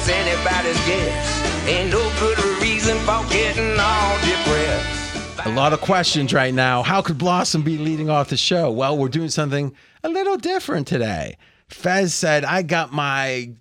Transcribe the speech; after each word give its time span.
just 0.00 0.10
anybody's 0.10 0.86
guess. 0.86 1.68
Ain't 1.68 1.90
no 1.90 2.12
good 2.18 2.38
reason 2.62 2.96
for 3.00 3.22
getting 3.30 3.78
all 3.78 4.18
depressed. 4.20 5.46
A 5.46 5.50
lot 5.50 5.72
of 5.72 5.80
questions 5.80 6.32
right 6.32 6.52
now. 6.52 6.82
How 6.82 7.02
could 7.02 7.18
Blossom 7.18 7.62
be 7.62 7.78
leading 7.78 8.08
off 8.08 8.28
the 8.28 8.36
show? 8.36 8.70
Well, 8.70 8.96
we're 8.96 9.08
doing 9.08 9.28
something 9.28 9.74
a 10.02 10.08
little 10.08 10.36
different 10.36 10.86
today. 10.86 11.36
Fez 11.68 12.14
said, 12.14 12.44
I 12.44 12.62
got 12.62 12.92
my 12.92 13.52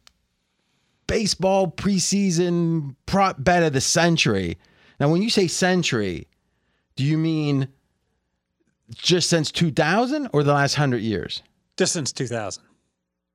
baseball 1.07 1.67
preseason 1.67 2.95
prop 3.05 3.37
bet 3.39 3.63
of 3.63 3.73
the 3.73 3.81
century. 3.81 4.57
Now, 4.99 5.09
when 5.09 5.21
you 5.21 5.29
say 5.29 5.47
century, 5.47 6.27
do 6.95 7.03
you 7.03 7.17
mean 7.17 7.67
just 8.91 9.29
since 9.29 9.51
2000 9.51 10.29
or 10.33 10.43
the 10.43 10.53
last 10.53 10.77
100 10.77 11.01
years? 11.01 11.43
Just 11.77 11.93
since 11.93 12.11
2000. 12.11 12.63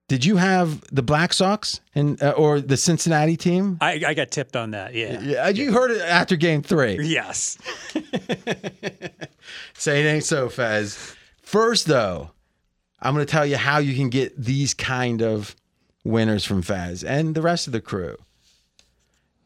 Did 0.06 0.24
you 0.24 0.36
have 0.36 0.82
the 0.94 1.02
Black 1.02 1.32
Sox 1.32 1.80
and 1.94 2.22
uh, 2.22 2.32
or 2.32 2.60
the 2.60 2.76
Cincinnati 2.76 3.36
team? 3.36 3.78
I, 3.80 4.02
I 4.06 4.14
got 4.14 4.30
tipped 4.30 4.54
on 4.54 4.72
that. 4.72 4.94
Yeah. 4.94 5.18
Yeah, 5.20 5.48
you 5.48 5.72
heard 5.72 5.90
it 5.92 6.02
after 6.02 6.36
game 6.36 6.62
three. 6.62 6.98
Yes. 7.02 7.56
Say 9.74 10.04
it 10.04 10.06
ain't 10.06 10.24
so, 10.24 10.48
Fez. 10.50 11.16
First, 11.40 11.86
though, 11.86 12.30
I'm 13.00 13.14
going 13.14 13.24
to 13.24 13.30
tell 13.30 13.46
you 13.46 13.56
how 13.56 13.78
you 13.78 13.94
can 13.94 14.10
get 14.10 14.36
these 14.36 14.74
kind 14.74 15.22
of 15.22 15.56
winners 16.04 16.44
from 16.44 16.60
Fez 16.60 17.02
and 17.02 17.34
the 17.34 17.42
rest 17.42 17.66
of 17.66 17.72
the 17.72 17.80
crew. 17.80 18.16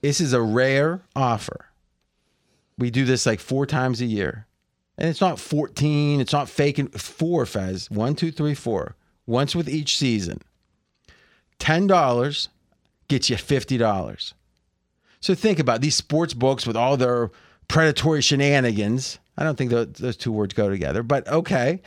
This 0.00 0.20
is 0.20 0.32
a 0.32 0.42
rare 0.42 1.02
offer. 1.14 1.66
We 2.76 2.90
do 2.90 3.04
this 3.04 3.26
like 3.26 3.40
four 3.40 3.64
times 3.66 4.00
a 4.00 4.06
year. 4.06 4.46
And 4.96 5.08
it's 5.08 5.20
not 5.20 5.38
14, 5.38 6.20
it's 6.20 6.32
not 6.32 6.48
faking 6.48 6.88
four 6.88 7.46
Fez. 7.46 7.88
One, 7.90 8.16
two, 8.16 8.32
three, 8.32 8.54
four. 8.54 8.96
Once 9.26 9.54
with 9.54 9.68
each 9.68 9.96
season. 9.96 10.40
$10 11.58 12.48
gets 13.08 13.30
you 13.30 13.36
$50. 13.36 14.32
So 15.20 15.34
think 15.34 15.58
about 15.58 15.80
these 15.80 15.96
sports 15.96 16.34
books 16.34 16.66
with 16.66 16.76
all 16.76 16.96
their 16.96 17.30
predatory 17.66 18.22
shenanigans. 18.22 19.18
I 19.36 19.44
don't 19.44 19.56
think 19.56 19.70
those, 19.70 19.88
those 19.94 20.16
two 20.16 20.32
words 20.32 20.54
go 20.54 20.68
together, 20.68 21.02
but 21.02 21.26
okay. 21.28 21.82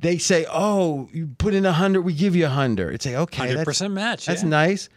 They 0.00 0.18
say, 0.18 0.46
"Oh, 0.50 1.08
you 1.12 1.28
put 1.38 1.54
in 1.54 1.64
a 1.64 1.72
hundred, 1.72 2.02
we 2.02 2.12
give 2.12 2.34
you 2.34 2.46
a 2.46 2.50
hundred. 2.50 2.94
It's 2.94 3.06
like, 3.06 3.14
okay, 3.14 3.54
that's 3.54 3.80
100% 3.80 3.92
match. 3.92 4.26
that's 4.26 4.42
yeah. 4.42 4.48
nice. 4.48 4.88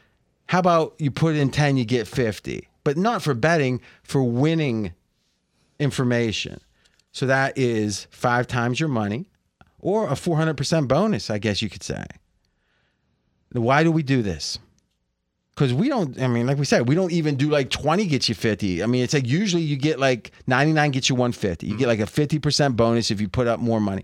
How 0.47 0.57
about 0.57 0.95
you 0.97 1.11
put 1.11 1.35
in 1.35 1.51
ten, 1.51 1.77
you 1.77 1.85
get 1.85 2.07
fifty, 2.07 2.69
but 2.83 2.97
not 2.97 3.21
for 3.21 3.35
betting, 3.35 3.81
for 4.01 4.23
winning 4.23 4.93
information. 5.79 6.59
So 7.11 7.27
that 7.27 7.55
is 7.55 8.07
five 8.09 8.47
times 8.47 8.79
your 8.79 8.89
money, 8.89 9.27
or 9.79 10.09
a 10.09 10.15
four 10.15 10.37
hundred 10.37 10.57
percent 10.57 10.87
bonus, 10.87 11.29
I 11.29 11.37
guess 11.37 11.61
you 11.61 11.69
could 11.69 11.83
say. 11.83 12.05
Why 13.63 13.83
do 13.83 13.91
we 13.91 14.03
do 14.03 14.21
this? 14.21 14.59
Because 15.51 15.73
we 15.73 15.87
don't, 15.87 16.21
I 16.21 16.27
mean, 16.27 16.47
like 16.47 16.57
we 16.57 16.65
said, 16.65 16.89
we 16.89 16.95
don't 16.95 17.13
even 17.13 17.37
do 17.37 17.49
like 17.49 17.69
20 17.69 18.07
gets 18.07 18.27
you 18.27 18.35
50. 18.35 18.83
I 18.83 18.87
mean, 18.87 19.03
it's 19.03 19.13
like 19.13 19.25
usually 19.25 19.63
you 19.63 19.77
get 19.77 19.99
like 19.99 20.31
99 20.47 20.91
gets 20.91 21.07
you 21.07 21.15
150. 21.15 21.65
You 21.65 21.77
get 21.77 21.87
like 21.87 21.99
a 21.99 22.03
50% 22.03 22.75
bonus 22.75 23.09
if 23.09 23.21
you 23.21 23.29
put 23.29 23.47
up 23.47 23.61
more 23.61 23.79
money. 23.79 24.03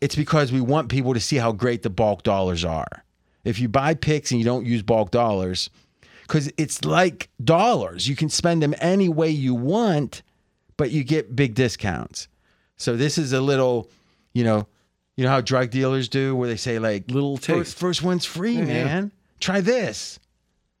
It's 0.00 0.16
because 0.16 0.52
we 0.52 0.62
want 0.62 0.88
people 0.88 1.12
to 1.12 1.20
see 1.20 1.36
how 1.36 1.52
great 1.52 1.82
the 1.82 1.90
bulk 1.90 2.22
dollars 2.22 2.64
are. 2.64 3.04
If 3.44 3.58
you 3.58 3.68
buy 3.68 3.92
picks 3.92 4.30
and 4.30 4.40
you 4.40 4.44
don't 4.44 4.64
use 4.64 4.82
bulk 4.82 5.10
dollars, 5.10 5.68
because 6.22 6.50
it's 6.56 6.84
like 6.84 7.28
dollars, 7.42 8.08
you 8.08 8.16
can 8.16 8.30
spend 8.30 8.62
them 8.62 8.74
any 8.80 9.10
way 9.10 9.28
you 9.28 9.54
want, 9.54 10.22
but 10.78 10.90
you 10.90 11.04
get 11.04 11.36
big 11.36 11.54
discounts. 11.54 12.28
So 12.76 12.96
this 12.96 13.18
is 13.18 13.34
a 13.34 13.40
little, 13.40 13.90
you 14.32 14.44
know, 14.44 14.66
you 15.16 15.24
know 15.24 15.30
how 15.30 15.40
drug 15.40 15.70
dealers 15.70 16.08
do, 16.08 16.34
where 16.36 16.48
they 16.48 16.56
say 16.56 16.78
like 16.78 17.10
Little 17.10 17.36
first, 17.36 17.46
taste. 17.46 17.78
first 17.78 18.02
one's 18.02 18.24
free, 18.24 18.54
Yeah, 18.56 18.64
yeah. 18.64 18.84
man. 18.84 19.12
Try 19.40 19.60
this. 19.60 20.18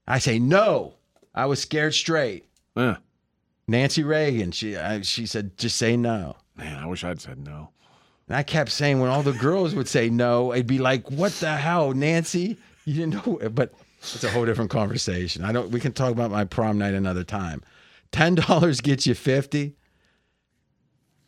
I 0.06 0.18
say 0.18 0.38
no. 0.38 0.94
I 1.34 1.46
was 1.46 1.60
scared 1.60 1.94
straight. 1.94 2.44
Yeah. 2.76 2.96
Nancy 3.66 4.02
Reagan, 4.02 4.52
she 4.52 4.76
I, 4.76 5.00
she 5.02 5.26
said 5.26 5.56
just 5.56 5.76
say 5.76 5.96
no. 5.96 6.36
Man, 6.56 6.76
I 6.78 6.86
wish 6.86 7.02
I'd 7.04 7.20
said 7.20 7.38
no. 7.38 7.70
And 8.28 8.36
I 8.36 8.42
kept 8.42 8.70
saying 8.70 9.00
when 9.00 9.10
all 9.10 9.22
the 9.22 9.32
girls 9.32 9.74
would 9.74 9.88
say 9.88 10.08
no, 10.10 10.52
I'd 10.52 10.66
be 10.66 10.78
like, 10.78 11.10
"What 11.10 11.32
the 11.32 11.56
hell, 11.56 11.92
Nancy? 11.92 12.56
You 12.84 12.94
didn't 12.94 13.26
know." 13.26 13.50
But 13.50 13.72
it's 14.00 14.22
a 14.24 14.30
whole 14.30 14.44
different 14.46 14.70
conversation. 14.70 15.44
I 15.44 15.52
don't. 15.52 15.70
We 15.70 15.80
can 15.80 15.92
talk 15.92 16.12
about 16.12 16.30
my 16.30 16.44
prom 16.44 16.78
night 16.78 16.94
another 16.94 17.24
time. 17.24 17.62
Ten 18.12 18.34
dollars 18.34 18.80
gets 18.80 19.06
you 19.06 19.14
fifty. 19.14 19.74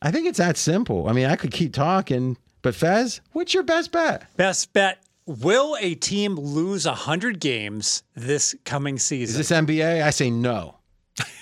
I 0.03 0.11
think 0.11 0.27
it's 0.27 0.39
that 0.39 0.57
simple. 0.57 1.09
I 1.09 1.13
mean, 1.13 1.27
I 1.27 1.37
could 1.37 1.51
keep 1.53 1.73
talking, 1.73 2.37
but 2.67 2.75
Fez, 2.75 3.21
what's 3.31 3.55
your 3.55 3.63
best 3.63 3.93
bet? 3.93 4.25
Best 4.37 4.73
bet. 4.73 5.01
Will 5.25 5.77
a 5.81 5.95
team 5.95 6.35
lose 6.35 6.85
100 6.85 7.39
games 7.39 8.03
this 8.17 8.57
coming 8.65 8.99
season? 8.99 9.41
Is 9.41 9.49
this 9.49 9.57
NBA? 9.57 10.03
I 10.03 10.11
say 10.11 10.31
no. 10.33 10.79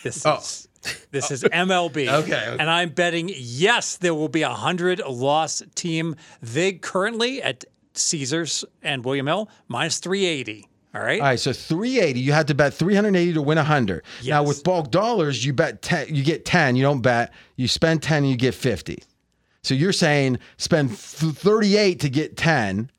This 0.03 0.27
Oh. 0.27 0.37
is 0.37 0.69
this 1.12 1.31
is 1.31 1.43
MLB. 1.45 2.09
Okay, 2.25 2.33
okay. 2.35 2.57
And 2.61 2.69
I'm 2.69 2.91
betting 2.91 3.31
yes, 3.35 3.97
there 3.97 4.12
will 4.15 4.29
be 4.29 4.43
a 4.43 4.51
hundred 4.51 4.99
loss 5.01 5.62
team. 5.75 6.15
They 6.43 6.73
currently 6.75 7.43
at 7.43 7.65
Caesars 7.95 8.67
and 8.83 9.03
William 9.03 9.27
Hill 9.27 9.49
minus 9.67 9.99
380. 10.01 10.69
All 10.95 11.01
right. 11.01 11.21
All 11.21 11.27
right, 11.27 11.41
so 11.41 11.55
380, 11.55 12.21
you 12.21 12.33
had 12.33 12.49
to 12.49 12.55
bet 12.55 12.75
380 12.75 13.33
to 13.33 13.41
win 13.43 13.56
100. 13.56 14.05
Now 14.27 14.43
with 14.43 14.62
bulk 14.62 14.91
dollars, 14.91 15.43
you 15.43 15.55
bet 15.55 15.81
10, 15.81 16.15
you 16.15 16.23
get 16.23 16.45
10, 16.45 16.77
you 16.77 16.83
don't 16.83 17.01
bet. 17.01 17.33
You 17.56 17.67
spend 17.67 18.03
10 18.03 18.19
and 18.25 18.31
you 18.31 18.37
get 18.37 18.55
50. 18.55 19.03
So 19.65 19.75
you're 19.75 19.93
saying 19.93 20.39
spend 20.59 20.91
th- 20.91 21.35
38 21.35 22.01
to 22.01 22.09
get 22.09 22.37
10. 22.37 22.91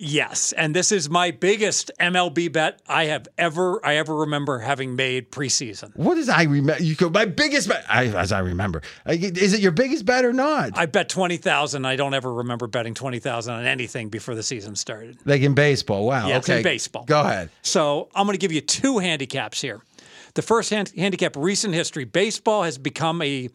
Yes, 0.00 0.52
and 0.52 0.76
this 0.76 0.92
is 0.92 1.10
my 1.10 1.32
biggest 1.32 1.90
MLB 1.98 2.52
bet 2.52 2.80
I 2.86 3.06
have 3.06 3.26
ever 3.36 3.84
I 3.84 3.96
ever 3.96 4.14
remember 4.14 4.60
having 4.60 4.94
made 4.94 5.32
preseason. 5.32 5.90
What 5.96 6.16
is 6.16 6.28
I 6.28 6.44
remember? 6.44 6.80
You 6.80 6.94
go 6.94 7.10
my 7.10 7.24
biggest 7.24 7.68
bet 7.68 7.84
I, 7.88 8.06
as 8.06 8.30
I 8.30 8.38
remember. 8.38 8.82
Is 9.06 9.54
it 9.54 9.60
your 9.60 9.72
biggest 9.72 10.06
bet 10.06 10.24
or 10.24 10.32
not? 10.32 10.78
I 10.78 10.86
bet 10.86 11.08
twenty 11.08 11.36
thousand. 11.36 11.84
I 11.84 11.96
don't 11.96 12.14
ever 12.14 12.32
remember 12.32 12.68
betting 12.68 12.94
twenty 12.94 13.18
thousand 13.18 13.54
on 13.54 13.66
anything 13.66 14.08
before 14.08 14.36
the 14.36 14.42
season 14.44 14.76
started. 14.76 15.18
like 15.24 15.42
in 15.42 15.54
baseball. 15.54 16.06
Wow. 16.06 16.28
Yes, 16.28 16.44
okay. 16.44 16.58
in 16.58 16.62
baseball. 16.62 17.04
Go 17.04 17.20
ahead. 17.22 17.50
So 17.62 18.08
I'm 18.14 18.24
going 18.24 18.38
to 18.38 18.40
give 18.40 18.52
you 18.52 18.60
two 18.60 18.98
handicaps 18.98 19.60
here. 19.60 19.80
The 20.34 20.42
first 20.42 20.70
hand, 20.70 20.92
handicap: 20.96 21.34
recent 21.36 21.74
history. 21.74 22.04
Baseball 22.04 22.62
has 22.62 22.78
become 22.78 23.20
a 23.20 23.50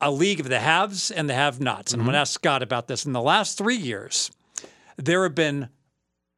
a 0.00 0.10
league 0.10 0.40
of 0.40 0.48
the 0.48 0.60
haves 0.60 1.10
and 1.10 1.28
the 1.28 1.34
have-nots. 1.34 1.92
And 1.92 2.00
I'm 2.00 2.06
going 2.06 2.12
to 2.12 2.18
mm-hmm. 2.18 2.22
ask 2.22 2.34
Scott 2.34 2.62
about 2.62 2.88
this. 2.88 3.04
In 3.04 3.12
the 3.12 3.22
last 3.22 3.58
three 3.58 3.76
years, 3.76 4.30
there 4.96 5.24
have 5.24 5.34
been 5.34 5.68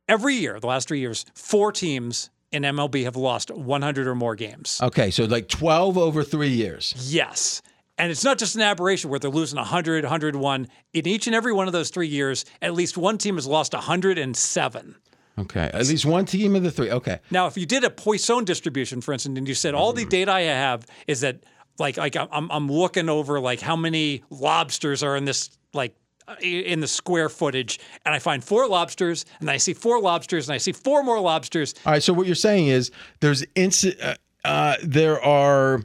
every 0.08 0.34
year, 0.34 0.58
the 0.60 0.66
last 0.66 0.88
three 0.88 1.00
years, 1.00 1.26
four 1.34 1.72
teams 1.72 2.30
in 2.52 2.62
MLB 2.62 3.04
have 3.04 3.16
lost 3.16 3.50
100 3.50 4.06
or 4.06 4.14
more 4.14 4.34
games. 4.34 4.80
Okay, 4.82 5.10
so 5.10 5.24
like 5.24 5.48
12 5.48 5.96
over 5.96 6.24
3 6.24 6.48
years. 6.48 6.94
Yes. 7.12 7.62
And 7.96 8.10
it's 8.10 8.24
not 8.24 8.38
just 8.38 8.54
an 8.54 8.62
aberration 8.62 9.10
where 9.10 9.18
they're 9.18 9.30
losing 9.30 9.58
100, 9.58 10.04
101. 10.04 10.68
In 10.94 11.06
each 11.06 11.26
and 11.26 11.36
every 11.36 11.52
one 11.52 11.66
of 11.66 11.72
those 11.72 11.90
three 11.90 12.08
years, 12.08 12.46
at 12.62 12.72
least 12.72 12.96
one 12.96 13.18
team 13.18 13.34
has 13.34 13.46
lost 13.46 13.74
107. 13.74 14.96
Okay. 15.38 15.70
At 15.72 15.86
least 15.86 16.06
one 16.06 16.24
team 16.24 16.56
of 16.56 16.62
the 16.62 16.70
3. 16.70 16.90
Okay. 16.92 17.18
Now, 17.30 17.46
if 17.46 17.56
you 17.56 17.66
did 17.66 17.84
a 17.84 17.90
Poisson 17.90 18.44
distribution, 18.44 19.00
for 19.00 19.12
instance, 19.12 19.38
and 19.38 19.46
you 19.46 19.54
said 19.54 19.74
mm-hmm. 19.74 19.82
all 19.82 19.92
the 19.92 20.04
data 20.06 20.32
I 20.32 20.42
have 20.42 20.86
is 21.06 21.20
that, 21.20 21.44
like, 21.80 21.96
like 21.96 22.16
I'm, 22.16 22.50
I'm 22.50 22.68
looking 22.70 23.08
over 23.08 23.40
like 23.40 23.60
how 23.60 23.76
many 23.76 24.22
lobsters 24.30 25.02
are 25.02 25.16
in 25.16 25.24
this, 25.24 25.50
like, 25.72 25.96
in 26.40 26.78
the 26.78 26.86
square 26.86 27.28
footage, 27.28 27.80
and 28.04 28.14
I 28.14 28.20
find 28.20 28.44
four 28.44 28.68
lobsters, 28.68 29.26
and 29.40 29.50
I 29.50 29.56
see 29.56 29.74
four 29.74 30.00
lobsters, 30.00 30.48
and 30.48 30.54
I 30.54 30.58
see 30.58 30.70
four 30.70 31.02
more 31.02 31.18
lobsters. 31.18 31.74
All 31.84 31.92
right. 31.92 32.02
So 32.02 32.12
what 32.12 32.26
you're 32.26 32.36
saying 32.36 32.68
is 32.68 32.92
there's 33.18 33.42
inci- 33.56 34.00
uh, 34.00 34.14
uh, 34.44 34.76
there 34.84 35.20
are 35.24 35.82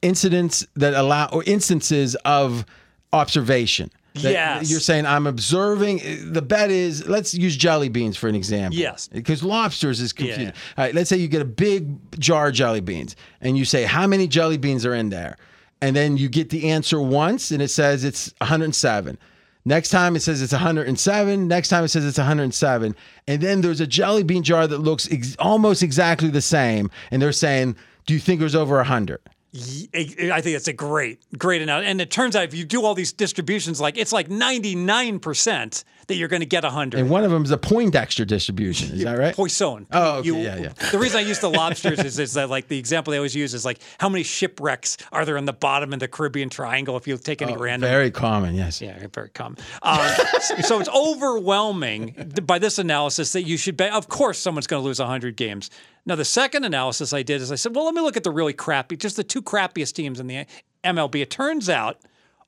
incidents 0.00 0.66
that 0.76 0.94
allow 0.94 1.26
or 1.26 1.44
instances 1.44 2.14
of 2.24 2.64
observation. 3.12 3.90
Yes. 4.14 4.70
You're 4.70 4.80
saying 4.80 5.06
I'm 5.06 5.26
observing. 5.26 6.00
Uh, 6.00 6.16
the 6.32 6.42
bet 6.42 6.70
is 6.70 7.06
let's 7.08 7.34
use 7.34 7.56
jelly 7.56 7.88
beans 7.88 8.16
for 8.16 8.28
an 8.28 8.34
example. 8.34 8.78
Yes. 8.78 9.08
Because 9.08 9.42
lobsters 9.42 10.00
is 10.00 10.12
confusing. 10.12 10.46
Yeah. 10.46 10.52
All 10.76 10.84
right. 10.84 10.94
Let's 10.94 11.08
say 11.08 11.16
you 11.16 11.28
get 11.28 11.42
a 11.42 11.46
big 11.46 12.18
jar 12.20 12.48
of 12.48 12.54
jelly 12.54 12.80
beans 12.80 13.16
and 13.40 13.56
you 13.56 13.64
say 13.64 13.84
how 13.84 14.06
many 14.06 14.26
jelly 14.28 14.58
beans 14.58 14.84
are 14.84 14.94
in 14.94 15.08
there, 15.10 15.36
and 15.80 15.96
then 15.96 16.16
you 16.16 16.28
get 16.28 16.50
the 16.50 16.70
answer 16.70 17.00
once 17.00 17.50
and 17.50 17.62
it 17.62 17.68
says 17.68 18.04
it's 18.04 18.32
107. 18.38 19.18
Next 19.64 19.90
time 19.90 20.16
it 20.16 20.20
says 20.20 20.42
it's 20.42 20.52
107. 20.52 21.46
Next 21.48 21.68
time 21.68 21.84
it 21.84 21.88
says 21.88 22.04
it's 22.04 22.18
107. 22.18 22.96
And 23.28 23.40
then 23.40 23.60
there's 23.60 23.80
a 23.80 23.86
jelly 23.86 24.24
bean 24.24 24.42
jar 24.42 24.66
that 24.66 24.78
looks 24.78 25.08
ex- 25.12 25.36
almost 25.38 25.82
exactly 25.82 26.28
the 26.28 26.42
same. 26.42 26.90
And 27.12 27.22
they're 27.22 27.30
saying, 27.32 27.76
Do 28.06 28.14
you 28.14 28.20
think 28.20 28.40
it 28.40 28.44
was 28.44 28.56
over 28.56 28.76
100? 28.76 29.20
I 29.54 30.40
think 30.40 30.56
it's 30.56 30.68
a 30.68 30.72
great, 30.72 31.20
great 31.36 31.60
analogy. 31.60 31.86
And 31.86 32.00
it 32.00 32.10
turns 32.10 32.34
out 32.34 32.44
if 32.44 32.54
you 32.54 32.64
do 32.64 32.84
all 32.84 32.94
these 32.94 33.12
distributions, 33.12 33.80
like 33.80 33.98
it's 33.98 34.12
like 34.12 34.28
99% 34.28 35.84
that 36.06 36.16
you're 36.16 36.28
going 36.28 36.40
to 36.40 36.46
get 36.46 36.64
100. 36.64 36.98
And 36.98 37.10
one 37.10 37.24
of 37.24 37.30
them 37.30 37.44
is 37.44 37.50
a 37.50 37.58
Poindexter 37.58 38.24
distribution. 38.24 38.92
Is 38.92 39.04
that 39.04 39.18
right? 39.18 39.34
Poisson. 39.34 39.86
Oh, 39.92 40.18
okay, 40.18 40.42
yeah, 40.42 40.56
yeah. 40.56 40.68
The 40.90 40.98
reason 40.98 41.18
I 41.18 41.22
use 41.22 41.38
the 41.38 41.50
lobsters 41.50 42.00
is, 42.00 42.18
is 42.18 42.34
that 42.34 42.50
like 42.50 42.68
the 42.68 42.78
example 42.78 43.12
they 43.12 43.18
always 43.18 43.34
use 43.34 43.54
is 43.54 43.64
like 43.64 43.78
how 43.98 44.08
many 44.08 44.24
shipwrecks 44.24 44.96
are 45.12 45.24
there 45.24 45.36
in 45.36 45.44
the 45.44 45.52
bottom 45.52 45.92
of 45.92 46.00
the 46.00 46.08
Caribbean 46.08 46.50
Triangle 46.50 46.96
if 46.96 47.06
you 47.06 47.16
take 47.16 47.42
any 47.42 47.56
random. 47.56 47.88
Very 47.88 48.10
common, 48.10 48.54
yes. 48.54 48.80
Yeah, 48.80 49.06
very 49.12 49.30
common. 49.30 49.58
Um, 49.82 50.08
so, 50.40 50.56
so 50.56 50.80
it's 50.80 50.88
overwhelming 50.88 52.32
by 52.44 52.58
this 52.58 52.78
analysis 52.78 53.32
that 53.32 53.42
you 53.42 53.56
should 53.56 53.76
bet. 53.76 53.92
Of 53.92 54.08
course, 54.08 54.38
someone's 54.38 54.66
going 54.66 54.82
to 54.82 54.84
lose 54.84 54.98
100 54.98 55.36
games. 55.36 55.70
Now, 56.04 56.16
the 56.16 56.24
second 56.24 56.64
analysis 56.64 57.12
I 57.12 57.22
did 57.22 57.40
is 57.40 57.52
I 57.52 57.54
said, 57.54 57.76
well, 57.76 57.84
let 57.84 57.94
me 57.94 58.00
look 58.00 58.16
at 58.16 58.24
the 58.24 58.30
really 58.30 58.52
crappy, 58.52 58.96
just 58.96 59.16
the 59.16 59.24
two 59.24 59.40
crappiest 59.40 59.94
teams 59.94 60.18
in 60.18 60.26
the 60.26 60.46
MLB. 60.84 61.22
It 61.22 61.30
turns 61.30 61.68
out 61.68 62.00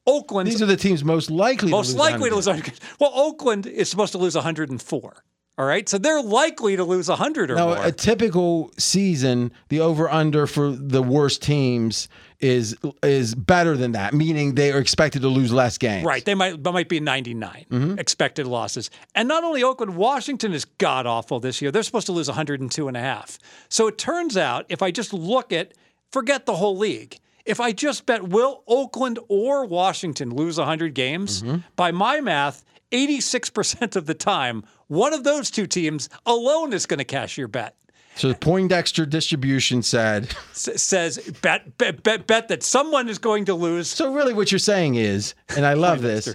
Oakland 0.06 0.48
These 0.48 0.60
are 0.62 0.66
the 0.66 0.76
teams 0.76 1.02
most 1.04 1.30
likely 1.30 1.70
most 1.70 1.92
to 1.92 1.92
lose 1.92 1.98
likely 2.12 2.28
to 2.30 2.36
lose 2.36 2.46
100. 2.46 2.78
Well, 3.00 3.12
Oakland 3.14 3.66
is 3.66 3.88
supposed 3.88 4.12
to 4.12 4.18
lose 4.18 4.34
104. 4.34 5.24
All 5.56 5.64
right, 5.64 5.88
so 5.88 5.98
they're 5.98 6.20
likely 6.20 6.74
to 6.74 6.82
lose 6.82 7.08
100 7.08 7.52
or 7.52 7.54
Now, 7.54 7.66
more. 7.66 7.84
a 7.86 7.92
typical 7.92 8.72
season, 8.76 9.52
the 9.68 9.78
over 9.78 10.10
under 10.10 10.48
for 10.48 10.72
the 10.72 11.00
worst 11.00 11.42
teams 11.42 12.08
is 12.40 12.76
is 13.04 13.36
better 13.36 13.76
than 13.76 13.92
that, 13.92 14.12
meaning 14.14 14.56
they 14.56 14.72
are 14.72 14.78
expected 14.78 15.22
to 15.22 15.28
lose 15.28 15.52
less 15.52 15.78
games. 15.78 16.04
Right. 16.04 16.24
They 16.24 16.34
might 16.34 16.60
might 16.64 16.88
be 16.88 16.98
99 16.98 17.66
Mm-hmm. 17.70 17.98
expected 18.00 18.48
losses. 18.48 18.90
And 19.14 19.28
not 19.28 19.44
only 19.44 19.62
Oakland, 19.62 19.94
Washington 19.96 20.52
is 20.52 20.64
god 20.64 21.06
awful 21.06 21.38
this 21.38 21.62
year. 21.62 21.70
They're 21.70 21.84
supposed 21.84 22.06
to 22.06 22.12
lose 22.12 22.26
102 22.26 22.88
and 22.88 22.96
a 22.96 23.00
half. 23.00 23.38
So 23.68 23.86
it 23.86 23.96
turns 23.96 24.36
out 24.36 24.66
if 24.68 24.82
I 24.82 24.90
just 24.90 25.12
look 25.14 25.52
at 25.52 25.72
forget 26.10 26.46
the 26.46 26.56
whole 26.56 26.76
league. 26.76 27.20
If 27.46 27.60
I 27.60 27.72
just 27.72 28.06
bet 28.06 28.28
will 28.28 28.62
Oakland 28.66 29.18
or 29.28 29.66
Washington 29.66 30.30
lose 30.34 30.58
100 30.58 30.94
games, 30.94 31.42
Mm-hmm. 31.42 31.58
by 31.76 31.90
my 31.92 32.20
math, 32.20 32.64
86% 32.92 33.96
of 33.96 34.06
the 34.06 34.14
time, 34.14 34.64
one 34.88 35.12
of 35.12 35.24
those 35.24 35.50
two 35.50 35.66
teams 35.66 36.08
alone 36.26 36.72
is 36.72 36.86
going 36.86 36.98
to 36.98 37.04
cash 37.04 37.36
your 37.36 37.48
bet. 37.48 37.76
So 38.16 38.28
the 38.28 38.34
Poindexter 38.36 39.04
distribution 39.04 39.82
said. 39.82 40.34
S- 40.52 40.80
says 40.80 41.18
bet, 41.42 41.76
bet 41.78 42.02
bet 42.04 42.26
bet 42.28 42.46
that 42.48 42.62
someone 42.62 43.08
is 43.08 43.18
going 43.18 43.44
to 43.46 43.54
lose. 43.54 43.88
So 43.88 44.12
really, 44.14 44.32
what 44.32 44.52
you're 44.52 44.58
saying 44.60 44.94
is, 44.94 45.34
and 45.56 45.66
I 45.66 45.74
love 45.74 46.00
this, 46.00 46.34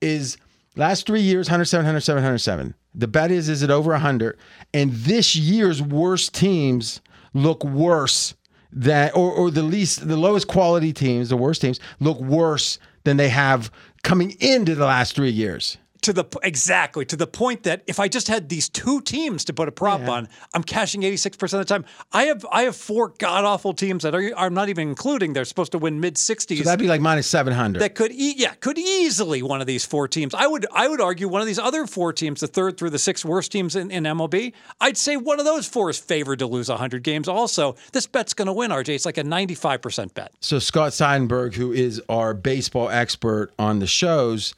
is 0.00 0.36
last 0.74 1.06
three 1.06 1.20
years 1.20 1.46
107, 1.46 1.84
107, 1.84 2.16
107. 2.16 2.74
The 2.96 3.06
bet 3.06 3.30
is, 3.30 3.48
is 3.48 3.62
it 3.62 3.70
over 3.70 3.92
100? 3.92 4.36
And 4.74 4.92
this 4.92 5.36
year's 5.36 5.80
worst 5.80 6.34
teams 6.34 7.00
look 7.32 7.62
worse 7.64 8.34
than, 8.72 9.10
or, 9.14 9.32
or 9.32 9.50
the 9.50 9.62
least, 9.62 10.06
the 10.06 10.16
lowest 10.16 10.48
quality 10.48 10.92
teams, 10.92 11.28
the 11.28 11.36
worst 11.36 11.60
teams 11.60 11.80
look 11.98 12.20
worse 12.20 12.78
than 13.04 13.16
they 13.16 13.28
have 13.28 13.70
coming 14.02 14.36
into 14.40 14.74
the 14.74 14.86
last 14.86 15.14
three 15.14 15.30
years. 15.30 15.76
To 16.00 16.12
the 16.12 16.24
exactly 16.42 17.04
to 17.06 17.16
the 17.16 17.26
point 17.26 17.64
that 17.64 17.82
if 17.86 18.00
I 18.00 18.08
just 18.08 18.28
had 18.28 18.48
these 18.48 18.68
two 18.68 19.00
teams 19.02 19.44
to 19.46 19.52
put 19.52 19.68
a 19.68 19.72
prop 19.72 20.00
on, 20.08 20.28
I'm 20.54 20.62
cashing 20.62 21.02
86% 21.02 21.42
of 21.42 21.50
the 21.50 21.64
time. 21.64 21.84
I 22.12 22.24
have 22.24 22.46
I 22.50 22.62
have 22.62 22.76
four 22.76 23.08
god 23.18 23.44
awful 23.44 23.74
teams 23.74 24.02
that 24.02 24.14
are 24.14 24.32
I'm 24.36 24.54
not 24.54 24.68
even 24.68 24.88
including 24.88 25.32
they're 25.32 25.44
supposed 25.44 25.72
to 25.72 25.78
win 25.78 26.00
mid 26.00 26.14
60s. 26.16 26.58
So 26.58 26.64
that'd 26.64 26.78
be 26.80 26.88
like 26.88 27.00
minus 27.00 27.26
700. 27.26 27.80
that 27.80 27.94
could 27.94 28.12
e- 28.12 28.34
yeah 28.36 28.54
could 28.54 28.78
easily 28.78 29.42
one 29.42 29.60
of 29.60 29.66
these 29.66 29.84
four 29.84 30.08
teams. 30.08 30.34
I 30.34 30.46
would 30.46 30.66
I 30.72 30.88
would 30.88 31.00
argue 31.00 31.28
one 31.28 31.40
of 31.40 31.46
these 31.46 31.58
other 31.58 31.86
four 31.86 32.12
teams, 32.12 32.40
the 32.40 32.46
third 32.46 32.78
through 32.78 32.90
the 32.90 32.98
sixth 32.98 33.24
worst 33.24 33.52
teams 33.52 33.76
in, 33.76 33.90
in 33.90 34.04
MLB. 34.04 34.52
I'd 34.80 34.96
say 34.96 35.16
one 35.16 35.38
of 35.38 35.44
those 35.44 35.66
four 35.68 35.90
is 35.90 35.98
favored 35.98 36.38
to 36.40 36.46
lose 36.46 36.68
100 36.68 37.02
games. 37.02 37.28
Also, 37.28 37.76
this 37.92 38.06
bet's 38.06 38.34
going 38.34 38.46
to 38.46 38.52
win. 38.52 38.70
RJ, 38.70 38.88
it's 38.94 39.04
like 39.04 39.18
a 39.18 39.22
95% 39.22 40.14
bet. 40.14 40.32
So 40.40 40.58
Scott 40.58 40.92
Seidenberg, 40.92 41.54
who 41.54 41.72
is 41.72 42.00
our 42.08 42.34
baseball 42.34 42.88
expert 42.88 43.52
on 43.58 43.78
the 43.78 43.86
shows, 43.86 44.54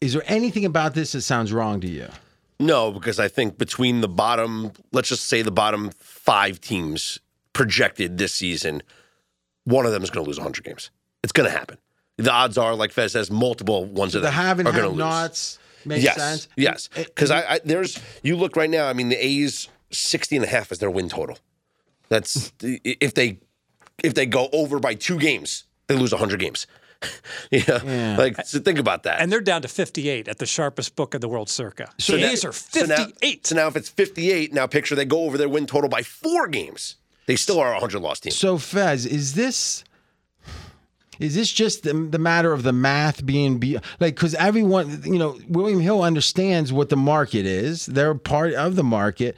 is 0.00 0.12
there 0.14 0.22
anything 0.26 0.64
about 0.64 0.94
this 0.94 1.12
that 1.12 1.22
sounds 1.22 1.52
wrong 1.52 1.80
to 1.80 1.88
you? 1.88 2.08
No, 2.58 2.90
because 2.92 3.18
I 3.18 3.28
think 3.28 3.56
between 3.58 4.00
the 4.00 4.08
bottom, 4.08 4.72
let's 4.92 5.08
just 5.08 5.26
say 5.26 5.42
the 5.42 5.50
bottom 5.50 5.90
five 5.98 6.60
teams 6.60 7.18
projected 7.52 8.18
this 8.18 8.34
season, 8.34 8.82
one 9.64 9.86
of 9.86 9.92
them 9.92 10.02
is 10.02 10.10
going 10.10 10.24
to 10.24 10.28
lose 10.28 10.38
100 10.38 10.64
games. 10.64 10.90
It's 11.22 11.32
going 11.32 11.50
to 11.50 11.56
happen. 11.56 11.78
The 12.16 12.30
odds 12.30 12.58
are, 12.58 12.74
like 12.74 12.92
Fez 12.92 13.12
says, 13.12 13.30
multiple 13.30 13.86
ones 13.86 14.14
of 14.14 14.20
The 14.22 14.26
them 14.28 14.34
have 14.34 14.58
and 14.58 14.68
are 14.68 14.72
going 14.72 14.84
to 14.84 14.88
lose. 14.90 14.98
nots 14.98 15.58
makes 15.86 16.04
yes, 16.04 16.16
sense. 16.16 16.48
yes. 16.56 16.88
Because 16.94 17.30
I, 17.30 17.54
I 17.54 17.60
there's 17.64 17.98
you 18.22 18.36
look 18.36 18.56
right 18.56 18.68
now. 18.68 18.88
I 18.88 18.92
mean, 18.92 19.08
the 19.08 19.16
A's 19.24 19.68
60 19.90 20.36
and 20.36 20.44
a 20.44 20.48
half 20.48 20.70
is 20.70 20.78
their 20.80 20.90
win 20.90 21.08
total. 21.08 21.38
That's 22.10 22.52
if 22.62 23.14
they 23.14 23.38
if 24.04 24.12
they 24.14 24.26
go 24.26 24.48
over 24.52 24.78
by 24.78 24.94
two 24.94 25.18
games, 25.18 25.64
they 25.86 25.94
lose 25.96 26.12
100 26.12 26.38
games. 26.40 26.66
yeah, 27.50 28.16
like 28.18 28.44
so 28.44 28.60
think 28.60 28.78
about 28.78 29.04
that. 29.04 29.20
And 29.20 29.32
they're 29.32 29.40
down 29.40 29.62
to 29.62 29.68
58 29.68 30.28
at 30.28 30.38
the 30.38 30.46
sharpest 30.46 30.96
book 30.96 31.14
of 31.14 31.20
the 31.20 31.28
world 31.28 31.48
circa. 31.48 31.90
So 31.98 32.12
the 32.12 32.20
now- 32.20 32.30
A's 32.30 32.44
are 32.44 32.52
so 32.52 32.84
now- 32.84 32.96
58. 32.96 33.46
So 33.46 33.54
now, 33.56 33.68
if 33.68 33.76
it's 33.76 33.88
58, 33.88 34.52
now 34.52 34.66
picture 34.66 34.94
they 34.94 35.04
go 35.04 35.24
over 35.24 35.38
their 35.38 35.48
win 35.48 35.66
total 35.66 35.88
by 35.88 36.02
four 36.02 36.46
games. 36.46 36.96
They 37.26 37.36
still 37.36 37.58
are 37.60 37.68
a 37.70 37.74
100 37.74 38.00
loss 38.00 38.20
team. 38.20 38.32
So 38.32 38.58
Fez, 38.58 39.06
is 39.06 39.34
this 39.34 39.84
is 41.18 41.34
this 41.34 41.52
just 41.52 41.82
the, 41.82 41.92
the 41.92 42.18
matter 42.18 42.52
of 42.52 42.62
the 42.62 42.72
math 42.72 43.24
being 43.24 43.58
be 43.58 43.78
like 44.00 44.14
because 44.14 44.34
everyone 44.34 45.02
you 45.04 45.18
know 45.18 45.38
William 45.48 45.80
Hill 45.80 46.02
understands 46.02 46.72
what 46.72 46.88
the 46.88 46.96
market 46.96 47.46
is. 47.46 47.86
They're 47.86 48.14
part 48.14 48.54
of 48.54 48.74
the 48.76 48.84
market. 48.84 49.36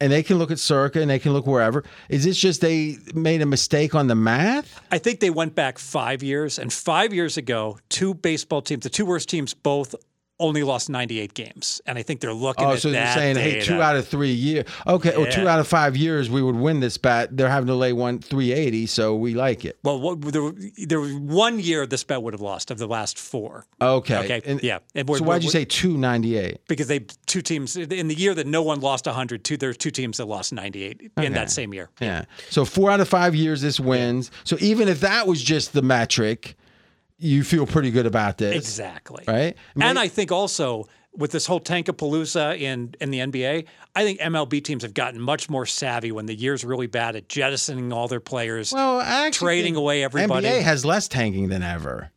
And 0.00 0.12
they 0.12 0.22
can 0.22 0.38
look 0.38 0.52
at 0.52 0.60
Circa 0.60 1.00
and 1.00 1.10
they 1.10 1.18
can 1.18 1.32
look 1.32 1.46
wherever. 1.46 1.82
Is 2.08 2.24
this 2.24 2.38
just 2.38 2.60
they 2.60 2.98
made 3.14 3.42
a 3.42 3.46
mistake 3.46 3.96
on 3.96 4.06
the 4.06 4.14
math? 4.14 4.80
I 4.92 4.98
think 4.98 5.18
they 5.18 5.30
went 5.30 5.56
back 5.56 5.76
five 5.78 6.22
years, 6.22 6.58
and 6.58 6.72
five 6.72 7.12
years 7.12 7.36
ago, 7.36 7.78
two 7.88 8.14
baseball 8.14 8.62
teams, 8.62 8.84
the 8.84 8.90
two 8.90 9.04
worst 9.04 9.28
teams, 9.28 9.54
both 9.54 9.96
only 10.40 10.62
lost 10.62 10.88
98 10.88 11.34
games. 11.34 11.80
And 11.86 11.98
I 11.98 12.02
think 12.02 12.20
they're 12.20 12.32
looking 12.32 12.64
at 12.64 12.68
that. 12.68 12.72
Oh, 12.72 12.74
at 12.74 12.80
so 12.80 12.90
they're 12.90 13.02
that 13.02 13.14
saying, 13.14 13.36
hey, 13.36 13.60
two 13.60 13.80
out 13.82 13.96
of 13.96 14.06
three 14.06 14.32
years. 14.32 14.64
Okay, 14.86 15.14
or 15.14 15.26
two 15.26 15.48
out 15.48 15.60
of 15.60 15.66
five 15.66 15.96
years, 15.96 16.30
we 16.30 16.42
would 16.42 16.56
win 16.56 16.80
this 16.80 16.96
bet. 16.96 17.36
They're 17.36 17.48
having 17.48 17.66
to 17.68 17.74
lay 17.74 17.92
one 17.92 18.20
380, 18.20 18.86
so 18.86 19.16
we 19.16 19.34
like 19.34 19.64
it. 19.64 19.78
Well, 19.82 20.00
what, 20.00 20.20
there, 20.20 20.52
there 20.86 21.00
was 21.00 21.14
one 21.14 21.58
year 21.58 21.86
this 21.86 22.04
bet 22.04 22.22
would 22.22 22.34
have 22.34 22.40
lost 22.40 22.70
of 22.70 22.78
the 22.78 22.86
last 22.86 23.18
four. 23.18 23.66
Okay. 23.80 24.16
Okay, 24.18 24.42
And- 24.44 24.62
yeah. 24.62 24.78
And 24.94 25.08
so 25.08 25.24
why'd 25.24 25.42
you 25.42 25.50
say 25.50 25.64
298? 25.64 26.66
Because 26.68 26.88
they 26.88 27.00
two 27.26 27.42
teams 27.42 27.76
in 27.76 28.08
the 28.08 28.14
year 28.14 28.34
that 28.34 28.46
no 28.46 28.62
one 28.62 28.80
lost 28.80 29.06
100, 29.06 29.44
two 29.44 29.56
there's 29.56 29.76
two 29.76 29.90
teams 29.90 30.18
that 30.18 30.26
lost 30.26 30.52
98 30.52 31.10
in 31.18 31.32
that 31.32 31.50
same 31.50 31.74
year. 31.74 31.90
Yeah. 32.00 32.24
So 32.50 32.64
four 32.64 32.90
out 32.90 33.00
of 33.00 33.08
five 33.08 33.34
years 33.34 33.60
this 33.60 33.80
wins. 33.80 34.30
So 34.44 34.56
even 34.60 34.88
if 34.88 35.00
that 35.00 35.26
was 35.26 35.42
just 35.42 35.72
the 35.72 35.82
metric, 35.82 36.56
you 37.18 37.42
feel 37.44 37.66
pretty 37.66 37.90
good 37.90 38.06
about 38.06 38.38
this. 38.38 38.54
Exactly. 38.56 39.24
Right? 39.26 39.56
I 39.76 39.78
mean- 39.78 39.88
and 39.88 39.98
I 39.98 40.08
think 40.08 40.30
also 40.32 40.86
with 41.16 41.32
this 41.32 41.46
whole 41.46 41.60
Tankapalooza 41.60 42.60
in 42.60 42.94
in 43.00 43.10
the 43.10 43.18
NBA, 43.18 43.64
I 43.96 44.04
think 44.04 44.20
MLB 44.20 44.62
teams 44.62 44.82
have 44.84 44.94
gotten 44.94 45.20
much 45.20 45.50
more 45.50 45.66
savvy 45.66 46.12
when 46.12 46.26
the 46.26 46.34
year's 46.34 46.64
really 46.64 46.86
bad 46.86 47.16
at 47.16 47.28
jettisoning 47.28 47.92
all 47.92 48.06
their 48.08 48.20
players. 48.20 48.72
Well, 48.72 49.30
Trading 49.32 49.74
away 49.74 50.04
everybody. 50.04 50.46
NBA 50.46 50.62
has 50.62 50.84
less 50.84 51.08
tanking 51.08 51.48
than 51.48 51.62
ever. 51.62 52.12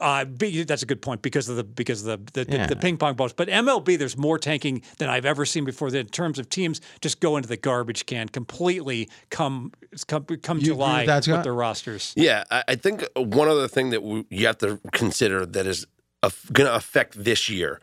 Uh, 0.00 0.24
that's 0.66 0.82
a 0.82 0.86
good 0.86 1.00
point 1.02 1.22
because 1.22 1.48
of 1.48 1.56
the 1.56 1.64
because 1.64 2.04
of 2.06 2.26
the 2.32 2.44
the, 2.44 2.52
Yeah. 2.52 2.66
the, 2.66 2.74
the 2.74 2.80
ping 2.80 2.96
pong 2.96 3.14
balls. 3.14 3.32
But 3.32 3.48
MLB, 3.48 3.98
there's 3.98 4.16
more 4.16 4.38
tanking 4.38 4.82
than 4.98 5.08
I've 5.08 5.24
ever 5.24 5.44
seen 5.44 5.64
before. 5.64 5.88
In 5.94 6.06
terms 6.06 6.38
of 6.38 6.48
teams, 6.48 6.80
just 7.00 7.20
go 7.20 7.36
into 7.36 7.48
the 7.48 7.56
garbage 7.56 8.06
can 8.06 8.28
completely. 8.28 9.08
Come 9.30 9.72
come 10.06 10.24
come 10.24 10.58
You 10.58 10.62
agree 10.62 10.74
July 10.74 11.06
with 11.06 11.28
with 11.28 11.42
their 11.44 11.54
rosters. 11.54 12.12
Yeah, 12.16 12.44
I, 12.50 12.64
I 12.68 12.74
think 12.74 13.04
one 13.14 13.48
other 13.48 13.68
thing 13.68 13.90
that 13.90 14.02
we, 14.02 14.24
you 14.30 14.46
have 14.46 14.58
to 14.58 14.80
consider 14.92 15.46
that 15.46 15.66
is 15.66 15.86
going 16.52 16.66
to 16.66 16.74
affect 16.74 17.22
this 17.22 17.48
year 17.48 17.80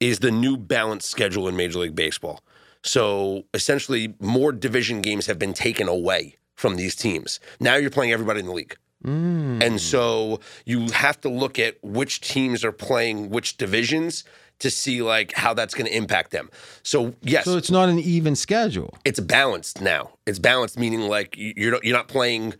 is 0.00 0.18
the 0.18 0.30
new 0.30 0.56
balanced 0.56 1.08
schedule 1.08 1.48
in 1.48 1.56
Major 1.56 1.78
League 1.78 1.94
Baseball. 1.94 2.42
So 2.82 3.44
essentially, 3.54 4.14
more 4.20 4.52
division 4.52 5.00
games 5.00 5.26
have 5.26 5.38
been 5.38 5.54
taken 5.54 5.88
away 5.88 6.36
from 6.54 6.76
these 6.76 6.94
teams. 6.94 7.40
Now 7.60 7.76
you're 7.76 7.90
playing 7.90 8.12
everybody 8.12 8.40
in 8.40 8.46
the 8.46 8.52
league. 8.52 8.76
And 9.06 9.62
mm. 9.62 9.78
so 9.80 10.40
you 10.64 10.88
have 10.90 11.20
to 11.20 11.28
look 11.28 11.58
at 11.58 11.76
which 11.82 12.20
teams 12.20 12.64
are 12.64 12.72
playing 12.72 13.30
which 13.30 13.56
divisions 13.56 14.24
to 14.58 14.70
see 14.70 15.02
like 15.02 15.32
how 15.32 15.54
that's 15.54 15.74
going 15.74 15.86
to 15.86 15.96
impact 15.96 16.30
them. 16.32 16.50
So 16.82 17.14
yes, 17.22 17.44
So 17.44 17.56
it's 17.56 17.70
not 17.70 17.88
an 17.88 17.98
even 17.98 18.34
schedule. 18.34 18.96
it's 19.04 19.20
balanced 19.20 19.80
now. 19.80 20.10
It's 20.26 20.38
balanced, 20.38 20.78
meaning 20.78 21.00
like 21.02 21.36
you- 21.36 21.54
you're 21.56 21.72
not, 21.72 21.84
you're 21.84 21.96
not 21.96 22.08
playing. 22.08 22.54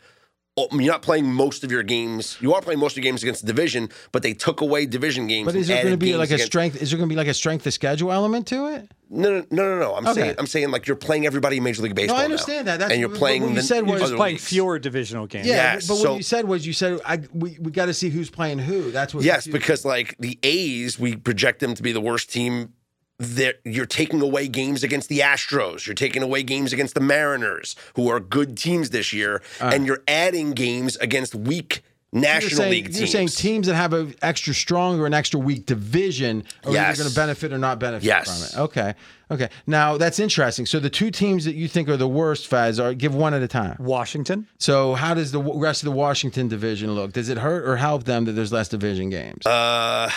Oh, 0.57 0.69
You're 0.73 0.93
not 0.93 1.03
playing 1.03 1.27
most 1.33 1.65
of 1.65 1.71
your 1.71 1.83
games. 1.83 2.37
You 2.41 2.55
are 2.55 2.61
playing 2.63 2.81
most 2.81 2.93
of 2.97 2.99
your 3.05 3.11
games 3.11 3.23
against 3.23 3.43
the 3.43 3.47
division, 3.47 3.91
but 4.13 4.23
they 4.23 4.33
took 4.33 4.61
away 4.61 4.87
division 4.87 5.27
games. 5.27 5.47
But 5.47 5.57
is 5.57 5.69
there 5.69 5.83
going 5.83 5.93
to 5.93 5.99
be 5.99 6.07
games 6.07 6.19
like 6.19 6.31
a 6.31 6.39
strength? 6.39 6.81
Is 6.81 6.91
there 6.91 6.99
going 6.99 7.09
to 7.09 7.13
be 7.13 7.17
like 7.17 7.27
a 7.29 7.35
strength 7.35 7.67
of 7.67 7.73
schedule 7.75 8.13
element 8.13 8.47
to 8.49 8.67
it? 8.75 8.91
No, 9.09 9.31
no, 9.31 9.47
no, 9.51 9.63
no, 9.63 9.79
no. 9.79 9.95
I'm 9.95 10.07
Okay. 10.09 10.21
saying, 10.21 10.35
I'm 10.39 10.47
saying 10.47 10.71
like 10.71 10.87
you're 10.89 10.97
playing 10.97 11.27
everybody 11.27 11.59
in 11.59 11.63
Major 11.63 11.83
League 11.83 11.95
Baseball. 11.95 12.17
No, 12.17 12.19
I 12.19 12.27
now. 12.27 12.33
understand 12.33 12.67
that. 12.67 12.79
That's- 12.81 12.93
and 12.93 13.01
you're 13.01 13.09
playing. 13.17 13.43
what 13.43 13.51
you 13.51 13.55
the, 13.57 13.63
said 13.63 13.87
was- 13.87 14.01
You're 14.09 14.17
playing 14.17 14.35
leagues. 14.37 14.45
fewer 14.49 14.79
divisional 14.81 15.27
games. 15.27 15.47
Yeah. 15.47 15.75
Yes, 15.75 15.87
but 15.87 15.95
what 15.95 16.03
so- 16.03 16.17
you 16.17 16.23
said 16.23 16.47
was 16.47 16.67
you 16.67 16.73
said 16.73 17.01
I, 17.05 17.21
we 17.33 17.57
we 17.61 17.71
got 17.71 17.87
to 17.87 17.95
see 17.95 18.09
who's 18.09 18.31
playing 18.31 18.59
who. 18.59 18.91
That's 18.91 19.15
what. 19.15 19.23
Yes, 19.23 19.45
confused 19.45 19.53
me. 19.55 19.59
because 19.61 19.85
like 19.85 20.17
the 20.19 20.39
A's, 20.43 20.99
we 20.99 21.15
project 21.17 21.61
them 21.61 21.75
to 21.75 21.83
be 21.83 21.93
the 21.93 22.01
worst 22.01 22.33
team. 22.33 22.73
That 23.19 23.61
you're 23.65 23.87
taking 23.87 24.21
away 24.21 24.47
games 24.47 24.83
against 24.85 25.09
the 25.09 25.21
Astros, 25.21 25.87
you're 25.87 25.95
taking 25.95 26.23
away 26.23 26.43
games 26.43 26.75
against 26.75 26.95
the 26.95 27.01
Mariners, 27.01 27.75
who 27.95 28.09
are 28.11 28.21
good 28.21 28.59
teams 28.59 28.91
this 28.91 29.13
year, 29.15 29.41
Uh. 29.59 29.71
and 29.73 29.87
you're 29.87 30.03
adding 30.07 30.53
games 30.53 30.97
against 30.97 31.35
weak 31.35 31.83
national 32.13 32.41
you're 32.51 32.51
saying, 32.59 32.71
league 32.71 32.85
teams. 32.87 32.99
You're 33.01 33.07
saying 33.09 33.29
teams 33.29 33.67
that 33.69 33.75
have 33.75 33.95
an 33.95 34.15
extra 34.21 34.53
strong 34.55 35.01
or 35.01 35.07
an 35.07 35.15
extra 35.15 35.41
weak 35.41 35.65
division 35.65 36.45
are 36.65 36.73
Yes. 36.73 36.89
either 36.89 36.97
going 37.05 37.09
to 37.11 37.17
benefit 37.17 37.53
or 37.55 37.59
not 37.59 37.79
benefit 37.79 38.05
Yes. 38.07 38.51
from 38.53 38.61
it. 38.61 38.65
Okay. 38.65 38.95
Okay. 39.31 39.49
Now 39.67 39.97
that's 39.97 40.19
interesting. 40.21 40.67
So 40.67 40.79
the 40.79 40.91
two 40.91 41.11
teams 41.11 41.47
that 41.47 41.55
you 41.55 41.69
think 41.69 41.89
are 41.89 41.97
the 41.97 42.07
worst, 42.07 42.47
Fez, 42.47 42.79
are 42.79 42.93
give 42.93 43.15
one 43.15 43.33
at 43.33 43.43
a 43.43 43.49
time. 43.49 43.77
Washington. 43.81 44.47
So 44.59 44.95
how 44.95 45.15
does 45.15 45.33
the 45.33 45.41
rest 45.41 45.83
of 45.83 45.87
the 45.87 45.97
Washington 45.97 46.49
division 46.49 46.95
look? 46.95 47.13
Does 47.15 47.31
it 47.31 47.39
hurt 47.39 47.67
or 47.67 47.77
help 47.77 48.05
them 48.05 48.27
that 48.27 48.33
there's 48.33 48.53
less 48.53 48.69
division 48.69 49.09
games? 49.09 49.45
uh, 49.47 50.11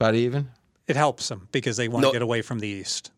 About 0.00 0.14
even? 0.14 0.48
It 0.88 0.96
helps 0.96 1.28
them 1.28 1.48
because 1.52 1.76
they 1.76 1.86
want 1.88 2.02
No. 2.02 2.08
to 2.08 2.14
get 2.14 2.22
away 2.22 2.42
from 2.42 2.58
the 2.58 2.66
East. 2.68 3.10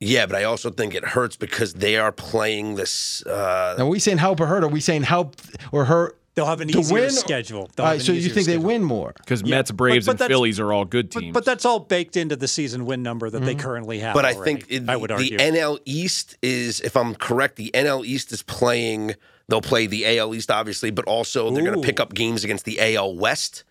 yeah, 0.00 0.26
but 0.26 0.36
I 0.36 0.44
also 0.44 0.70
think 0.70 0.94
it 0.94 1.04
hurts 1.04 1.36
because 1.36 1.74
they 1.74 1.96
are 1.96 2.10
playing 2.12 2.74
this. 2.76 3.22
Uh, 3.26 3.74
Now, 3.78 3.84
are 3.84 3.88
we 3.88 3.98
saying 3.98 4.18
help 4.18 4.40
or 4.40 4.46
hurt? 4.46 4.64
Are 4.64 4.68
we 4.68 4.80
saying 4.80 5.02
help 5.02 5.36
or 5.72 5.84
hurt 5.84 6.16
They'll 6.34 6.46
have 6.46 6.60
an 6.60 6.68
to 6.68 6.78
easier 6.78 6.94
win? 7.00 7.10
schedule. 7.10 7.68
They'll 7.74 7.84
All 7.84 7.90
right, 7.92 7.98
an 7.98 8.06
so 8.06 8.12
you 8.12 8.18
easier 8.18 8.32
think 8.32 8.46
they 8.46 8.58
win 8.58 8.84
more? 8.84 9.12
Because 9.18 9.42
Yeah, 9.42 9.56
Mets, 9.56 9.72
Braves, 9.72 10.06
but 10.06 10.12
and 10.12 10.18
that's- 10.20 10.32
Phillies 10.32 10.60
are 10.60 10.72
all 10.72 10.84
good 10.84 11.10
But, 11.12 11.18
teams. 11.20 11.34
but 11.34 11.44
that's 11.44 11.64
all 11.64 11.80
baked 11.80 12.16
into 12.16 12.36
the 12.36 12.46
season 12.46 12.86
win 12.86 13.02
number 13.02 13.28
that 13.28 13.40
they 13.44 13.54
Mm-hmm. 13.54 13.60
currently 13.60 13.98
have. 13.98 14.14
but 14.14 14.24
I 14.24 14.34
already, 14.34 14.60
think 14.62 14.66
it, 14.70 14.88
I 14.88 14.94
would 14.96 15.10
argue. 15.10 15.36
the 15.36 15.42
NL 15.42 15.80
East 15.84 16.36
is, 16.40 16.80
if 16.82 16.96
I'm 16.96 17.16
correct, 17.16 17.56
the 17.56 17.72
NL 17.74 18.04
East 18.04 18.30
is 18.30 18.42
playing. 18.44 19.16
They'll 19.48 19.60
play 19.60 19.88
the 19.88 20.06
AL 20.06 20.32
East, 20.32 20.48
obviously, 20.52 20.92
but 20.92 21.04
also 21.06 21.50
they're 21.50 21.64
going 21.64 21.80
to 21.80 21.84
pick 21.84 21.98
up 21.98 22.14
games 22.14 22.44
against 22.44 22.64
the 22.66 22.78
AL 22.80 23.16
West. 23.16 23.64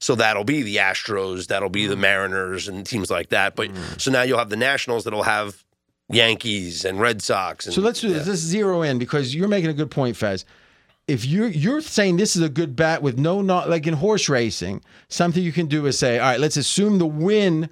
So 0.00 0.14
that'll 0.14 0.44
be 0.44 0.62
the 0.62 0.76
Astros, 0.76 1.46
that'll 1.48 1.68
be 1.68 1.84
Mm. 1.84 1.90
the 1.90 1.96
Mariners, 1.96 2.66
and 2.68 2.84
teams 2.86 3.10
like 3.10 3.28
that. 3.28 3.54
But 3.54 3.70
so 3.98 4.10
now 4.10 4.22
you'll 4.22 4.38
have 4.38 4.48
the 4.50 4.56
Nationals 4.56 5.04
that'll 5.04 5.22
have 5.24 5.62
Yankees 6.10 6.84
and 6.84 6.98
Red 6.98 7.22
Sox. 7.22 7.66
And, 7.66 7.74
So 7.74 7.80
let's 7.80 8.00
do 8.00 8.08
this. 8.12 8.26
Let's 8.26 8.40
zero 8.40 8.82
in 8.82 8.98
because 8.98 9.34
you're 9.34 9.46
making 9.48 9.70
a 9.70 9.74
good 9.74 9.90
point, 9.90 10.16
Fez. 10.16 10.44
If 11.06 11.24
you're 11.24 11.48
you're 11.48 11.80
saying 11.80 12.16
this 12.16 12.34
is 12.36 12.42
a 12.42 12.48
good 12.48 12.76
bet 12.76 13.02
with 13.02 13.18
no 13.18 13.42
not 13.42 13.68
like 13.68 13.86
in 13.86 13.94
horse 13.94 14.28
racing, 14.28 14.82
something 15.08 15.42
you 15.42 15.52
can 15.52 15.66
do 15.66 15.86
is 15.86 15.98
say, 15.98 16.18
all 16.18 16.30
right, 16.30 16.40
let's 16.40 16.56
assume 16.56 16.98
the 16.98 17.06
win 17.06 17.68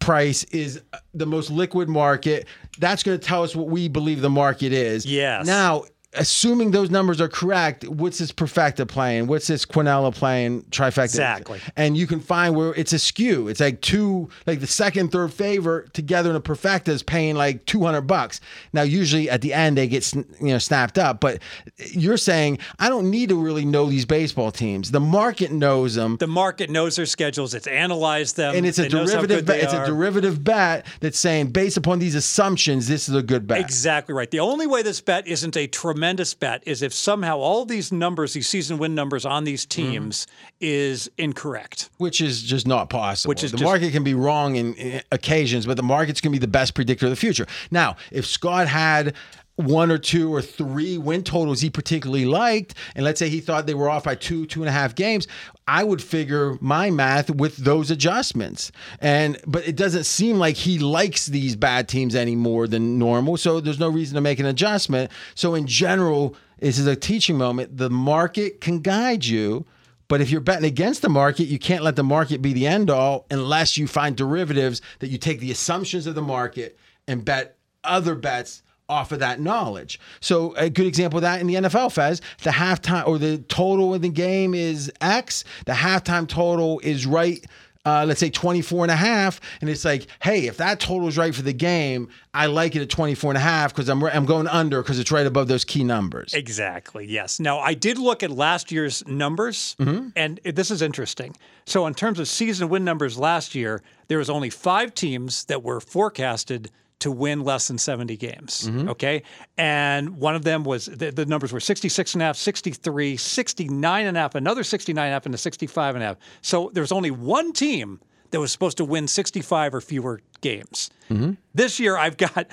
price 0.00 0.42
is 0.44 0.82
the 1.14 1.26
most 1.26 1.50
liquid 1.50 1.88
market. 1.88 2.46
That's 2.78 3.02
going 3.04 3.18
to 3.18 3.24
tell 3.24 3.42
us 3.44 3.54
what 3.54 3.68
we 3.68 3.88
believe 3.88 4.20
the 4.22 4.30
market 4.30 4.72
is. 4.72 5.06
Yes. 5.06 5.46
Now, 5.46 5.84
assuming 6.16 6.70
those 6.70 6.90
numbers 6.90 7.20
are 7.20 7.28
correct, 7.28 7.86
what's 7.88 8.18
this 8.18 8.32
perfecta 8.32 8.86
playing? 8.86 9.26
What's 9.26 9.46
this 9.46 9.66
Quinella 9.66 10.14
playing 10.14 10.62
trifecta? 10.64 11.04
Exactly. 11.04 11.60
And 11.76 11.96
you 11.96 12.06
can 12.06 12.20
find 12.20 12.54
where 12.54 12.74
it's 12.74 12.92
a 12.92 12.98
skew. 12.98 13.48
It's 13.48 13.60
like 13.60 13.80
two, 13.80 14.28
like 14.46 14.60
the 14.60 14.66
second, 14.66 15.10
third 15.10 15.32
favor 15.32 15.86
together 15.92 16.30
in 16.30 16.36
a 16.36 16.40
perfecta 16.40 16.92
is 16.92 17.02
paying 17.02 17.34
like 17.34 17.66
200 17.66 18.02
bucks. 18.02 18.40
Now, 18.72 18.82
usually 18.82 19.28
at 19.28 19.40
the 19.40 19.52
end, 19.52 19.76
they 19.76 19.88
get, 19.88 20.12
you 20.14 20.24
know, 20.40 20.58
snapped 20.58 20.98
up. 20.98 21.20
But 21.20 21.42
you're 21.90 22.16
saying, 22.16 22.58
I 22.78 22.88
don't 22.88 23.10
need 23.10 23.28
to 23.30 23.36
really 23.36 23.64
know 23.64 23.86
these 23.86 24.04
baseball 24.04 24.52
teams. 24.52 24.92
The 24.92 25.00
market 25.00 25.50
knows 25.50 25.94
them. 25.96 26.16
the 26.18 26.26
market 26.26 26.70
knows 26.70 26.96
their 26.96 27.06
schedules. 27.06 27.54
It's 27.54 27.66
analyzed 27.66 28.36
them, 28.36 28.54
And 28.54 28.64
it's 28.66 28.78
a 28.78 28.86
it 28.86 28.90
derivative 28.90 29.46
bet. 29.46 29.64
It's 29.64 29.72
a 29.72 29.86
derivative 29.86 30.44
bet 30.44 30.86
that's 31.00 31.18
saying, 31.18 31.48
based 31.48 31.76
upon 31.76 31.98
these 31.98 32.14
assumptions, 32.14 32.88
this 32.88 33.08
is 33.08 33.14
a 33.14 33.22
good 33.22 33.46
bet. 33.46 33.60
Exactly 33.60 34.14
right. 34.14 34.30
The 34.30 34.40
only 34.40 34.66
way 34.66 34.82
this 34.82 35.00
bet 35.00 35.26
isn't 35.26 35.56
a 35.56 35.66
tremendous 35.66 36.03
bet 36.40 36.62
is 36.66 36.82
if 36.82 36.92
somehow 36.92 37.38
all 37.38 37.64
these 37.64 37.92
numbers, 37.92 38.32
these 38.34 38.48
season 38.48 38.78
win 38.78 38.94
numbers 38.94 39.24
on 39.24 39.44
these 39.44 39.64
Mm-hmm. 39.66 39.90
teams, 39.92 40.26
is 40.60 41.10
incorrect. 41.18 41.90
which 41.98 42.20
is 42.20 42.42
just 42.42 42.66
not 42.66 42.90
possible. 42.90 43.28
Which 43.30 43.42
is 43.44 43.50
the 43.52 43.58
just- 43.58 43.64
market 43.68 43.92
can 43.92 44.04
be 44.04 44.14
wrong 44.14 44.56
in, 44.56 44.74
in 44.74 45.02
occasions, 45.12 45.66
but 45.66 45.76
the 45.76 45.82
market's 45.82 46.20
going 46.20 46.32
to 46.32 46.38
be 46.38 46.44
the 46.44 46.50
best 46.50 46.74
predictor 46.74 47.06
of 47.06 47.10
the 47.10 47.16
future. 47.16 47.46
Now, 47.70 47.96
if 48.10 48.26
Scott 48.26 48.66
had 48.68 49.14
one 49.56 49.90
or 49.92 49.98
two 49.98 50.34
or 50.34 50.42
three 50.42 50.98
win 50.98 51.22
totals 51.22 51.60
he 51.60 51.70
particularly 51.70 52.24
liked, 52.24 52.74
and 52.96 53.04
let's 53.04 53.20
say 53.20 53.28
he 53.28 53.38
thought 53.40 53.66
they 53.66 53.74
were 53.74 53.88
off 53.88 54.02
by 54.04 54.16
two, 54.16 54.46
two 54.46 54.60
and 54.62 54.68
a 54.68 54.72
half 54.72 54.94
games, 54.96 55.28
I 55.66 55.82
would 55.82 56.02
figure 56.02 56.58
my 56.60 56.90
math 56.90 57.30
with 57.30 57.56
those 57.56 57.90
adjustments. 57.90 58.70
And 59.00 59.38
but 59.46 59.66
it 59.66 59.76
doesn't 59.76 60.04
seem 60.04 60.38
like 60.38 60.56
he 60.56 60.78
likes 60.78 61.26
these 61.26 61.56
bad 61.56 61.88
teams 61.88 62.14
any 62.14 62.36
more 62.36 62.66
than 62.66 62.98
normal, 62.98 63.36
so 63.36 63.60
there's 63.60 63.78
no 63.78 63.88
reason 63.88 64.14
to 64.14 64.20
make 64.20 64.38
an 64.38 64.46
adjustment. 64.46 65.10
So 65.34 65.54
in 65.54 65.66
general, 65.66 66.36
this 66.58 66.78
is 66.78 66.86
a 66.86 66.96
teaching 66.96 67.38
moment. 67.38 67.76
The 67.76 67.90
market 67.90 68.60
can 68.60 68.80
guide 68.80 69.24
you. 69.24 69.66
But 70.06 70.20
if 70.20 70.30
you're 70.30 70.42
betting 70.42 70.66
against 70.66 71.00
the 71.00 71.08
market, 71.08 71.44
you 71.44 71.58
can't 71.58 71.82
let 71.82 71.96
the 71.96 72.04
market 72.04 72.42
be 72.42 72.52
the 72.52 72.66
end 72.66 72.90
all 72.90 73.26
unless 73.30 73.78
you 73.78 73.86
find 73.86 74.14
derivatives 74.14 74.82
that 74.98 75.08
you 75.08 75.16
take 75.16 75.40
the 75.40 75.50
assumptions 75.50 76.06
of 76.06 76.14
the 76.14 76.22
market 76.22 76.78
and 77.08 77.24
bet 77.24 77.56
other 77.82 78.14
bets 78.14 78.62
off 78.88 79.12
of 79.12 79.18
that 79.20 79.40
knowledge. 79.40 79.98
So 80.20 80.54
a 80.56 80.68
good 80.68 80.86
example 80.86 81.18
of 81.18 81.22
that 81.22 81.40
in 81.40 81.46
the 81.46 81.54
NFL, 81.54 81.92
Fez, 81.92 82.20
the 82.42 82.50
halftime 82.50 83.06
or 83.06 83.18
the 83.18 83.38
total 83.38 83.94
in 83.94 84.02
the 84.02 84.08
game 84.10 84.54
is 84.54 84.92
X, 85.00 85.44
the 85.66 85.72
halftime 85.72 86.28
total 86.28 86.80
is 86.80 87.06
right 87.06 87.44
uh, 87.86 88.02
let's 88.08 88.18
say 88.18 88.30
24 88.30 88.84
and 88.86 88.90
a 88.90 88.96
half 88.96 89.42
and 89.60 89.68
it's 89.68 89.84
like 89.84 90.06
hey 90.22 90.46
if 90.46 90.56
that 90.56 90.80
total 90.80 91.06
is 91.06 91.18
right 91.18 91.34
for 91.34 91.42
the 91.42 91.52
game 91.52 92.08
i 92.32 92.46
like 92.46 92.74
it 92.74 92.80
at 92.80 92.88
24 92.88 93.32
and 93.32 93.36
a 93.36 93.40
half 93.42 93.74
because 93.74 93.90
I'm, 93.90 94.02
I'm 94.04 94.24
going 94.24 94.48
under 94.48 94.80
because 94.80 94.98
it's 94.98 95.12
right 95.12 95.26
above 95.26 95.48
those 95.48 95.66
key 95.66 95.84
numbers 95.84 96.32
Exactly. 96.32 97.04
Yes. 97.06 97.38
Now, 97.38 97.58
I 97.58 97.74
did 97.74 97.98
look 97.98 98.22
at 98.22 98.30
last 98.30 98.72
year's 98.72 99.06
numbers, 99.06 99.76
Mm-hmm. 99.78 100.08
and 100.16 100.40
it- 100.44 100.56
this 100.56 100.70
is 100.70 100.80
interesting. 100.80 101.36
So, 101.66 101.86
in 101.86 101.92
terms 101.92 102.18
of 102.18 102.26
season 102.26 102.70
win 102.70 102.84
numbers 102.84 103.18
last 103.18 103.54
year, 103.54 103.82
there 104.08 104.16
was 104.16 104.30
only 104.30 104.48
five 104.48 104.94
teams 104.94 105.44
that 105.44 105.62
were 105.62 105.78
forecasted 105.78 106.70
to 107.04 107.10
win 107.10 107.44
less 107.44 107.68
than 107.68 107.76
70 107.76 108.16
games. 108.16 108.66
Mm-hmm. 108.66 108.88
Okay. 108.88 109.22
And 109.58 110.16
one 110.16 110.34
of 110.34 110.42
them 110.42 110.64
was 110.64 110.86
the, 110.86 111.10
the 111.10 111.26
numbers 111.26 111.52
were 111.52 111.60
66 111.60 112.14
and 112.14 112.22
a 112.22 112.24
half, 112.24 112.36
63, 112.36 113.18
69 113.18 114.06
and 114.06 114.16
a 114.16 114.20
half, 114.20 114.34
another 114.34 114.64
69 114.64 115.04
and 115.04 115.10
a 115.10 115.12
half, 115.12 115.26
and 115.26 115.34
a 115.34 115.38
65 115.38 115.96
and 115.96 116.02
a 116.02 116.06
half. 116.06 116.16
So, 116.40 116.70
there 116.72 116.80
was 116.80 116.92
only 116.92 117.10
one 117.10 117.52
team 117.52 118.00
that 118.30 118.40
was 118.40 118.50
supposed 118.50 118.78
to 118.78 118.86
win 118.86 119.06
65 119.06 119.74
or 119.74 119.82
fewer 119.82 120.22
games. 120.40 120.88
Mm-hmm. 121.10 121.32
This 121.52 121.78
year, 121.78 121.98
I've 121.98 122.16
got 122.16 122.46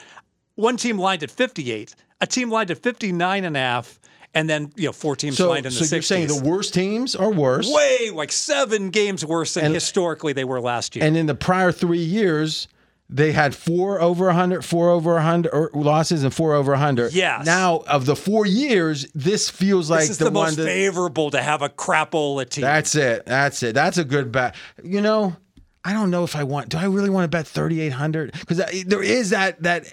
one 0.56 0.76
team 0.76 0.98
lined 0.98 1.24
at 1.24 1.32
58, 1.32 1.96
a 2.20 2.28
team 2.28 2.52
lined 2.52 2.72
at 2.72 2.78
59 2.80 3.46
and 3.46 3.56
a 3.56 3.60
half, 3.60 4.02
and 4.34 4.50
then 4.50 4.74
you 4.76 4.88
know 4.88 4.92
four 4.92 5.16
teams 5.16 5.38
so, 5.38 5.48
lined 5.48 5.66
in 5.66 5.72
the 5.72 5.78
so 5.78 5.86
60s. 5.86 5.92
you're 5.94 6.02
saying 6.02 6.28
the 6.28 6.44
worst 6.44 6.74
teams 6.74 7.16
are 7.16 7.32
worse 7.32 7.70
way 7.70 8.12
like 8.12 8.32
seven 8.32 8.90
games 8.90 9.26
worse 9.26 9.56
than 9.56 9.74
historically 9.74 10.32
they 10.32 10.46
were 10.46 10.62
last 10.62 10.96
year. 10.96 11.04
And 11.04 11.18
in 11.18 11.26
the 11.26 11.36
prior 11.36 11.72
three 11.72 12.00
years, 12.00 12.68
they 13.14 13.34
had 13.34 13.54
four 13.54 14.00
over 14.00 14.28
100, 14.28 14.64
four 14.64 14.90
over 14.90 15.16
100 15.16 15.50
or 15.54 15.70
losses, 15.74 16.24
and 16.24 16.34
four 16.34 16.54
over 16.54 16.72
100. 16.72 17.14
Yes. 17.14 17.46
Now, 17.46 17.80
of 17.88 18.06
the 18.06 18.16
four 18.16 18.46
years, 18.46 19.06
this 19.14 19.50
feels 19.50 19.90
like 19.90 20.02
this 20.02 20.12
is 20.12 20.18
the, 20.18 20.26
the, 20.26 20.32
one 20.32 20.46
most 20.46 20.56
that. 20.56 20.66
favorable 20.66 21.30
to 21.32 21.42
have 21.42 21.62
a 21.62 21.70
crapola 21.70 22.48
team. 22.50 22.62
That's 22.62 22.96
it. 22.96 23.26
That's 23.26 23.62
it. 23.64 23.76
That's 23.76 23.98
a 23.98 24.06
good 24.06 24.32
bet. 24.32 24.56
You 24.82 25.02
know, 25.02 25.36
I 25.84 25.94
don't 25.94 26.10
know 26.10 26.24
if 26.24 26.36
I 26.36 26.44
want. 26.46 26.70
Do 26.70 26.78
I 26.78 26.86
really 26.86 27.10
want 27.10 27.26
to 27.26 27.28
bet 27.38 27.46
3,800? 27.48 28.32
Because 28.32 28.58
there 28.86 29.04
is 29.04 29.32
that 29.32 29.62
that 29.64 29.86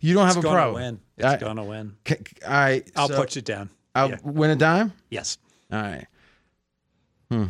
you 0.00 0.12
don't 0.14 0.26
have 0.26 0.36
it's 0.36 0.44
a 0.44 0.48
gonna 0.48 0.56
pro. 0.62 0.74
win. 0.74 1.00
It's 1.16 1.24
I- 1.24 1.36
gonna 1.38 1.64
win. 1.64 1.96
All 2.10 2.16
right. 2.50 2.90
I'll 2.94 3.08
so 3.08 3.16
put 3.16 3.36
you 3.36 3.42
down. 3.42 3.70
I'll 3.94 4.10
Yeah. 4.10 4.18
win 4.22 4.50
a 4.50 4.56
dime. 4.56 4.92
Yes. 5.08 5.38
All 5.72 5.80
right. 5.80 6.06
Hmm. 7.30 7.44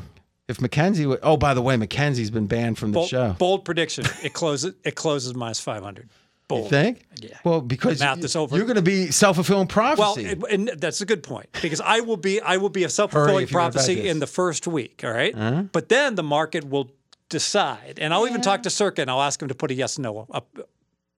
If 0.49 0.61
Mackenzie 0.61 1.07
would, 1.07 1.19
oh, 1.25 1.37
by 1.37 1.55
the 1.55 1.63
way, 1.63 1.77
Mackenzie's 1.77 2.31
been 2.31 2.47
banned 2.47 2.79
from 2.79 2.93
the 2.93 2.97
Bold, 3.01 3.09
show. 3.09 3.35
bold 3.39 3.65
prediction. 3.65 4.05
It 4.23 4.33
closes. 4.33 4.75
It 4.85 4.95
closes 4.95 5.35
minus 5.35 5.59
500. 5.61 6.09
Bold. 6.49 6.65
You 6.65 6.71
think? 6.71 7.05
Yeah. 7.21 7.37
Well, 7.43 7.61
because 7.61 7.99
math 7.99 8.23
is 8.23 8.37
over. 8.37 8.57
you're 8.57 8.67
going 8.67 8.77
to 8.77 8.83
be 8.83 9.11
self 9.11 9.35
fulfilling 9.37 9.67
Well, 9.67 9.97
prophecy. 10.15 10.27
it- 10.27 10.43
and 10.49 10.69
that's 10.79 11.01
a 11.01 11.05
good 11.07 11.25
point 11.25 11.49
because 11.61 11.81
I 11.81 11.99
will 12.01 12.17
be 12.17 12.41
I 12.41 12.59
will 12.59 12.69
be 12.69 12.85
a 12.85 12.89
self-fulfilling 12.89 13.43
if 13.45 13.51
you're 13.51 13.61
gonna 13.61 13.71
bet 13.73 13.75
prophecy. 13.75 14.01
Uh-huh. 14.03 14.11
in 14.11 14.21
the 14.21 14.29
first 14.29 14.69
week, 14.69 15.01
all 15.03 15.11
right? 15.11 15.35
But 15.73 15.89
then 15.89 16.15
the 16.15 16.23
market 16.23 16.69
will 16.71 16.93
decide, 17.29 17.99
and 18.01 18.15
I'll 18.15 18.29
even 18.29 18.41
talk 18.43 18.63
to 18.63 18.71
Circa 18.71 19.03
and 19.03 19.11
I'll 19.11 19.23
ask 19.23 19.43
him 19.43 19.49
to 19.49 19.55
put 19.57 19.73
a 19.73 19.75
yes 19.75 19.99
no 19.99 20.29
up 20.31 20.57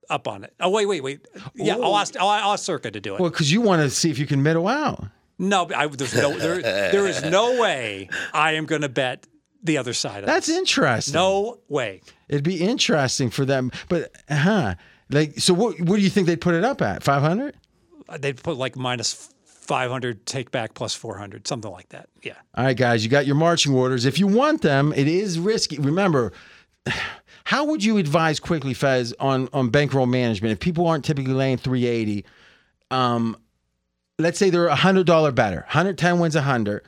up 0.09 0.27
on 0.27 0.45
it. 0.45 0.55
Oh 0.61 0.71
wait, 0.71 0.87
wait, 0.87 1.03
wait. 1.03 1.29
Yeah, 1.55 1.75
I'll 1.77 1.99
ask 1.99 2.17
I'll, 2.17 2.29
I'll 2.31 2.53
ask 2.55 2.65
Circa 2.65 2.91
to 2.91 2.99
do 2.99 3.15
it. 3.15 3.21
well, 3.21 3.29
because 3.29 3.53
you 3.53 3.61
want 3.61 3.83
to 3.83 3.91
see 3.91 4.11
if 4.11 4.19
you 4.19 4.25
can 4.27 4.43
middle 4.43 4.67
out. 4.67 5.05
No, 5.39 5.69
I, 5.75 5.87
there's 5.87 6.15
no 6.15 6.39
there, 6.39 6.61
there 6.61 7.07
is 7.07 7.23
no 7.23 7.61
way 7.61 8.09
I 8.33 8.53
am 8.53 8.67
going 8.67 8.83
to 8.83 8.89
bet 8.89 9.27
the 9.63 9.79
other 9.79 9.93
side 9.93 10.21
of 10.21 10.27
That's 10.27 10.47
this. 10.47 10.57
interesting. 10.57 11.15
No 11.15 11.59
way. 11.69 12.01
It'd 12.29 12.45
be 12.45 12.61
interesting 12.61 13.31
for 13.31 13.45
them. 13.45 13.71
But, 13.89 14.13
huh. 14.29 14.75
Like, 15.11 15.39
so 15.39 15.55
what, 15.55 15.81
what 15.81 15.97
do 15.97 16.03
you 16.03 16.11
think 16.11 16.27
they'd 16.27 16.41
put 16.41 16.55
it 16.55 16.65
up 16.65 16.83
at? 16.83 17.03
500? 17.03 17.57
They'd 18.21 18.43
put 18.43 18.57
like 18.57 18.77
minus 18.77 19.31
500 19.45 20.25
take 20.27 20.51
back 20.51 20.75
plus 20.75 20.95
400, 20.95 21.47
something 21.47 21.71
like 21.71 21.89
that. 21.91 22.09
Yeah. 22.23 22.35
All 22.55 22.65
right, 22.65 22.77
guys, 22.77 23.05
you 23.05 23.11
got 23.11 23.27
your 23.27 23.37
marching 23.37 23.75
orders. 23.75 24.05
If 24.07 24.19
you 24.19 24.27
want 24.27 24.63
them, 24.63 24.93
it 24.95 25.09
is 25.09 25.39
risky. 25.39 25.79
Remember, 25.79 26.33
how 27.45 27.65
would 27.65 27.85
you 27.85 27.99
advise 27.99 28.41
quickly, 28.41 28.75
Fez, 28.75 29.13
on, 29.21 29.49
on 29.53 29.71
bankroll 29.71 30.07
management? 30.07 30.53
If 30.53 30.61
people 30.61 30.87
aren't 30.87 31.05
typically 31.05 31.35
laying 31.35 31.59
380, 31.59 32.25
um, 32.91 33.37
let's 34.19 34.39
say 34.39 34.51
they're 34.51 34.69
a 34.69 34.77
$100 34.77 35.35
better, 35.35 35.57
110 35.69 36.19
wins 36.19 36.35
a 36.35 36.41
100. 36.41 36.83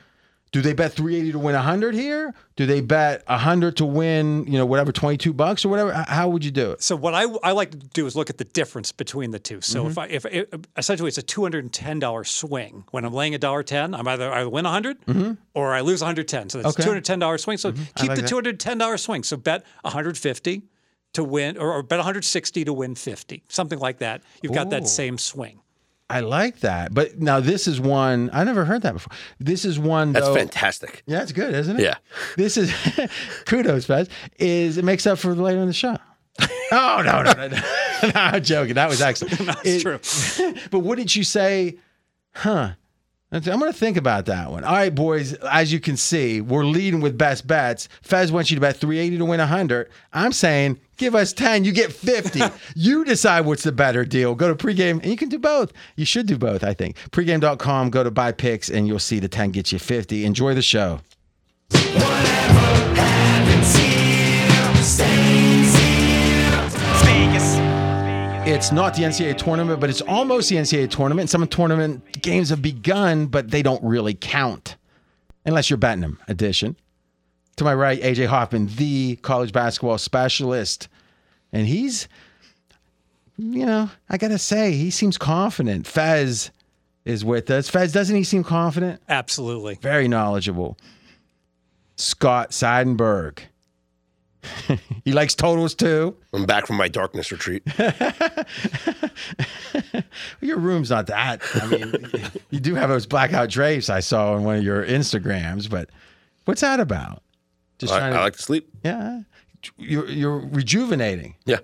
Do 0.51 0.59
they 0.61 0.73
bet 0.73 0.91
380 0.91 1.31
to 1.31 1.39
win 1.39 1.55
a 1.55 1.59
100 1.59 1.95
here? 1.95 2.33
Do 2.57 2.65
they 2.65 2.81
bet 2.81 3.23
a 3.27 3.35
100 3.35 3.77
to 3.77 3.85
win, 3.85 4.43
you 4.47 4.57
know, 4.57 4.65
whatever, 4.65 4.91
22 4.91 5.31
bucks 5.31 5.63
or 5.63 5.69
whatever? 5.69 5.93
How 5.93 6.27
would 6.27 6.43
you 6.43 6.51
do 6.51 6.71
it? 6.73 6.81
So 6.83 6.93
what 6.97 7.13
I, 7.13 7.21
I 7.41 7.53
like 7.53 7.71
to 7.71 7.77
do 7.77 8.05
is 8.05 8.17
look 8.17 8.29
at 8.29 8.37
the 8.37 8.43
difference 8.43 8.91
between 8.91 9.31
the 9.31 9.39
two. 9.39 9.61
So 9.61 9.83
Mm-hmm. 9.83 9.91
if 9.91 9.97
I 9.97 10.05
if 10.07 10.25
it, 10.25 10.67
essentially 10.75 11.07
it's 11.07 11.17
a 11.17 11.21
two 11.21 11.41
hundred 11.43 11.63
and 11.63 11.71
ten 11.71 11.99
dollar 11.99 12.25
swing 12.25 12.83
when 12.91 13.05
I'm 13.05 13.13
laying 13.13 13.33
a 13.33 13.37
dollar 13.37 13.63
ten, 13.63 13.95
I'm 13.95 14.05
either 14.09 14.29
I 14.29 14.43
win 14.43 14.65
a 14.65 14.69
100 14.71 15.37
or 15.53 15.73
I 15.73 15.79
lose 15.79 16.01
one 16.01 16.07
hundred 16.07 16.27
ten. 16.27 16.49
So 16.49 16.61
that's 16.61 16.73
Mm-hmm. 16.75 16.81
Okay. 16.81 16.83
two 16.83 16.89
hundred 16.89 17.05
ten 17.05 17.19
dollar 17.19 17.37
swing. 17.37 17.57
So 17.57 17.71
keep 17.71 18.09
like 18.09 18.19
the 18.19 18.27
two 18.27 18.35
hundred 18.35 18.59
ten 18.59 18.77
dollar 18.77 18.97
swing. 18.97 19.23
So 19.23 19.37
bet 19.37 19.63
one 19.83 19.93
hundred 19.93 20.17
fifty 20.17 20.63
to 21.13 21.23
win, 21.23 21.57
or, 21.57 21.71
or 21.71 21.81
bet 21.81 21.99
one 21.99 22.05
hundred 22.05 22.25
sixty 22.25 22.65
to 22.65 22.73
win 22.73 22.95
fifty, 22.95 23.41
something 23.47 23.79
like 23.79 23.99
that. 23.99 24.21
You've 24.41 24.51
got 24.51 24.67
Ooh. 24.67 24.71
that 24.71 24.85
same 24.89 25.17
swing. 25.17 25.60
I 26.11 26.19
like 26.19 26.59
that. 26.59 26.93
But 26.93 27.19
now 27.19 27.39
this 27.39 27.67
is 27.67 27.79
one, 27.79 28.29
I 28.33 28.43
never 28.43 28.65
heard 28.65 28.81
that 28.83 28.93
before. 28.93 29.11
This 29.39 29.65
is 29.65 29.79
one, 29.79 30.11
That's 30.11 30.25
though, 30.27 30.35
fantastic. 30.35 31.03
Yeah, 31.07 31.21
it's 31.23 31.31
good, 31.31 31.53
isn't 31.53 31.79
it? 31.79 31.83
Yeah. 31.83 31.95
This 32.37 32.57
is 32.57 32.73
kudos, 33.45 33.85
Fez. 33.85 34.09
Is 34.37 34.77
it 34.77 34.85
makes 34.85 35.07
up 35.07 35.17
for 35.19 35.33
the 35.33 35.41
later 35.41 35.59
in 35.61 35.67
the 35.67 35.73
show? 35.73 35.97
oh 36.71 37.01
no, 37.05 37.21
no, 37.23 37.33
no, 37.33 37.47
no. 37.47 37.57
no 38.03 38.11
I'm 38.15 38.43
joking. 38.43 38.75
That 38.75 38.89
was 38.89 39.01
excellent. 39.01 39.37
That's 39.39 39.65
It- 39.65 39.81
true. 39.81 40.53
But 40.69 40.79
what 40.79 40.97
did 40.97 41.15
you 41.15 41.23
say? 41.23 41.77
Huh. 42.33 42.71
I'm 43.33 43.41
going 43.41 43.71
to 43.71 43.77
think 43.77 43.95
about 43.95 44.25
that 44.25 44.51
one. 44.51 44.65
All 44.65 44.73
right, 44.73 44.93
boys. 44.93 45.33
As 45.33 45.71
you 45.71 45.79
can 45.79 45.95
see, 45.95 46.41
we're 46.41 46.65
leading 46.65 46.99
with 46.99 47.17
best 47.17 47.47
bets. 47.47 47.87
Fez 48.01 48.29
wants 48.29 48.51
you 48.51 48.55
to 48.55 48.61
bet 48.61 48.75
380 48.75 49.17
to 49.19 49.25
win 49.25 49.39
100. 49.39 49.89
I'm 50.11 50.33
saying 50.33 50.79
give 50.97 51.15
us 51.15 51.31
10, 51.31 51.63
you 51.63 51.71
get 51.71 51.93
50. 51.93 52.41
you 52.75 53.05
decide 53.05 53.45
what's 53.45 53.63
the 53.63 53.71
better 53.71 54.03
deal. 54.03 54.35
Go 54.35 54.53
to 54.53 54.55
pregame, 54.55 55.01
and 55.01 55.05
you 55.05 55.15
can 55.15 55.29
do 55.29 55.39
both. 55.39 55.71
You 55.95 56.05
should 56.05 56.27
do 56.27 56.37
both, 56.37 56.63
I 56.63 56.73
think. 56.73 56.97
Pregame.com, 57.11 57.89
go 57.89 58.03
to 58.03 58.11
buy 58.11 58.33
picks, 58.33 58.69
and 58.69 58.85
you'll 58.85 58.99
see 58.99 59.19
the 59.19 59.29
10 59.29 59.51
gets 59.51 59.71
you 59.71 59.79
50. 59.79 60.25
Enjoy 60.25 60.53
the 60.53 60.61
show. 60.61 60.99
It's 68.53 68.73
not 68.73 68.93
the 68.93 69.03
NCAA 69.03 69.37
tournament, 69.37 69.79
but 69.79 69.89
it's 69.89 70.01
almost 70.01 70.49
the 70.49 70.57
NCAA 70.57 70.89
tournament. 70.89 71.29
Some 71.29 71.47
tournament 71.47 72.21
games 72.21 72.49
have 72.49 72.61
begun, 72.61 73.27
but 73.27 73.49
they 73.49 73.63
don't 73.63 73.81
really 73.81 74.13
count 74.13 74.75
unless 75.45 75.69
you're 75.69 75.77
betting 75.77 76.01
them. 76.01 76.19
Edition. 76.27 76.75
To 77.55 77.63
my 77.63 77.73
right, 77.73 78.01
AJ 78.01 78.27
Hoffman, 78.27 78.67
the 78.75 79.15
college 79.21 79.53
basketball 79.53 79.97
specialist. 79.97 80.89
And 81.53 81.65
he's, 81.65 82.09
you 83.37 83.65
know, 83.65 83.89
I 84.09 84.17
got 84.17 84.27
to 84.27 84.37
say, 84.37 84.73
he 84.73 84.91
seems 84.91 85.17
confident. 85.17 85.87
Fez 85.87 86.51
is 87.05 87.23
with 87.23 87.49
us. 87.49 87.69
Fez, 87.69 87.93
doesn't 87.93 88.17
he 88.17 88.25
seem 88.25 88.43
confident? 88.43 89.01
Absolutely. 89.07 89.75
Very 89.75 90.09
knowledgeable. 90.09 90.77
Scott 91.95 92.51
Seidenberg. 92.51 93.43
he 95.05 95.11
likes 95.11 95.35
totals 95.35 95.75
too. 95.75 96.15
I'm 96.33 96.45
back 96.45 96.65
from 96.67 96.77
my 96.77 96.87
darkness 96.87 97.31
retreat. 97.31 97.63
Your 100.41 100.57
room's 100.57 100.89
not 100.89 101.07
that. 101.07 101.41
I 101.55 101.67
mean, 101.67 101.93
you 102.49 102.59
do 102.59 102.75
have 102.75 102.89
those 102.89 103.05
blackout 103.05 103.49
drapes 103.49 103.89
I 103.89 103.99
saw 103.99 104.33
on 104.33 104.43
one 104.43 104.57
of 104.57 104.63
your 104.63 104.85
Instagrams, 104.85 105.69
but 105.69 105.89
what's 106.45 106.61
that 106.61 106.79
about? 106.79 107.23
Just 107.77 107.93
I, 107.93 107.99
trying 107.99 108.13
to, 108.13 108.19
I 108.19 108.23
like 108.23 108.33
to 108.33 108.41
sleep. 108.41 108.69
yeah, 108.83 109.21
you're 109.77 110.07
you're 110.07 110.39
rejuvenating. 110.39 111.35
Yeah. 111.45 111.59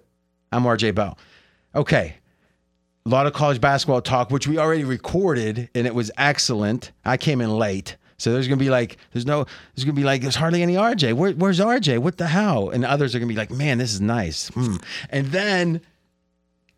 I'm 0.52 0.64
RJ 0.64 0.96
Bell. 0.96 1.18
Okay, 1.76 2.16
a 3.06 3.10
lot 3.10 3.26
of 3.26 3.34
college 3.34 3.62
basketball 3.62 4.02
talk, 4.02 4.32
which 4.32 4.48
we 4.48 4.58
already 4.58 4.84
recorded, 4.84 5.70
and 5.74 5.88
it 5.88 5.96
was 5.96 6.12
excellent. 6.18 6.92
I 7.06 7.18
came 7.18 7.40
in 7.42 7.50
late. 7.52 7.96
So 8.20 8.34
there's 8.34 8.48
gonna 8.48 8.58
be 8.58 8.70
like, 8.70 8.98
there's 9.14 9.26
no, 9.26 9.46
there's 9.76 9.86
gonna 9.86 9.94
be 9.94 10.04
like, 10.04 10.22
there's 10.22 10.36
hardly 10.36 10.64
any 10.64 10.74
RJ. 10.74 11.14
Where, 11.14 11.34
where's 11.34 11.60
RJ? 11.60 12.00
What 12.00 12.18
the 12.18 12.28
hell? 12.28 12.70
And 12.70 12.84
others 12.84 13.14
are 13.14 13.20
gonna 13.20 13.30
be 13.30 13.36
like, 13.36 13.52
man, 13.52 13.78
this 13.78 13.94
is 13.94 14.02
nice. 14.02 14.50
Hmm. 14.50 14.78
And 15.10 15.28
then 15.28 15.82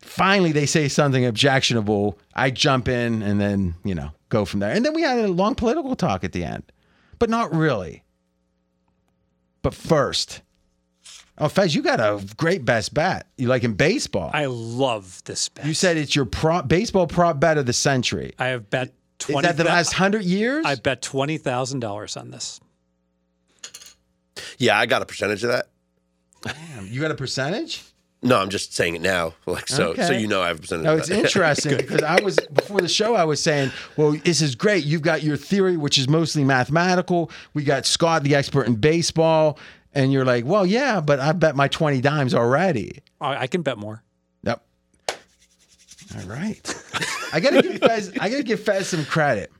finally 0.00 0.52
they 0.52 0.66
say 0.66 0.88
something 0.88 1.24
objectionable. 1.24 2.18
I 2.34 2.50
jump 2.50 2.88
in 2.88 3.22
and 3.22 3.40
then, 3.40 3.74
you 3.84 3.94
know, 3.94 4.10
go 4.28 4.44
from 4.44 4.60
there. 4.60 4.70
And 4.70 4.84
then 4.84 4.92
we 4.92 5.02
had 5.02 5.18
a 5.18 5.28
long 5.28 5.54
political 5.54 5.96
talk 5.96 6.24
at 6.24 6.32
the 6.32 6.44
end, 6.44 6.64
but 7.18 7.30
not 7.30 7.54
really. 7.54 8.04
But 9.62 9.74
first, 9.74 10.42
oh, 11.38 11.48
Fez, 11.48 11.74
you 11.74 11.82
got 11.82 12.00
a 12.00 12.22
great 12.36 12.66
best 12.66 12.92
bet. 12.92 13.26
You 13.38 13.48
like 13.48 13.64
in 13.64 13.74
baseball. 13.74 14.30
I 14.32 14.44
love 14.46 15.22
this 15.24 15.48
bet. 15.48 15.64
you 15.64 15.72
said 15.74 15.96
it's 15.96 16.14
your 16.14 16.26
prop 16.26 16.68
baseball 16.68 17.06
prop 17.06 17.40
bet 17.40 17.56
of 17.56 17.64
the 17.64 17.72
century. 17.72 18.32
I 18.38 18.48
have 18.48 18.68
bet 18.68 18.92
Is 19.28 19.42
that 19.42 19.56
the 19.56 19.64
last 19.64 19.92
hundred 19.92 20.24
years? 20.24 20.64
I 20.64 20.74
bet 20.76 21.02
twenty 21.02 21.38
thousand 21.38 21.80
dollars 21.80 22.16
on 22.16 22.30
this. 22.30 22.60
Yeah, 24.58 24.78
I 24.78 24.86
got 24.86 25.02
a 25.02 25.06
percentage 25.06 25.44
of 25.44 25.50
that. 25.50 25.66
you 26.84 27.00
got 27.00 27.10
a 27.10 27.14
percentage? 27.14 27.82
No, 28.22 28.38
I'm 28.38 28.50
just 28.50 28.74
saying 28.74 28.96
it 28.96 29.00
now. 29.02 29.34
Like 29.46 29.68
so 29.68 29.94
so 29.94 30.12
you 30.12 30.26
know 30.26 30.42
I 30.42 30.48
have 30.48 30.58
a 30.58 30.60
percentage 30.60 30.84
No, 30.84 30.96
it's 30.96 31.10
interesting 31.10 31.76
because 31.76 32.02
I 32.02 32.22
was 32.22 32.36
before 32.52 32.80
the 32.80 32.88
show. 32.88 33.14
I 33.14 33.24
was 33.24 33.42
saying, 33.42 33.72
"Well, 33.96 34.12
this 34.12 34.40
is 34.40 34.54
great. 34.54 34.84
You've 34.84 35.02
got 35.02 35.22
your 35.22 35.36
theory, 35.36 35.76
which 35.76 35.98
is 35.98 36.08
mostly 36.08 36.44
mathematical. 36.44 37.30
We 37.54 37.64
got 37.64 37.86
Scott, 37.86 38.22
the 38.22 38.34
expert 38.34 38.66
in 38.66 38.76
baseball, 38.76 39.58
and 39.94 40.12
you're 40.12 40.24
like, 40.24 40.44
well, 40.44 40.64
yeah, 40.64 41.00
but 41.00 41.18
I 41.20 41.32
bet 41.32 41.56
my 41.56 41.68
twenty 41.68 42.00
dimes 42.00 42.34
already. 42.34 43.00
I, 43.20 43.42
I 43.42 43.46
can 43.46 43.62
bet 43.62 43.78
more. 43.78 44.02
Yep. 44.44 44.62
All 46.16 46.26
right. 46.26 46.74
I 47.32 47.40
gotta 47.40 47.62
give 47.62 47.78
Fez. 47.78 48.12
I 48.20 48.28
gotta 48.28 48.42
give 48.42 48.60
Fez 48.60 48.88
some 48.88 49.04
credit. 49.04 49.50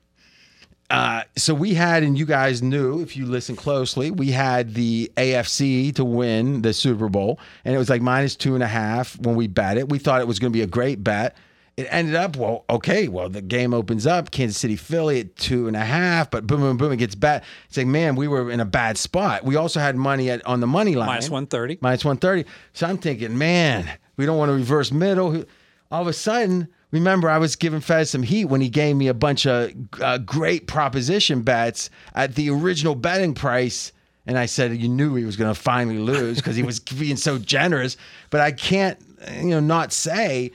Uh, 0.89 1.23
so 1.37 1.53
we 1.53 1.73
had, 1.73 2.03
and 2.03 2.19
you 2.19 2.25
guys 2.25 2.61
knew 2.61 3.01
if 3.01 3.15
you 3.15 3.25
listen 3.25 3.55
closely, 3.55 4.11
we 4.11 4.29
had 4.31 4.73
the 4.73 5.09
AFC 5.15 5.95
to 5.95 6.03
win 6.03 6.63
the 6.63 6.73
Super 6.73 7.07
Bowl, 7.07 7.39
and 7.63 7.73
it 7.73 7.77
was 7.77 7.89
like 7.89 8.01
minus 8.01 8.35
two 8.35 8.55
and 8.55 8.63
a 8.63 8.67
half 8.67 9.17
when 9.19 9.35
we 9.35 9.47
bet 9.47 9.77
it. 9.77 9.87
We 9.87 9.99
thought 9.99 10.19
it 10.19 10.27
was 10.27 10.37
going 10.37 10.51
to 10.51 10.57
be 10.57 10.63
a 10.63 10.67
great 10.67 11.01
bet. 11.01 11.37
It 11.77 11.87
ended 11.89 12.15
up 12.15 12.35
well, 12.35 12.65
okay. 12.69 13.07
Well, 13.07 13.29
the 13.29 13.41
game 13.41 13.73
opens 13.73 14.05
up, 14.05 14.31
Kansas 14.31 14.57
City, 14.57 14.75
Philly 14.75 15.21
at 15.21 15.37
two 15.37 15.69
and 15.69 15.77
a 15.77 15.85
half, 15.85 16.29
but 16.29 16.45
boom, 16.45 16.59
boom, 16.59 16.75
boom, 16.75 16.91
it 16.91 16.97
gets 16.97 17.15
bet. 17.15 17.45
It's 17.69 17.77
like, 17.77 17.87
man, 17.87 18.17
we 18.17 18.27
were 18.27 18.51
in 18.51 18.59
a 18.59 18.65
bad 18.65 18.97
spot. 18.97 19.45
We 19.45 19.55
also 19.55 19.79
had 19.79 19.95
money 19.95 20.29
at, 20.29 20.45
on 20.45 20.59
the 20.59 20.67
money 20.67 20.95
line, 20.95 21.07
Minus 21.07 21.29
one 21.29 21.47
thirty. 21.47 21.77
minus 21.79 22.03
130. 22.03 22.43
So 22.73 22.85
I'm 22.87 22.97
thinking, 22.97 23.37
man, 23.37 23.89
we 24.17 24.25
don't 24.25 24.37
want 24.37 24.49
to 24.49 24.55
reverse 24.55 24.91
middle. 24.91 25.45
All 25.89 26.01
of 26.01 26.07
a 26.07 26.13
sudden, 26.13 26.67
remember, 26.91 27.29
I 27.29 27.37
was 27.37 27.55
giving 27.55 27.81
Fez 27.81 28.09
some 28.09 28.23
heat 28.23 28.45
when 28.45 28.61
he 28.61 28.69
gave 28.69 28.95
me 28.95 29.07
a 29.07 29.13
bunch 29.13 29.45
of 29.45 29.71
uh, 30.01 30.17
great 30.19 30.67
proposition 30.67 31.41
bets 31.41 31.89
at 32.13 32.35
the 32.35 32.49
original 32.49 32.95
betting 32.95 33.33
price. 33.33 33.91
And 34.25 34.37
I 34.37 34.45
said, 34.45 34.75
you 34.77 34.87
knew 34.87 35.15
he 35.15 35.25
was 35.25 35.35
going 35.35 35.53
to 35.53 35.59
finally 35.59 35.97
lose 35.97 36.37
because 36.37 36.55
he 36.55 36.63
was 36.63 36.79
being 36.99 37.17
so 37.17 37.37
generous. 37.37 37.97
But 38.29 38.41
I 38.41 38.51
can't, 38.51 38.99
you 39.33 39.49
know, 39.49 39.59
not 39.59 39.93
say 39.93 40.51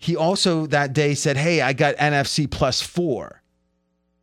he 0.00 0.16
also 0.16 0.66
that 0.66 0.94
day 0.94 1.14
said, 1.14 1.36
hey, 1.36 1.60
I 1.60 1.74
got 1.74 1.96
NFC 1.96 2.50
plus 2.50 2.80
four. 2.80 3.42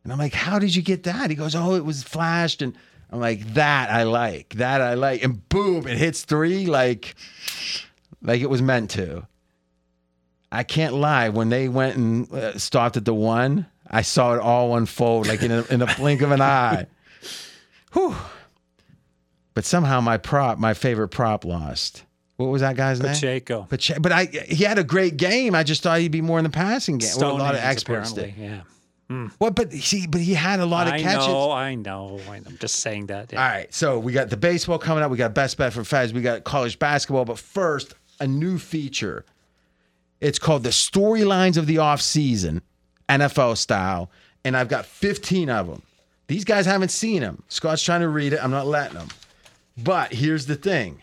And 0.02 0.12
I'm 0.12 0.18
like, 0.18 0.34
how 0.34 0.58
did 0.58 0.74
you 0.74 0.82
get 0.82 1.04
that? 1.04 1.30
He 1.30 1.36
goes, 1.36 1.54
oh, 1.54 1.74
it 1.74 1.84
was 1.84 2.02
flashed. 2.02 2.62
And 2.62 2.74
I'm 3.10 3.20
like, 3.20 3.54
that 3.54 3.90
I 3.90 4.02
like. 4.02 4.54
That 4.54 4.80
I 4.80 4.94
like. 4.94 5.22
And 5.22 5.48
boom, 5.48 5.86
it 5.86 5.96
hits 5.96 6.22
three 6.22 6.66
like, 6.66 7.14
like 8.20 8.40
it 8.40 8.50
was 8.50 8.60
meant 8.60 8.90
to. 8.92 9.26
I 10.50 10.62
can't 10.62 10.94
lie. 10.94 11.28
When 11.28 11.48
they 11.50 11.68
went 11.68 11.96
and 11.96 12.32
uh, 12.32 12.58
stopped 12.58 12.96
at 12.96 13.04
the 13.04 13.14
one, 13.14 13.66
I 13.90 14.02
saw 14.02 14.34
it 14.34 14.40
all 14.40 14.76
unfold 14.76 15.26
like 15.26 15.42
in 15.42 15.50
a, 15.50 15.62
in 15.64 15.82
a 15.82 15.94
blink 15.96 16.20
of 16.22 16.30
an 16.30 16.40
eye. 16.40 16.86
Whew. 17.92 18.14
But 19.54 19.64
somehow 19.64 20.00
my 20.00 20.16
prop, 20.18 20.58
my 20.58 20.74
favorite 20.74 21.08
prop, 21.08 21.44
lost. 21.44 22.04
What 22.36 22.46
was 22.46 22.60
that 22.60 22.76
guy's 22.76 23.00
name? 23.02 23.12
Pacheco. 23.12 23.66
Pache- 23.68 23.98
But 24.00 24.12
I, 24.12 24.24
he 24.26 24.62
had 24.64 24.78
a 24.78 24.84
great 24.84 25.16
game. 25.16 25.54
I 25.54 25.64
just 25.64 25.82
thought 25.82 25.98
he'd 26.00 26.12
be 26.12 26.20
more 26.20 26.38
in 26.38 26.44
the 26.44 26.50
passing 26.50 26.98
game. 26.98 27.10
Well, 27.18 27.32
a 27.32 27.36
lot 27.36 27.54
of 27.56 27.60
experts 27.60 28.12
did. 28.12 28.34
Yeah. 28.38 28.60
Well, 29.40 29.50
but 29.50 29.72
see, 29.72 30.06
but 30.06 30.20
he 30.20 30.34
had 30.34 30.60
a 30.60 30.66
lot 30.66 30.86
of 30.86 30.92
I 30.92 31.00
catches. 31.02 31.26
know, 31.28 31.50
I 31.50 31.74
know, 31.76 32.20
I 32.28 32.40
know. 32.40 32.44
I'm 32.46 32.58
just 32.58 32.76
saying 32.76 33.06
that. 33.06 33.32
yeah. 33.32 33.42
All 33.42 33.48
right, 33.50 33.72
so 33.72 33.98
we 33.98 34.12
got 34.12 34.28
the 34.28 34.36
baseball 34.36 34.78
coming 34.78 35.02
up. 35.02 35.10
We 35.10 35.16
got 35.16 35.32
best 35.34 35.56
bet 35.56 35.72
for 35.72 35.82
Fez. 35.82 36.12
We 36.12 36.20
got 36.20 36.44
college 36.44 36.78
basketball. 36.78 37.24
But 37.24 37.38
first, 37.38 37.94
a 38.20 38.26
new 38.26 38.58
feature. 38.58 39.24
It's 40.20 40.38
called 40.38 40.64
the 40.64 40.70
storylines 40.70 41.56
of 41.56 41.66
the 41.66 41.78
off 41.78 42.00
season, 42.00 42.62
NFL 43.08 43.56
style, 43.56 44.10
and 44.44 44.56
I've 44.56 44.68
got 44.68 44.86
15 44.86 45.48
of 45.50 45.66
them. 45.68 45.82
These 46.26 46.44
guys 46.44 46.66
haven't 46.66 46.90
seen 46.90 47.22
them. 47.22 47.42
Scott's 47.48 47.82
trying 47.82 48.00
to 48.00 48.08
read 48.08 48.32
it. 48.32 48.42
I'm 48.42 48.50
not 48.50 48.66
letting 48.66 48.98
them. 48.98 49.08
But 49.82 50.12
here's 50.12 50.46
the 50.46 50.56
thing. 50.56 51.00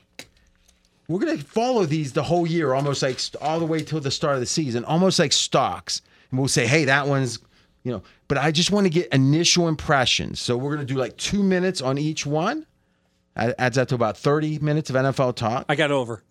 We're 1.08 1.20
gonna 1.20 1.38
follow 1.38 1.86
these 1.86 2.14
the 2.14 2.24
whole 2.24 2.48
year, 2.48 2.74
almost 2.74 3.02
like 3.02 3.20
all 3.42 3.60
the 3.60 3.66
way 3.66 3.84
till 3.84 4.00
the 4.00 4.12
start 4.12 4.36
of 4.36 4.40
the 4.40 4.46
season, 4.46 4.84
almost 4.86 5.20
like 5.20 5.32
stocks. 5.32 6.02
And 6.32 6.40
we'll 6.40 6.48
say, 6.48 6.66
hey, 6.66 6.86
that 6.86 7.08
one's, 7.08 7.40
you 7.84 7.92
know. 7.92 8.02
But 8.28 8.40
I 8.40 8.52
just 8.52 8.72
want 8.72 8.86
to 8.86 8.90
get 8.90 9.08
initial 9.14 9.68
impressions. 9.68 10.40
So 10.40 10.58
we're 10.58 10.74
gonna 10.76 10.86
do 10.86 10.96
like 10.96 11.16
two 11.18 11.44
minutes 11.44 11.82
on 11.82 11.98
each 11.98 12.26
one. 12.26 12.66
That 13.36 13.56
adds 13.60 13.78
up 13.78 13.88
to 13.90 13.96
about 13.96 14.18
30 14.18 14.60
minutes 14.60 14.90
of 14.90 14.96
NFL 14.96 15.36
talk. 15.36 15.66
I 15.70 15.76
got 15.76 15.92
over. 15.92 16.24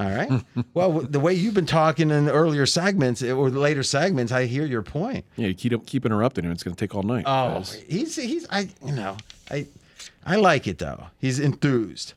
All 0.00 0.10
right. 0.10 0.44
well, 0.74 0.92
the 1.00 1.20
way 1.20 1.34
you've 1.34 1.52
been 1.52 1.66
talking 1.66 2.10
in 2.10 2.28
earlier 2.28 2.64
segments 2.64 3.22
eh, 3.22 3.30
or 3.30 3.50
later 3.50 3.82
segments, 3.82 4.32
I 4.32 4.46
hear 4.46 4.64
your 4.64 4.82
point. 4.82 5.26
Yeah, 5.36 5.48
you 5.48 5.54
keep 5.54 5.86
keep 5.86 6.06
interrupting 6.06 6.44
him. 6.44 6.52
It's 6.52 6.62
going 6.62 6.74
to 6.74 6.80
take 6.80 6.94
all 6.94 7.02
night. 7.02 7.24
Oh, 7.26 7.54
guys. 7.56 7.74
he's 7.86 8.16
he's 8.16 8.46
I 8.50 8.70
you 8.84 8.92
know 8.92 9.18
I 9.50 9.66
I 10.24 10.36
like 10.36 10.66
it 10.66 10.78
though. 10.78 11.08
He's 11.18 11.38
enthused. 11.38 12.14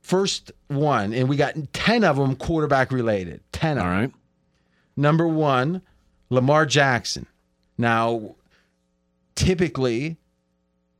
First 0.00 0.50
one, 0.66 1.14
and 1.14 1.28
we 1.28 1.36
got 1.36 1.54
ten 1.72 2.02
of 2.02 2.16
them 2.16 2.34
quarterback 2.34 2.90
related. 2.90 3.40
Ten. 3.52 3.78
Of 3.78 3.84
all 3.84 3.90
them. 3.90 4.14
Number 4.96 5.28
one, 5.28 5.82
Lamar 6.28 6.66
Jackson. 6.66 7.26
Now, 7.78 8.34
typically, 9.36 10.16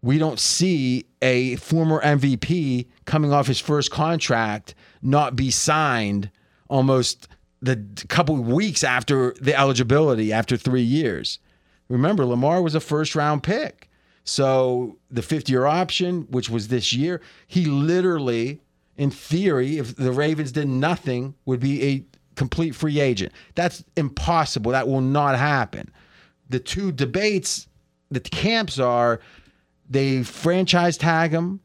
we 0.02 0.18
don't 0.18 0.38
see 0.38 1.04
a 1.20 1.56
former 1.56 2.00
MVP 2.00 2.86
coming 3.06 3.32
off 3.32 3.48
his 3.48 3.60
first 3.60 3.90
contract 3.90 4.74
not 5.02 5.36
be 5.36 5.50
signed 5.50 6.30
almost 6.68 7.28
the 7.60 7.84
couple 8.08 8.36
weeks 8.36 8.82
after 8.82 9.34
the 9.40 9.58
eligibility, 9.58 10.32
after 10.32 10.56
three 10.56 10.82
years. 10.82 11.38
Remember, 11.88 12.24
Lamar 12.24 12.62
was 12.62 12.74
a 12.74 12.80
first 12.80 13.14
round 13.14 13.42
pick. 13.42 13.88
So 14.24 14.98
the 15.10 15.22
fifth 15.22 15.48
year 15.48 15.66
option, 15.66 16.26
which 16.30 16.48
was 16.48 16.68
this 16.68 16.92
year, 16.92 17.20
he 17.46 17.64
literally, 17.64 18.60
in 18.96 19.10
theory, 19.10 19.78
if 19.78 19.96
the 19.96 20.12
Ravens 20.12 20.52
did 20.52 20.68
nothing, 20.68 21.34
would 21.44 21.60
be 21.60 21.82
a 21.84 22.04
complete 22.36 22.74
free 22.74 23.00
agent. 23.00 23.32
That's 23.54 23.84
impossible. 23.96 24.72
That 24.72 24.88
will 24.88 25.00
not 25.00 25.36
happen. 25.38 25.92
The 26.48 26.60
two 26.60 26.92
debates, 26.92 27.68
the 28.10 28.20
camps 28.20 28.78
are 28.78 29.20
they 29.88 30.22
franchise 30.22 30.96
tag 30.96 31.32
him, 31.32 31.60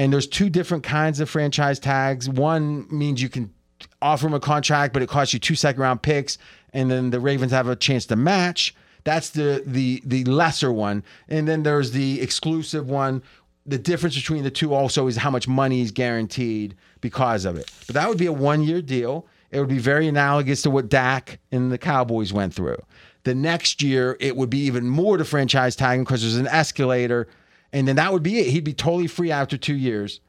and 0.00 0.10
there's 0.10 0.26
two 0.26 0.48
different 0.48 0.82
kinds 0.82 1.20
of 1.20 1.28
franchise 1.28 1.78
tags. 1.78 2.26
One 2.26 2.86
means 2.90 3.20
you 3.20 3.28
can 3.28 3.52
offer 4.00 4.28
him 4.28 4.32
a 4.32 4.40
contract, 4.40 4.94
but 4.94 5.02
it 5.02 5.10
costs 5.10 5.34
you 5.34 5.38
two 5.38 5.54
second 5.54 5.82
round 5.82 6.00
picks, 6.00 6.38
and 6.72 6.90
then 6.90 7.10
the 7.10 7.20
Ravens 7.20 7.52
have 7.52 7.68
a 7.68 7.76
chance 7.76 8.06
to 8.06 8.16
match. 8.16 8.74
That's 9.04 9.28
the 9.28 9.62
the 9.66 10.02
the 10.06 10.24
lesser 10.24 10.72
one, 10.72 11.04
and 11.28 11.46
then 11.46 11.64
there's 11.64 11.90
the 11.90 12.18
exclusive 12.22 12.88
one. 12.88 13.22
The 13.66 13.76
difference 13.76 14.14
between 14.14 14.42
the 14.42 14.50
two 14.50 14.72
also 14.72 15.06
is 15.06 15.18
how 15.18 15.30
much 15.30 15.46
money 15.46 15.82
is 15.82 15.90
guaranteed 15.90 16.76
because 17.02 17.44
of 17.44 17.58
it. 17.58 17.70
But 17.86 17.92
that 17.94 18.08
would 18.08 18.16
be 18.16 18.26
a 18.26 18.32
one 18.32 18.62
year 18.62 18.80
deal. 18.80 19.26
It 19.50 19.60
would 19.60 19.68
be 19.68 19.78
very 19.78 20.08
analogous 20.08 20.62
to 20.62 20.70
what 20.70 20.88
Dak 20.88 21.40
and 21.52 21.70
the 21.70 21.76
Cowboys 21.76 22.32
went 22.32 22.54
through. 22.54 22.78
The 23.24 23.34
next 23.34 23.82
year, 23.82 24.16
it 24.18 24.34
would 24.34 24.48
be 24.48 24.60
even 24.60 24.88
more 24.88 25.18
to 25.18 25.26
franchise 25.26 25.76
tagging 25.76 26.04
because 26.04 26.22
there's 26.22 26.36
an 26.36 26.46
escalator, 26.46 27.28
and 27.72 27.86
then 27.86 27.96
that 27.96 28.12
would 28.12 28.22
be 28.22 28.38
it. 28.38 28.48
He'd 28.48 28.64
be 28.64 28.74
totally 28.74 29.06
free 29.06 29.30
after 29.30 29.56
two 29.56 29.76
years. 29.76 30.20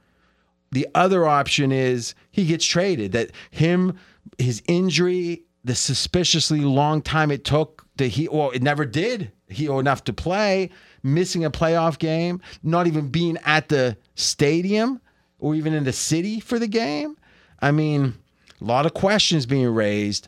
The 0.71 0.87
other 0.95 1.27
option 1.27 1.71
is 1.71 2.15
he 2.31 2.45
gets 2.45 2.65
traded. 2.65 3.11
That 3.11 3.31
him, 3.51 3.97
his 4.37 4.63
injury, 4.67 5.43
the 5.63 5.75
suspiciously 5.75 6.61
long 6.61 7.01
time 7.01 7.31
it 7.31 7.43
took 7.43 7.85
to 7.97 8.07
he, 8.07 8.27
well, 8.27 8.51
it 8.51 8.63
never 8.63 8.85
did 8.85 9.31
heal 9.47 9.79
enough 9.79 10.03
to 10.05 10.13
play, 10.13 10.69
missing 11.03 11.43
a 11.43 11.51
playoff 11.51 11.99
game, 11.99 12.41
not 12.63 12.87
even 12.87 13.09
being 13.09 13.37
at 13.45 13.69
the 13.69 13.97
stadium 14.15 15.01
or 15.39 15.55
even 15.55 15.73
in 15.73 15.83
the 15.83 15.93
city 15.93 16.39
for 16.39 16.57
the 16.57 16.67
game. 16.67 17.17
I 17.59 17.71
mean, 17.71 18.15
a 18.59 18.63
lot 18.63 18.85
of 18.85 18.93
questions 18.93 19.45
being 19.45 19.67
raised. 19.67 20.27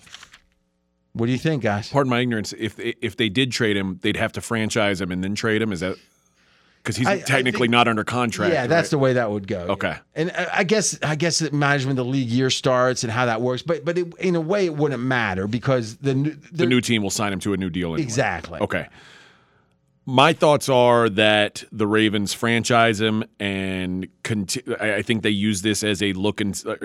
What 1.14 1.28
do 1.28 1.32
you 1.32 1.38
think, 1.38 1.64
guys? 1.64 1.90
Pardon 1.90 2.10
my 2.10 2.20
ignorance. 2.20 2.54
If 2.58 2.80
if 2.80 3.18
they 3.18 3.30
did 3.30 3.52
trade 3.52 3.78
him, 3.78 4.00
they'd 4.02 4.18
have 4.18 4.34
to 4.34 4.42
franchise 4.42 5.00
him 5.00 5.12
and 5.12 5.24
then 5.24 5.36
trade 5.36 5.62
him. 5.62 5.72
Is 5.72 5.80
that 5.82 5.96
because 6.84 6.98
he's 6.98 7.08
I- 7.08 7.14
I 7.14 7.20
technically 7.20 7.62
think- 7.62 7.72
not 7.72 7.88
under 7.88 8.04
contract? 8.04 8.54
Yeah, 8.54 8.68
that's 8.68 8.88
right? 8.88 8.92
the 8.92 8.98
way 8.98 9.14
that 9.14 9.32
would 9.32 9.48
go. 9.48 9.60
Okay. 9.70 9.96
and 10.16 10.32
I 10.32 10.48
I 10.60 10.64
guess 10.66 11.00
I 11.02 11.16
guess 11.16 11.40
the 11.40 11.52
management 11.52 11.98
of 11.98 12.06
the 12.06 12.12
league 12.12 12.28
year 12.30 12.50
starts 12.50 13.04
and 13.04 13.12
how 13.12 13.26
that 13.26 13.42
works, 13.42 13.62
but 13.62 13.86
but 13.86 13.98
it, 13.98 14.14
in 14.20 14.36
a 14.36 14.42
way 14.42 14.66
it 14.66 14.76
wouldn't 14.76 15.02
matter 15.02 15.48
because 15.48 15.96
the 15.98 16.14
new- 16.14 16.38
the 16.52 16.66
new 16.66 16.82
team 16.82 17.02
will 17.02 17.10
sign 17.10 17.32
him 17.34 17.40
to 17.40 17.54
a 17.54 17.58
new 17.58 17.70
deal. 17.70 17.90
Anyway. 17.94 18.04
exactly. 18.04 18.60
Okay. 18.60 18.88
My 20.06 20.34
thoughts 20.34 20.68
are 20.68 21.08
that 21.10 21.64
the 21.72 21.88
Ravens 21.88 22.34
franchise 22.34 23.00
him 23.00 23.24
and 23.40 24.08
conti- 24.24 24.62
I 24.80 24.96
I 24.96 25.02
think 25.02 25.24
they 25.24 25.30
use 25.30 25.62
this 25.62 25.82
as 25.84 26.02
a 26.04 26.12
look 26.12 26.42
and 26.42 26.62
uh, 26.68 26.76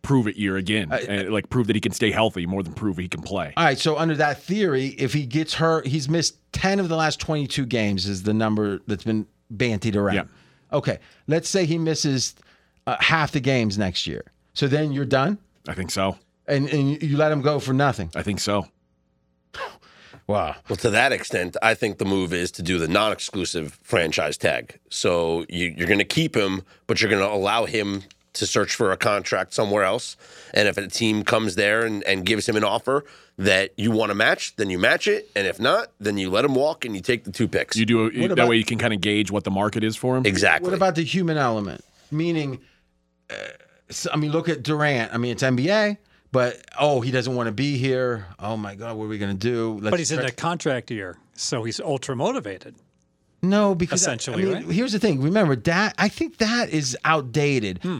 prove 0.00 0.26
it 0.28 0.36
year 0.36 0.56
again, 0.56 0.90
and 0.92 1.30
like 1.30 1.48
prove 1.50 1.66
that 1.66 1.76
he 1.76 1.80
can 1.80 1.92
stay 1.92 2.10
healthy 2.10 2.46
more 2.46 2.62
than 2.62 2.72
prove 2.72 2.96
he 2.96 3.08
can 3.08 3.20
play. 3.22 3.52
All 3.56 3.64
right, 3.64 3.78
so 3.78 3.96
under 3.98 4.14
that 4.16 4.42
theory, 4.42 4.88
if 4.98 5.12
he 5.12 5.24
gets 5.26 5.54
hurt, 5.54 5.86
he's 5.86 6.08
missed 6.08 6.36
10 6.52 6.78
of 6.80 6.88
the 6.88 6.96
last 6.96 7.20
22 7.20 7.64
games 7.66 8.06
is 8.06 8.22
the 8.22 8.34
number 8.34 8.80
that's 8.86 9.04
been 9.04 9.26
bantied 9.54 9.96
around. 9.96 10.14
Yeah. 10.14 10.24
Okay, 10.72 10.98
let's 11.26 11.48
say 11.48 11.66
he 11.66 11.78
misses 11.78 12.34
uh, 12.86 12.96
half 13.00 13.32
the 13.32 13.40
games 13.40 13.78
next 13.78 14.06
year. 14.06 14.22
So 14.54 14.68
then 14.68 14.92
you're 14.92 15.04
done 15.04 15.38
I 15.68 15.74
think 15.74 15.90
so. 15.90 16.16
and, 16.46 16.68
and 16.68 17.02
you 17.02 17.16
let 17.16 17.32
him 17.32 17.42
go 17.42 17.58
for 17.58 17.72
nothing. 17.72 18.10
I 18.14 18.22
think 18.22 18.40
so. 18.40 18.66
Wow. 20.26 20.56
Well, 20.70 20.76
to 20.76 20.88
that 20.88 21.12
extent, 21.12 21.54
I 21.60 21.74
think 21.74 21.98
the 21.98 22.06
move 22.06 22.32
is 22.32 22.50
to 22.52 22.62
do 22.62 22.78
the 22.78 22.88
non-exclusive 22.88 23.78
franchise 23.82 24.38
tag. 24.38 24.78
So 24.88 25.44
you, 25.50 25.74
you're 25.76 25.86
going 25.86 25.98
to 25.98 26.04
keep 26.06 26.34
him, 26.34 26.62
but 26.86 26.98
you're 27.02 27.10
going 27.10 27.20
to 27.20 27.30
allow 27.30 27.66
him 27.66 28.04
to 28.34 28.46
search 28.46 28.74
for 28.74 28.92
a 28.92 28.96
contract 28.96 29.54
somewhere 29.54 29.84
else. 29.84 30.16
And 30.52 30.68
if 30.68 30.76
a 30.76 30.86
team 30.88 31.24
comes 31.24 31.54
there 31.54 31.84
and, 31.86 32.02
and 32.04 32.24
gives 32.26 32.48
him 32.48 32.56
an 32.56 32.64
offer 32.64 33.04
that 33.38 33.72
you 33.76 33.90
want 33.90 34.10
to 34.10 34.14
match, 34.14 34.54
then 34.56 34.70
you 34.70 34.78
match 34.78 35.08
it. 35.08 35.30
And 35.34 35.46
if 35.46 35.58
not, 35.58 35.92
then 35.98 36.18
you 36.18 36.30
let 36.30 36.44
him 36.44 36.54
walk 36.54 36.84
and 36.84 36.94
you 36.94 37.00
take 37.00 37.24
the 37.24 37.32
two 37.32 37.48
picks. 37.48 37.76
You 37.76 37.86
do 37.86 38.10
that 38.10 38.32
about- 38.32 38.48
way 38.48 38.56
you 38.56 38.64
can 38.64 38.78
kind 38.78 38.92
of 38.92 39.00
gauge 39.00 39.30
what 39.30 39.44
the 39.44 39.50
market 39.50 39.82
is 39.82 39.96
for 39.96 40.16
him. 40.16 40.26
exactly. 40.26 40.68
What 40.68 40.76
about 40.76 40.94
the 40.94 41.04
human 41.04 41.36
element? 41.36 41.84
Meaning, 42.10 42.60
uh, 43.30 43.34
I 44.12 44.16
mean, 44.16 44.30
look 44.30 44.48
at 44.48 44.62
Durant. 44.62 45.12
I 45.12 45.16
mean, 45.18 45.32
it's 45.32 45.42
NBA, 45.42 45.96
but 46.32 46.60
oh, 46.78 47.00
he 47.00 47.10
doesn't 47.10 47.34
want 47.34 47.46
to 47.48 47.52
be 47.52 47.76
here. 47.76 48.26
Oh 48.38 48.56
my 48.56 48.74
God, 48.74 48.96
what 48.96 49.04
are 49.04 49.08
we 49.08 49.18
going 49.18 49.36
to 49.36 49.38
do? 49.38 49.74
Let's 49.80 49.90
But 49.90 49.98
he's 49.98 50.12
in 50.12 50.20
a 50.20 50.30
contract 50.30 50.90
year, 50.90 51.16
so 51.34 51.64
he's 51.64 51.80
ultra 51.80 52.14
motivated. 52.16 52.74
No, 53.42 53.74
because 53.74 54.00
Essentially, 54.00 54.42
I 54.42 54.46
mean, 54.46 54.54
right? 54.54 54.64
here's 54.74 54.92
the 54.92 54.98
thing. 54.98 55.20
Remember, 55.20 55.54
Dak. 55.54 55.94
I 55.98 56.08
think 56.08 56.38
that 56.38 56.70
is 56.70 56.96
outdated. 57.04 57.80
Hmm. 57.82 57.98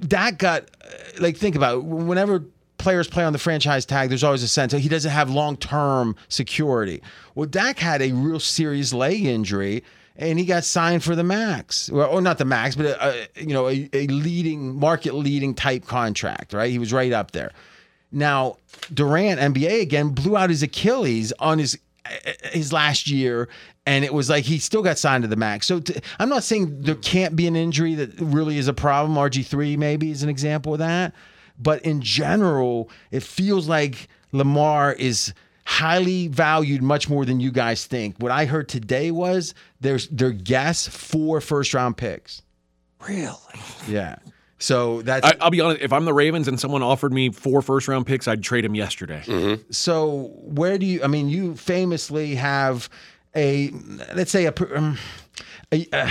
Dak 0.00 0.38
got 0.38 0.64
uh, 0.84 0.88
like 1.20 1.36
think 1.36 1.56
about 1.56 1.78
it. 1.78 1.84
whenever 1.84 2.44
players 2.78 3.08
play 3.08 3.24
on 3.24 3.32
the 3.32 3.38
franchise 3.38 3.84
tag. 3.84 4.08
There's 4.08 4.24
always 4.24 4.42
a 4.42 4.48
sense 4.48 4.72
that 4.72 4.80
he 4.80 4.88
doesn't 4.88 5.10
have 5.10 5.28
long 5.30 5.56
term 5.56 6.16
security. 6.28 7.02
Well, 7.34 7.46
Dak 7.46 7.78
had 7.78 8.00
a 8.00 8.12
real 8.12 8.40
serious 8.40 8.92
leg 8.92 9.24
injury. 9.24 9.84
And 10.20 10.36
he 10.36 10.46
got 10.46 10.64
signed 10.64 11.04
for 11.04 11.14
the 11.14 11.22
max, 11.22 11.88
well, 11.92 12.10
or 12.10 12.20
not 12.20 12.38
the 12.38 12.44
max, 12.44 12.74
but 12.74 12.86
a, 12.86 13.28
a, 13.36 13.40
you 13.40 13.54
know 13.54 13.68
a, 13.68 13.88
a 13.92 14.08
leading 14.08 14.76
market 14.76 15.14
leading 15.14 15.54
type 15.54 15.86
contract, 15.86 16.52
right? 16.52 16.72
He 16.72 16.80
was 16.80 16.92
right 16.92 17.12
up 17.12 17.30
there. 17.30 17.52
Now 18.10 18.56
Durant, 18.92 19.38
NBA 19.38 19.80
again, 19.80 20.08
blew 20.08 20.36
out 20.36 20.50
his 20.50 20.60
Achilles 20.64 21.32
on 21.38 21.60
his 21.60 21.78
uh, 22.04 22.32
his 22.50 22.72
last 22.72 23.08
year, 23.08 23.48
and 23.88 24.04
it 24.04 24.12
was 24.12 24.28
like 24.28 24.44
he 24.44 24.58
still 24.58 24.82
got 24.82 24.98
signed 24.98 25.22
to 25.22 25.28
the 25.28 25.36
max. 25.36 25.66
So 25.66 25.80
t- 25.80 25.94
I'm 26.18 26.28
not 26.28 26.44
saying 26.44 26.82
there 26.82 26.94
can't 26.94 27.34
be 27.34 27.46
an 27.46 27.56
injury 27.56 27.94
that 27.94 28.20
really 28.20 28.58
is 28.58 28.68
a 28.68 28.74
problem. 28.74 29.16
RG 29.16 29.46
three 29.46 29.78
maybe 29.78 30.10
is 30.10 30.22
an 30.22 30.28
example 30.28 30.74
of 30.74 30.78
that, 30.80 31.14
but 31.58 31.80
in 31.82 32.02
general, 32.02 32.90
it 33.10 33.22
feels 33.22 33.66
like 33.66 34.08
Lamar 34.30 34.92
is 34.92 35.32
highly 35.64 36.28
valued 36.28 36.82
much 36.82 37.08
more 37.08 37.24
than 37.24 37.40
you 37.40 37.50
guys 37.50 37.86
think. 37.86 38.16
What 38.18 38.30
I 38.30 38.44
heard 38.44 38.68
today 38.68 39.10
was 39.10 39.54
there's 39.80 40.06
their 40.08 40.32
guess 40.32 40.86
four 40.86 41.40
first 41.40 41.72
round 41.72 41.96
picks. 41.96 42.42
Really? 43.08 43.32
Yeah. 43.88 44.16
So 44.58 45.00
that's 45.02 45.24
I, 45.24 45.34
I'll 45.40 45.50
be 45.50 45.62
honest. 45.62 45.80
If 45.80 45.94
I'm 45.94 46.04
the 46.04 46.12
Ravens 46.12 46.46
and 46.46 46.60
someone 46.60 46.82
offered 46.82 47.12
me 47.12 47.30
four 47.30 47.62
first 47.62 47.88
round 47.88 48.06
picks, 48.06 48.28
I'd 48.28 48.42
trade 48.42 48.66
him 48.66 48.74
yesterday. 48.74 49.22
Mm-hmm. 49.24 49.62
so 49.70 50.30
where 50.34 50.76
do 50.78 50.84
you 50.84 51.02
i 51.04 51.06
mean 51.06 51.28
you 51.28 51.54
famously 51.56 52.34
have 52.34 52.90
a 53.36 53.70
let's 54.14 54.30
say 54.30 54.46
a, 54.46 54.54
um, 54.74 54.98
a 55.72 55.86
uh, 55.92 56.10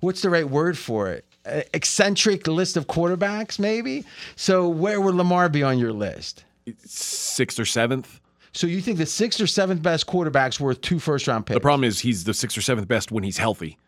what's 0.00 0.22
the 0.22 0.30
right 0.30 0.48
word 0.48 0.76
for 0.76 1.08
it 1.08 1.24
A 1.44 1.64
eccentric 1.74 2.46
list 2.46 2.76
of 2.76 2.86
quarterbacks 2.86 3.58
maybe 3.58 4.04
so 4.34 4.68
where 4.68 5.00
would 5.00 5.14
lamar 5.14 5.48
be 5.48 5.62
on 5.62 5.78
your 5.78 5.92
list 5.92 6.44
Sixth 6.84 7.60
or 7.60 7.64
seventh. 7.64 8.20
so 8.52 8.66
you 8.66 8.80
think 8.80 8.98
the 8.98 9.06
sixth 9.06 9.40
or 9.40 9.46
seventh 9.46 9.82
best 9.82 10.06
quarterbacks 10.06 10.58
worth 10.58 10.80
two 10.80 10.98
first 10.98 11.28
round 11.28 11.46
picks 11.46 11.54
The 11.54 11.60
problem 11.60 11.84
is 11.84 12.00
he's 12.00 12.24
the 12.24 12.34
sixth 12.34 12.58
or 12.58 12.62
seventh 12.62 12.88
best 12.88 13.12
when 13.12 13.22
he's 13.22 13.38
healthy, 13.38 13.78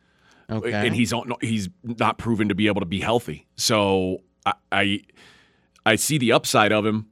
okay 0.49 0.73
and 0.73 0.95
he's 0.95 1.13
on, 1.13 1.33
he's 1.41 1.69
not 1.83 2.19
proven 2.19 2.49
to 2.49 2.55
be 2.55 2.69
able 2.69 2.81
to 2.81 2.87
be 2.87 3.01
healthy. 3.01 3.47
So 3.57 4.23
I, 4.47 4.53
I 4.71 5.01
I 5.85 5.97
see 5.97 6.19
the 6.19 6.33
upside 6.33 6.71
of 6.71 6.87
him. 6.87 7.09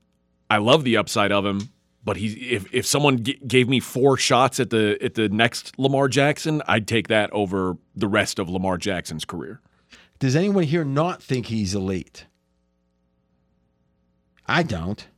I 0.48 0.58
love 0.58 0.84
the 0.84 0.96
upside 0.96 1.32
of 1.32 1.44
him. 1.44 1.68
But 2.06 2.16
he, 2.16 2.28
if 2.54 2.72
if 2.72 2.86
someone 2.86 3.22
g- 3.24 3.38
gave 3.46 3.68
me 3.68 3.80
four 3.80 4.16
shots 4.16 4.58
at 4.60 4.70
the 4.70 4.96
at 5.02 5.14
the 5.14 5.28
next 5.28 5.78
Lamar 5.78 6.06
Jackson, 6.08 6.62
I'd 6.66 6.86
take 6.88 7.08
that 7.08 7.28
over 7.32 7.76
the 7.94 8.06
rest 8.08 8.38
of 8.38 8.48
Lamar 8.48 8.78
Jackson's 8.78 9.24
career. 9.26 9.60
does 10.20 10.34
anyone 10.36 10.62
here 10.64 10.84
not 10.84 11.22
think 11.22 11.46
he's 11.46 11.74
elite 11.74 12.26
i 14.46 14.62
don't 14.62 15.08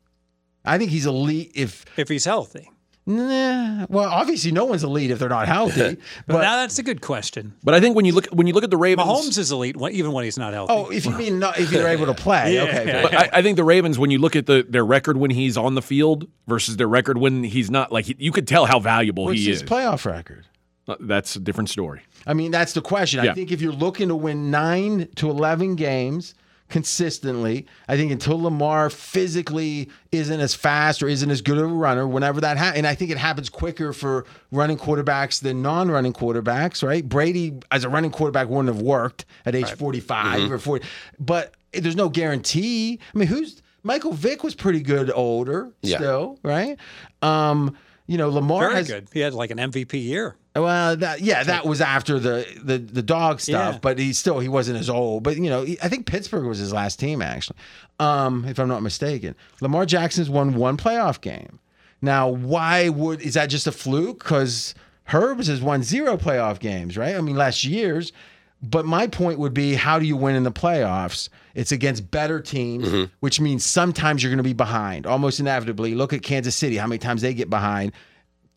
i 0.64 0.78
think 0.78 0.90
he's 0.90 1.04
elite 1.06 1.52
if 1.54 1.84
If 1.98 2.08
he's 2.08 2.24
healthy. 2.24 2.70
Nah. 3.08 3.86
Well, 3.88 4.08
obviously, 4.08 4.52
no 4.52 4.66
one's 4.66 4.84
elite 4.84 5.10
if 5.10 5.18
they're 5.18 5.30
not 5.30 5.48
healthy. 5.48 5.96
But 6.26 6.34
but 6.34 6.42
now 6.42 6.56
that's 6.56 6.78
a 6.78 6.82
good 6.82 7.00
question. 7.00 7.54
But 7.64 7.72
I 7.74 7.80
think 7.80 7.96
when 7.96 8.04
you 8.04 8.12
look 8.12 8.26
when 8.26 8.46
you 8.46 8.52
look 8.52 8.64
at 8.64 8.70
the 8.70 8.76
Ravens, 8.76 9.08
Mahomes 9.08 9.38
is 9.38 9.50
elite 9.50 9.76
even 9.92 10.12
when 10.12 10.24
he's 10.24 10.36
not 10.36 10.52
healthy. 10.52 10.74
oh, 10.74 10.90
if 10.90 11.06
you 11.06 11.12
mean 11.12 11.38
not, 11.38 11.58
if 11.58 11.72
you're 11.72 11.88
able 11.88 12.04
to 12.06 12.14
play, 12.26 12.54
Yeah, 12.54 12.64
okay. 12.64 12.86
yeah, 12.86 12.92
fair. 12.92 13.02
But 13.02 13.14
I, 13.14 13.38
I 13.38 13.42
think 13.42 13.56
the 13.56 13.64
Ravens, 13.64 13.98
when 13.98 14.10
you 14.10 14.18
look 14.18 14.36
at 14.36 14.44
the 14.44 14.64
their 14.68 14.84
record 14.84 15.16
when 15.16 15.30
he's 15.30 15.56
on 15.56 15.74
the 15.74 15.80
field 15.82 16.28
versus 16.46 16.76
their 16.76 16.86
record 16.88 17.16
when 17.16 17.44
he's 17.44 17.70
not, 17.70 17.90
like 17.90 18.06
you 18.20 18.30
could 18.30 18.46
tell 18.46 18.66
how 18.66 18.78
valuable 18.78 19.24
What's 19.24 19.38
he 19.40 19.46
his 19.46 19.62
is. 19.62 19.68
playoff 19.68 20.04
record? 20.04 20.46
Uh, 20.86 20.96
That's 21.00 21.34
a 21.36 21.40
different 21.40 21.70
story. 21.70 22.02
I 22.26 22.34
mean, 22.34 22.50
that's 22.50 22.72
the 22.74 22.82
question. 22.82 23.20
I 23.20 23.32
think 23.32 23.50
if 23.52 23.62
you're 23.62 23.72
looking 23.72 24.08
to 24.08 24.16
win 24.16 24.50
nine 24.50 25.08
to 25.16 25.30
11 25.30 25.76
games 25.76 26.34
consistently, 26.68 27.66
I 27.88 27.96
think 27.96 28.12
until 28.12 28.40
Lamar 28.40 28.90
physically 28.90 29.88
isn't 30.12 30.40
as 30.40 30.54
fast 30.54 31.02
or 31.02 31.08
isn't 31.08 31.30
as 31.30 31.40
good 31.42 31.58
of 31.58 31.64
a 31.64 31.74
runner, 31.74 32.06
whenever 32.06 32.40
that 32.40 32.56
happens, 32.56 32.78
and 32.78 32.86
I 32.86 32.94
think 32.94 33.10
it 33.10 33.18
happens 33.18 33.48
quicker 33.48 33.92
for 33.92 34.24
running 34.50 34.76
quarterbacks 34.78 35.40
than 35.40 35.62
non 35.62 35.90
running 35.90 36.12
quarterbacks, 36.12 36.82
right? 36.86 37.06
Brady, 37.08 37.54
as 37.70 37.84
a 37.84 37.88
running 37.88 38.10
quarterback, 38.10 38.48
wouldn't 38.48 38.74
have 38.74 38.82
worked 38.82 39.24
at 39.46 39.54
age 39.54 39.70
45 39.70 40.50
or 40.50 40.58
40, 40.58 40.86
but 41.18 41.54
there's 41.72 41.96
no 41.96 42.08
guarantee. 42.08 42.98
I 43.14 43.18
mean, 43.18 43.28
who's 43.28 43.62
Michael 43.82 44.12
Vick 44.12 44.42
was 44.42 44.54
pretty 44.54 44.80
good 44.80 45.10
older 45.14 45.72
Yeah. 45.82 45.98
still, 45.98 46.38
right? 46.42 46.78
Um, 47.22 47.76
you 48.06 48.16
know, 48.16 48.30
Lamar 48.30 48.62
Very 48.62 48.74
has 48.74 48.86
good. 48.88 49.08
He 49.12 49.20
had 49.20 49.34
like 49.34 49.50
an 49.50 49.58
MVP 49.58 50.02
year. 50.02 50.36
Well, 50.58 50.96
that 50.96 51.20
yeah, 51.20 51.42
that 51.44 51.66
was 51.66 51.80
after 51.80 52.18
the 52.18 52.46
the 52.62 52.78
the 52.78 53.02
dog 53.02 53.40
stuff, 53.40 53.74
Yeah. 53.74 53.78
but 53.80 53.98
he 53.98 54.12
still 54.12 54.38
he 54.40 54.48
wasn't 54.48 54.78
as 54.78 54.88
old. 54.90 55.22
But 55.22 55.36
you 55.36 55.50
know, 55.50 55.62
he, 55.64 55.78
I 55.82 55.88
think 55.88 56.06
Pittsburgh 56.06 56.44
was 56.46 56.58
his 56.58 56.72
last 56.72 56.98
team 56.98 57.22
actually, 57.22 57.56
um, 58.00 58.44
if 58.46 58.58
I'm 58.58 58.68
not 58.68 58.82
mistaken. 58.82 59.34
Lamar 59.60 59.86
Jackson's 59.86 60.30
won 60.30 60.54
one 60.54 60.76
playoff 60.76 61.20
game. 61.20 61.58
Now, 62.00 62.28
why 62.28 62.88
would 62.88 63.20
is 63.20 63.34
that 63.34 63.46
just 63.46 63.66
a 63.66 63.72
fluke? 63.72 64.20
Because 64.20 64.74
Herbs 65.12 65.48
has 65.48 65.60
won 65.60 65.82
zero 65.82 66.16
playoff 66.16 66.58
games, 66.60 66.96
right? 66.96 67.14
I 67.16 67.20
mean, 67.20 67.36
last 67.36 67.64
year's. 67.64 68.12
But 68.60 68.84
my 68.84 69.06
point 69.06 69.38
would 69.38 69.54
be, 69.54 69.74
how 69.74 70.00
do 70.00 70.04
you 70.04 70.16
win 70.16 70.34
in 70.34 70.42
the 70.42 70.50
playoffs? 70.50 71.28
It's 71.54 71.70
against 71.70 72.10
better 72.10 72.40
teams, 72.40 73.08
which 73.20 73.40
means 73.40 73.64
sometimes 73.64 74.20
you're 74.20 74.30
going 74.30 74.38
to 74.38 74.42
be 74.42 74.52
behind, 74.52 75.06
almost 75.06 75.38
inevitably. 75.38 75.94
Look 75.94 76.12
at 76.12 76.22
Kansas 76.24 76.56
City, 76.56 76.76
how 76.76 76.88
many 76.88 76.98
times 76.98 77.22
they 77.22 77.34
get 77.34 77.48
behind. 77.48 77.92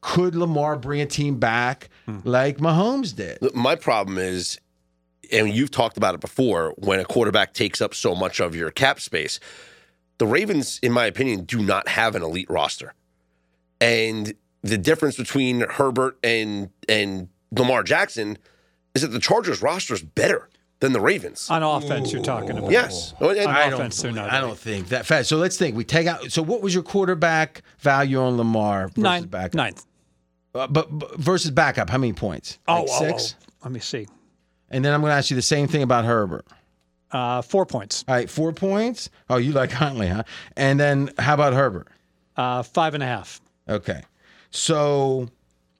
Could 0.01 0.35
Lamar 0.35 0.77
bring 0.77 0.99
a 1.01 1.05
team 1.05 1.39
back 1.39 1.89
hmm. 2.05 2.19
like 2.23 2.57
Mahomes 2.57 3.15
did? 3.15 3.37
My 3.55 3.75
problem 3.75 4.17
is, 4.17 4.59
and 5.31 5.53
you've 5.53 5.71
talked 5.71 5.97
about 5.97 6.15
it 6.15 6.21
before, 6.21 6.73
when 6.77 6.99
a 6.99 7.05
quarterback 7.05 7.53
takes 7.53 7.81
up 7.81 7.93
so 7.93 8.15
much 8.15 8.39
of 8.39 8.55
your 8.55 8.71
cap 8.71 8.99
space, 8.99 9.39
the 10.17 10.27
Ravens, 10.27 10.79
in 10.83 10.91
my 10.91 11.05
opinion, 11.05 11.45
do 11.45 11.61
not 11.61 11.87
have 11.87 12.15
an 12.15 12.23
elite 12.23 12.49
roster. 12.49 12.93
And 13.79 14.33
the 14.61 14.77
difference 14.77 15.17
between 15.17 15.61
Herbert 15.61 16.17
and 16.23 16.69
and 16.87 17.29
Lamar 17.51 17.83
Jackson 17.83 18.37
is 18.93 19.01
that 19.01 19.09
the 19.09 19.19
Chargers 19.19 19.61
roster 19.61 19.93
is 19.93 20.03
better 20.03 20.49
than 20.79 20.93
the 20.93 21.01
Ravens. 21.01 21.49
On 21.49 21.63
offense, 21.63 22.11
you're 22.11 22.23
talking 22.23 22.57
about. 22.57 22.71
yes. 22.71 23.13
Oh, 23.21 23.29
and- 23.29 23.39
On 23.39 23.47
I 23.47 23.65
offense, 23.67 24.01
they're 24.01 24.11
don't. 24.11 24.29
I 24.29 24.41
don't 24.41 24.57
think 24.57 24.89
that 24.89 25.05
fast. 25.05 25.29
So 25.29 25.37
let's 25.37 25.57
think. 25.57 25.75
We 25.75 25.83
take 25.83 26.07
out. 26.07 26.31
So 26.31 26.41
what 26.41 26.61
was 26.61 26.73
your 26.73 26.83
quarterback 26.83 27.61
value 27.79 28.19
on 28.19 28.37
Lamar 28.37 28.87
versus 28.89 29.03
Nine, 29.03 29.23
backup? 29.25 29.55
ninth. 29.55 29.85
Uh, 30.53 30.67
but, 30.67 30.87
but 30.97 31.17
versus 31.17 31.51
backup, 31.51 31.89
how 31.89 31.97
many 31.97 32.13
points? 32.13 32.59
Oh, 32.67 32.81
Like 32.83 32.87
oh, 32.89 32.99
six. 32.99 33.35
oh. 33.39 33.45
Let 33.63 33.71
me 33.71 33.79
see. 33.79 34.07
And 34.69 34.83
then 34.83 34.93
I'm 34.93 35.01
going 35.01 35.11
to 35.11 35.15
ask 35.15 35.29
you 35.29 35.35
the 35.35 35.41
same 35.41 35.67
thing 35.67 35.83
about 35.83 36.05
Herbert. 36.05 36.45
Uh, 37.11 37.41
four 37.41 37.65
points. 37.65 38.03
All 38.07 38.15
right, 38.15 38.29
four 38.29 38.53
points. 38.53 39.09
Oh, 39.29 39.37
you 39.37 39.51
like 39.51 39.71
Huntley, 39.73 40.07
huh? 40.07 40.23
And 40.55 40.79
then 40.79 41.11
how 41.19 41.33
about 41.33 41.53
Herbert? 41.53 41.87
Uh, 42.37 42.63
five 42.63 42.93
and 42.93 43.03
a 43.03 43.05
half. 43.05 43.41
Okay. 43.67 44.01
So, 44.49 45.29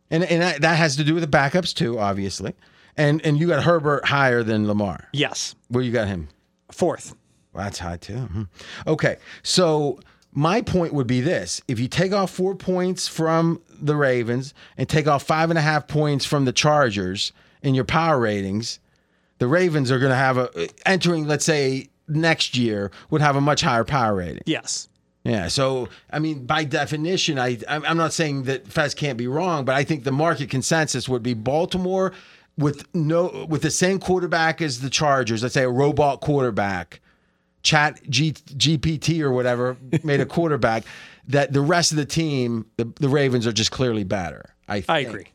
and 0.09 0.23
and 0.25 0.41
that, 0.41 0.61
that 0.61 0.75
has 0.77 0.95
to 0.97 1.03
do 1.03 1.13
with 1.13 1.23
the 1.23 1.37
backups 1.37 1.73
too, 1.73 1.99
obviously. 1.99 2.53
And 2.97 3.25
and 3.25 3.39
you 3.39 3.47
got 3.47 3.63
Herbert 3.63 4.05
higher 4.05 4.43
than 4.43 4.67
Lamar. 4.67 5.07
Yes. 5.13 5.55
Where 5.69 5.83
you 5.83 5.91
got 5.91 6.07
him? 6.07 6.27
Fourth. 6.71 7.15
Well, 7.53 7.63
that's 7.63 7.79
high 7.79 7.97
too. 7.97 8.17
Hmm. 8.17 8.43
Okay. 8.87 9.17
So 9.43 9.99
my 10.33 10.61
point 10.61 10.93
would 10.93 11.07
be 11.07 11.21
this: 11.21 11.61
if 11.67 11.79
you 11.79 11.87
take 11.87 12.13
off 12.13 12.31
four 12.31 12.55
points 12.55 13.07
from 13.07 13.61
the 13.69 13.95
Ravens 13.95 14.53
and 14.77 14.87
take 14.87 15.07
off 15.07 15.23
five 15.23 15.49
and 15.49 15.59
a 15.59 15.61
half 15.61 15.87
points 15.87 16.25
from 16.25 16.45
the 16.45 16.53
Chargers 16.53 17.31
in 17.61 17.75
your 17.75 17.85
power 17.85 18.19
ratings, 18.19 18.79
the 19.39 19.47
Ravens 19.47 19.91
are 19.91 19.99
going 19.99 20.11
to 20.11 20.15
have 20.15 20.37
a 20.37 20.69
entering, 20.85 21.27
let's 21.27 21.45
say 21.45 21.89
next 22.07 22.57
year, 22.57 22.91
would 23.09 23.21
have 23.21 23.35
a 23.35 23.41
much 23.41 23.61
higher 23.61 23.83
power 23.83 24.15
rating. 24.15 24.43
Yes. 24.45 24.87
Yeah. 25.23 25.49
So, 25.49 25.87
I 26.09 26.19
mean, 26.19 26.45
by 26.45 26.63
definition, 26.63 27.37
I 27.37 27.59
I'm 27.67 27.97
not 27.97 28.13
saying 28.13 28.43
that 28.43 28.67
Fez 28.67 28.95
can't 28.95 29.17
be 29.17 29.27
wrong, 29.27 29.65
but 29.65 29.75
I 29.75 29.83
think 29.83 30.03
the 30.03 30.11
market 30.11 30.49
consensus 30.49 31.07
would 31.07 31.23
be 31.23 31.33
Baltimore 31.33 32.11
with 32.57 32.85
no 32.95 33.45
with 33.47 33.61
the 33.61 33.71
same 33.71 33.99
quarterback 33.99 34.61
as 34.61 34.81
the 34.81 34.89
Chargers. 34.89 35.43
Let's 35.43 35.53
say 35.53 35.63
a 35.63 35.69
robot 35.69 36.21
quarterback, 36.21 37.01
Chat 37.63 37.99
G, 38.09 38.33
GPT 38.33 39.21
or 39.21 39.31
whatever 39.31 39.77
made 40.03 40.19
a 40.19 40.25
quarterback. 40.27 40.83
That 41.27 41.53
the 41.53 41.61
rest 41.61 41.91
of 41.91 41.97
the 41.97 42.05
team, 42.05 42.65
the, 42.77 42.91
the 42.99 43.07
Ravens 43.07 43.45
are 43.45 43.51
just 43.51 43.71
clearly 43.71 44.03
better. 44.03 44.55
I 44.67 44.81
think. 44.81 44.89
I 44.89 44.99
agree. 44.99 45.27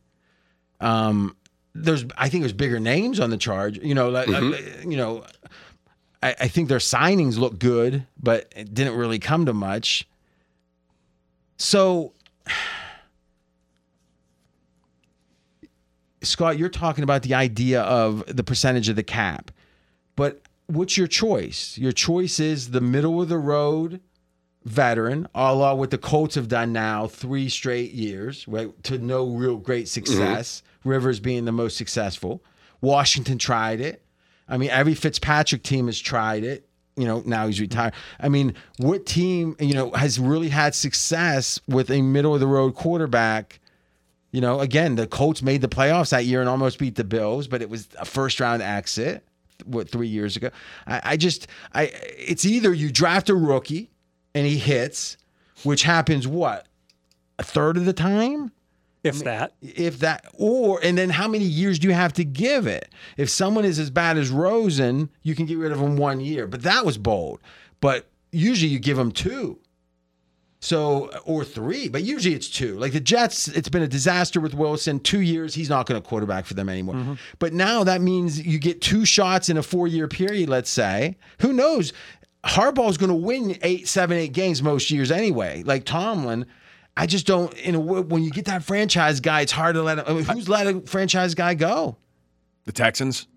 Um, 0.80 1.36
there's 1.74 2.04
I 2.18 2.28
think 2.28 2.42
there's 2.42 2.52
bigger 2.52 2.80
names 2.80 3.20
on 3.20 3.30
the 3.30 3.36
charge. 3.36 3.78
You 3.78 3.94
know, 3.94 4.10
like, 4.10 4.28
like, 4.28 4.84
you 4.84 4.96
know. 4.96 5.24
I, 6.22 6.34
I 6.40 6.48
think 6.48 6.68
their 6.68 6.78
signings 6.78 7.38
look 7.38 7.58
good, 7.58 8.06
but 8.20 8.50
it 8.56 8.72
didn't 8.74 8.96
really 8.96 9.18
come 9.18 9.44
to 9.46 9.52
much. 9.52 10.08
So, 11.58 12.14
Scott, 16.22 16.58
you're 16.58 16.68
talking 16.68 17.04
about 17.04 17.22
the 17.22 17.34
idea 17.34 17.82
of 17.82 18.24
the 18.26 18.42
percentage 18.42 18.88
of 18.88 18.96
the 18.96 19.02
cap, 19.02 19.50
but 20.16 20.40
what's 20.66 20.96
your 20.96 21.06
choice? 21.06 21.78
Your 21.78 21.92
choice 21.92 22.40
is 22.40 22.70
the 22.70 22.80
middle 22.80 23.20
of 23.20 23.28
the 23.28 23.38
road 23.38 24.00
veteran, 24.66 25.28
a 25.34 25.54
la 25.54 25.72
what 25.74 25.90
the 25.90 25.98
Colts 25.98 26.34
have 26.34 26.48
done 26.48 26.72
now, 26.72 27.06
three 27.06 27.48
straight 27.48 27.92
years, 27.92 28.46
right, 28.48 28.70
to 28.82 28.98
no 28.98 29.28
real 29.28 29.56
great 29.56 29.86
mm-hmm. 29.86 30.04
success. 30.06 30.62
Rivers 30.84 31.20
being 31.20 31.44
the 31.44 31.52
most 31.52 31.76
successful. 31.76 32.44
Washington 32.80 33.38
tried 33.38 33.80
it. 33.80 34.04
I 34.48 34.56
mean, 34.56 34.70
every 34.70 34.94
Fitzpatrick 34.94 35.62
team 35.62 35.86
has 35.86 35.98
tried 35.98 36.44
it. 36.44 36.68
You 36.96 37.04
know, 37.04 37.22
now 37.26 37.46
he's 37.46 37.60
retired. 37.60 37.92
I 38.18 38.28
mean, 38.28 38.54
what 38.78 39.06
team, 39.06 39.56
you 39.60 39.74
know, 39.74 39.90
has 39.92 40.18
really 40.18 40.48
had 40.48 40.74
success 40.74 41.60
with 41.68 41.90
a 41.90 42.02
middle 42.02 42.34
of 42.34 42.40
the 42.40 42.46
road 42.46 42.74
quarterback? 42.74 43.60
You 44.32 44.40
know, 44.40 44.60
again, 44.60 44.96
the 44.96 45.06
Colts 45.06 45.42
made 45.42 45.60
the 45.60 45.68
playoffs 45.68 46.10
that 46.10 46.24
year 46.24 46.40
and 46.40 46.48
almost 46.48 46.78
beat 46.78 46.94
the 46.94 47.04
Bills, 47.04 47.48
but 47.48 47.62
it 47.62 47.68
was 47.68 47.88
a 47.98 48.04
first 48.04 48.40
round 48.40 48.62
exit. 48.62 49.26
What 49.64 49.88
three 49.88 50.08
years 50.08 50.36
ago? 50.36 50.50
I, 50.86 51.00
I 51.04 51.16
just, 51.16 51.46
I, 51.72 51.90
it's 52.18 52.44
either 52.44 52.72
you 52.74 52.90
draft 52.92 53.28
a 53.30 53.34
rookie 53.34 53.90
and 54.34 54.46
he 54.46 54.58
hits, 54.58 55.16
which 55.62 55.82
happens 55.84 56.26
what 56.28 56.66
a 57.38 57.42
third 57.42 57.76
of 57.76 57.84
the 57.84 57.92
time, 57.92 58.52
If 59.02 59.24
that. 59.24 59.54
if 59.62 59.98
that, 60.00 60.26
or 60.34 60.80
and 60.82 60.96
then 60.98 61.10
how 61.10 61.28
many 61.28 61.44
years 61.44 61.78
do 61.78 61.88
you 61.88 61.94
have 61.94 62.12
to 62.14 62.24
give 62.24 62.66
it? 62.66 62.90
If 63.16 63.30
someone 63.30 63.64
is 63.64 63.78
as 63.78 63.90
bad 63.90 64.18
as 64.18 64.30
Rosen, 64.30 65.10
you 65.22 65.34
can 65.34 65.46
get 65.46 65.58
rid 65.58 65.72
of 65.72 65.80
him 65.80 65.96
one 65.96 66.20
year, 66.20 66.46
but 66.46 66.62
that 66.62 66.84
was 66.84 66.98
bold. 66.98 67.40
But 67.80 68.08
usually 68.32 68.70
you 68.70 68.78
give 68.78 68.98
him 68.98 69.12
two. 69.12 69.58
So 70.58 71.10
or 71.24 71.44
three, 71.44 71.88
but 71.88 72.02
usually 72.02 72.34
it's 72.34 72.48
two. 72.48 72.78
Like 72.78 72.92
the 72.92 73.00
Jets, 73.00 73.46
it's 73.46 73.68
been 73.68 73.82
a 73.82 73.88
disaster 73.88 74.40
with 74.40 74.54
Wilson. 74.54 74.98
Two 74.98 75.20
years, 75.20 75.54
he's 75.54 75.68
not 75.68 75.86
going 75.86 76.00
to 76.00 76.08
quarterback 76.08 76.46
for 76.46 76.54
them 76.54 76.68
anymore. 76.68 76.94
Mm-hmm. 76.94 77.14
But 77.38 77.52
now 77.52 77.84
that 77.84 78.00
means 78.00 78.44
you 78.44 78.58
get 78.58 78.80
two 78.80 79.04
shots 79.04 79.48
in 79.50 79.58
a 79.58 79.62
four-year 79.62 80.08
period. 80.08 80.48
Let's 80.48 80.70
say, 80.70 81.18
who 81.40 81.52
knows? 81.52 81.92
Harbaugh's 82.42 82.96
going 82.96 83.10
to 83.10 83.14
win 83.14 83.58
eight, 83.62 83.86
seven, 83.86 84.16
eight 84.16 84.32
games 84.32 84.62
most 84.62 84.90
years 84.90 85.10
anyway. 85.10 85.62
Like 85.62 85.84
Tomlin, 85.84 86.46
I 86.96 87.06
just 87.06 87.26
don't. 87.26 87.52
In 87.58 87.74
a 87.74 87.80
when 87.80 88.22
you 88.22 88.30
get 88.30 88.46
that 88.46 88.64
franchise 88.64 89.20
guy, 89.20 89.42
it's 89.42 89.52
hard 89.52 89.74
to 89.74 89.82
let 89.82 89.98
him. 89.98 90.04
I 90.08 90.12
mean, 90.14 90.24
who's 90.24 90.48
let 90.48 90.66
a 90.66 90.80
franchise 90.80 91.34
guy 91.34 91.54
go? 91.54 91.98
The 92.64 92.72
Texans 92.72 93.28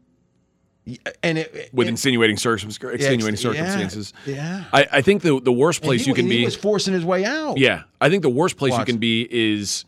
And 1.24 1.38
it 1.38 1.70
with 1.74 1.88
it- 1.88 1.92
insinuating, 1.92 2.38
circum- 2.38 2.70
extenuating 2.70 3.26
yeah, 3.26 3.36
circumstances. 3.36 4.14
Yeah, 4.26 4.64
I, 4.74 4.88
I 4.92 5.02
think 5.02 5.22
the 5.22 5.40
the 5.40 5.52
worst 5.52 5.82
place 5.82 6.04
he, 6.06 6.10
you 6.10 6.14
can 6.16 6.26
he 6.26 6.40
be. 6.40 6.46
was 6.46 6.56
forcing 6.56 6.94
his 6.94 7.06
way 7.06 7.26
out. 7.26 7.58
Yeah, 7.58 7.84
I 8.00 8.10
think 8.10 8.24
the 8.24 8.30
worst 8.30 8.58
place 8.58 8.72
Watch. 8.72 8.80
you 8.82 8.86
can 8.94 8.98
be 9.00 9.28
is 9.30 9.86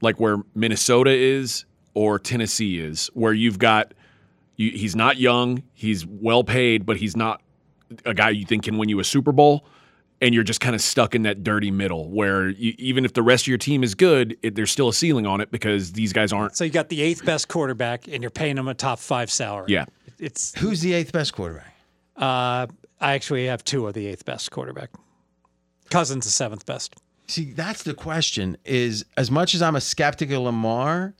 like 0.00 0.20
where 0.20 0.36
Minnesota 0.54 1.10
is 1.10 1.64
or 1.94 2.18
Tennessee 2.18 2.78
is, 2.78 3.08
where 3.14 3.32
you've 3.32 3.58
got 3.58 3.94
you, 4.56 4.70
he's 4.70 4.94
not 4.94 5.16
young, 5.16 5.62
he's 5.74 6.06
well 6.06 6.44
paid, 6.44 6.84
but 6.86 6.96
he's 6.96 7.16
not 7.16 7.40
a 8.04 8.14
guy 8.14 8.30
you 8.30 8.44
think 8.44 8.64
can 8.64 8.76
win 8.78 8.88
you 8.88 9.00
a 9.00 9.04
Super 9.04 9.32
Bowl, 9.32 9.64
and 10.20 10.34
you're 10.34 10.44
just 10.44 10.60
kind 10.60 10.74
of 10.74 10.80
stuck 10.82 11.14
in 11.14 11.22
that 11.22 11.42
dirty 11.42 11.70
middle 11.70 12.10
where 12.10 12.48
you, 12.48 12.74
even 12.78 13.04
if 13.04 13.14
the 13.14 13.22
rest 13.22 13.44
of 13.44 13.48
your 13.48 13.58
team 13.58 13.82
is 13.82 13.94
good, 13.94 14.36
it, 14.42 14.54
there's 14.54 14.70
still 14.70 14.88
a 14.88 14.92
ceiling 14.92 15.26
on 15.26 15.40
it 15.40 15.50
because 15.50 15.92
these 15.92 16.12
guys 16.12 16.32
aren't. 16.32 16.56
So 16.56 16.64
you 16.64 16.70
got 16.70 16.88
the 16.88 17.00
eighth 17.00 17.24
best 17.24 17.48
quarterback, 17.48 18.06
and 18.08 18.22
you're 18.22 18.30
paying 18.30 18.58
him 18.58 18.68
a 18.68 18.74
top 18.74 18.98
five 18.98 19.30
salary. 19.30 19.66
Yeah. 19.68 19.86
It's. 20.18 20.54
Who's 20.58 20.80
the 20.80 20.92
eighth 20.92 21.12
best 21.12 21.32
quarterback? 21.32 21.74
Uh, 22.16 22.66
I 23.00 23.12
actually 23.14 23.46
have 23.46 23.64
Tua 23.64 23.88
of 23.88 23.94
the 23.94 24.06
eighth 24.06 24.24
best 24.24 24.50
quarterback. 24.50 24.90
Cousins 25.90 26.24
the 26.24 26.30
seventh 26.30 26.66
best. 26.66 26.94
See, 27.28 27.52
that's 27.52 27.82
the 27.82 27.94
question. 27.94 28.56
Is 28.64 29.04
as 29.16 29.30
much 29.30 29.54
as 29.54 29.62
I'm 29.62 29.76
a 29.76 29.80
skeptic 29.80 30.30
of 30.30 30.42
Lamar 30.42 31.14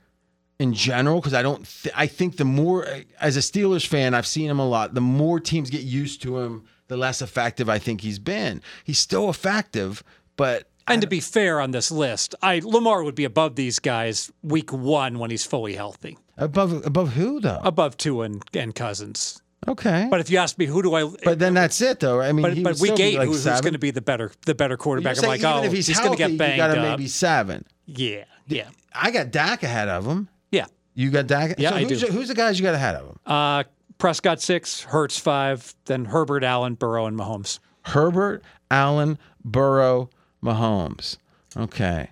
in 0.59 0.73
general, 0.73 1.19
because 1.21 1.33
I 1.33 1.41
don't. 1.41 1.65
Th- 1.83 1.93
I 1.95 2.07
think 2.07 2.37
the 2.37 2.45
more, 2.45 2.85
as 3.21 3.37
a 3.37 3.39
Steelers 3.39 3.85
fan, 3.87 4.13
I've 4.13 4.27
seen 4.27 4.49
him 4.49 4.59
a 4.59 4.67
lot. 4.67 4.93
The 4.93 5.01
more 5.01 5.39
teams 5.39 5.69
get 5.69 5.81
used 5.81 6.21
to 6.23 6.39
him, 6.39 6.65
the 6.87 6.97
less 6.97 7.21
effective 7.21 7.69
I 7.69 7.79
think 7.79 8.01
he's 8.01 8.19
been. 8.19 8.61
He's 8.83 8.99
still 8.99 9.29
effective, 9.29 10.03
but 10.35 10.69
And 10.87 11.01
to 11.01 11.07
be 11.07 11.19
fair 11.21 11.61
on 11.61 11.71
this 11.71 11.91
list, 11.91 12.35
I 12.41 12.59
Lamar 12.63 13.03
would 13.03 13.15
be 13.15 13.23
above 13.23 13.55
these 13.55 13.79
guys 13.79 14.31
week 14.43 14.73
one 14.73 15.17
when 15.19 15.31
he's 15.31 15.45
fully 15.45 15.75
healthy, 15.75 16.17
above 16.39 16.85
above 16.85 17.13
who 17.13 17.39
though? 17.39 17.59
above 17.63 17.97
Tua 17.97 18.25
and, 18.25 18.43
and 18.53 18.73
Cousins. 18.73 19.41
Okay, 19.67 20.07
But 20.09 20.21
if 20.21 20.29
you 20.29 20.37
ask 20.37 20.57
me 20.57 20.65
who 20.65 20.81
do 20.81 20.95
I, 20.95 21.03
but 21.25 21.37
then 21.37 21.53
that's 21.53 21.81
it 21.81 21.99
though. 21.99 22.21
I 22.21 22.31
mean, 22.31 22.43
but, 22.43 22.63
but 22.63 22.79
would 22.79 22.81
week 22.81 22.93
still 22.93 22.95
be 22.95 23.03
eight, 23.03 23.17
like 23.17 23.27
who's, 23.27 23.45
who's 23.45 23.61
going 23.61 23.73
to 23.73 23.79
be 23.79 23.91
the 23.91 24.01
better 24.01 24.31
the 24.45 24.55
better 24.55 24.77
quarterback? 24.77 25.17
I'm 25.21 25.27
like, 25.27 25.43
oh, 25.43 25.63
if 25.63 25.73
he's, 25.73 25.85
he's, 25.85 25.99
going 25.99 26.11
to 26.11 26.17
get 26.17 26.31
you 26.31 26.37
banged 26.37 26.57
got 26.57 26.67
to 26.73 26.79
up. 26.79 26.97
maybe 26.97 27.09
seven. 27.09 27.65
Yeah, 27.85 28.23
yeah, 28.47 28.69
I 28.93 29.11
got 29.11 29.31
Dak 29.31 29.63
ahead 29.63 29.89
of 29.89 30.05
him. 30.05 30.29
yeah. 30.49 30.65
You 30.95 31.11
got 31.11 31.27
Dak. 31.27 31.55
Yeah, 31.57 31.71
so 31.71 31.75
I 31.75 31.83
who's, 31.83 32.01
do. 32.01 32.07
Who's 32.07 32.29
the 32.29 32.35
guys 32.35 32.57
you 32.57 32.63
got 32.63 32.73
ahead 32.73 32.95
of 32.95 33.07
him? 33.09 33.19
Uh, 33.25 33.63
Prescott 33.97 34.41
six, 34.41 34.81
Hurts 34.81 35.19
five, 35.19 35.75
then 35.85 36.05
Herbert, 36.05 36.43
Allen, 36.43 36.75
Burrow, 36.75 37.05
and 37.05 37.19
Mahomes. 37.19 37.59
Herbert, 37.83 38.43
Allen, 38.71 39.19
Burrow, 39.43 40.09
Mahomes. 40.41 41.17
Okay. 41.57 42.11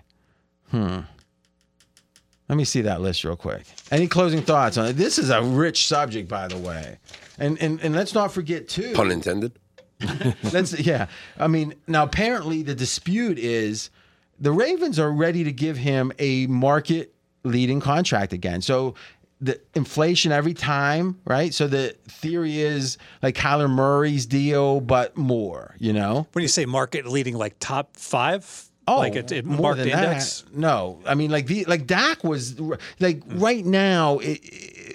Hmm. 0.70 1.00
Let 2.48 2.56
me 2.56 2.64
see 2.64 2.80
that 2.82 3.00
list 3.00 3.24
real 3.24 3.36
quick. 3.36 3.64
Any 3.90 4.06
closing 4.06 4.42
thoughts 4.42 4.78
on 4.78 4.86
it? 4.86 4.92
This 4.94 5.18
is 5.18 5.30
a 5.30 5.42
rich 5.42 5.86
subject, 5.86 6.28
by 6.28 6.48
the 6.48 6.56
way. 6.56 6.98
And 7.38 7.60
and, 7.60 7.80
and 7.80 7.94
let's 7.94 8.14
not 8.14 8.32
forget 8.32 8.68
too. 8.68 8.92
Pun 8.94 9.10
intended. 9.10 9.52
Let's 10.52 10.78
yeah. 10.78 11.08
I 11.38 11.48
mean, 11.48 11.74
now 11.88 12.04
apparently 12.04 12.62
the 12.62 12.74
dispute 12.74 13.36
is 13.36 13.90
the 14.38 14.52
Ravens 14.52 14.98
are 14.98 15.10
ready 15.10 15.42
to 15.42 15.52
give 15.52 15.76
him 15.76 16.12
a 16.20 16.46
market 16.46 17.14
leading 17.42 17.80
contract 17.80 18.32
again. 18.32 18.62
So 18.62 18.94
the 19.40 19.60
inflation 19.74 20.32
every 20.32 20.54
time, 20.54 21.18
right? 21.24 21.54
So 21.54 21.66
the 21.68 21.96
theory 22.08 22.60
is 22.60 22.98
like 23.22 23.36
Kyler 23.36 23.70
Murray's 23.70 24.26
deal, 24.26 24.80
but 24.80 25.16
more, 25.16 25.74
you 25.78 25.92
know? 25.92 26.26
When 26.32 26.42
you 26.42 26.48
say 26.48 26.64
market 26.64 27.06
leading, 27.06 27.36
like 27.36 27.56
top 27.60 27.96
five, 27.96 28.67
Oh, 28.88 28.98
like 28.98 29.14
it, 29.16 29.30
it 29.30 29.44
more 29.44 29.60
marked 29.60 29.78
than 29.78 29.88
index. 29.88 30.42
that. 30.42 30.56
No, 30.56 31.00
I 31.06 31.14
mean 31.14 31.30
like 31.30 31.46
the 31.46 31.64
like 31.66 31.86
Dak 31.86 32.24
was 32.24 32.58
like 33.00 33.22
right 33.26 33.64
now. 33.64 34.20
i 34.20 34.38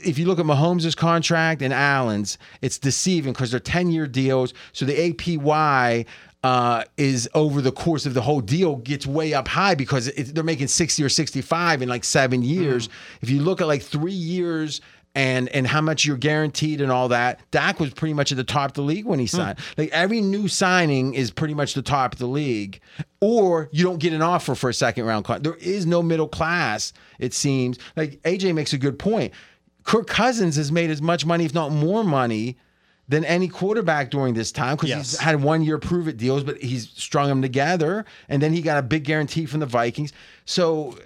if 0.04 0.20
you 0.20 0.26
look 0.26 0.38
at 0.38 0.46
Mahomes' 0.46 0.98
contract 0.98 1.62
and 1.62 1.74
Allen's, 1.74 2.38
it's 2.62 2.78
deceiving 2.78 3.32
because 3.32 3.52
they're 3.52 3.60
ten 3.60 3.90
year 3.90 4.06
deals. 4.06 4.54
So 4.74 4.86
the 4.86 5.14
APY 5.14 6.06
uh, 6.44 6.84
is 6.98 7.30
over 7.34 7.62
the 7.62 7.72
course 7.72 8.06
of 8.06 8.14
the 8.14 8.22
whole 8.22 8.42
deal 8.42 8.76
gets 8.76 9.08
way 9.08 9.34
up 9.34 9.48
high 9.48 9.76
because 9.76 10.10
it, 10.10 10.36
they're 10.36 10.44
making 10.44 10.68
sixty 10.68 11.04
or 11.04 11.10
sixty 11.10 11.42
five 11.42 11.82
in 11.82 11.88
like 11.88 12.04
seven 12.04 12.42
years. 12.42 12.90
If 13.22 13.30
you 13.30 13.42
look 13.42 13.62
at 13.62 13.68
like 13.68 13.82
three 13.82 14.12
years 14.12 14.82
and 15.16 15.48
and 15.50 15.68
how 15.68 15.82
much 15.82 16.06
you're 16.06 16.18
guaranteed 16.18 16.82
and 16.82 16.92
all 16.92 17.10
that. 17.10 17.40
Dak 17.52 17.80
was 17.80 17.94
pretty 17.94 18.14
much 18.14 18.32
at 18.32 18.38
the 18.38 18.44
top 18.44 18.72
of 18.72 18.74
the 18.74 18.82
league 18.82 19.06
when 19.06 19.20
he 19.20 19.26
hmm. 19.26 19.38
signed. 19.38 19.60
Like 19.78 19.90
every 19.92 20.22
new 20.22 20.48
signing 20.48 21.14
is 21.14 21.32
pretty 21.32 21.54
much 21.54 21.74
the 21.74 21.82
top 21.82 22.14
of 22.14 22.20
the 22.20 22.28
league, 22.28 22.80
or 23.22 23.70
you 23.72 23.84
don't 23.84 24.00
get 24.00 24.14
an 24.14 24.22
offer 24.22 24.56
for 24.56 24.70
a 24.70 24.74
second 24.74 25.06
round. 25.06 25.26
Con- 25.26 25.44
there 25.44 25.56
is 25.56 25.86
no 25.86 26.02
middle 26.02 26.28
class. 26.28 26.94
It 27.20 27.34
seems 27.34 27.78
like 27.96 28.22
AJ 28.24 28.56
makes 28.56 28.74
a 28.74 28.78
good 28.78 28.98
point. 28.98 29.34
Kirk 29.84 30.08
Cousins 30.08 30.56
has 30.56 30.72
made 30.72 30.90
as 30.90 31.02
much 31.02 31.26
money, 31.26 31.46
if 31.46 31.54
not 31.54 31.72
more 31.72 32.04
money. 32.04 32.58
Than 33.10 33.26
any 33.26 33.50
quarterback 33.50 34.12
during 34.12 34.34
this 34.34 34.54
time 34.54 34.78
because 34.78 34.90
Yes. 34.90 35.12
he's 35.12 35.20
had 35.20 35.44
one 35.44 35.62
year 35.62 35.78
prove 35.78 36.08
it 36.08 36.16
deals, 36.16 36.46
but 36.46 36.62
he's 36.62 36.90
strung 36.96 37.28
them 37.28 37.42
together, 37.42 38.06
and 38.30 38.42
then 38.42 38.54
he 38.54 38.62
got 38.62 38.78
a 38.78 38.82
big 38.82 39.04
guarantee 39.04 39.46
from 39.46 39.60
the 39.60 39.66
Vikings. 39.66 40.14
So 40.46 40.98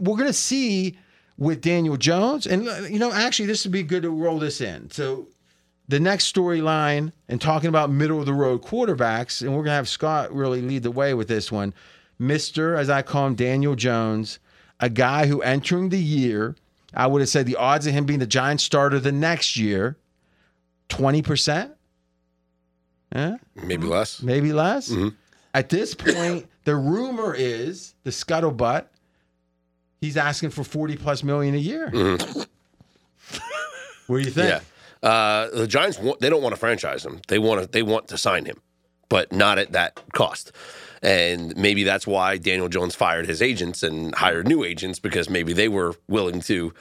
we're 0.00 0.16
going 0.16 0.26
to 0.26 0.32
see 0.32 0.98
with 1.36 1.60
Daniel 1.60 1.96
Jones, 1.96 2.46
and 2.46 2.68
uh, 2.68 2.82
you 2.88 2.98
know, 2.98 3.12
actually, 3.12 3.46
this 3.46 3.64
would 3.64 3.72
be 3.72 3.82
good 3.82 4.02
to 4.02 4.10
roll 4.10 4.38
this 4.38 4.60
in. 4.60 4.90
So, 4.90 5.28
the 5.88 5.98
next 6.00 6.32
storyline, 6.32 7.12
and 7.28 7.40
talking 7.40 7.68
about 7.68 7.90
middle 7.90 8.20
of 8.20 8.26
the 8.26 8.32
road 8.32 8.62
quarterbacks, 8.62 9.42
and 9.42 9.50
we're 9.50 9.58
going 9.58 9.66
to 9.66 9.72
have 9.72 9.88
Scott 9.88 10.32
really 10.32 10.62
lead 10.62 10.82
the 10.82 10.90
way 10.90 11.12
with 11.14 11.28
this 11.28 11.50
one, 11.50 11.74
Mister, 12.18 12.76
as 12.76 12.88
I 12.88 13.02
call 13.02 13.26
him, 13.26 13.34
Daniel 13.34 13.74
Jones, 13.74 14.38
a 14.78 14.88
guy 14.88 15.26
who 15.26 15.42
entering 15.42 15.88
the 15.88 15.98
year, 15.98 16.54
I 16.94 17.08
would 17.08 17.20
have 17.20 17.28
said 17.28 17.46
the 17.46 17.56
odds 17.56 17.86
of 17.86 17.92
him 17.92 18.06
being 18.06 18.20
the 18.20 18.26
Giants 18.26 18.62
starter 18.62 19.00
the 19.00 19.12
next 19.12 19.56
year, 19.56 19.96
twenty 20.88 21.22
percent. 21.22 21.72
Yeah 23.14 23.36
Maybe 23.54 23.86
less. 23.86 24.22
maybe 24.22 24.52
less. 24.52 24.92
At 25.52 25.68
this 25.68 25.94
point, 25.94 26.48
the 26.64 26.74
rumor 26.74 27.34
is 27.34 27.94
the 28.02 28.10
scuttlebutt. 28.10 28.86
He's 30.04 30.16
asking 30.16 30.50
for 30.50 30.62
forty 30.64 30.96
plus 30.96 31.22
million 31.22 31.54
a 31.54 31.58
year. 31.58 31.90
what 34.06 34.18
do 34.18 34.24
you 34.24 34.30
think? 34.30 34.48
Yeah. 35.02 35.08
Uh, 35.08 35.50
the 35.50 35.66
Giants 35.66 35.98
want, 35.98 36.20
they 36.20 36.30
don't 36.30 36.42
want 36.42 36.54
to 36.54 36.58
franchise 36.58 37.04
him. 37.04 37.20
They 37.28 37.38
want 37.38 37.60
to 37.62 37.66
they 37.68 37.82
want 37.82 38.08
to 38.08 38.18
sign 38.18 38.44
him, 38.44 38.60
but 39.08 39.32
not 39.32 39.58
at 39.58 39.72
that 39.72 40.00
cost. 40.12 40.52
And 41.02 41.54
maybe 41.56 41.84
that's 41.84 42.06
why 42.06 42.38
Daniel 42.38 42.68
Jones 42.68 42.94
fired 42.94 43.26
his 43.26 43.42
agents 43.42 43.82
and 43.82 44.14
hired 44.14 44.48
new 44.48 44.64
agents 44.64 44.98
because 44.98 45.28
maybe 45.28 45.52
they 45.52 45.68
were 45.68 45.94
willing 46.08 46.40
to 46.42 46.72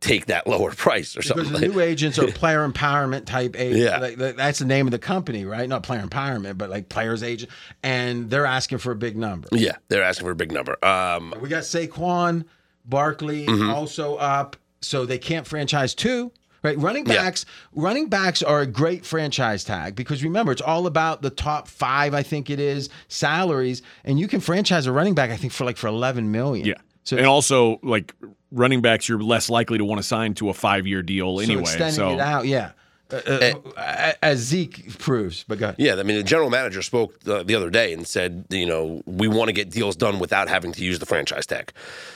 take 0.00 0.26
that 0.26 0.46
lower 0.46 0.70
price 0.76 1.16
or 1.16 1.20
Because 1.20 1.46
something. 1.48 1.60
the 1.60 1.68
new 1.68 1.80
agents 1.80 2.18
are 2.18 2.26
player 2.32 2.68
empowerment 2.68 3.24
type 3.24 3.58
agents. 3.58 3.78
Yeah. 3.82 3.98
Like, 3.98 4.36
that's 4.36 4.58
the 4.58 4.66
name 4.66 4.86
of 4.86 4.90
the 4.90 4.98
company, 4.98 5.46
right? 5.46 5.66
Not 5.66 5.84
player 5.84 6.02
empowerment, 6.02 6.58
but 6.58 6.68
like 6.68 6.90
players 6.90 7.22
agent. 7.22 7.50
And 7.82 8.28
they're 8.28 8.44
asking 8.44 8.76
for 8.78 8.92
a 8.92 8.96
big 8.96 9.16
number. 9.16 9.48
yeah, 9.52 9.76
they're 9.88 10.02
asking 10.02 10.26
for 10.26 10.32
a 10.32 10.36
big 10.36 10.52
number. 10.52 10.76
Um, 10.84 11.32
We 11.40 11.48
got 11.48 11.62
Saquon, 11.62 12.44
Barkley 12.84 13.46
Mm-hmm. 13.46 13.70
also 13.70 14.16
up, 14.16 14.56
so 14.80 15.04
they 15.06 15.18
can't 15.18 15.46
franchise 15.46 15.94
two. 15.94 16.32
Right, 16.64 16.78
running 16.78 17.04
Yeah. 17.06 17.16
backs. 17.16 17.44
Running 17.72 18.08
backs 18.08 18.40
are 18.40 18.60
a 18.60 18.66
great 18.66 19.04
franchise 19.04 19.64
tag 19.64 19.96
because 19.96 20.22
remember, 20.22 20.52
it's 20.52 20.62
all 20.62 20.86
about 20.86 21.20
the 21.20 21.30
top 21.30 21.66
five. 21.66 22.14
I 22.14 22.22
think 22.22 22.50
it 22.50 22.60
is 22.60 22.88
salaries, 23.08 23.82
and 24.04 24.18
you 24.20 24.28
can 24.28 24.38
franchise 24.38 24.86
a 24.86 24.92
running 24.92 25.14
back. 25.14 25.30
I 25.30 25.36
think 25.36 25.52
for 25.52 25.64
like 25.64 25.76
for 25.76 25.88
eleven 25.88 26.30
million. 26.30 26.64
Yeah. 26.66 26.74
So, 27.02 27.16
and 27.16 27.26
also, 27.26 27.80
like 27.82 28.14
running 28.52 28.80
backs, 28.80 29.08
you're 29.08 29.20
less 29.20 29.50
likely 29.50 29.78
to 29.78 29.84
want 29.84 29.98
to 30.00 30.06
sign 30.06 30.34
to 30.34 30.50
a 30.50 30.54
five 30.54 30.86
year 30.86 31.02
deal 31.02 31.40
anyway. 31.40 31.64
so 31.64 31.70
extending 31.70 31.94
So, 31.96 32.10
it 32.12 32.20
out, 32.20 32.46
yeah. 32.46 32.70
Uh, 33.12 33.52
uh, 33.76 34.12
as 34.22 34.38
Zeke 34.38 34.98
proves, 34.98 35.44
but 35.46 35.58
go 35.58 35.66
ahead. 35.66 35.76
yeah, 35.78 35.94
I 35.96 36.02
mean, 36.02 36.16
the 36.16 36.22
general 36.22 36.50
manager 36.50 36.82
spoke 36.82 37.14
uh, 37.26 37.42
the 37.42 37.54
other 37.54 37.70
day 37.70 37.92
and 37.92 38.06
said, 38.06 38.46
you 38.48 38.66
know, 38.66 39.02
we 39.06 39.28
want 39.28 39.48
to 39.48 39.52
get 39.52 39.70
deals 39.70 39.96
done 39.96 40.18
without 40.18 40.48
having 40.48 40.72
to 40.72 40.84
use 40.84 40.98
the 40.98 41.06
franchise 41.06 41.46
tag. 41.46 41.72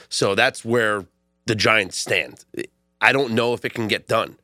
So 0.09 0.35
that's 0.35 0.65
where 0.65 1.05
the 1.47 1.55
Giants 1.55 1.99
stand. 1.99 2.45
I 3.01 3.13
don't 3.13 3.33
know 3.33 3.53
if 3.53 3.65
it 3.65 3.75
can 3.75 3.89
get 3.89 4.09
done. 4.09 4.37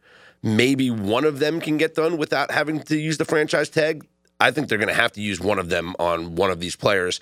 Maybe 0.43 0.91
one 0.91 1.25
of 1.25 1.38
them 1.38 1.61
can 1.61 1.77
get 1.77 1.95
done 1.95 2.17
without 2.19 2.51
having 2.51 2.81
to 2.83 2.97
use 2.97 3.17
the 3.17 3.25
franchise 3.25 3.69
tag. 3.69 4.07
I 4.41 4.51
think 4.51 4.69
they're 4.69 4.79
going 4.79 4.88
to 4.88 4.95
have 4.95 5.12
to 5.12 5.21
use 5.21 5.41
one 5.41 5.61
of 5.61 5.69
them 5.69 5.95
on 6.01 6.35
one 6.35 6.51
of 6.51 6.59
these 6.59 6.75
players. 6.75 7.21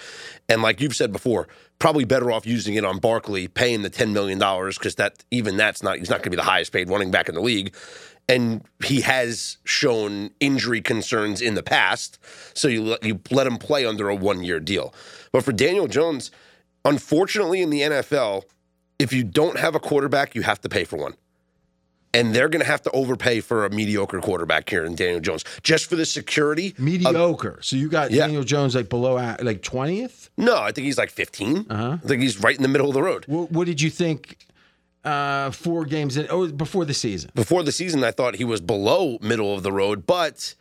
And 0.48 0.62
like 0.62 0.80
you've 0.80 0.96
said 0.96 1.12
before, 1.12 1.48
probably 1.78 2.04
better 2.04 2.32
off 2.32 2.46
using 2.46 2.74
it 2.74 2.84
on 2.84 2.98
Barkley, 2.98 3.46
paying 3.46 3.82
the 3.82 3.90
$10 3.90 4.12
million 4.12 4.38
because 4.38 4.94
that 4.94 5.22
even 5.30 5.58
that's 5.58 5.82
not, 5.82 5.98
he's 5.98 6.08
not 6.08 6.16
going 6.16 6.24
to 6.24 6.30
be 6.30 6.36
the 6.36 6.42
highest 6.42 6.72
paid 6.72 6.88
running 6.88 7.10
back 7.10 7.28
in 7.28 7.34
the 7.34 7.42
league. 7.42 7.74
And 8.28 8.62
he 8.84 9.00
has 9.00 9.58
shown 9.64 10.30
injury 10.38 10.80
concerns 10.80 11.40
in 11.40 11.54
the 11.54 11.62
past. 11.64 12.18
So 12.54 12.68
you 12.68 12.84
let, 12.84 13.02
you 13.04 13.18
let 13.30 13.46
him 13.46 13.56
play 13.58 13.84
under 13.84 14.08
a 14.08 14.14
one 14.14 14.44
year 14.44 14.60
deal. 14.60 14.94
But 15.32 15.44
for 15.44 15.52
Daniel 15.52 15.88
Jones, 15.88 16.30
unfortunately 16.84 17.60
in 17.62 17.70
the 17.70 17.80
NFL, 17.80 18.44
if 18.98 19.12
you 19.12 19.24
don't 19.24 19.58
have 19.58 19.74
a 19.74 19.80
quarterback, 19.80 20.34
you 20.34 20.42
have 20.42 20.60
to 20.60 20.68
pay 20.68 20.84
for 20.84 20.96
one. 20.96 21.14
And 22.12 22.34
they're 22.34 22.48
going 22.48 22.60
to 22.60 22.66
have 22.66 22.82
to 22.82 22.90
overpay 22.90 23.40
for 23.40 23.64
a 23.64 23.70
mediocre 23.70 24.20
quarterback 24.20 24.68
here 24.68 24.84
in 24.84 24.96
Daniel 24.96 25.20
Jones 25.20 25.44
just 25.62 25.88
for 25.88 25.94
the 25.94 26.04
security. 26.04 26.68
of- 26.70 26.78
Mediocre. 26.80 27.58
so 27.62 27.76
you 27.76 27.88
got 27.88 28.10
Yeah. 28.10 28.26
Daniel 28.26 28.42
Jones 28.42 28.74
like 28.74 28.88
below 28.88 29.14
like 29.40 29.62
twentieth. 29.62 30.28
no, 30.36 30.56
I 30.58 30.72
think 30.72 30.86
he's 30.86 30.98
like 30.98 31.10
15. 31.10 31.66
Uh-huh. 31.70 31.98
I 32.02 32.06
think 32.06 32.20
he's 32.22 32.40
right 32.40 32.56
in 32.56 32.62
the 32.62 32.68
middle 32.68 32.88
of 32.88 32.94
the 32.94 33.02
road. 33.02 33.24
What, 33.26 33.52
what 33.52 33.66
did 33.66 33.80
you 33.80 33.90
think? 33.90 34.38
Uh, 35.04 35.50
four 35.50 35.86
games 35.86 36.16
in, 36.16 36.26
oh, 36.28 36.48
before 36.48 36.84
the 36.84 36.92
season. 36.92 37.30
Before 37.34 37.62
the 37.62 37.72
season, 37.72 38.04
I 38.04 38.10
thought 38.10 38.34
he 38.34 38.44
was 38.44 38.60
below 38.60 39.18
middle 39.22 39.54
of 39.54 39.62
the 39.62 39.72
road, 39.72 40.06
but 40.06 40.54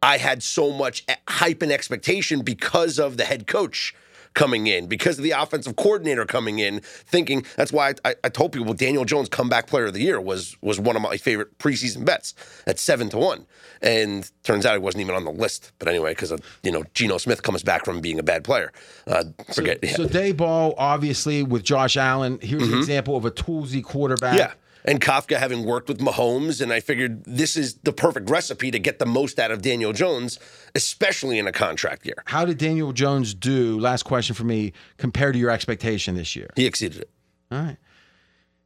I 0.00 0.18
had 0.18 0.42
so 0.42 0.70
much 0.70 1.04
hype 1.28 1.62
and 1.62 1.72
expectation 1.72 2.42
because 2.42 2.98
of 3.00 3.16
the 3.16 3.24
head 3.24 3.46
coach 3.46 3.94
coming 4.34 4.66
in, 4.66 4.86
because 4.86 5.18
of 5.18 5.24
the 5.24 5.32
offensive 5.32 5.76
coordinator 5.76 6.24
coming 6.24 6.58
in, 6.58 6.80
thinking 6.80 7.44
that's 7.56 7.72
why 7.72 7.94
I, 8.04 8.14
I 8.24 8.28
told 8.28 8.52
people 8.52 8.74
Daniel 8.74 9.04
Jones 9.04 9.28
comeback 9.28 9.66
player 9.66 9.86
of 9.86 9.94
the 9.94 10.00
year 10.00 10.20
was 10.20 10.56
was 10.60 10.80
one 10.80 10.96
of 10.96 11.02
my 11.02 11.16
favorite 11.16 11.58
preseason 11.58 12.04
bets 12.04 12.34
at 12.66 12.78
seven 12.78 13.08
to 13.10 13.18
one, 13.18 13.46
and 13.80 14.30
turns 14.42 14.66
out 14.66 14.72
he 14.72 14.78
wasn't 14.78 15.02
even 15.02 15.14
on 15.14 15.24
the 15.24 15.32
list. 15.32 15.72
But 15.78 15.88
anyway, 15.88 16.12
because 16.12 16.32
you 16.62 16.72
know 16.72 16.84
Geno 16.94 17.18
Smith 17.18 17.42
comes 17.42 17.62
back 17.62 17.84
from 17.84 18.00
being 18.00 18.18
a 18.18 18.22
bad 18.22 18.44
player, 18.44 18.72
uh, 19.06 19.24
forget. 19.54 19.78
yeah. 19.82 19.94
So 19.94 20.06
Daboll, 20.06 20.74
obviously, 20.78 21.42
with 21.42 21.64
Josh 21.64 21.96
Allen, 21.96 22.38
here's 22.42 22.68
an 22.68 22.78
example 22.78 23.16
of 23.16 23.24
a 23.24 23.30
toolsy 23.30 23.82
quarterback. 23.82 24.32
Mm-hmm. 24.32 24.38
Yeah. 24.38 24.52
And 24.84 25.00
Kafka 25.00 25.38
having 25.38 25.64
worked 25.64 25.88
with 25.88 26.00
Mahomes, 26.00 26.60
and 26.60 26.72
I 26.72 26.80
figured 26.80 27.22
this 27.24 27.56
is 27.56 27.74
the 27.84 27.92
perfect 27.92 28.28
recipe 28.28 28.70
to 28.72 28.80
get 28.80 28.98
the 28.98 29.06
most 29.06 29.38
out 29.38 29.52
of 29.52 29.62
Daniel 29.62 29.92
Jones, 29.92 30.40
especially 30.74 31.38
in 31.38 31.46
a 31.46 31.52
contract 31.52 32.04
year. 32.04 32.22
How 32.26 32.44
did 32.44 32.58
Daniel 32.58 32.92
Jones 32.92 33.32
do? 33.32 33.78
Last 33.78 34.02
question 34.02 34.34
for 34.34 34.42
me, 34.44 34.72
compared 34.96 35.34
to 35.34 35.38
your 35.38 35.50
expectation 35.50 36.16
this 36.16 36.34
year. 36.34 36.50
He 36.56 36.66
exceeded 36.66 37.00
it. 37.02 37.10
All 37.52 37.58
right. 37.62 37.76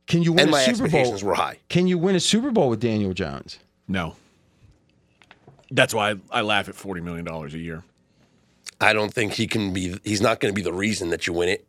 Can 0.07 0.23
you 0.23 0.33
win 0.33 0.41
And 0.41 0.49
a 0.49 0.53
my 0.53 0.63
Super 0.63 0.79
Bowl? 0.79 0.85
expectations 0.87 1.23
were 1.25 1.35
high. 1.35 1.59
Can 1.69 1.87
you 1.87 1.99
win 1.99 2.15
a 2.15 2.21
Super 2.21 2.51
Bowl 2.51 2.71
with 2.71 2.81
Daniel 2.81 3.13
Jones? 3.13 3.59
No. 3.87 4.17
That's 5.71 5.93
why 5.93 6.13
I, 6.13 6.17
I 6.31 6.41
laugh 6.43 6.69
at 6.69 6.77
$40 6.77 7.03
million 7.03 7.27
a 7.29 7.49
year. 7.59 7.83
I 8.81 8.93
don't 8.93 9.13
think 9.13 9.33
he 9.35 9.47
can 9.47 9.73
be. 9.73 9.99
He's 10.05 10.21
not 10.21 10.39
going 10.41 10.55
to 10.55 10.57
be 10.57 10.63
the 10.63 10.73
reason 10.73 11.11
that 11.11 11.27
you 11.27 11.33
win 11.33 11.49
it. 11.49 11.67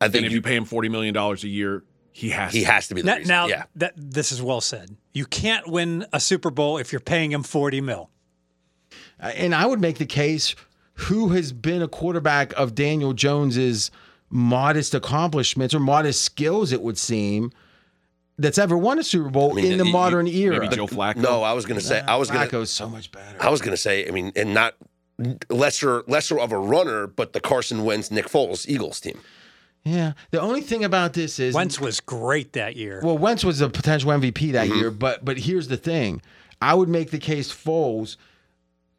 I 0.00 0.04
And 0.06 0.12
think 0.12 0.26
if 0.26 0.32
you, 0.32 0.36
you 0.36 0.42
pay 0.42 0.54
him 0.56 0.64
$40 0.64 0.90
million 0.90 1.16
a 1.16 1.34
year, 1.46 1.82
he 2.12 2.30
has 2.30 2.52
he 2.52 2.60
to. 2.60 2.66
has 2.66 2.88
to 2.88 2.94
be 2.94 3.00
the 3.02 3.06
Now, 3.06 3.16
reason. 3.16 3.28
now 3.28 3.46
yeah, 3.46 3.64
that 3.76 3.92
this 3.96 4.30
is 4.32 4.40
well 4.42 4.60
said. 4.60 4.96
You 5.12 5.26
can't 5.26 5.66
win 5.68 6.06
a 6.12 6.20
Super 6.20 6.50
Bowl 6.50 6.78
if 6.78 6.92
you're 6.92 7.00
paying 7.00 7.32
him 7.32 7.42
40 7.42 7.80
mil. 7.80 8.10
Uh, 9.20 9.26
And 9.34 9.54
I 9.54 9.66
would 9.66 9.80
make 9.80 9.98
the 9.98 10.06
case 10.06 10.54
who 10.94 11.30
has 11.30 11.52
been 11.52 11.80
a 11.82 11.88
quarterback 11.88 12.52
of 12.54 12.74
Daniel 12.74 13.12
Jones's 13.14 13.90
modest 14.30 14.94
accomplishments 14.94 15.74
or 15.74 15.80
modest 15.80 16.22
skills, 16.22 16.72
it 16.72 16.82
would 16.82 16.98
seem, 16.98 17.50
that's 18.38 18.58
ever 18.58 18.76
won 18.76 18.98
a 18.98 19.02
Super 19.04 19.28
Bowl 19.30 19.54
mean, 19.54 19.64
in 19.64 19.70
the 19.78 19.84
you- 19.84 19.88
you- 19.88 19.92
modern 19.92 20.26
era. 20.26 20.60
Maybe 20.60 20.76
Joe 20.76 20.86
Flacco. 20.86 21.16
no, 21.16 21.42
I 21.42 21.52
was 21.52 21.64
going 21.66 21.78
to 21.80 21.84
say. 21.84 22.00
I 22.00 22.16
was 22.16 22.30
going 22.30 22.48
to. 22.48 22.56
Flacco's 22.56 22.70
so 22.70 22.88
much 22.88 23.10
better. 23.12 23.36
I 23.40 23.50
was 23.50 23.60
going 23.60 23.72
to 23.72 23.76
say. 23.80 24.06
I 24.06 24.10
mean, 24.10 24.32
and 24.36 24.52
not 24.54 24.74
lesser 25.50 26.02
lesser 26.06 26.38
of 26.38 26.52
a 26.52 26.58
runner, 26.58 27.06
but 27.06 27.32
the 27.32 27.40
Carson 27.40 27.84
Wentz, 27.84 28.10
Nick 28.10 28.26
Foles 28.26 28.66
Eagles 28.68 29.00
team. 29.00 29.20
Yeah. 29.84 30.12
The 30.30 30.40
only 30.40 30.60
thing 30.60 30.84
about 30.84 31.12
this 31.12 31.38
is 31.38 31.54
Wentz 31.54 31.80
was 31.80 32.00
great 32.00 32.52
that 32.52 32.76
year. 32.76 33.00
Well, 33.02 33.18
Wentz 33.18 33.44
was 33.44 33.60
a 33.60 33.68
potential 33.68 34.10
MVP 34.10 34.52
that 34.52 34.68
Mm-hmm. 34.68 34.78
year, 34.78 34.90
but 34.90 35.24
but 35.24 35.38
here's 35.38 35.68
the 35.68 35.76
thing: 35.76 36.22
I 36.60 36.74
would 36.74 36.88
make 36.88 37.10
the 37.10 37.18
case 37.18 37.52
Foles 37.52 38.16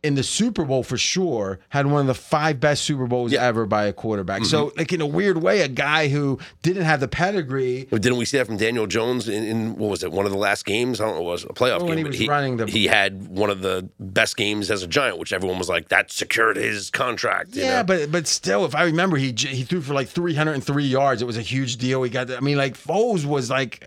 in 0.04 0.16
the 0.16 0.24
Super 0.24 0.66
Bowl 0.66 0.84
for 0.84 0.98
sure 0.98 1.60
had 1.70 1.86
one 1.88 2.02
of 2.02 2.08
the 2.08 2.14
five 2.14 2.60
best 2.60 2.84
Super 2.84 3.08
Bowls 3.08 3.32
Yeah. 3.32 3.40
Mm-hmm. 3.40 3.48
ever 3.48 3.66
by 3.66 3.86
a 3.86 3.94
quarterback. 3.94 4.44
So, 4.46 4.74
like 4.78 4.92
in 4.92 5.00
a 5.02 5.06
weird 5.08 5.42
way, 5.42 5.62
a 5.62 5.68
guy 5.68 6.10
who 6.10 6.40
didn't 6.62 6.84
have 6.84 7.00
the 7.00 7.08
pedigree. 7.08 7.86
Didn't 7.86 8.18
we 8.18 8.26
see 8.26 8.38
that 8.38 8.46
from 8.46 8.58
Daniel 8.58 8.86
Jones 8.86 9.30
in, 9.30 9.44
in 9.44 9.76
what 9.78 9.90
was 9.90 10.04
it? 10.04 10.12
One 10.12 10.26
of 10.26 10.32
the 10.32 10.38
last 10.38 10.66
games? 10.66 11.00
I 11.00 11.06
don't 11.06 11.16
know. 11.16 11.22
It 11.22 11.26
was 11.32 11.44
a 11.46 11.48
playoff 11.48 11.80
Oh, 11.82 11.86
when 11.86 11.96
game. 11.96 11.98
he 11.98 12.04
but 12.04 12.20
was 12.20 12.28
running 12.28 12.58
the- 12.58 12.68
he 12.68 12.88
had 12.88 13.28
one 13.30 13.50
of 13.50 13.62
the 13.62 13.90
best 14.00 14.36
games 14.38 14.70
as 14.70 14.84
a 14.84 14.88
Giant, 14.88 15.18
which 15.20 15.32
everyone 15.34 15.58
was 15.58 15.70
like, 15.70 15.88
that 15.90 16.12
secured 16.12 16.58
his 16.58 16.90
contract. 16.90 17.56
you 17.56 17.64
Yeah, 17.64 17.78
know? 17.78 17.84
but 17.86 18.12
but 18.12 18.28
still, 18.28 18.66
if 18.66 18.76
I 18.76 18.84
remember, 18.84 19.16
he 19.18 19.34
he 19.38 19.64
threw 19.64 19.82
for 19.82 19.94
like 19.94 20.10
303 20.10 20.84
yards. 20.84 21.22
It 21.22 21.26
was 21.26 21.38
a 21.38 21.42
huge 21.42 21.78
deal. 21.78 22.04
He 22.04 22.10
got. 22.10 22.30
I 22.30 22.42
mean, 22.42 22.58
like 22.58 22.78
Foles 22.78 23.26
was 23.26 23.50
like 23.50 23.86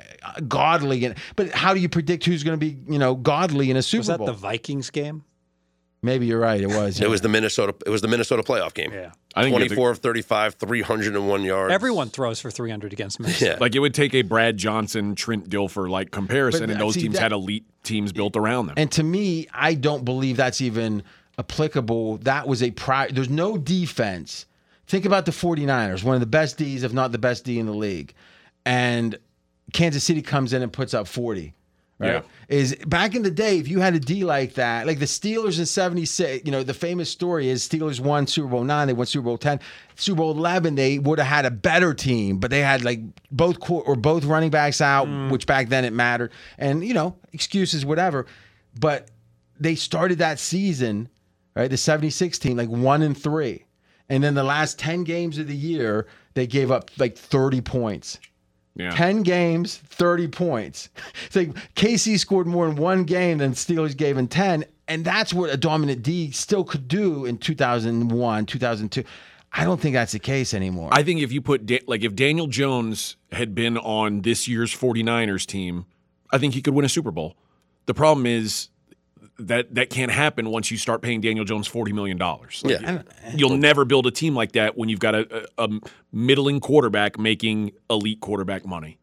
godly, 0.49 1.05
and 1.05 1.15
but 1.37 1.51
how 1.51 1.75
do 1.75 1.81
you 1.81 1.89
predict 1.89 2.25
who's 2.25 2.43
going 2.43 2.59
to 2.59 2.65
be 2.65 2.79
you 2.91 2.99
know 2.99 3.15
godly 3.15 3.71
in 3.71 3.77
a 3.77 3.83
Super 3.83 4.01
was 4.01 4.07
that 4.09 4.19
Bowl? 4.19 4.27
the 4.27 4.33
Vikings 4.33 4.91
game? 4.91 5.25
Maybe 6.07 6.25
you're 6.27 6.41
right. 6.41 6.61
It 6.61 6.69
was. 6.69 7.01
it 7.01 7.11
was 7.11 7.21
the 7.21 7.29
Minnesota. 7.29 7.75
It 7.85 7.91
was 7.91 8.01
the 8.01 8.09
Minnesota 8.09 8.43
playoff 8.43 8.73
game. 8.73 8.93
Yeah. 8.93 9.11
I 9.35 9.43
think 9.43 9.53
you 9.55 9.59
have 9.61 9.69
to- 9.69 9.75
24 9.75 9.91
of 9.91 9.99
35, 9.99 10.55
301 10.55 11.43
yards. 11.45 11.75
Everyone 11.75 12.09
throws 12.09 12.41
for 12.41 12.51
300 12.51 12.93
against 12.95 13.21
Minnesota. 13.21 13.53
Yeah. 13.53 13.59
Like 13.61 13.75
it 13.75 13.81
would 13.81 13.93
take 13.93 14.15
a 14.15 14.23
Brad 14.23 14.57
Johnson, 14.57 15.15
Trent 15.15 15.51
Dilfer 15.51 15.91
like 15.91 16.11
comparison, 16.11 16.63
But, 16.63 16.71
and 16.71 16.81
those 16.81 16.95
see, 16.95 17.03
teams 17.03 17.17
that- 17.17 17.23
had 17.23 17.33
elite 17.33 17.67
teams 17.83 18.13
built 18.13 18.37
around 18.37 18.67
them. 18.69 18.75
And 18.79 18.91
to 18.93 19.03
me, 19.03 19.47
I 19.53 19.75
don't 19.75 20.05
believe 20.07 20.39
that's 20.39 20.63
even 20.63 21.03
applicable. 21.39 22.19
That 22.19 22.49
was 22.49 22.63
a 22.63 22.71
pri 22.71 23.09
There's 23.09 23.29
no 23.29 23.59
defense. 23.59 24.47
Think 24.87 25.05
about 25.05 25.27
the 25.27 25.33
49ers, 25.33 26.03
one 26.05 26.15
of 26.15 26.21
the 26.21 26.27
best 26.27 26.57
Ds, 26.59 26.83
if 26.83 26.93
not 26.93 27.13
the 27.13 27.19
best 27.19 27.45
D 27.45 27.59
in 27.59 27.67
the 27.67 27.75
league. 27.75 28.15
And 28.65 29.19
Kansas 29.73 30.05
City 30.05 30.23
comes 30.23 30.53
in 30.53 30.63
and 30.63 30.73
puts 30.73 30.95
up 30.95 31.07
40. 31.09 31.53
Right? 31.99 32.13
Yeah. 32.13 32.23
Is 32.49 32.77
back 32.87 33.15
in 33.15 33.23
the 33.23 33.31
day, 33.31 33.59
if 33.59 33.69
you 33.69 33.81
had 33.81 33.95
a 33.95 33.99
D 33.99 34.23
like 34.23 34.55
that, 34.55 34.87
like 34.87 34.99
the 34.99 35.07
Steelers 35.07 35.59
in 35.59 35.65
76, 35.65 36.45
you 36.45 36.53
know, 36.53 36.63
the 36.63 36.75
famous 36.75 37.11
story 37.11 37.49
is 37.49 37.67
Steelers 37.67 38.01
won 38.01 38.27
Super 38.27 38.49
Bowl 38.49 38.65
nine, 38.65 38.87
they 38.87 38.93
won 38.93 39.07
Super 39.07 39.25
Bowl 39.25 39.39
10. 39.39 39.61
Super 39.95 40.19
Bowl 40.19 40.31
11, 40.33 40.75
they 40.75 40.99
would 40.99 41.19
have 41.19 41.27
had 41.27 41.47
a 41.47 41.51
better 41.51 41.95
team, 41.95 42.39
but 42.39 42.51
they 42.51 42.61
had 42.61 42.85
like 42.85 43.01
both 43.31 43.57
or 43.71 43.97
both 43.97 44.25
running 44.25 44.51
backs 44.51 44.83
out, 44.83 45.09
mm. 45.09 45.31
which 45.31 45.47
back 45.47 45.71
then 45.71 45.87
it 45.87 45.93
mattered. 45.95 46.33
And, 46.59 46.85
you 46.85 46.93
know, 46.93 47.17
excuses, 47.33 47.87
whatever. 47.87 48.27
But 48.79 49.09
they 49.59 49.75
started 49.75 50.19
that 50.19 50.39
season, 50.39 51.09
right? 51.55 51.71
The 51.71 51.79
76 51.79 52.39
team, 52.39 52.59
like 52.59 52.69
one 52.69 53.01
and 53.01 53.17
three. 53.17 53.65
And 54.09 54.23
then 54.23 54.35
the 54.35 54.45
last 54.45 54.79
10 54.79 55.05
games 55.05 55.39
of 55.39 55.49
the 55.49 55.57
year, 55.57 56.07
they 56.35 56.47
gave 56.47 56.71
up 56.71 56.91
like 56.99 57.17
30 57.17 57.63
points. 57.63 58.21
Yeah. 58.77 58.91
10 58.91 59.23
games, 59.23 59.77
30 59.77 60.29
points. 60.29 60.91
It's 61.27 61.35
like 61.37 61.55
KC 61.75 62.19
scored 62.19 62.47
more 62.47 62.69
in 62.69 62.77
one 62.77 63.05
game 63.05 63.39
than 63.39 63.53
Steelers 63.53 63.97
gave 63.97 64.17
in 64.17 64.29
10. 64.29 64.65
And 64.87 65.05
that's 65.05 65.35
what 65.35 65.51
a 65.51 65.57
dominant 65.57 66.03
D 66.03 66.31
still 66.31 66.63
could 66.63 66.87
do 66.87 67.25
in 67.25 67.39
2001, 67.39 68.47
2002. 68.47 69.03
I 69.53 69.65
don't 69.65 69.81
think 69.81 69.95
that's 69.95 70.13
the 70.13 70.19
case 70.19 70.55
anymore. 70.55 70.91
I 70.93 71.03
think 71.03 71.21
if 71.21 71.33
you 71.33 71.41
put 71.41 71.67
da- 71.67 71.83
like 71.87 72.05
if 72.05 72.15
Daniel 72.15 72.47
Jones 72.47 73.17
had 73.33 73.55
been 73.55 73.79
on 73.79 74.23
this 74.23 74.47
year's 74.47 74.75
49ers 74.75 75.47
team, 75.47 75.87
I 76.31 76.39
think 76.39 76.55
he 76.55 76.63
could 76.63 76.75
win 76.75 76.85
a 76.85 76.89
Super 76.89 77.11
Bowl. 77.11 77.35
The 77.87 77.95
problem 77.95 78.27
is 78.27 78.69
that 79.39 79.75
that 79.75 79.91
can't 79.91 80.11
happen 80.11 80.51
once 80.51 80.71
you 80.71 80.77
start 80.77 81.03
paying 81.03 81.21
Daniel 81.21 81.45
Jones 81.45 81.67
40 81.67 81.93
million 81.93 82.17
dollars. 82.17 82.63
Like, 82.65 82.81
Yeah. 82.81 83.03
You'll 83.35 83.57
never 83.57 83.85
build 83.85 84.07
a 84.07 84.11
team 84.11 84.35
like 84.35 84.53
that 84.53 84.77
when 84.77 84.89
you've 84.89 85.01
got 85.01 85.15
a, 85.15 85.47
a, 85.59 85.65
a 85.65 85.81
middling 86.13 86.61
quarterback 86.61 87.19
making 87.19 87.73
elite 87.91 88.21
quarterback 88.21 88.65
money. 88.67 88.99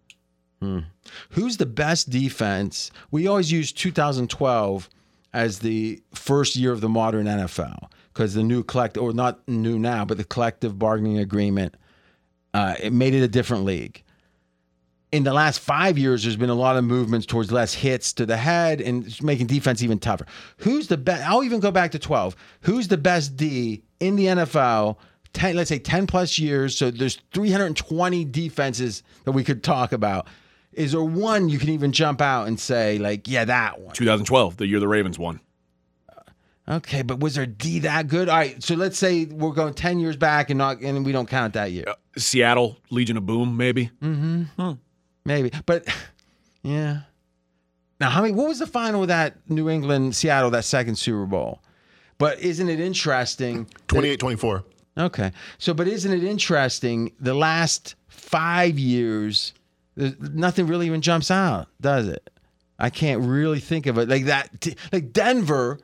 Who's 1.32 1.58
the 1.58 1.66
best 1.66 2.10
defense? 2.10 2.90
We 3.12 3.28
always 3.28 3.52
use 3.52 3.74
2012 3.74 4.90
as 5.34 5.60
the 5.60 6.02
first 6.14 6.56
year 6.56 6.72
of 6.72 6.80
the 6.80 6.88
modern 6.88 7.26
NFL 7.26 7.90
because 8.14 8.34
the 8.34 8.44
new 8.44 8.64
collect 8.64 8.98
or 8.98 9.12
not 9.12 9.46
new 9.46 9.78
now, 9.78 10.06
but 10.06 10.16
the 10.16 10.24
collective 10.24 10.80
bargaining 10.80 11.18
agreement 11.18 11.76
uh, 12.54 12.76
it 12.82 12.94
made 12.94 13.14
it 13.14 13.24
a 13.24 13.28
different 13.28 13.66
league. 13.66 14.03
In 15.14 15.24
the 15.24 15.32
last 15.32 15.60
five 15.60 15.96
years, 15.96 16.24
there's 16.24 16.36
been 16.36 16.50
a 16.50 16.56
lot 16.56 16.76
of 16.76 16.84
movements 16.84 17.28
towards 17.28 17.52
less 17.52 17.72
hits 17.72 18.14
to 18.14 18.26
the 18.26 18.36
head 18.36 18.82
and 18.82 19.16
making 19.22 19.46
defense 19.46 19.84
even 19.84 20.00
tougher. 20.00 20.26
Who's 20.58 20.88
the 20.88 20.98
best? 20.98 21.24
I'll 21.30 21.44
even 21.44 21.60
go 21.60 21.70
back 21.70 21.92
to 21.92 22.00
12. 22.00 22.36
Who's 22.62 22.88
the 22.88 22.98
best 22.98 23.38
D 23.38 23.84
in 24.00 24.16
the 24.16 24.26
NFL? 24.26 24.98
10, 25.34 25.56
let's 25.56 25.70
say 25.70 25.78
10 25.78 26.08
plus 26.08 26.40
years. 26.40 26.76
So 26.76 26.90
there's 26.90 27.20
320 27.32 28.26
defenses 28.26 29.04
that 29.26 29.34
we 29.34 29.44
could 29.44 29.64
talk 29.64 29.92
about. 29.92 30.26
Is 30.72 30.94
there 30.94 31.04
one 31.04 31.48
you 31.48 31.60
can 31.60 31.70
even 31.70 31.92
jump 31.92 32.20
out 32.20 32.48
and 32.48 32.60
say, 32.60 32.98
like, 32.98 33.28
yeah, 33.28 33.46
that 33.46 33.80
one? 33.80 33.94
2012, 33.94 34.58
the 34.58 34.66
year 34.66 34.80
the 34.80 34.88
Ravens 34.88 35.20
won. 35.20 35.40
Uh, 36.10 36.76
okay, 36.78 37.04
but 37.04 37.20
was 37.20 37.36
there 37.36 37.46
D 37.46 37.78
that 37.82 38.08
good? 38.08 38.30
All 38.30 38.38
right, 38.38 38.64
so 38.64 38.74
let's 38.74 38.98
say 38.98 39.26
we're 39.26 39.52
going 39.52 39.76
10 39.76 40.00
years 40.00 40.18
back 40.18 40.50
and 40.50 40.58
not 40.58 40.82
and 40.82 41.06
we 41.06 41.12
don't 41.12 41.30
count 41.30 41.54
that 41.54 41.72
year. 41.72 41.86
Uh, 41.88 41.94
Seattle, 42.18 42.78
Legion 42.90 43.18
of 43.18 43.28
Boom, 43.28 43.56
maybe. 43.56 43.92
Mm-hmm. 44.02 44.44
Hmm. 44.58 44.72
Maybe. 45.26 45.52
But 45.66 45.88
yeah. 46.64 47.02
Now, 48.00 48.10
how 48.10 48.22
many 48.22 48.34
what 48.34 48.48
was 48.48 48.60
the 48.60 48.68
final 48.68 49.04
of 49.04 49.08
that 49.08 49.38
New 49.50 49.70
England 49.70 50.16
Seattle 50.16 50.50
that 50.52 50.66
second 50.66 50.96
Super 50.96 51.26
Bowl? 51.26 51.62
But 52.18 52.40
isn't 52.40 52.70
it 52.70 52.80
interesting 52.80 53.68
28 53.88 54.20
24. 54.20 54.64
Okay. 54.98 55.32
So, 55.58 55.74
but 55.74 55.88
isn't 55.88 56.12
it 56.12 56.24
interesting? 56.24 57.12
The 57.20 57.34
last 57.34 57.96
five 58.08 58.78
years, 58.78 59.54
nothing 59.96 60.68
really 60.68 60.86
even 60.86 61.02
jumps 61.02 61.32
out, 61.32 61.68
does 61.82 62.08
it? 62.08 62.30
I 62.78 62.90
can't 62.90 63.22
really 63.22 63.60
think 63.60 63.86
of 63.86 63.98
it 63.98 64.10
like 64.10 64.26
that. 64.26 64.76
Like 64.92 65.14
Denver 65.14 65.80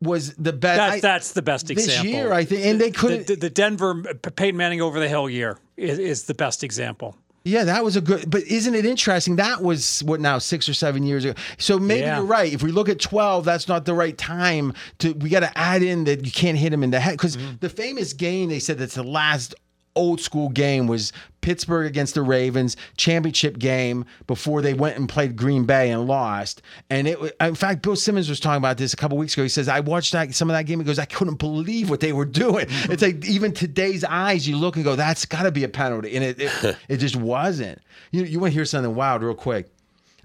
was 0.00 0.34
the 0.34 0.52
best. 0.52 0.78
That, 0.78 1.02
that's 1.02 1.32
the 1.32 1.42
best 1.42 1.66
this 1.66 1.86
example. 1.86 2.10
year, 2.10 2.32
I 2.32 2.44
think, 2.44 2.64
and 2.64 2.80
they 2.80 2.90
the, 2.90 2.98
couldn't. 2.98 3.26
the, 3.26 3.36
the 3.36 3.50
Denver 3.50 4.02
Peyton 4.02 4.56
Manning 4.56 4.80
over 4.80 4.98
the 4.98 5.08
hill 5.08 5.28
year 5.28 5.58
is, 5.76 5.98
is 5.98 6.24
the 6.24 6.34
best 6.34 6.64
example. 6.64 7.16
Yeah, 7.42 7.64
that 7.64 7.82
was 7.82 7.96
a 7.96 8.00
good. 8.02 8.30
But 8.30 8.42
isn't 8.44 8.74
it 8.74 8.84
interesting? 8.84 9.36
That 9.36 9.62
was 9.62 10.00
what 10.04 10.20
now 10.20 10.38
six 10.38 10.68
or 10.68 10.74
seven 10.74 11.02
years 11.04 11.24
ago. 11.24 11.34
So 11.58 11.78
maybe 11.78 12.00
Yeah. 12.02 12.16
you're 12.18 12.26
right. 12.26 12.52
If 12.52 12.62
we 12.62 12.70
look 12.70 12.88
at 12.90 13.00
twelve, 13.00 13.44
that's 13.46 13.66
not 13.66 13.86
the 13.86 13.94
right 13.94 14.16
time 14.18 14.74
to. 14.98 15.12
We 15.12 15.30
got 15.30 15.40
to 15.40 15.58
add 15.58 15.82
in 15.82 16.04
that 16.04 16.24
you 16.26 16.32
can't 16.32 16.58
hit 16.58 16.72
him 16.72 16.82
in 16.82 16.90
the 16.90 17.00
head 17.00 17.12
because 17.12 17.36
Mm-hmm. 17.38 17.56
the 17.60 17.70
famous 17.70 18.12
game 18.12 18.50
they 18.50 18.58
said 18.58 18.76
that's 18.78 18.94
the 18.96 19.02
last 19.02 19.54
old 19.96 20.20
school 20.20 20.48
game 20.48 20.86
was 20.86 21.12
Pittsburgh 21.40 21.86
against 21.86 22.14
the 22.14 22.22
Ravens 22.22 22.76
championship 22.96 23.58
game 23.58 24.04
before 24.26 24.62
they 24.62 24.74
went 24.74 24.96
and 24.96 25.08
played 25.08 25.36
Green 25.36 25.64
Bay 25.64 25.90
and 25.90 26.06
lost. 26.06 26.62
And 26.88 27.08
it, 27.08 27.18
in 27.40 27.54
fact, 27.54 27.82
Bill 27.82 27.96
Simmons 27.96 28.28
was 28.28 28.40
talking 28.40 28.58
about 28.58 28.76
this 28.76 28.92
a 28.92 28.96
couple 28.96 29.16
weeks 29.16 29.34
ago. 29.34 29.42
He 29.42 29.48
says, 29.48 29.68
"I 29.68 29.80
watched 29.80 30.12
that 30.12 30.34
some 30.34 30.50
of 30.50 30.54
that 30.56 30.64
game. 30.64 30.78
He 30.78 30.84
goes, 30.84 30.98
I 30.98 31.04
couldn't 31.06 31.38
believe 31.38 31.90
what 31.90 32.00
they 32.00 32.12
were 32.12 32.24
doing. 32.24 32.66
Mm-hmm. 32.66 32.92
It's 32.92 33.02
like 33.02 33.24
even 33.24 33.52
today's 33.52 34.04
eyes, 34.04 34.46
you 34.46 34.56
look 34.56 34.76
and 34.76 34.84
go, 34.84 34.96
that's 34.96 35.24
got 35.24 35.42
to 35.42 35.52
be 35.52 35.64
a 35.64 35.68
penalty, 35.68 36.14
and 36.14 36.24
it 36.24 36.40
it, 36.40 36.76
it 36.88 36.96
just 36.98 37.16
wasn't. 37.16 37.80
You 38.10 38.24
you 38.24 38.40
want 38.40 38.52
to 38.52 38.54
hear 38.54 38.64
something 38.64 38.94
wild, 38.94 39.22
real 39.22 39.34
quick? 39.34 39.68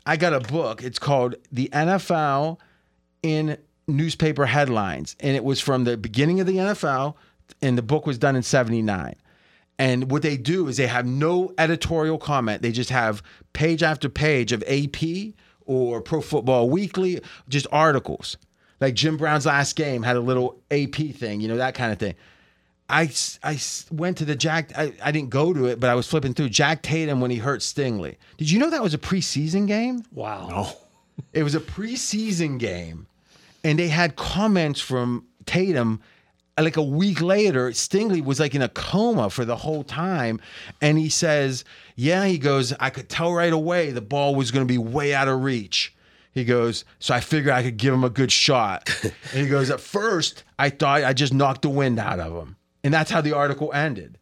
I 0.06 0.18
got 0.18 0.34
a 0.34 0.40
book. 0.40 0.84
It's 0.84 1.00
called 1.00 1.36
The 1.52 1.70
NFL 1.74 2.60
in 3.24 3.58
Newspaper 3.88 4.46
Headlines, 4.46 5.16
and 5.20 5.36
it 5.36 5.44
was 5.44 5.60
from 5.60 5.84
the 5.84 5.98
beginning 5.98 6.40
of 6.40 6.48
the 6.48 6.58
NFL, 6.58 7.16
and 7.62 7.78
the 7.78 7.82
book 7.82 8.06
was 8.06 8.18
done 8.18 8.36
in 8.36 8.44
'79. 8.44 9.16
And 9.78 10.10
what 10.10 10.22
they 10.22 10.38
do 10.38 10.68
is 10.68 10.78
they 10.78 10.88
have 10.88 11.06
no 11.06 11.54
editorial 11.58 12.18
comment. 12.18 12.62
They 12.62 12.72
just 12.72 12.90
have 12.90 13.22
page 13.54 13.84
after 13.84 14.08
page 14.08 14.52
of 14.52 14.64
AP 14.68 15.34
or 15.66 16.02
Pro 16.02 16.22
Football 16.22 16.70
Weekly, 16.70 17.20
just 17.50 17.68
articles. 17.72 18.38
Like 18.80 18.94
Jim 18.94 19.18
Brown's 19.18 19.46
last 19.46 19.76
game 19.76 20.04
had 20.04 20.16
a 20.16 20.22
little 20.22 20.62
AP 20.72 20.96
thing, 21.16 21.42
you 21.42 21.48
know, 21.48 21.58
that 21.58 21.76
kind 21.76 21.92
of 21.92 22.00
thing. 22.00 22.16
I, 22.88 23.10
I 23.44 23.60
went 23.92 24.18
to 24.18 24.26
the 24.26 24.36
Jack, 24.36 24.78
I, 24.78 24.94
I 25.04 25.12
didn't 25.12 25.32
go 25.32 25.54
to 25.54 25.66
it, 25.66 25.80
but 25.80 25.90
I 25.90 25.96
was 25.96 26.08
flipping 26.08 26.34
through 26.34 26.50
Jack 26.50 26.84
Tatum 26.84 27.20
when 27.20 27.32
he 27.32 27.38
hurt 27.38 27.62
Stingley. 27.62 28.18
Did 28.38 28.52
you 28.52 28.60
know 28.60 28.70
that 28.70 28.84
was 28.84 28.94
a 28.94 29.00
preseason 29.00 29.66
game? 29.66 30.04
Wow. 30.12 30.72
It 31.34 31.44
was 31.44 31.56
a 31.56 31.60
preseason 31.60 32.60
game, 32.60 33.08
and 33.64 33.80
they 33.80 33.88
had 33.88 34.16
comments 34.16 34.82
from 34.82 35.26
Tatum. 35.46 36.02
Like 36.58 36.78
a 36.78 36.84
week 36.84 37.22
later, 37.22 37.72
Stingley 37.72 38.24
was 38.24 38.40
like 38.40 38.56
in 38.56 38.62
a 38.62 38.70
coma 38.70 39.30
for 39.30 39.44
the 39.44 39.58
whole 39.58 39.84
time, 39.84 40.40
and 40.82 40.98
he 40.98 41.10
says, 41.10 41.66
"Yeah," 41.96 42.26
he 42.26 42.38
goes, 42.38 42.74
"I 42.80 42.90
could 42.90 43.10
tell 43.10 43.34
right 43.34 43.52
away 43.52 43.92
the 43.92 44.00
ball 44.00 44.36
was 44.36 44.52
going 44.52 44.66
to 44.66 44.72
be 44.72 44.78
way 44.78 45.14
out 45.14 45.28
of 45.28 45.44
reach." 45.44 45.94
He 46.32 46.46
goes, 46.46 46.86
"So 47.00 47.14
I 47.14 47.20
figured 47.20 47.54
I 47.54 47.62
could 47.62 47.76
give 47.76 47.94
him 47.94 48.06
a 48.06 48.10
good 48.10 48.32
shot." 48.32 48.90
and 49.04 49.14
he 49.44 49.48
goes, 49.48 49.70
"At 49.70 49.82
first, 49.82 50.46
I 50.58 50.70
thought 50.70 51.04
I 51.04 51.12
just 51.12 51.34
knocked 51.34 51.64
the 51.64 51.70
wind 51.70 52.00
out 52.00 52.22
of 52.22 52.34
him," 52.34 52.56
and 52.86 52.94
that's 52.94 53.12
how 53.12 53.20
the 53.20 53.34
article 53.34 53.74
ended. 53.74 54.18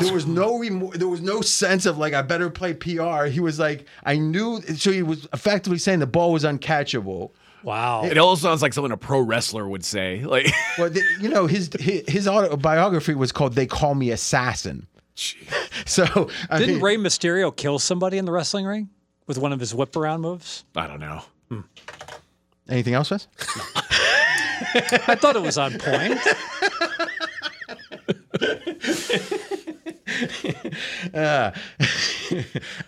There 0.00 0.12
was 0.12 0.26
no 0.26 0.58
remo- 0.58 0.90
there 0.90 1.06
was 1.06 1.20
no 1.20 1.40
sense 1.40 1.86
of 1.86 1.98
like 1.98 2.14
I 2.14 2.22
better 2.22 2.50
play 2.50 2.74
PR. 2.74 3.26
He 3.26 3.38
was 3.38 3.60
like 3.60 3.86
I 4.04 4.16
knew 4.16 4.60
so 4.62 4.90
he 4.90 5.04
was 5.04 5.28
effectively 5.32 5.78
saying 5.78 6.00
the 6.00 6.06
ball 6.06 6.32
was 6.32 6.42
uncatchable. 6.42 7.30
Wow. 7.64 8.04
It 8.04 8.18
all 8.18 8.36
sounds 8.36 8.60
like 8.62 8.72
something 8.74 8.92
a 8.92 8.96
pro 8.96 9.20
wrestler 9.20 9.66
would 9.66 9.84
say. 9.84 10.22
Like, 10.24 10.46
Well, 10.78 10.90
the, 10.90 11.02
you 11.20 11.28
know 11.28 11.46
his 11.46 11.70
his, 11.80 12.02
his 12.06 12.28
autobiography 12.28 13.14
was 13.14 13.32
called 13.32 13.54
"They 13.54 13.66
Call 13.66 13.94
Me 13.94 14.10
Assassin." 14.10 14.86
So 15.86 16.30
I 16.50 16.58
Didn't 16.58 16.76
mean, 16.76 16.82
Rey 16.84 16.96
Mysterio 16.96 17.54
kill 17.54 17.78
somebody 17.78 18.16
in 18.16 18.24
the 18.24 18.32
wrestling 18.32 18.64
ring 18.64 18.88
with 19.26 19.38
one 19.38 19.52
of 19.52 19.60
his 19.60 19.74
whip 19.74 19.96
around 19.96 20.20
moves? 20.22 20.64
I 20.76 20.86
don't 20.86 21.00
know. 21.00 21.20
Hmm. 21.50 21.60
anything 22.68 22.94
else, 22.94 23.10
Wes? 23.10 23.26
I 23.76 25.14
thought 25.16 25.36
it 25.36 25.42
was 25.42 25.58
on 25.58 25.72
point. 25.78 26.18
Uh, 31.14 31.52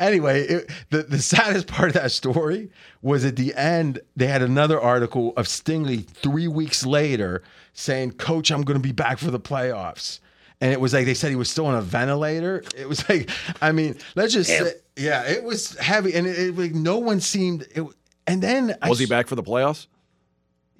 anyway, 0.00 0.42
it, 0.42 0.70
the 0.90 1.02
the 1.04 1.18
saddest 1.18 1.66
part 1.66 1.88
of 1.88 1.94
that 1.94 2.10
story 2.10 2.70
was 3.02 3.24
at 3.24 3.36
the 3.36 3.54
end. 3.54 4.00
They 4.16 4.26
had 4.26 4.42
another 4.42 4.80
article 4.80 5.32
of 5.36 5.46
Stingley 5.46 6.06
three 6.06 6.48
weeks 6.48 6.84
later 6.84 7.42
saying, 7.72 8.12
"Coach, 8.12 8.50
I'm 8.50 8.62
going 8.62 8.78
to 8.78 8.82
be 8.82 8.92
back 8.92 9.18
for 9.18 9.30
the 9.30 9.40
playoffs." 9.40 10.20
And 10.60 10.72
it 10.72 10.80
was 10.80 10.92
like 10.94 11.04
they 11.04 11.14
said 11.14 11.30
he 11.30 11.36
was 11.36 11.50
still 11.50 11.66
on 11.66 11.74
a 11.74 11.82
ventilator. 11.82 12.64
It 12.76 12.88
was 12.88 13.06
like, 13.08 13.30
I 13.60 13.72
mean, 13.72 13.96
let's 14.14 14.32
just 14.32 14.48
say, 14.48 14.72
yeah, 14.96 15.22
it 15.24 15.44
was 15.44 15.76
heavy, 15.78 16.14
and 16.14 16.26
it, 16.26 16.38
it 16.38 16.58
like 16.58 16.74
no 16.74 16.98
one 16.98 17.20
seemed. 17.20 17.66
It, 17.74 17.84
and 18.26 18.42
then 18.42 18.74
I 18.82 18.88
Was 18.88 18.98
he 18.98 19.06
back 19.06 19.28
for 19.28 19.36
the 19.36 19.42
playoffs? 19.42 19.86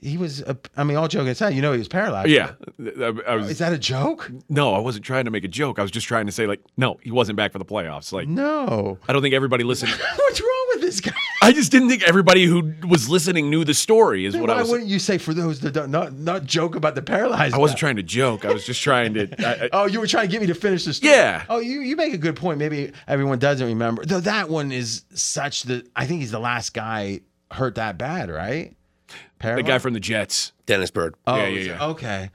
He 0.06 0.16
was. 0.18 0.40
A, 0.42 0.56
I 0.76 0.84
mean, 0.84 0.96
all 0.96 1.08
joking 1.08 1.28
aside, 1.28 1.54
you 1.54 1.62
know, 1.62 1.72
he 1.72 1.78
was 1.78 1.88
paralyzed. 1.88 2.28
Yeah. 2.30 2.52
I, 2.78 3.12
I 3.26 3.34
was, 3.36 3.50
Is 3.50 3.58
that 3.58 3.72
a 3.72 3.78
joke? 3.78 4.30
no, 4.48 4.72
I 4.74 4.78
wasn't 4.78 5.04
trying 5.04 5.24
to 5.24 5.30
make 5.30 5.44
a 5.44 5.48
joke. 5.48 5.78
I 5.78 5.82
was 5.82 5.90
just 5.90 6.06
trying 6.06 6.26
to 6.26 6.32
say, 6.32 6.46
like, 6.46 6.60
no, 6.76 6.98
he 7.02 7.10
wasn't 7.10 7.36
back 7.36 7.52
for 7.52 7.58
the 7.58 7.64
playoffs. 7.64 8.12
Like, 8.12 8.28
No. 8.28 8.98
I 9.08 9.12
don't 9.12 9.22
think 9.22 9.34
everybody 9.34 9.64
listened. 9.64 9.90
What's 10.16 10.40
wrong 10.40 10.66
with 10.74 10.82
this 10.82 11.00
guy? 11.00 11.12
I 11.42 11.52
just 11.52 11.72
didn't 11.72 11.88
think 11.88 12.02
everybody 12.04 12.44
who 12.44 12.72
was 12.88 13.08
listening 13.08 13.50
knew 13.50 13.64
the 13.64 13.74
story. 13.74 14.24
Is 14.26 14.36
what 14.36 14.48
Why 14.48 14.56
I 14.56 14.60
was. 14.62 14.70
Wouldn't 14.70 14.88
you 14.88 14.98
say 14.98 15.18
for 15.18 15.34
those 15.34 15.60
that 15.60 15.72
don't 15.72 15.90
not 15.90 16.12
not 16.14 16.44
joke 16.44 16.76
about 16.76 16.94
the 16.94 17.02
paralyzed? 17.02 17.54
I 17.54 17.58
wasn't 17.58 17.78
guy? 17.78 17.80
trying 17.80 17.96
to 17.96 18.02
joke. 18.02 18.44
I 18.44 18.52
was 18.52 18.64
just 18.64 18.82
trying 18.82 19.14
to. 19.14 19.28
I, 19.46 19.64
I, 19.64 19.68
Oh, 19.72 19.86
you 19.86 20.00
were 20.00 20.06
trying 20.06 20.26
to 20.28 20.32
get 20.32 20.40
me 20.40 20.46
to 20.46 20.54
finish 20.54 20.84
the 20.84 20.94
story. 20.94 21.12
Yeah. 21.12 21.44
Oh, 21.48 21.58
you 21.58 21.80
you 21.80 21.96
make 21.96 22.14
a 22.14 22.18
good 22.18 22.36
point. 22.36 22.58
Maybe 22.58 22.92
everyone 23.06 23.38
doesn't 23.38 23.66
remember. 23.66 24.04
Though 24.04 24.20
that 24.20 24.48
one 24.48 24.72
is 24.72 25.02
such 25.14 25.64
that 25.64 25.88
I 25.94 26.06
think 26.06 26.20
he's 26.20 26.30
the 26.30 26.38
last 26.40 26.74
guy 26.74 27.20
hurt 27.50 27.76
that 27.76 27.96
bad, 27.98 28.30
right? 28.30 28.74
The 29.40 29.62
guy 29.62 29.78
from 29.78 29.92
the 29.94 30.00
Jets. 30.00 30.52
Dennis 30.66 30.90
Byrd. 30.90 31.14
Oh, 31.26 31.36
Yeah, 31.36 31.46
yeah, 31.46 31.60
yeah. 31.60 31.86
Okay. 31.88 32.30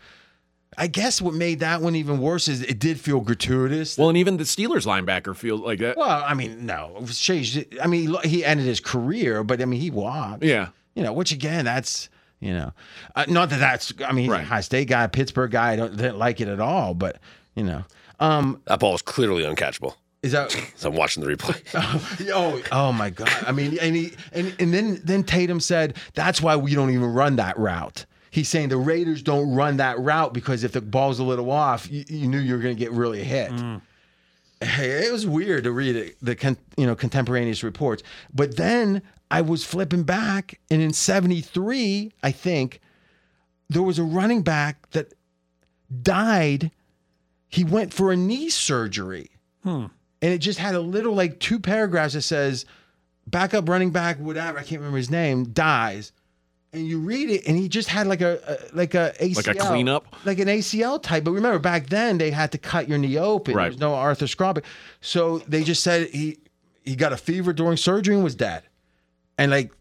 I 0.77 0.87
guess 0.87 1.21
what 1.21 1.33
made 1.33 1.59
that 1.59 1.81
one 1.81 1.95
even 1.95 2.19
worse 2.21 2.47
is 2.47 2.61
it 2.61 2.79
did 2.79 2.99
feel 2.99 3.19
gratuitous. 3.19 3.97
Well, 3.97 4.07
and 4.07 4.17
even 4.17 4.37
the 4.37 4.45
Steelers 4.45 4.85
linebacker 4.85 5.35
feels 5.35 5.59
like 5.61 5.79
that. 5.79 5.97
Well, 5.97 6.23
I 6.25 6.33
mean, 6.33 6.65
no. 6.65 7.03
Shea, 7.07 7.67
I 7.81 7.87
mean, 7.87 8.15
he 8.23 8.45
ended 8.45 8.65
his 8.65 8.79
career, 8.79 9.43
but 9.43 9.61
I 9.61 9.65
mean, 9.65 9.81
he 9.81 9.91
walked. 9.91 10.43
Yeah. 10.43 10.69
You 10.95 11.03
know, 11.03 11.11
which 11.13 11.31
again, 11.33 11.65
that's 11.65 12.09
you 12.39 12.53
know, 12.53 12.71
uh, 13.15 13.25
not 13.27 13.49
that 13.49 13.59
that's. 13.59 13.93
I 14.03 14.11
mean, 14.13 14.23
he's 14.23 14.31
Right. 14.31 14.41
Ohio 14.41 14.61
State 14.61 14.87
guy, 14.87 15.05
Pittsburgh 15.07 15.51
guy. 15.51 15.73
I 15.73 15.75
don't 15.75 15.95
didn't 15.95 16.17
like 16.17 16.41
it 16.41 16.47
at 16.47 16.59
all, 16.59 16.93
but 16.93 17.19
you 17.55 17.63
know, 17.63 17.83
um, 18.19 18.61
That 18.65 18.79
ball 18.79 18.93
was 18.93 19.01
clearly 19.01 19.43
uncatchable. 19.43 19.95
Is 20.23 20.33
that? 20.33 20.55
So 20.75 20.89
I'm 20.89 20.95
watching 20.95 21.23
the 21.23 21.35
replay. 21.35 21.61
oh, 22.33 22.61
oh 22.71 22.91
my 22.91 23.11
God! 23.11 23.29
I 23.45 23.51
mean, 23.51 23.77
and 23.79 23.95
he 23.95 24.13
and 24.31 24.55
and 24.59 24.73
then 24.73 24.99
then 25.03 25.23
Tatum 25.23 25.59
said 25.59 25.95
that's 26.15 26.41
why 26.41 26.55
we 26.55 26.73
don't 26.73 26.89
even 26.89 27.13
run 27.13 27.35
that 27.35 27.57
route. 27.57 28.05
He's 28.31 28.49
saying 28.49 28.69
the 28.69 28.77
Raiders 28.77 29.21
don't 29.21 29.53
run 29.53 29.77
that 29.77 29.99
route 29.99 30.33
because 30.33 30.63
if 30.63 30.71
the 30.71 30.81
ball's 30.81 31.19
a 31.19 31.23
little 31.23 31.51
off, 31.51 31.91
you, 31.91 32.05
you 32.07 32.27
knew 32.27 32.39
you 32.39 32.55
were 32.55 32.61
going 32.61 32.75
to 32.75 32.79
get 32.79 32.91
really 32.93 33.23
hit. 33.23 33.51
Mm. 33.51 33.81
Hey, 34.61 35.05
it 35.05 35.11
was 35.11 35.27
weird 35.27 35.65
to 35.65 35.71
read 35.71 35.95
it, 35.95 36.15
the 36.21 36.35
con, 36.35 36.57
you 36.77 36.85
know 36.87 36.95
contemporaneous 36.95 37.63
reports. 37.63 38.01
But 38.33 38.57
then 38.57 39.01
I 39.29 39.41
was 39.41 39.63
flipping 39.65 40.03
back, 40.03 40.59
and 40.71 40.81
in 40.81 40.93
'73, 40.93 42.11
I 42.23 42.31
think 42.31 42.79
there 43.69 43.83
was 43.83 43.99
a 43.99 44.03
running 44.03 44.41
back 44.41 44.89
that 44.91 45.13
died. 46.01 46.71
He 47.49 47.63
went 47.63 47.93
for 47.93 48.11
a 48.11 48.15
knee 48.15 48.49
surgery, 48.49 49.29
hmm. 49.63 49.87
And 50.21 50.31
it 50.33 50.39
just 50.39 50.59
had 50.59 50.75
a 50.75 50.79
little 50.79 51.13
like 51.13 51.39
two 51.39 51.59
paragraphs 51.59 52.13
that 52.13 52.21
says 52.21 52.65
backup 53.27 53.67
running 53.69 53.91
back, 53.91 54.17
whatever 54.19 54.57
I 54.59 54.63
can't 54.63 54.79
remember 54.81 54.97
his 54.97 55.09
name, 55.09 55.45
dies. 55.45 56.11
And 56.73 56.87
you 56.87 56.99
read 56.99 57.29
it, 57.29 57.45
and 57.47 57.57
he 57.57 57.67
just 57.67 57.89
had 57.89 58.07
like 58.07 58.21
a, 58.21 58.39
a 58.47 58.75
like 58.75 58.93
a 58.93 59.13
ACL, 59.19 59.35
Like 59.47 59.55
a 59.57 59.59
cleanup? 59.59 60.05
like 60.25 60.39
an 60.39 60.47
ACL 60.47 61.01
type. 61.03 61.25
But 61.25 61.31
remember, 61.31 61.59
back 61.59 61.87
then 61.87 62.17
they 62.17 62.31
had 62.31 62.53
to 62.53 62.57
cut 62.57 62.87
your 62.87 62.97
knee 62.97 63.17
open. 63.17 63.55
Right. 63.55 63.65
There's 63.69 63.79
no 63.79 63.91
arthroscopic, 63.91 64.63
so 65.01 65.39
they 65.39 65.63
just 65.65 65.83
said 65.83 66.07
he 66.11 66.37
he 66.85 66.95
got 66.95 67.11
a 67.11 67.17
fever 67.17 67.51
during 67.51 67.75
surgery 67.75 68.15
and 68.15 68.23
was 68.23 68.35
dead. 68.35 68.63
And 69.37 69.51
like, 69.51 69.71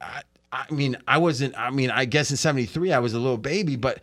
I, 0.00 0.22
I 0.50 0.70
mean, 0.72 0.96
I 1.06 1.18
wasn't. 1.18 1.54
I 1.58 1.68
mean, 1.70 1.90
I 1.90 2.06
guess 2.06 2.30
in 2.30 2.38
'73 2.38 2.92
I 2.92 2.98
was 3.00 3.12
a 3.12 3.18
little 3.18 3.36
baby, 3.36 3.76
but 3.76 4.00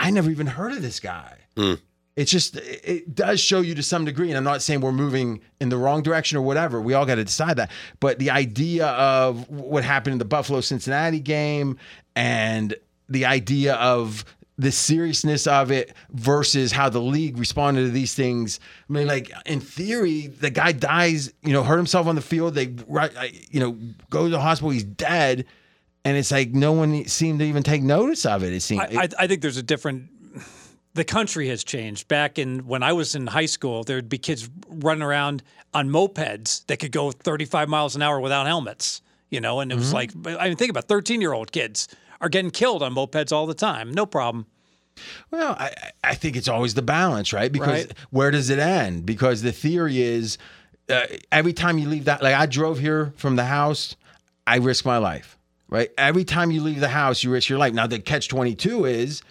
I 0.00 0.10
never 0.10 0.30
even 0.32 0.48
heard 0.48 0.72
of 0.72 0.82
this 0.82 0.98
guy. 0.98 1.38
Hmm. 1.56 1.74
It's 2.16 2.30
just 2.30 2.56
it 2.56 3.14
does 3.14 3.40
show 3.40 3.60
you 3.60 3.74
to 3.74 3.82
some 3.82 4.04
degree, 4.04 4.28
and 4.28 4.36
I'm 4.36 4.44
not 4.44 4.62
saying 4.62 4.80
we're 4.80 4.92
moving 4.92 5.40
in 5.60 5.68
the 5.68 5.76
wrong 5.76 6.02
direction 6.02 6.38
or 6.38 6.42
whatever. 6.42 6.80
We 6.80 6.94
all 6.94 7.06
got 7.06 7.16
to 7.16 7.24
decide 7.24 7.56
that. 7.56 7.72
But 7.98 8.20
the 8.20 8.30
idea 8.30 8.86
of 8.86 9.48
what 9.50 9.82
happened 9.82 10.12
in 10.12 10.18
the 10.18 10.24
Buffalo 10.24 10.60
Cincinnati 10.60 11.18
game 11.18 11.76
and 12.14 12.74
the 13.08 13.24
idea 13.24 13.74
of 13.74 14.24
the 14.56 14.70
seriousness 14.70 15.46
of 15.46 15.72
it 15.72 15.92
versus 16.10 16.70
how 16.70 16.88
the 16.88 17.00
league 17.00 17.36
responded 17.38 17.82
to 17.82 17.90
these 17.90 18.14
things. 18.14 18.60
I 18.88 18.92
mean, 18.92 19.06
like 19.08 19.32
in 19.46 19.60
theory, 19.60 20.28
the 20.28 20.50
guy 20.50 20.72
dies, 20.72 21.32
you 21.42 21.52
know, 21.52 21.64
hurt 21.64 21.76
himself 21.76 22.06
on 22.06 22.14
the 22.14 22.20
field. 22.20 22.54
They, 22.54 22.74
you 23.50 23.60
know, 23.60 23.76
go 24.10 24.24
to 24.24 24.30
the 24.30 24.40
hospital. 24.40 24.70
He's 24.70 24.84
dead, 24.84 25.46
and 26.04 26.16
it's 26.16 26.30
like 26.30 26.50
no 26.50 26.72
one 26.72 27.06
seemed 27.06 27.40
to 27.40 27.44
even 27.44 27.64
take 27.64 27.82
notice 27.82 28.24
of 28.24 28.44
it. 28.44 28.52
It 28.52 28.60
seemed. 28.60 28.82
I, 28.82 29.08
I 29.18 29.26
think 29.26 29.42
there's 29.42 29.56
a 29.56 29.62
different. 29.62 30.10
The 30.94 31.04
country 31.04 31.48
has 31.48 31.64
changed. 31.64 32.06
Back 32.08 32.38
in 32.38 32.66
when 32.66 32.82
I 32.82 32.92
was 32.92 33.14
in 33.14 33.26
high 33.26 33.46
school, 33.46 33.82
there'd 33.84 34.08
be 34.08 34.18
kids 34.18 34.48
running 34.68 35.02
around 35.02 35.42
on 35.72 35.88
mopeds 35.90 36.64
that 36.66 36.78
could 36.78 36.92
go 36.92 37.10
35 37.10 37.68
miles 37.68 37.96
an 37.96 38.02
hour 38.02 38.20
without 38.20 38.46
helmets. 38.46 39.02
You 39.30 39.40
know, 39.40 39.58
and 39.60 39.72
it 39.72 39.74
was 39.74 39.92
like 39.92 40.12
I 40.24 40.48
mean, 40.48 40.56
think 40.56 40.70
about 40.70 40.84
13 40.86 41.20
year 41.20 41.32
old 41.32 41.50
kids 41.50 41.88
are 42.20 42.28
getting 42.28 42.52
killed 42.52 42.82
on 42.82 42.94
mopeds 42.94 43.32
all 43.32 43.46
the 43.46 43.54
time. 43.54 43.92
No 43.92 44.06
problem. 44.06 44.46
Well, 45.32 45.56
I, 45.58 45.66
I- 45.66 45.90
I 46.04 46.14
think 46.14 46.36
it's 46.36 46.48
always 46.48 46.74
the 46.74 46.82
balance, 46.82 47.32
right? 47.32 47.50
Because 47.50 47.86
Right. 47.86 47.92
where 48.10 48.30
does 48.30 48.50
it 48.50 48.58
end? 48.60 49.04
Because 49.06 49.40
the 49.42 49.50
theory 49.52 50.00
is 50.02 50.36
uh, 50.90 51.06
every 51.32 51.54
time 51.54 51.78
you 51.78 51.88
leave 51.88 52.04
that, 52.04 52.22
like 52.22 52.34
I 52.34 52.44
drove 52.46 52.78
here 52.78 53.12
from 53.16 53.36
the 53.36 53.46
house, 53.46 53.96
I 54.46 54.56
risk 54.58 54.84
my 54.84 54.98
life, 54.98 55.38
right? 55.70 55.90
Every 55.96 56.24
time 56.24 56.50
you 56.50 56.60
leave 56.60 56.78
the 56.80 56.88
house, 56.90 57.24
you 57.24 57.30
risk 57.32 57.48
your 57.48 57.58
life. 57.58 57.72
Now, 57.72 57.86
the 57.86 57.98
catch 57.98 58.28
22 58.28 58.84
is 58.84 59.22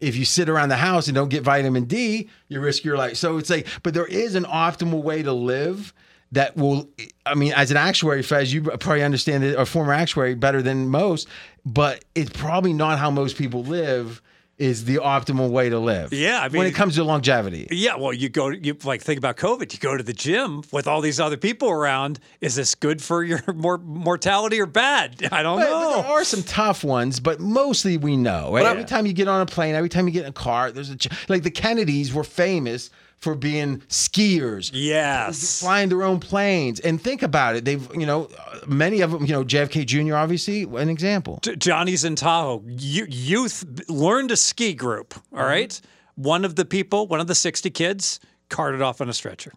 if 0.00 0.16
you 0.16 0.24
sit 0.24 0.48
around 0.48 0.70
the 0.70 0.76
house 0.76 1.08
and 1.08 1.14
don't 1.14 1.28
get 1.28 1.42
vitamin 1.42 1.84
D, 1.84 2.28
you 2.48 2.60
risk 2.60 2.84
your 2.84 2.96
life. 2.96 3.16
So 3.16 3.38
it's 3.38 3.50
like, 3.50 3.66
but 3.82 3.94
there 3.94 4.06
is 4.06 4.34
an 4.34 4.44
optimal 4.44 5.02
way 5.02 5.22
to 5.22 5.32
live 5.32 5.92
that 6.32 6.56
will, 6.56 6.88
I 7.26 7.34
mean, 7.34 7.52
as 7.52 7.70
an 7.70 7.76
actuary, 7.76 8.22
Fez, 8.22 8.52
you 8.52 8.62
probably 8.62 9.02
understand 9.02 9.44
it, 9.44 9.58
a 9.58 9.66
former 9.66 9.92
actuary 9.92 10.34
better 10.34 10.62
than 10.62 10.88
most, 10.88 11.28
but 11.66 12.04
it's 12.14 12.30
probably 12.30 12.72
not 12.72 12.98
how 12.98 13.10
most 13.10 13.36
people 13.36 13.64
live. 13.64 14.22
Is 14.60 14.84
the 14.84 14.96
optimal 14.96 15.48
way 15.50 15.70
to 15.70 15.78
live? 15.78 16.12
Yeah, 16.12 16.40
I 16.42 16.48
when 16.48 16.66
it 16.66 16.74
comes 16.74 16.96
to 16.96 17.04
longevity, 17.04 17.66
Yeah, 17.70 17.96
well, 17.96 18.12
you 18.12 18.28
go, 18.28 18.50
you 18.50 18.76
like 18.84 19.00
think 19.00 19.16
about 19.16 19.38
COVID. 19.38 19.72
You 19.72 19.78
go 19.78 19.96
to 19.96 20.02
the 20.02 20.12
gym 20.12 20.62
with 20.70 20.86
all 20.86 21.00
these 21.00 21.18
other 21.18 21.38
people 21.38 21.70
around. 21.70 22.20
Is 22.42 22.56
this 22.56 22.74
good 22.74 23.02
for 23.02 23.24
your 23.24 23.40
more 23.54 23.78
mortality 23.78 24.60
or 24.60 24.66
bad? 24.66 25.26
I 25.32 25.42
don't 25.42 25.58
But, 25.60 25.70
but 25.70 25.80
know. 25.80 26.02
there 26.02 26.10
are 26.12 26.24
some 26.24 26.42
tough 26.42 26.84
ones, 26.84 27.20
but 27.20 27.40
mostly 27.40 27.96
we 27.96 28.18
know. 28.18 28.52
Right? 28.52 28.66
Every 28.66 28.84
time 28.84 29.06
you 29.06 29.14
get 29.14 29.28
on 29.28 29.40
a 29.40 29.46
plane, 29.46 29.74
every 29.74 29.88
time 29.88 30.06
you 30.06 30.12
get 30.12 30.24
in 30.24 30.28
a 30.28 30.32
car, 30.32 30.70
there's 30.70 30.90
a 30.90 30.96
ch- 30.96 31.08
like 31.30 31.42
the 31.42 31.50
Kennedys 31.50 32.12
were 32.12 32.22
famous 32.24 32.90
for 33.20 33.34
being 33.34 33.78
skiers, 33.88 34.70
Yes. 34.72 35.60
flying 35.60 35.90
their 35.90 36.02
own 36.02 36.20
planes. 36.20 36.80
And 36.80 37.00
think 37.00 37.22
about 37.22 37.54
it. 37.54 37.64
They've, 37.64 37.86
you 37.94 38.06
know, 38.06 38.28
many 38.66 39.02
of 39.02 39.10
them, 39.10 39.26
you 39.26 39.32
know, 39.32 39.44
JFK 39.44 39.84
Jr., 39.84 40.16
obviously, 40.16 40.62
an 40.62 40.88
example. 40.88 41.38
J- 41.42 41.56
Johnny's 41.56 42.04
in 42.04 42.16
Tahoe. 42.16 42.62
You, 42.66 43.06
youth 43.08 43.64
learned 43.88 44.30
a 44.30 44.36
ski 44.36 44.72
group. 44.72 45.14
All 45.32 45.40
uh-huh. 45.40 45.48
right. 45.48 45.80
One 46.14 46.44
of 46.44 46.56
the 46.56 46.64
people, 46.64 47.06
one 47.06 47.20
of 47.20 47.26
the 47.26 47.34
60 47.34 47.70
kids, 47.70 48.20
carted 48.48 48.82
off 48.82 49.00
on 49.00 49.08
a 49.08 49.12
stretcher. 49.12 49.52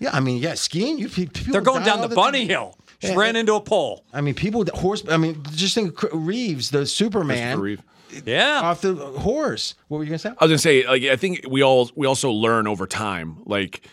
Yeah, 0.00 0.10
I 0.12 0.20
mean, 0.20 0.42
yeah, 0.42 0.54
skiing, 0.54 0.98
you 0.98 1.08
people 1.08 1.52
They're 1.52 1.60
going 1.60 1.84
down 1.84 2.00
all 2.00 2.08
the 2.08 2.14
time. 2.14 2.24
bunny 2.24 2.46
hill. 2.46 2.76
Just 3.00 3.12
Yeah, 3.14 3.18
ran 3.18 3.36
into 3.36 3.54
a 3.54 3.60
pole. 3.60 4.04
I 4.12 4.20
mean, 4.20 4.34
people, 4.34 4.64
horse, 4.74 5.04
I 5.08 5.16
mean, 5.16 5.42
just 5.52 5.74
think 5.74 6.02
of 6.02 6.10
Reeves, 6.26 6.70
the 6.70 6.84
Superman, 6.84 7.60
Reeve. 7.60 7.82
Yeah. 8.24 8.60
off 8.62 8.80
the 8.80 8.94
horse. 8.94 9.74
What 9.88 9.98
were 9.98 10.04
you 10.04 10.10
going 10.10 10.18
to 10.18 10.28
say? 10.28 10.30
I 10.30 10.44
was 10.44 10.50
gonna 10.50 10.58
say, 10.58 10.86
like, 10.86 11.02
I 11.04 11.16
think 11.16 11.46
we 11.48 11.62
all 11.62 11.90
we 11.94 12.06
also 12.06 12.30
learn 12.30 12.66
over 12.66 12.86
time. 12.86 13.42
Like, 13.46 13.86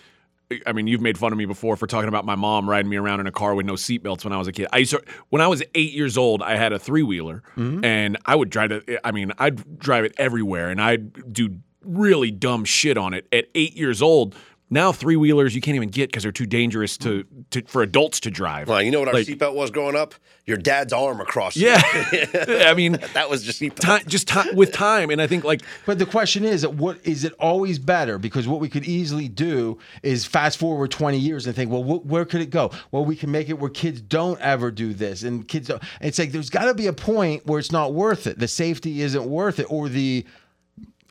I 0.66 0.74
mean, 0.74 0.88
you've 0.88 1.02
made 1.02 1.18
fun 1.18 1.32
of 1.32 1.38
me 1.38 1.46
before 1.46 1.76
for 1.76 1.88
talking 1.88 2.10
about 2.10 2.26
my 2.26 2.36
mom 2.36 2.70
riding 2.70 2.90
me 2.90 2.98
around 2.98 3.20
in 3.20 3.28
a 3.28 3.32
car 3.32 3.56
with 3.56 3.66
no 3.66 3.74
seatbelts 3.74 4.24
when 4.24 4.34
I 4.34 4.38
was 4.38 4.48
a 4.48 4.52
kid. 4.52 4.68
I 4.74 4.80
used 4.80 4.92
to, 4.92 5.02
when 5.30 5.42
I 5.42 5.48
was 5.48 5.64
eight 5.76 5.94
years 5.94 6.18
old, 6.18 6.42
I 6.42 6.56
had 6.56 6.74
a 6.74 6.80
three 6.80 7.04
wheeler, 7.04 7.44
mm-hmm. 7.56 7.86
and 7.86 8.18
I 8.26 8.36
would 8.36 8.50
drive 8.50 8.72
it. 8.72 9.00
I 9.04 9.12
mean, 9.12 9.32
I'd 9.38 9.80
drive 9.80 10.04
it 10.04 10.14
everywhere, 10.18 10.70
and 10.70 10.82
I'd 10.82 11.32
do 11.34 11.58
really 11.84 12.32
dumb 12.32 12.66
shit 12.66 12.98
on 12.98 13.14
it. 13.14 13.28
At 13.32 13.46
eight 13.56 13.76
years 13.76 14.02
old, 14.02 14.36
now 14.72 14.92
three 14.92 15.16
wheelers 15.16 15.54
you 15.54 15.62
can't 15.62 15.76
even 15.76 15.90
get 15.90 16.10
because 16.10 16.24
they're 16.24 16.32
too 16.32 16.48
dangerous 16.48 16.98
to, 17.00 17.24
mm. 17.26 17.50
to 17.52 17.62
for 17.64 17.84
adults 17.84 18.20
to 18.22 18.32
drive. 18.32 18.68
Well, 18.70 18.82
you 18.82 18.90
know 18.90 19.00
what 19.00 19.10
our 19.10 19.14
Like- 19.14 19.28
seatbelt 19.28 19.54
was 19.54 19.70
growing 19.70 19.96
up? 19.96 20.16
Your 20.48 20.58
dad's 20.58 20.92
arm 20.92 21.22
across. 21.22 21.56
you. 21.56 21.68
Yeah, 21.68 21.82
I 22.68 22.74
mean, 22.74 22.94
that 23.14 23.30
was 23.30 23.46
your 23.46 23.54
seatbelt. 23.54 23.80
time, 23.82 24.02
just 24.08 24.28
time 24.28 24.56
with 24.56 24.72
time, 24.72 25.12
and 25.12 25.22
I 25.22 25.28
think 25.28 25.44
like 25.44 25.62
But 25.86 26.00
the 26.00 26.06
question 26.08 26.44
is, 26.44 26.66
what 26.66 26.98
is 27.06 27.24
it 27.24 27.34
always 27.40 27.78
better? 27.78 28.18
Because 28.18 28.48
what 28.48 28.60
we 28.60 28.68
could 28.68 28.86
easily 28.86 29.28
do 29.28 29.78
is 30.02 30.26
fast 30.26 30.58
forward 30.58 30.90
20 30.90 31.18
years 31.20 31.46
and 31.46 31.56
think, 31.56 31.70
well, 31.72 31.84
wh- 31.84 32.06
where 32.06 32.26
could 32.26 32.42
it 32.42 32.50
go? 32.50 32.72
Well, 32.92 33.06
we 33.06 33.16
can 33.16 33.30
make 33.30 33.50
it 33.50 33.60
where 33.60 33.70
kids 33.70 34.02
don't 34.02 34.40
ever 34.42 34.72
do 34.72 34.94
this, 34.94 35.22
and 35.24 35.48
kids. 35.48 35.68
Don't. 35.68 35.82
It's 36.02 36.18
like 36.18 36.32
there's 36.32 36.50
got 36.50 36.66
to 36.66 36.74
be 36.74 36.88
a 36.88 36.94
point 36.94 37.46
where 37.46 37.60
it's 37.60 37.72
not 37.72 37.94
worth 37.94 38.26
it. 38.26 38.40
The 38.40 38.48
safety 38.48 39.02
isn't 39.02 39.26
worth 39.26 39.60
it, 39.60 39.68
or 39.70 39.90
the 39.90 40.26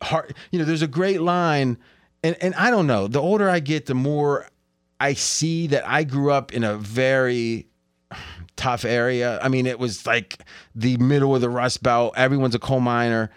heart. 0.03 0.35
You 0.51 0.59
know, 0.59 0.65
there's 0.65 0.83
a 0.83 0.89
great 0.89 1.21
line, 1.21 1.79
and 2.23 2.37
and 2.41 2.55
I 2.55 2.71
don't 2.71 2.87
know. 2.87 3.09
The 3.09 3.21
older 3.21 3.49
I 3.49 3.61
get, 3.61 3.87
the 3.87 3.95
more 3.95 4.49
I 4.99 5.15
see 5.15 5.67
that 5.69 5.89
I 5.89 6.05
grew 6.05 6.33
up 6.33 6.53
in 6.53 6.65
a 6.65 6.77
very 6.77 7.67
tough 8.57 8.85
area. 8.85 9.41
I 9.43 9.49
mean, 9.49 9.67
it 9.67 9.79
was 9.79 10.07
like 10.07 10.45
the 10.75 10.97
middle 10.99 11.35
of 11.35 11.41
the 11.41 11.49
Rust 11.49 11.83
Belt. 11.83 12.15
Everyone's 12.17 12.55
a 12.55 12.59
coal 12.59 12.81
miner. 12.81 13.31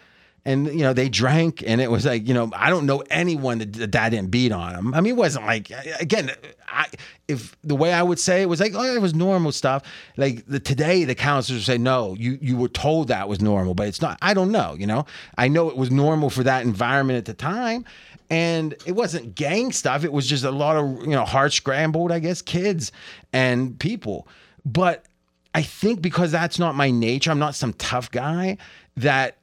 And 0.45 0.67
you 0.67 0.79
know 0.79 0.91
they 0.91 1.07
drank, 1.07 1.63
and 1.65 1.79
it 1.79 1.89
was 1.89 2.05
like 2.05 2.27
you 2.27 2.33
know 2.33 2.51
I 2.53 2.69
don't 2.69 2.85
know 2.85 3.01
anyone 3.09 3.59
that 3.59 3.71
that 3.75 3.91
dad 3.91 4.09
didn't 4.09 4.29
beat 4.29 4.51
on 4.51 4.75
him. 4.75 4.93
I 4.93 4.99
mean, 4.99 5.13
it 5.13 5.15
wasn't 5.15 5.45
like 5.45 5.71
again, 6.01 6.31
I 6.67 6.87
if 7.29 7.55
the 7.63 7.75
way 7.75 7.93
I 7.93 8.03
would 8.03 8.19
say 8.19 8.41
it 8.41 8.47
was 8.47 8.59
like 8.59 8.73
oh 8.75 8.83
it 8.83 9.01
was 9.01 9.13
normal 9.13 9.53
stuff. 9.53 9.83
Like 10.17 10.45
the 10.45 10.59
today 10.59 11.05
the 11.05 11.15
counselors 11.15 11.61
would 11.61 11.65
say 11.65 11.77
no, 11.77 12.13
you 12.19 12.37
you 12.41 12.57
were 12.57 12.67
told 12.67 13.07
that 13.07 13.29
was 13.29 13.39
normal, 13.39 13.73
but 13.73 13.87
it's 13.87 14.01
not. 14.01 14.17
I 14.21 14.33
don't 14.33 14.51
know. 14.51 14.75
You 14.77 14.85
know, 14.85 15.05
I 15.37 15.47
know 15.47 15.69
it 15.69 15.77
was 15.77 15.91
normal 15.91 16.29
for 16.29 16.43
that 16.43 16.65
environment 16.65 17.15
at 17.19 17.23
the 17.23 17.33
time, 17.33 17.85
and 18.33 18.73
it 18.87 18.93
wasn't 18.93 19.35
gang 19.35 19.71
stuff. 19.71 20.03
It 20.03 20.11
was 20.11 20.25
just 20.25 20.43
a 20.43 20.49
lot 20.49 20.75
of 20.75 21.01
you 21.01 21.11
know 21.11 21.23
hard 21.23 21.53
scrambled, 21.53 22.11
I 22.11 22.17
guess, 22.17 22.41
kids 22.41 22.91
and 23.31 23.79
people. 23.79 24.27
But 24.65 25.05
I 25.53 25.61
think 25.61 26.01
because 26.01 26.31
that's 26.31 26.57
not 26.57 26.73
my 26.73 26.89
nature, 26.89 27.29
I'm 27.29 27.37
not 27.37 27.53
some 27.53 27.73
tough 27.73 28.09
guy 28.09 28.57
that 28.97 29.37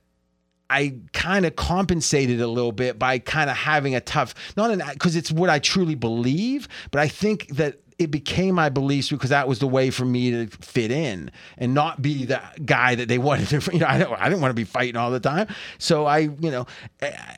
I 0.69 0.97
kind 1.13 1.47
of 1.47 1.55
compensated 1.55 2.41
a 2.41 2.49
little 2.49 2.73
bit 2.73 2.99
by 2.99 3.21
kind 3.21 3.49
of 3.49 3.57
having 3.57 3.95
a 3.95 4.01
tough, 4.01 4.35
not 4.57 4.73
an, 4.73 4.83
because 4.93 5.15
it's 5.15 5.31
what 5.31 5.51
I 5.51 5.61
truly 5.61 5.95
believe, 5.95 6.67
but 6.91 7.01
I 7.01 7.07
think 7.07 7.49
that 7.57 7.80
it 8.01 8.11
became 8.11 8.55
my 8.55 8.71
beliefs 8.71 9.11
because 9.11 9.29
that 9.29 9.47
was 9.47 9.59
the 9.59 9.67
way 9.67 9.91
for 9.91 10.07
me 10.07 10.31
to 10.31 10.47
fit 10.47 10.91
in 10.91 11.31
and 11.59 11.75
not 11.75 12.01
be 12.01 12.25
the 12.25 12.41
guy 12.65 12.95
that 12.95 13.09
they 13.09 13.19
wanted 13.19 13.47
to. 13.49 13.61
You 13.71 13.81
know, 13.81 13.87
I 13.87 13.99
don't, 13.99 14.19
I 14.19 14.29
didn't 14.29 14.41
want 14.41 14.51
to 14.51 14.57
be 14.57 14.65
fighting 14.65 14.97
all 14.97 15.11
the 15.11 15.21
time. 15.21 15.47
So 15.79 16.07
I, 16.07 16.19
you 16.19 16.51
know, 16.51 16.67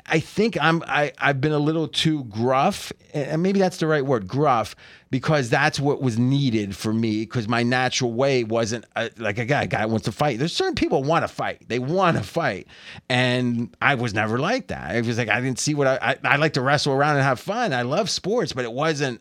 I, 0.06 0.20
think 0.20 0.56
I'm, 0.60 0.82
I, 0.86 1.12
I've 1.18 1.40
been 1.40 1.52
a 1.52 1.58
little 1.58 1.88
too 1.88 2.24
gruff, 2.24 2.92
and 3.12 3.42
maybe 3.42 3.58
that's 3.58 3.78
the 3.78 3.88
right 3.88 4.06
word, 4.06 4.28
gruff, 4.28 4.76
because 5.10 5.50
that's 5.50 5.80
what 5.80 6.00
was 6.00 6.16
needed 6.16 6.76
for 6.76 6.92
me. 6.92 7.20
Because 7.20 7.48
my 7.48 7.64
natural 7.64 8.12
way 8.12 8.44
wasn't 8.44 8.84
uh 8.94 9.08
like 9.18 9.38
a 9.38 9.44
guy, 9.44 9.64
a 9.64 9.66
guy 9.66 9.84
wants 9.84 10.04
to 10.04 10.12
fight. 10.12 10.38
There's 10.38 10.54
certain 10.54 10.76
people 10.76 11.02
want 11.02 11.24
to 11.24 11.28
fight, 11.28 11.64
they 11.68 11.80
want 11.80 12.16
to 12.16 12.22
fight, 12.22 12.68
and 13.08 13.76
I 13.82 13.96
was 13.96 14.14
never 14.14 14.38
like 14.38 14.68
that. 14.68 14.94
It 14.94 15.04
was 15.04 15.18
like 15.18 15.28
I 15.28 15.40
didn't 15.40 15.58
see 15.58 15.74
what 15.74 15.86
I, 15.88 15.98
I, 16.24 16.34
I 16.34 16.36
like 16.36 16.52
to 16.54 16.62
wrestle 16.62 16.92
around 16.94 17.16
and 17.16 17.24
have 17.24 17.40
fun. 17.40 17.72
I 17.72 17.82
love 17.82 18.08
sports, 18.08 18.52
but 18.52 18.64
it 18.64 18.72
wasn't. 18.72 19.20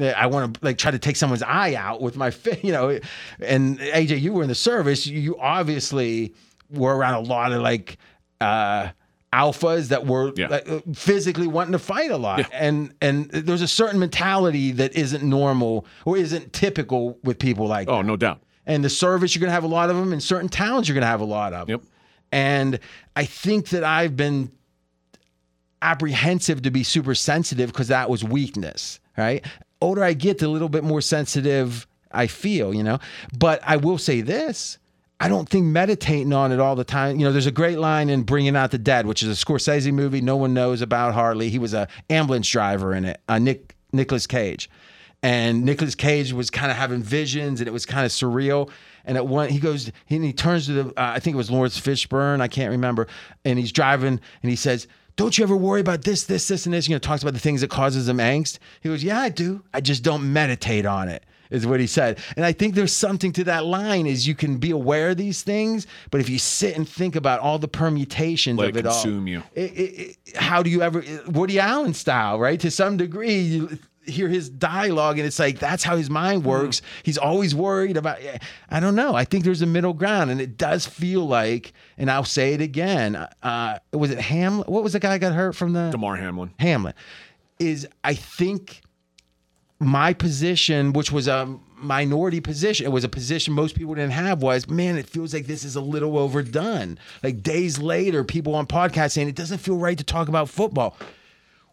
I 0.00 0.26
want 0.26 0.54
to 0.54 0.64
like 0.64 0.78
try 0.78 0.90
to 0.90 0.98
take 0.98 1.16
someone's 1.16 1.42
eye 1.42 1.74
out 1.74 2.00
with 2.00 2.16
my, 2.16 2.32
you 2.62 2.72
know. 2.72 2.98
And 3.40 3.78
AJ, 3.78 4.20
you 4.20 4.32
were 4.32 4.42
in 4.42 4.48
the 4.48 4.54
service. 4.54 5.06
You 5.06 5.38
obviously 5.38 6.34
were 6.70 6.96
around 6.96 7.14
a 7.14 7.20
lot 7.20 7.52
of 7.52 7.60
like 7.62 7.98
uh, 8.40 8.88
alphas 9.32 9.88
that 9.88 10.06
were 10.06 10.32
Yeah. 10.36 10.48
like, 10.48 10.68
uh, 10.68 10.80
physically 10.94 11.46
wanting 11.46 11.72
to 11.72 11.78
fight 11.78 12.10
a 12.10 12.16
lot, 12.16 12.48
and 12.52 12.94
and 13.00 13.28
there's 13.30 13.62
a 13.62 13.68
certain 13.68 13.98
mentality 14.00 14.72
that 14.72 14.94
isn't 14.94 15.22
normal 15.22 15.86
or 16.04 16.16
isn't 16.16 16.52
typical 16.52 17.18
with 17.22 17.38
people 17.38 17.66
like 17.66 17.88
oh 17.88 17.98
that. 17.98 18.06
no 18.06 18.16
doubt. 18.16 18.40
And 18.64 18.84
the 18.84 18.90
service, 18.90 19.34
you're 19.34 19.40
going 19.40 19.48
to 19.50 19.54
have 19.54 19.64
a 19.64 19.68
lot 19.68 19.90
of 19.90 19.96
them. 19.96 20.12
In 20.12 20.20
certain 20.20 20.48
towns, 20.48 20.88
you're 20.88 20.94
going 20.94 21.02
to 21.02 21.06
have 21.08 21.20
a 21.20 21.24
lot 21.24 21.52
of 21.52 21.66
them. 21.66 21.80
Yep. 21.80 21.82
And 22.30 22.78
I 23.16 23.24
think 23.24 23.70
that 23.70 23.82
I've 23.84 24.16
been 24.16 24.52
apprehensive 25.80 26.62
to 26.62 26.70
be 26.70 26.84
super 26.84 27.14
sensitive 27.14 27.72
because 27.72 27.88
that 27.88 28.08
was 28.08 28.22
weakness, 28.22 29.00
right? 29.16 29.44
Older 29.82 30.02
I 30.04 30.14
get, 30.14 30.38
the 30.38 30.48
little 30.48 30.68
bit 30.68 30.84
more 30.84 31.00
sensitive 31.00 31.86
I 32.10 32.26
feel, 32.26 32.74
you 32.74 32.82
know. 32.82 32.98
But 33.36 33.60
I 33.64 33.76
will 33.76 33.98
say 33.98 34.20
this. 34.20 34.78
I 35.20 35.28
don't 35.28 35.48
think 35.48 35.66
meditating 35.66 36.32
on 36.32 36.50
it 36.50 36.58
all 36.58 36.74
the 36.74 36.84
time. 36.84 37.18
You 37.18 37.26
know, 37.26 37.32
there's 37.32 37.46
a 37.46 37.52
great 37.52 37.78
line 37.78 38.10
in 38.10 38.22
Bringing 38.22 38.56
Out 38.56 38.72
the 38.72 38.78
Dead, 38.78 39.06
which 39.06 39.22
is 39.22 39.28
a 39.28 39.44
Scorsese 39.44 39.92
movie. 39.92 40.20
No 40.20 40.36
one 40.36 40.52
knows 40.52 40.82
about 40.82 41.14
hardly. 41.14 41.48
He 41.48 41.60
was 41.60 41.74
a 41.74 41.86
ambulance 42.10 42.48
driver 42.48 42.92
in 42.94 43.04
it. 43.04 43.20
Uh, 43.28 43.38
Nick 43.38 43.76
Nicolas 43.92 44.26
Cage, 44.26 44.68
and 45.22 45.64
Nicolas 45.64 45.94
Cage 45.94 46.32
was 46.32 46.50
kind 46.50 46.70
of 46.70 46.76
having 46.76 47.02
visions, 47.02 47.60
and 47.60 47.68
it 47.68 47.72
was 47.72 47.86
kind 47.86 48.04
of 48.04 48.10
surreal. 48.10 48.70
And 49.04 49.16
at 49.16 49.26
one, 49.26 49.48
he 49.48 49.58
goes, 49.58 49.92
he, 50.06 50.18
he 50.18 50.32
turns 50.32 50.66
to 50.66 50.72
the, 50.72 50.88
uh, 50.90 50.92
I 50.96 51.20
think 51.20 51.34
it 51.34 51.36
was 51.36 51.50
Laurence 51.50 51.78
Fishburne, 51.78 52.40
I 52.40 52.48
can't 52.48 52.70
remember, 52.70 53.06
and 53.44 53.58
he's 53.58 53.72
driving, 53.72 54.20
and 54.42 54.50
he 54.50 54.56
says, 54.56 54.88
"Don't 55.16 55.36
you 55.38 55.44
ever 55.44 55.56
worry 55.56 55.80
about 55.80 56.02
this, 56.04 56.24
this, 56.24 56.48
this, 56.48 56.66
and 56.66 56.74
this?" 56.74 56.88
You 56.88 56.94
know, 56.94 56.98
talks 56.98 57.22
about 57.22 57.34
the 57.34 57.40
things 57.40 57.60
that 57.60 57.70
causes 57.70 58.08
him 58.08 58.18
angst. 58.18 58.58
He 58.80 58.88
goes, 58.88 59.02
"Yeah, 59.04 59.20
I 59.20 59.28
do. 59.28 59.62
I 59.74 59.80
just 59.80 60.02
don't 60.02 60.32
meditate 60.32 60.86
on 60.86 61.08
it." 61.08 61.24
Is 61.50 61.66
what 61.66 61.80
he 61.80 61.86
said, 61.86 62.18
and 62.34 62.46
I 62.46 62.52
think 62.52 62.74
there's 62.74 62.94
something 62.94 63.30
to 63.32 63.44
that 63.44 63.66
line. 63.66 64.06
Is 64.06 64.26
you 64.26 64.34
can 64.34 64.56
be 64.56 64.70
aware 64.70 65.10
of 65.10 65.18
these 65.18 65.42
things, 65.42 65.86
but 66.10 66.18
if 66.18 66.30
you 66.30 66.38
sit 66.38 66.78
and 66.78 66.88
think 66.88 67.14
about 67.14 67.40
all 67.40 67.58
the 67.58 67.68
permutations 67.68 68.58
Let 68.58 68.70
of 68.70 68.76
it 68.78 68.80
it 68.80 68.82
consume 68.84 69.24
all, 69.24 69.28
you. 69.28 69.42
it, 69.54 69.60
it- 69.60 70.16
how 70.36 70.62
do 70.62 70.70
you 70.70 70.80
ever 70.80 71.04
Woody 71.26 71.58
Allen 71.58 71.92
style, 71.92 72.38
right? 72.40 72.58
To 72.60 72.70
some 72.70 72.96
degree, 72.96 73.38
you 73.38 73.78
hear 74.04 74.28
his 74.28 74.48
dialogue, 74.48 75.18
and 75.18 75.26
it's 75.26 75.38
like 75.38 75.58
that's 75.58 75.82
how 75.82 75.96
his 75.96 76.10
mind 76.10 76.44
works. 76.44 76.82
He's 77.02 77.18
always 77.18 77.54
worried 77.54 77.96
about. 77.96 78.18
I 78.68 78.80
don't 78.80 78.94
know. 78.94 79.14
I 79.14 79.24
think 79.24 79.44
there's 79.44 79.62
a 79.62 79.66
middle 79.66 79.92
ground, 79.92 80.30
and 80.30 80.40
it 80.40 80.56
does 80.56 80.86
feel 80.86 81.26
like. 81.26 81.72
And 81.98 82.10
I'll 82.10 82.24
say 82.24 82.54
it 82.54 82.60
again. 82.60 83.16
Uh, 83.42 83.78
was 83.92 84.10
it 84.10 84.18
Hamlet? 84.18 84.68
What 84.68 84.82
was 84.82 84.92
the 84.94 85.00
guy 85.00 85.18
got 85.18 85.32
hurt 85.32 85.54
from 85.54 85.72
the 85.72 85.90
Damar 85.90 86.16
Hamlin. 86.16 86.52
Hamlet? 86.58 86.96
Is 87.58 87.86
I 88.02 88.14
think 88.14 88.82
my 89.78 90.12
position, 90.12 90.92
which 90.92 91.12
was 91.12 91.28
a 91.28 91.58
minority 91.76 92.40
position, 92.40 92.86
it 92.86 92.90
was 92.90 93.04
a 93.04 93.08
position 93.08 93.52
most 93.52 93.74
people 93.74 93.94
didn't 93.94 94.12
have, 94.12 94.40
was 94.40 94.68
man, 94.68 94.96
it 94.96 95.06
feels 95.06 95.34
like 95.34 95.46
this 95.46 95.64
is 95.64 95.76
a 95.76 95.80
little 95.80 96.16
overdone. 96.18 96.98
Like 97.22 97.42
days 97.42 97.78
later, 97.78 98.24
people 98.24 98.54
on 98.54 98.66
podcasts 98.66 99.12
saying 99.12 99.28
it 99.28 99.34
doesn't 99.34 99.58
feel 99.58 99.76
right 99.76 99.98
to 99.98 100.04
talk 100.04 100.28
about 100.28 100.48
football. 100.48 100.96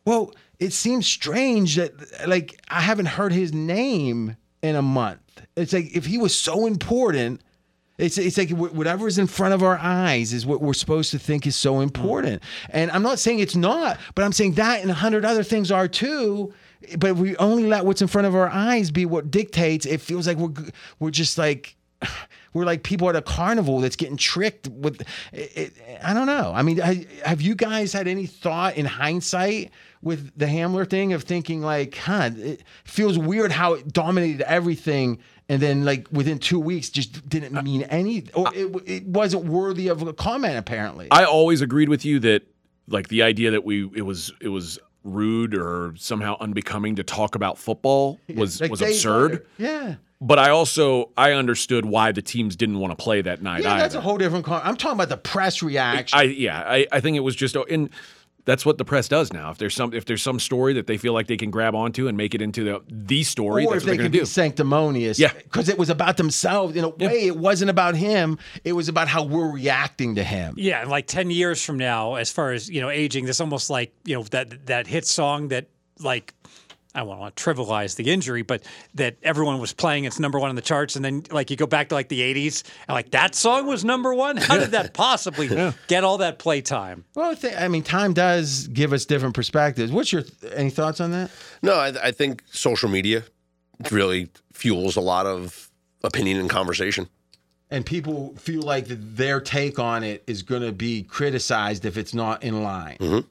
Well, 0.05 0.33
it 0.59 0.73
seems 0.73 1.07
strange 1.07 1.75
that 1.77 1.93
like 2.27 2.61
I 2.67 2.81
haven't 2.81 3.07
heard 3.07 3.31
his 3.31 3.53
name 3.53 4.35
in 4.61 4.75
a 4.75 4.81
month. 4.81 5.19
It's 5.55 5.73
like 5.73 5.95
if 5.95 6.05
he 6.05 6.17
was 6.17 6.35
so 6.35 6.65
important, 6.65 7.41
it's 7.97 8.17
it's 8.17 8.37
like 8.37 8.49
wh- 8.49 8.75
whatever 8.75 9.07
is 9.07 9.17
in 9.17 9.27
front 9.27 9.53
of 9.53 9.63
our 9.63 9.77
eyes 9.77 10.33
is 10.33 10.45
what 10.45 10.61
we're 10.61 10.73
supposed 10.73 11.11
to 11.11 11.19
think 11.19 11.47
is 11.47 11.55
so 11.55 11.79
important. 11.79 12.41
Mm. 12.41 12.69
And 12.71 12.91
I'm 12.91 13.03
not 13.03 13.19
saying 13.19 13.39
it's 13.39 13.55
not, 13.55 13.97
but 14.15 14.25
I'm 14.25 14.33
saying 14.33 14.53
that 14.53 14.81
and 14.81 14.91
a 14.91 14.95
hundred 14.95 15.25
other 15.25 15.43
things 15.43 15.71
are 15.71 15.87
too. 15.87 16.53
But 16.97 17.11
if 17.11 17.17
we 17.17 17.35
only 17.37 17.65
let 17.65 17.85
what's 17.85 18.01
in 18.01 18.07
front 18.07 18.27
of 18.27 18.35
our 18.35 18.49
eyes 18.49 18.89
be 18.91 19.05
what 19.05 19.31
dictates, 19.31 19.85
it 19.85 20.01
feels 20.01 20.27
like 20.27 20.37
we're 20.37 20.53
we're 20.99 21.11
just 21.11 21.37
like 21.37 21.75
we're 22.53 22.65
like 22.65 22.83
people 22.83 23.09
at 23.09 23.15
a 23.15 23.21
carnival 23.21 23.79
that's 23.79 23.95
getting 23.95 24.17
tricked 24.17 24.67
with. 24.67 25.01
It, 25.31 25.57
it, 25.57 25.73
I 26.03 26.13
don't 26.13 26.27
know. 26.27 26.51
I 26.53 26.63
mean, 26.63 26.79
ha- 26.79 27.05
have 27.23 27.41
you 27.41 27.55
guys 27.55 27.93
had 27.93 28.07
any 28.07 28.25
thought 28.25 28.75
in 28.75 28.85
hindsight 28.85 29.71
with 30.01 30.37
the 30.37 30.47
Hamlin 30.47 30.85
thing 30.85 31.13
of 31.13 31.23
thinking 31.23 31.61
like, 31.61 31.95
huh, 31.95 32.31
it 32.35 32.63
feels 32.83 33.17
weird 33.17 33.51
how 33.51 33.73
it 33.73 33.91
dominated 33.91 34.41
everything, 34.41 35.19
and 35.49 35.61
then 35.61 35.83
like 35.83 36.07
within 36.11 36.39
two 36.39 36.59
weeks 36.59 36.89
just 36.89 37.27
didn't 37.27 37.57
uh, 37.57 37.61
mean 37.61 37.83
any, 37.83 38.25
or 38.33 38.53
it, 38.55 38.73
it 38.85 39.05
wasn't 39.05 39.45
worthy 39.45 39.87
of 39.87 40.01
a 40.01 40.13
comment 40.13 40.57
apparently. 40.57 41.07
I 41.11 41.25
always 41.25 41.61
agreed 41.61 41.89
with 41.89 42.05
you 42.05 42.19
that 42.19 42.43
like 42.87 43.09
the 43.09 43.23
idea 43.23 43.51
that 43.51 43.63
we 43.63 43.89
it 43.95 44.03
was 44.03 44.31
it 44.41 44.49
was 44.49 44.79
rude 45.03 45.55
or 45.55 45.93
somehow 45.97 46.35
unbecoming 46.39 46.95
to 46.97 47.03
talk 47.03 47.35
about 47.35 47.57
football 47.57 48.19
was 48.35 48.61
Like 48.61 48.71
was 48.71 48.81
absurd. 48.81 49.31
Butter. 49.31 49.45
Yeah. 49.57 49.95
But 50.21 50.37
I 50.37 50.49
also 50.49 51.11
I 51.15 51.31
understood 51.31 51.85
why 51.85 52.11
the 52.11 52.21
teams 52.21 52.55
didn't 52.57 52.79
want 52.79 52.91
to 52.97 53.01
play 53.01 53.21
that 53.21 53.41
night. 53.41 53.63
Yeah, 53.63 53.77
that's 53.77 53.95
a 53.95 54.01
whole 54.01 54.17
different. 54.17 54.45
Con- 54.45 54.61
I'm 54.63 54.75
talking 54.75 54.97
about 54.97 55.09
the 55.09 55.17
press 55.17 55.63
reaction. 55.63 56.19
I 56.19 56.23
yeah, 56.23 56.61
I, 56.65 56.87
I 56.91 56.99
think 56.99 57.15
it 57.15 57.21
was 57.21 57.37
just 57.37 57.55
oh, 57.55 57.65
and 57.69 57.89
that's 58.49 58.65
what 58.65 58.79
the 58.79 58.85
press 58.85 59.07
does 59.07 59.31
now. 59.31 59.51
If 59.51 59.59
there's 59.59 59.75
some 59.75 59.93
if 59.93 60.05
there's 60.05 60.23
some 60.23 60.39
story 60.39 60.73
that 60.73 60.87
they 60.87 60.97
feel 60.97 61.13
like 61.13 61.27
they 61.27 61.37
can 61.37 61.51
grab 61.51 61.75
onto 61.75 62.07
and 62.07 62.17
make 62.17 62.33
it 62.33 62.41
into 62.41 62.63
the 62.63 62.81
the 62.89 63.23
story, 63.23 63.65
or 63.65 63.73
that's 63.73 63.83
if 63.83 63.87
what 63.87 63.91
they 63.91 63.97
they're 63.97 63.97
going 63.97 64.11
to 64.11 64.17
be 64.17 64.19
do. 64.19 64.25
sanctimonious. 64.25 65.19
Yeah. 65.19 65.31
Because 65.33 65.69
it 65.69 65.77
was 65.77 65.89
about 65.89 66.17
themselves. 66.17 66.75
In 66.75 66.83
a 66.83 66.89
way, 66.89 67.27
it 67.27 67.37
wasn't 67.37 67.69
about 67.69 67.95
him. 67.95 68.39
It 68.63 68.73
was 68.73 68.89
about 68.89 69.07
how 69.07 69.23
we're 69.23 69.51
reacting 69.51 70.15
to 70.15 70.23
him. 70.23 70.55
Yeah, 70.57 70.81
and 70.81 70.89
like 70.89 71.05
ten 71.05 71.29
years 71.29 71.63
from 71.63 71.77
now, 71.77 72.15
as 72.15 72.31
far 72.31 72.51
as 72.51 72.69
you 72.69 72.81
know, 72.81 72.89
aging, 72.89 73.25
that's 73.25 73.39
almost 73.39 73.69
like 73.69 73.93
you 74.03 74.15
know 74.15 74.23
that 74.23 74.65
that 74.65 74.87
hit 74.87 75.05
song 75.05 75.49
that 75.49 75.67
like 75.99 76.33
I 76.95 77.01
don't 77.01 77.19
want 77.19 77.35
to 77.35 77.43
trivialize 77.43 77.95
the 77.95 78.11
injury, 78.11 78.41
but 78.41 78.63
that 78.95 79.17
everyone 79.21 79.59
was 79.59 79.73
playing. 79.73 80.05
It's 80.05 80.19
number 80.19 80.39
one 80.39 80.49
on 80.49 80.55
the 80.55 80.61
charts, 80.61 80.95
and 80.95 81.05
then 81.05 81.23
like 81.29 81.51
you 81.51 81.55
go 81.55 81.67
back 81.67 81.89
to 81.89 81.95
like 81.95 82.09
the 82.09 82.21
'80s, 82.21 82.63
and 82.87 82.95
like 82.95 83.11
that 83.11 83.35
song 83.35 83.67
was 83.67 83.85
number 83.85 84.13
one. 84.13 84.37
How 84.37 84.57
did 84.57 84.71
that 84.71 84.93
possibly 84.95 85.47
get 85.87 86.03
all 86.03 86.17
that 86.17 86.39
play 86.39 86.61
time? 86.61 87.05
Well, 87.15 87.35
I, 87.43 87.65
I 87.65 87.67
mean, 87.67 87.83
time 87.83 88.13
does 88.13 88.67
give 88.67 88.91
us 88.91 89.05
different 89.05 89.35
perspectives. 89.35 89.91
What's 89.91 90.11
your 90.11 90.23
any 90.55 90.71
thoughts 90.71 90.99
on 90.99 91.11
that? 91.11 91.29
No, 91.61 91.75
I, 91.75 91.93
I 92.07 92.11
think 92.11 92.43
social 92.51 92.89
media 92.89 93.23
really 93.91 94.29
fuels 94.53 94.95
a 94.95 95.01
lot 95.01 95.27
of 95.27 95.69
opinion 96.03 96.37
and 96.37 96.49
conversation. 96.49 97.07
And 97.71 97.85
people 97.85 98.35
feel 98.37 98.63
like 98.63 98.85
their 98.87 99.39
take 99.39 99.77
on 99.77 100.03
it 100.03 100.23
is 100.25 100.41
going 100.41 100.63
to 100.63 100.71
be 100.71 101.03
criticized 101.03 101.85
if 101.85 101.97
it's 101.97 102.15
not 102.15 102.43
in 102.43 102.63
line. 102.63 102.97
Mm-hmm. 102.99 103.27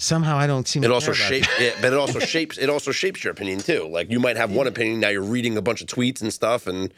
Somehow, 0.00 0.36
I 0.36 0.46
don't 0.46 0.66
seem. 0.68 0.84
It 0.84 0.88
to 0.88 0.94
also 0.94 1.12
shapes, 1.12 1.48
it, 1.58 1.74
but 1.80 1.92
it 1.92 1.98
also 1.98 2.20
shapes 2.20 2.56
it 2.56 2.70
also 2.70 2.92
shapes 2.92 3.24
your 3.24 3.32
opinion 3.32 3.58
too. 3.58 3.88
Like 3.90 4.10
you 4.10 4.20
might 4.20 4.36
have 4.36 4.52
one 4.52 4.66
opinion 4.68 5.00
now, 5.00 5.08
you're 5.08 5.22
reading 5.22 5.56
a 5.56 5.62
bunch 5.62 5.80
of 5.80 5.88
tweets 5.88 6.22
and 6.22 6.32
stuff, 6.32 6.68
and 6.68 6.94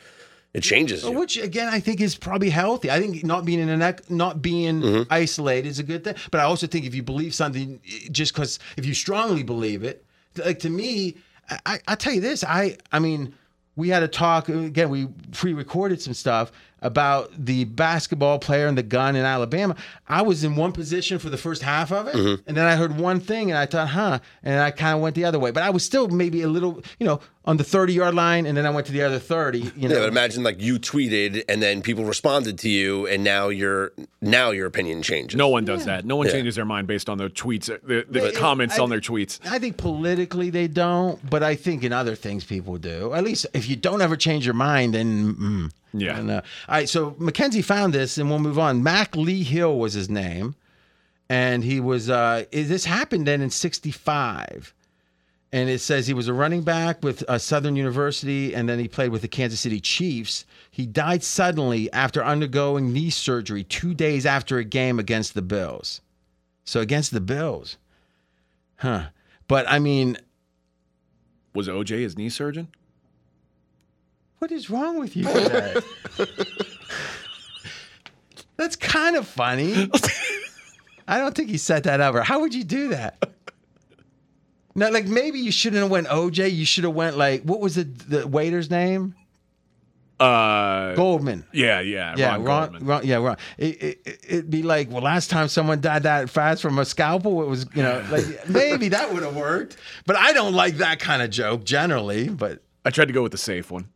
it 0.53 0.61
changes. 0.62 1.03
You. 1.05 1.12
Which 1.12 1.38
again, 1.38 1.68
I 1.68 1.80
think 1.80 2.03
is 2.03 2.14
probably 2.14 2.51
healthy. 2.51 2.90
I 2.90 3.01
think 3.01 3.24
not 3.24 3.46
being 3.46 3.59
in 3.59 3.70
an 3.70 3.96
not 4.11 4.42
being 4.42 4.82
Mm-hmm. 4.82 5.03
isolated 5.12 5.66
is 5.68 5.78
a 5.78 5.82
good 5.82 6.05
thing. 6.05 6.14
But 6.30 6.40
I 6.40 6.44
also 6.44 6.66
think 6.66 6.84
if 6.84 6.94
you 6.94 7.03
believe 7.03 7.34
something, 7.34 7.80
just 8.11 8.34
because 8.34 8.59
if 8.76 8.84
you 8.84 8.92
strongly 8.92 9.44
believe 9.44 9.82
it, 9.82 10.05
like 10.36 10.59
to 10.61 10.68
me, 10.68 11.16
I 11.64 11.78
I 11.88 11.94
tell 11.94 12.12
you 12.12 12.20
this, 12.20 12.44
I 12.44 12.76
I 12.92 12.98
mean, 12.98 13.32
we 13.76 13.88
had 13.88 14.03
a 14.03 14.09
talk 14.09 14.51
again. 14.51 14.90
We 14.90 15.07
pre-recorded 15.32 16.03
some 16.03 16.12
stuff 16.12 16.53
about 16.82 17.30
the 17.36 17.64
basketball 17.64 18.38
player 18.38 18.66
and 18.66 18.76
the 18.78 18.82
gun 18.82 19.16
in 19.16 19.24
Alabama. 19.24 19.76
I 20.08 20.22
was 20.22 20.44
in 20.44 20.56
one 20.56 20.72
position 20.72 21.18
for 21.18 21.30
the 21.30 21.36
first 21.38 21.62
half 21.62 21.92
of 21.92 22.08
it, 22.08 22.14
Mm-hmm. 22.14 22.42
and 22.48 22.56
then 22.56 22.66
I 22.66 22.76
heard 22.76 22.96
one 22.98 23.20
thing, 23.20 23.50
and 23.50 23.58
I 23.58 23.66
thought, 23.66 23.88
huh, 23.88 24.18
and 24.42 24.60
I 24.60 24.70
kind 24.70 24.94
of 24.96 25.00
went 25.02 25.14
the 25.14 25.24
other 25.24 25.38
way. 25.38 25.50
But 25.50 25.62
I 25.62 25.70
was 25.70 25.84
still 25.84 26.08
maybe 26.08 26.42
a 26.42 26.48
little, 26.48 26.82
you 26.98 27.06
know, 27.06 27.20
on 27.46 27.56
the 27.56 27.64
thirty-yard 27.64 28.14
line, 28.14 28.44
and 28.46 28.56
then 28.56 28.66
I 28.66 28.70
went 28.70 28.86
to 28.88 28.92
the 28.92 29.02
other 29.02 29.18
thirty. 29.18 29.60
You 29.76 29.88
know, 29.88 29.94
Yeah, 29.94 30.00
but 30.02 30.08
imagine 30.08 30.42
like 30.42 30.60
you 30.60 30.78
tweeted 30.78 31.42
and 31.48 31.62
then 31.62 31.80
people 31.82 32.04
responded 32.04 32.58
to 32.60 32.68
you, 32.68 33.06
and 33.06 33.24
now 33.24 33.48
your 33.48 33.92
now 34.20 34.50
your 34.50 34.66
opinion 34.66 35.02
changes. 35.02 35.36
No 35.36 35.48
one 35.48 35.64
does 35.64 35.84
that. 35.86 36.04
No 36.04 36.16
one 36.16 36.26
Yeah. 36.26 36.32
changes 36.34 36.54
their 36.56 36.64
mind 36.66 36.86
based 36.86 37.08
on 37.08 37.16
their 37.18 37.30
tweets, 37.30 37.70
uh, 37.70 37.78
the, 37.82 38.04
the 38.08 38.28
it- 38.28 38.34
comments 38.36 38.78
I- 38.78 38.82
on 38.82 38.90
their 38.90 39.00
tweets. 39.00 39.40
I 39.50 39.58
think 39.58 39.78
politically 39.78 40.50
they 40.50 40.68
don't, 40.68 41.18
but 41.30 41.42
I 41.42 41.54
think 41.56 41.82
in 41.82 41.92
other 41.92 42.14
things 42.14 42.44
people 42.44 42.76
do. 42.76 43.14
At 43.14 43.24
least 43.24 43.46
if 43.54 43.68
you 43.68 43.76
don't 43.76 44.02
ever 44.02 44.16
change 44.16 44.44
your 44.44 44.54
mind, 44.54 44.94
then 44.94 45.34
mm, 45.34 45.70
Yeah. 45.93 46.12
I 46.12 46.16
don't. 46.16 46.30
All 46.30 46.43
right, 46.68 46.88
so 46.88 47.14
Mackenzie 47.18 47.62
found 47.62 47.93
this, 47.93 48.18
and 48.18 48.28
we'll 48.28 48.38
move 48.38 48.59
on. 48.59 48.82
Mack 48.82 49.16
Lee 49.16 49.43
Hill 49.43 49.78
was 49.78 49.93
his 49.93 50.09
name, 50.09 50.55
and 51.28 51.64
he 51.64 51.80
was. 51.80 52.09
Uh, 52.09 52.45
this 52.53 52.84
happened 52.84 53.26
then 53.26 53.41
in 53.41 53.51
'65. 53.51 54.74
And 55.53 55.68
it 55.68 55.80
says 55.80 56.07
he 56.07 56.14
was 56.14 56.28
a 56.28 56.32
running 56.32 56.62
back 56.62 57.03
with 57.03 57.28
uh, 57.28 57.36
Southern 57.36 57.74
University, 57.74 58.55
and 58.55 58.68
then 58.68 58.78
he 58.78 58.86
played 58.86 59.11
with 59.11 59.22
the 59.22 59.26
Kansas 59.26 59.59
City 59.59 59.80
Chiefs. 59.80 60.45
He 60.70 60.86
died 60.86 61.24
suddenly 61.24 61.93
after 61.93 62.24
undergoing 62.24 62.93
knee 62.93 63.11
surgery 63.11 63.64
two 63.64 63.93
days 63.93 64.24
after 64.24 64.59
a 64.59 64.64
game 64.64 65.01
against 65.01 65.34
the 65.34 65.43
Bills. 65.43 66.03
So 66.64 66.78
against 66.80 67.11
the 67.11 67.20
Bills, 67.20 67.78
huh? 68.76 69.07
But 69.49 69.68
I 69.68 69.80
mean, 69.80 70.18
Was 71.53 71.66
OJ 71.66 71.99
his 71.99 72.16
knee 72.16 72.28
surgeon? 72.28 72.68
What 74.41 74.51
is 74.51 74.68
wrong 74.68 74.99
with 74.99 75.16
you 75.16 75.24
today? 75.32 75.76
That's 78.57 78.76
kind 78.76 79.16
of 79.16 79.26
funny. 79.26 79.88
I 81.09 81.18
don't 81.18 81.34
think 81.34 81.49
he 81.51 81.57
set 81.59 81.84
that 81.84 82.01
up. 82.01 82.14
Or 82.14 82.22
how 82.22 82.41
would 82.41 82.55
you 82.55 82.64
do 82.64 82.88
that? 82.88 83.22
No, 84.74 84.88
like 84.91 85.07
maybe 85.07 85.38
you 85.41 85.51
shouldn't 85.51 85.82
have 85.82 85.91
went 85.91 86.09
OJ. 86.09 86.53
You 86.53 86.64
should 86.64 86.84
have 86.84 86.95
went 86.95 87.16
like 87.16 87.43
what 87.43 87.61
was 87.61 87.76
the 87.76 87.84
the 87.84 88.26
waiter's 88.26 88.70
name? 88.70 89.14
Uh, 90.20 90.95
Goldman. 90.97 91.47
yeah, 91.51 91.80
yeah, 91.80 92.14
Yeah, 92.14 92.32
Ron 92.34 92.45
Ron. 92.45 92.84
Ron- 92.84 93.07
yeah, 93.07 93.16
Ron. 93.16 93.38
It, 93.57 93.82
it, 93.82 94.01
it- 94.05 94.20
it'd 94.28 94.51
be 94.51 94.62
like, 94.62 94.91
well, 94.91 95.01
last 95.03 95.30
time 95.30 95.49
someone 95.49 95.80
died 95.80 96.03
that 96.03 96.28
fast 96.28 96.61
from 96.61 96.78
a 96.78 96.84
scalpel, 96.84 97.41
it 97.43 97.47
was, 97.49 97.64
you 97.74 97.82
know, 97.82 98.05
like 98.11 98.24
maybe 98.49 98.88
that 98.91 99.11
would 99.14 99.22
have 99.22 99.34
worked. 99.34 99.78
But 100.05 100.16
I 100.16 100.34
don't 100.34 100.53
like 100.53 100.74
that 100.76 101.01
kind 101.01 101.22
of 101.22 101.30
joke 101.30 101.64
generally. 101.64 102.28
But 102.28 102.62
I 102.84 102.91
tried 102.91 103.07
to 103.07 103.14
go 103.14 103.22
with 103.22 103.32
the 103.32 103.38
safe 103.38 103.70
one. 103.70 103.88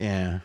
Yeah, 0.00 0.40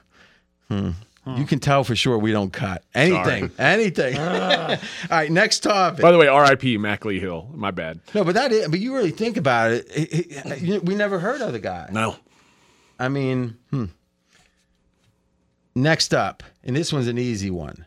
Hmm. 0.70 0.92
you 1.38 1.46
can 1.46 1.60
tell 1.60 1.84
for 1.84 1.96
sure 1.96 2.18
we 2.18 2.32
don't 2.32 2.52
cut 2.52 2.84
anything, 2.96 3.52
anything. 3.58 4.18
All 4.20 4.78
right, 5.12 5.32
next 5.32 5.60
topic. 5.62 6.02
By 6.02 6.12
the 6.12 6.18
way, 6.18 6.28
R.I.P. 6.28 6.78
Mack 6.80 7.06
Lee 7.06 7.20
Hill. 7.20 7.50
My 7.54 7.72
bad. 7.72 8.00
no, 8.16 8.24
but 8.24 8.34
that 8.36 8.52
is, 8.52 8.68
but 8.68 8.80
you 8.80 8.96
really 8.96 9.12
think 9.12 9.38
about 9.38 9.72
it, 9.72 9.86
it- 9.96 10.32
it- 10.64 10.86
we 10.86 10.96
never 10.96 11.20
heard 11.20 11.42
of 11.42 11.54
the 11.54 11.60
guy. 11.60 11.88
No. 11.92 12.16
I 13.00 13.10
mean, 13.10 13.58
hmm. 13.70 13.86
Next 15.76 16.14
up, 16.14 16.44
and 16.64 16.76
this 16.76 16.94
one's 16.94 17.08
an 17.08 17.18
easy 17.18 17.50
one 17.50 17.86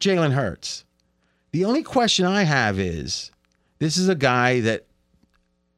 Jalen 0.00 0.32
Hurts. 0.32 0.84
The 1.52 1.64
only 1.64 1.82
question 1.82 2.24
I 2.26 2.42
have 2.42 2.78
is 2.78 3.30
this 3.78 3.96
is 3.96 4.08
a 4.08 4.14
guy 4.14 4.60
that 4.60 4.86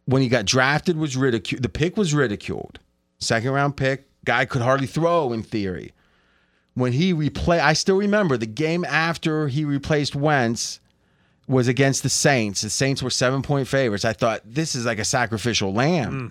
when 0.06 0.22
he 0.22 0.28
got 0.28 0.44
drafted 0.46 0.96
was 0.96 1.16
ridiculed. 1.16 1.62
The 1.62 1.68
pick 1.68 1.96
was 1.96 2.14
ridiculed. 2.14 2.78
Second 3.18 3.50
round 3.50 3.76
pick, 3.76 4.08
guy 4.24 4.44
could 4.44 4.62
hardly 4.62 4.86
throw 4.86 5.32
in 5.32 5.42
theory. 5.42 5.92
When 6.74 6.92
he 6.92 7.12
replay, 7.12 7.60
I 7.60 7.74
still 7.74 7.96
remember 7.96 8.36
the 8.36 8.46
game 8.46 8.84
after 8.84 9.48
he 9.48 9.64
replaced 9.64 10.16
Wentz 10.16 10.80
was 11.46 11.68
against 11.68 12.02
the 12.02 12.08
Saints. 12.08 12.62
The 12.62 12.70
Saints 12.70 13.02
were 13.02 13.10
seven 13.10 13.42
point 13.42 13.68
favorites. 13.68 14.04
I 14.04 14.12
thought 14.12 14.40
this 14.44 14.74
is 14.74 14.86
like 14.86 14.98
a 14.98 15.04
sacrificial 15.04 15.72
lamb. 15.72 16.12
Hmm. 16.12 16.26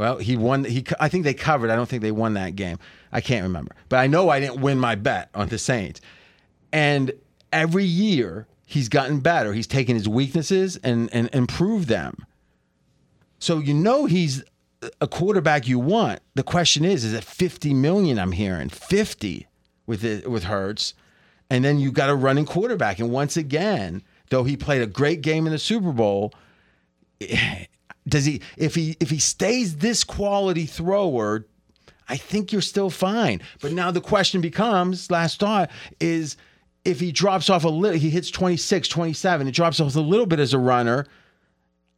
Well, 0.00 0.18
he 0.18 0.36
won. 0.36 0.64
He, 0.64 0.84
I 1.00 1.08
think 1.08 1.24
they 1.24 1.34
covered. 1.34 1.70
I 1.70 1.76
don't 1.76 1.88
think 1.88 2.02
they 2.02 2.12
won 2.12 2.34
that 2.34 2.54
game. 2.54 2.78
I 3.12 3.20
can't 3.20 3.42
remember, 3.42 3.74
but 3.88 3.96
I 3.96 4.06
know 4.06 4.28
I 4.28 4.40
didn't 4.40 4.60
win 4.60 4.78
my 4.78 4.94
bet 4.94 5.30
on 5.34 5.48
the 5.48 5.58
Saints. 5.58 6.00
And 6.72 7.12
every 7.52 7.84
year 7.84 8.46
he's 8.66 8.88
gotten 8.88 9.20
better. 9.20 9.54
He's 9.54 9.66
taken 9.66 9.96
his 9.96 10.08
weaknesses 10.08 10.76
and 10.76 11.08
and 11.12 11.30
improved 11.32 11.88
them. 11.88 12.26
So 13.38 13.58
you 13.58 13.74
know 13.74 14.04
he's 14.04 14.44
a 15.00 15.08
quarterback 15.08 15.66
you 15.66 15.78
want. 15.78 16.20
The 16.34 16.42
question 16.42 16.84
is, 16.84 17.04
is 17.04 17.12
it 17.12 17.24
50 17.24 17.74
million? 17.74 18.18
I'm 18.18 18.32
hearing 18.32 18.68
50 18.68 19.46
with 19.86 20.04
it 20.04 20.30
with 20.30 20.44
Hurts, 20.44 20.94
and 21.50 21.64
then 21.64 21.78
you 21.78 21.92
got 21.92 22.10
a 22.10 22.14
running 22.14 22.46
quarterback. 22.46 22.98
And 22.98 23.10
once 23.10 23.36
again, 23.36 24.02
though 24.30 24.44
he 24.44 24.56
played 24.56 24.82
a 24.82 24.86
great 24.86 25.22
game 25.22 25.46
in 25.46 25.52
the 25.52 25.58
Super 25.58 25.92
Bowl, 25.92 26.32
does 28.08 28.24
he 28.24 28.40
if 28.56 28.74
he 28.74 28.96
if 29.00 29.10
he 29.10 29.18
stays 29.18 29.76
this 29.76 30.04
quality 30.04 30.66
thrower 30.66 31.44
i 32.08 32.16
think 32.16 32.52
you're 32.52 32.60
still 32.60 32.90
fine 32.90 33.40
but 33.60 33.72
now 33.72 33.90
the 33.90 34.00
question 34.00 34.40
becomes 34.40 35.10
last 35.10 35.40
thought 35.40 35.70
is 36.00 36.36
if 36.84 37.00
he 37.00 37.10
drops 37.10 37.50
off 37.50 37.64
a 37.64 37.68
little 37.68 37.98
he 37.98 38.10
hits 38.10 38.30
26 38.30 38.88
27 38.88 39.48
it 39.48 39.52
drops 39.52 39.80
off 39.80 39.96
a 39.96 40.00
little 40.00 40.26
bit 40.26 40.38
as 40.38 40.54
a 40.54 40.58
runner 40.58 41.06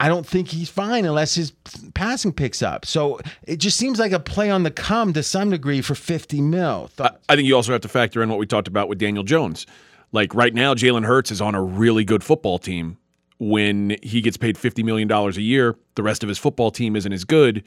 i 0.01 0.09
don't 0.09 0.26
think 0.26 0.49
he's 0.49 0.68
fine 0.68 1.05
unless 1.05 1.34
his 1.34 1.53
passing 1.94 2.32
picks 2.32 2.62
up 2.62 2.84
so 2.86 3.18
it 3.44 3.57
just 3.57 3.76
seems 3.76 3.99
like 3.99 4.12
a 4.12 4.20
play 4.20 4.51
on 4.51 4.62
the 4.62 4.70
come 4.70 5.12
to 5.12 5.22
some 5.22 5.51
degree 5.51 5.80
for 5.80 5.94
50 5.94 6.40
mil 6.40 6.88
Thought- 6.88 7.20
I 7.28 7.36
think 7.36 7.46
you 7.49 7.55
also 7.57 7.72
have 7.72 7.80
to 7.82 7.88
factor 7.88 8.22
in 8.22 8.28
what 8.28 8.38
we 8.38 8.46
talked 8.46 8.68
about 8.68 8.88
with 8.88 8.99
Daniel 8.99 9.24
Jones. 9.24 9.66
Like 10.12 10.34
right 10.34 10.55
now, 10.55 10.72
Jalen 10.74 11.05
Hurts 11.05 11.30
is 11.30 11.40
on 11.42 11.55
a 11.55 11.62
really 11.62 12.03
good 12.05 12.24
football 12.24 12.59
team. 12.59 12.96
When 13.38 13.96
he 14.03 14.20
gets 14.22 14.36
paid 14.38 14.57
$50 14.57 14.82
million 14.82 15.11
a 15.12 15.30
year, 15.32 15.76
the 15.96 16.03
rest 16.03 16.22
of 16.22 16.28
his 16.30 16.38
football 16.38 16.70
team 16.70 16.96
isn't 16.96 17.12
as 17.12 17.24
good. 17.24 17.62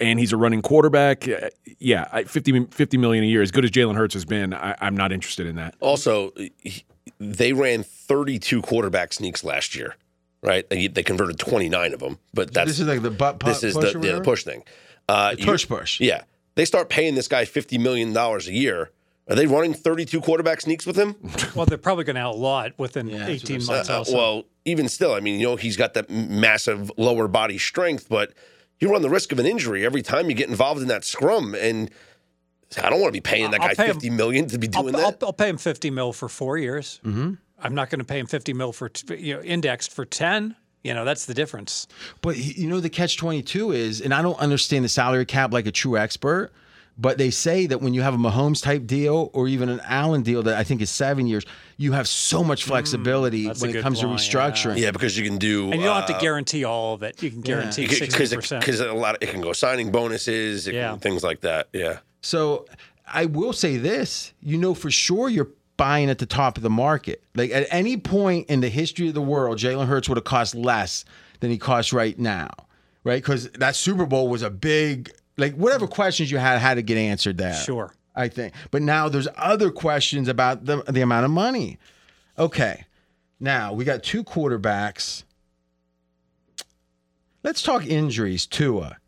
And 0.00 0.18
he's 0.20 0.32
a 0.32 0.36
running 0.36 0.62
quarterback. 0.62 1.26
Uh, 1.28 1.48
Yeah, 1.78 2.06
I- 2.12 2.24
50, 2.24 2.66
50 2.70 2.96
million 2.96 3.24
a 3.24 3.26
year, 3.26 3.42
as 3.42 3.50
good 3.50 3.64
as 3.64 3.70
Jalen 3.72 3.96
Hurts 3.96 4.14
has 4.14 4.24
been, 4.24 4.54
I, 4.54 4.76
I'm 4.80 4.96
not 4.96 5.10
interested 5.12 5.46
in 5.48 5.56
that. 5.56 5.74
Also, 5.80 6.32
he- 6.62 6.84
they 7.18 7.52
ran 7.52 7.82
32 7.82 8.62
quarterback 8.62 9.12
sneaks 9.12 9.42
last 9.42 9.74
year, 9.74 9.96
right? 10.42 10.68
They, 10.68 10.86
they 10.88 11.02
converted 11.02 11.38
29 11.38 11.92
of 11.94 12.00
them, 12.00 12.18
but 12.34 12.52
that's 12.52 12.70
this 12.70 12.80
is 12.80 12.86
like 12.86 13.02
the 13.02 13.10
butt 13.10 13.38
pu- 13.38 13.48
this 13.48 13.62
is 13.64 13.74
push 13.74 13.92
the, 13.92 14.00
yeah, 14.00 14.12
the 14.14 14.20
push 14.20 14.44
thing. 14.44 14.62
Uh, 15.08 15.34
you- 15.38 15.44
push 15.44 15.66
push. 15.68 16.00
Yeah, 16.00 16.22
they 16.54 16.64
start 16.64 16.88
paying 16.88 17.14
this 17.14 17.28
guy 17.28 17.44
50 17.44 17.78
million 17.78 18.12
dollars 18.12 18.48
a 18.48 18.52
year. 18.52 18.90
Are 19.30 19.36
they 19.36 19.46
running 19.46 19.72
32 19.72 20.20
quarterback 20.20 20.60
sneaks 20.60 20.84
with 20.84 20.96
him? 20.96 21.14
Well, 21.54 21.64
they're 21.64 21.78
probably 21.78 22.02
going 22.04 22.16
to 22.16 22.22
outlaw 22.22 22.62
it 22.62 22.74
within 22.76 23.06
Yeah, 23.08 23.28
18 23.28 23.58
they're 23.60 23.66
months. 23.76 23.88
Uh, 23.90 24.04
well, 24.12 24.44
even 24.64 24.88
still, 24.88 25.12
I 25.14 25.20
mean, 25.20 25.38
you 25.38 25.46
know, 25.46 25.56
he's 25.56 25.76
got 25.76 25.94
that 25.94 26.10
massive 26.10 26.90
lower 26.96 27.28
body 27.28 27.56
strength, 27.58 28.08
but 28.08 28.32
you 28.80 28.90
run 28.90 29.00
the 29.02 29.10
risk 29.10 29.30
of 29.30 29.38
an 29.38 29.46
injury 29.46 29.84
every 29.86 30.02
time 30.02 30.28
you 30.28 30.34
get 30.34 30.48
involved 30.48 30.82
in 30.82 30.88
that 30.88 31.04
scrum. 31.04 31.54
And 31.54 31.88
I 32.82 32.90
don't 32.90 33.00
want 33.00 33.08
to 33.08 33.16
be 33.16 33.20
paying 33.20 33.50
that 33.52 33.60
I'll 33.60 33.68
guy 33.68 33.74
pay 33.74 33.86
him- 33.86 33.94
50 33.94 34.10
million 34.10 34.46
to 34.48 34.58
be 34.58 34.68
I'll, 34.74 34.82
doing 34.82 34.96
I'll, 34.96 35.12
that. 35.12 35.22
I'll 35.22 35.32
pay 35.32 35.48
him 35.50 35.56
50 35.58 35.90
mil 35.90 36.12
for 36.12 36.28
four 36.28 36.58
years. 36.58 37.00
Mm-hmm. 37.04 37.34
I'm 37.62 37.74
not 37.74 37.90
going 37.90 38.00
to 38.00 38.04
pay 38.04 38.18
him 38.18 38.26
50 38.26 38.52
mil 38.52 38.72
for 38.72 38.90
you 39.16 39.34
know 39.36 39.42
indexed 39.42 39.92
for 39.92 40.04
10. 40.04 40.56
You 40.84 40.94
know 40.94 41.04
that's 41.04 41.26
the 41.26 41.34
difference. 41.34 41.86
But 42.22 42.36
you 42.36 42.68
know 42.68 42.80
the 42.80 42.90
catch 42.90 43.16
twenty 43.16 43.40
two 43.42 43.70
is, 43.70 44.00
and 44.00 44.12
I 44.12 44.20
don't 44.20 44.38
understand 44.40 44.84
the 44.84 44.88
salary 44.88 45.24
cap 45.24 45.52
like 45.52 45.66
a 45.66 45.70
true 45.72 45.96
expert. 45.96 46.50
But 46.98 47.16
they 47.18 47.30
say 47.30 47.64
that 47.66 47.80
when 47.80 47.94
you 47.94 48.02
have 48.02 48.12
a 48.14 48.18
Mahomes 48.18 48.62
type 48.62 48.86
deal 48.86 49.30
or 49.32 49.48
even 49.48 49.70
an 49.70 49.80
Allen 49.84 50.22
deal 50.22 50.42
that 50.42 50.56
I 50.58 50.62
think 50.64 50.82
is 50.82 50.90
seven 50.90 51.26
years, 51.26 51.46
you 51.78 51.92
have 51.92 52.06
so 52.06 52.44
much 52.44 52.64
flexibility 52.64 53.46
Mm, 53.46 53.60
when 53.62 53.74
it 53.74 53.80
comes 53.80 54.02
point, 54.02 54.18
to 54.18 54.24
restructuring. 54.36 54.76
yeah, 54.78 54.90
because 54.90 55.16
you 55.16 55.24
can 55.24 55.38
do. 55.38 55.70
And 55.72 55.80
you 55.80 55.86
don't 55.86 55.94
have 56.00 56.10
uh, 56.10 56.14
to 56.14 56.20
guarantee 56.20 56.64
all 56.64 56.92
of 56.94 57.02
it. 57.02 57.22
You 57.22 57.30
can 57.30 57.40
guarantee 57.40 57.86
because 57.86 58.00
60%. 58.32 58.60
because 58.60 58.80
a 58.80 58.92
lot 58.92 59.14
of, 59.14 59.22
it 59.22 59.30
can 59.30 59.40
go 59.40 59.54
signing 59.54 59.90
bonuses, 59.90 60.66
it 60.68 60.74
Yeah. 60.74 60.90
can, 60.90 60.98
things 60.98 61.22
like 61.24 61.40
that. 61.40 61.68
Yeah, 61.72 62.00
So 62.20 62.66
I 63.06 63.24
will 63.24 63.54
say 63.54 63.78
this: 63.78 64.34
you 64.42 64.58
know 64.58 64.74
for 64.74 64.90
sure 64.90 65.30
you're 65.30 65.48
buying 65.82 66.10
at 66.10 66.18
the 66.18 66.26
top 66.26 66.56
of 66.56 66.62
the 66.62 66.70
market. 66.70 67.24
Like 67.34 67.50
at 67.50 67.66
any 67.72 67.96
point 67.96 68.48
in 68.48 68.60
the 68.60 68.68
history 68.68 69.08
of 69.08 69.14
the 69.14 69.20
world, 69.20 69.58
Jalen 69.58 69.88
Hurts 69.88 70.08
would 70.08 70.16
have 70.16 70.22
cost 70.22 70.54
less 70.54 71.04
than 71.40 71.50
he 71.50 71.58
costs 71.58 71.92
right 71.92 72.16
now, 72.16 72.50
right? 73.02 73.20
Because 73.20 73.50
that 73.58 73.74
Super 73.74 74.06
Bowl 74.06 74.28
was 74.28 74.42
a 74.42 74.50
big, 74.50 75.10
like 75.36 75.56
whatever 75.56 75.88
questions 75.88 76.30
you 76.30 76.38
had 76.38 76.60
had 76.60 76.74
to 76.74 76.82
get 76.82 76.98
answered 76.98 77.36
there. 77.36 77.54
Sure. 77.54 77.92
I 78.14 78.28
think. 78.28 78.54
But 78.70 78.82
now 78.82 79.08
there's 79.08 79.26
other 79.36 79.72
questions 79.72 80.28
about 80.28 80.66
the 80.66 80.84
the 80.84 81.00
amount 81.00 81.24
of 81.24 81.32
money. 81.32 81.78
Okay. 82.38 82.84
Now 83.40 83.72
we 83.72 83.84
got 83.84 84.04
two 84.04 84.22
quarterbacks. 84.22 85.24
Let's 87.42 87.60
talk 87.60 87.84
injuries, 87.84 88.46
Tua. 88.46 88.98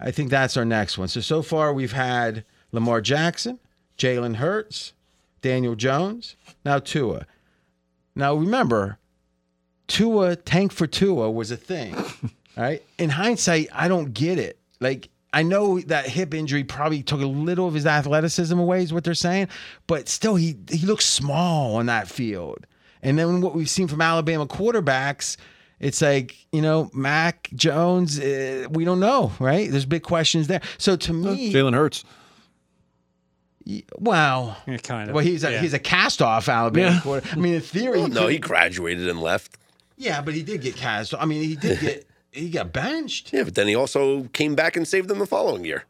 I 0.00 0.10
think 0.10 0.30
that's 0.30 0.56
our 0.56 0.64
next 0.64 0.98
one. 0.98 1.06
So 1.06 1.20
so 1.20 1.42
far 1.42 1.72
we've 1.72 1.92
had 1.92 2.44
Lamar 2.72 3.00
Jackson, 3.00 3.60
Jalen 3.96 4.36
Hurts, 4.36 4.94
Daniel 5.40 5.74
Jones, 5.74 6.36
now 6.64 6.78
Tua. 6.78 7.26
Now 8.14 8.34
remember, 8.34 8.98
Tua 9.86 10.36
tank 10.36 10.72
for 10.72 10.86
Tua 10.86 11.30
was 11.30 11.50
a 11.50 11.56
thing. 11.56 11.96
right? 12.56 12.82
In 12.98 13.10
hindsight, 13.10 13.68
I 13.72 13.88
don't 13.88 14.12
get 14.12 14.38
it. 14.38 14.58
Like 14.80 15.08
I 15.32 15.42
know 15.42 15.80
that 15.80 16.06
hip 16.06 16.34
injury 16.34 16.64
probably 16.64 17.02
took 17.02 17.20
a 17.20 17.26
little 17.26 17.68
of 17.68 17.74
his 17.74 17.86
athleticism 17.86 18.58
away, 18.58 18.82
is 18.82 18.92
what 18.92 19.04
they're 19.04 19.14
saying, 19.14 19.48
but 19.86 20.08
still 20.08 20.36
he 20.36 20.56
he 20.70 20.86
looks 20.86 21.04
small 21.04 21.76
on 21.76 21.86
that 21.86 22.08
field. 22.08 22.66
And 23.02 23.18
then 23.18 23.40
what 23.40 23.54
we've 23.54 23.70
seen 23.70 23.86
from 23.86 24.00
Alabama 24.00 24.46
quarterbacks, 24.46 25.36
it's 25.78 26.02
like 26.02 26.34
you 26.52 26.62
know 26.62 26.90
Mac 26.92 27.50
Jones. 27.54 28.18
Uh, 28.18 28.66
we 28.70 28.84
don't 28.84 29.00
know, 29.00 29.32
right? 29.38 29.70
There's 29.70 29.86
big 29.86 30.02
questions 30.02 30.46
there. 30.46 30.62
So 30.78 30.96
to 30.96 31.12
me, 31.12 31.52
Jalen 31.52 31.74
Hurts. 31.74 32.04
Wow. 33.98 34.56
Yeah, 34.66 34.76
kind 34.78 35.10
of. 35.10 35.14
Well, 35.14 35.24
he's 35.24 35.44
a 35.44 35.52
Yeah. 35.52 35.60
he's 35.60 35.74
a 35.74 35.78
cast 35.78 36.22
off 36.22 36.48
Alabama 36.48 36.92
Yeah. 36.94 37.00
quarter. 37.00 37.28
I 37.32 37.36
mean, 37.36 37.54
in 37.54 37.60
theory, 37.60 37.98
Well, 37.98 38.08
he 38.08 38.14
no, 38.14 38.26
he 38.26 38.38
graduated 38.38 39.08
and 39.08 39.20
left. 39.20 39.56
yeah, 39.96 40.20
but 40.20 40.34
he 40.34 40.42
did 40.42 40.60
get 40.62 40.76
cast. 40.76 41.14
I 41.18 41.24
mean, 41.24 41.42
he 41.42 41.56
did 41.56 41.80
get 41.80 42.06
he 42.32 42.50
got 42.50 42.72
benched. 42.72 43.32
Yeah, 43.32 43.44
but 43.44 43.54
then 43.54 43.66
he 43.68 43.74
also 43.74 44.24
came 44.32 44.54
back 44.54 44.76
and 44.76 44.86
saved 44.86 45.08
them 45.08 45.18
the 45.18 45.26
following 45.26 45.64
year. 45.64 45.84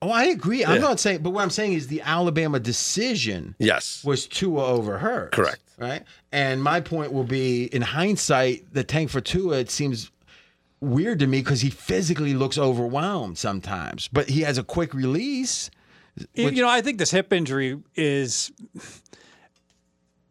Oh, 0.00 0.10
I 0.10 0.24
agree. 0.26 0.64
I'm 0.64 0.80
not 0.80 1.00
saying, 1.00 1.22
but 1.22 1.30
what 1.30 1.42
I'm 1.42 1.50
saying 1.50 1.72
is 1.72 1.88
the 1.88 2.00
Alabama 2.02 2.60
decision 2.60 3.56
Yes, 3.58 4.04
was 4.04 4.26
Tua 4.28 4.64
over 4.64 4.98
her. 4.98 5.28
Correct. 5.32 5.58
Right. 5.76 6.04
And 6.30 6.62
my 6.62 6.80
point 6.80 7.12
will 7.12 7.24
be, 7.24 7.64
in 7.64 7.82
hindsight, 7.82 8.72
the 8.72 8.84
tank 8.84 9.10
for 9.10 9.20
Tua 9.20 9.58
it 9.58 9.70
seems 9.70 10.10
weird 10.80 11.18
to 11.18 11.26
me 11.26 11.40
because 11.40 11.62
he 11.62 11.70
physically 11.70 12.32
looks 12.34 12.56
overwhelmed 12.58 13.38
sometimes, 13.38 14.08
but 14.12 14.28
he 14.28 14.42
has 14.42 14.56
a 14.58 14.62
quick 14.62 14.94
release. 14.94 15.68
You- 16.34 16.50
you 16.50 16.62
know, 16.62 16.68
I 16.68 16.80
think 16.80 16.98
this 16.98 17.10
hip 17.10 17.32
injury 17.32 17.78
is. 17.94 18.50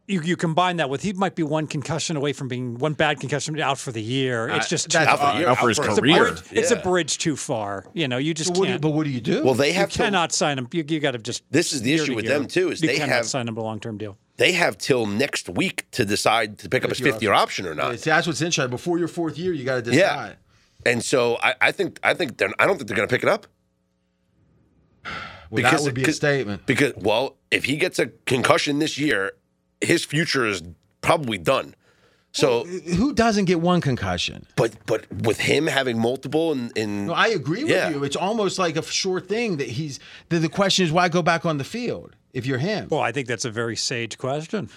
You, 0.09 0.21
you 0.21 0.37
combine 0.37 0.77
that 0.77 0.89
with 0.89 1.01
he 1.03 1.11
might 1.11 1.35
be 1.35 1.43
one 1.43 1.67
concussion 1.67 2.15
away 2.15 2.31
from 2.31 2.47
being 2.47 2.77
one 2.77 2.93
bad 2.93 3.19
concussion 3.19 3.59
out 3.59 3.77
for 3.77 3.91
the 3.91 4.01
year. 4.01 4.47
It's 4.47 4.67
uh, 4.67 4.69
just 4.69 4.89
too 4.89 4.97
that's 4.99 5.09
Out 5.09 5.17
for 5.19 5.25
far. 5.25 5.37
year, 5.39 5.49
out 5.49 5.57
for 5.57 5.63
out 5.63 5.67
his 5.67 5.77
for- 5.79 5.85
It's 5.89 5.97
a 5.97 6.01
career. 6.01 6.23
bridge- 6.23 6.43
It's 6.53 6.71
a 6.71 6.75
bridge 6.77 7.17
too 7.17 7.35
far. 7.35 7.85
You 7.93 8.07
know, 8.07 8.17
you 8.17 8.33
just 8.33 8.51
But 8.53 8.59
what, 8.59 8.67
can't. 8.69 8.81
but 8.81 8.89
what 8.91 9.03
do 9.03 9.09
you 9.09 9.19
do? 9.19 9.43
Well, 9.43 9.53
they 9.53 9.73
have 9.73 9.75
you 9.75 9.79
have 9.81 9.89
till, 9.91 10.05
cannot 10.05 10.31
sign 10.31 10.57
him. 10.57 10.69
You, 10.71 10.85
you 10.87 11.01
got 11.01 11.11
to 11.11 11.17
just. 11.17 11.43
This 11.51 11.73
is 11.73 11.81
the 11.81 11.93
issue 11.93 12.15
with 12.15 12.23
year. 12.23 12.35
them, 12.39 12.47
too, 12.47 12.71
is 12.71 12.81
you 12.81 12.87
they 12.87 12.95
cannot 12.95 13.09
have- 13.15 13.25
sign 13.25 13.49
him 13.49 13.57
a 13.57 13.61
long 13.61 13.81
term 13.81 13.97
deal. 13.97 14.17
they 14.37 14.53
have 14.53 14.77
till 14.77 15.07
next 15.07 15.49
week 15.49 15.91
to 15.91 16.05
decide 16.05 16.57
to 16.59 16.69
pick 16.69 16.85
up 16.85 16.89
his 16.89 16.99
Fifth-year 16.99 17.13
fifth 17.15 17.21
year 17.23 17.33
option 17.33 17.65
or 17.67 17.75
not. 17.75 17.99
See, 17.99 18.09
that's 18.09 18.27
what's 18.27 18.41
interesting. 18.41 18.69
Before 18.69 18.97
your 18.97 19.09
fourth 19.09 19.37
year, 19.37 19.51
you 19.51 19.65
got 19.65 19.75
to 19.75 19.81
decide. 19.81 19.97
Yeah. 19.97 20.33
And 20.89 21.03
so 21.03 21.37
I, 21.43 21.55
I 21.59 21.71
think 21.73 21.99
I 22.01 22.13
think 22.13 22.37
they're 22.37 22.53
I 22.59 22.65
don't 22.65 22.77
think 22.77 22.87
they're 22.87 22.95
going 22.95 23.09
to 23.09 23.13
pick 23.13 23.23
it 23.23 23.29
up 23.29 23.45
Well, 25.49 25.63
that 25.63 25.81
would 25.81 25.93
be 25.93 26.03
a 26.03 26.11
statement. 26.13 26.65
because 26.65 26.93
well, 26.95 27.35
if 27.51 27.65
he 27.65 27.77
gets 27.77 27.99
a 27.99 28.07
concussion 28.25 28.79
this 28.79 28.97
year, 28.97 29.31
his 29.81 30.03
future 30.05 30.45
is 30.45 30.61
probably 31.01 31.37
done. 31.37 31.73
So, 32.33 32.65
Who 32.65 33.13
doesn't 33.13 33.45
get 33.45 33.61
one 33.61 33.81
concussion? 33.81 34.45
but 34.55 34.75
but 34.85 35.11
with 35.11 35.39
him 35.39 35.65
having 35.65 35.97
multiple 35.99 36.51
and 36.51 36.75
in 36.77 37.07
No, 37.07 37.13
I 37.13 37.27
agree 37.27 37.63
with 37.63 37.71
Yeah. 37.71 37.89
you. 37.89 38.03
It's 38.03 38.15
almost 38.17 38.59
like 38.59 38.75
a 38.77 38.83
sure 38.83 39.19
thing 39.19 39.57
that 39.57 39.69
he's. 39.69 39.99
The, 40.29 40.37
the 40.39 40.49
question 40.49 40.85
is, 40.85 40.91
why 40.91 41.09
go 41.09 41.23
back 41.23 41.45
on 41.45 41.57
the 41.57 41.63
field 41.63 42.15
if 42.33 42.45
you're 42.45 42.59
him? 42.59 42.89
Well, 42.91 42.99
I 42.99 43.11
think 43.11 43.27
that's 43.27 43.45
a 43.45 43.49
very 43.49 43.75
sage 43.75 44.17
question. 44.19 44.69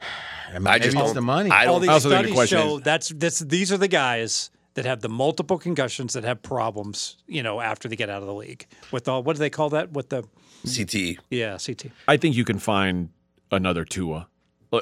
I, 0.54 0.58
mean, 0.58 0.68
I 0.68 0.78
just 0.78 0.94
maybe 0.94 1.02
it's 1.02 1.08
don't- 1.08 1.14
the 1.16 1.20
money. 1.22 1.50
I 1.50 1.64
don't 1.64 1.80
these 1.82 1.90
I 1.90 1.92
also 1.94 2.08
think 2.10 2.28
the 2.28 2.32
question 2.32 2.58
show 2.58 2.76
is- 2.76 2.82
that's 2.82 3.08
this, 3.10 3.40
these 3.40 3.72
are 3.72 3.78
the 3.78 3.88
guys 3.88 4.50
that 4.76 4.84
have 4.84 5.00
the 5.00 5.08
multiple 5.08 5.58
concussions 5.58 6.12
that 6.12 6.22
have 6.22 6.42
problems. 6.42 7.16
You 7.26 7.42
know, 7.42 7.60
after 7.60 7.88
they 7.88 7.96
get 7.96 8.08
out 8.08 8.20
of 8.20 8.26
the 8.26 8.34
league 8.34 8.66
with 8.92 9.08
all 9.08 9.22
what 9.22 9.34
do 9.34 9.40
they 9.40 9.50
call 9.50 9.70
that? 9.70 9.92
With 9.92 10.10
the 10.10 10.22
CTE. 10.64 11.18
yeah 11.30 11.58
CT. 11.58 11.86
I 12.06 12.16
think 12.16 12.36
you 12.36 12.44
can 12.44 12.58
find 12.58 13.08
another 13.50 13.84
Tua. 13.84 14.28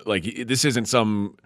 Like 0.06 0.46
this 0.46 0.64
isn't 0.64 0.86
some 0.86 1.36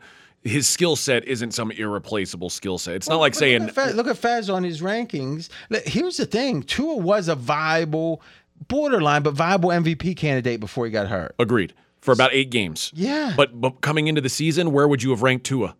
his 0.42 0.66
skill 0.66 0.96
set 0.96 1.24
isn't 1.26 1.52
some 1.52 1.70
irreplaceable 1.72 2.48
skill 2.50 2.78
set. 2.78 2.94
It's 2.96 3.08
not 3.08 3.20
like 3.20 3.34
saying 3.34 3.66
look 3.66 3.68
at, 3.68 3.74
Fez, 3.74 3.94
look 3.94 4.06
at 4.06 4.16
Fez 4.16 4.50
on 4.50 4.64
his 4.64 4.80
rankings. 4.80 5.48
Here's 5.84 6.16
the 6.16 6.26
thing: 6.26 6.62
Tua 6.62 6.96
was 6.96 7.28
a 7.28 7.34
viable, 7.34 8.22
borderline, 8.68 9.22
but 9.22 9.34
viable 9.34 9.70
MVP 9.70 10.16
candidate 10.16 10.60
before 10.60 10.86
he 10.86 10.90
got 10.90 11.08
hurt. 11.08 11.34
agreed 11.38 11.74
for 12.00 12.12
about 12.12 12.32
eight 12.32 12.50
games. 12.50 12.92
Yeah. 12.94 13.34
But 13.36 13.60
but 13.60 13.80
coming 13.82 14.06
into 14.06 14.20
the 14.20 14.28
season, 14.30 14.72
where 14.72 14.88
would 14.88 15.02
you 15.02 15.10
have 15.10 15.22
ranked 15.22 15.44
Tua? 15.44 15.76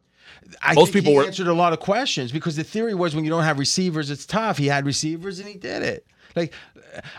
I 0.63 0.75
Most 0.75 0.93
think 0.93 1.05
people 1.05 1.13
he 1.13 1.19
were- 1.19 1.25
answered 1.27 1.47
a 1.49 1.53
lot 1.55 1.73
of 1.73 1.81
questions 1.81 2.33
because 2.33 2.57
the 2.57 2.65
theory 2.65 2.95
was 2.95 3.15
when 3.15 3.25
you 3.25 3.31
don't 3.31 3.45
have 3.45 3.59
receivers, 3.59 4.11
it's 4.11 4.25
tough. 4.27 4.57
He 4.59 4.67
had 4.67 4.87
receivers 4.87 5.39
and 5.41 5.49
he 5.49 5.55
did 5.57 5.83
it. 5.83 6.07
Like, 6.35 6.53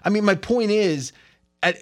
I 0.03 0.09
mean, 0.09 0.23
my 0.25 0.35
point 0.35 0.71
is, 0.71 1.11
at, 1.61 1.77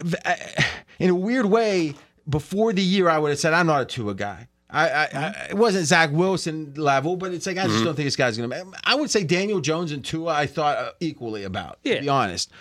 in 1.00 1.10
a 1.10 1.16
weird 1.16 1.46
way, 1.46 1.94
before 2.28 2.74
the 2.74 2.82
year, 2.82 3.10
I 3.10 3.18
would 3.18 3.30
have 3.30 3.40
said 3.40 3.54
I'm 3.54 3.68
not 3.68 3.82
a 3.82 3.86
Tua 3.86 4.14
guy. 4.16 4.48
I, 4.70 4.90
I, 4.90 5.04
I 5.14 5.48
it 5.52 5.58
wasn't 5.58 5.86
Zach 5.86 6.10
Wilson 6.12 6.74
level, 6.76 7.16
but 7.16 7.32
it's 7.34 7.46
like 7.48 7.58
I 7.58 7.68
just 7.68 7.86
don't 7.86 7.96
think 7.96 8.06
this 8.08 8.18
guy's 8.18 8.38
gonna. 8.38 8.66
I 8.84 8.96
would 8.96 9.10
say 9.10 9.24
Daniel 9.24 9.62
Jones 9.62 9.94
and 9.94 10.04
Tua, 10.04 10.34
I 10.34 10.46
thought 10.46 10.78
uh, 10.78 10.90
equally 11.00 11.44
about. 11.46 11.82
To 11.84 11.90
Yeah. 11.94 12.02
be 12.02 12.10
honest, 12.10 12.52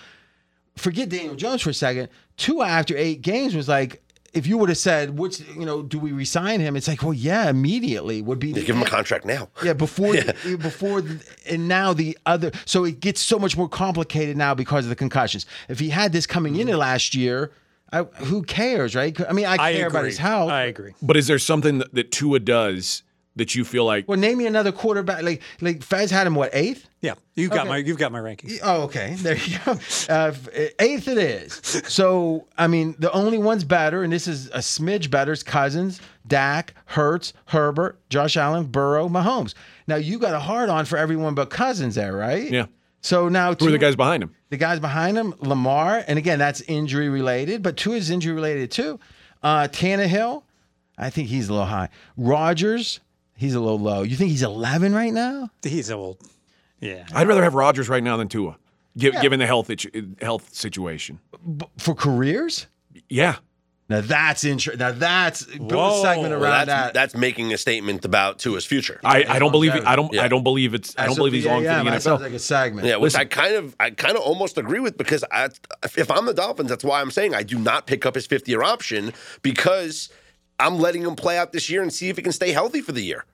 forget 0.77 1.09
Daniel 1.09 1.35
Jones 1.35 1.63
for 1.63 1.71
a 1.71 1.75
second. 1.75 2.09
Tua 2.37 2.67
after 2.69 2.97
eight 2.97 3.23
games 3.23 3.55
was 3.57 3.69
like. 3.69 4.03
If 4.33 4.47
you 4.47 4.59
would 4.59 4.69
have 4.69 4.79
said, 4.79 5.19
"Which 5.19 5.41
you 5.41 5.65
know, 5.65 5.83
do 5.83 5.99
we 5.99 6.13
resign 6.13 6.61
him?" 6.61 6.77
It's 6.77 6.89
like, 6.89 7.03
well, 7.03 7.15
yeah, 7.15 7.49
immediately 7.49 8.23
would 8.23 8.39
be. 8.39 8.53
They 8.53 8.61
the 8.61 8.67
give 8.67 8.77
him 8.77 8.83
a 8.83 8.87
contract 8.87 9.25
now. 9.25 9.49
Yeah, 9.65 9.73
before 9.73 10.13
the, 10.17 10.59
before 10.61 11.01
the, 11.01 11.25
and 11.49 11.69
now 11.69 11.93
the 11.93 12.17
other. 12.27 12.53
So 12.65 12.85
it 12.85 13.01
gets 13.01 13.21
so 13.21 13.39
much 13.39 13.57
more 13.57 13.69
complicated 13.69 14.37
now 14.37 14.55
because 14.55 14.85
of 14.85 14.91
the 14.91 14.97
concussions. 14.97 15.47
If 15.69 15.79
he 15.79 15.91
had 15.91 16.13
this 16.13 16.27
coming 16.27 16.57
into 16.57 16.73
mm-hmm. 16.73 16.81
last 16.81 17.15
year, 17.15 17.53
I, 17.93 18.03
who 18.03 18.43
cares, 18.43 18.95
right? 18.95 19.19
I 19.29 19.33
mean, 19.33 19.47
I 19.47 19.55
I 19.55 19.57
care 19.57 19.87
agree. 19.87 19.99
about 19.99 20.05
his 20.05 20.19
health. 20.19 20.51
I 20.51 20.65
agree. 20.65 20.95
But 21.01 21.17
is 21.17 21.27
there 21.27 21.39
something 21.39 21.79
that, 21.79 21.95
that 21.95 22.11
Tua 22.13 22.41
does 22.41 23.03
that 23.37 23.55
you 23.55 23.65
feel 23.65 23.85
like 23.85 24.09
well, 24.09 24.19
name 24.19 24.39
me 24.39 24.47
another 24.47 24.73
quarterback. 24.73 25.23
Like 25.23 25.43
like 25.61 25.83
Fez 25.83 26.11
had 26.11 26.27
him 26.27 26.35
what 26.35 26.51
eighth? 26.55 26.89
Yeah, 27.03 27.15
you've 27.35 27.51
got 27.51 27.61
Okay. 27.61 27.69
my 27.69 27.77
you've 27.79 27.99
got 27.99 28.11
my 28.13 28.19
rankings. 28.19 28.59
Oh, 28.63 28.83
okay. 28.83 29.15
There 29.21 29.37
you 29.37 29.59
go. 29.65 29.79
Uh, 30.09 30.33
eighth 30.79 31.07
it 31.09 31.19
is. 31.19 31.55
So, 31.87 32.47
I 32.59 32.67
mean, 32.67 32.97
the 32.99 33.13
only 33.13 33.39
one's 33.39 33.63
better, 33.65 34.03
and 34.03 34.13
this 34.13 34.27
is 34.27 34.47
a 34.49 34.59
smidge 34.59 35.11
better, 35.11 35.33
is 35.33 35.43
Cousins, 35.43 36.01
Dak, 36.27 36.75
Hurts, 36.87 37.33
Herbert, 37.47 38.01
Josh 38.09 38.37
Allen, 38.37 38.67
Burrow, 38.67 39.09
Mahomes. 39.09 39.55
Now, 39.87 39.97
you 39.97 40.19
got 40.19 40.35
a 40.35 40.41
hard 40.41 40.69
on 40.69 40.85
for 40.85 40.97
everyone 40.99 41.35
but 41.35 41.51
Cousins 41.51 41.95
there, 41.95 42.17
right? 42.17 42.51
Yeah. 42.51 42.67
So 43.03 43.29
now 43.29 43.55
who 43.55 43.69
are 43.69 43.71
the 43.71 43.79
guys 43.79 43.95
behind 43.95 44.23
him? 44.23 44.35
The 44.51 44.57
guys 44.57 44.81
behind 44.81 45.17
him, 45.17 45.33
Lamar, 45.39 46.03
and 46.09 46.19
again, 46.19 46.41
that's 46.41 46.61
injury 46.63 47.09
related, 47.09 47.63
but 47.63 47.77
Tua 47.77 47.97
is 47.97 48.11
injury 48.11 48.35
related 48.35 48.73
too. 48.73 48.99
Uh, 49.45 49.69
Tannehill, 49.69 50.43
I 50.99 51.11
think 51.11 51.29
he's 51.29 51.49
a 51.49 51.53
little 51.53 51.67
high. 51.69 51.89
Rodgers, 52.17 52.99
he's 53.37 53.55
a 53.55 53.61
little 53.61 53.79
low. 53.79 54.03
You 54.03 54.17
think 54.17 54.31
he's 54.31 54.43
11 54.43 54.95
right 54.95 55.13
now? 55.13 55.51
He's 55.63 55.91
old. 55.91 56.19
Yeah. 56.81 57.07
I'd 57.15 57.29
rather 57.29 57.43
have 57.45 57.55
Rodgers 57.55 57.89
right 57.89 58.03
now 58.03 58.17
than 58.17 58.29
Tua, 58.29 58.57
gi- 58.97 59.13
given 59.23 59.39
the 59.39 59.47
health 59.47 59.71
it- 59.71 60.05
health 60.21 60.53
situation. 60.55 61.21
For 61.79 61.95
careers? 61.95 62.67
Yeah, 63.09 63.37
Now 63.89 64.01
that's 64.01 64.43
interesting. 64.45 64.81
Now 64.81 64.91
that's 64.93 65.45
build 65.45 65.71
a 65.73 66.01
segment 66.03 66.31
Well, 66.33 66.41
Well, 66.41 66.43
around 66.43 66.67
that's 66.67 66.87
that. 66.89 66.95
that's 66.95 67.15
making 67.15 67.53
a 67.53 67.59
statement 67.59 68.05
about 68.05 68.39
Tua's 68.41 68.65
future. 68.67 69.01
I, 69.05 69.25
I 69.29 69.39
don't 69.39 69.53
believe 69.53 69.73
I 69.73 69.95
don't 69.97 70.13
Yeah. 70.13 70.25
I 70.25 70.29
don't 70.29 70.43
believe 70.43 70.75
it's 70.75 70.95
I 70.99 71.07
don't 71.07 71.15
believe 71.17 71.33
of 71.35 71.37
he's 71.37 71.47
long 71.47 71.61
for 71.63 71.69
the 71.69 71.75
AM, 71.75 71.85
that 71.87 72.03
sounds 72.03 72.21
NFL. 72.21 72.25
like 72.25 72.33
a 72.33 72.39
segment. 72.41 72.87
Yeah, 72.89 72.97
which 72.97 73.15
I 73.15 73.25
kind 73.27 73.55
of, 73.55 73.77
I 73.79 73.91
kind 73.91 74.17
of 74.17 74.23
almost 74.23 74.59
agree 74.59 74.81
with 74.81 74.99
because 74.99 75.25
I, 75.31 75.51
if 75.97 76.11
I'm 76.11 76.27
the 76.27 76.35
Dolphins, 76.35 76.69
that's 76.69 76.83
why 76.85 77.01
I'm 77.01 77.11
saying 77.13 77.35
I 77.35 77.43
do 77.45 77.59
not 77.59 77.87
pick 77.87 78.05
up 78.07 78.15
his 78.17 78.27
fifth 78.27 78.49
year 78.49 78.63
option 78.65 79.13
because 79.43 80.09
I'm 80.59 80.79
letting 80.79 81.03
him 81.03 81.17
play 81.17 81.39
out 81.39 81.53
this 81.53 81.69
year 81.71 81.83
and 81.83 81.93
see 81.93 82.09
if 82.09 82.17
he 82.17 82.23
can 82.23 82.33
stay 82.33 82.53
healthy 82.53 82.81
for 82.81 82.93
the 82.93 83.03
year. 83.03 83.25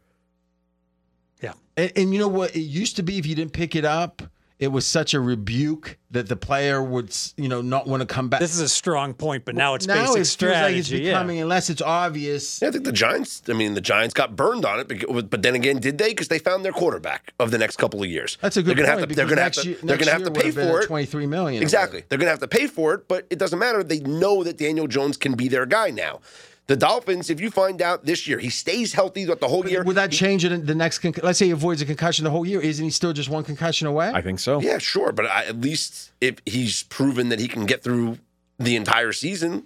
Yeah. 1.40 1.52
And, 1.76 1.92
and 1.96 2.12
you 2.12 2.18
know 2.18 2.28
what? 2.28 2.54
It 2.56 2.60
used 2.60 2.96
to 2.96 3.02
be 3.02 3.18
if 3.18 3.26
you 3.26 3.34
didn't 3.34 3.52
pick 3.52 3.76
it 3.76 3.84
up, 3.84 4.22
it 4.58 4.68
was 4.70 4.86
such 4.86 5.12
a 5.12 5.20
rebuke 5.20 5.98
that 6.12 6.28
the 6.28 6.36
player 6.36 6.80
would, 6.80 7.12
you 7.36 7.48
know, 7.48 7.62
not 7.62 7.88
want 7.88 8.00
to 8.00 8.06
come 8.06 8.28
back. 8.28 8.38
This 8.38 8.54
is 8.54 8.60
a 8.60 8.68
strong 8.68 9.12
point, 9.12 9.44
but 9.44 9.56
now 9.56 9.74
it's 9.74 9.88
now 9.88 10.14
basic 10.14 10.40
it 10.40 10.46
feels 10.46 10.62
like 10.62 10.74
it's 10.76 10.88
becoming, 10.88 11.36
yeah. 11.38 11.42
unless 11.42 11.68
it's 11.68 11.82
obvious. 11.82 12.62
Yeah, 12.62 12.68
I 12.68 12.70
think 12.70 12.84
the 12.84 12.92
Giants. 12.92 13.42
I 13.48 13.54
mean, 13.54 13.74
the 13.74 13.80
Giants 13.80 14.14
got 14.14 14.36
burned 14.36 14.64
on 14.64 14.78
it, 14.78 14.86
because- 14.86 15.24
but 15.24 15.42
then 15.42 15.56
again, 15.56 15.78
did 15.80 15.98
they? 15.98 16.10
Because 16.10 16.28
they 16.28 16.38
found 16.38 16.64
their 16.64 16.70
quarterback 16.70 17.34
of 17.40 17.50
the 17.50 17.58
next 17.58 17.76
couple 17.78 18.00
of 18.04 18.08
years. 18.08 18.38
That's 18.40 18.56
a 18.56 18.62
good 18.62 18.76
they're 18.76 18.84
gonna 18.84 18.98
point. 18.98 19.00
Have 19.00 19.08
to, 19.08 19.14
they're 19.16 19.26
going 19.26 19.36
to 19.38 19.42
have 19.42 19.52
to. 19.52 19.66
year- 19.68 19.78
they're 19.82 19.96
going 19.96 20.06
to 20.06 20.12
have 20.12 20.24
to 20.24 20.30
pay 20.30 20.50
for 20.52 20.80
it. 20.82 20.86
Twenty-three 20.86 21.26
million. 21.26 21.60
Exactly. 21.60 22.04
They're 22.08 22.18
going 22.18 22.26
to 22.26 22.30
have 22.32 22.38
to 22.40 22.48
pay 22.48 22.68
for 22.68 22.94
it, 22.94 23.08
but 23.08 23.26
it 23.30 23.40
doesn't 23.40 23.58
matter. 23.58 23.82
They 23.82 23.98
know 23.98 24.44
that 24.44 24.58
Daniel 24.58 24.86
Jones 24.86 25.16
can 25.16 25.34
be 25.34 25.48
their 25.48 25.66
guy 25.66 25.90
now. 25.90 26.20
The 26.68 26.76
Dolphins, 26.76 27.28
if 27.28 27.40
you 27.40 27.50
find 27.50 27.82
out 27.82 28.04
this 28.04 28.26
year 28.28 28.38
he 28.38 28.48
stays 28.48 28.92
healthy 28.94 29.24
throughout 29.24 29.40
the 29.40 29.48
whole 29.48 29.66
year, 29.68 29.80
whatever. 29.80 29.84
Would 29.88 29.96
that 29.96 30.12
change 30.12 30.44
it 30.44 30.52
in 30.52 30.64
the 30.64 30.74
next? 30.74 31.00
Con- 31.00 31.12
let's 31.22 31.38
say 31.38 31.46
he 31.46 31.50
avoids 31.50 31.82
a 31.82 31.86
concussion 31.86 32.24
the 32.24 32.30
whole 32.30 32.46
year. 32.46 32.60
Isn't 32.60 32.84
he 32.84 32.90
still 32.90 33.12
just 33.12 33.28
one 33.28 33.42
concussion 33.44 33.86
away? 33.88 34.10
I 34.14 34.20
think 34.22 34.38
so. 34.38 34.60
yeah, 34.60 34.78
sure. 34.78 35.10
But 35.12 35.26
I, 35.26 35.44
at 35.46 35.60
least 35.60 36.12
if 36.20 36.36
he's 36.46 36.84
proven 36.84 37.28
that 37.30 37.40
he 37.40 37.48
can 37.48 37.66
get 37.66 37.82
through 37.82 38.18
the 38.58 38.76
entire 38.76 39.12
season, 39.12 39.64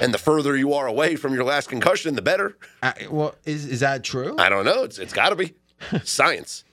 and 0.00 0.14
the 0.14 0.18
further 0.18 0.56
you 0.56 0.72
are 0.72 0.86
away 0.86 1.14
from 1.16 1.34
your 1.34 1.44
last 1.44 1.68
concussion, 1.68 2.14
the 2.14 2.22
better. 2.22 2.56
I- 2.82 3.06
well, 3.10 3.34
is 3.44 3.66
is 3.66 3.80
that 3.80 4.02
true? 4.04 4.34
I 4.38 4.48
don't 4.48 4.64
know. 4.64 4.82
It's 4.84 4.98
it's 4.98 5.12
got 5.12 5.28
to 5.28 5.36
be 5.36 5.52
science. 6.04 6.64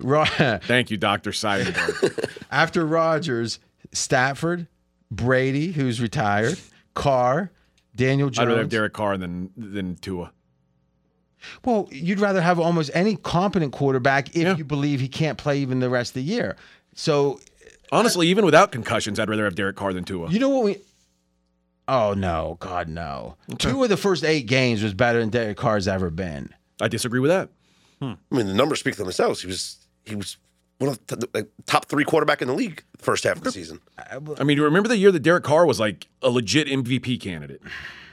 Thank 0.00 0.90
you, 0.90 0.96
Doctor 0.96 1.30
Seidenberg. 1.30 2.40
After 2.50 2.84
Rodgers, 2.86 3.60
Stafford, 3.92 4.66
Brady, 5.16 5.72
who's 5.72 6.00
retired, 6.00 6.58
Carr, 6.94 7.50
Daniel 7.94 8.30
Jones. 8.30 8.38
I'd 8.40 8.48
rather 8.48 8.60
have 8.60 8.68
Derek 8.70 8.92
Carr 8.92 9.16
than 9.18 9.50
than 9.56 9.96
Tua. 9.96 10.32
Well, 11.64 11.88
you'd 11.90 12.20
rather 12.20 12.40
have 12.40 12.60
almost 12.60 12.90
any 12.94 13.16
competent 13.16 13.72
quarterback 13.72 14.28
if 14.30 14.36
Yeah. 14.42 14.56
you 14.56 14.64
believe 14.64 15.00
he 15.00 15.08
can't 15.08 15.36
play 15.38 15.58
even 15.60 15.80
the 15.80 15.90
rest 15.90 16.10
of 16.10 16.14
the 16.14 16.22
year. 16.22 16.56
So 16.94 17.40
Honestly, 17.90 18.28
even 18.28 18.44
without 18.46 18.72
concussions, 18.72 19.18
I'd 19.20 19.28
rather 19.28 19.44
have 19.44 19.54
Derek 19.54 19.76
Carr 19.76 19.92
than 19.92 20.04
Tua. 20.04 20.30
you 20.30 20.38
know 20.38 20.48
what 20.48 20.64
we? 20.64 20.78
Oh 21.88 22.14
no, 22.14 22.56
God 22.60 22.88
no! 22.88 23.36
Two 23.58 23.82
of 23.82 23.88
the 23.90 23.96
first 23.96 24.24
eight 24.24 24.46
games 24.46 24.82
was 24.82 24.94
better 24.94 25.18
than 25.18 25.28
Derek 25.30 25.56
Carr's 25.58 25.86
ever 25.88 26.08
been. 26.10 26.54
I 26.80 26.88
disagree 26.88 27.20
with 27.20 27.30
that. 27.30 27.50
Hmm. 28.00 28.12
I 28.30 28.36
mean, 28.36 28.46
the 28.46 28.54
numbers 28.54 28.78
speak 28.80 28.94
for 28.94 29.02
themselves. 29.02 29.42
He 29.42 29.48
was 29.48 29.76
he 30.04 30.14
was 30.14 30.36
one 30.82 30.90
of 30.90 31.06
the 31.06 31.28
like, 31.32 31.44
uh, 31.44 31.48
top 31.66 31.86
three 31.86 32.04
quarterback 32.04 32.42
in 32.42 32.48
the 32.48 32.54
league 32.54 32.82
first 32.98 33.24
half 33.24 33.36
of 33.36 33.44
the 33.44 33.52
season. 33.52 33.80
I 33.98 34.18
mean, 34.18 34.56
do 34.56 34.62
you 34.62 34.64
remember 34.64 34.88
the 34.88 34.96
year 34.96 35.12
that 35.12 35.20
Derek 35.20 35.44
Carr 35.44 35.64
was 35.64 35.78
like 35.78 36.08
a 36.22 36.28
legit 36.28 36.66
MVP 36.66 37.20
candidate? 37.20 37.62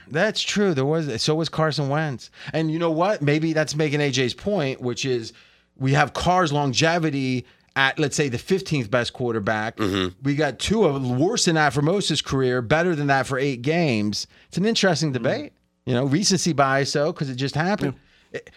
That's 0.08 0.40
true. 0.40 0.72
There 0.72 0.84
was 0.84 1.22
so 1.22 1.34
was 1.34 1.48
Carson 1.48 1.88
Wentz, 1.88 2.30
and 2.52 2.70
you 2.70 2.78
know 2.78 2.90
what? 2.90 3.22
Maybe 3.22 3.52
that's 3.52 3.74
making 3.74 4.00
AJ's 4.00 4.34
point, 4.34 4.80
which 4.80 5.04
is 5.04 5.32
we 5.76 5.92
have 5.92 6.12
Carr's 6.12 6.52
longevity 6.52 7.44
at 7.76 7.98
let's 7.98 8.16
say 8.16 8.28
the 8.28 8.38
15th 8.38 8.90
best 8.90 9.12
quarterback. 9.12 9.76
Mm-hmm. 9.76 10.16
We 10.22 10.34
got 10.34 10.58
two 10.58 10.84
of 10.84 11.08
worse 11.08 11.46
than 11.46 11.54
that 11.54 11.72
for 11.72 11.82
Moses' 11.82 12.22
career, 12.22 12.62
better 12.62 12.94
than 12.94 13.06
that 13.08 13.26
for 13.26 13.38
eight 13.38 13.62
games. 13.62 14.26
It's 14.48 14.58
an 14.58 14.66
interesting 14.66 15.12
mm-hmm. 15.12 15.22
debate. 15.24 15.52
You 15.86 15.94
know, 15.94 16.04
recency 16.04 16.52
bias 16.52 16.92
though, 16.92 17.12
because 17.12 17.30
it 17.30 17.36
just 17.36 17.54
happened. 17.54 17.94
It- 18.32 18.50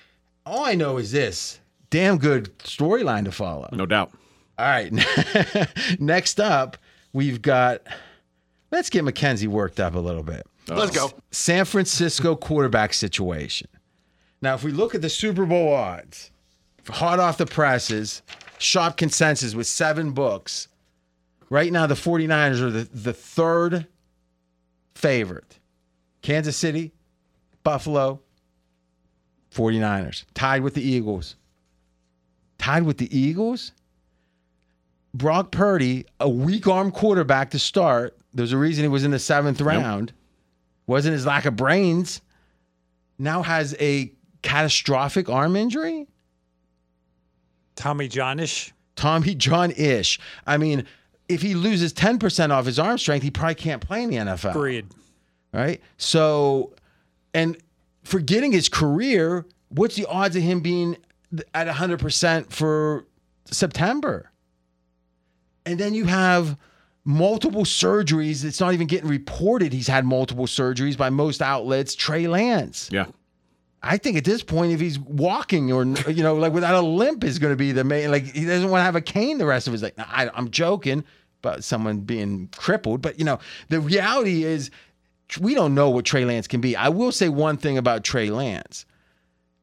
all 0.45 0.65
I 0.65 0.75
know 0.75 0.97
is 0.97 1.11
this: 1.11 1.59
damn 1.93 2.17
good 2.17 2.57
storyline 2.57 3.23
to 3.23 3.31
follow. 3.31 3.69
No 3.71 3.85
doubt. 3.85 4.11
All 4.57 4.65
right. 4.65 4.91
Next 5.99 6.39
up, 6.39 6.77
we've 7.13 7.41
got. 7.41 7.81
Let's 8.71 8.89
get 8.89 9.03
Mackenzie 9.03 9.47
worked 9.47 9.79
up 9.79 9.93
a 9.93 9.99
little 9.99 10.23
bit. 10.23 10.43
Oh. 10.71 10.75
Let's 10.75 10.95
go. 10.95 11.11
San 11.29 11.65
Francisco 11.65 12.35
quarterback 12.35 12.95
situation. 12.95 13.67
Now, 14.41 14.55
if 14.55 14.63
we 14.63 14.71
look 14.71 14.95
at 14.95 15.03
the 15.03 15.09
Super 15.09 15.45
Bowl 15.45 15.71
odds, 15.71 16.31
hot 16.89 17.19
off 17.19 17.37
the 17.37 17.45
presses, 17.45 18.23
shop 18.57 18.97
consensus 18.97 19.53
with 19.53 19.67
seven 19.67 20.13
books, 20.13 20.69
right 21.51 21.71
now 21.71 21.85
the 21.85 21.93
49ers 21.93 22.59
are 22.59 22.71
the, 22.71 22.89
the 22.91 23.13
third 23.13 23.85
favorite. 24.95 25.59
Kansas 26.23 26.57
City, 26.57 26.91
Buffalo, 27.63 28.19
49ers, 29.53 30.23
tied 30.33 30.63
with 30.63 30.73
the 30.73 30.81
Eagles. 30.81 31.35
Tied 32.63 32.83
with 32.83 32.97
the 32.97 33.13
Eagles? 33.13 33.73
Brock 35.13 35.51
Purdy, 35.51 36.05
a 36.21 36.29
weak 36.29 36.65
arm 36.65 36.91
quarterback 36.91 37.51
to 37.51 37.59
start. 37.59 38.17
There's 38.33 38.53
a 38.53 38.57
reason 38.57 38.85
he 38.85 38.87
was 38.87 39.03
in 39.03 39.11
the 39.11 39.19
seventh 39.19 39.59
round. 39.59 40.13
Wasn't 40.87 41.11
his 41.11 41.25
lack 41.25 41.43
of 41.43 41.57
brains. 41.57 42.21
Now 43.19 43.43
has 43.43 43.75
a 43.81 44.13
catastrophic 44.43 45.27
arm 45.27 45.57
injury. 45.57 46.07
Tommy 47.75 48.07
Johnish. 48.07 48.71
Tommy 48.95 49.35
John 49.35 49.71
ish. 49.71 50.17
I 50.47 50.55
mean, 50.55 50.85
if 51.27 51.41
he 51.41 51.55
loses 51.55 51.93
10% 51.93 52.51
off 52.51 52.65
his 52.65 52.79
arm 52.79 52.97
strength, 52.97 53.23
he 53.23 53.29
probably 53.29 53.55
can't 53.55 53.85
play 53.85 54.03
in 54.03 54.09
the 54.09 54.15
NFL. 54.15 54.51
Agreed. 54.51 54.85
Right? 55.51 55.81
So, 55.97 56.71
and 57.33 57.57
forgetting 58.05 58.53
his 58.53 58.69
career, 58.69 59.45
what's 59.67 59.97
the 59.97 60.05
odds 60.05 60.37
of 60.37 60.43
him 60.43 60.61
being 60.61 60.95
at 61.53 61.67
100% 61.67 62.51
for 62.51 63.05
September? 63.45 64.31
And 65.65 65.79
then 65.79 65.93
you 65.93 66.05
have 66.05 66.57
multiple 67.05 67.63
surgeries. 67.63 68.43
It's 68.43 68.59
not 68.59 68.73
even 68.73 68.87
getting 68.87 69.09
reported 69.09 69.73
he's 69.73 69.87
had 69.87 70.05
multiple 70.05 70.45
surgeries 70.45 70.97
by 70.97 71.09
most 71.09 71.41
outlets. 71.41 71.95
Trey 71.95 72.27
Lance. 72.27 72.89
Yeah. 72.91 73.05
I 73.85 73.97
think 73.97 74.17
at 74.17 74.23
this 74.23 74.43
point, 74.43 74.71
if 74.71 74.79
he's 74.79 74.97
walking 74.97 75.71
or 75.71 75.83
you 76.09 76.23
know, 76.23 76.35
like 76.35 76.53
without 76.53 76.75
a 76.75 76.85
limp, 76.85 77.23
is 77.23 77.37
going 77.37 77.51
to 77.51 77.57
be 77.57 77.73
the 77.73 77.83
main. 77.83 78.11
Like 78.11 78.23
he 78.23 78.45
doesn't 78.45 78.69
want 78.69 78.79
to 78.79 78.85
have 78.85 78.95
a 78.95 79.01
cane 79.01 79.37
the 79.37 79.45
rest 79.45 79.67
of 79.67 79.73
his 79.73 79.83
life. 79.83 79.93
I, 79.97 80.29
I'm 80.33 80.49
joking 80.51 81.03
about 81.41 81.65
someone 81.65 81.99
being 81.99 82.47
crippled, 82.55 83.01
but 83.01 83.19
you 83.19 83.25
know, 83.25 83.39
the 83.67 83.81
reality 83.81 84.45
is 84.45 84.71
we 85.41 85.53
don't 85.53 85.75
know 85.75 85.89
what 85.89 86.05
Trey 86.05 86.23
Lance 86.23 86.47
can 86.47 86.61
be. 86.61 86.77
I 86.77 86.89
will 86.89 87.11
say 87.11 87.27
one 87.27 87.57
thing 87.57 87.77
about 87.77 88.05
Trey 88.05 88.29
Lance. 88.29 88.85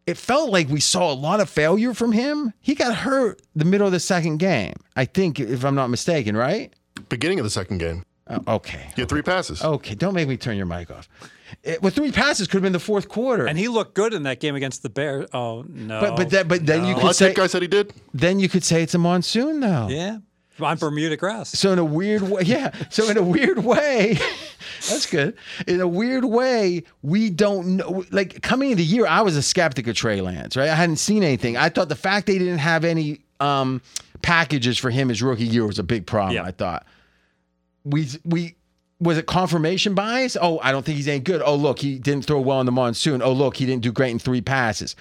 It 0.06 0.16
felt 0.16 0.50
like 0.50 0.68
we 0.68 0.80
saw 0.80 1.12
a 1.12 1.14
lot 1.14 1.40
of 1.40 1.48
failure 1.48 1.94
from 1.94 2.12
him. 2.12 2.52
He 2.60 2.74
got 2.74 2.94
hurt 2.94 3.40
the 3.54 3.64
middle 3.64 3.86
of 3.86 3.92
the 3.92 4.00
second 4.00 4.38
game. 4.38 4.74
I 4.96 5.04
think, 5.04 5.38
if 5.38 5.64
I'm 5.64 5.74
not 5.74 5.88
mistaken, 5.90 6.36
right? 6.36 6.72
Beginning 7.08 7.38
of 7.38 7.44
the 7.44 7.50
second 7.50 7.78
game, 7.78 8.04
Uh, 8.26 8.40
okay. 8.48 8.90
he 8.96 9.02
had 9.02 9.08
three 9.08 9.22
passes. 9.22 9.62
Okay. 9.62 9.94
Don't 9.94 10.14
make 10.14 10.26
me 10.28 10.36
turn 10.36 10.56
your 10.56 10.66
mic 10.66 10.90
off. 10.90 11.08
It, 11.62 11.82
with 11.82 11.94
three 11.94 12.12
passes, 12.12 12.46
could 12.46 12.54
have 12.58 12.62
been 12.62 12.72
the 12.72 12.78
fourth 12.78 13.08
quarter. 13.08 13.46
And 13.46 13.58
he 13.58 13.68
looked 13.68 13.94
good 13.94 14.14
in 14.14 14.22
that 14.24 14.38
game 14.40 14.54
against 14.54 14.82
the 14.82 14.88
Bears. 14.88 15.28
Oh 15.34 15.64
no! 15.68 16.00
but 16.00 16.16
but 16.16 16.30
then 16.30 16.46
but 16.48 16.64
then 16.64 16.84
you 16.86 16.94
could 16.94 17.08
that 17.08 17.14
say 17.16 17.34
guy 17.34 17.48
said 17.48 17.62
he 17.62 17.68
did. 17.68 17.92
then 18.14 18.38
you 18.38 18.48
could 18.48 18.62
say 18.62 18.82
it's 18.84 18.94
a 18.94 18.98
monsoon 18.98 19.58
though. 19.60 19.88
yeah, 19.88 20.18
on 20.62 20.76
Bermuda 20.78 21.16
grass. 21.16 21.50
So 21.50 21.72
in 21.72 21.78
a 21.78 21.84
weird 21.84 22.22
way, 22.22 22.42
yeah. 22.42 22.72
So 22.90 23.08
in 23.08 23.16
a 23.16 23.22
weird 23.22 23.64
way, 23.64 24.18
that's 24.88 25.06
good. 25.06 25.36
In 25.66 25.80
a 25.80 25.88
weird 25.88 26.24
way, 26.24 26.84
we 27.02 27.30
don't 27.30 27.76
know. 27.76 28.04
Like 28.10 28.42
coming 28.42 28.70
into 28.72 28.82
the 28.82 28.88
year, 28.88 29.06
I 29.06 29.22
was 29.22 29.36
a 29.36 29.42
skeptic 29.42 29.86
of 29.86 29.96
Trey 29.96 30.20
Lance. 30.20 30.56
Right, 30.56 30.68
I 30.68 30.74
hadn't 30.74 30.96
seen 30.96 31.22
anything. 31.22 31.56
I 31.56 31.68
thought 31.68 31.88
the 31.88 31.96
fact 31.96 32.26
they 32.26 32.38
didn't 32.38 32.58
have 32.58 32.84
any 32.84 33.20
um, 33.40 33.82
packages 34.22 34.78
for 34.78 34.90
him 34.90 35.08
his 35.08 35.22
rookie 35.22 35.44
year 35.44 35.66
was 35.66 35.78
a 35.78 35.82
big 35.84 36.06
problem. 36.06 36.36
Yeah. 36.36 36.44
I 36.44 36.52
thought 36.52 36.86
we 37.84 38.08
we. 38.24 38.56
Was 39.00 39.16
it 39.16 39.24
confirmation 39.24 39.94
bias? 39.94 40.36
Oh, 40.38 40.58
I 40.62 40.72
don't 40.72 40.84
think 40.84 40.96
he's 40.98 41.08
any 41.08 41.20
good. 41.20 41.40
Oh, 41.42 41.54
look, 41.54 41.78
he 41.78 41.98
didn't 41.98 42.26
throw 42.26 42.38
well 42.38 42.60
in 42.60 42.66
the 42.66 42.72
monsoon. 42.72 43.22
Oh, 43.22 43.32
look, 43.32 43.56
he 43.56 43.64
didn't 43.64 43.82
do 43.82 43.92
great 43.92 44.10
in 44.10 44.18
three 44.18 44.42
passes. 44.42 44.94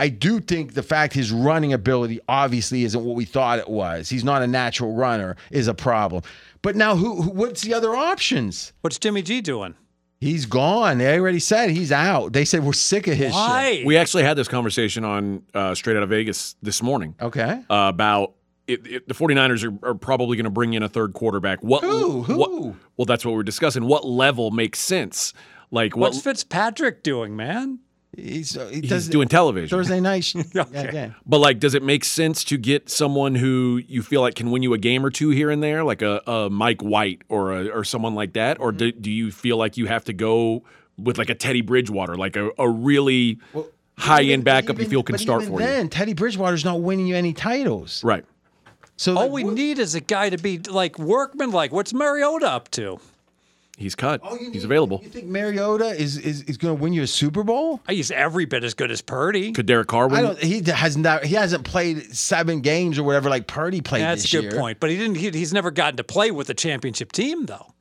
I 0.00 0.08
do 0.08 0.40
think 0.40 0.74
the 0.74 0.82
fact 0.82 1.12
his 1.12 1.30
running 1.30 1.72
ability 1.72 2.20
obviously 2.28 2.84
isn't 2.84 3.04
what 3.04 3.14
we 3.16 3.24
thought 3.24 3.58
it 3.58 3.68
was. 3.68 4.08
He's 4.08 4.24
not 4.24 4.42
a 4.42 4.46
natural 4.46 4.94
runner 4.94 5.36
is 5.50 5.68
a 5.68 5.74
problem. 5.74 6.22
But 6.62 6.74
now, 6.74 6.96
who, 6.96 7.22
who 7.22 7.30
what's 7.30 7.60
the 7.62 7.74
other 7.74 7.94
options? 7.94 8.72
What's 8.80 8.98
Jimmy 8.98 9.22
G 9.22 9.40
doing? 9.40 9.74
He's 10.20 10.44
gone. 10.46 10.98
They 10.98 11.18
already 11.18 11.38
said 11.38 11.70
he's 11.70 11.92
out. 11.92 12.32
They 12.34 12.44
said 12.44 12.62
we're 12.64 12.72
sick 12.74 13.06
of 13.06 13.14
his 13.14 13.28
shit. 13.28 13.34
Why? 13.34 13.82
We 13.86 13.96
actually 13.96 14.22
had 14.24 14.36
this 14.36 14.48
conversation 14.48 15.04
on 15.04 15.42
uh, 15.54 15.74
Straight 15.74 15.96
Out 15.96 16.02
of 16.02 16.10
Vegas 16.10 16.56
this 16.62 16.82
morning 16.82 17.14
Okay. 17.22 17.62
uh, 17.70 17.90
about 17.94 18.34
it, 18.66 18.86
it, 18.86 19.08
the 19.08 19.14
49ers 19.14 19.64
are, 19.82 19.88
are 19.90 19.94
probably 19.94 20.36
going 20.36 20.44
to 20.44 20.50
bring 20.50 20.74
in 20.74 20.82
a 20.82 20.88
third 20.88 21.14
quarterback. 21.14 21.60
What, 21.62 21.82
Who? 21.84 22.22
Who? 22.22 22.36
what- 22.36 22.50
well, 22.98 23.06
that's 23.06 23.24
what 23.24 23.34
we're 23.34 23.42
discussing. 23.42 23.84
What 23.86 24.04
level 24.06 24.50
makes 24.50 24.78
sense? 24.78 25.32
Like 25.70 25.96
what? 25.96 26.10
What's 26.12 26.22
Fitzpatrick 26.22 27.02
doing, 27.02 27.34
man? 27.34 27.78
He's, 28.16 28.56
uh, 28.56 28.66
he 28.66 28.80
He's 28.80 29.08
doing 29.08 29.28
television. 29.28 29.76
Thursday 29.76 30.00
night. 30.00 30.24
sh- 30.24 30.34
yeah, 30.54 30.64
yeah. 30.72 31.10
But 31.24 31.38
like, 31.38 31.60
does 31.60 31.74
it 31.74 31.82
make 31.82 32.04
sense 32.04 32.42
to 32.44 32.56
get 32.58 32.90
someone 32.90 33.36
who 33.36 33.80
you 33.86 34.02
feel 34.02 34.20
like 34.20 34.34
can 34.34 34.50
win 34.50 34.62
you 34.62 34.74
a 34.74 34.78
game 34.78 35.06
or 35.06 35.10
two 35.10 35.30
here 35.30 35.50
and 35.50 35.62
there, 35.62 35.84
like 35.84 36.02
a, 36.02 36.20
a 36.26 36.50
Mike 36.50 36.82
White 36.82 37.22
or 37.28 37.52
a, 37.52 37.68
or 37.68 37.84
someone 37.84 38.14
like 38.14 38.32
that, 38.32 38.58
or 38.60 38.72
do, 38.72 38.90
do 38.92 39.10
you 39.10 39.30
feel 39.30 39.56
like 39.56 39.76
you 39.76 39.86
have 39.86 40.04
to 40.06 40.12
go 40.12 40.64
with 40.98 41.18
like 41.18 41.30
a 41.30 41.34
Teddy 41.34 41.60
Bridgewater, 41.62 42.16
like 42.16 42.34
a, 42.36 42.50
a 42.58 42.68
really 42.68 43.38
high 43.96 44.24
end 44.24 44.44
backup 44.44 44.78
you 44.78 44.86
feel 44.86 45.02
can 45.02 45.14
but 45.14 45.20
start 45.20 45.42
even 45.42 45.54
for 45.54 45.60
then, 45.60 45.88
Teddy 45.88 46.12
Bridgewater's 46.14 46.64
not 46.64 46.80
winning 46.80 47.06
you 47.06 47.14
any 47.16 47.32
titles. 47.32 48.02
Right. 48.02 48.24
So 48.96 49.16
All 49.16 49.22
like, 49.24 49.32
we 49.32 49.44
what- 49.44 49.54
need 49.54 49.78
is 49.78 49.94
a 49.94 50.00
guy 50.00 50.30
to 50.30 50.36
be 50.36 50.58
like 50.58 50.98
workman. 50.98 51.52
Like, 51.52 51.70
what's 51.72 51.94
Mariota 51.94 52.48
up 52.50 52.70
to? 52.72 52.98
He's 53.80 53.94
cut. 53.94 54.20
all 54.22 54.32
you 54.36 54.44
He's 54.46 54.52
need- 54.56 54.64
available. 54.64 55.00
You 55.02 55.08
think 55.08 55.26
Mariota 55.26 55.86
is 55.86 56.18
is, 56.18 56.42
is 56.42 56.56
going 56.58 56.76
to 56.76 56.82
win 56.82 56.92
you 56.92 57.02
a 57.02 57.06
Super 57.06 57.42
Bowl? 57.42 57.80
He's 57.88 58.10
every 58.10 58.44
bit 58.44 58.62
as 58.62 58.74
good 58.74 58.90
as 58.90 59.00
Purdy. 59.00 59.52
Could 59.52 59.64
Derek 59.66 59.88
Carr 59.88 60.04
I 60.04 60.06
win? 60.12 60.22
don't. 60.22 60.38
He 60.38 60.60
has 60.70 60.96
not. 60.98 61.24
He 61.24 61.34
hasn't 61.34 61.64
played 61.64 62.14
seven 62.14 62.60
games 62.60 62.98
or 62.98 63.04
whatever 63.04 63.30
like 63.30 63.46
Purdy 63.46 63.80
played 63.80 64.02
That's 64.02 64.22
this 64.22 64.34
a 64.34 64.36
good 64.36 64.52
year. 64.52 64.60
point. 64.60 64.80
But 64.80 64.90
he 64.90 64.96
didn't. 64.98 65.16
He, 65.16 65.30
he's 65.30 65.52
never 65.54 65.70
gotten 65.70 65.96
to 65.96 66.04
play 66.04 66.30
with 66.30 66.46
the 66.46 66.54
championship 66.54 67.10
team, 67.12 67.46
though. 67.46 67.72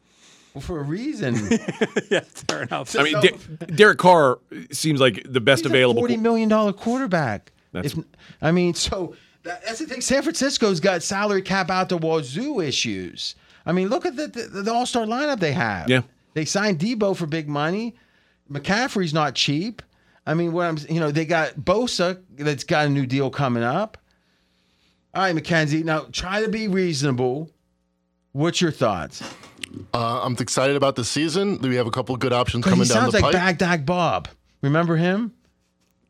Well, 0.54 0.62
for 0.62 0.80
a 0.80 0.84
reason. 0.84 1.36
yeah, 2.10 2.22
fair 2.47 2.64
enough. 2.64 2.95
I 2.97 3.04
mean, 3.04 3.20
De- 3.20 3.66
Derek 3.68 3.97
Carr 4.00 4.39
seems 4.72 5.00
like 5.02 5.22
the 5.30 5.41
best 5.41 5.64
He's 5.64 5.72
available. 5.72 6.00
a 6.00 6.02
forty 6.02 6.18
million 6.18 6.47
dollar 6.50 6.72
quarterback. 6.74 7.52
That's- 7.74 7.93
If- 7.97 8.04
I 8.41 8.52
mean, 8.52 8.74
so 8.74 9.16
that, 9.43 9.64
that's 9.66 9.80
the 9.80 9.86
thing. 9.86 10.00
San 10.02 10.24
Francisco's 10.24 10.80
got 10.80 11.04
salary 11.04 11.41
cap 11.41 11.70
out 11.70 11.89
the 11.89 11.97
wazoo 11.97 12.62
issues. 12.62 13.36
I 13.70 13.72
mean, 13.72 13.88
look 13.89 14.05
at 14.05 14.15
the 14.15 14.28
the, 14.28 14.61
the 14.63 14.74
All 14.74 14.86
Star 14.86 15.05
lineup 15.05 15.39
they 15.39 15.51
have. 15.53 15.89
Yeah. 15.89 16.01
they 16.34 16.45
signed 16.45 16.80
Deebo 16.80 17.15
for 17.15 17.28
big 17.28 17.47
money. 17.47 17.95
McCaffrey's 18.51 19.13
not 19.13 19.36
cheap. 19.36 19.82
I 20.26 20.34
mean, 20.34 20.53
what 20.53 20.65
I'm 20.65 20.78
you 20.89 20.99
know 20.99 21.11
they 21.11 21.26
got 21.26 21.53
Bosa 21.55 22.20
that's 22.38 22.63
got 22.63 22.88
a 22.88 22.89
new 22.89 23.05
deal 23.05 23.30
coming 23.30 23.63
up. 23.63 23.97
All 25.13 25.22
right, 25.24 25.36
Mackenzie. 25.36 25.84
Now 25.84 26.07
try 26.11 26.41
to 26.41 26.49
be 26.49 26.67
reasonable. 26.67 27.51
What's 28.32 28.61
your 28.61 28.72
thoughts? 28.72 29.22
Uh, 29.93 30.22
I'm 30.24 30.34
excited 30.39 30.76
about 30.76 30.95
the 30.95 31.03
season. 31.05 31.59
We 31.61 31.76
have 31.76 31.86
a 31.88 31.91
couple 31.91 32.15
good 32.17 32.34
options 32.34 32.63
Because 32.65 32.88
he 32.88 32.93
coming 32.93 33.03
down 33.03 33.11
sounds 33.11 33.13
the 33.13 33.20
like 33.22 33.34
pipe. 33.36 33.59
Baghdad 33.59 33.86
Bob. 33.86 34.28
Remember 34.61 34.95
him? 34.97 35.34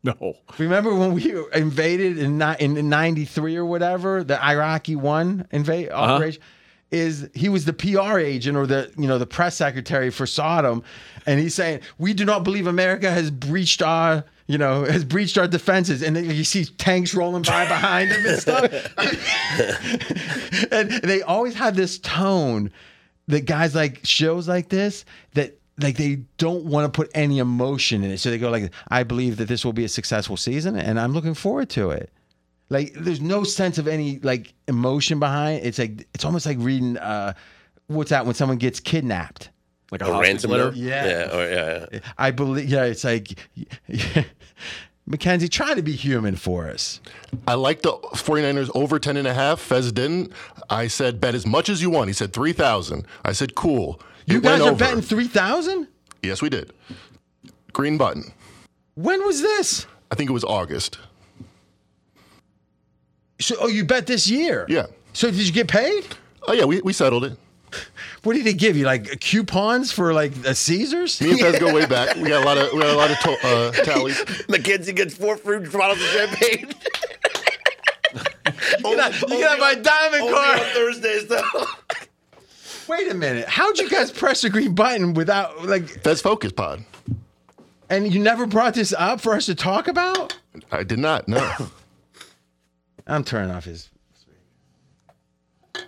no. 0.03 0.35
Remember 0.57 0.95
when 0.95 1.13
we 1.13 1.33
invaded 1.53 2.17
in 2.17 2.37
ni- 2.37 2.55
in 2.59 2.87
'93 2.89 3.57
or 3.57 3.65
whatever 3.65 4.23
the 4.23 4.41
Iraqi 4.41 4.95
one 4.95 5.45
invade 5.51 5.89
Uh-huh. 5.89 6.13
operation? 6.13 6.41
Is 6.91 7.29
he 7.35 7.49
was 7.49 7.65
the 7.65 7.73
PR 7.73 8.17
agent 8.17 8.57
or 8.57 8.65
the 8.65 8.91
you 8.97 9.07
know 9.07 9.19
the 9.19 9.27
press 9.27 9.55
secretary 9.55 10.09
for 10.09 10.25
Saddam, 10.25 10.83
and 11.25 11.39
he's 11.39 11.53
saying 11.53 11.81
we 11.99 12.13
do 12.13 12.25
not 12.25 12.43
believe 12.43 12.65
America 12.65 13.11
has 13.11 13.29
breached 13.29 13.83
our 13.83 14.25
you 14.47 14.57
know 14.57 14.85
has 14.85 15.05
breached 15.05 15.37
our 15.37 15.47
defenses, 15.47 16.01
and 16.01 16.15
then 16.15 16.25
you 16.25 16.43
see 16.43 16.65
tanks 16.65 17.13
rolling 17.13 17.43
by 17.43 17.67
behind 17.67 18.09
him 18.09 18.25
and 18.25 18.39
stuff, 18.39 18.63
and 20.71 20.89
they 21.03 21.21
always 21.21 21.53
have 21.53 21.75
this 21.75 21.99
tone 21.99 22.71
that 23.27 23.45
guys 23.45 23.75
like 23.75 23.99
shows 24.03 24.47
like 24.47 24.69
this 24.69 25.05
that 25.35 25.59
like 25.81 25.97
they 25.97 26.15
don't 26.37 26.65
want 26.65 26.91
to 26.91 26.95
put 26.95 27.09
any 27.13 27.39
emotion 27.39 28.03
in 28.03 28.11
it. 28.11 28.17
So 28.17 28.29
they 28.29 28.37
go 28.37 28.49
like, 28.49 28.71
I 28.89 29.03
believe 29.03 29.37
that 29.37 29.47
this 29.47 29.63
will 29.63 29.73
be 29.73 29.85
a 29.85 29.89
successful 29.89 30.37
season 30.37 30.75
and 30.75 30.99
I'm 30.99 31.13
looking 31.13 31.33
forward 31.33 31.69
to 31.71 31.91
it. 31.91 32.11
Like 32.69 32.93
there's 32.93 33.21
no 33.21 33.43
sense 33.43 33.77
of 33.77 33.87
any 33.87 34.19
like 34.19 34.53
emotion 34.67 35.19
behind 35.19 35.61
it. 35.63 35.67
It's 35.67 35.79
like 35.79 36.07
it's 36.13 36.23
almost 36.25 36.45
like 36.45 36.57
reading 36.59 36.97
uh 36.97 37.33
what's 37.87 38.11
that 38.11 38.25
when 38.25 38.35
someone 38.35 38.57
gets 38.57 38.79
kidnapped. 38.79 39.49
Like 39.91 40.01
a, 40.03 40.05
A 40.05 40.13
hostage 40.13 40.43
ransomware? 40.43 40.49
letter? 40.49 40.71
Yeah. 40.75 41.05
Yeah. 41.07 41.35
Or, 41.37 41.49
yeah, 41.49 41.85
yeah. 41.91 41.99
I 42.17 42.29
believe 42.31 42.69
yeah, 42.69 42.83
it's 42.83 43.03
like 43.03 43.39
Mackenzie, 45.07 45.47
try 45.47 45.73
to 45.73 45.81
be 45.81 45.93
human 45.93 46.35
for 46.35 46.67
us. 46.69 47.01
I 47.47 47.55
like 47.55 47.81
the 47.81 47.93
49ers 47.93 48.69
over 48.75 48.99
10 48.99 49.17
and 49.17 49.27
a 49.27 49.33
half. 49.33 49.59
Fez 49.59 49.91
didn't. 49.91 50.31
I 50.69 50.85
said 50.87 51.19
bet 51.19 51.33
as 51.33 51.47
much 51.47 51.67
as 51.69 51.81
you 51.81 51.89
want. 51.89 52.09
He 52.09 52.13
said 52.13 52.31
3,000. 52.33 53.03
I 53.25 53.31
said 53.31 53.55
cool. 53.55 53.99
You 54.27 54.37
It 54.37 54.43
guys 54.43 54.61
are 54.61 54.69
over. 54.69 54.75
betting 54.77 55.01
three 55.01 55.27
thousand? 55.27 55.87
Yes, 56.21 56.39
we 56.43 56.49
did. 56.49 56.71
Green 57.73 57.97
button. 57.97 58.31
When 58.93 59.25
was 59.25 59.41
this? 59.41 59.87
I 60.11 60.15
think 60.15 60.29
it 60.29 60.33
was 60.33 60.43
August. 60.43 60.99
So 63.39 63.55
oh 63.59 63.67
you 63.67 63.85
bet 63.85 64.05
this 64.07 64.29
year? 64.29 64.65
Yeah. 64.69 64.87
So 65.13 65.31
did 65.31 65.39
you 65.45 65.51
get 65.53 65.67
paid? 65.67 66.05
Oh 66.47 66.53
yeah, 66.53 66.65
we, 66.65 66.81
we 66.81 66.93
settled 66.93 67.23
it. 67.25 67.37
What 68.23 68.33
did 68.33 68.45
he 68.45 68.53
give 68.53 68.75
you? 68.75 68.85
Like 68.85 69.19
coupons 69.21 69.91
for 69.91 70.13
like 70.13 70.31
a 70.45 70.55
Caesars? 70.55 71.21
Me 71.21 71.31
and 71.31 71.39
Fez 71.39 71.59
go 71.59 71.73
way 71.73 71.85
back. 71.87 72.15
We 72.15 72.27
got 72.29 72.43
a 72.43 72.45
lot 72.45 72.57
of 72.57 72.73
we 72.73 72.79
got 72.79 72.89
a 72.89 72.97
lot 72.97 73.11
of 73.11 73.19
to- 73.19 73.47
uh, 73.47 73.71
tallies. 73.85 74.23
Mackenzie 74.49 74.93
gets 74.93 75.13
four 75.15 75.37
free 75.37 75.59
bottles 75.59 75.99
of 76.01 76.07
champagne. 76.07 76.69
You 78.79 78.83
can 78.83 78.99
have, 78.99 79.13
you 79.21 79.27
can 79.27 79.41
have 79.41 79.59
my 79.59 79.75
diamond 79.75 80.23
Only 80.23 80.33
on 80.33 80.57
card. 80.57 80.67
Thursdays 80.73 81.27
though. 81.27 81.41
Wait 82.87 83.11
a 83.11 83.13
minute. 83.13 83.47
How'd 83.47 83.77
you 83.77 83.87
guys 83.89 84.11
press 84.11 84.41
the 84.41 84.49
green 84.49 84.73
button 84.73 85.13
without 85.13 85.65
like? 85.65 85.87
Fez 86.03 86.21
Focus 86.21 86.51
Pod. 86.51 86.83
And 87.89 88.11
you 88.11 88.19
never 88.19 88.47
brought 88.47 88.73
this 88.73 88.93
up 88.97 89.21
for 89.21 89.33
us 89.35 89.45
to 89.47 89.55
talk 89.55 89.87
about? 89.87 90.37
I 90.71 90.83
did 90.83 90.97
not. 90.99 91.27
No. 91.27 91.51
I'm 93.09 93.23
turning 93.23 93.51
off 93.51 93.65
his. 93.65 93.89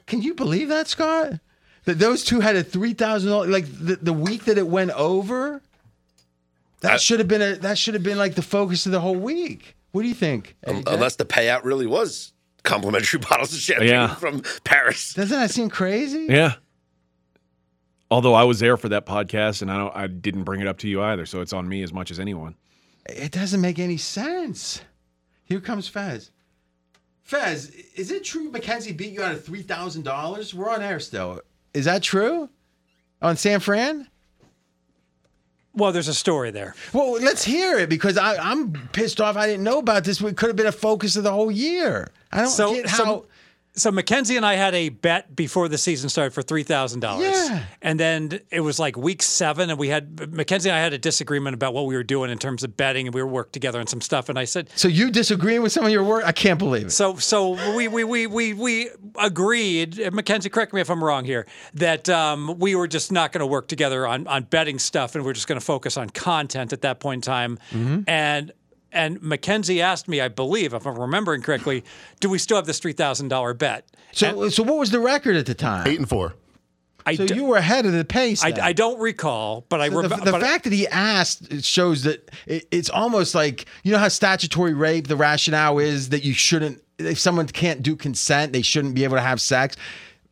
Can 0.06 0.22
you 0.22 0.34
believe 0.34 0.70
that, 0.70 0.88
Scott? 0.88 1.34
That 1.86 1.98
those 2.00 2.24
two 2.24 2.40
had 2.42 2.56
a 2.56 2.64
three 2.64 2.94
thousand 2.94 3.32
dollars 3.32 3.50
like 3.50 3.66
the, 3.66 3.96
the 3.96 4.14
week 4.14 4.46
that 4.46 4.58
it 4.58 4.68
went 4.68 4.92
over. 4.92 5.62
That 6.82 6.94
I- 6.94 6.98
should 6.98 7.20
have 7.20 7.28
been 7.28 7.42
a 7.42 7.56
that 7.56 7.78
should 7.78 7.94
have 7.96 8.04
been 8.04 8.18
like 8.18 8.36
the 8.36 8.42
focus 8.42 8.86
of 8.86 8.92
the 8.92 9.00
whole 9.00 9.16
week. 9.16 9.76
What 9.92 10.04
do 10.04 10.08
you 10.08 10.14
think? 10.14 10.56
AJ? 10.68 10.88
Unless 10.88 11.16
the 11.18 11.26
payout 11.26 11.64
really 11.64 11.88
was 11.88 12.34
complimentary 12.64 13.20
bottles 13.30 13.54
of 13.54 13.60
champagne 13.60 13.90
Yeah. 13.90 14.16
from 14.16 14.42
Paris. 14.64 15.14
Doesn't 15.14 15.38
that 15.38 15.52
seem 15.52 15.70
crazy? 15.70 16.28
Yeah. 16.30 16.54
Although 18.10 18.34
I 18.34 18.44
was 18.44 18.60
there 18.60 18.78
for 18.78 18.90
that 18.90 19.06
podcast 19.06 19.62
and 19.62 19.72
I 19.72 19.78
don't 19.78 19.96
I 19.96 20.08
didn't 20.08 20.44
bring 20.44 20.62
it 20.62 20.68
up 20.68 20.78
to 20.80 20.88
you 20.88 21.02
either, 21.02 21.26
so 21.26 21.42
it's 21.42 21.54
on 21.54 21.68
me 21.68 21.82
as 21.84 21.92
much 21.92 22.12
as 22.12 22.20
anyone. 22.20 22.56
It 23.08 23.32
doesn't 23.32 23.60
make 23.62 23.80
any 23.80 23.98
sense. 23.98 24.82
Here 25.46 25.60
comes 25.60 25.88
Fez. 25.88 26.30
Fez, 27.32 27.70
is 27.96 28.12
it 28.12 28.26
true 28.26 28.52
Mackenzie 28.52 28.92
beat 28.92 29.14
you 29.14 29.24
out 29.24 29.32
of 29.32 29.46
three 29.46 29.62
thousand 29.62 30.04
dollars? 30.04 30.54
We're 30.54 30.70
on 30.70 30.82
air 30.82 31.00
still. 31.00 31.40
Is 31.74 31.86
that 31.86 32.04
true? 32.04 32.50
On 33.22 33.38
San 33.38 33.62
Fran? 33.62 34.10
Well, 35.74 35.94
there's 35.94 36.10
a 36.10 36.14
story 36.14 36.52
there. 36.52 36.76
Well, 36.92 37.14
let's 37.14 37.46
hear 37.46 37.78
it 37.80 37.88
because 37.88 38.18
I, 38.18 38.36
I'm 38.36 38.74
pissed 38.92 39.22
off. 39.22 39.38
I 39.38 39.48
didn't 39.48 39.64
know 39.64 39.80
about 39.80 40.04
this. 40.04 40.20
It 40.20 40.36
could 40.36 40.48
have 40.50 40.58
been 40.58 40.68
a 40.68 40.72
focus 40.74 41.16
of 41.16 41.24
the 41.24 41.32
whole 41.32 41.50
year. 41.50 42.12
I 42.34 42.42
don't 42.42 42.50
So- 42.50 42.74
get 42.74 42.88
how. 42.88 42.98
So 42.98 43.26
Mackenzie 43.92 44.36
and 44.38 44.46
I 44.46 44.56
had 44.56 44.76
a 44.76 44.90
bet 44.90 45.36
before 45.36 45.68
the 45.68 45.78
season 45.78 46.10
started 46.10 46.34
for 46.34 46.42
three 46.42 46.64
thousand 46.64 47.00
dollars. 47.00 47.50
And 47.82 48.00
then 48.00 48.40
it 48.52 48.60
was 48.60 48.80
like 48.80 48.98
week 48.98 49.24
seven, 49.24 49.70
and 49.70 49.80
we 49.80 49.88
had 49.88 50.34
Mackenzie 50.34 50.70
and 50.70 50.78
I 50.78 50.82
had 50.82 50.94
a 50.94 50.98
disagreement 50.98 51.54
about 51.54 51.74
what 51.74 51.86
we 51.86 51.96
were 51.96 52.04
doing 52.04 52.30
in 52.30 52.38
terms 52.38 52.64
of 52.64 52.76
betting, 52.76 53.08
and 53.08 53.14
we 53.14 53.22
were 53.22 53.28
worked 53.28 53.54
together 53.54 53.80
on 53.80 53.88
some 53.88 54.02
stuff. 54.02 54.30
And 54.30 54.38
I 54.38 54.46
said, 54.46 54.70
so 54.76 54.88
you 54.88 55.10
disagreeing 55.10 55.62
with 55.62 55.72
some 55.72 55.86
of 55.86 55.92
your 55.92 56.04
work? 56.04 56.26
I 56.26 56.32
can't 56.32 56.60
believe 56.60 56.88
it. 56.88 56.92
so 56.92 57.16
so 57.16 57.76
we 57.76 57.88
we 57.88 58.04
we 58.04 58.28
we 58.28 58.54
we 58.54 58.90
agreed. 59.20 60.12
Mackenzie, 60.14 60.50
correct 60.50 60.74
me 60.74 60.82
if 60.82 60.90
I'm 60.90 61.04
wrong 61.04 61.26
here. 61.26 61.48
That 61.74 62.10
um, 62.10 62.60
we 62.60 62.76
were 62.76 62.88
just 62.88 63.12
not 63.12 63.32
going 63.32 63.40
to 63.40 63.48
work 63.48 63.68
together 63.68 64.06
on 64.06 64.28
on 64.28 64.44
betting 64.44 64.80
stuff, 64.80 65.16
and 65.16 65.24
we 65.24 65.32
are 65.32 65.34
just 65.34 65.48
going 65.48 65.60
to 65.60 65.66
focus 65.66 65.98
on 65.98 66.10
content 66.10 66.74
at 66.74 66.82
that 66.82 67.00
point 67.00 67.26
in 67.26 67.32
time. 67.32 67.60
Mm-hmm. 67.72 68.02
And 68.08 68.52
and 68.92 69.22
Mackenzie 69.22 69.82
asked 69.82 70.08
me, 70.08 70.22
I 70.22 70.28
believe, 70.28 70.74
if 70.74 70.86
I'm 70.86 70.98
remembering 71.00 71.42
correctly, 71.42 71.84
do 72.20 72.30
we 72.30 72.38
still 72.38 72.58
have 72.58 72.66
this 72.66 72.80
three 72.80 72.94
thousand 72.94 73.28
dollar 73.30 73.54
bet? 73.54 73.86
So, 74.12 74.50
so 74.50 74.64
what 74.64 74.78
was 74.78 74.92
the 74.92 75.00
record 75.00 75.36
at 75.36 75.46
the 75.46 75.54
time? 75.54 75.88
Eight 75.88 76.00
and 76.00 76.08
four. 76.10 76.34
I 77.06 77.16
So 77.16 77.26
d- 77.26 77.34
you 77.34 77.46
were 77.46 77.58
ahead 77.58 77.86
of 77.88 77.94
the 77.94 78.06
pace. 78.06 78.44
I. 78.44 78.54
I 78.62 78.74
don't 78.74 79.00
recall, 79.00 79.66
but 79.70 79.82
I 79.82 79.90
The, 79.90 79.96
remember. 79.98 80.26
the 80.32 80.40
fact 80.40 80.66
that 80.66 80.74
he 80.74 80.88
asked 80.88 81.64
shows 81.64 82.04
that 82.04 82.30
it, 82.46 82.68
it's 82.72 82.90
almost 82.92 83.34
like 83.34 83.66
you 83.84 83.92
know 83.92 83.98
how 83.98 84.08
statutory 84.08 84.74
rape 84.74 85.08
the 85.08 85.16
rationale 85.16 85.80
is 85.80 86.10
that 86.10 86.24
you 86.24 86.34
shouldn't 86.34 86.80
if 87.00 87.18
someone 87.18 87.48
can't 87.48 87.82
do 87.82 87.96
consent 87.96 88.54
they 88.54 88.62
shouldn't 88.62 88.94
be 88.94 89.04
able 89.04 89.16
to 89.16 89.22
have 89.22 89.42
sex. 89.42 89.76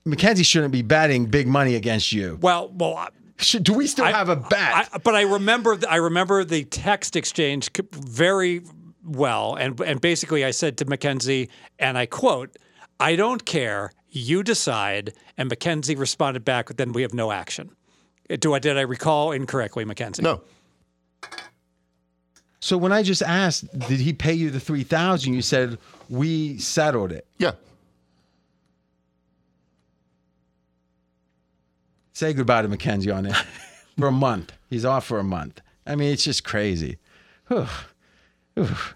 Mackenzie 0.05 0.43
shouldn't 0.43 0.71
be 0.71 0.81
betting 0.81 1.25
big 1.25 1.47
money 1.47 1.75
against 1.75 2.11
you. 2.11 2.37
well, 2.41 2.69
well, 2.73 2.95
I- 2.95 3.09
Should, 3.39 3.63
do 3.63 3.73
we 3.73 3.87
still 3.87 4.05
I- 4.05 4.11
have 4.11 4.29
a 4.29 4.35
bet? 4.35 4.89
I, 4.93 4.97
but 5.03 5.15
I 5.15 5.21
remember, 5.21 5.75
th- 5.75 5.85
I 5.91 5.95
remember 5.97 6.43
the 6.43 6.65
text 6.65 7.15
exchange 7.15 7.69
very 7.93 8.61
well, 9.03 9.55
and 9.55 9.79
and 9.81 9.99
basically 10.01 10.43
I 10.45 10.51
said 10.51 10.77
to 10.79 10.85
Mackenzie, 10.85 11.49
and 11.79 11.97
I 11.97 12.05
quote, 12.05 12.57
"I 12.99 13.15
don't 13.15 13.45
care, 13.45 13.91
you 14.09 14.43
decide." 14.43 15.13
And 15.37 15.47
Mackenzie 15.49 15.95
responded 15.95 16.43
back, 16.45 16.75
"Then 16.75 16.91
we 16.91 17.01
have 17.01 17.13
no 17.13 17.31
action." 17.31 17.71
Uh, 18.29 18.35
Do 18.35 18.53
I 18.53 18.59
did 18.59 18.77
I 18.77 18.81
recall 18.81 19.31
incorrectly, 19.31 19.85
Mackenzie? 19.85 20.21
No. 20.21 20.41
so 22.59 22.77
when 22.77 22.91
I 22.91 23.01
just 23.03 23.21
asked, 23.21 23.65
did 23.87 23.99
he 23.99 24.11
pay 24.13 24.33
you 24.33 24.49
the 24.49 24.59
three 24.59 24.83
thousand? 24.83 25.33
You 25.33 25.41
said 25.41 25.77
we 26.09 26.57
settled 26.59 27.11
it. 27.13 27.25
Yeah. 27.37 27.51
Say 32.19 32.33
goodbye 32.33 32.63
to 32.63 32.67
Mackenzie 32.67 33.11
on 33.11 33.25
it 33.27 33.33
for 33.97 34.07
a 34.07 34.11
month. 34.11 34.51
He's 34.69 34.83
off 34.83 35.05
for 35.05 35.19
a 35.19 35.23
month. 35.23 35.61
I 35.87 35.95
mean, 35.95 36.11
it's 36.11 36.25
just 36.25 36.43
crazy. 36.43 36.97
All 37.49 37.65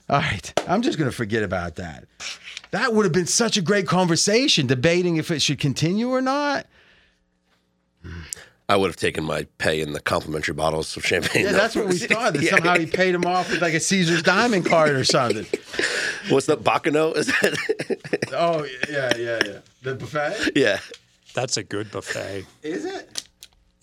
right. 0.09 0.53
I'm 0.67 0.81
just 0.81 0.97
going 0.97 1.09
to 1.09 1.15
forget 1.15 1.41
about 1.41 1.75
that. 1.75 2.03
That 2.71 2.93
would 2.93 3.05
have 3.05 3.13
been 3.13 3.25
such 3.25 3.55
a 3.55 3.61
great 3.61 3.87
conversation 3.87 4.67
debating 4.67 5.15
if 5.15 5.31
it 5.31 5.41
should 5.41 5.57
continue 5.57 6.09
or 6.09 6.19
not. 6.19 6.65
I 8.67 8.75
would 8.75 8.87
have 8.87 8.97
taken 8.97 9.23
my 9.23 9.47
pay 9.57 9.79
in 9.79 9.93
the 9.93 10.01
complimentary 10.01 10.53
bottles 10.53 10.97
of 10.97 11.05
champagne. 11.05 11.45
Yeah, 11.45 11.53
that's 11.53 11.77
what 11.77 11.87
we 11.87 11.99
thought. 11.99 12.33
That 12.33 12.41
Yeah. 12.43 12.49
somehow 12.57 12.75
he 12.77 12.87
paid 12.87 13.15
him 13.15 13.23
off 13.23 13.49
with 13.49 13.61
like 13.61 13.73
a 13.73 13.79
Caesar's 13.79 14.21
diamond 14.21 14.65
card 14.65 14.89
or 14.97 15.05
something. 15.05 15.45
What's 16.29 16.47
that? 16.47 16.61
Bacchanal? 16.61 17.13
Is 17.13 17.27
that? 17.27 18.27
Oh, 18.33 18.65
yeah, 18.89 19.15
yeah, 19.15 19.39
yeah. 19.45 19.59
The 19.81 19.95
buffet? 19.95 20.51
yeah. 20.57 20.79
That's 21.33 21.57
a 21.57 21.63
good 21.63 21.91
buffet. 21.91 22.45
Is 22.61 22.85
it? 22.85 23.27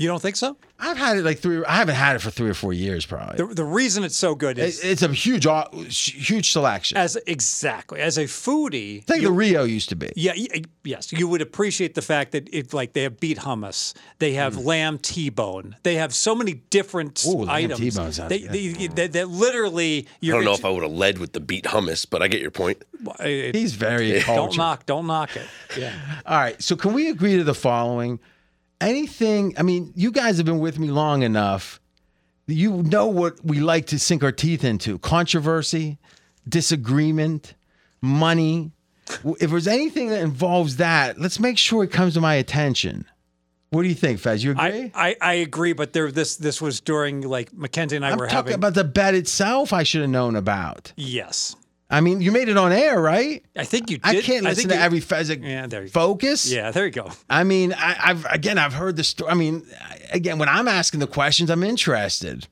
You 0.00 0.08
don't 0.08 0.22
think 0.22 0.36
so? 0.36 0.56
I've 0.78 0.96
had 0.96 1.18
it 1.18 1.24
like 1.26 1.40
three. 1.40 1.62
I 1.62 1.74
haven't 1.76 1.96
had 1.96 2.16
it 2.16 2.20
for 2.20 2.30
three 2.30 2.48
or 2.48 2.54
four 2.54 2.72
years, 2.72 3.04
probably. 3.04 3.36
The, 3.36 3.54
the 3.54 3.64
reason 3.64 4.02
it's 4.02 4.16
so 4.16 4.34
good 4.34 4.58
is 4.58 4.80
It- 4.82 4.92
it's 4.92 5.02
a 5.02 5.08
huge, 5.12 5.44
huge 5.86 6.52
selection. 6.52 6.96
as 6.96 7.16
exactly 7.26 8.00
as 8.00 8.16
a 8.16 8.24
foodie. 8.24 9.00
It's 9.00 9.10
like 9.10 9.20
the 9.20 9.30
Rio 9.30 9.64
used 9.64 9.90
to 9.90 9.96
be. 9.96 10.10
Yeah, 10.16 10.32
yes, 10.84 11.12
you 11.12 11.28
would 11.28 11.42
appreciate 11.42 11.94
the 11.96 12.00
fact 12.00 12.32
that 12.32 12.48
it 12.50 12.72
like 12.72 12.94
they 12.94 13.02
have 13.02 13.20
beet 13.20 13.36
hummus, 13.40 13.92
they 14.20 14.32
have 14.32 14.56
lamb 14.56 14.96
T-bone, 14.96 15.76
they 15.82 15.96
have 15.96 16.14
so 16.14 16.34
many 16.34 16.54
different 16.70 17.16
Mm. 17.16 17.34
Ooh, 17.34 17.38
lamb 17.44 17.48
items. 17.50 17.80
T-bone 17.80 18.12
sounds 18.12 18.28
they, 18.30 18.38
good. 18.40 18.52
they, 18.52 18.86
they, 18.86 19.06
they 19.08 19.24
literally 19.24 20.06
I 20.08 20.16
you're 20.20 20.36
don't 20.36 20.46
know 20.46 20.54
if 20.54 20.64
I 20.64 20.70
would 20.70 20.82
have 20.82 20.92
led 20.92 21.18
with 21.18 21.34
the 21.34 21.40
beet 21.40 21.64
hummus, 21.64 22.06
but 22.08 22.22
I 22.22 22.28
get 22.28 22.40
your 22.40 22.50
point. 22.50 22.82
I, 23.18 23.50
He's 23.52 23.74
very 23.74 24.12
don't 24.12 24.22
cultured. 24.22 24.56
knock, 24.56 24.86
don't 24.86 25.06
knock 25.06 25.36
it. 25.36 25.46
Yeah, 25.78 25.92
All 26.26 26.38
right. 26.38 26.60
So 26.62 26.74
can 26.74 26.94
we 26.94 27.10
agree 27.10 27.36
to 27.36 27.44
the 27.44 27.52
following? 27.54 28.18
Anything, 28.80 29.54
I 29.58 29.62
mean, 29.62 29.92
you 29.94 30.10
guys 30.10 30.36
have 30.38 30.46
been 30.46 30.58
with 30.60 30.78
me 30.78 30.88
long 30.90 31.22
enough. 31.22 31.80
You 32.46 32.82
know 32.82 33.06
what 33.06 33.44
we 33.44 33.60
like 33.60 33.86
to 33.88 33.98
sink 33.98 34.24
our 34.24 34.32
teeth 34.32 34.64
into 34.64 34.98
controversy, 34.98 35.98
disagreement, 36.48 37.54
money. 38.00 38.72
If 39.40 39.50
there's 39.50 39.68
anything 39.68 40.08
that 40.08 40.20
involves 40.20 40.76
that, 40.76 41.18
let's 41.20 41.38
make 41.38 41.58
sure 41.58 41.84
it 41.84 41.92
comes 41.92 42.14
to 42.14 42.20
my 42.20 42.34
attention. 42.34 43.04
What 43.70 43.82
do 43.82 43.88
you 43.88 43.94
think, 43.94 44.18
Fez? 44.18 44.42
You 44.42 44.52
agree? 44.52 44.90
I, 44.94 45.10
I, 45.10 45.16
I 45.20 45.32
agree, 45.34 45.74
but 45.74 45.92
there 45.92 46.10
this 46.10 46.36
this 46.36 46.60
was 46.60 46.80
during 46.80 47.20
like 47.20 47.52
Mackenzie 47.52 47.96
and 47.96 48.04
I 48.04 48.10
I'm 48.10 48.18
were 48.18 48.26
talking 48.26 48.36
having 48.36 48.54
about 48.54 48.74
the 48.74 48.82
bet 48.82 49.14
itself. 49.14 49.72
I 49.72 49.84
should 49.84 50.00
have 50.00 50.10
known 50.10 50.34
about. 50.34 50.92
yes. 50.96 51.54
I 51.92 52.00
mean, 52.00 52.20
you 52.20 52.30
made 52.30 52.48
it 52.48 52.56
on 52.56 52.70
air, 52.70 53.00
right? 53.00 53.44
I 53.56 53.64
think 53.64 53.90
you 53.90 53.98
did. 53.98 54.06
I 54.06 54.20
can't 54.22 54.44
listen 54.44 54.54
think 54.56 54.68
to 54.70 54.76
you- 54.76 54.80
every 54.80 55.00
Fezzik 55.00 55.42
Yeah, 55.42 55.66
there 55.66 55.82
you 55.82 55.88
go. 55.88 55.92
focus. 55.92 56.50
Yeah, 56.50 56.70
there 56.70 56.84
you 56.86 56.92
go. 56.92 57.10
I 57.28 57.42
mean, 57.42 57.72
I, 57.76 57.96
I've 58.00 58.24
again, 58.26 58.58
I've 58.58 58.74
heard 58.74 58.94
the 58.96 59.02
story. 59.04 59.30
I 59.30 59.34
mean, 59.34 59.66
again, 60.12 60.38
when 60.38 60.48
I'm 60.48 60.68
asking 60.68 61.00
the 61.00 61.08
questions, 61.08 61.50
I'm 61.50 61.64
interested. 61.64 62.46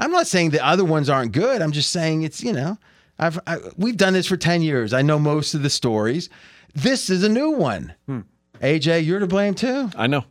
I'm 0.00 0.10
not 0.10 0.26
saying 0.26 0.50
the 0.50 0.64
other 0.66 0.84
ones 0.84 1.08
aren't 1.08 1.30
good. 1.32 1.62
I'm 1.62 1.70
just 1.72 1.92
saying 1.92 2.22
it's 2.22 2.42
you 2.42 2.52
know, 2.52 2.76
I've 3.20 3.38
I, 3.46 3.58
we've 3.76 3.96
done 3.96 4.14
this 4.14 4.26
for 4.26 4.36
ten 4.36 4.62
years. 4.62 4.92
I 4.92 5.02
know 5.02 5.18
most 5.18 5.54
of 5.54 5.62
the 5.62 5.70
stories. 5.70 6.28
This 6.74 7.08
is 7.08 7.22
a 7.22 7.28
new 7.28 7.50
one. 7.50 7.94
Hmm. 8.06 8.20
AJ, 8.60 9.04
you're 9.06 9.20
to 9.20 9.26
blame 9.28 9.54
too. 9.54 9.90
I 9.96 10.06
know. 10.08 10.24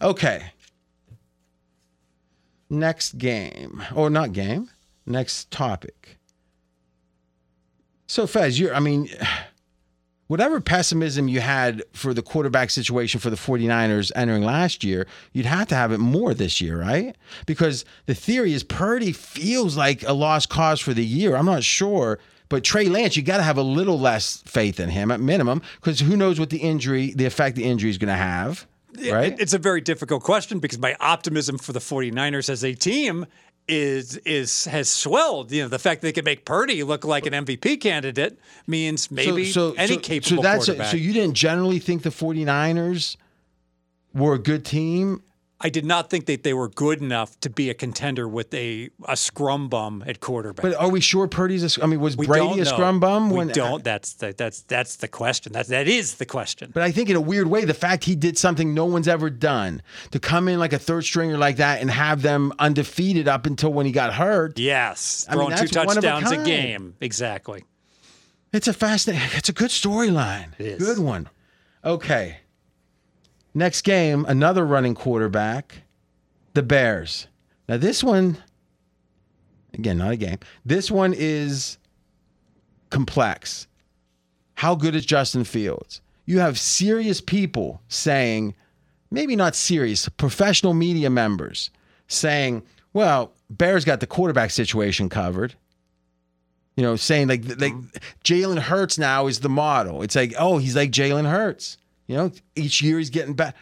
Okay. 0.00 0.50
Next 2.70 3.18
game, 3.18 3.82
or 3.94 4.08
not 4.08 4.32
game. 4.32 4.70
Next 5.06 5.50
topic. 5.50 6.18
So, 8.06 8.26
Fez, 8.26 8.60
you're, 8.60 8.74
I 8.74 8.80
mean, 8.80 9.08
whatever 10.26 10.60
pessimism 10.60 11.28
you 11.28 11.40
had 11.40 11.82
for 11.92 12.14
the 12.14 12.22
quarterback 12.22 12.70
situation 12.70 13.20
for 13.20 13.30
the 13.30 13.36
49ers 13.36 14.12
entering 14.14 14.42
last 14.42 14.84
year, 14.84 15.06
you'd 15.32 15.46
have 15.46 15.68
to 15.68 15.74
have 15.74 15.92
it 15.92 15.98
more 15.98 16.34
this 16.34 16.60
year, 16.60 16.80
right? 16.80 17.16
Because 17.46 17.84
the 18.06 18.14
theory 18.14 18.52
is 18.52 18.62
Purdy 18.62 19.12
feels 19.12 19.76
like 19.76 20.02
a 20.06 20.12
lost 20.12 20.48
cause 20.48 20.80
for 20.80 20.94
the 20.94 21.04
year. 21.04 21.36
I'm 21.36 21.46
not 21.46 21.64
sure. 21.64 22.18
But 22.48 22.64
Trey 22.64 22.86
Lance, 22.90 23.16
you 23.16 23.22
got 23.22 23.38
to 23.38 23.42
have 23.42 23.56
a 23.56 23.62
little 23.62 23.98
less 23.98 24.42
faith 24.44 24.78
in 24.78 24.90
him 24.90 25.10
at 25.10 25.20
minimum 25.20 25.62
because 25.76 26.00
who 26.00 26.16
knows 26.16 26.38
what 26.38 26.50
the 26.50 26.58
injury, 26.58 27.12
the 27.14 27.24
effect 27.24 27.56
the 27.56 27.64
injury 27.64 27.88
is 27.88 27.96
going 27.96 28.08
to 28.08 28.14
have, 28.14 28.66
right? 29.10 29.34
It's 29.40 29.54
a 29.54 29.58
very 29.58 29.80
difficult 29.80 30.22
question 30.22 30.58
because 30.58 30.78
my 30.78 30.94
optimism 31.00 31.56
for 31.56 31.72
the 31.72 31.78
49ers 31.78 32.50
as 32.50 32.62
a 32.62 32.74
team 32.74 33.26
is 33.68 34.16
is 34.18 34.64
has 34.66 34.88
swelled. 34.88 35.52
You 35.52 35.62
know, 35.62 35.68
the 35.68 35.78
fact 35.78 36.00
that 36.00 36.08
they 36.08 36.12
could 36.12 36.24
make 36.24 36.44
Purdy 36.44 36.82
look 36.82 37.04
like 37.04 37.26
an 37.26 37.32
MVP 37.32 37.80
candidate 37.80 38.38
means 38.66 39.10
maybe 39.10 39.52
any 39.76 39.96
capable 39.96 40.42
that's 40.42 40.66
quarterback. 40.66 40.90
so 40.90 40.96
you 40.96 41.12
didn't 41.12 41.34
generally 41.34 41.78
think 41.78 42.02
the 42.02 42.10
49ers 42.10 43.16
were 44.14 44.34
a 44.34 44.38
good 44.38 44.64
team 44.64 45.22
I 45.62 45.68
did 45.68 45.84
not 45.84 46.10
think 46.10 46.26
that 46.26 46.42
they 46.42 46.52
were 46.52 46.68
good 46.68 47.00
enough 47.00 47.38
to 47.40 47.50
be 47.50 47.70
a 47.70 47.74
contender 47.74 48.28
with 48.28 48.52
a 48.52 48.90
a 49.06 49.16
scrum 49.16 49.68
bum 49.68 50.02
at 50.06 50.20
quarterback. 50.20 50.62
but 50.62 50.74
are 50.74 50.88
we 50.88 51.00
sure 51.00 51.28
Purdy's 51.28 51.78
a 51.78 51.82
I 51.82 51.86
mean 51.86 52.00
was 52.00 52.16
we 52.16 52.26
Brady 52.26 52.60
a 52.60 52.64
scrum 52.64 53.00
bum 53.00 53.30
We 53.30 53.38
when 53.38 53.48
don't. 53.48 53.84
That's 53.84 54.14
the, 54.14 54.34
that's 54.36 54.62
that's 54.62 54.96
the 54.96 55.08
question. 55.08 55.52
That 55.52 55.68
that 55.68 55.88
is 55.88 56.16
the 56.16 56.26
question. 56.26 56.72
but 56.74 56.82
I 56.82 56.90
think 56.90 57.08
in 57.10 57.16
a 57.16 57.20
weird 57.20 57.46
way 57.46 57.64
the 57.64 57.74
fact 57.74 58.04
he 58.04 58.16
did 58.16 58.36
something 58.36 58.74
no 58.74 58.86
one's 58.86 59.08
ever 59.08 59.30
done 59.30 59.82
to 60.10 60.18
come 60.18 60.48
in 60.48 60.58
like 60.58 60.72
a 60.72 60.78
third 60.78 61.04
stringer 61.04 61.38
like 61.38 61.56
that 61.56 61.80
and 61.80 61.90
have 61.90 62.22
them 62.22 62.52
undefeated 62.58 63.28
up 63.28 63.46
until 63.46 63.72
when 63.72 63.86
he 63.86 63.92
got 63.92 64.12
hurt 64.14 64.58
Yes, 64.58 65.26
I 65.28 65.36
mean, 65.36 65.46
throwing 65.46 65.56
two 65.56 65.68
that's 65.68 65.86
one 65.86 65.98
of 65.98 66.04
a 66.04 66.08
touchdowns 66.08 66.32
a, 66.32 66.44
game. 66.44 66.94
Exactly. 67.00 67.64
It's 68.52 68.68
a 68.68 68.72
fascinating. 68.72 69.28
It's 69.32 69.48
a 69.48 69.52
good 69.52 69.70
storyline. 69.70 70.56
Good 70.58 70.98
one. 70.98 71.28
Okay. 71.84 72.38
Next 73.54 73.82
game, 73.82 74.24
another 74.28 74.64
running 74.64 74.94
quarterback, 74.94 75.82
the 76.54 76.62
Bears. 76.62 77.26
Now 77.68 77.76
this 77.76 78.02
one, 78.02 78.38
again, 79.74 79.98
not 79.98 80.12
a 80.12 80.16
game. 80.16 80.38
This 80.64 80.90
one 80.90 81.14
is 81.16 81.78
complex. 82.90 83.66
How 84.54 84.74
good 84.74 84.94
is 84.94 85.04
Justin 85.04 85.44
Fields? 85.44 86.00
You 86.24 86.38
have 86.38 86.58
serious 86.58 87.20
people 87.20 87.82
saying, 87.88 88.54
maybe 89.10 89.36
not 89.36 89.54
serious, 89.56 90.08
professional 90.08 90.72
media 90.72 91.10
members 91.10 91.70
saying, 92.06 92.62
well, 92.92 93.32
Bears 93.50 93.84
got 93.84 94.00
the 94.00 94.06
quarterback 94.06 94.50
situation 94.50 95.08
covered. 95.08 95.54
You 96.76 96.82
know, 96.82 96.96
saying 96.96 97.28
like 97.28 97.44
like 97.60 97.74
Jalen 98.24 98.58
Hurts 98.58 98.98
now 98.98 99.26
is 99.26 99.40
the 99.40 99.50
model. 99.50 100.00
It's 100.00 100.16
like, 100.16 100.32
oh, 100.38 100.56
he's 100.56 100.74
like 100.74 100.90
Jalen 100.90 101.28
Hurts. 101.30 101.76
You 102.12 102.18
know, 102.18 102.32
each 102.54 102.82
year 102.82 102.98
he's 102.98 103.10
getting 103.10 103.34
back. 103.34 103.56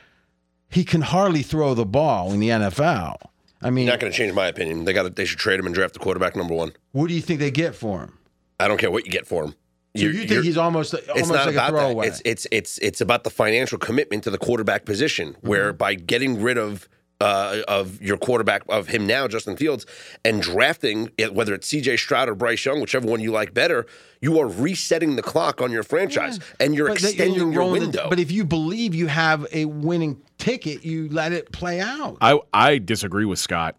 He 0.68 0.85
can 0.85 1.01
hardly 1.02 1.43
throw 1.43 1.74
the 1.74 1.86
ball 1.86 2.32
in 2.32 2.40
the 2.40 2.48
NFL. 2.48 3.16
I 3.62 3.70
mean, 3.70 3.86
Not 3.86 4.01
going 4.01 4.10
to 4.12 4.16
change 4.16 4.32
my 4.35 4.47
opinion. 4.48 4.85
They 4.85 4.93
got. 4.93 5.05
to 5.05 5.10
They 5.10 5.24
should 5.24 5.39
trade 5.39 5.60
him 5.60 5.66
and 5.66 5.74
draft 5.74 5.94
the 5.94 6.01
quarterback 6.01 6.35
number 6.35 6.55
one. 6.55 6.72
what 6.93 7.09
do 7.09 7.14
you 7.14 7.20
think 7.20 7.39
they 7.40 7.51
get 7.51 7.74
for 7.74 8.01
him? 8.01 8.18
I 8.59 8.66
don't 8.68 8.78
care 8.78 8.90
what 8.90 9.05
you 9.06 9.12
get 9.12 9.27
for 9.27 9.44
him. 9.44 9.55
So 9.97 10.05
you 10.05 10.24
think 10.27 10.44
he's 10.44 10.56
almost 10.56 10.94
it's 10.94 11.09
almost 11.09 11.31
not 11.32 11.47
like 11.47 11.55
a 11.55 11.59
about 11.59 11.70
throwaway? 11.70 12.09
that. 12.10 12.20
It's 12.24 12.47
it's 12.47 12.47
it's 12.52 12.78
it's 12.78 13.01
about 13.01 13.24
the 13.24 13.31
financial 13.31 13.78
commitment 13.78 14.24
to 14.24 14.31
the 14.31 14.39
quarterback 14.39 14.85
position, 14.85 15.32
Mm-hmm. 15.35 15.48
where 15.48 15.72
by 15.72 15.94
getting 15.94 16.40
rid 16.43 16.59
of 16.59 16.89
uh, 17.21 17.61
of 17.69 18.01
your 18.01 18.17
quarterback 18.17 18.63
of 18.69 18.89
him 18.89 19.07
now, 19.07 19.29
Justin 19.29 19.57
Fields, 19.57 19.85
and 20.25 20.41
drafting 20.43 21.11
whether 21.33 21.55
it's 21.55 21.67
C.J. 21.69 21.99
Stroud 21.99 22.29
or 22.29 22.35
Bryce 22.35 22.65
Young, 22.65 22.81
whichever 22.81 23.07
one 23.07 23.21
you 23.21 23.31
like 23.31 23.53
better, 23.53 23.87
you 24.21 24.39
are 24.41 24.47
resetting 24.49 25.17
the 25.17 25.23
clock 25.23 25.61
on 25.61 25.71
your 25.71 25.83
franchise 25.83 26.39
and 26.59 26.75
you're 26.75 26.89
But 26.89 27.03
extending 27.03 27.35
you're 27.35 27.53
your 27.53 27.61
rolling 27.61 27.81
the- 27.81 27.87
window. 27.89 28.07
but 28.09 28.19
if 28.19 28.31
you 28.31 28.45
believe 28.45 28.95
you 28.95 29.07
have 29.09 29.47
a 29.53 29.67
winning 29.67 30.21
ticket, 30.39 30.85
you 30.85 31.09
let 31.11 31.33
it 31.33 31.53
play 31.53 31.81
out. 31.81 32.17
I, 32.21 32.39
I 32.55 32.79
disagree 32.79 33.25
with 33.27 33.39
Scott. 33.39 33.77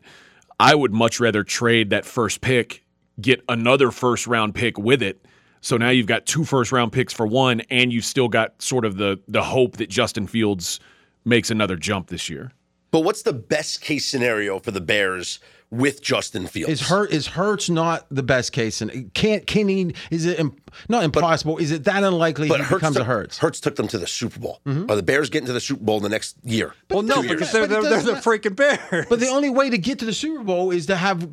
I 0.60 0.76
would 0.76 0.94
much 0.94 1.20
rather 1.20 1.44
trade 1.44 1.90
that 1.90 2.06
first 2.06 2.42
pick, 2.42 2.86
get 3.20 3.44
another 3.50 3.90
first 3.92 4.28
round 4.28 4.54
pick 4.54 4.78
with 4.78 5.02
it. 5.02 5.26
So 5.62 5.78
now 5.78 5.90
you've 5.90 6.08
got 6.08 6.26
two 6.28 6.44
first 6.44 6.72
round 6.72 6.92
picks 6.92 7.14
for 7.14 7.26
one, 7.28 7.62
and 7.72 7.92
you've 7.94 8.06
still 8.06 8.28
got 8.28 8.60
sort 8.62 8.84
of 8.86 8.98
the 8.98 9.20
the 9.28 9.44
hope 9.44 9.78
that 9.78 9.90
Justin 9.90 10.26
Fields 10.28 10.80
makes 11.26 11.52
another 11.52 11.76
jump 11.76 12.08
this 12.08 12.30
year. 12.30 12.52
But 12.92 13.02
what's 13.02 13.22
the 13.24 13.34
best 13.34 13.82
case 13.82 14.06
scenario 14.06 14.60
for 14.60 14.72
the 14.72 14.82
Bears 14.82 15.40
with 15.70 16.02
Justin 16.02 16.48
Fields? 16.48 16.70
Is 16.74 16.82
Hurt 16.90 17.12
is 17.12 17.28
Hurts 17.28 17.70
not 17.70 18.06
the 18.12 18.24
best 18.24 18.52
case? 18.52 18.82
And 18.82 19.14
can't 19.14 19.48
can 19.48 19.70
he? 19.70 19.96
Is 20.10 20.26
it 20.26 20.38
imp, 20.38 20.60
not 20.90 21.06
impossible? 21.06 21.58
is 21.60 21.72
it 21.72 21.86
that 21.86 22.04
unlikely 22.04 22.50
but 22.50 22.58
he 22.60 22.64
Hurts 22.66 22.80
becomes 22.82 22.96
took, 22.98 23.04
a 23.04 23.06
Hurts? 23.06 23.38
Hurts 23.38 23.62
took 23.62 23.78
them 23.78 23.88
to 23.88 23.98
the 23.98 24.06
Super 24.08 24.38
Bowl. 24.40 24.60
Are 24.66 24.98
the 24.98 25.02
Bears 25.04 25.30
getting 25.30 25.48
to 25.48 25.54
the 25.54 25.62
Super 25.62 25.82
Bowl 25.84 26.02
the 26.02 26.10
next 26.10 26.36
year? 26.44 26.74
Well, 26.90 27.04
no, 27.04 27.22
Two 27.22 27.30
because 27.30 27.54
they're, 27.54 27.68
they're, 27.68 27.82
they're 27.84 28.02
the 28.02 28.14
freaking 28.16 28.58
Bears. 28.58 29.06
But 29.08 29.22
the 29.22 29.30
only 29.30 29.50
way 29.50 29.70
to 29.70 29.78
get 29.78 30.00
to 30.00 30.06
the 30.06 30.12
Super 30.14 30.44
Bowl 30.44 30.72
is 30.72 30.88
to 30.88 30.98
have 30.98 31.24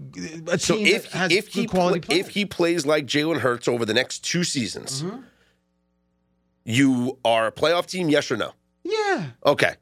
a 0.46 0.56
So 0.58 0.76
team 0.76 0.86
if 0.86 1.10
that 1.10 1.18
has 1.18 1.32
if 1.32 1.46
good 1.52 1.60
he 1.62 1.66
quality 1.66 2.00
pla- 2.00 2.14
if 2.16 2.28
he 2.28 2.44
plays 2.46 2.86
like 2.86 3.06
Jalen 3.06 3.38
Hurts 3.40 3.66
over 3.66 3.84
the 3.84 3.94
next 3.94 4.20
two 4.20 4.44
seasons, 4.44 5.02
Mm-hmm. 5.02 5.22
you 6.64 7.18
are 7.24 7.46
a 7.48 7.52
playoff 7.52 7.86
team, 7.86 8.08
yes 8.08 8.30
or 8.30 8.36
no? 8.36 8.52
yeah, 8.84 9.26
Okay, 9.44 9.74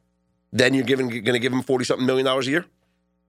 then 0.53 0.75
you're 0.75 0.85
giving 0.85 1.09
going 1.09 1.25
to 1.25 1.39
give 1.39 1.53
him 1.53 1.63
forty 1.63 1.85
something 1.85 2.07
million 2.07 2.25
dollars 2.27 2.47
a 2.47 2.51
year. 2.51 2.65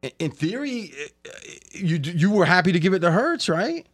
in- 0.01 0.11
in 0.19 0.31
theory, 0.31 0.93
uh, 1.25 1.29
you 1.71 1.97
you 2.03 2.31
were 2.31 2.45
happy 2.45 2.71
to 2.71 2.79
give 2.79 2.93
it 2.93 2.99
to 2.99 3.11
Hurts, 3.11 3.49
right? 3.49 3.85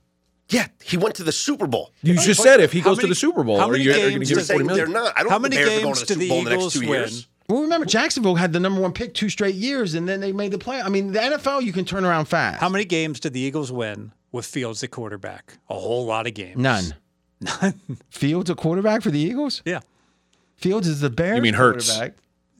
Yeah, 0.49 0.67
he 0.83 0.97
went 0.97 1.15
to 1.15 1.23
the 1.23 1.31
Super 1.31 1.67
Bowl. 1.67 1.91
You 2.03 2.15
just 2.15 2.41
said 2.43 2.59
if 2.59 2.71
he 2.73 2.81
goes 2.81 2.97
many- 2.97 3.07
to 3.07 3.11
the 3.11 3.15
Super 3.15 3.43
Bowl, 3.43 3.57
how 3.57 3.69
many 3.69 3.83
you, 3.83 3.91
are 3.91 3.95
you 3.95 3.99
going 4.01 4.13
games 4.19 4.29
to 4.29 4.35
give 4.35 4.41
him 4.43 4.47
they- 4.47 4.63
forty 4.65 4.75
They're 4.75 4.87
not. 4.87 5.13
I 5.17 5.23
don't 5.23 5.31
How 5.31 5.39
many 5.39 5.55
Bears 5.55 5.69
going 5.69 5.83
games 5.85 6.01
to 6.03 6.13
the 6.15 6.19
the 6.19 6.27
Super 6.27 6.29
Bowl 6.29 6.37
in 6.39 6.43
the 6.45 6.49
next 6.49 6.61
Eagles 6.61 6.73
two 6.73 6.79
win? 6.81 6.89
years. 6.89 7.27
Well, 7.49 7.61
remember 7.61 7.85
Jacksonville 7.85 8.35
had 8.35 8.53
the 8.53 8.59
number 8.59 8.79
one 8.81 8.93
pick 8.93 9.13
two 9.13 9.29
straight 9.29 9.55
years, 9.55 9.95
and 9.95 10.07
then 10.07 10.19
they 10.21 10.31
made 10.31 10.51
the 10.51 10.57
play. 10.57 10.81
I 10.81 10.89
mean, 10.89 11.11
the 11.11 11.19
NFL 11.19 11.61
you 11.63 11.73
can 11.73 11.83
turn 11.85 12.05
around 12.05 12.25
fast. 12.25 12.59
How 12.59 12.69
many 12.69 12.85
games 12.85 13.19
did 13.19 13.33
the 13.33 13.39
Eagles 13.41 13.71
win 13.71 14.11
with 14.31 14.45
Fields 14.45 14.81
at 14.83 14.91
quarterback? 14.91 15.57
A 15.69 15.73
whole 15.75 16.05
lot 16.05 16.25
of 16.27 16.33
games. 16.33 16.57
None. 16.57 16.93
None. 17.41 17.73
Fields 18.09 18.49
a 18.49 18.55
quarterback 18.55 19.01
for 19.01 19.11
the 19.11 19.19
Eagles. 19.19 19.61
Yeah. 19.65 19.79
Fields 20.55 20.87
is 20.87 21.01
the 21.01 21.09
Bears. 21.09 21.35
You 21.37 21.41
mean 21.41 21.53
Hurts? 21.55 21.89
quarterback. 21.89 22.17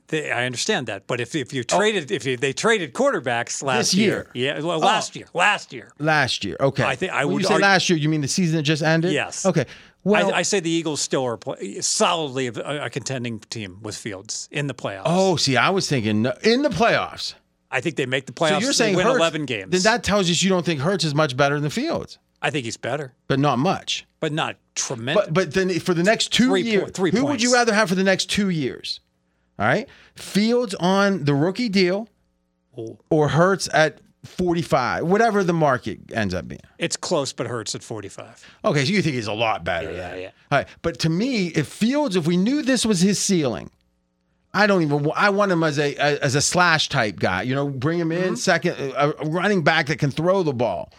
They, 0.08 0.32
I 0.32 0.46
understand 0.46 0.88
that, 0.88 1.08
but 1.08 1.22
if 1.22 1.34
if 1.34 1.54
you 1.54 1.62
oh. 1.72 1.78
traded 1.78 2.12
if 2.12 2.26
you, 2.26 2.38
they 2.38 2.54
traded 2.54 2.94
quarterbacks 2.94 3.64
last 3.64 3.92
This 3.92 3.94
year? 3.96 4.28
yeah, 4.34 4.60
well, 4.60 4.78
oh. 4.84 4.86
last 4.86 5.16
year, 5.16 5.26
last 5.34 5.72
year, 5.74 5.92
Last 5.98 6.44
year. 6.44 6.58
Okay. 6.60 6.84
I 6.84 6.96
think 6.96 7.12
I 7.14 7.26
when 7.26 7.36
would 7.36 7.42
you 7.44 7.48
say 7.48 7.54
argue- 7.56 7.66
last 7.68 7.90
year, 7.90 7.98
you 7.98 8.10
mean 8.10 8.22
the 8.22 8.28
season 8.28 8.58
that 8.58 8.64
just 8.64 8.84
ended? 8.84 9.14
Yes. 9.14 9.46
Okay. 9.46 9.66
Well, 10.06 10.34
I, 10.34 10.40
I 10.40 10.42
say 10.42 10.60
the 10.60 10.70
Eagles 10.70 11.00
still 11.00 11.24
are 11.24 11.38
play, 11.38 11.80
solidly 11.80 12.48
a, 12.48 12.86
a 12.86 12.90
contending 12.90 13.40
team 13.40 13.80
with 13.82 13.96
Fields 13.96 14.50
in 14.52 14.68
the 14.68 14.74
playoffs. 14.74 15.04
oh, 15.06 15.38
see, 15.38 15.56
I 15.56 15.70
was 15.70 15.88
thinking 15.88 16.26
in 16.44 16.62
the 16.64 16.70
playoffs. 16.70 17.36
I 17.72 17.80
think 17.80 17.96
they 17.96 18.06
make 18.06 18.26
the 18.26 18.34
playoffs. 18.34 18.60
So 18.60 18.60
you're 18.60 18.74
saying 18.74 18.96
win 18.98 19.06
Hurts, 19.06 19.18
eleven 19.18 19.46
games. 19.46 19.72
Then 19.72 19.82
that 19.84 20.04
tells 20.04 20.30
us 20.30 20.44
you 20.44 20.50
don't 20.50 20.66
think 20.66 20.82
Hurts 20.82 21.06
is 21.06 21.16
much 21.16 21.38
better 21.38 21.60
than 21.60 21.70
Fields, 21.70 22.20
I 22.42 22.50
think 22.50 22.66
he's 22.66 22.78
better, 22.78 23.14
but 23.28 23.40
not 23.40 23.58
much. 23.58 24.06
but 24.20 24.34
not 24.34 24.58
tremendous. 24.76 25.26
But 25.28 25.34
but 25.34 25.54
then 25.54 25.80
for 25.80 25.94
the 25.94 26.04
next 26.04 26.34
two 26.34 26.50
Three 26.50 26.64
po- 26.64 26.70
years, 26.70 26.92
three 26.92 27.12
who 27.12 27.26
would 27.26 27.42
you 27.42 27.54
rather 27.54 27.74
have 27.74 27.88
for 27.88 27.96
the 27.96 28.04
next 28.04 28.30
two 28.30 28.50
years? 28.50 29.00
All 29.64 29.70
right, 29.70 29.88
Fields 30.16 30.76
on 30.76 31.24
the 31.24 31.34
rookie 31.34 31.70
deal, 31.70 32.10
or 33.10 33.30
Hurts 33.30 33.70
at 33.74 34.02
forty 34.26 34.62
five, 34.62 35.06
whatever 35.06 35.42
the 35.44 35.54
market 35.54 36.00
ends 36.14 36.34
up 36.34 36.48
being. 36.50 36.60
it's 36.78 36.98
close, 36.98 37.32
but 37.32 37.48
Hurts 37.48 37.74
at 37.76 37.82
forty-five. 37.82 38.44
Okay, 38.66 38.84
so 38.84 38.92
you 38.92 39.02
think 39.02 39.16
he's 39.16 39.28
a 39.28 39.34
lot 39.34 39.64
better. 39.64 39.92
Yeah, 39.92 40.10
then. 40.12 40.22
yeah. 40.22 40.32
All 40.52 40.58
right, 40.60 40.68
but 40.82 41.00
to 41.00 41.10
me, 41.10 41.48
if 41.48 41.68
Fields, 41.68 42.16
if 42.18 42.28
we 42.28 42.36
knew 42.36 42.62
this 42.62 42.86
was 42.86 43.00
his 43.00 43.20
ceiling, 43.20 43.70
I 44.54 44.68
don't 44.68 44.82
even. 44.82 45.10
I 45.16 45.30
want 45.30 45.52
him 45.52 45.64
as 45.64 45.80
a 45.80 45.96
as 45.96 46.36
a 46.36 46.42
slash 46.42 46.90
type 46.90 47.18
guy. 47.20 47.44
You 47.44 47.56
know, 47.56 47.70
bring 47.70 48.00
him 48.00 48.10
Mm-hmm. 48.10 48.28
in 48.30 48.36
second, 48.36 48.76
a, 48.78 49.14
a 49.22 49.30
running 49.30 49.64
back 49.64 49.88
that 49.88 49.98
can 50.00 50.12
throw 50.12 50.44
the 50.44 50.54
ball. 50.54 50.92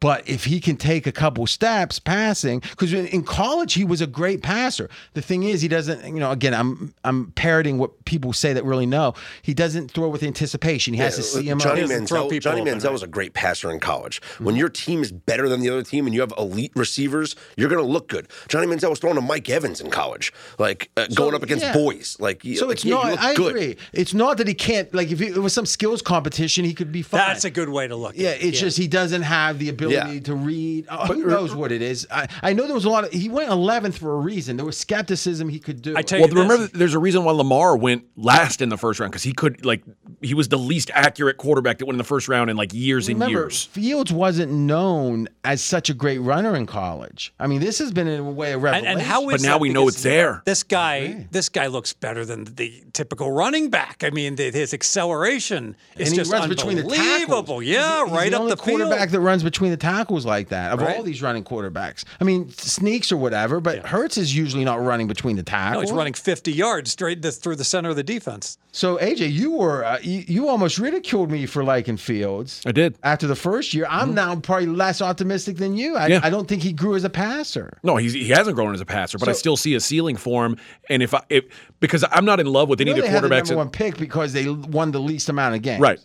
But 0.00 0.28
if 0.28 0.44
he 0.44 0.60
can 0.60 0.76
take 0.76 1.06
a 1.06 1.12
couple 1.12 1.46
steps 1.46 1.98
passing, 1.98 2.60
because 2.60 2.92
in, 2.92 3.06
in 3.08 3.22
college 3.22 3.74
he 3.74 3.84
was 3.84 4.00
a 4.00 4.06
great 4.06 4.42
passer. 4.42 4.88
The 5.12 5.22
thing 5.22 5.42
is, 5.42 5.60
he 5.60 5.68
doesn't. 5.68 6.04
You 6.06 6.20
know, 6.20 6.30
again, 6.30 6.54
I'm 6.54 6.94
I'm 7.04 7.32
parroting 7.32 7.78
what 7.78 8.04
people 8.06 8.32
say 8.32 8.52
that 8.54 8.64
really 8.64 8.86
know. 8.86 9.14
He 9.42 9.52
doesn't 9.54 9.90
throw 9.90 10.08
with 10.08 10.22
anticipation. 10.22 10.94
He 10.94 11.00
has 11.00 11.16
to 11.16 11.22
see 11.22 11.44
him. 11.48 11.58
Johnny 11.58 11.86
throw 11.86 11.98
Manziel, 12.28 12.40
Johnny 12.40 12.62
Manziel 12.62 12.84
right? 12.84 12.92
was 12.92 13.02
a 13.02 13.06
great 13.06 13.34
passer 13.34 13.70
in 13.70 13.78
college. 13.78 14.22
When 14.38 14.56
your 14.56 14.68
team 14.70 15.02
is 15.02 15.12
better 15.12 15.48
than 15.48 15.60
the 15.60 15.68
other 15.68 15.82
team 15.82 16.06
and 16.06 16.14
you 16.14 16.20
have 16.22 16.32
elite 16.38 16.72
receivers, 16.74 17.36
you're 17.56 17.68
going 17.68 17.84
to 17.84 17.90
look 17.90 18.08
good. 18.08 18.28
Johnny 18.48 18.66
Manziel 18.66 18.90
was 18.90 18.98
throwing 18.98 19.16
to 19.16 19.22
Mike 19.22 19.48
Evans 19.50 19.80
in 19.80 19.90
college, 19.90 20.32
like 20.58 20.90
uh, 20.96 21.06
going 21.14 21.34
up 21.34 21.42
against 21.42 21.64
yeah. 21.64 21.74
boys. 21.74 22.16
Like, 22.18 22.42
So 22.42 22.66
like, 22.66 22.76
it's 22.76 22.84
yeah, 22.84 22.94
not. 22.94 23.10
look 23.10 23.20
I 23.20 23.34
good. 23.34 23.54
agree. 23.54 23.76
It's 23.92 24.14
not 24.14 24.38
that 24.38 24.48
he 24.48 24.54
can't. 24.54 24.92
Like 24.94 25.10
if 25.10 25.20
it 25.20 25.36
was 25.36 25.52
some 25.52 25.66
skills 25.66 26.00
competition, 26.00 26.64
he 26.64 26.72
could 26.72 26.90
be 26.90 27.02
fine. 27.02 27.18
That's 27.18 27.44
a 27.44 27.50
good 27.50 27.68
way 27.68 27.86
to 27.86 27.96
look. 27.96 28.14
Yeah, 28.16 28.30
at 28.30 28.40
it. 28.40 28.46
it's 28.46 28.60
just 28.60 28.78
he 28.78 28.88
doesn't 28.88 29.22
have 29.22 29.58
the 29.58 29.68
ability 29.68 29.89
Yeah. 29.90 30.20
to 30.20 30.34
read. 30.34 30.86
Uh, 30.88 31.06
who 31.06 31.24
knows 31.26 31.54
what 31.54 31.72
it 31.72 31.82
is? 31.82 32.06
I, 32.10 32.28
I 32.42 32.52
know 32.52 32.64
there 32.66 32.74
was 32.74 32.84
a 32.84 32.90
lot 32.90 33.04
of. 33.04 33.12
He 33.12 33.28
went 33.28 33.50
11th 33.50 33.94
for 33.98 34.12
a 34.14 34.18
reason. 34.20 34.56
There 34.56 34.66
was 34.66 34.76
skepticism 34.78 35.48
he 35.48 35.58
could 35.58 35.82
do. 35.82 35.96
I 35.96 36.02
tell 36.02 36.20
Well, 36.20 36.28
you 36.28 36.34
this. 36.34 36.42
remember, 36.42 36.66
there's 36.78 36.94
a 36.94 36.98
reason 36.98 37.24
why 37.24 37.32
Lamar 37.32 37.76
went 37.76 38.04
last 38.16 38.60
in 38.60 38.68
the 38.68 38.76
first 38.78 39.00
round 39.00 39.12
because 39.12 39.22
he 39.22 39.32
could 39.32 39.64
like 39.64 39.82
he 40.22 40.34
was 40.34 40.48
the 40.48 40.58
least 40.58 40.90
accurate 40.94 41.36
quarterback 41.38 41.78
that 41.78 41.86
went 41.86 41.94
in 41.94 41.98
the 41.98 42.04
first 42.04 42.28
round 42.28 42.50
in 42.50 42.56
like 42.56 42.72
years 42.74 43.08
and 43.08 43.22
years. 43.28 43.64
Fields 43.66 44.12
wasn't 44.12 44.52
known 44.52 45.28
as 45.44 45.62
such 45.62 45.88
a 45.90 45.94
great 45.94 46.18
runner 46.18 46.54
in 46.56 46.66
college. 46.66 47.32
I 47.40 47.46
mean, 47.46 47.60
this 47.60 47.78
has 47.78 47.90
been 47.92 48.06
in 48.08 48.20
a 48.20 48.30
way 48.30 48.50
a 48.50 48.54
And, 48.54 48.62
revelation. 48.62 48.86
and 48.92 49.00
how 49.02 49.28
is 49.30 49.42
But 49.42 49.48
now 49.48 49.58
we 49.58 49.70
know 49.70 49.88
it's 49.88 50.02
there. 50.02 50.42
This 50.44 50.62
guy, 50.62 51.26
this 51.30 51.48
guy 51.48 51.68
looks 51.68 51.92
better 51.92 52.24
than 52.24 52.44
the 52.44 52.82
typical 52.92 53.30
running 53.32 53.70
back. 53.70 54.02
I 54.04 54.10
mean, 54.10 54.36
the, 54.36 54.50
his 54.50 54.74
acceleration 54.74 55.76
is 55.96 56.08
and 56.08 56.10
he 56.10 56.16
just 56.16 56.32
runs 56.32 56.48
between 56.48 56.76
the 56.76 56.82
unbelievable. 56.82 57.62
Yeah, 57.62 57.80
He's 57.80 57.88
the- 57.88 58.04
he's 58.10 58.12
right 58.18 58.30
the 58.30 58.36
up 58.36 58.40
only 58.42 58.50
the 58.52 58.56
field. 58.62 58.80
quarterback 58.80 59.10
that 59.10 59.20
runs 59.20 59.42
between 59.42 59.70
the 59.70 59.76
tackles 59.80 60.24
like 60.24 60.48
that 60.48 60.72
of 60.72 60.82
all 60.82 61.02
these 61.02 61.22
running 61.22 61.42
quarterbacks. 61.44 62.04
I 62.20 62.24
mean, 62.24 62.50
sneaks 62.50 63.10
or 63.10 63.16
whatever, 63.16 63.60
but 63.60 63.86
Hurts 63.86 64.16
is 64.16 64.36
usually 64.36 64.64
not 64.64 64.80
running 64.82 65.06
between 65.08 65.36
the 65.36 65.42
tackles. 65.42 65.74
No, 65.74 65.80
he's 65.80 65.92
running 65.92 66.12
50 66.14 66.52
yards 66.52 66.92
straight 66.92 67.22
to, 67.22 67.32
through 67.32 67.56
the 67.56 67.64
center 67.64 67.90
of 67.90 67.96
the 67.96 68.02
defense. 68.02 68.58
So 68.72 68.98
AJ, 68.98 69.32
you 69.32 69.52
were 69.52 69.84
uh, 69.84 69.98
you, 70.00 70.24
you 70.28 70.48
almost 70.48 70.78
ridiculed 70.78 71.30
me 71.30 71.46
for 71.46 71.64
liking 71.64 71.96
Fields. 71.96 72.62
I 72.64 72.72
did. 72.72 72.96
after 73.02 73.26
the 73.26 73.34
first 73.34 73.74
year. 73.74 73.86
I'm 73.90 74.14
now 74.14 74.36
probably 74.36 74.66
less 74.66 75.02
optimistic 75.02 75.56
than 75.56 75.76
you. 75.76 75.96
I, 75.96 76.06
Yeah. 76.06 76.20
I 76.22 76.30
don't 76.30 76.46
think 76.46 76.62
he 76.62 76.72
grew 76.72 76.94
as 76.94 77.02
a 77.02 77.10
passer. 77.10 77.78
No, 77.82 77.96
he's, 77.96 78.12
he 78.12 78.28
hasn't 78.28 78.54
grown 78.54 78.72
as 78.74 78.80
a 78.80 78.86
passer, 78.86 79.18
but 79.18 79.28
I 79.28 79.32
still 79.32 79.56
see 79.56 79.74
a 79.74 79.80
ceiling 79.80 80.16
for 80.16 80.46
him. 80.46 80.56
And 80.88 81.02
if 81.02 81.14
I 81.14 81.22
if 81.30 81.44
because 81.80 82.04
I'm 82.12 82.24
not 82.24 82.38
in 82.38 82.46
love 82.46 82.68
with 82.68 82.80
any 82.80 82.90
You 82.90 82.96
know 82.96 83.00
of 83.00 83.04
the 83.04 83.08
they 83.08 83.12
had 83.14 83.24
the 83.24 83.28
quarterbacks, 83.28 83.48
number 83.48 83.52
in- 83.54 83.58
one 83.58 83.70
pick 83.70 83.98
because 83.98 84.32
they 84.32 84.48
won 84.48 84.92
the 84.92 85.00
least 85.00 85.28
amount 85.28 85.56
of 85.56 85.62
games. 85.62 85.80
right? 85.80 85.98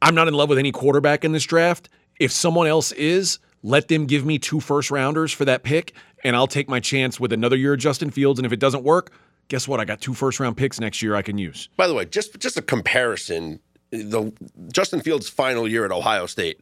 I'm 0.00 0.14
not 0.14 0.28
in 0.28 0.34
love 0.34 0.48
with 0.48 0.58
any 0.58 0.72
quarterback 0.72 1.24
in 1.24 1.32
this 1.32 1.44
draft. 1.44 1.88
If 2.18 2.32
someone 2.32 2.66
else 2.66 2.92
is, 2.92 3.38
let 3.62 3.88
them 3.88 4.06
give 4.06 4.24
me 4.24 4.38
two 4.38 4.60
first 4.60 4.90
rounders 4.90 5.32
for 5.32 5.44
that 5.44 5.62
pick, 5.62 5.92
and 6.24 6.34
I'll 6.34 6.46
take 6.46 6.68
my 6.68 6.80
chance 6.80 7.18
with 7.20 7.32
another 7.32 7.56
year 7.56 7.74
of 7.74 7.80
Justin 7.80 8.10
Fields. 8.10 8.38
And 8.38 8.46
if 8.46 8.52
it 8.52 8.60
doesn't 8.60 8.84
work, 8.84 9.12
guess 9.48 9.66
what? 9.66 9.80
I 9.80 9.84
got 9.84 10.00
two 10.00 10.14
first 10.14 10.40
round 10.40 10.56
picks 10.56 10.80
next 10.80 11.02
year 11.02 11.14
I 11.14 11.22
can 11.22 11.38
use. 11.38 11.68
By 11.76 11.86
the 11.86 11.94
way, 11.94 12.04
just 12.04 12.38
just 12.38 12.56
a 12.56 12.62
comparison, 12.62 13.60
the 13.90 14.32
Justin 14.72 15.00
Fields' 15.00 15.28
final 15.28 15.66
year 15.66 15.84
at 15.84 15.92
Ohio 15.92 16.26
State 16.26 16.60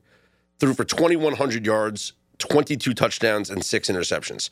threw 0.59 0.75
for 0.75 0.85
2,100 0.85 1.67
yards, 1.67 2.15
22 2.39 2.95
touchdowns, 2.95 3.51
and 3.51 3.65
six 3.65 3.89
interceptions. 3.89 4.51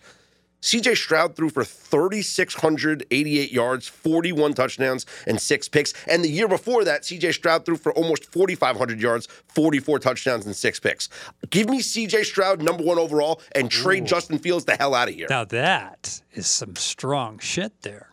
CJ 0.63 0.97
Stroud 0.97 1.37
threw 1.37 1.51
for 1.51 1.63
3,688 1.63 3.53
yards, 3.53 3.87
41 3.87 4.55
touchdowns, 4.55 5.05
and 5.27 5.41
six 5.41 5.69
picks. 5.69 5.93
And 6.09 6.25
the 6.25 6.31
year 6.31 6.49
before 6.49 6.85
that, 6.85 7.03
CJ 7.03 7.35
Stroud 7.35 7.67
threw 7.67 7.77
for 7.77 7.93
almost 7.93 8.33
4,500 8.33 9.01
yards, 9.01 9.27
44 9.49 9.99
touchdowns, 9.99 10.47
and 10.47 10.57
six 10.57 10.81
picks. 10.81 11.11
Give 11.51 11.69
me 11.69 11.81
CJ 11.81 12.25
Stroud 12.25 12.63
number 12.63 12.83
one 12.83 12.99
overall 12.99 13.43
and 13.53 13.71
trade 13.71 14.07
Justin 14.07 14.39
Fields 14.39 14.65
the 14.65 14.77
hell 14.77 14.95
out 14.95 15.09
of 15.09 15.15
here. 15.15 15.27
Now 15.29 15.45
that 15.45 16.23
is 16.33 16.47
some 16.47 16.77
strong 16.77 17.39
shit 17.39 17.83
there. 17.83 18.09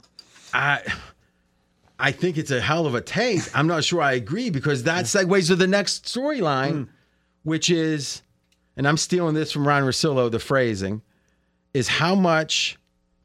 I 0.53 0.81
I 2.01 2.11
think 2.11 2.37
it's 2.37 2.49
a 2.49 2.59
hell 2.59 2.87
of 2.87 2.95
a 2.95 3.01
take. 3.01 3.41
I'm 3.55 3.67
not 3.67 3.83
sure 3.83 4.01
I 4.01 4.13
agree 4.13 4.49
because 4.49 4.83
that 4.83 5.05
segues 5.05 5.47
to 5.47 5.55
the 5.55 5.67
next 5.67 6.05
storyline, 6.05 6.71
hmm. 6.71 6.83
which 7.43 7.69
is, 7.69 8.23
and 8.75 8.87
I'm 8.87 8.97
stealing 8.97 9.35
this 9.35 9.51
from 9.51 9.67
Ron 9.67 9.83
Rosillo, 9.83 10.31
the 10.31 10.39
phrasing, 10.39 11.03
is 11.73 11.87
how 11.87 12.15
much 12.15 12.77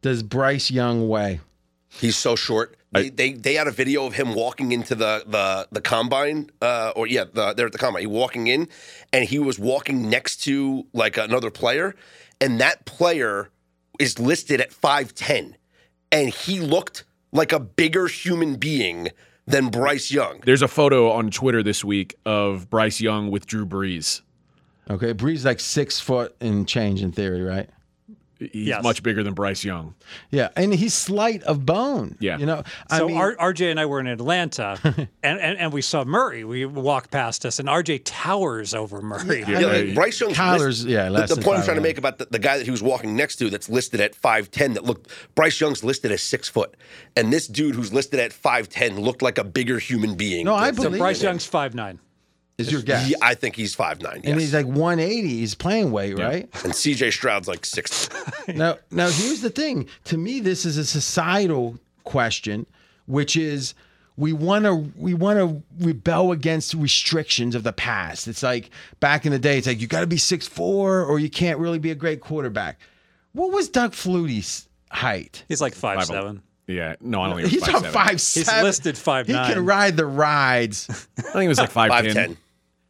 does 0.02 0.22
Bryce 0.22 0.70
Young 0.70 1.08
weigh? 1.08 1.40
He's 1.88 2.16
so 2.16 2.36
short. 2.36 2.76
They, 2.92 3.10
they 3.10 3.32
they 3.32 3.54
had 3.54 3.66
a 3.66 3.72
video 3.72 4.06
of 4.06 4.14
him 4.14 4.34
walking 4.34 4.72
into 4.72 4.94
the 4.94 5.22
the 5.26 5.68
the 5.70 5.80
combine, 5.80 6.50
uh, 6.62 6.92
or 6.96 7.06
yeah, 7.06 7.24
the, 7.30 7.52
they're 7.52 7.66
at 7.66 7.72
the 7.72 7.78
combine. 7.78 8.00
He 8.00 8.06
walking 8.06 8.46
in, 8.46 8.68
and 9.12 9.24
he 9.24 9.38
was 9.38 9.58
walking 9.58 10.08
next 10.08 10.36
to 10.44 10.86
like 10.94 11.18
another 11.18 11.50
player, 11.50 11.94
and 12.40 12.60
that 12.60 12.86
player 12.86 13.50
is 13.98 14.18
listed 14.18 14.60
at 14.60 14.72
five 14.72 15.14
ten, 15.14 15.56
and 16.10 16.30
he 16.30 16.60
looked 16.60 17.04
like 17.32 17.52
a 17.52 17.60
bigger 17.60 18.06
human 18.06 18.54
being 18.54 19.08
than 19.46 19.68
Bryce 19.68 20.10
Young. 20.10 20.40
There's 20.44 20.62
a 20.62 20.68
photo 20.68 21.10
on 21.10 21.30
Twitter 21.30 21.62
this 21.62 21.84
week 21.84 22.14
of 22.24 22.70
Bryce 22.70 23.00
Young 23.00 23.30
with 23.30 23.46
Drew 23.46 23.66
Brees. 23.66 24.22
Okay, 24.88 25.12
Brees 25.12 25.44
like 25.44 25.60
six 25.60 26.00
foot 26.00 26.34
and 26.40 26.66
change 26.66 27.02
in 27.02 27.12
theory, 27.12 27.42
right? 27.42 27.68
He's 28.38 28.66
Yes. 28.68 28.82
much 28.82 29.02
bigger 29.02 29.22
than 29.22 29.32
Bryce 29.32 29.64
Young. 29.64 29.94
Yeah, 30.30 30.48
and 30.56 30.74
he's 30.74 30.92
slight 30.92 31.42
of 31.44 31.64
bone. 31.64 32.16
Yeah. 32.20 32.36
you 32.36 32.44
know. 32.44 32.64
I 32.90 32.98
So 32.98 33.08
mean, 33.08 33.16
R- 33.16 33.34
RJ 33.36 33.70
and 33.70 33.80
I 33.80 33.86
were 33.86 33.98
in 33.98 34.06
Atlanta, 34.06 34.78
and, 35.22 35.40
and, 35.40 35.58
and 35.58 35.72
we 35.72 35.80
saw 35.80 36.04
Murray. 36.04 36.44
We 36.44 36.66
walked 36.66 37.10
past 37.10 37.46
us, 37.46 37.58
and 37.58 37.66
RJ 37.68 38.02
towers 38.04 38.74
over 38.74 39.00
Murray. 39.00 39.42
Yeah, 39.48 39.60
like 39.60 39.94
Bryce 39.94 40.20
Young's 40.20 40.36
Kyler's- 40.36 40.84
list- 40.84 40.86
yeah, 40.86 41.04
the, 41.06 41.10
less 41.12 41.28
the 41.30 41.36
than 41.36 41.44
point 41.44 41.58
I'm 41.60 41.64
trying 41.64 41.76
to 41.78 41.82
make 41.82 41.96
about 41.96 42.18
the, 42.18 42.26
the 42.30 42.38
guy 42.38 42.58
that 42.58 42.64
he 42.64 42.70
was 42.70 42.82
walking 42.82 43.16
next 43.16 43.36
to 43.36 43.48
that's 43.48 43.70
listed 43.70 44.00
at 44.02 44.14
five 44.14 44.50
ten 44.50 44.74
that 44.74 44.84
looked 44.84 45.10
Bryce 45.34 45.58
Young's 45.58 45.82
listed 45.82 46.12
as 46.12 46.22
six 46.22 46.46
foot, 46.48 46.76
and 47.16 47.32
this 47.32 47.46
dude 47.46 47.74
who's 47.74 47.92
listed 47.92 48.20
at 48.20 48.34
five 48.34 48.68
ten 48.68 49.00
looked 49.00 49.22
like 49.22 49.38
a 49.38 49.44
bigger 49.44 49.78
human 49.78 50.14
being. 50.14 50.44
No, 50.44 50.54
I 50.54 50.66
than- 50.72 50.76
So 50.76 50.82
believe 50.84 50.98
Bryce 51.00 51.20
it. 51.22 51.24
Young's 51.24 51.46
five 51.46 51.74
nine. 51.74 52.00
Is 52.58 52.72
your 52.72 52.82
guess. 52.82 53.08
Yeah, 53.08 53.16
I 53.22 53.34
think 53.34 53.56
he's 53.56 53.74
five 53.74 54.00
nine. 54.00 54.20
Yes. 54.24 54.32
and 54.32 54.40
he's 54.40 54.54
like 54.54 54.66
180. 54.66 55.28
He's 55.28 55.54
playing 55.54 55.90
weight, 55.90 56.18
right? 56.18 56.42
and 56.64 56.72
CJ 56.72 57.12
Stroud's 57.12 57.48
like 57.48 57.64
six. 57.66 58.08
now, 58.48 58.78
now 58.90 59.08
here's 59.08 59.40
the 59.42 59.50
thing. 59.50 59.88
To 60.04 60.16
me, 60.16 60.40
this 60.40 60.64
is 60.64 60.78
a 60.78 60.84
societal 60.84 61.78
question, 62.04 62.66
which 63.06 63.36
is 63.36 63.74
we 64.16 64.32
want 64.32 64.64
to 64.64 64.74
we 64.96 65.12
want 65.12 65.38
to 65.38 65.62
rebel 65.86 66.32
against 66.32 66.72
restrictions 66.74 67.54
of 67.54 67.62
the 67.62 67.72
past. 67.74 68.26
It's 68.28 68.42
like 68.42 68.70
back 69.00 69.26
in 69.26 69.32
the 69.32 69.38
day, 69.38 69.58
it's 69.58 69.66
like 69.66 69.80
you 69.80 69.86
got 69.86 70.00
to 70.00 70.06
be 70.06 70.16
six 70.16 70.46
four 70.46 71.04
or 71.04 71.18
you 71.18 71.28
can't 71.28 71.58
really 71.58 71.78
be 71.78 71.90
a 71.90 71.94
great 71.94 72.20
quarterback. 72.22 72.78
What 73.32 73.52
was 73.52 73.68
Doug 73.68 73.92
Flutie's 73.92 74.66
height? 74.90 75.44
He's 75.48 75.60
like 75.60 75.74
five 75.74 76.04
seven. 76.06 76.42
Yeah, 76.66 76.96
no, 77.00 77.20
I 77.20 77.26
don't 77.28 77.36
think 77.36 77.46
it 77.48 77.50
He's 77.52 77.60
was 77.60 77.74
on 77.76 77.82
five, 77.84 77.92
five 77.92 78.10
He's 78.12 78.22
seven. 78.46 78.64
listed 78.64 78.96
He 78.96 79.02
5'9". 79.04 79.52
can 79.52 79.64
ride 79.64 79.96
the 79.96 80.06
rides. 80.06 80.88
I 81.18 81.22
think 81.22 81.44
it 81.44 81.48
was 81.48 81.58
like 81.58 81.70
five, 81.70 81.90
Five 81.90 82.12
ten. 82.12 82.36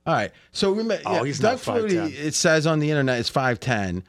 All 0.07 0.15
right. 0.15 0.31
So 0.53 0.70
remember, 0.70 0.99
Oh, 1.05 1.15
yeah, 1.16 1.24
he's 1.24 1.39
Doug 1.39 1.66
not 1.66 1.77
5'10". 1.77 1.89
Flutie, 1.91 2.15
it 2.15 2.35
says 2.35 2.66
on 2.66 2.78
the 2.78 2.91
internet 2.91 3.19
is 3.20 3.31
5'10. 3.31 4.03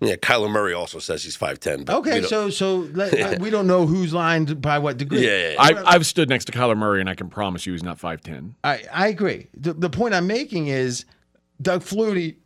Yeah, 0.00 0.14
Kyler 0.14 0.48
Murray 0.48 0.74
also 0.74 1.00
says 1.00 1.24
he's 1.24 1.34
five 1.34 1.58
ten. 1.58 1.84
Okay, 1.88 2.22
so 2.22 2.50
so 2.50 2.88
let, 2.92 3.40
we 3.40 3.50
don't 3.50 3.66
know 3.66 3.84
who's 3.84 4.14
lined 4.14 4.62
by 4.62 4.78
what 4.78 4.96
degree. 4.96 5.26
Yeah, 5.26 5.36
yeah, 5.36 5.50
yeah. 5.54 5.82
I, 5.84 5.94
I've 5.94 6.06
stood 6.06 6.28
next 6.28 6.44
to 6.44 6.52
Kyler 6.52 6.76
Murray, 6.76 7.00
and 7.00 7.10
I 7.10 7.16
can 7.16 7.28
promise 7.28 7.66
you 7.66 7.72
he's 7.72 7.82
not 7.82 7.98
5'10. 7.98 8.54
I, 8.62 8.84
I 8.92 9.08
agree. 9.08 9.48
The, 9.56 9.72
the 9.72 9.90
point 9.90 10.14
I'm 10.14 10.28
making 10.28 10.68
is 10.68 11.04
Doug 11.60 11.80
Flutie, 11.82 12.36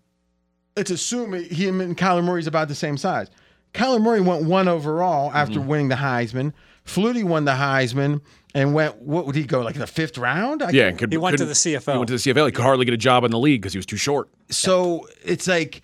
let's 0.78 0.90
assume 0.90 1.34
him 1.34 1.82
and 1.82 1.94
Kyler 1.94 2.24
Murray's 2.24 2.46
about 2.46 2.68
the 2.68 2.74
same 2.74 2.96
size. 2.96 3.28
Kyler 3.74 4.00
Murray 4.00 4.22
went 4.22 4.44
one 4.46 4.66
overall 4.66 5.30
after 5.34 5.58
Mm-hmm. 5.60 5.68
winning 5.68 5.88
the 5.88 5.96
Heisman. 5.96 6.54
Flutie 6.86 7.22
won 7.24 7.44
the 7.44 7.52
Heisman 7.52 8.22
and 8.54 8.74
went, 8.74 9.00
what 9.00 9.26
would 9.26 9.34
he 9.34 9.44
go, 9.44 9.60
like 9.60 9.74
in 9.74 9.80
the 9.80 9.86
fifth 9.86 10.18
round? 10.18 10.62
I 10.62 10.70
Yeah, 10.70 10.88
and 10.88 10.98
could, 10.98 11.10
He 11.12 11.18
went 11.18 11.38
to 11.38 11.44
the 11.44 11.54
CFL. 11.54 11.92
He 11.92 11.98
went 11.98 12.08
to 12.08 12.14
the 12.14 12.32
CFL. 12.32 12.46
He 12.46 12.52
could 12.52 12.62
hardly 12.62 12.84
get 12.84 12.94
a 12.94 12.98
job 12.98 13.24
in 13.24 13.30
the 13.30 13.38
league 13.38 13.62
because 13.62 13.72
he 13.72 13.78
was 13.78 13.86
too 13.86 13.96
short. 13.96 14.28
So 14.50 15.08
it's 15.24 15.46
like, 15.46 15.82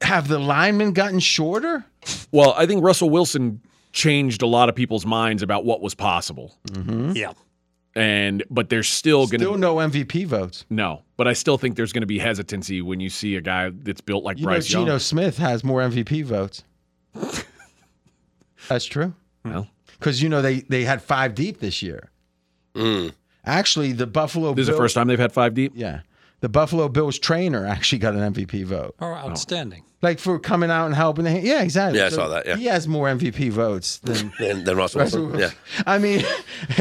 have 0.00 0.28
the 0.28 0.38
linemen 0.38 0.92
gotten 0.92 1.20
shorter? 1.20 1.84
Well, 2.32 2.54
I 2.56 2.66
think 2.66 2.82
Russell 2.82 3.10
Wilson 3.10 3.60
changed 3.92 4.42
a 4.42 4.46
lot 4.46 4.68
of 4.68 4.74
people's 4.74 5.06
minds 5.06 5.42
about 5.42 5.64
what 5.64 5.80
was 5.80 5.94
possible. 5.94 6.56
Mm-hmm. 6.68 7.12
Yeah. 7.14 7.32
And 7.94 8.42
but 8.48 8.70
there's 8.70 8.88
still 8.88 9.26
going 9.26 9.40
to 9.40 9.44
Still 9.44 9.52
to 9.52 9.58
no 9.58 9.76
MVP 9.76 10.26
votes. 10.26 10.64
no, 10.70 11.02
but 11.18 11.28
I 11.28 11.34
still 11.34 11.58
think 11.58 11.76
there's 11.76 11.92
going 11.92 12.00
to 12.00 12.06
be 12.06 12.18
hesitancy 12.18 12.80
when 12.80 13.00
you 13.00 13.10
see 13.10 13.36
a 13.36 13.42
guy 13.42 13.68
that's 13.70 14.00
built 14.00 14.24
like 14.24 14.38
You 14.38 14.44
Bryce 14.44 14.72
know, 14.72 14.78
Young. 14.78 14.86
Geno 14.86 14.98
Smith 14.98 15.36
has 15.36 15.62
more 15.62 15.82
MVP 15.82 16.24
votes. 16.24 16.64
That's 18.68 18.86
true. 18.86 19.12
Well, 19.44 19.68
Because, 20.02 20.22
you 20.22 20.28
know, 20.28 20.42
they, 20.42 20.60
they 20.60 20.84
had 20.84 21.00
five 21.02 21.34
deep 21.34 21.60
this 21.60 21.82
year. 21.82 22.10
Mm. 22.74 23.12
Actually, 23.44 23.92
the 23.92 24.06
Buffalo 24.06 24.54
this 24.54 24.62
is 24.62 24.68
the 24.68 24.76
first 24.76 24.94
time 24.94 25.08
they've 25.08 25.18
had 25.18 25.32
five 25.32 25.54
deep. 25.54 25.72
Yeah. 25.74 26.00
The 26.40 26.48
Buffalo 26.48 26.88
Bills 26.88 27.18
trainer 27.20 27.66
actually 27.66 27.98
got 28.00 28.14
an 28.14 28.32
MVP 28.34 28.64
vote. 28.64 28.96
Oh, 29.00 29.06
outstanding. 29.06 29.82
Oh. 29.84 29.88
Like 30.02 30.18
for 30.18 30.40
coming 30.40 30.70
out 30.70 30.86
and 30.86 30.94
helping. 30.94 31.24
The, 31.24 31.38
yeah, 31.40 31.62
exactly. 31.62 32.00
Yeah, 32.00 32.06
I 32.06 32.08
saw 32.08 32.26
that, 32.28 32.44
yeah. 32.46 32.56
He 32.56 32.64
has 32.64 32.88
more 32.88 33.06
MVP 33.06 33.50
votes 33.50 33.98
than. 33.98 34.32
Then, 34.40 34.64
then 34.64 34.76
Russell 34.76 35.02
Wilson. 35.02 35.38
Yeah. 35.38 35.50
I 35.86 35.98
mean, 35.98 36.24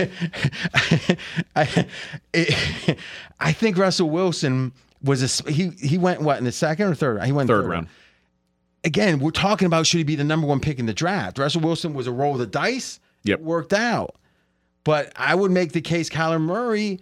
I, 1.56 1.86
it, 2.34 2.98
I 3.40 3.52
think 3.54 3.78
Russell 3.78 4.10
Wilson 4.10 4.72
was 5.04 5.22
a 5.22 5.26
s- 5.26 5.44
he 5.48 5.70
he 5.80 5.98
went 5.98 6.22
what 6.22 6.38
in 6.40 6.44
the 6.46 6.52
second 6.52 6.88
or 6.88 6.96
third? 6.96 7.24
He 7.24 7.32
went 7.32 7.48
Third 7.48 7.66
round. 7.66 7.88
Again, 8.84 9.20
we're 9.20 9.30
talking 9.32 9.68
about 9.68 9.86
should 9.86 10.00
he 10.00 10.04
be 10.04 10.16
the 10.16 10.24
number 10.24 10.48
one 10.48 10.60
pick 10.60 10.80
in 10.80 10.88
the 10.88 10.94
draft? 10.94 11.38
Russell 11.38 11.62
Wilson 11.62 11.94
was 11.94 12.08
a 12.08 12.12
roll 12.12 12.34
of 12.34 12.40
the 12.40 12.48
dice. 12.48 13.00
Yep. 13.24 13.40
It 13.40 13.46
worked 13.46 13.74
out, 13.74 14.16
but 14.84 15.12
I 15.16 15.36
would 15.36 15.52
make 15.52 15.74
the 15.74 15.82
case 15.82 16.10
Kyler 16.10 16.42
Murray. 16.42 17.00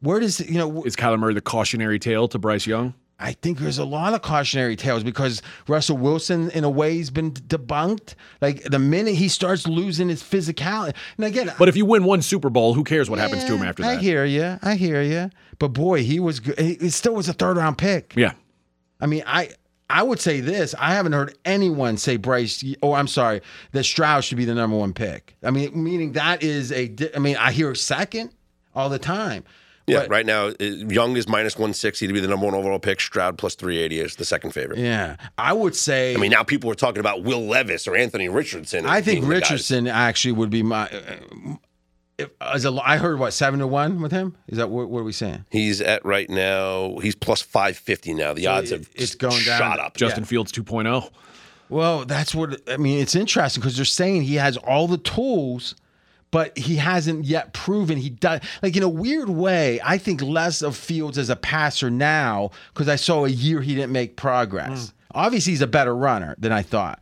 Where 0.00 0.18
does 0.18 0.40
you 0.40 0.58
know? 0.58 0.82
Is 0.84 0.96
Kyler 0.96 1.18
Murray 1.18 1.34
the 1.34 1.40
cautionary 1.40 1.98
tale 1.98 2.28
to 2.28 2.38
Bryce 2.38 2.66
Young? 2.66 2.94
I 3.22 3.32
think 3.34 3.58
there's 3.58 3.78
a 3.78 3.84
lot 3.84 4.14
of 4.14 4.22
cautionary 4.22 4.74
tales 4.74 5.04
because 5.04 5.42
Russell 5.68 5.96
Wilson, 5.96 6.50
in 6.50 6.64
a 6.64 6.70
way, 6.70 6.98
has 6.98 7.10
been 7.10 7.30
debunked. 7.30 8.16
Like 8.40 8.64
the 8.64 8.80
minute 8.80 9.14
he 9.14 9.28
starts 9.28 9.68
losing 9.68 10.08
his 10.08 10.22
physicality, 10.22 10.94
and 11.16 11.26
again, 11.26 11.52
But 11.56 11.68
if 11.68 11.76
you 11.76 11.86
win 11.86 12.02
one 12.02 12.20
Super 12.22 12.50
Bowl, 12.50 12.74
who 12.74 12.82
cares 12.82 13.08
what 13.08 13.20
happens 13.20 13.44
to 13.44 13.54
him 13.54 13.62
yeah, 13.62 13.68
after 13.68 13.84
I 13.84 13.96
hear 13.96 14.24
you, 14.24 14.58
I 14.60 14.74
hear 14.74 15.00
you. 15.02 15.30
But 15.60 15.68
boy, 15.68 16.02
he 16.02 16.18
was 16.18 16.40
good. 16.40 16.58
He 16.58 16.90
still 16.90 17.14
was 17.14 17.28
a 17.28 17.32
third 17.32 17.56
round 17.56 17.78
pick. 17.78 18.14
Yeah. 18.16 18.32
I 19.00 19.06
mean, 19.06 19.22
I 19.24 19.50
I 19.92 20.02
would 20.02 20.18
say 20.20 20.40
this. 20.40 20.74
I 20.78 20.94
haven't 20.94 21.12
heard 21.12 21.36
anyone 21.44 21.96
say 21.98 22.16
Bryce. 22.16 22.64
Oh, 22.82 22.94
I'm 22.94 23.06
sorry, 23.08 23.42
that 23.72 23.84
Stroud 23.84 24.24
should 24.24 24.38
be 24.38 24.44
the 24.46 24.54
number 24.54 24.76
one 24.76 24.92
pick. 24.94 25.36
I 25.42 25.50
mean, 25.50 25.70
meaning 25.84 26.12
that 26.12 26.42
is 26.42 26.72
a. 26.72 26.92
I 27.14 27.18
mean, 27.18 27.36
I 27.36 27.52
hear 27.52 27.74
second 27.74 28.30
all 28.74 28.88
the 28.88 28.98
time. 28.98 29.44
Yeah, 29.86 30.00
But- 30.02 30.10
right 30.10 30.24
now, 30.24 30.52
Young 30.60 31.16
is 31.16 31.28
minus 31.28 31.56
160 31.56 32.06
to 32.06 32.12
be 32.12 32.20
the 32.20 32.28
number 32.28 32.46
one 32.46 32.54
overall 32.54 32.78
pick. 32.78 33.00
Stroud 33.00 33.36
plus 33.36 33.54
380 33.56 34.00
is 34.00 34.16
the 34.16 34.24
second 34.24 34.52
favorite. 34.52 34.78
Yeah, 34.78 35.16
I 35.36 35.52
would 35.52 35.74
say. 35.76 36.14
I 36.14 36.18
mean, 36.18 36.30
now 36.30 36.44
people 36.44 36.70
are 36.70 36.74
talking 36.76 37.00
about 37.00 37.24
Will 37.24 37.44
Levis 37.46 37.86
or 37.88 37.96
Anthony 37.96 38.28
Richardson. 38.28 38.86
I 38.86 39.00
think 39.02 39.20
being 39.20 39.28
the 39.28 39.40
guys. 39.40 39.50
Richardson 39.50 39.88
actually 39.88 40.32
would 40.32 40.50
be 40.50 40.62
my. 40.62 40.88
If, 42.22 42.30
as 42.40 42.64
a, 42.64 42.72
I 42.82 42.96
heard 42.96 43.18
what 43.18 43.32
seven 43.32 43.60
to 43.60 43.66
one 43.66 44.00
with 44.00 44.12
him. 44.12 44.36
Is 44.48 44.58
that 44.58 44.70
what, 44.70 44.88
what 44.88 45.00
are 45.00 45.04
we 45.04 45.12
saying? 45.12 45.44
He's 45.50 45.80
at 45.80 46.04
right 46.04 46.28
now, 46.28 46.98
he's 46.98 47.14
plus 47.14 47.42
550 47.42 48.14
now. 48.14 48.32
The 48.32 48.46
odds 48.46 48.70
have 48.70 48.88
it's 48.94 49.10
just 49.10 49.18
going 49.18 49.42
down. 49.44 49.58
shot 49.58 49.80
up. 49.80 49.96
Justin 49.96 50.24
Fields 50.24 50.52
oh. 50.56 50.62
2.0. 50.62 51.10
Well, 51.68 52.04
that's 52.04 52.34
what 52.34 52.60
I 52.70 52.76
mean. 52.76 53.00
It's 53.00 53.14
interesting 53.14 53.60
because 53.60 53.76
they're 53.76 53.84
saying 53.86 54.22
he 54.22 54.34
has 54.34 54.58
all 54.58 54.86
the 54.86 54.98
tools, 54.98 55.74
but 56.30 56.56
he 56.56 56.76
hasn't 56.76 57.24
yet 57.24 57.54
proven 57.54 57.96
he 57.96 58.10
does. 58.10 58.40
Like 58.62 58.76
in 58.76 58.82
a 58.82 58.88
weird 58.88 59.30
way, 59.30 59.80
I 59.82 59.96
think 59.96 60.20
less 60.20 60.60
of 60.60 60.76
Fields 60.76 61.16
as 61.16 61.30
a 61.30 61.36
passer 61.36 61.90
now 61.90 62.50
because 62.74 62.88
I 62.88 62.96
saw 62.96 63.24
a 63.24 63.30
year 63.30 63.62
he 63.62 63.74
didn't 63.74 63.92
make 63.92 64.16
progress. 64.16 64.88
Hmm. 64.88 64.96
Obviously, 65.14 65.52
he's 65.52 65.62
a 65.62 65.66
better 65.66 65.96
runner 65.96 66.34
than 66.38 66.52
I 66.52 66.62
thought. 66.62 67.00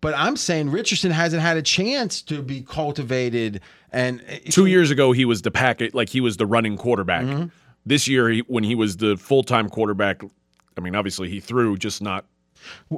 But 0.00 0.14
I'm 0.16 0.36
saying 0.36 0.70
Richardson 0.70 1.10
hasn't 1.10 1.42
had 1.42 1.56
a 1.56 1.62
chance 1.62 2.22
to 2.22 2.42
be 2.42 2.62
cultivated 2.62 3.60
and 3.92 4.22
Two 4.50 4.66
years 4.66 4.90
ago, 4.90 5.12
he 5.12 5.24
was 5.24 5.42
the 5.42 5.50
packet, 5.50 5.94
like 5.94 6.08
he 6.08 6.20
was 6.20 6.36
the 6.36 6.46
running 6.46 6.76
quarterback. 6.76 7.24
Mm-hmm. 7.24 7.46
This 7.84 8.06
year, 8.06 8.28
he, 8.28 8.40
when 8.40 8.64
he 8.64 8.74
was 8.74 8.98
the 8.98 9.16
full 9.16 9.42
time 9.42 9.68
quarterback, 9.68 10.22
I 10.76 10.80
mean, 10.80 10.94
obviously 10.94 11.28
he 11.28 11.40
threw, 11.40 11.76
just 11.76 12.02
not 12.02 12.24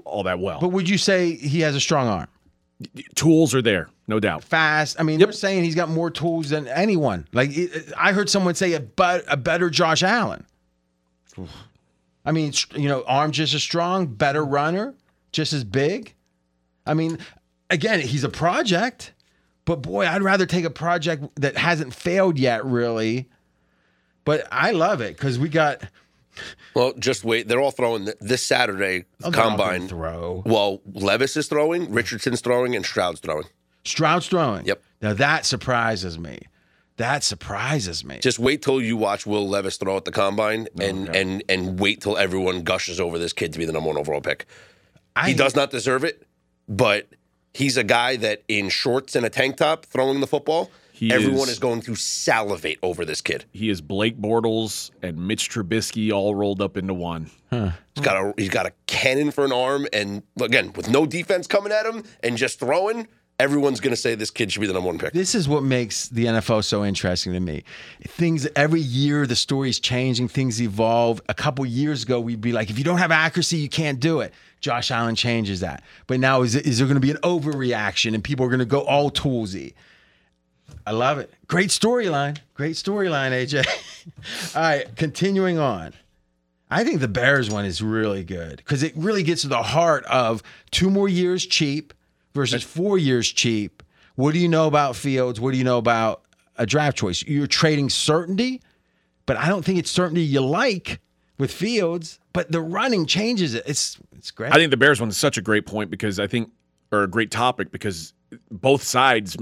all 0.04 0.22
that 0.24 0.38
well. 0.38 0.60
But 0.60 0.68
would 0.68 0.88
you 0.88 0.98
say 0.98 1.34
he 1.34 1.60
has 1.60 1.74
a 1.74 1.80
strong 1.80 2.08
arm? 2.08 2.28
Tools 3.14 3.54
are 3.54 3.62
there, 3.62 3.88
no 4.08 4.18
doubt. 4.18 4.42
fast. 4.42 4.98
I 4.98 5.04
mean, 5.04 5.20
they're 5.20 5.30
saying 5.30 5.62
he's 5.62 5.76
got 5.76 5.88
more 5.88 6.10
tools 6.10 6.50
than 6.50 6.66
anyone. 6.66 7.28
Like 7.32 7.50
I 7.96 8.12
heard 8.12 8.28
someone 8.28 8.56
say 8.56 8.72
a, 8.72 8.80
but, 8.80 9.24
a 9.28 9.36
better 9.36 9.70
Josh 9.70 10.02
Allen. 10.02 10.44
I 12.24 12.32
mean, 12.32 12.52
you 12.74 12.88
know, 12.88 13.04
arm 13.06 13.30
just 13.30 13.54
as 13.54 13.62
strong, 13.62 14.06
better 14.06 14.44
runner, 14.44 14.94
just 15.30 15.52
as 15.52 15.62
big. 15.62 16.14
I 16.86 16.94
mean, 16.94 17.18
again, 17.70 18.00
he's 18.00 18.24
a 18.24 18.28
project, 18.28 19.12
but 19.64 19.82
boy, 19.82 20.06
I'd 20.06 20.22
rather 20.22 20.46
take 20.46 20.64
a 20.64 20.70
project 20.70 21.24
that 21.36 21.56
hasn't 21.56 21.94
failed 21.94 22.38
yet, 22.38 22.64
really. 22.64 23.28
But 24.24 24.46
I 24.52 24.70
love 24.72 25.00
it 25.00 25.16
because 25.16 25.38
we 25.38 25.48
got 25.48 25.82
Well, 26.74 26.92
just 26.98 27.24
wait. 27.24 27.48
They're 27.48 27.60
all 27.60 27.70
throwing 27.72 28.04
th- 28.06 28.16
this 28.20 28.42
Saturday 28.42 29.04
Oh, 29.22 29.30
they're 29.30 29.42
all 29.42 29.56
gonna 29.56 29.62
combine. 29.64 29.88
throw. 29.88 30.42
Well, 30.46 30.80
Levis 30.92 31.36
is 31.36 31.46
throwing, 31.48 31.92
Richardson's 31.92 32.40
throwing, 32.40 32.74
and 32.76 32.84
Stroud's 32.84 33.20
throwing. 33.20 33.44
Stroud's 33.84 34.28
throwing. 34.28 34.64
Yep. 34.66 34.82
Now 35.02 35.12
that 35.14 35.44
surprises 35.44 36.18
me. 36.18 36.38
That 36.98 37.24
surprises 37.24 38.04
me. 38.04 38.18
Just 38.20 38.38
wait 38.38 38.62
till 38.62 38.80
you 38.80 38.96
watch 38.96 39.26
Will 39.26 39.48
Levis 39.48 39.76
throw 39.76 39.96
at 39.96 40.04
the 40.04 40.12
combine, 40.12 40.68
Oh, 40.80 40.84
and 40.84 41.08
and 41.16 41.42
and 41.48 41.80
wait 41.80 42.00
till 42.00 42.16
everyone 42.16 42.62
gushes 42.62 43.00
over 43.00 43.18
this 43.18 43.32
kid 43.32 43.52
to 43.54 43.58
be 43.58 43.64
the 43.64 43.72
number 43.72 43.88
one 43.88 43.98
overall 43.98 44.20
pick. 44.20 44.46
I, 45.16 45.28
He 45.30 45.34
does 45.34 45.56
not 45.56 45.70
deserve 45.70 46.04
it, 46.04 46.22
but 46.68 47.08
he's 47.54 47.76
a 47.76 47.84
guy 47.84 48.16
that 48.16 48.42
in 48.48 48.68
shorts 48.68 49.14
and 49.16 49.24
a 49.26 49.30
tank 49.30 49.56
top 49.56 49.84
throwing 49.86 50.20
the 50.20 50.26
football, 50.26 50.70
He 50.92 51.12
everyone 51.12 51.42
is- 51.48 51.54
is 51.54 51.58
going 51.58 51.80
to 51.82 51.94
salivate 51.96 52.78
over 52.82 53.04
this 53.04 53.20
kid. 53.20 53.44
He 53.52 53.68
is 53.70 53.80
Blake 53.80 54.18
Bortles 54.20 54.90
and 55.02 55.18
Mitch 55.26 55.50
Trubisky 55.50 56.12
all 56.12 56.34
rolled 56.34 56.62
up 56.62 56.76
into 56.76 56.94
one. 56.94 57.30
He's 57.50 58.04
got 58.04 58.16
a 58.16 58.32
he's 58.38 58.48
got 58.48 58.66
a 58.66 58.72
cannon 58.86 59.30
for 59.32 59.44
an 59.44 59.52
arm, 59.52 59.86
and 59.92 60.22
again 60.40 60.72
with 60.74 60.88
no 60.88 61.04
defense 61.06 61.46
coming 61.46 61.72
at 61.72 61.84
him 61.86 62.04
and 62.22 62.36
just 62.36 62.58
throwing. 62.60 63.08
Everyone's 63.42 63.80
going 63.80 63.90
to 63.90 63.96
say 63.96 64.14
this 64.14 64.30
kid 64.30 64.52
should 64.52 64.60
be 64.60 64.68
the 64.68 64.72
number 64.72 64.86
one 64.86 65.00
pick. 65.00 65.12
This 65.12 65.34
is 65.34 65.48
what 65.48 65.64
makes 65.64 66.08
the 66.08 66.26
NFL 66.26 66.62
so 66.62 66.84
interesting 66.84 67.32
to 67.32 67.40
me. 67.40 67.64
Things 68.06 68.46
every 68.54 68.80
year, 68.80 69.26
the 69.26 69.34
story's 69.34 69.80
changing, 69.80 70.28
things 70.28 70.62
evolve. 70.62 71.20
A 71.28 71.34
couple 71.34 71.66
years 71.66 72.04
ago, 72.04 72.20
we'd 72.20 72.40
be 72.40 72.52
like, 72.52 72.70
if 72.70 72.78
you 72.78 72.84
don't 72.84 72.98
have 72.98 73.10
accuracy, 73.10 73.56
you 73.56 73.68
can't 73.68 73.98
do 73.98 74.20
it. 74.20 74.32
Josh 74.60 74.92
Allen 74.92 75.16
changes 75.16 75.58
that. 75.58 75.82
But 76.06 76.20
now, 76.20 76.42
is, 76.42 76.54
is 76.54 76.78
there 76.78 76.86
going 76.86 76.94
to 76.94 77.00
be 77.00 77.10
an 77.10 77.16
overreaction 77.24 78.14
and 78.14 78.22
people 78.22 78.46
are 78.46 78.48
going 78.48 78.60
to 78.60 78.64
go 78.64 78.82
all 78.82 79.10
toolsy? 79.10 79.74
I 80.86 80.92
love 80.92 81.18
it. 81.18 81.34
Great 81.48 81.70
storyline. 81.70 82.38
Great 82.54 82.76
storyline, 82.76 83.32
AJ. 83.32 83.66
all 84.54 84.62
right, 84.62 84.86
continuing 84.94 85.58
on. 85.58 85.94
I 86.70 86.84
think 86.84 87.00
the 87.00 87.08
Bears 87.08 87.50
one 87.50 87.64
is 87.64 87.82
really 87.82 88.22
good 88.22 88.58
because 88.58 88.84
it 88.84 88.92
really 88.94 89.24
gets 89.24 89.42
to 89.42 89.48
the 89.48 89.64
heart 89.64 90.04
of 90.04 90.44
two 90.70 90.90
more 90.90 91.08
years 91.08 91.44
cheap 91.44 91.92
versus 92.34 92.62
four 92.62 92.98
years 92.98 93.28
cheap. 93.28 93.82
What 94.14 94.32
do 94.32 94.38
you 94.38 94.48
know 94.48 94.66
about 94.66 94.96
Fields? 94.96 95.40
What 95.40 95.52
do 95.52 95.58
you 95.58 95.64
know 95.64 95.78
about 95.78 96.22
a 96.56 96.66
draft 96.66 96.98
choice? 96.98 97.22
You're 97.22 97.46
trading 97.46 97.90
certainty, 97.90 98.60
but 99.26 99.36
I 99.36 99.48
don't 99.48 99.64
think 99.64 99.78
it's 99.78 99.90
certainty 99.90 100.22
you 100.22 100.40
like 100.40 101.00
with 101.38 101.52
Fields. 101.52 102.18
But 102.32 102.52
the 102.52 102.60
running 102.60 103.06
changes 103.06 103.54
it. 103.54 103.64
It's 103.66 103.98
it's 104.16 104.30
great. 104.30 104.52
I 104.52 104.56
think 104.56 104.70
the 104.70 104.76
Bears 104.76 105.00
one 105.00 105.08
is 105.08 105.16
such 105.16 105.36
a 105.38 105.42
great 105.42 105.66
point 105.66 105.90
because 105.90 106.18
I 106.18 106.26
think, 106.26 106.50
or 106.90 107.02
a 107.02 107.08
great 107.08 107.30
topic 107.30 107.70
because 107.70 108.14
both 108.50 108.82
sides, 108.82 109.36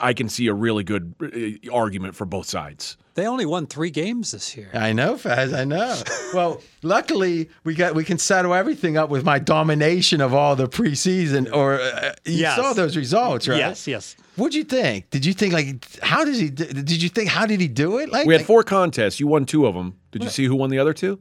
I 0.00 0.12
can 0.12 0.28
see 0.28 0.46
a 0.46 0.54
really 0.54 0.84
good 0.84 1.14
uh, 1.20 1.72
argument 1.74 2.14
for 2.14 2.24
both 2.24 2.46
sides. 2.46 2.96
They 3.14 3.26
only 3.26 3.44
won 3.44 3.66
three 3.66 3.90
games 3.90 4.30
this 4.30 4.56
year. 4.56 4.70
I 4.72 4.92
know, 4.92 5.14
Faz. 5.14 5.52
I 5.52 5.64
know. 5.64 6.00
well, 6.34 6.62
luckily 6.82 7.50
we 7.64 7.74
got 7.74 7.94
we 7.94 8.04
can 8.04 8.18
settle 8.18 8.54
everything 8.54 8.96
up 8.96 9.10
with 9.10 9.24
my 9.24 9.38
domination 9.38 10.20
of 10.20 10.32
all 10.32 10.54
the 10.56 10.68
preseason. 10.68 11.52
Or 11.52 11.80
uh, 11.80 12.12
you 12.24 12.34
Yes. 12.38 12.56
saw 12.56 12.72
those 12.72 12.96
results, 12.96 13.48
right? 13.48 13.58
Yes, 13.58 13.86
yes. 13.86 14.16
What'd 14.36 14.54
you 14.54 14.64
think? 14.64 15.10
Did 15.10 15.26
you 15.26 15.32
think 15.34 15.52
like 15.52 15.84
how 16.02 16.24
does 16.24 16.38
he? 16.38 16.48
Did 16.50 17.02
you 17.02 17.08
think 17.08 17.28
how 17.28 17.46
did 17.46 17.60
he 17.60 17.68
do 17.68 17.98
it? 17.98 18.10
Like 18.10 18.26
We 18.26 18.34
had 18.34 18.40
like- 18.42 18.46
four 18.46 18.62
contests. 18.62 19.18
You 19.20 19.26
won 19.26 19.44
two 19.44 19.66
of 19.66 19.74
them. 19.74 19.98
Did 20.12 20.22
you 20.22 20.30
see 20.30 20.44
who 20.44 20.54
won 20.56 20.70
the 20.70 20.78
other 20.78 20.94
two? 20.94 21.18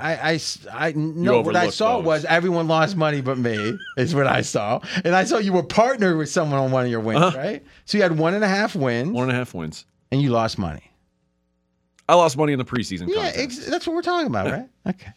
I 0.00 0.38
I 0.72 0.92
no. 0.94 1.40
What 1.40 1.56
I 1.56 1.70
saw 1.70 1.96
those. 1.96 2.06
was 2.06 2.24
everyone 2.26 2.68
lost 2.68 2.96
money 2.96 3.20
but 3.20 3.36
me. 3.36 3.76
Is 3.96 4.14
what 4.14 4.28
I 4.28 4.42
saw, 4.42 4.78
and 5.04 5.14
I 5.16 5.24
saw 5.24 5.38
you 5.38 5.52
were 5.52 5.64
partnered 5.64 6.16
with 6.16 6.28
someone 6.28 6.60
on 6.60 6.70
one 6.70 6.84
of 6.84 6.90
your 6.90 7.00
wins, 7.00 7.20
Uh-huh. 7.20 7.36
right? 7.36 7.64
So 7.84 7.98
you 7.98 8.02
had 8.04 8.16
one 8.16 8.34
and 8.34 8.44
a 8.44 8.48
half 8.48 8.76
wins, 8.76 9.10
One 9.10 9.24
and 9.24 9.32
a 9.32 9.34
half 9.34 9.54
wins. 9.54 9.84
And 10.10 10.20
you 10.22 10.30
lost 10.30 10.58
money. 10.58 10.90
I 12.08 12.14
lost 12.14 12.36
money 12.38 12.52
in 12.54 12.58
the 12.58 12.64
preseason 12.64 13.08
Yeah, 13.14 13.30
ex- 13.34 13.66
that's 13.66 13.86
what 13.86 13.94
we're 13.94 14.02
talking 14.02 14.26
about, 14.28 14.50
right? 14.50 14.68
Okay. 14.86 15.12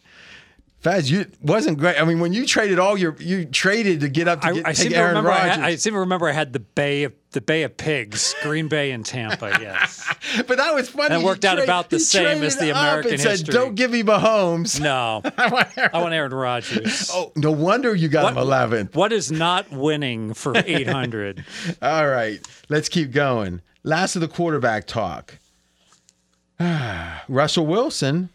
Faz, 0.84 1.08
you 1.08 1.26
wasn't 1.40 1.78
great. 1.78 1.96
I 1.98 2.04
mean, 2.04 2.18
when 2.18 2.32
you 2.32 2.44
traded 2.44 2.80
all 2.80 2.98
your, 2.98 3.14
you 3.20 3.44
traded 3.44 4.00
to 4.00 4.08
get 4.08 4.26
up 4.26 4.40
to 4.40 4.48
I, 4.48 4.52
get, 4.52 4.66
I 4.66 4.72
take 4.72 4.90
Aaron 4.92 5.10
remember. 5.10 5.30
I, 5.30 5.38
Rodgers. 5.38 5.54
had, 5.56 5.64
I 5.64 5.74
seem 5.76 5.92
to 5.92 6.00
remember 6.00 6.28
I 6.28 6.32
had 6.32 6.52
the 6.52 6.58
Bay 6.58 7.04
of 7.04 7.12
the 7.30 7.40
Bay 7.40 7.62
of 7.62 7.76
Pigs, 7.76 8.34
Green 8.42 8.66
Bay 8.68 8.90
and 8.90 9.06
Tampa. 9.06 9.56
Yes. 9.60 10.04
but 10.48 10.56
that 10.58 10.74
was 10.74 10.88
funny. 10.90 11.10
That 11.10 11.20
He 11.20 11.24
worked 11.24 11.44
out 11.44 11.54
trade- 11.54 11.64
about 11.64 11.88
the 11.88 12.00
same 12.00 12.42
as 12.42 12.56
traded 12.56 12.74
the 12.74 12.76
up 12.76 12.82
American 12.82 13.12
and 13.12 13.20
said, 13.20 13.30
history. 13.30 13.52
Don't 13.54 13.76
give 13.76 13.92
me 13.92 14.02
Mahomes. 14.02 14.80
No, 14.80 15.22
I 15.38 15.48
want 15.50 15.78
Aaron- 15.78 15.90
I 15.94 15.98
want 16.02 16.14
Aaron 16.14 16.34
Rodgers. 16.34 17.10
Oh, 17.14 17.30
no 17.36 17.52
wonder 17.52 17.94
you 17.94 18.08
got 18.08 18.32
him 18.32 18.38
11th. 18.42 18.96
What 18.96 19.12
is 19.12 19.30
not 19.30 19.70
winning 19.70 20.34
for 20.34 20.52
800? 20.56 21.44
All 21.80 22.08
right, 22.08 22.40
let's 22.68 22.88
keep 22.88 23.12
going. 23.12 23.62
Last 23.84 24.14
of 24.14 24.20
the 24.22 24.28
quarterback 24.28 24.86
talk. 24.86 25.38
Russell 27.28 27.66
Wilson 27.66 28.28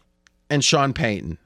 and 0.50 0.64
Sean 0.64 0.94
Payton. 0.94 1.38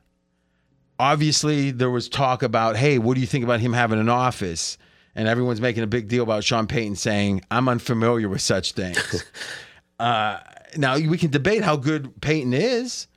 Obviously, 0.99 1.71
there 1.71 1.89
was 1.89 2.09
talk 2.09 2.43
about, 2.43 2.75
hey, 2.75 2.99
what 2.99 3.15
do 3.15 3.21
you 3.21 3.27
think 3.27 3.43
about 3.43 3.59
him 3.59 3.73
having 3.73 3.99
an 3.99 4.09
office? 4.09 4.77
And 5.15 5.27
everyone's 5.27 5.61
making 5.61 5.83
a 5.83 5.87
big 5.87 6.07
deal 6.07 6.23
about 6.23 6.43
Sean 6.43 6.67
Payton 6.67 6.95
saying, 6.95 7.41
I'm 7.51 7.67
unfamiliar 7.67 8.29
with 8.29 8.41
such 8.41 8.73
things. 8.73 9.23
uh, 9.99 10.39
now, 10.77 10.97
we 10.97 11.17
can 11.17 11.31
debate 11.31 11.63
how 11.63 11.75
good 11.75 12.21
Payton 12.21 12.53
is 12.53 13.07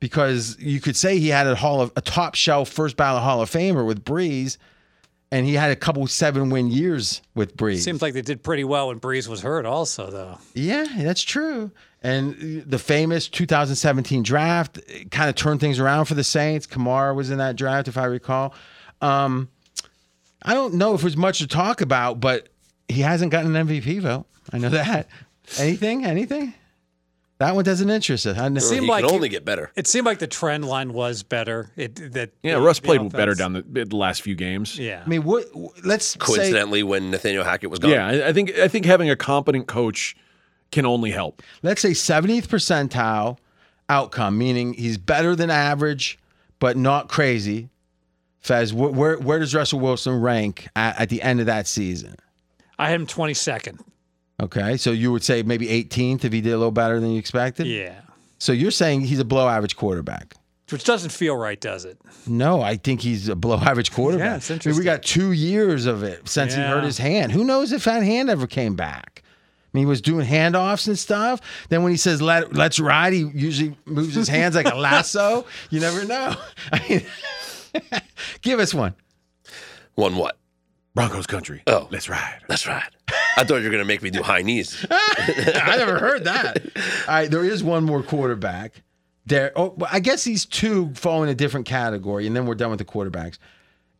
because 0.00 0.58
you 0.58 0.80
could 0.80 0.96
say 0.96 1.18
he 1.18 1.28
had 1.28 1.46
a 1.46 1.54
hall 1.54 1.80
of 1.80 1.92
a 1.96 2.00
top 2.00 2.34
shelf 2.34 2.68
first 2.68 2.96
ballot 2.96 3.22
Hall 3.22 3.40
of 3.40 3.50
Famer 3.50 3.86
with 3.86 4.04
Brees, 4.04 4.58
and 5.34 5.44
he 5.44 5.54
had 5.54 5.72
a 5.72 5.76
couple 5.76 6.06
seven 6.06 6.48
win 6.48 6.70
years 6.70 7.20
with 7.34 7.56
Brees. 7.56 7.78
Seems 7.80 8.00
like 8.00 8.14
they 8.14 8.22
did 8.22 8.44
pretty 8.44 8.62
well 8.62 8.86
when 8.86 9.00
Brees 9.00 9.26
was 9.26 9.42
hurt. 9.42 9.66
Also, 9.66 10.08
though. 10.08 10.38
Yeah, 10.54 10.86
that's 10.98 11.24
true. 11.24 11.72
And 12.04 12.62
the 12.64 12.78
famous 12.78 13.28
2017 13.28 14.22
draft 14.22 14.78
kind 15.10 15.28
of 15.28 15.34
turned 15.34 15.58
things 15.58 15.80
around 15.80 16.04
for 16.04 16.14
the 16.14 16.22
Saints. 16.22 16.68
Kamara 16.68 17.16
was 17.16 17.30
in 17.30 17.38
that 17.38 17.56
draft, 17.56 17.88
if 17.88 17.98
I 17.98 18.04
recall. 18.04 18.54
Um, 19.00 19.48
I 20.40 20.54
don't 20.54 20.74
know 20.74 20.94
if 20.94 21.00
there's 21.00 21.16
much 21.16 21.38
to 21.38 21.48
talk 21.48 21.80
about, 21.80 22.20
but 22.20 22.48
he 22.86 23.00
hasn't 23.00 23.32
gotten 23.32 23.56
an 23.56 23.66
MVP 23.66 24.02
vote. 24.02 24.26
I 24.52 24.58
know 24.58 24.68
that. 24.68 25.08
Anything? 25.58 26.04
Anything? 26.04 26.54
That 27.44 27.54
one 27.54 27.64
doesn't 27.64 27.90
interest 27.90 28.26
us. 28.26 28.38
It. 28.38 28.60
Seemed 28.62 28.84
he 28.84 28.88
like 28.90 29.02
can 29.02 29.10
he- 29.10 29.16
only 29.16 29.28
get 29.28 29.44
better. 29.44 29.70
It 29.76 29.86
seemed 29.86 30.06
like 30.06 30.18
the 30.18 30.26
trend 30.26 30.64
line 30.64 30.92
was 30.92 31.22
better. 31.22 31.70
It 31.76 32.12
that 32.14 32.30
yeah, 32.42 32.54
the- 32.54 32.60
Russ 32.62 32.78
the 32.80 32.86
played 32.86 33.00
offense- 33.00 33.12
better 33.12 33.34
down 33.34 33.52
the, 33.52 33.62
the 33.84 33.96
last 33.96 34.22
few 34.22 34.34
games. 34.34 34.78
Yeah, 34.78 35.02
I 35.04 35.08
mean, 35.08 35.24
what? 35.24 35.44
Let's 35.84 36.06
say 36.06 36.18
Coincidentally, 36.18 36.82
when 36.82 37.10
Nathaniel 37.10 37.44
Hackett 37.44 37.70
was 37.70 37.78
gone, 37.80 37.90
Yeah, 37.90 38.06
I, 38.06 38.28
I 38.28 38.32
think 38.32 38.56
I 38.58 38.68
think 38.68 38.86
having 38.86 39.10
a 39.10 39.16
competent 39.16 39.66
coach 39.66 40.16
can 40.72 40.86
only 40.86 41.10
help. 41.10 41.42
let's 41.62 41.80
say 41.82 41.90
70th 41.90 42.46
percentile 42.48 43.38
outcome, 43.88 44.36
meaning 44.38 44.72
he's 44.74 44.98
better 44.98 45.36
than 45.36 45.50
average, 45.50 46.18
but 46.58 46.76
not 46.76 47.08
crazy. 47.08 47.68
Fez, 48.40 48.70
wh- 48.70 48.92
where 48.96 49.16
where 49.18 49.38
does 49.38 49.54
Russell 49.54 49.80
Wilson 49.80 50.20
rank 50.20 50.68
at, 50.74 51.00
at 51.00 51.08
the 51.10 51.22
end 51.22 51.40
of 51.40 51.46
that 51.46 51.66
season? 51.66 52.16
I 52.78 52.88
had 52.90 53.00
him 53.00 53.06
22nd. 53.06 53.80
Okay, 54.42 54.76
so 54.76 54.90
you 54.90 55.12
would 55.12 55.22
say 55.22 55.42
maybe 55.42 55.66
18th 55.68 56.24
if 56.24 56.32
he 56.32 56.40
did 56.40 56.52
a 56.52 56.56
little 56.58 56.72
better 56.72 56.98
than 56.98 57.10
you 57.10 57.18
expected. 57.18 57.66
Yeah, 57.66 58.00
So 58.38 58.52
you're 58.52 58.70
saying 58.72 59.02
he's 59.02 59.20
a 59.20 59.24
below 59.24 59.48
average 59.48 59.76
quarterback? 59.76 60.34
which 60.70 60.82
doesn't 60.84 61.10
feel 61.10 61.36
right, 61.36 61.60
does 61.60 61.84
it? 61.84 61.98
No, 62.26 62.60
I 62.62 62.76
think 62.76 63.02
he's 63.02 63.28
a 63.28 63.36
below 63.36 63.58
average 63.62 63.92
quarterback. 63.92 64.26
Yeah, 64.26 64.36
it's 64.54 64.66
I 64.66 64.70
mean, 64.70 64.78
we 64.78 64.82
got 64.84 65.02
two 65.02 65.30
years 65.32 65.86
of 65.86 66.02
it 66.02 66.26
since 66.28 66.54
he 66.54 66.60
hurt 66.60 66.82
his 66.84 66.98
hand. 66.98 67.30
Who 67.32 67.44
knows 67.44 67.70
if 67.70 67.84
that 67.84 68.02
hand 68.02 68.28
ever 68.30 68.46
came 68.48 68.74
back? 68.74 69.22
I 69.24 69.68
mean, 69.72 69.82
he 69.82 69.86
was 69.86 70.00
doing 70.00 70.26
handoffs 70.26 70.88
and 70.88 70.98
stuff. 70.98 71.40
Then 71.68 71.82
when 71.82 71.92
he 71.92 71.98
says 71.98 72.22
"Let 72.22 72.54
let's 72.54 72.80
ride," 72.80 73.12
he 73.12 73.30
usually 73.34 73.76
moves 73.84 74.14
his 74.14 74.26
hands 74.28 74.54
like 74.54 74.66
a 74.66 74.74
lasso. 74.76 75.44
You 75.70 75.80
never 75.80 76.04
know. 76.04 76.34
I 76.72 76.88
mean, 76.88 77.92
give 78.40 78.58
us 78.58 78.72
one. 78.72 78.94
One 79.96 80.16
what? 80.16 80.38
Broncos 80.94 81.26
country. 81.26 81.62
Oh. 81.66 81.88
let's 81.90 82.08
ride. 82.08 82.40
Let's 82.48 82.66
ride. 82.66 82.90
I 83.36 83.42
thought 83.44 83.56
you 83.56 83.64
were 83.64 83.70
gonna 83.70 83.84
make 83.84 84.02
me 84.02 84.10
do 84.10 84.22
high 84.24 84.42
knees. 84.42 84.86
I 84.90 85.74
never 85.76 85.98
heard 85.98 86.24
that. 86.24 86.58
All 87.08 87.14
right, 87.14 87.30
there 87.30 87.44
is 87.44 87.64
one 87.64 87.84
more 87.84 88.02
quarterback. 88.02 88.82
There. 89.26 89.52
Oh, 89.56 89.76
I 89.90 90.00
guess 90.00 90.24
these 90.24 90.44
two 90.44 90.92
fall 90.94 91.22
in 91.22 91.28
a 91.28 91.34
different 91.34 91.66
category, 91.66 92.26
and 92.26 92.36
then 92.36 92.46
we're 92.46 92.54
done 92.54 92.70
with 92.70 92.78
the 92.78 92.84
quarterbacks. 92.84 93.38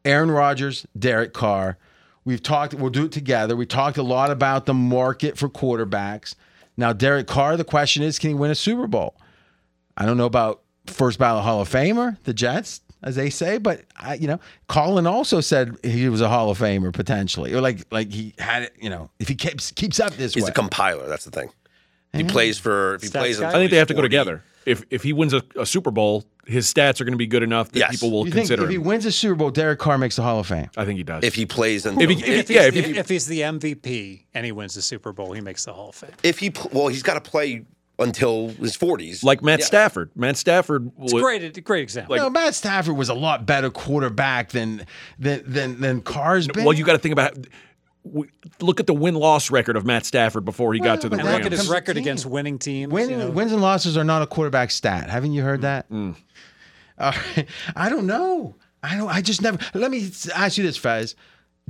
Aaron 0.05 0.31
Rodgers, 0.31 0.87
Derek 0.99 1.33
Carr. 1.33 1.79
We've 2.25 2.43
talked. 2.43 2.75
We'll 2.75 2.91
do 2.91 3.07
it 3.07 3.13
together. 3.13 3.57
We 3.57 3.67
talked 3.67 3.99
a 3.99 4.03
lot 4.03 4.31
about 4.31 4.67
the 4.67 4.75
market 4.75 5.37
for 5.37 5.49
quarterbacks. 5.49 6.35
Now, 6.77 6.93
Derek 6.93 7.27
Carr. 7.27 7.57
The 7.57 7.65
question 7.65 8.03
is, 8.03 8.19
can 8.19 8.31
he 8.31 8.35
win 8.35 8.51
a 8.51 8.55
Super 8.55 8.87
Bowl? 8.87 9.17
I 9.97 10.07
don't 10.07 10.17
know 10.17 10.27
about 10.27 10.63
first 10.87 11.19
ballot 11.19 11.45
Hall 11.45 11.61
of 11.61 11.69
Famer, 11.69 12.23
the 12.25 12.35
Jets, 12.35 12.81
as 13.05 13.15
they 13.15 13.31
say, 13.31 13.59
but 13.59 13.83
I, 13.97 14.15
you 14.15 14.27
know, 14.27 14.41
Colin 14.69 15.07
also 15.07 15.41
said 15.41 15.77
he 15.85 16.09
was 16.09 16.21
a 16.21 16.29
Hall 16.29 16.51
of 16.51 16.59
Famer 16.59 16.93
potentially, 16.93 17.55
or 17.55 17.61
like 17.61 17.81
like 17.93 18.11
he 18.11 18.35
had 18.39 18.63
it. 18.65 18.75
You 18.81 18.91
know, 18.91 19.11
if 19.21 19.29
he 19.29 19.35
keeps 19.37 19.71
keeps 19.71 20.01
up 20.01 20.13
this 20.15 20.35
He's 20.35 20.43
way. 20.45 20.51
a 20.51 20.53
compiler. 20.53 21.07
That's 21.09 21.25
the 21.25 21.31
thing. 21.31 21.51
He 22.13 22.25
plays 22.25 22.59
for. 22.59 22.95
If 22.97 23.03
he 23.03 23.09
Stats 23.09 23.13
plays, 23.21 23.41
guy? 23.41 23.49
I 23.51 23.53
think 23.53 23.71
they 23.71 23.77
have 23.77 23.89
to 23.89 23.95
go 23.95 24.03
together. 24.03 24.43
If 24.67 24.85
if 24.91 25.03
he 25.03 25.13
wins 25.13 25.35
a, 25.35 25.43
a 25.57 25.67
Super 25.67 25.91
Bowl, 25.91 26.25
his 26.47 26.73
stats 26.73 26.99
are 27.01 27.05
going 27.05 27.13
to 27.13 27.19
be 27.19 27.27
good 27.27 27.43
enough 27.43 27.71
that 27.73 27.79
Yes. 27.81 27.91
people 27.91 28.11
will 28.11 28.25
You 28.25 28.33
think 28.33 28.45
consider 28.49 28.65
if 28.65 28.71
he 28.71 28.79
wins 28.79 29.05
a 29.05 29.13
Super 29.13 29.35
Bowl, 29.35 29.51
Derek 29.51 29.79
Carr 29.79 29.99
makes 29.99 30.17
the 30.17 30.23
Hall 30.23 30.39
of 30.41 30.47
Fame? 30.47 30.71
I 30.77 30.87
think 30.87 30.97
he 30.97 31.03
does. 31.03 31.23
If 31.23 31.35
he 31.35 31.45
plays, 31.45 31.85
until, 31.85 32.09
If 32.09 32.17
he- 32.19 32.23
if, 32.25 32.29
if 32.41 32.49
he- 32.49 32.55
yeah, 32.55 32.61
he's, 32.63 32.69
if 32.69 32.77
if, 32.77 32.87
he- 32.87 32.99
if 32.99 33.09
he's 33.11 33.27
the 33.27 33.41
MVP 33.41 34.25
and 34.33 34.47
he 34.47 34.53
wins 34.53 34.75
the 34.75 34.81
Super 34.81 35.13
Bowl, 35.13 35.33
he 35.35 35.43
makes 35.43 35.65
the 35.67 35.75
Hall 35.75 35.91
of 35.91 35.97
Fame. 35.97 36.13
If 36.23 36.39
he 36.39 36.51
well, 36.73 36.87
he's 36.89 37.03
got 37.03 37.23
to 37.23 37.31
play 37.31 37.65
until 37.99 38.49
his 38.49 38.75
forties. 38.77 39.23
like 39.23 39.43
Matt 39.43 39.61
Yeah. 39.61 39.67
Stafford. 39.67 40.11
Matt 40.17 40.37
Stafford. 40.37 40.91
It's 41.03 41.13
wa- 41.13 41.21
great, 41.21 41.65
great 41.65 41.83
example. 41.83 42.17
no, 42.17 42.29
Matt 42.31 42.55
Stafford 42.55 42.97
was 42.97 43.09
a 43.09 43.15
lot 43.15 43.47
better 43.47 43.71
quarterback 43.71 44.51
than 44.51 44.85
than 45.19 45.43
than, 45.47 45.81
than 45.81 46.01
Carr's 46.03 46.47
been. 46.49 46.65
Well, 46.65 46.75
you 46.75 46.85
got 46.85 46.93
to 46.95 46.99
think 46.99 47.13
about. 47.13 47.37
w- 48.05 48.29
Look 48.61 48.81
at 48.81 48.87
the 48.87 48.95
win 48.95 49.15
loss 49.15 49.51
record 49.51 49.77
of 49.77 49.85
Matt 49.87 50.05
Stafford 50.07 50.45
before 50.45 50.75
he 50.75 50.81
got 50.81 51.01
to 51.03 51.09
the 51.09 51.17
but 51.17 51.21
and 51.21 51.29
that 51.29 51.33
look 51.33 51.41
at 51.47 51.51
Rams. 51.53 51.61
his 51.63 51.71
record 51.71 51.97
against 51.97 52.27
winning 52.27 52.59
teams. 52.59 52.93
Win, 52.93 53.11
you 53.11 53.17
know. 53.17 53.31
Wins 53.31 53.53
and 53.53 53.63
losses 53.63 53.97
are 53.97 54.05
not 54.05 54.23
a 54.23 54.27
quarterback 54.27 54.71
stat. 54.71 55.09
Haven't 55.09 55.33
you 55.33 55.43
heard 55.43 55.63
that? 55.63 55.89
Mm. 55.91 56.17
Uh, 56.99 57.13
I 57.77 57.89
don't 57.89 58.07
know. 58.07 58.55
I 58.83 58.97
don't. 58.97 59.09
I 59.09 59.21
just 59.23 59.41
never. 59.41 59.59
Let 59.73 59.91
me 59.91 60.11
ask 60.35 60.59
you 60.59 60.65
this, 60.65 60.77
Fez. 60.77 61.15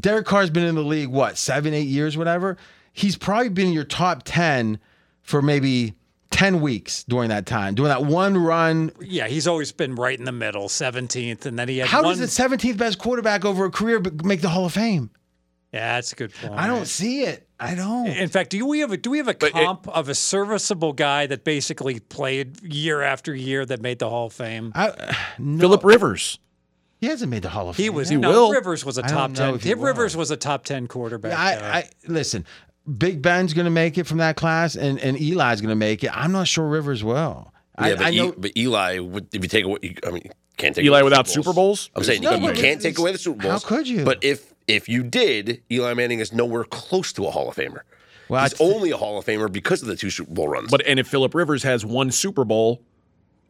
Derek 0.01 0.27
Carr's 0.27 0.51
been 0.51 0.65
in 0.65 0.75
the 0.75 0.83
league 0.83 1.09
what 1.09 1.39
seven, 1.39 1.73
eight 1.75 1.87
years, 1.87 2.17
whatever. 2.17 2.57
He's 2.93 3.17
probably 3.17 3.49
been 3.51 3.69
in 3.69 3.73
your 3.73 3.85
top 3.85 4.23
ten 4.25 4.79
for 5.23 5.41
maybe 5.41 5.95
ten 6.35 6.61
weeks 6.61 7.05
during 7.05 7.28
that 7.31 7.47
time, 7.47 7.74
doing 7.74 7.89
that 7.89 8.05
one 8.05 8.36
run. 8.36 8.90
Yeah, 9.01 9.28
he's 9.28 9.47
always 9.47 9.73
been 9.73 9.94
right 9.94 10.19
in 10.19 10.24
the 10.24 10.32
middle, 10.32 10.69
17th, 10.69 11.47
and 11.47 11.59
then 11.59 11.69
he 11.69 11.78
had 11.78 11.89
How 11.89 12.02
one. 12.02 12.11
does 12.12 12.19
the 12.19 12.28
seventeenth 12.28 12.77
best 12.77 12.98
quarterback 12.98 13.44
over 13.44 13.65
a 13.66 13.70
career 13.70 14.02
make 14.24 14.40
the 14.40 14.48
Hall 14.48 14.66
of 14.66 14.73
Fame? 14.73 15.11
yeah, 15.73 15.94
that's 15.97 16.12
a 16.12 16.16
good 16.16 16.32
point. 16.35 16.55
I 16.55 16.66
don't 16.66 16.86
see 16.86 17.23
it. 17.23 17.48
I 17.59 17.74
don't. 17.74 18.06
In 18.09 18.28
fact, 18.28 18.51
do 18.51 18.66
we 18.66 18.81
have 18.81 18.93
a 18.93 18.97
do 18.97 19.11
we 19.11 19.19
have 19.19 19.28
a 19.28 19.35
But 19.35 19.48
it- 19.51 19.52
comp 19.55 19.89
of 19.89 20.09
a 20.09 20.15
serviceable 20.15 20.93
guy 20.93 21.27
that 21.27 21.44
basically 21.44 21.98
played 22.01 22.61
year 22.62 23.01
after 23.01 23.35
year 23.35 23.65
that 23.66 23.81
made 23.81 23.98
the 24.01 24.11
Hall 24.11 24.27
of 24.27 24.32
Fame? 24.32 24.73
I, 24.74 25.16
no, 25.39 25.61
Philip 25.61 25.85
Rivers. 25.85 26.39
he 27.01 27.06
hasn't 27.06 27.31
made 27.31 27.43
the 27.43 27.48
Hall 27.48 27.69
of 27.69 27.77
Fame. 27.77 27.85
He 27.85 27.89
Fame. 27.89 27.94
was 27.97 28.11
yet. 28.11 28.20
no, 28.20 28.31
will. 28.31 28.52
Rivers 28.52 28.85
was 28.85 28.98
a 28.98 29.05
I 29.05 29.09
top 29.09 29.32
ten. 29.35 29.59
he 29.61 29.73
Rivers 29.74 30.15
will. 30.15 30.20
was 30.20 30.31
a 30.31 30.36
top 30.36 30.65
ten 30.65 30.86
quarterback. 30.89 31.32
I, 31.39 31.55
uh, 31.55 31.73
I 31.77 31.89
listen. 32.06 32.44
Big 32.98 33.23
Ben's 33.23 33.55
going 33.55 33.65
to 33.65 33.70
make 33.70 33.97
it 33.98 34.05
from 34.06 34.19
that 34.19 34.36
class, 34.36 34.77
and, 34.77 34.98
and 35.01 35.16
Eli's 35.16 35.61
going 35.61 35.70
to 35.70 35.74
make 35.74 36.05
it. 36.05 36.11
I'm 36.16 36.32
not 36.32 36.47
sure 36.48 36.66
Rivers 36.69 37.02
will. 37.02 37.52
Yeah, 37.78 37.85
I, 37.86 37.94
but, 37.97 38.06
I 38.06 38.11
E- 38.11 38.16
know. 38.19 38.35
but 38.36 38.56
Eli, 38.56 38.98
would, 38.98 39.27
if 39.32 39.43
you 39.43 39.48
take 39.48 39.65
away, 39.65 39.78
I 40.06 40.11
mean, 40.11 40.23
you 40.24 40.31
can't 40.56 40.74
take 40.77 40.85
Eli 40.85 40.98
away 41.01 41.01
the 41.01 41.05
without 41.06 41.28
Super 41.28 41.52
Bowls. 41.52 41.90
I'm 41.97 42.05
saying 42.05 42.23
No, 42.23 42.35
you, 42.35 42.48
you 42.48 42.55
can't 42.55 42.81
take 42.81 42.98
away 42.98 43.12
the 43.12 43.19
Super 43.19 43.43
Bowls. 43.43 43.62
how 43.62 43.69
could 43.69 43.89
you? 43.89 44.05
But 44.05 44.23
if 44.23 44.52
if 44.69 44.89
you 44.89 45.02
did, 45.02 45.62
Eli 45.73 45.94
Manning 45.94 46.20
is 46.20 46.32
nowhere 46.32 46.65
close 46.65 47.12
to 47.15 47.27
a 47.27 47.31
Hall 47.31 47.48
of 47.48 47.56
Famer. 47.56 47.81
Well, 48.28 48.43
He's 48.43 48.55
th- 48.55 48.73
only 48.74 48.90
a 48.90 48.97
Hall 48.97 49.19
of 49.19 49.24
Famer 49.27 49.51
because 49.51 49.82
of 49.82 49.89
the 49.89 49.97
two 49.97 50.11
Super 50.11 50.32
Bowl 50.32 50.48
runs. 50.48 50.70
But 50.70 50.86
and 50.86 50.98
if 51.01 51.06
Philip 51.09 51.35
Rivers 51.35 51.62
has 51.65 51.85
one 51.85 52.11
Super 52.11 52.44
Bowl, 52.44 52.81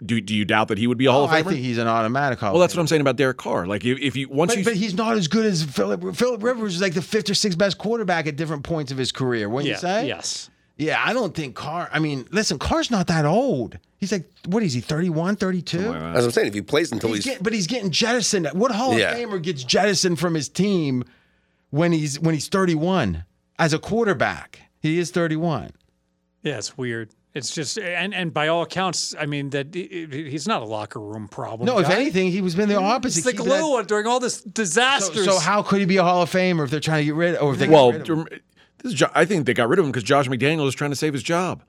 do 0.04 0.20
do 0.20 0.34
you 0.34 0.44
doubt 0.44 0.68
that 0.68 0.78
he 0.78 0.86
would 0.86 0.98
be 0.98 1.06
a 1.06 1.12
Hall 1.12 1.22
Oh, 1.22 1.24
of 1.24 1.30
I 1.30 1.42
Famer? 1.42 1.48
think 1.50 1.60
he's 1.60 1.78
an 1.78 1.86
automatic 1.88 2.38
Hall. 2.38 2.52
well, 2.52 2.60
that's 2.60 2.74
what 2.74 2.80
I'm 2.80 2.86
saying 2.86 3.00
about 3.00 3.16
Derek 3.16 3.36
Carr. 3.36 3.66
Like 3.66 3.84
if, 3.84 3.98
if 4.00 4.16
you 4.16 4.28
once 4.28 4.52
But, 4.52 4.58
you 4.58 4.64
but 4.64 4.74
he's 4.76 4.94
not 4.94 5.16
as 5.16 5.28
good 5.28 5.46
as 5.46 5.62
Philip. 5.64 6.14
Philip 6.16 6.42
Rivers 6.42 6.76
is 6.76 6.80
like 6.82 6.94
the 6.94 7.02
fifth 7.02 7.28
or 7.30 7.34
sixth 7.34 7.58
best 7.58 7.78
quarterback 7.78 8.26
at 8.26 8.36
different 8.36 8.62
points 8.64 8.90
of 8.92 8.98
his 8.98 9.12
career. 9.12 9.48
Wouldn't 9.48 9.68
yeah, 9.68 9.74
you 9.74 9.80
say? 9.80 10.06
yes. 10.06 10.50
Yeah, 10.76 11.00
I 11.04 11.12
don't 11.12 11.34
think 11.34 11.54
Carr. 11.54 11.88
I 11.92 12.00
mean, 12.00 12.26
listen, 12.32 12.58
Carr's 12.58 12.90
not 12.90 13.06
that 13.06 13.24
old. 13.24 13.78
He's 13.98 14.10
like, 14.10 14.28
what 14.46 14.62
is 14.64 14.72
he, 14.74 14.80
31, 14.80 15.36
32? 15.36 15.78
As 15.94 16.24
I'm 16.24 16.30
saying, 16.32 16.48
if 16.48 16.54
he 16.54 16.60
plays 16.62 16.90
until 16.90 17.10
He's 17.10 17.24
he's, 17.24 17.34
get- 17.34 17.42
but 17.44 17.52
he's 17.52 17.68
getting 17.68 17.90
jettisoned. 17.90 18.48
What 18.48 18.72
Hall 18.72 18.98
Yeah. 18.98 19.12
of 19.12 19.18
Famer 19.18 19.40
gets 19.40 19.62
jettisoned 19.62 20.18
from 20.18 20.34
his 20.34 20.48
team 20.48 21.04
when 21.70 21.92
he's 21.92 22.18
when 22.18 22.34
he's 22.34 22.48
31 22.48 23.24
as 23.58 23.72
a 23.72 23.78
quarterback? 23.78 24.60
He 24.80 24.98
is 24.98 25.10
31. 25.12 25.70
Yeah, 26.42 26.58
it's 26.58 26.76
weird. 26.76 27.10
It's 27.34 27.52
just 27.52 27.78
and 27.78 28.14
and 28.14 28.32
by 28.32 28.46
all 28.48 28.62
accounts, 28.62 29.12
I 29.18 29.26
mean 29.26 29.50
that 29.50 29.74
he- 29.74 30.06
he- 30.10 30.30
he's 30.30 30.46
not 30.46 30.62
a 30.62 30.64
locker 30.66 31.00
room 31.00 31.26
problem. 31.26 31.66
No, 31.66 31.78
if 31.80 31.90
anything, 31.90 32.30
he 32.30 32.40
was 32.40 32.54
been 32.54 32.68
the 32.68 32.76
mm-hmm. 32.76 32.84
opposite. 32.84 33.18
It's 33.18 33.26
the 33.26 33.32
keeping 33.32 33.48
that- 33.48 33.88
during 33.88 34.06
all 34.06 34.20
this 34.20 34.36
So, 34.38 34.50
disasters. 34.50 35.24
so 35.24 35.38
how 35.40 35.62
could 35.62 35.80
he 35.80 35.84
be 35.86 35.96
a 35.96 36.04
Hall 36.04 36.22
of 36.22 36.30
Famer 36.30 36.64
if 36.64 36.70
they're 36.70 36.78
trying 36.78 37.00
to 37.00 37.04
get 37.06 37.14
rid 37.16 37.34
of? 37.34 37.42
Or 37.42 37.52
if 37.52 37.58
they 37.58 37.68
Well, 37.68 37.90
rid 37.92 38.08
of 38.08 38.18
him? 38.18 38.28
this 38.82 38.92
is, 38.92 38.94
Jo- 38.94 39.10
I 39.14 39.24
think 39.24 39.46
they 39.46 39.54
got 39.54 39.68
rid 39.68 39.80
of 39.80 39.84
him 39.84 39.90
because 39.90 40.04
Josh 40.04 40.28
McDaniel 40.28 40.68
is 40.68 40.74
trying 40.76 40.90
to 40.90 40.96
save 40.96 41.12
his 41.12 41.22
job. 41.24 41.62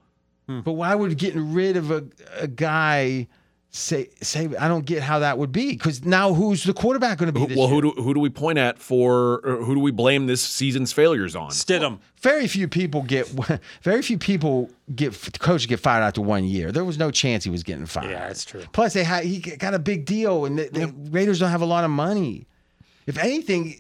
But 0.48 0.74
why 0.74 0.94
would 0.94 1.18
getting 1.18 1.54
rid 1.54 1.76
of 1.76 1.90
a, 1.90 2.04
a 2.38 2.48
guy 2.48 3.28
say 3.76 4.10
say 4.22 4.50
I 4.58 4.68
don't 4.70 4.86
get 4.86 5.04
how 5.04 5.20
that 5.20 5.38
would 5.38 5.52
be 5.52 5.72
because 5.72 6.06
now 6.06 6.34
who's 6.34 6.64
the 6.64 6.74
quarterback 6.74 7.18
going 7.18 7.32
to 7.32 7.38
be? 7.38 7.46
This 7.46 7.58
well, 7.58 7.68
year? 7.68 7.76
who 7.76 7.94
do 7.94 8.02
who 8.02 8.14
do 8.14 8.20
we 8.20 8.30
point 8.30 8.58
at 8.58 8.80
for 8.80 9.42
who 9.44 9.76
do 9.76 9.82
we 9.82 9.92
blame 9.92 10.28
this 10.28 10.42
season's 10.42 10.94
failures 10.94 11.36
on? 11.36 11.52
Stidham. 11.52 12.00
very 12.22 12.48
few 12.48 12.68
people 12.68 13.04
get 13.04 13.28
very 13.82 14.02
few 14.02 14.18
people 14.18 14.70
get 14.96 15.14
coaches 15.40 15.66
get 15.66 15.80
fired 15.80 16.04
after 16.04 16.22
one 16.22 16.46
year. 16.46 16.72
There 16.72 16.86
was 16.86 16.98
no 16.98 17.12
chance 17.12 17.44
he 17.44 17.50
was 17.50 17.64
getting 17.64 17.86
fired. 17.86 18.12
Yeah, 18.12 18.28
that's 18.28 18.46
true. 18.46 18.64
Plus, 18.72 18.94
they 18.94 19.04
had 19.04 19.26
he 19.26 19.40
got 19.40 19.74
a 19.74 19.80
big 19.80 20.06
deal, 20.06 20.46
and 20.46 20.58
the, 20.58 20.70
the 20.70 20.94
Raiders 21.10 21.40
don't 21.40 21.52
have 21.52 21.62
a 21.62 21.66
lot 21.66 21.84
of 21.84 21.92
money. 21.92 22.48
If 23.06 23.18
anything, 23.18 23.76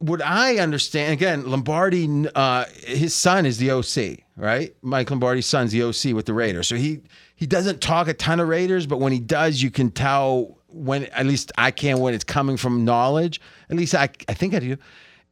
would 0.00 0.22
I 0.22 0.56
understand 0.56 1.12
again, 1.12 1.48
Lombardi, 1.48 2.26
uh, 2.34 2.64
his 2.84 3.14
son 3.14 3.44
is 3.44 3.58
the 3.58 3.70
OC, 3.70 4.24
right? 4.36 4.74
Mike 4.82 5.10
Lombardi's 5.10 5.46
son's 5.46 5.72
the 5.72 5.82
OC 5.82 6.14
with 6.14 6.26
the 6.26 6.34
Raiders, 6.34 6.68
so 6.68 6.76
he 6.76 7.00
he 7.34 7.46
doesn't 7.46 7.80
talk 7.80 8.08
a 8.08 8.14
ton 8.14 8.40
of 8.40 8.48
Raiders, 8.48 8.86
but 8.86 8.98
when 8.98 9.12
he 9.12 9.18
does, 9.18 9.62
you 9.62 9.70
can 9.70 9.90
tell 9.90 10.58
when 10.68 11.04
at 11.06 11.26
least 11.26 11.52
I 11.56 11.70
can 11.70 11.98
when 11.98 12.14
it's 12.14 12.24
coming 12.24 12.56
from 12.56 12.84
knowledge. 12.84 13.40
At 13.70 13.76
least 13.76 13.94
I 13.94 14.08
I 14.28 14.34
think 14.34 14.54
I 14.54 14.58
do. 14.58 14.76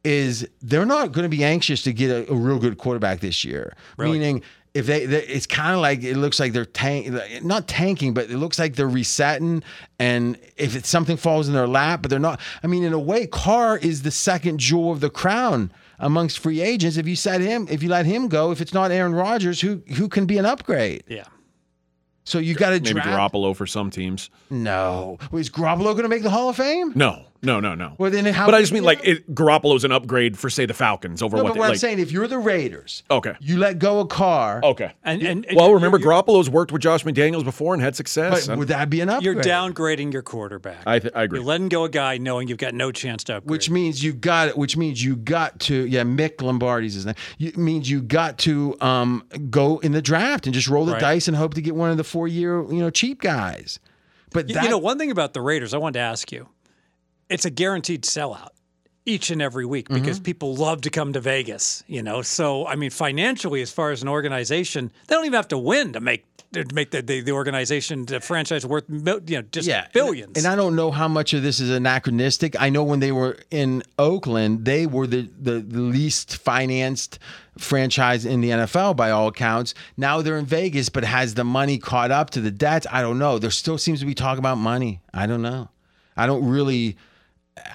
Is 0.03 0.47
they're 0.61 0.85
not 0.85 1.13
going 1.13 1.23
to 1.23 1.35
be 1.35 1.43
anxious 1.43 1.81
to 1.83 1.93
get 1.93 2.11
a, 2.11 2.31
a 2.31 2.35
real 2.35 2.59
good 2.59 2.77
quarterback 2.77 3.21
this 3.21 3.43
year. 3.43 3.75
Meaning, 3.97 4.43
if 4.75 4.85
they, 4.85 5.07
they 5.07 5.23
it's 5.23 5.47
kind 5.47 5.73
of 5.73 5.81
like 5.81 6.03
it 6.03 6.15
looks 6.17 6.39
like 6.39 6.53
they're 6.53 6.65
tank, 6.65 7.11
not 7.43 7.67
tanking, 7.67 8.13
but 8.13 8.29
it 8.29 8.37
looks 8.37 8.59
like 8.59 8.75
they're 8.75 8.87
resetting. 8.87 9.63
And 9.97 10.37
if 10.57 10.75
it's 10.75 10.89
something 10.89 11.17
falls 11.17 11.47
in 11.47 11.55
their 11.55 11.67
lap, 11.67 12.03
but 12.03 12.11
they're 12.11 12.19
not. 12.19 12.39
I 12.61 12.67
mean, 12.67 12.83
in 12.83 12.93
a 12.93 12.99
way, 12.99 13.25
Carr 13.25 13.77
is 13.77 14.03
the 14.03 14.11
second 14.11 14.59
jewel 14.59 14.91
of 14.91 14.99
the 14.99 15.09
crown 15.09 15.71
amongst 15.99 16.39
free 16.39 16.61
agents. 16.61 16.97
If 16.97 17.07
you 17.07 17.15
set 17.15 17.41
him, 17.41 17.67
if 17.69 17.81
you 17.83 17.89
let 17.89 18.05
him 18.05 18.27
go, 18.27 18.51
if 18.51 18.61
it's 18.61 18.73
not 18.73 18.91
Aaron 18.91 19.13
Rodgers, 19.13 19.61
who 19.61 19.81
who 19.95 20.07
can 20.07 20.25
be 20.25 20.37
an 20.37 20.45
upgrade? 20.45 21.03
Yeah. 21.07 21.25
So 22.23 22.39
you 22.39 22.55
got 22.55 22.71
to 22.71 22.79
Maybe 22.81 22.93
draft. 22.93 23.33
Garoppolo 23.33 23.55
for 23.55 23.67
some 23.67 23.91
teams. 23.91 24.31
No, 24.49 25.19
is 25.31 25.49
Garoppolo 25.49 25.83
going 25.93 26.03
to 26.03 26.09
make 26.09 26.23
the 26.23 26.31
Hall 26.31 26.49
of 26.49 26.55
Fame? 26.55 26.91
No, 26.95 27.25
no, 27.41 27.59
no, 27.59 27.75
no. 27.75 27.95
Well, 27.99 28.09
then 28.09 28.25
how? 28.25 28.45
but 28.47 28.55
I 28.55 28.61
just 28.61 28.73
mean 28.73 28.83
like 28.83 29.01
it, 29.03 29.33
Garoppolo's 29.35 29.83
an 29.83 29.91
upgrade 29.91 30.37
for 30.37 30.49
say 30.49 30.65
the 30.65 30.73
Falcons 30.73 31.21
over 31.21 31.37
No, 31.37 31.43
what 31.43 31.49
but 31.49 31.53
they 31.53 31.59
what 31.59 31.65
I'm 31.65 31.71
like. 31.71 31.79
saying, 31.79 31.99
if 31.99 32.11
you're 32.11 32.27
the 32.27 32.39
Raiders, 32.39 33.03
Okay. 33.11 33.33
you 33.39 33.57
let 33.57 33.77
go 33.77 33.99
of 33.99 34.09
Carr, 34.09 34.61
Okay. 34.63 34.91
And 35.03 35.21
and, 35.21 35.45
and 35.45 35.55
Well, 35.55 35.65
you're- 35.67 35.75
remember 35.75 35.99
you're, 35.99 36.11
Garoppolo's 36.11 36.49
worked 36.49 36.71
with 36.71 36.81
Josh 36.81 37.03
McDaniels 37.03 37.43
before 37.43 37.73
and 37.73 37.83
had 37.83 37.95
success. 37.95 38.47
but 38.47 38.57
would 38.57 38.69
that 38.69 38.89
be 38.89 39.01
an 39.01 39.09
upgrade? 39.09 39.23
You're 39.35 39.43
downgrading 39.43 40.11
your 40.13 40.21
quarterback. 40.23 40.81
I 40.87 40.99
th- 40.99 41.13
I 41.15 41.23
agree. 41.23 41.39
You're 41.39 41.45
letting 41.45 41.69
go 41.69 41.83
a 41.83 41.89
guy 41.89 42.17
knowing 42.17 42.47
you've 42.47 42.57
got 42.57 42.73
no 42.73 42.91
chance 42.91 43.23
to 43.25 43.37
upgrade. 43.37 43.51
which 43.51 43.69
means 43.69 44.03
you 44.03 44.13
got 44.13 44.47
it. 44.49 44.57
which 44.57 44.75
means 44.77 45.03
you 45.03 45.15
got 45.15 45.59
to 45.61 45.85
yeah 45.87 46.01
Mick 46.03 46.41
Lombardi's 46.41 46.95
his 46.95 47.05
name. 47.05 47.15
You, 47.37 47.51
means 47.57 47.89
you 47.89 48.01
got 48.01 48.37
to 48.39 48.75
um 48.81 49.23
go 49.49 49.77
in 49.79 49.91
the 49.91 50.01
draft 50.01 50.47
and 50.47 50.53
just 50.53 50.67
roll 50.67 50.85
the 50.85 50.93
Right. 50.93 51.01
dice 51.01 51.27
and 51.27 51.37
hope 51.37 51.53
to 51.55 51.61
get 51.61 51.75
one 51.75 51.91
of 51.91 51.97
the 51.97 52.03
four 52.03 52.27
year 52.27 52.63
you 52.71 52.79
know 52.79 52.89
cheap 52.89 53.21
guys. 53.21 53.79
But 54.31 54.47
that, 54.49 54.63
you 54.63 54.69
know, 54.69 54.77
one 54.77 54.97
thing 54.97 55.11
about 55.11 55.33
the 55.33 55.41
Raiders, 55.41 55.73
I 55.73 55.77
wanted 55.77 55.93
to 55.93 55.99
ask 55.99 56.29
you, 56.31 56.49
it's 57.29 57.45
a 57.45 57.49
guaranteed 57.49 58.03
sellout 58.03 58.49
each 59.05 59.29
and 59.29 59.41
every 59.41 59.65
week 59.65 59.87
Mm-hmm. 59.89 60.01
because 60.01 60.19
people 60.19 60.55
love 60.55 60.81
to 60.81 60.89
come 60.89 61.13
to 61.13 61.19
Vegas. 61.19 61.83
You 61.87 62.01
know, 62.03 62.21
so 62.21 62.65
I 62.67 62.75
mean, 62.75 62.89
financially, 62.89 63.61
as 63.61 63.71
far 63.71 63.91
as 63.91 64.01
an 64.01 64.07
organization, 64.07 64.91
they 65.07 65.15
don't 65.15 65.25
even 65.25 65.37
have 65.37 65.47
to 65.49 65.57
win 65.57 65.93
to 65.93 65.99
make 65.99 66.25
to 66.53 66.65
make 66.73 66.91
the 66.91 67.01
the, 67.01 67.21
the 67.21 67.31
organization, 67.31 68.05
the 68.05 68.19
franchise 68.19 68.65
worth 68.65 68.85
you 68.89 69.01
know 69.03 69.41
just 69.51 69.67
yeah, 69.67 69.87
billions. 69.93 70.37
And 70.37 70.47
I 70.47 70.55
don't 70.55 70.75
know 70.75 70.89
how 70.89 71.07
much 71.07 71.33
of 71.33 71.43
this 71.43 71.59
is 71.59 71.69
anachronistic. 71.69 72.59
I 72.59 72.69
know 72.69 72.83
when 72.83 72.99
they 72.99 73.11
were 73.11 73.37
in 73.51 73.83
Oakland, 73.99 74.65
they 74.65 74.87
were 74.87 75.05
the, 75.05 75.29
the, 75.39 75.59
the 75.59 75.81
least 75.81 76.37
financed 76.37 77.19
franchise 77.57 78.25
in 78.25 78.41
the 78.41 78.49
NFL 78.51 78.95
by 78.95 79.11
all 79.11 79.27
accounts. 79.27 79.73
Now 79.97 80.21
they're 80.21 80.37
in 80.37 80.45
Vegas, 80.45 80.89
but 80.89 81.03
has 81.03 81.33
the 81.33 81.43
money 81.43 81.77
caught 81.77 82.11
up 82.11 82.29
to 82.31 82.41
the 82.41 82.51
debts? 82.51 82.87
I 82.91 83.01
don't 83.01 83.19
know. 83.19 83.37
There 83.37 83.51
still 83.51 83.77
seems 83.77 83.99
to 83.99 84.05
be 84.05 84.13
talk 84.15 84.37
about 84.37 84.57
money. 84.57 85.01
I 85.13 85.27
don't 85.27 85.41
know. 85.41 85.69
I 86.17 86.25
don't 86.25 86.45
really. 86.47 86.97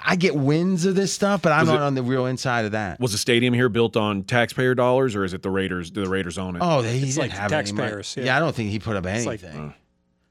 I 0.05 0.17
get 0.17 0.35
wins 0.37 0.85
of 0.85 0.95
this 0.95 1.13
stuff, 1.13 1.41
but 1.43 1.53
I'm 1.53 1.67
not 1.67 1.81
on 1.81 1.95
the 1.95 2.03
real 2.03 2.27
inside 2.27 2.67
of 2.67 2.73
that. 2.73 3.01
Was 3.01 3.13
the 3.13 3.19
stadium 3.19 3.55
here 3.55 3.69
built 3.71 3.97
on 3.97 4.25
taxpayer 4.25 4.75
dollars, 4.75 5.17
or 5.17 5.25
is 5.25 5.33
it 5.33 5.43
the 5.43 5.51
Raiders? 5.51 5.91
Do 5.91 6.05
the 6.05 6.11
Raiders 6.11 6.37
own 6.37 6.57
it? 6.57 6.63
Oh, 6.63 6.83
they, 6.83 6.99
he 6.99 7.07
It's 7.07 7.15
didn't 7.17 7.31
like 7.31 7.39
have 7.39 7.53
any 7.53 7.73
money. 7.73 7.89
taxpayers, 7.89 8.15
Yeah. 8.19 8.25
yeah. 8.25 8.37
I 8.37 8.41
don't 8.41 8.55
think 8.55 8.71
he 8.71 8.79
put 8.79 8.97
up 8.97 9.07
anything. 9.07 9.27
like- 9.69 9.75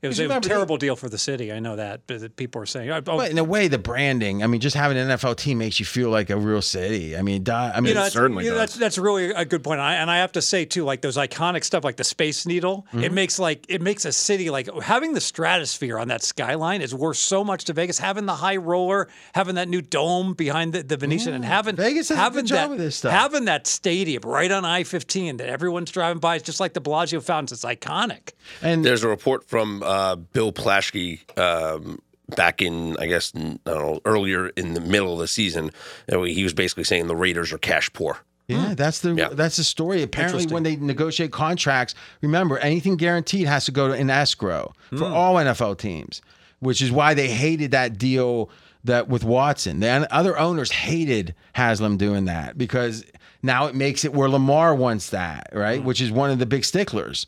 it 0.01 0.07
was 0.07 0.17
you 0.17 0.25
a 0.25 0.27
remember 0.27 0.47
they- 0.47 0.53
terrible 0.55 0.77
deal 0.77 0.95
for 0.95 1.09
the 1.09 1.17
city. 1.17 1.51
I 1.51 1.59
know 1.59 1.75
that, 1.75 2.01
but 2.07 2.35
people 2.35 2.61
are 2.61 2.65
saying, 2.65 2.89
oh, 2.89 3.01
but 3.01 3.31
in 3.31 3.37
a 3.37 3.43
way, 3.43 3.67
the 3.67 3.77
branding. 3.77 4.43
I 4.43 4.47
mean, 4.47 4.61
just 4.61 4.75
having 4.75 4.97
an 4.97 5.07
NFL 5.09 5.35
team 5.37 5.57
makes 5.57 5.79
you 5.79 5.85
feel 5.85 6.09
like 6.09 6.29
a 6.29 6.37
real 6.37 6.61
city. 6.61 7.17
I 7.17 7.21
mean, 7.21 7.43
duh, 7.43 7.71
I 7.75 7.79
mean, 7.81 7.89
you 7.89 7.93
know, 7.95 8.01
It 8.01 8.03
that's, 8.03 8.13
certainly 8.13 8.45
you 8.45 8.51
know, 8.51 8.57
does. 8.57 8.69
that's 8.71 8.79
that's 8.79 8.97
really 8.97 9.31
a 9.31 9.43
good 9.45 9.63
point. 9.63 9.79
And 9.79 9.87
I, 9.87 9.95
and 9.95 10.09
I 10.09 10.17
have 10.19 10.31
to 10.33 10.41
say 10.41 10.63
too, 10.65 10.83
like 10.85 11.01
those 11.01 11.17
iconic 11.17 11.63
stuff, 11.63 11.83
like 11.83 11.97
the 11.97 12.03
Space 12.03 12.45
Needle, 12.45 12.85
Mm-hmm. 12.89 13.03
it 13.03 13.11
makes 13.11 13.39
like 13.39 13.65
it 13.67 13.81
makes 13.81 14.05
a 14.05 14.11
city 14.11 14.49
like 14.49 14.69
having 14.81 15.13
the 15.13 15.21
stratosphere 15.21 15.97
on 15.99 16.07
that 16.07 16.23
skyline 16.23 16.81
is 16.81 16.93
worth 16.95 17.17
so 17.17 17.43
much 17.43 17.65
to 17.65 17.73
Vegas. 17.73 17.99
Having 17.99 18.25
the 18.25 18.35
high 18.35 18.55
roller, 18.57 19.07
having 19.35 19.55
that 19.55 19.67
new 19.67 19.81
dome 19.81 20.33
behind 20.33 20.73
the, 20.73 20.83
the 20.83 20.97
Venetian, 20.97 21.33
and 21.33 21.43
having 21.45 21.75
Vegas 21.75 22.07
does 22.07 22.17
a 22.17 22.19
having 22.21 22.41
good 22.43 22.47
job 22.47 22.57
that 22.57 22.69
with 22.71 22.79
this 22.79 22.95
stuff. 22.97 23.11
having 23.11 23.45
that 23.45 23.67
stadium 23.67 24.23
right 24.25 24.51
on 24.51 24.63
I 24.65 24.83
fifteen 24.83 25.37
that 25.37 25.49
everyone's 25.49 25.91
driving 25.91 26.19
by. 26.19 26.35
It's 26.35 26.45
just 26.45 26.59
like 26.59 26.73
the 26.73 26.81
Bellagio 26.81 27.19
fountains. 27.21 27.51
It's 27.51 27.65
iconic. 27.65 28.31
and 28.61 28.83
There's 28.85 29.03
a 29.03 29.07
report 29.07 29.47
from 29.47 29.83
uh, 29.89 30.15
Bill 30.15 30.51
Plaschke 30.53 31.19
um, 31.39 31.99
back 32.35 32.61
in, 32.61 32.95
I 32.97 33.07
guess, 33.07 33.33
n- 33.35 33.59
I 33.65 33.71
don't 33.71 33.81
know, 33.81 33.99
earlier 34.05 34.49
in 34.49 34.73
the 34.75 34.81
middle 34.81 35.13
of 35.13 35.19
the 35.19 35.27
season. 35.27 35.71
uh, 36.11 36.21
He 36.21 36.43
was 36.43 36.53
basically 36.53 36.83
saying 36.83 37.07
the 37.07 37.15
Raiders 37.15 37.51
are 37.51 37.57
cash 37.57 37.91
poor. 37.93 38.19
Yeah, 38.47 38.73
that's 38.75 38.99
the 39.01 39.13
Yeah. 39.13 39.29
that's 39.29 39.57
the 39.57 39.63
story. 39.63 40.01
Apparently, 40.01 40.47
when 40.47 40.63
they 40.63 40.75
negotiate 40.75 41.31
contracts, 41.31 41.93
remember 42.21 42.57
anything 42.59 42.95
guaranteed 42.97 43.47
has 43.47 43.65
to 43.65 43.71
go 43.71 43.87
to 43.89 43.93
an 43.93 44.09
escrow 44.09 44.73
for 44.97 45.05
all 45.05 45.35
NFL 45.35 45.77
teams, 45.77 46.21
which 46.59 46.81
is 46.81 46.91
why 46.91 47.13
they 47.13 47.27
hated 47.29 47.71
that 47.71 47.97
deal 47.99 48.49
that 48.85 49.07
with 49.07 49.23
Watson. 49.23 49.81
The 49.81 50.07
other 50.11 50.35
owners 50.39 50.71
hated 50.71 51.35
Haslam 51.53 51.97
doing 51.97 52.25
that 52.25 52.57
because 52.57 53.03
now 53.43 53.67
it 53.67 53.75
makes 53.75 54.03
it 54.03 54.13
where 54.13 54.29
Lamar 54.29 54.73
wants 54.73 55.11
that, 55.11 55.49
right? 55.53 55.83
Which 55.83 56.01
is 56.01 56.11
one 56.11 56.31
of 56.31 56.39
the 56.39 56.45
big 56.47 56.63
sticklers. 56.65 57.27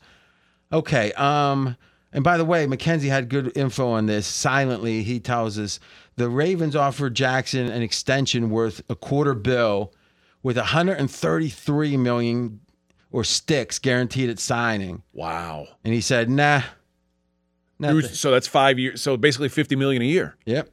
Okay. 0.73 1.11
Um, 1.13 1.75
and 2.13 2.23
by 2.23 2.37
the 2.37 2.45
way, 2.45 2.65
Mackenzie 2.67 3.09
had 3.09 3.29
good 3.29 3.55
info 3.57 3.89
on 3.89 4.05
this. 4.05 4.27
Silently, 4.27 5.03
he 5.03 5.19
tells 5.19 5.57
us 5.57 5.79
the 6.17 6.29
Ravens 6.29 6.75
offered 6.75 7.13
Jackson 7.15 7.67
an 7.69 7.81
extension 7.81 8.49
worth 8.49 8.81
a 8.89 8.95
quarter 8.95 9.33
bill 9.33 9.93
with 10.43 10.57
133 10.57 11.97
million 11.97 12.59
or 13.11 13.23
sticks 13.23 13.79
guaranteed 13.79 14.29
at 14.29 14.39
signing. 14.39 15.03
wow. 15.13 15.67
And 15.83 15.93
he 15.93 16.01
said, 16.01 16.29
nah. 16.29 16.61
Not 17.79 18.03
So 18.05 18.31
that's 18.31 18.47
five 18.47 18.77
years. 18.77 19.01
So 19.01 19.17
basically, 19.17 19.49
fifty 19.49 19.75
million 19.75 20.01
a 20.01 20.05
year. 20.05 20.37
yep. 20.45 20.69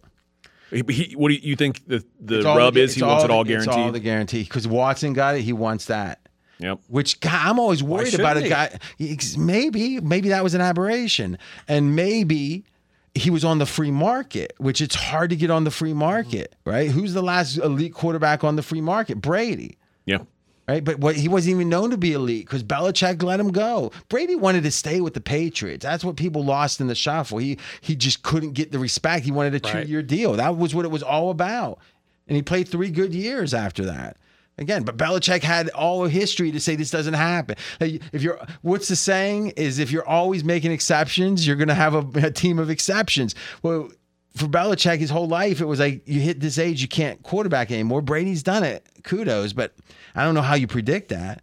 He, 0.70 0.82
he- 0.90 1.16
what 1.16 1.31
do 1.31 1.35
you, 1.36 1.56
think 1.56 1.86
the 1.89 2.05
the 2.20 2.43
rub 2.43 2.74
the- 2.74 2.82
is? 2.82 2.94
He 2.94 3.02
wants 3.02 3.24
it 3.24 3.31
all 3.31 3.44
the- 3.44 3.55
It's 3.55 3.65
guaranteed. 3.65 3.86
all 3.86 3.93
the 3.93 4.01
guarantee 4.01 4.43
because 4.43 4.69
Watson 4.69 5.15
got 5.15 5.35
it. 5.36 5.40
He 5.43 5.55
wants 5.55 5.86
that. 5.86 6.28
Yep. 6.59 6.80
Which 6.89 7.20
God, 7.20 7.35
I'm 7.35 7.59
always 7.59 7.82
worried 7.82 8.14
about 8.14 8.36
a 8.36 8.43
he? 8.43 8.48
guy. 8.48 8.78
Maybe, 9.36 10.01
maybe 10.01 10.28
that 10.30 10.43
was 10.43 10.55
an 10.55 10.60
aberration, 10.60 11.39
and 11.66 11.94
maybe 11.97 12.64
he 13.14 13.30
was 13.30 13.44
on 13.44 13.59
the 13.59 13.66
free 13.66 13.90
market, 13.90 14.55
which 14.59 14.80
it's 14.80 14.94
hard 14.94 15.30
to 15.30 15.36
get 15.36 15.51
on 15.51 15.64
the 15.64 15.70
free 15.70 15.90
mm-hmm. 15.90 15.98
market, 16.01 16.55
right? 16.64 16.90
Who's 16.90 17.14
the 17.14 17.22
last 17.22 17.56
elite 17.59 17.94
quarterback 17.94 18.44
on 18.44 18.56
the 18.56 18.62
free 18.62 18.80
market? 18.80 19.20
Brady. 19.20 19.78
Yeah. 20.05 20.18
Right, 20.68 20.85
but 20.85 20.98
what 20.98 21.16
he 21.16 21.28
wasn't 21.28 21.55
even 21.55 21.70
known 21.70 21.93
to 21.93 21.97
be 21.97 22.12
elite 22.12 22.44
because 22.44 22.62
Belichick 22.62 23.22
let 23.22 23.40
him 23.40 23.52
go. 23.52 23.90
Brady 24.10 24.35
wanted 24.35 24.64
to 24.64 24.70
stay 24.70 25.01
with 25.01 25.14
the 25.14 25.20
Patriots. 25.20 25.82
That's 25.82 26.05
what 26.05 26.16
people 26.16 26.44
lost 26.44 26.78
in 26.82 26.89
the 26.89 26.94
shuffle. 26.94 27.39
He 27.39 27.56
he 27.80 27.97
just 27.97 28.22
couldn't 28.22 28.52
get 28.52 28.70
the 28.70 28.78
respect. 28.78 29.24
He 29.24 29.30
wanted 29.30 29.55
a 29.55 29.60
two 29.60 29.78
Right. 29.78 29.86
year 29.89 30.02
deal. 30.02 30.35
That 30.35 30.59
was 30.59 30.74
what 30.74 30.85
it 30.85 30.90
was 30.90 31.02
all 31.02 31.30
about. 31.30 31.78
And 32.26 32.36
he 32.36 32.43
played 32.43 32.68
three 32.68 32.90
good 32.90 33.14
years 33.14 33.55
after 33.55 33.86
that. 33.86 34.18
Again, 34.59 34.82
but 34.82 34.97
Belichick 34.97 35.43
had 35.44 35.68
all 35.70 36.05
of 36.05 36.10
history 36.10 36.51
to 36.51 36.59
say 36.59 36.74
this 36.74 36.90
doesn't 36.90 37.14
happen. 37.14 37.55
If 37.80 38.22
you're, 38.22 38.40
what's 38.62 38.89
the 38.89 38.97
saying 38.97 39.51
is 39.56 39.78
if 39.78 39.93
you're 39.93 40.06
always 40.09 40.43
making 40.43 40.72
exceptions, 40.72 41.47
you're 41.47 41.55
going 41.56 41.68
to 41.68 41.74
have 41.74 41.94
a, 41.94 42.05
a 42.26 42.30
team 42.32 42.59
of 42.59 42.68
exceptions. 42.68 43.36
Well, 43.62 43.90
for 44.36 44.47
Belichick, 44.47 44.98
his 44.98 45.10
whole 45.10 45.28
life, 45.28 45.60
it 45.60 45.64
was 45.66 45.78
like 45.78 46.02
you 46.06 46.20
hit 46.20 46.40
this 46.40 46.59
age, 46.59 46.82
you 46.82 46.89
can't 46.89 47.22
quarterback 47.22 47.70
anymore. 47.70 48.02
Brady's 48.02 48.43
done 48.43 48.64
it. 48.64 48.85
Kudos, 49.05 49.52
but 49.52 49.74
I 50.16 50.24
don't 50.24 50.35
know 50.35 50.43
how 50.43 50.55
you 50.56 50.66
predict 50.66 51.10
that. 51.10 51.43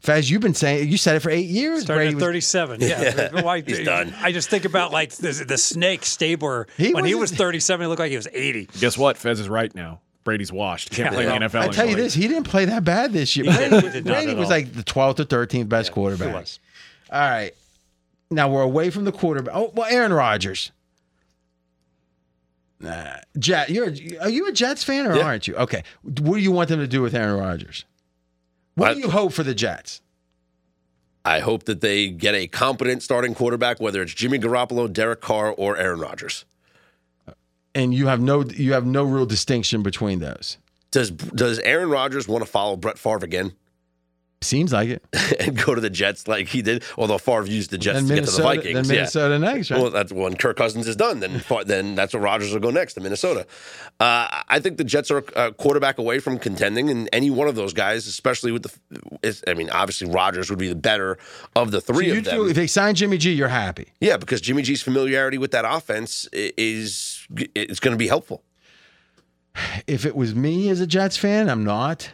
Fez, 0.00 0.30
you've 0.30 0.40
been 0.42 0.54
saying 0.54 0.88
you 0.88 0.96
said 0.96 1.16
it 1.16 1.20
for 1.20 1.30
eight 1.30 1.46
years. 1.48 1.82
Starting 1.82 2.02
Brady 2.04 2.10
at 2.10 2.14
was- 2.14 2.52
37. 2.52 2.80
Yeah. 2.80 3.42
Why- 3.42 3.62
He's 3.62 3.84
done. 3.84 4.14
I 4.20 4.30
just 4.30 4.48
think 4.48 4.64
about 4.64 4.92
like 4.92 5.10
the, 5.14 5.32
the 5.46 5.58
snake 5.58 6.04
Stabler. 6.04 6.68
He 6.76 6.94
when 6.94 7.04
he 7.04 7.16
wasn't- 7.16 7.32
was 7.32 7.38
37, 7.38 7.84
he 7.84 7.88
looked 7.88 7.98
like 7.98 8.10
he 8.10 8.16
was 8.16 8.28
80. 8.32 8.68
Guess 8.78 8.96
what? 8.96 9.16
Fez 9.16 9.40
is 9.40 9.48
right 9.48 9.74
now. 9.74 10.00
Brady's 10.28 10.52
washed. 10.52 10.90
Can't 10.90 11.14
play 11.14 11.24
in 11.24 11.40
the 11.40 11.48
NFL. 11.48 11.60
I 11.60 11.68
tell 11.68 11.86
you 11.86 11.92
anymore. 11.92 12.04
this, 12.04 12.12
he 12.14 12.28
didn't 12.28 12.44
play 12.44 12.66
that 12.66 12.84
bad 12.84 13.12
this 13.14 13.34
year. 13.34 13.46
Brady, 13.46 13.88
He 13.90 14.00
Brady 14.02 14.34
was 14.34 14.44
all. 14.44 14.50
like 14.50 14.74
the 14.74 14.82
12th 14.82 15.20
or 15.20 15.24
13th 15.24 15.68
best 15.70 15.90
quarterback. 15.92 16.34
was. 16.34 16.60
All 17.10 17.18
right. 17.20 17.52
Now 18.30 18.50
we're 18.50 18.60
away 18.62 18.90
from 18.90 19.04
the 19.04 19.12
quarterback. 19.12 19.54
Oh, 19.56 19.72
well, 19.74 19.86
Aaron 19.90 20.12
Rodgers. 20.12 20.70
Nah, 22.80 23.16
Jet, 23.38 23.70
you're 23.70 23.88
are 24.20 24.28
you 24.28 24.46
a 24.48 24.52
Jets 24.52 24.84
fan 24.84 25.06
or 25.06 25.16
Yeah. 25.16 25.22
aren't 25.24 25.48
you? 25.48 25.56
Okay. 25.56 25.82
What 26.02 26.36
do 26.36 26.38
you 26.42 26.52
want 26.52 26.68
them 26.68 26.78
to 26.80 26.86
do 26.86 27.02
with 27.02 27.14
Aaron 27.14 27.40
Rodgers? 27.40 27.84
What 28.74 28.90
I- 28.90 28.94
do 28.94 29.00
you 29.00 29.10
hope 29.10 29.32
for 29.32 29.42
the 29.42 29.54
Jets? 29.54 30.00
I 31.24 31.40
hope 31.40 31.64
that 31.64 31.80
they 31.80 32.08
get 32.10 32.34
a 32.34 32.46
competent 32.46 33.02
starting 33.02 33.34
quarterback, 33.34 33.80
whether 33.80 34.00
it's 34.02 34.14
Jimmy 34.14 34.38
Garoppolo, 34.38 34.90
Derek 34.92 35.20
Carr, 35.20 35.50
or 35.50 35.76
Aaron 35.76 35.98
Rodgers. 36.00 36.44
And 37.74 37.94
you 37.94 38.06
have 38.06 38.20
no 38.20 38.44
you 38.44 38.72
have 38.72 38.86
no 38.86 39.04
real 39.04 39.26
distinction 39.26 39.82
between 39.82 40.18
those. 40.20 40.58
Does 40.90 41.10
Does 41.10 41.58
Aaron 41.60 41.90
Rodgers 41.90 42.26
want 42.26 42.44
to 42.44 42.50
follow 42.50 42.76
Brett 42.76 42.98
Favre 42.98 43.24
again 43.24 43.52
Seems 44.40 44.72
like 44.72 44.88
it. 44.88 45.02
and 45.40 45.60
go 45.64 45.74
to 45.74 45.80
the 45.80 45.90
Jets 45.90 46.28
like 46.28 46.46
he 46.46 46.62
did? 46.62 46.84
Although 46.96 47.18
Favre 47.18 47.46
used 47.46 47.70
the 47.70 47.78
Jets 47.78 48.06
to 48.06 48.14
get 48.14 48.24
to 48.24 48.30
the 48.30 48.42
Vikings. 48.42 48.74
then 48.74 48.84
yeah. 48.84 48.92
Minnesota 48.92 49.38
next, 49.38 49.70
right? 49.72 49.80
Well, 49.82 49.90
that's 49.90 50.12
when 50.12 50.36
Kirk 50.36 50.56
Cousins 50.56 50.86
is 50.86 50.94
done. 50.94 51.18
Then, 51.18 51.42
then 51.66 51.96
that's 51.96 52.14
what 52.14 52.22
Rodgers 52.22 52.52
will 52.52 52.60
go 52.60 52.70
next 52.70 52.94
to 52.94 53.00
Minnesota. 53.00 53.48
Uh, 53.98 54.28
I 54.48 54.60
think 54.60 54.76
the 54.76 54.84
Jets 54.84 55.10
are 55.10 55.24
a 55.34 55.52
quarterback 55.52 55.98
away 55.98 56.20
from 56.20 56.38
contending, 56.38 56.88
and 56.88 57.08
any 57.12 57.30
one 57.30 57.48
of 57.48 57.56
those 57.56 57.72
guys, 57.72 58.06
especially 58.06 58.52
with 58.52 58.62
the, 58.62 59.42
I 59.48 59.54
mean, 59.54 59.70
obviously 59.70 60.08
Rodgers 60.08 60.50
would 60.50 60.58
be 60.60 60.68
the 60.68 60.76
better 60.76 61.18
of 61.56 61.72
the 61.72 61.80
So 61.80 61.92
three 61.94 62.06
you 62.06 62.18
of 62.18 62.24
them. 62.24 62.34
feel 62.36 62.48
if 62.48 62.54
they 62.54 62.68
sign 62.68 62.94
Jimmy 62.94 63.18
G, 63.18 63.32
you're 63.32 63.48
happy. 63.48 63.88
yeah, 64.00 64.16
because 64.18 64.40
Jimmy 64.40 64.62
G's 64.62 64.82
familiarity 64.82 65.38
with 65.38 65.50
that 65.50 65.64
offense 65.66 66.28
is 66.32 67.17
it's 67.36 67.80
going 67.80 67.92
to 67.92 67.98
be 67.98 68.08
helpful. 68.08 68.42
If 69.86 70.04
it 70.06 70.14
was 70.14 70.34
me 70.34 70.68
as 70.68 70.80
a 70.80 70.86
Jets 70.86 71.16
fan, 71.16 71.48
I'm 71.48 71.64
not. 71.64 72.12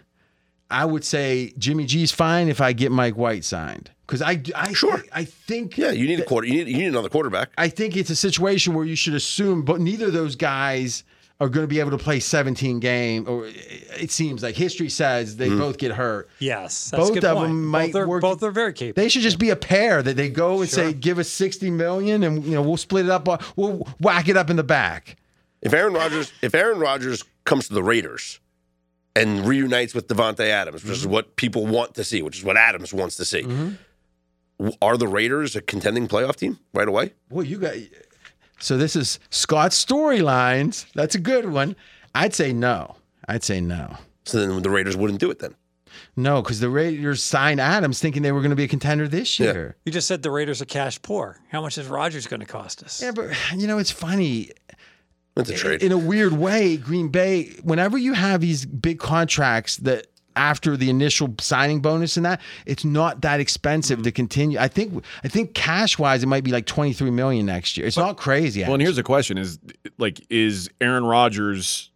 I 0.70 0.84
would 0.84 1.04
say 1.04 1.52
Jimmy 1.58 1.84
G's 1.84 2.10
fine 2.10 2.48
if 2.48 2.60
I 2.60 2.72
get 2.72 2.90
Mike 2.90 3.16
White 3.16 3.44
signed 3.44 3.90
because 4.06 4.22
I, 4.22 4.42
I 4.56 4.72
Sure. 4.72 5.02
I 5.12 5.24
think 5.24 5.76
Yeah, 5.76 5.90
you 5.90 6.06
need 6.06 6.20
a 6.20 6.24
quarter. 6.24 6.46
You 6.46 6.64
need 6.64 6.68
you 6.68 6.78
need 6.78 6.86
another 6.86 7.08
quarterback. 7.08 7.50
I 7.58 7.68
think 7.68 7.96
it's 7.96 8.10
a 8.10 8.16
situation 8.16 8.74
where 8.74 8.84
you 8.84 8.96
should 8.96 9.14
assume, 9.14 9.62
but 9.62 9.80
neither 9.80 10.06
of 10.06 10.12
those 10.14 10.36
guys 10.36 11.04
are 11.40 11.48
going 11.48 11.64
to 11.64 11.68
be 11.68 11.80
able 11.80 11.90
to 11.90 11.98
play 11.98 12.20
17 12.20 12.80
game. 12.80 13.26
Or 13.28 13.46
it 13.46 14.10
seems 14.10 14.42
like 14.42 14.54
history 14.54 14.88
says 14.88 15.36
they 15.36 15.48
hmm. 15.48 15.58
both 15.58 15.78
get 15.78 15.92
hurt. 15.92 16.28
Yes, 16.38 16.90
that's 16.90 17.00
Both 17.02 17.10
a 17.10 17.14
good 17.14 17.24
of 17.24 17.36
point. 17.36 17.48
them 17.48 17.66
might 17.66 17.92
both 17.92 18.02
are, 18.02 18.08
work- 18.08 18.22
Both 18.22 18.42
are 18.42 18.50
very 18.50 18.72
capable. 18.72 19.02
They 19.02 19.08
should 19.08 19.22
just 19.22 19.38
be 19.38 19.50
a 19.50 19.56
pair 19.56 20.02
that 20.02 20.16
they 20.16 20.28
go 20.28 20.60
and 20.60 20.70
say, 20.70 20.92
"Give 20.92 21.18
us 21.18 21.28
60 21.28 21.70
million, 21.70 22.22
and 22.22 22.44
you 22.44 22.52
know 22.52 22.62
we'll 22.62 22.76
split 22.76 23.06
it 23.06 23.10
up. 23.10 23.28
uh, 23.28 23.38
We'll 23.56 23.86
whack 24.00 24.28
it 24.28 24.36
up 24.36 24.50
in 24.50 24.56
the 24.56 24.64
back." 24.64 25.16
If 25.60 25.72
Aaron 25.72 25.94
Rodgers 25.94 26.32
if 26.42 26.54
Aaron 26.54 26.78
Rodgers 26.78 27.24
comes 27.44 27.68
to 27.68 27.74
the 27.74 27.82
Raiders 27.82 28.40
and 29.16 29.46
reunites 29.46 29.94
with 29.94 30.08
Davante 30.08 30.46
Adams, 30.48 30.82
which 30.84 30.92
is 30.92 31.02
mm-hmm. 31.02 31.12
what 31.12 31.36
people 31.36 31.66
want 31.66 31.94
to 31.94 32.04
see, 32.04 32.22
which 32.22 32.38
is 32.38 32.44
what 32.44 32.56
Adams 32.56 32.92
wants 32.92 33.16
to 33.16 33.24
see, 33.24 33.42
mm-hmm. 33.42 33.70
w- 34.58 34.76
are 34.82 34.96
the 34.96 35.08
Raiders 35.08 35.56
a 35.56 35.62
contending 35.62 36.06
playoff 36.06 36.36
team 36.36 36.58
right 36.72 36.88
away? 36.88 37.12
Well, 37.30 37.44
you 37.44 37.58
got. 37.58 37.74
So 38.60 38.76
this 38.76 38.96
is 38.96 39.18
Scott's 39.30 39.82
storylines. 39.84 40.86
That's 40.94 41.14
a 41.14 41.18
good 41.20 41.50
one. 41.50 41.76
I'd 42.14 42.34
say 42.34 42.52
no. 42.52 42.96
I'd 43.28 43.42
say 43.44 43.60
no. 43.60 43.96
So 44.24 44.38
then 44.40 44.62
the 44.62 44.70
Raiders 44.70 44.96
wouldn't 44.96 45.20
do 45.20 45.30
it 45.30 45.38
then. 45.40 45.54
No, 46.16 46.42
because 46.42 46.60
the 46.60 46.68
Raiders 46.70 47.22
signed 47.22 47.60
Adams 47.60 48.00
thinking 48.00 48.22
they 48.22 48.32
were 48.32 48.40
going 48.40 48.50
to 48.50 48.56
be 48.56 48.64
a 48.64 48.68
contender 48.68 49.06
this 49.08 49.38
Yeah. 49.38 49.52
year. 49.52 49.76
you 49.84 49.92
just 49.92 50.08
said 50.08 50.22
the 50.22 50.30
Raiders 50.30 50.60
are 50.62 50.64
cash 50.66 51.00
poor. 51.02 51.40
How 51.50 51.60
much 51.60 51.78
is 51.78 51.86
Rodgers 51.86 52.26
going 52.26 52.40
to 52.40 52.46
cost 52.46 52.82
us? 52.82 53.02
Yeah, 53.02 53.12
but 53.12 53.30
you 53.56 53.66
know 53.66 53.78
it's 53.78 53.90
funny. 53.90 54.50
That's 55.36 55.50
a 55.50 55.54
trade. 55.54 55.82
In 55.82 55.90
a 55.92 55.98
weird 55.98 56.32
way, 56.32 56.76
Green 56.76 57.08
Bay. 57.08 57.46
Whenever 57.62 57.98
you 57.98 58.12
have 58.12 58.40
these 58.40 58.64
big 58.64 58.98
contracts 59.00 59.76
that 59.78 60.06
after 60.36 60.76
the 60.76 60.90
initial 60.90 61.34
signing 61.40 61.80
bonus 61.80 62.16
and 62.16 62.26
that, 62.26 62.40
it's 62.66 62.84
not 62.84 63.22
that 63.22 63.40
expensive 63.40 64.02
to 64.02 64.10
mm-hmm. 64.10 64.14
continue. 64.14 64.58
I 64.58 64.68
think. 64.68 65.04
I 65.22 65.28
think 65.28 65.54
cash 65.54 65.98
wise, 65.98 66.22
it 66.22 66.26
might 66.26 66.44
be 66.44 66.50
like 66.50 66.66
twenty 66.66 66.92
three 66.92 67.10
million 67.10 67.46
next 67.46 67.76
year. 67.76 67.86
It's 67.86 67.96
not 67.96 68.16
crazy. 68.16 68.62
Well, 68.62 68.74
and 68.74 68.82
here's 68.82 68.96
the 68.96 69.02
question: 69.02 69.38
Is 69.38 69.58
like, 69.98 70.20
is 70.30 70.70
Aaron 70.80 71.04
Rodgers 71.04 71.90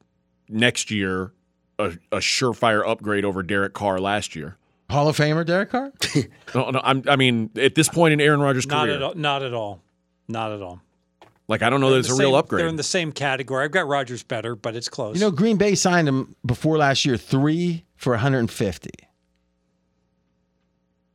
next 0.49 0.91
year 0.91 1.33
a, 1.79 1.93
a 2.13 2.19
surefire 2.19 2.89
upgrade 2.89 3.25
over 3.25 3.43
Derek 3.43 3.75
Carr 3.75 3.99
last 4.01 4.35
year? 4.37 4.57
Hall 4.91 5.09
of 5.09 5.17
Famer 5.17 5.45
Derek 5.45 5.71
Carr. 5.71 5.93
No, 6.55 6.71
no. 6.71 6.81
I'm, 6.83 7.03
I 7.07 7.17
mean, 7.17 7.51
at 7.57 7.75
this 7.75 7.91
point 7.91 8.15
in 8.15 8.23
Aaron 8.23 8.41
Rodgers' 8.41 8.67
Not 8.67 8.87
career, 8.87 8.97
at 8.97 9.03
all. 9.03 9.15
Not 9.15 9.43
at 9.43 9.53
all. 9.53 9.83
Not 10.29 10.53
at 10.53 10.63
all. 10.63 10.81
like 11.47 11.61
I 11.63 11.69
don't 11.69 11.83
know 11.83 11.91
that 11.91 11.99
it's 11.99 12.09
The 12.09 12.15
a 12.15 12.19
real 12.19 12.35
upgrade. 12.35 12.61
They're 12.61 12.69
in 12.69 12.77
the 12.77 12.83
same 12.83 13.13
category. 13.13 13.65
I've 13.65 13.71
got 13.71 13.87
Rodgers 13.87 14.23
better, 14.23 14.57
but 14.57 14.75
it's 14.75 14.89
close. 14.89 15.15
You 15.17 15.21
know, 15.21 15.31
Green 15.31 15.59
Bay 15.59 15.75
signed 15.75 16.09
him 16.09 16.35
before 16.45 16.79
last 16.79 17.05
year 17.05 17.19
three 17.19 17.85
for 17.99 18.13
150. 18.13 18.89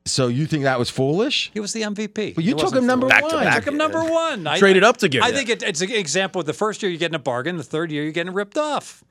So 0.06 0.28
you 0.28 0.46
think 0.46 0.64
that 0.66 0.78
was 0.78 0.90
foolish? 0.90 1.50
he 1.54 1.60
was 1.62 1.72
the 1.74 1.82
MVP. 1.84 2.36
But 2.36 2.44
you 2.44 2.56
It 2.56 2.60
took 2.60 2.76
him 2.76 2.86
number 2.86 3.08
foolish. 3.08 3.22
Back 3.22 3.30
to 3.30 3.36
one. 3.36 3.44
back. 3.46 3.54
I 3.56 3.60
took 3.60 3.68
him 3.70 3.78
number 3.78 4.04
one. 4.04 4.46
I, 4.48 4.60
Traded 4.60 4.84
up 4.84 4.98
to 4.98 5.08
get 5.10 5.24
I 5.24 5.32
think 5.32 5.48
it, 5.50 5.64
it's 5.64 5.82
an 5.82 5.92
example. 5.92 6.42
of 6.42 6.46
The 6.46 6.54
first 6.54 6.84
year 6.84 6.92
you're 6.92 7.00
getting 7.00 7.16
a 7.16 7.20
bargain. 7.20 7.56
The 7.56 7.64
third 7.64 7.90
year 7.92 8.04
you're 8.04 8.12
getting 8.12 8.34
ripped 8.34 8.58
off. 8.58 9.02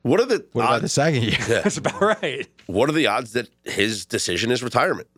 what 0.00 0.20
are 0.20 0.24
the 0.26 0.46
What 0.52 0.62
about 0.62 0.78
the 0.78 0.84
odds? 0.84 0.92
second 0.94 1.22
year? 1.24 1.36
That's 1.48 1.76
about 1.76 2.00
right. 2.00 2.48
What 2.66 2.88
are 2.88 2.92
the 2.92 3.06
odds 3.08 3.34
that 3.34 3.50
his 3.64 4.06
decision 4.06 4.50
is 4.50 4.62
retirement? 4.62 5.08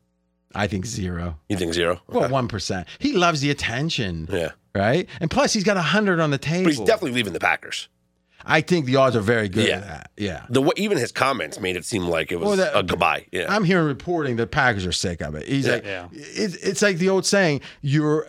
I 0.53 0.67
think 0.67 0.85
zero. 0.87 1.39
You 1.49 1.57
think 1.57 1.73
zero? 1.73 2.01
Well, 2.09 2.29
one 2.29 2.49
percent. 2.49 2.89
He 2.99 3.13
loves 3.13 3.41
the 3.41 3.51
attention, 3.51 4.29
yeah, 4.31 4.51
right? 4.75 5.09
And 5.21 5.29
plus, 5.31 5.53
he's 5.53 5.65
got 5.65 5.77
a 5.77 5.83
hundred 5.83 6.21
on 6.21 6.31
the 6.31 6.39
table. 6.39 6.65
but 6.65 6.71
he's 6.75 6.81
definitely 6.81 7.11
leaving 7.13 7.33
the 7.33 7.41
Packers. 7.41 7.89
I 8.47 8.61
think 8.61 8.87
the 8.87 8.97
odds 8.97 9.17
are 9.17 9.21
very 9.21 9.49
good. 9.49 9.67
Yeah. 9.69 9.77
at 9.77 9.87
that. 9.87 10.11
Yeah. 10.17 10.47
The 10.51 10.63
way, 10.63 10.73
even 10.77 10.99
his 10.99 11.13
comments 11.13 11.61
made 11.61 11.77
it 11.77 11.85
seem 11.85 12.07
like 12.07 12.31
it 12.33 12.37
was 12.37 12.47
Well, 12.47 12.57
that- 12.57 12.77
a 12.79 12.83
goodbye. 12.83 13.27
Yeah, 13.33 13.47
I'm 13.55 13.65
hearing 13.65 13.87
reporting 13.87 14.37
that 14.37 14.51
Packers 14.51 14.85
are 14.87 14.93
sick 14.93 15.21
of 15.23 15.35
it. 15.35 15.47
He's 15.49 15.69
like, 15.69 15.85
Yeah. 15.85 16.09
It, 16.13 16.57
it's 16.63 16.83
like 16.83 16.99
the 16.99 17.09
old 17.09 17.25
saying: 17.27 17.61
you're 17.81 18.27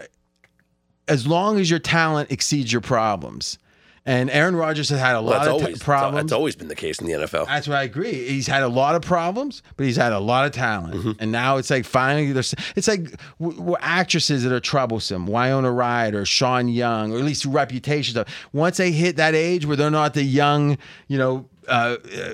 as 1.07 1.27
long 1.27 1.59
as 1.59 1.69
your 1.69 1.79
talent 1.79 2.31
exceeds 2.31 2.71
your 2.71 2.81
problems. 2.81 3.59
And 4.07 4.29
Aaron 4.29 4.55
Rodgers 4.55 4.89
has 4.89 4.99
had 4.99 5.15
a 5.15 5.19
lot 5.19 5.45
that's 5.45 5.63
of 5.63 5.67
t- 5.67 5.83
problems. 5.83 6.25
That's 6.25 6.31
always 6.31 6.55
been 6.55 6.67
the 6.67 6.75
case 6.75 6.99
in 6.99 7.07
the 7.07 7.13
NFL. 7.13 7.47
That's 7.47 7.67
what 7.67 7.77
I 7.77 7.83
agree. 7.83 8.27
He's 8.27 8.45
had 8.45 8.61
a 8.61 8.67
lot 8.67 8.93
of 8.93 9.01
problems, 9.01 9.63
but 9.77 9.87
he's 9.87 9.95
had 9.95 10.13
a 10.13 10.19
lot 10.19 10.45
of 10.45 10.51
talent. 10.51 10.93
Mm-hmm. 10.93 11.11
And 11.19 11.31
now 11.31 11.57
it's 11.57 11.71
like 11.71 11.85
finally 11.85 12.31
there's 12.31 12.53
it's 12.75 12.87
like 12.87 13.03
w- 13.39 13.57
w- 13.57 13.77
actresses 13.79 14.43
that 14.43 14.51
are 14.51 14.59
troublesome, 14.59 15.25
Winona 15.25 15.71
Ryder, 15.71 16.21
or 16.21 16.25
Sean 16.25 16.67
Young, 16.67 17.13
or 17.13 17.17
at 17.17 17.23
least 17.23 17.45
reputations. 17.45 18.17
Once 18.53 18.77
they 18.77 18.91
hit 18.91 19.15
that 19.17 19.33
age 19.33 19.65
where 19.65 19.75
they're 19.75 19.89
not 19.89 20.13
the 20.13 20.23
young, 20.23 20.77
you 21.07 21.17
know, 21.17 21.49
uh, 21.67 21.97
uh, 22.15 22.29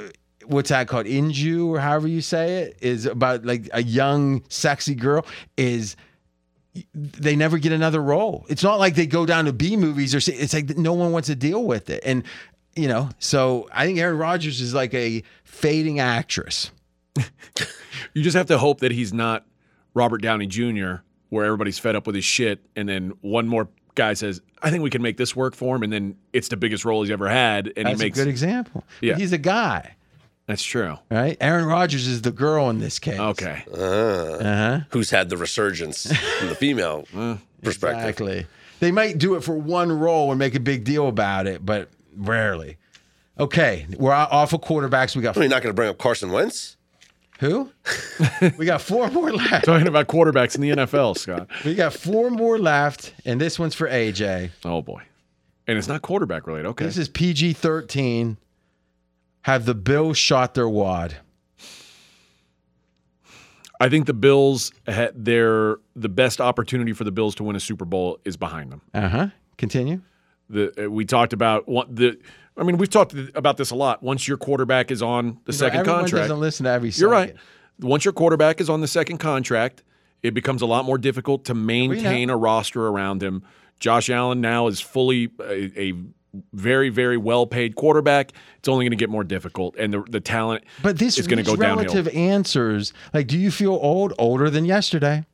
what's 0.46 0.70
that 0.70 0.90
called, 0.90 1.06
inju 1.06 1.68
or 1.68 1.80
however 1.80 2.08
you 2.08 2.22
say 2.22 2.64
it, 2.64 2.78
is 2.82 3.06
about 3.06 3.46
like 3.46 3.70
a 3.74 3.82
young, 3.82 4.44
sexy 4.50 4.96
girl 4.96 5.26
is 5.56 5.96
they 6.94 7.36
never 7.36 7.58
get 7.58 7.72
another 7.72 8.02
role. 8.02 8.46
It's 8.50 8.64
not 8.64 8.80
like 8.80 8.96
they 8.96 9.06
go 9.06 9.26
down 9.26 9.46
to 9.46 9.54
B 9.54 9.76
movies 9.76 10.16
or 10.16 10.20
it's 10.20 10.54
like 10.54 10.78
no 10.78 10.94
one 10.94 11.12
wants 11.12 11.28
to 11.28 11.36
deal 11.36 11.64
with 11.64 11.90
it. 11.90 12.02
And 12.06 12.24
you 12.76 12.88
know, 12.88 13.10
so 13.20 13.68
I 13.74 13.86
think 13.86 14.00
Aaron 14.00 14.18
Rodgers 14.18 14.62
is 14.62 14.74
like 14.74 14.94
a 14.94 15.24
fading 15.44 16.00
actress. 16.00 16.72
you 18.14 18.24
just 18.24 18.38
have 18.38 18.48
to 18.48 18.58
hope 18.58 18.80
that 18.80 18.92
he's 18.92 19.12
not 19.14 19.46
Robert 19.94 20.22
Downey 20.22 20.48
Jr., 20.48 20.96
where 21.30 21.46
everybody's 21.46 21.80
fed 21.80 21.96
up 21.96 22.06
with 22.08 22.16
his 22.16 22.24
shit, 22.26 22.66
and 22.76 22.88
then 22.88 23.12
one 23.22 23.48
more 23.48 23.68
guy 23.96 24.14
says, 24.14 24.42
"I 24.62 24.70
think 24.70 24.84
we 24.84 24.90
can 24.90 25.02
make 25.02 25.18
this 25.18 25.36
work 25.36 25.54
for 25.54 25.76
him," 25.76 25.84
and 25.84 25.92
then 25.92 26.16
it's 26.32 26.48
the 26.48 26.56
biggest 26.58 26.86
role 26.86 27.02
he's 27.02 27.12
ever 27.12 27.28
had, 27.28 27.74
and 27.76 27.88
That's 27.88 28.00
he 28.00 28.06
makes. 28.06 28.18
a 28.18 28.24
good 28.24 28.30
example. 28.30 28.86
Yeah. 29.02 29.16
He's 29.18 29.34
a 29.34 29.38
guy, 29.38 29.96
That's 30.52 30.64
true. 30.64 30.98
right? 31.10 31.38
Aaron 31.40 31.66
Rodgers 31.66 32.08
is 32.08 32.22
the 32.22 32.32
girl 32.32 32.70
in 32.70 32.80
this 32.80 33.00
case. 33.00 33.20
Okay. 33.20 33.64
Uh-huh. 33.74 34.82
Who's 34.90 35.10
had 35.10 35.30
the 35.30 35.38
resurgence 35.38 36.12
from 36.40 36.50
the 36.50 36.56
female 36.56 37.06
perspective? 37.64 38.02
Exactly. 38.02 38.46
They 38.80 38.92
might 38.92 39.18
do 39.18 39.36
it 39.36 39.44
for 39.44 39.56
one 39.56 39.92
role 39.92 40.32
and 40.32 40.40
make 40.40 40.56
a 40.56 40.60
big 40.60 40.84
deal 40.84 41.08
about 41.08 41.48
it, 41.48 41.66
but 41.66 41.90
rarely. 42.16 42.78
Okay, 43.40 43.88
we're 43.98 44.12
off 44.12 44.54
of 44.54 44.62
quarterbacks. 44.62 45.16
We 45.16 45.22
got 45.22 45.38
Are 45.38 45.44
you 45.44 45.50
not 45.50 45.62
going 45.64 45.72
to 45.72 45.76
bring 45.76 45.90
up 45.90 45.98
Carson 45.98 46.32
Wentz? 46.32 46.78
who? 47.40 47.72
we 48.58 48.66
got 48.66 48.82
four 48.82 49.10
more 49.10 49.32
left. 49.32 49.66
Talking 49.66 49.88
about 49.88 50.08
quarterbacks 50.08 50.56
in 50.56 50.62
the 50.62 50.70
NFL, 50.72 51.18
Scott. 51.18 51.48
We 51.66 51.74
got 51.74 51.94
four 51.94 52.30
more 52.30 52.60
left, 52.60 53.16
and 53.26 53.42
this 53.42 53.58
one's 53.58 53.74
for 53.74 53.90
AJ. 53.90 54.52
Oh 54.64 54.82
boy. 54.82 55.02
And 55.68 55.78
it's 55.78 55.88
not 55.88 56.02
quarterback 56.02 56.46
related. 56.48 56.68
Okay. 56.70 56.86
This 56.86 56.98
is 56.98 57.08
PG 57.10 57.54
13. 57.54 58.38
Have 59.44 59.66
the 59.66 59.76
Bills 59.76 60.18
shot 60.18 60.54
their 60.54 60.70
wad? 60.70 61.18
I 63.80 63.90
think 63.90 64.06
the 64.06 64.14
Bills 64.14 64.72
had 64.86 65.26
their 65.26 65.78
the 65.96 66.10
best 66.10 66.40
opportunity 66.40 66.94
for 66.94 67.04
the 67.04 67.12
Bills 67.12 67.34
to 67.36 67.44
win 67.44 67.56
a 67.56 67.60
Super 67.60 67.86
Bowl 67.86 68.20
is 68.24 68.38
behind 68.38 68.72
them. 68.72 68.82
Uh 68.94 69.10
huh. 69.10 69.28
Continue. 69.58 70.02
The 70.50 70.86
uh, 70.86 70.90
we 70.92 71.04
talked 71.06 71.34
about 71.34 71.68
what 71.68 71.96
the 71.96 72.20
I 72.56 72.64
mean 72.64 72.78
we've 72.78 72.90
talked 72.90 73.16
about 73.34 73.58
this 73.58 73.72
a 73.72 73.76
lot. 73.76 74.04
Once 74.04 74.28
your 74.28 74.38
quarterback 74.38 74.92
is 74.92 75.02
on 75.02 75.40
the 75.46 75.54
second 75.54 75.80
Everyone 75.80 76.02
contract, 76.02 76.24
doesn't 76.26 76.40
listen 76.40 76.66
to 76.66 76.70
every 76.70 76.90
you're 76.92 77.10
right. 77.10 77.36
Once 77.80 78.06
your 78.06 78.14
quarterback 78.14 78.62
is 78.62 78.70
on 78.70 78.82
the 78.82 78.88
second 78.88 79.18
contract, 79.18 79.82
it 80.22 80.36
becomes 80.36 80.62
a 80.62 80.68
lot 80.68 80.86
more 80.86 81.00
difficult 81.00 81.46
to 81.46 81.56
maintain 81.56 82.30
a 82.30 82.38
roster 82.38 82.86
around 82.88 83.24
him. 83.24 83.42
Josh 83.80 84.12
Allen 84.12 84.42
now 84.42 84.68
is 84.68 84.80
fully 84.80 85.32
a, 85.40 85.90
a 85.90 85.94
very 86.54 86.90
very 86.90 87.18
well 87.18 87.46
paid 87.46 87.76
quarterback. 87.76 88.32
It's 88.58 88.68
only 88.70 88.86
going 88.86 88.92
to 88.92 88.98
get 88.98 89.10
more 89.10 89.24
difficult, 89.24 89.76
and 89.78 89.94
the 89.94 90.02
the 90.10 90.20
talent 90.22 90.64
But 90.82 90.98
this 90.98 91.18
is 91.18 91.28
going 91.28 91.38
to 91.38 91.44
these 91.44 91.56
go 91.58 91.62
downhill. 91.62 91.86
relative 91.86 92.08
answers, 92.16 92.94
like, 93.14 93.28
do 93.28 93.38
you 93.38 93.52
feel 93.52 93.74
old? 93.74 94.14
Older 94.18 94.50
than 94.50 94.66
yesterday? 94.66 95.26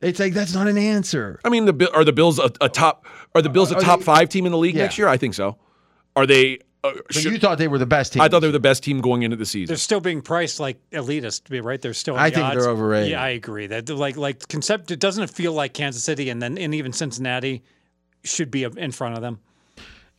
It's 0.00 0.20
like 0.20 0.34
that's 0.34 0.52
not 0.54 0.66
an 0.68 0.76
answer. 0.78 1.40
I 1.44 1.48
mean, 1.48 1.64
the 1.64 1.90
are 1.94 2.04
the 2.04 2.12
Bills 2.12 2.38
a, 2.38 2.50
a 2.60 2.68
top? 2.68 3.06
Are 3.34 3.42
the 3.42 3.48
Bills 3.50 3.72
a 3.72 3.76
Are 3.76 3.80
top 3.80 4.00
they- 4.00 4.04
five 4.04 4.28
team 4.28 4.46
in 4.46 4.52
the 4.52 4.58
league 4.58 4.74
Yeah. 4.74 4.82
next 4.82 4.98
year? 4.98 5.08
I 5.08 5.16
think 5.16 5.34
so. 5.34 5.56
Are 6.14 6.26
they? 6.26 6.58
Uh, 6.84 6.92
should- 7.10 7.24
you 7.32 7.38
thought 7.38 7.58
they 7.58 7.66
were 7.66 7.78
the 7.78 7.86
best 7.86 8.12
team. 8.12 8.22
I 8.22 8.28
thought 8.28 8.40
they 8.40 8.46
were 8.46 8.52
the 8.52 8.60
best 8.60 8.82
team 8.84 9.00
going 9.00 9.22
into 9.22 9.36
the 9.36 9.46
season. 9.46 9.68
They're 9.68 9.76
still 9.78 10.00
being 10.00 10.20
priced 10.22 10.60
like 10.60 10.78
elitist, 10.92 11.48
be 11.48 11.60
right? 11.60 11.80
They're 11.80 11.94
still. 11.94 12.14
in 12.14 12.20
I 12.20 12.30
the 12.30 12.36
think 12.36 12.52
they're 12.54 12.68
overrated. 12.68 13.10
Yeah, 13.12 13.22
I 13.22 13.30
agree. 13.30 13.68
That 13.68 13.88
like 13.88 14.16
like 14.16 14.46
concept. 14.48 14.90
It 14.90 15.00
doesn't 15.00 15.28
feel 15.30 15.52
like 15.52 15.72
Kansas 15.72 16.04
City, 16.04 16.28
and 16.30 16.42
then 16.42 16.58
and 16.58 16.74
even 16.74 16.92
Cincinnati 16.92 17.62
should 18.22 18.50
be 18.50 18.64
in 18.64 18.92
front 18.92 19.14
of 19.16 19.22
them. 19.22 19.38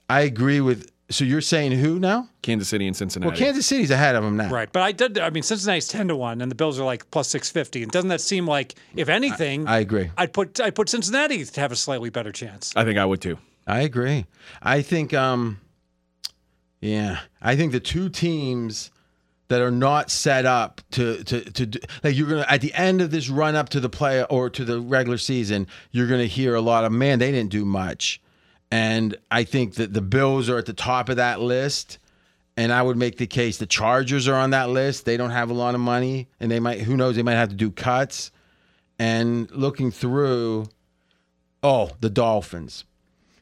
I 0.09 0.21
agree 0.21 0.61
with. 0.61 0.91
So 1.09 1.23
you're 1.23 1.39
saying 1.39 1.71
who 1.71 1.99
now? 1.99 2.27
Kansas 2.41 2.67
City 2.67 2.85
and 2.85 2.95
Cincinnati. 2.95 3.29
Well, 3.29 3.37
Kansas 3.37 3.65
City's 3.65 3.91
ahead 3.91 4.15
of 4.15 4.23
them 4.23 4.35
now. 4.35 4.49
Right, 4.49 4.69
but 4.71 4.81
I 4.81 4.91
did. 4.91 5.17
I 5.17 5.29
mean, 5.29 5.43
Cincinnati's 5.43 5.87
ten 5.87 6.09
to 6.09 6.17
one, 6.17 6.41
and 6.41 6.51
the 6.51 6.55
Bills 6.55 6.79
are 6.79 6.85
like 6.85 7.09
plus 7.11 7.29
six 7.29 7.49
fifty. 7.49 7.81
And 7.81 7.91
doesn't 7.91 8.09
that 8.09 8.19
seem 8.19 8.45
like, 8.45 8.75
if 8.95 9.07
anything, 9.07 9.67
I 9.67 9.79
agree. 9.79 10.11
I'd 10.17 10.33
put 10.33 10.59
I 10.59 10.69
put 10.69 10.89
Cincinnati 10.89 11.45
to 11.45 11.61
have 11.61 11.71
a 11.71 11.77
slightly 11.77 12.09
better 12.09 12.31
chance. 12.31 12.73
I 12.75 12.83
think 12.83 12.97
I 12.97 13.05
would 13.05 13.21
too. 13.21 13.37
I 13.65 13.81
agree. 13.81 14.25
I 14.61 14.81
think, 14.81 15.13
um, 15.13 15.59
yeah, 16.79 17.19
I 17.41 17.55
think 17.57 17.73
the 17.73 17.81
two 17.81 18.07
teams 18.07 18.91
that 19.49 19.61
are 19.61 19.71
not 19.71 20.11
set 20.11 20.45
up 20.45 20.81
to 20.91 21.23
to 21.23 21.41
to 21.51 21.65
do, 21.65 21.79
like 22.03 22.17
you're 22.17 22.29
gonna 22.29 22.45
at 22.49 22.61
the 22.61 22.73
end 22.73 23.01
of 23.01 23.11
this 23.11 23.29
run 23.29 23.55
up 23.55 23.69
to 23.69 23.79
the 23.79 23.89
play 23.89 24.23
or 24.25 24.49
to 24.49 24.65
the 24.65 24.79
regular 24.79 25.17
season, 25.17 25.67
you're 25.91 26.07
gonna 26.07 26.25
hear 26.25 26.55
a 26.55 26.61
lot 26.61 26.83
of 26.83 26.91
man, 26.91 27.19
they 27.19 27.31
didn't 27.31 27.49
do 27.49 27.63
much, 27.63 28.21
and 28.71 29.15
I 29.31 29.43
think 29.43 29.75
that 29.75 29.93
the 29.93 30.01
Bills 30.01 30.49
are 30.49 30.57
at 30.57 30.65
the 30.65 30.73
top 30.73 31.09
of 31.09 31.17
that 31.17 31.39
list. 31.39 31.99
And 32.59 32.73
I 32.73 32.81
would 32.81 32.97
make 32.97 33.17
the 33.17 33.27
case 33.27 33.57
the 33.59 33.67
Chargers 33.67 34.27
are 34.27 34.33
on 34.33 34.49
that 34.49 34.69
list. 34.69 35.05
They 35.05 35.15
don't 35.15 35.29
have 35.29 35.51
a 35.51 35.53
lot 35.53 35.75
of 35.75 35.79
money, 35.79 36.27
and 36.39 36.49
they 36.49 36.59
might, 36.59 36.81
who 36.81 36.97
knows, 36.97 37.15
they 37.15 37.21
might 37.21 37.33
have 37.33 37.49
to 37.49 37.55
do 37.55 37.69
cuts. 37.69 38.31
And 38.97 39.51
looking 39.51 39.91
through, 39.91 40.65
oh, 41.61 41.91
the 41.99 42.09
Dolphins. 42.09 42.83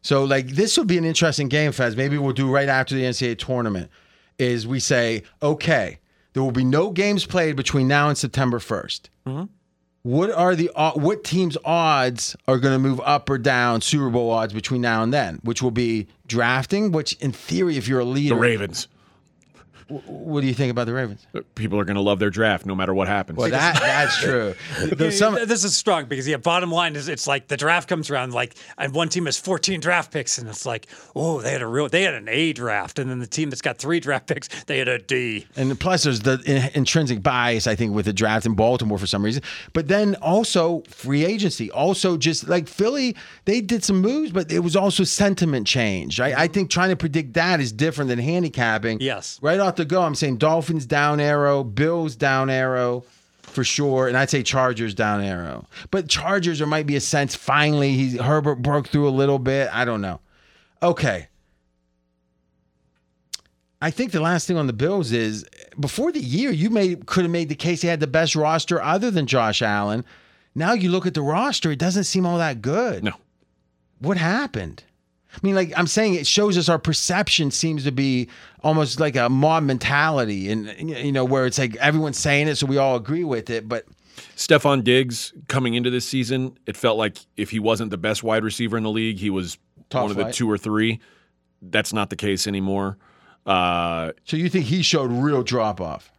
So 0.02 0.26
like 0.26 0.50
this 0.50 0.78
would 0.78 0.88
be 0.88 0.98
an 0.98 1.06
interesting 1.06 1.48
game, 1.48 1.72
Fez. 1.72 1.96
Maybe 1.96 2.18
we'll 2.18 2.34
do 2.34 2.52
right 2.52 2.68
after 2.68 2.94
the 2.94 3.04
NCAA 3.04 3.40
tournament. 3.40 3.90
Is 4.38 4.68
we 4.68 4.82
say, 4.82 5.24
okay, 5.42 6.00
there 6.34 6.44
will 6.44 6.52
be 6.52 6.66
no 6.66 6.92
games 6.92 7.26
played 7.26 7.56
between 7.56 7.88
now 7.88 8.10
and 8.10 8.18
September 8.18 8.60
1st 8.60 9.08
What 10.06 10.30
are 10.30 10.56
the 10.56 10.70
uh, 10.76 10.92
what 10.92 11.24
teams' 11.24 11.58
odds 11.66 12.36
are 12.48 12.60
going 12.60 12.76
to 12.76 12.80
move 12.80 13.02
up 13.04 13.28
or 13.28 13.40
down 13.40 13.82
Super 13.82 14.12
Bowl 14.12 14.30
odds 14.30 14.54
between 14.54 14.80
now 14.80 15.02
and 15.02 15.12
then? 15.12 15.40
Which 15.42 15.64
will 15.64 15.72
be 15.72 16.06
drafting. 16.28 16.92
Which, 16.92 17.14
in 17.14 17.32
theory, 17.32 17.76
if 17.76 17.88
you're 17.88 18.02
a 18.02 18.06
leader, 18.06 18.36
The 18.36 18.40
Ravens. 18.40 18.88
What 19.88 20.42
do 20.42 20.48
you 20.48 20.54
think 20.54 20.72
about 20.72 20.86
the 20.86 20.94
Ravens? 20.94 21.26
Uh, 21.36 21.42
people 21.56 21.80
are 21.80 21.86
going 21.86 21.96
to 21.96 22.02
love 22.02 22.20
their 22.20 22.30
draft 22.30 22.66
no 22.66 22.74
matter 22.76 22.94
what 22.94 23.08
happens. 23.08 23.38
Well, 23.38 23.50
that 23.52 23.80
that's 23.80 24.18
true. 24.18 24.56
Some- 25.12 25.36
this 25.46 25.64
is 25.64 25.76
strong 25.78 26.06
because 26.06 26.28
yeah, 26.28 26.38
bottom 26.38 26.72
line 26.72 26.96
is 26.96 27.08
it's 27.08 27.28
like 27.28 27.48
the 27.48 27.58
draft 27.58 27.88
comes 27.88 28.10
around 28.10 28.34
like 28.34 28.56
and 28.78 28.94
one 28.94 29.10
team 29.10 29.26
has 29.26 29.38
14 29.38 29.80
draft 29.80 30.12
picks 30.12 30.38
and 30.38 30.48
it's 30.50 30.66
like 30.66 30.88
oh 31.16 31.42
they 31.42 31.52
had 31.52 31.62
a 31.62 31.68
real 31.68 31.88
they 31.88 32.04
had 32.04 32.14
an 32.16 32.28
A 32.30 32.54
draft 32.54 32.98
and 33.00 33.10
then 33.10 33.20
the 33.20 33.28
team 33.28 33.50
that's 33.50 33.62
got 33.62 33.78
three 33.78 34.00
draft 34.00 34.28
picks 34.28 34.48
they 34.66 34.80
had 34.80 34.88
a 34.88 35.00
D. 35.00 35.46
And 35.56 35.80
plus, 35.80 36.04
there's 36.04 36.22
the 36.22 36.42
in- 36.46 36.72
intrinsic 36.74 37.22
bias, 37.22 37.68
I 37.68 37.76
think, 37.76 37.94
with 37.94 38.06
the 38.06 38.14
draft 38.14 38.46
in 38.46 38.56
Baltimore 38.56 38.98
for 38.98 39.08
some 39.08 39.24
reason. 39.24 39.44
But 39.74 39.88
then 39.88 40.16
also 40.16 40.84
free 40.90 41.26
agency. 41.26 41.70
Also, 41.72 42.18
just 42.18 42.48
like 42.48 42.68
Philly, 42.68 43.16
they 43.46 43.62
did 43.62 43.84
some 43.84 44.02
moves, 44.02 44.32
but 44.32 44.52
it 44.52 44.60
was 44.60 44.76
also 44.76 45.04
sentiment 45.04 45.68
change. 45.68 46.20
I, 46.20 46.44
I 46.44 46.48
think 46.48 46.70
trying 46.70 46.90
to 46.90 46.96
predict 46.96 47.34
that 47.34 47.60
is 47.60 47.72
different 47.72 48.10
than 48.10 48.20
handicapping. 48.20 49.00
Yes. 49.00 49.40
Right 49.42 49.60
off 49.60 49.75
the 49.78 49.86
go, 49.86 50.04
I'm 50.04 50.16
saying 50.16 50.38
Dolphins 50.38 50.86
down 50.86 51.20
arrow, 51.20 51.64
Bills 51.64 52.16
down 52.16 52.50
arrow 52.50 53.04
for 53.42 53.64
sure, 53.64 54.08
and 54.08 54.18
I'd 54.18 54.30
say 54.30 54.44
Chargers 54.44 54.94
down 54.94 55.22
arrow. 55.22 55.66
But 55.92 56.10
Chargers, 56.10 56.60
there 56.60 56.68
might 56.68 56.88
be 56.88 56.96
a 56.96 57.02
sense 57.02 57.36
finally 57.36 57.94
he 57.94 58.18
Herbert 58.18 58.56
broke 58.58 58.88
through 58.88 59.08
a 59.08 59.10
little 59.10 59.40
bit. 59.40 59.70
I 59.72 59.86
don't 59.86 60.02
know. 60.02 60.20
Okay. 60.84 61.28
I 63.82 63.92
think 63.92 64.12
the 64.12 64.20
last 64.20 64.48
thing 64.48 64.58
on 64.58 64.68
the 64.68 64.74
Bills 64.74 65.12
is 65.12 65.46
before 65.80 66.12
the 66.12 66.20
year, 66.20 66.52
you 66.52 66.70
made 66.70 67.06
could 67.06 67.24
have 67.24 67.32
made 67.32 67.50
the 67.50 67.56
case 67.56 67.82
he 67.82 67.88
had 67.88 68.00
the 68.00 68.08
best 68.08 68.36
roster 68.36 68.82
other 68.82 69.12
than 69.12 69.28
Josh 69.28 69.62
Allen. 69.62 70.04
Now 70.56 70.74
you 70.74 70.90
look 70.90 71.06
at 71.06 71.14
the 71.14 71.22
roster, 71.22 71.72
it 71.72 71.80
doesn't 71.80 72.06
seem 72.06 72.26
all 72.26 72.38
that 72.38 72.62
good. 72.62 73.04
No. 73.04 73.14
What 74.00 74.18
happened? 74.18 74.84
I 75.36 75.40
mean, 75.44 75.56
like 75.56 75.74
I'm 75.78 75.88
saying, 75.88 76.16
it 76.16 76.28
shows 76.28 76.58
us 76.58 76.70
our 76.70 76.80
perception 76.80 77.52
seems 77.52 77.84
to 77.84 77.92
be 77.92 78.30
almost 78.64 79.00
like 79.00 79.16
a 79.16 79.30
mob 79.30 79.64
mentality, 79.64 80.50
and 80.50 80.68
you 80.90 81.12
know, 81.12 81.26
where 81.26 81.46
it's 81.46 81.60
like 81.60 81.76
everyone's 81.78 82.18
saying 82.18 82.48
it, 82.48 82.56
so 82.56 82.66
we 82.66 82.78
all 82.78 82.96
agree 82.96 83.24
with 83.24 83.50
it. 83.50 83.68
But 83.68 83.86
Stefon 84.36 84.84
Diggs 84.84 85.34
coming 85.48 85.74
into 85.74 85.90
this 85.90 86.06
season, 86.06 86.58
it 86.66 86.78
felt 86.78 86.98
like 86.98 87.18
if 87.38 87.52
he 87.52 87.60
wasn't 87.60 87.92
the 87.92 87.98
best 87.98 88.24
wide 88.24 88.44
receiver 88.44 88.78
in 88.78 88.84
the 88.84 88.92
league, 88.92 89.18
he 89.18 89.30
was 89.30 89.58
Top 89.90 90.04
one 90.04 90.12
of 90.12 90.18
the 90.18 90.32
two 90.32 90.50
or 90.50 90.58
three. 90.58 91.00
That's 91.62 91.94
not 91.94 92.10
the 92.10 92.16
case 92.16 92.48
anymore. 92.48 92.98
Uh, 93.46 94.12
so 94.24 94.38
you 94.38 94.50
think 94.50 94.66
he 94.66 94.82
showed 94.82 95.12
real 95.12 95.44
drop 95.44 95.80
off? 95.80 96.12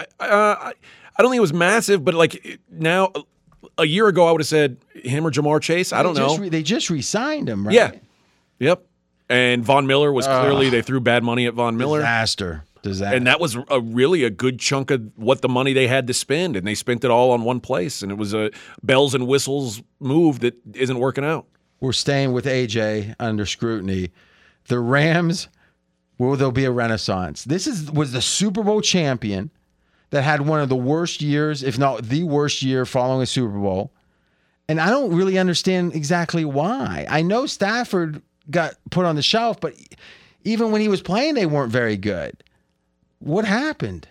uh, 0.00 0.04
I, 0.20 0.72
I 1.18 1.22
don't 1.22 1.30
think 1.30 1.38
it 1.38 1.42
was 1.42 1.52
massive, 1.52 2.04
but 2.04 2.14
like 2.14 2.60
now, 2.70 3.12
a 3.78 3.84
year 3.84 4.08
ago, 4.08 4.26
I 4.26 4.32
would 4.32 4.40
have 4.40 4.48
said 4.48 4.78
him 4.94 5.26
or 5.26 5.30
Ja'Marr 5.30 5.60
Chase. 5.60 5.92
I 5.92 6.02
don't 6.02 6.14
they 6.14 6.20
know. 6.20 6.36
Re- 6.36 6.48
they 6.48 6.62
just 6.62 6.90
re-signed 6.90 7.48
him, 7.48 7.66
right? 7.66 7.74
Yeah. 7.74 7.92
Yep. 8.58 8.86
And 9.28 9.64
Von 9.64 9.86
Miller 9.86 10.12
was 10.12 10.26
clearly 10.26 10.70
they 10.70 10.82
threw 10.82 11.00
bad 11.00 11.24
money 11.24 11.46
at 11.46 11.54
Von 11.54 11.76
Miller. 11.76 11.98
Disaster. 11.98 12.64
Disaster. 12.82 13.16
And 13.16 13.26
that 13.26 13.40
was 13.40 13.56
a 13.68 13.80
really 13.80 14.22
a 14.22 14.30
good 14.30 14.60
chunk 14.60 14.92
of 14.92 15.10
what 15.16 15.42
the 15.42 15.48
money 15.48 15.72
they 15.72 15.88
had 15.88 16.06
to 16.06 16.14
spend, 16.14 16.54
and 16.54 16.64
they 16.64 16.76
spent 16.76 17.04
it 17.04 17.10
all 17.10 17.32
on 17.32 17.42
one 17.42 17.58
place, 17.58 18.02
and 18.02 18.12
it 18.12 18.14
was 18.18 18.32
a 18.32 18.50
bells 18.82 19.14
and 19.14 19.26
whistles 19.26 19.82
move 19.98 20.40
that 20.40 20.54
isn't 20.74 20.98
working 20.98 21.24
out. 21.24 21.46
we're 21.80 21.92
staying 21.92 22.32
with 22.32 22.44
AJ 22.44 23.16
under 23.18 23.46
scrutiny. 23.46 24.10
The 24.68 24.78
Rams, 24.78 25.48
will 26.18 26.36
there 26.36 26.52
be 26.52 26.64
a 26.64 26.70
renaissance? 26.70 27.44
This 27.44 27.66
is 27.66 27.90
was 27.90 28.12
the 28.12 28.22
Super 28.22 28.62
Bowl 28.62 28.80
champion 28.80 29.50
that 30.10 30.22
had 30.22 30.42
one 30.42 30.60
of 30.60 30.68
the 30.68 30.76
worst 30.76 31.20
years, 31.20 31.62
if 31.64 31.78
not 31.78 32.04
the 32.04 32.22
worst 32.22 32.62
year, 32.62 32.86
following 32.86 33.22
a 33.22 33.26
Super 33.26 33.58
Bowl. 33.58 33.92
And 34.68 34.80
I 34.80 34.90
don't 34.90 35.14
really 35.14 35.38
understand 35.38 35.94
exactly 35.94 36.44
why. 36.44 37.06
I 37.08 37.22
know 37.22 37.46
Stafford 37.46 38.22
got 38.50 38.74
put 38.90 39.04
on 39.04 39.16
the 39.16 39.22
shelf, 39.22 39.60
but 39.60 39.74
even 40.44 40.70
when 40.70 40.80
he 40.80 40.88
was 40.88 41.02
playing, 41.02 41.34
they 41.34 41.46
weren't 41.46 41.72
very 41.72 41.96
good. 41.96 42.42
What 43.18 43.44
happened? 43.44 44.08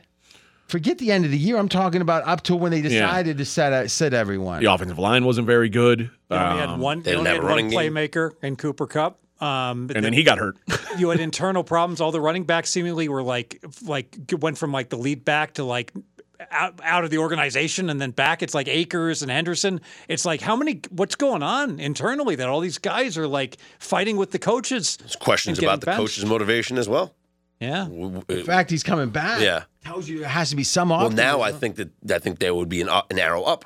Forget 0.67 0.97
the 0.97 1.11
end 1.11 1.25
of 1.25 1.31
the 1.31 1.37
year. 1.37 1.57
I'm 1.57 1.69
talking 1.69 2.01
about 2.01 2.27
up 2.27 2.41
to 2.43 2.55
when 2.55 2.71
they 2.71 2.81
decided 2.81 3.37
to 3.37 3.45
set 3.45 3.89
set 3.91 4.13
everyone. 4.13 4.63
The 4.63 4.73
offensive 4.73 4.97
line 4.97 5.23
wasn't 5.23 5.45
very 5.45 5.69
good, 5.69 6.09
They 6.27 6.35
only 6.35 6.61
um, 6.61 6.69
had 6.69 6.79
one. 6.79 7.01
They, 7.03 7.11
didn't 7.11 7.19
only 7.19 7.31
had 7.31 7.39
a 7.39 7.43
running 7.43 7.65
one 7.71 7.83
game. 7.83 7.93
playmaker 7.93 8.31
in 8.41 8.55
Cooper 8.55 8.87
Kupp. 8.87 9.19
Um, 9.41 9.91
and 9.93 10.03
then 10.03 10.13
he 10.13 10.23
got 10.23 10.37
hurt. 10.39 10.57
you 10.97 11.09
had 11.09 11.19
internal 11.31 11.63
problems. 11.63 12.01
All 12.01 12.11
the 12.11 12.21
running 12.21 12.45
backs 12.45 12.69
seemingly 12.71 13.07
were 13.09 13.21
like 13.21 13.63
like 13.83 14.17
went 14.39 14.57
from 14.57 14.71
like 14.71 14.89
the 14.89 14.97
lead 14.97 15.23
back 15.23 15.53
to 15.55 15.63
like 15.63 15.93
out, 16.51 16.79
out 16.83 17.03
of 17.03 17.09
the 17.09 17.17
organization 17.17 17.89
and 17.89 17.99
then 18.01 18.11
back. 18.11 18.41
It's 18.43 18.53
like 18.53 18.67
Akers 18.67 19.21
and 19.21 19.31
Henderson. 19.31 19.81
It's 20.07 20.25
like 20.25 20.41
how 20.41 20.55
many? 20.55 20.81
What's 20.91 21.15
going 21.15 21.43
on 21.43 21.79
internally 21.79 22.35
that 22.35 22.47
all 22.47 22.59
these 22.59 22.77
guys 22.77 23.17
are 23.17 23.27
like 23.27 23.57
fighting 23.79 24.17
with 24.17 24.31
the 24.31 24.39
coaches? 24.39 24.97
There's 24.97 25.15
questions 25.15 25.59
about 25.59 25.81
the 25.81 25.85
getting 25.87 25.97
benched. 26.01 26.15
coach's 26.15 26.25
motivation 26.25 26.77
as 26.77 26.87
well. 26.89 27.13
Yeah. 27.59 27.87
in 27.87 28.43
fact 28.43 28.69
he's 28.69 28.83
coming 28.83 29.09
back, 29.09 29.41
Yeah. 29.41 29.63
tells 29.83 30.09
you 30.09 30.19
there 30.19 30.27
has 30.29 30.49
to 30.49 30.55
be 30.57 30.63
some. 30.65 30.89
Well, 30.89 31.09
now 31.09 31.39
I 31.41 31.51
think 31.53 31.77
that 31.77 31.89
I 32.13 32.19
think 32.19 32.39
there 32.39 32.53
would 32.53 32.67
be 32.69 32.81
an, 32.81 32.89
an 32.89 33.17
arrow 33.17 33.43
up 33.43 33.63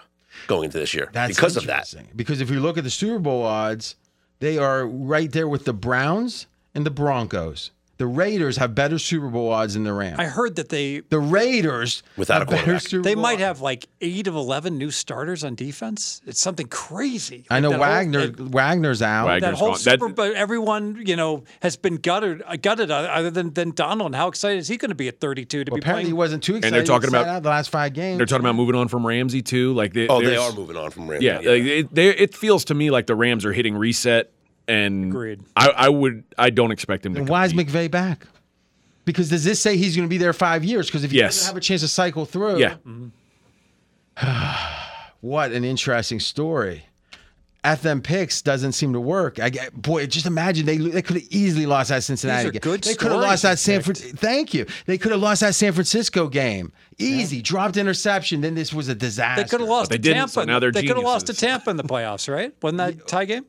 going 0.48 0.66
into 0.66 0.78
this 0.78 0.94
year 0.94 1.10
That's 1.12 1.36
because 1.36 1.58
of 1.58 1.66
that. 1.66 1.91
interesting. 1.91 2.08
Because 2.16 2.40
if 2.40 2.52
you 2.52 2.60
look 2.60 2.78
at 2.78 2.84
the 2.84 2.90
Super 2.91 3.18
Bowl 3.20 3.44
odds, 3.44 3.96
they 4.40 4.58
are 4.60 4.86
right 4.86 5.32
there 5.32 5.48
with 5.48 5.66
the 5.66 5.74
Browns 5.74 6.46
and 6.76 6.86
the 6.86 6.91
Broncos. 6.91 7.72
The 8.00 8.08
Raiders 8.08 8.56
have 8.56 8.74
better 8.74 8.98
Super 8.98 9.28
Bowl 9.28 9.52
odds 9.52 9.74
than 9.74 9.84
the 9.84 9.92
Rams. 9.92 10.20
I 10.20 10.24
heard 10.24 10.56
that 10.56 10.70
they 10.70 11.02
the 11.10 11.20
Raiders 11.20 12.02
Without 12.16 12.40
have 12.40 12.48
a 12.48 12.52
better 12.52 12.64
quarterback. 12.64 12.82
Super 12.88 13.04
they 13.04 13.14
might 13.14 13.34
odds. 13.34 13.42
have 13.42 13.62
like 13.62 13.88
eight 14.00 14.26
of 14.28 14.36
eleven 14.36 14.78
new 14.78 14.90
starters 14.90 15.44
on 15.44 15.54
defense. 15.56 16.22
It's 16.26 16.40
something 16.40 16.68
crazy. 16.68 17.46
I 17.50 17.56
Like 17.56 17.64
know 17.64 17.70
that 17.72 17.76
whole- 17.76 17.82
Wagner. 17.86 18.32
Wagner's 18.40 19.02
out. 19.02 19.26
Wagner- 19.28 19.48
that 19.52 19.56
whole 19.58 19.68
gone. 19.72 19.78
Super, 19.80 20.08
but 20.08 20.34
everyone 20.34 21.04
you 21.06 21.18
know 21.18 21.44
has 21.62 21.76
been 21.76 21.96
gutted, 21.98 22.42
uh, 22.48 22.56
gutted 22.56 22.90
uh, 22.90 22.96
other 23.12 23.32
than 23.32 23.54
than 23.54 23.72
Donald. 23.72 24.08
And 24.08 24.16
how 24.16 24.30
excited 24.30 24.60
is 24.60 24.70
he 24.70 24.78
going 24.78 24.90
to 24.92 24.96
be 24.96 25.10
at 25.10 25.20
32 25.20 25.66
to 25.66 25.70
Well, 25.72 25.76
be 25.76 25.82
apparently, 25.82 26.04
he 26.04 26.06
playing? 26.12 26.16
wasn't 26.16 26.44
too 26.44 26.56
excited. 26.56 26.68
And 26.78 26.88
they're 26.88 26.88
talking 26.96 27.10
about- 27.10 27.28
out 27.28 27.44
the 27.44 27.50
last 27.50 27.70
five 27.70 27.92
games. 27.94 28.16
They're 28.18 28.26
talking 28.26 28.46
about 28.46 28.56
moving 28.56 28.76
on 28.76 28.88
from 28.88 29.06
Ramsey 29.06 29.42
too. 29.42 29.74
Like 29.74 29.92
they, 29.92 30.08
Oh, 30.08 30.22
they 30.22 30.38
are 30.38 30.54
moving 30.54 30.78
on 30.78 30.90
from 30.92 31.10
Ramsey. 31.10 31.26
Yeah, 31.26 31.40
like 31.40 31.46
it, 31.64 31.94
they, 31.94 32.10
it 32.16 32.34
feels 32.34 32.64
to 32.66 32.74
me 32.74 32.92
like 32.92 33.08
the 33.08 33.16
Rams 33.16 33.44
are 33.46 33.52
hitting 33.52 33.76
reset, 33.76 34.32
and 34.70 35.06
Agreed. 35.12 35.41
I, 35.58 35.70
I 35.70 35.90
would, 35.90 36.24
I 36.38 36.50
don't 36.52 36.72
expect 36.72 37.06
him 37.06 37.14
to. 37.16 37.20
And 37.22 37.30
why 37.30 37.46
is 37.46 37.52
compete. 37.54 37.68
McVay 37.74 37.91
back? 37.91 38.26
Because 39.06 39.30
does 39.30 39.44
this 39.44 39.60
say 39.60 39.76
he's 39.76 39.96
going 39.96 40.08
to 40.08 40.10
be 40.10 40.18
there 40.18 40.34
five 40.34 40.64
years? 40.64 40.86
Because 40.88 41.04
if 41.04 41.12
he 41.12 41.18
Yes. 41.18 41.36
doesn't 41.36 41.48
have 41.50 41.58
a 41.58 41.62
chance 41.62 41.82
to 41.82 41.88
cycle 41.88 42.26
through, 42.26 42.60
Yeah, 42.60 42.76
what 45.22 45.52
an 45.52 45.64
interesting 45.64 46.20
story. 46.20 46.86
FM 47.64 48.02
picks 48.02 48.41
doesn't 48.41 48.72
seem 48.72 48.94
to 48.94 49.02
work. 49.02 49.38
I 49.38 49.50
get, 49.50 49.74
boy, 49.74 50.06
just 50.08 50.26
imagine 50.26 50.66
they 50.66 50.78
they 50.78 51.02
could 51.02 51.18
have 51.18 51.28
easily 51.30 51.66
lost 51.66 51.90
that 51.90 52.04
Cincinnati 52.04 52.44
These 52.44 52.50
are 52.50 52.52
game. 52.54 52.60
good 52.62 52.84
they 52.86 52.94
could 52.96 53.12
have 53.12 53.20
stories 53.20 53.28
lost 53.30 53.44
that 53.44 53.60
San 53.60 53.84
picked. 53.84 54.00
Fran. 54.00 54.14
Thank 54.16 54.54
you. 54.54 54.66
They 54.86 54.98
could 54.98 55.12
have 55.12 55.20
lost 55.20 55.41
that 55.41 55.56
San 55.56 55.74
Francisco 55.74 56.30
game. 56.30 56.72
Easy, 56.98 57.41
dropped 57.41 57.76
interception. 57.76 58.40
Then 58.40 58.56
this 58.56 58.74
was 58.74 58.88
a 58.88 58.96
disaster. 58.96 59.44
They 59.44 59.50
could 59.50 59.60
have 59.60 59.68
lost 59.70 59.90
they 59.90 59.98
to 59.98 60.02
didn't, 60.02 60.18
Tampa. 60.20 60.32
so 60.32 60.44
now 60.46 60.60
they're 60.60 60.72
they 60.72 60.84
could 60.88 60.96
have 60.96 61.04
lost 61.06 61.28
to 61.28 61.34
geniuses. 61.34 61.50
Tampa 61.66 61.70
in 61.72 61.76
the 61.78 61.84
playoffs, 61.84 62.34
right? 62.34 62.54
Wasn't 62.62 62.78
that 62.78 63.06
tie 63.08 63.26
game? 63.26 63.46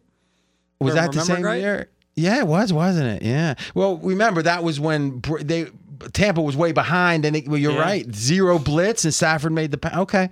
Was 0.80 0.94
that 0.94 1.12
the 1.12 1.20
same 1.20 1.42
right? 1.42 1.60
year? 1.60 1.88
Yeah, 2.16 2.38
it 2.38 2.46
was, 2.46 2.72
wasn't 2.72 3.22
it? 3.22 3.26
Yeah. 3.26 3.54
Well, 3.74 3.96
remember 3.98 4.42
that 4.42 4.62
was 4.64 4.80
when 4.80 5.22
they 5.40 5.66
Tampa 6.12 6.40
was 6.40 6.56
way 6.56 6.72
behind, 6.72 7.24
and 7.24 7.34
they, 7.36 7.42
well, 7.46 7.58
you're 7.58 7.72
Yeah. 7.72 7.80
right, 7.80 8.14
zero 8.14 8.58
blitz, 8.58 9.04
and 9.04 9.12
Stafford 9.14 9.52
made 9.52 9.70
the 9.70 10.00
okay. 10.00 10.30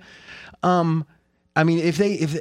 Um, 0.63 1.05
I 1.55 1.63
mean, 1.63 1.79
if 1.79 1.97
they 1.97 2.13
if 2.13 2.35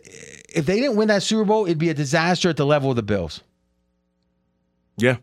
if 0.49 0.67
they 0.67 0.81
didn't 0.81 0.97
win 0.97 1.09
that 1.09 1.23
Super 1.23 1.45
Bowl, 1.45 1.67
it'd 1.67 1.79
be 1.79 1.91
a 1.91 1.95
disaster 1.95 2.49
at 2.49 2.57
the 2.57 2.67
level 2.67 2.91
of 2.91 2.97
the 2.97 3.03
Bills. 3.03 3.43
Yeah. 4.97 5.17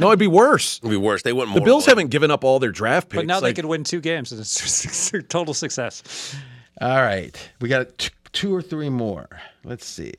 No, 0.00 0.08
it'd 0.08 0.18
be 0.18 0.26
worse. 0.26 0.78
It'd 0.78 0.90
be 0.90 0.96
worse. 0.96 1.22
They 1.22 1.32
went 1.32 1.50
more. 1.50 1.60
The 1.60 1.64
Bills 1.64 1.86
haven't 1.86 2.08
given 2.08 2.30
up 2.30 2.44
all 2.44 2.58
their 2.58 2.72
draft 2.72 3.08
picks. 3.08 3.18
But 3.18 3.26
now 3.26 3.40
they 3.40 3.52
could 3.52 3.64
win 3.64 3.84
two 3.84 4.00
games, 4.00 4.32
and 4.32 4.40
it's 4.40 5.12
total 5.28 5.54
success. 5.54 6.34
All 6.80 7.00
right, 7.02 7.36
we 7.60 7.68
got 7.68 8.10
two 8.32 8.54
or 8.54 8.60
three 8.62 8.88
more. 8.88 9.28
Let's 9.64 9.86
see. 9.86 10.12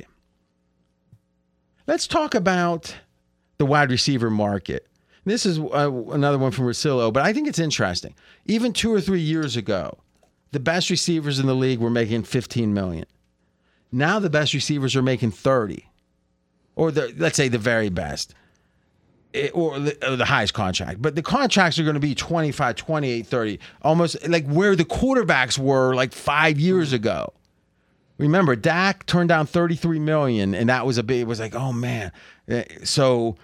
Let's 1.88 2.08
talk 2.08 2.34
about 2.36 2.96
the 3.58 3.66
wide 3.66 3.92
receiver 3.92 4.30
market. 4.30 4.88
This 5.26 5.46
is 5.46 5.58
uh, 5.60 5.92
another 6.12 6.38
one 6.38 6.52
from 6.52 6.66
Rosillo, 6.66 7.12
but 7.12 7.24
I 7.24 7.32
think 7.34 7.48
it's 7.48 7.60
interesting. 7.60 8.14
Even 8.46 8.74
two 8.74 8.94
or 8.94 9.00
three 9.00 9.22
years 9.22 9.56
ago, 9.56 9.98
the 10.52 10.60
best 10.60 10.90
receivers 10.90 11.40
in 11.40 11.46
the 11.48 11.56
league 11.56 11.80
were 11.80 11.90
making 11.90 12.24
15 12.24 12.74
million. 12.74 13.06
Now 13.92 14.20
the 14.20 14.30
best 14.30 14.54
receivers 14.54 14.96
are 14.96 15.02
making 15.02 15.32
30, 15.32 15.88
or 16.76 16.92
the 16.92 17.14
let's 17.18 17.38
say 17.38 17.48
the 17.48 17.58
very 17.58 17.90
best, 17.90 18.34
It- 19.34 19.52
or 19.54 19.80
the, 19.80 20.10
or 20.12 20.16
the 20.18 20.26
highest 20.26 20.54
contract. 20.54 21.02
But 21.02 21.16
the 21.16 21.22
contracts 21.22 21.80
are 21.80 21.84
going 21.84 21.94
to 21.94 22.00
be 22.02 22.16
25, 22.16 22.76
28, 22.76 23.26
30, 23.28 23.60
almost 23.82 24.28
like 24.28 24.46
where 24.48 24.76
the 24.76 24.86
quarterbacks 24.86 25.58
were 25.58 25.94
like 25.96 26.12
five 26.12 26.60
years 26.60 26.92
ago. 26.92 27.32
Remember, 28.18 28.56
Dak 28.56 29.06
turned 29.06 29.30
down 29.30 29.46
33 29.48 30.00
million, 30.00 30.54
and 30.54 30.70
that 30.70 30.86
was 30.86 30.98
a 30.98 31.04
big. 31.04 31.22
It 31.22 31.28
was 31.28 31.40
like, 31.40 31.56
oh 31.56 31.74
man. 31.74 32.12
Eh, 32.48 32.64
So 32.84 33.38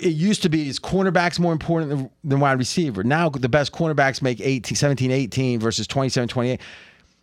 it 0.00 0.10
used 0.12 0.42
to 0.42 0.48
be 0.48 0.68
is 0.68 0.78
cornerbacks 0.78 1.38
more 1.40 1.52
important 1.52 1.90
than, 1.90 2.10
than 2.22 2.40
wide 2.40 2.58
receiver. 2.58 3.02
Now 3.02 3.28
the 3.28 3.48
best 3.48 3.72
cornerbacks 3.72 4.22
make 4.22 4.40
18, 4.40 4.76
17, 4.76 5.10
18 5.10 5.58
versus 5.60 5.86
27, 5.86 6.28
28. 6.28 6.60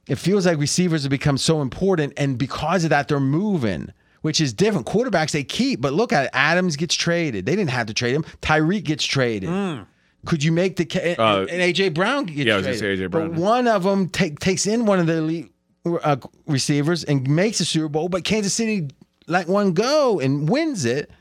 It 0.09 0.15
feels 0.15 0.45
like 0.45 0.57
receivers 0.57 1.03
have 1.03 1.09
become 1.09 1.37
so 1.37 1.61
important, 1.61 2.11
and 2.17 2.37
because 2.37 2.83
of 2.83 2.89
that, 2.89 3.07
they're 3.07 3.21
moving, 3.21 3.93
which 4.21 4.41
is 4.41 4.51
different. 4.51 4.85
Quarterbacks 4.85 5.31
they 5.31 5.45
keep, 5.45 5.79
but 5.79 5.93
look 5.93 6.11
at 6.11 6.25
it. 6.25 6.29
Adams 6.33 6.75
gets 6.75 6.95
traded. 6.95 7.45
They 7.45 7.55
didn't 7.55 7.69
have 7.69 7.87
to 7.87 7.93
trade 7.93 8.13
him. 8.15 8.25
Tyreek 8.41 8.83
gets 8.83 9.05
traded. 9.05 9.49
Could 10.25 10.43
you 10.43 10.51
make 10.51 10.75
the 10.77 10.85
ca- 10.85 11.15
Uh, 11.17 11.45
and 11.49 11.61
AJ 11.61 11.93
Brown 11.93 12.25
gets 12.25 12.37
yeah, 12.39 12.53
I 12.53 12.57
was 12.57 12.65
gonna 12.65 12.77
say 12.77 12.93
A.J. 12.93 13.07
Brown. 13.07 13.31
But 13.31 13.39
one 13.39 13.67
of 13.67 13.83
them 13.83 14.07
take, 14.09 14.39
takes 14.39 14.65
in 14.67 14.85
one 14.85 14.99
of 14.99 15.05
the 15.07 15.17
elite 15.17 15.52
uh, 15.85 16.17
receivers 16.47 17.03
and 17.03 17.27
makes 17.29 17.57
the 17.57 17.65
Super 17.65 17.89
Bowl, 17.89 18.09
but 18.09 18.23
Kansas 18.23 18.53
City 18.53 18.87
let 19.27 19.47
one 19.47 19.73
go 19.73 20.19
and 20.19 20.49
wins 20.49 20.85
it 20.85 21.11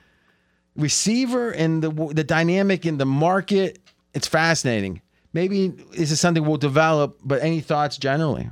receiver 0.76 1.50
and 1.50 1.82
the 1.82 1.90
the 1.90 2.24
dynamic 2.24 2.86
in 2.86 2.98
the 2.98 3.06
market. 3.06 3.78
It's 4.14 4.28
fascinating. 4.28 5.00
Maybe 5.32 5.68
this 5.68 6.10
is 6.10 6.20
something 6.20 6.44
we'll 6.44 6.58
develop. 6.58 7.18
But 7.24 7.42
any 7.42 7.60
thoughts 7.60 7.96
generally? 7.96 8.48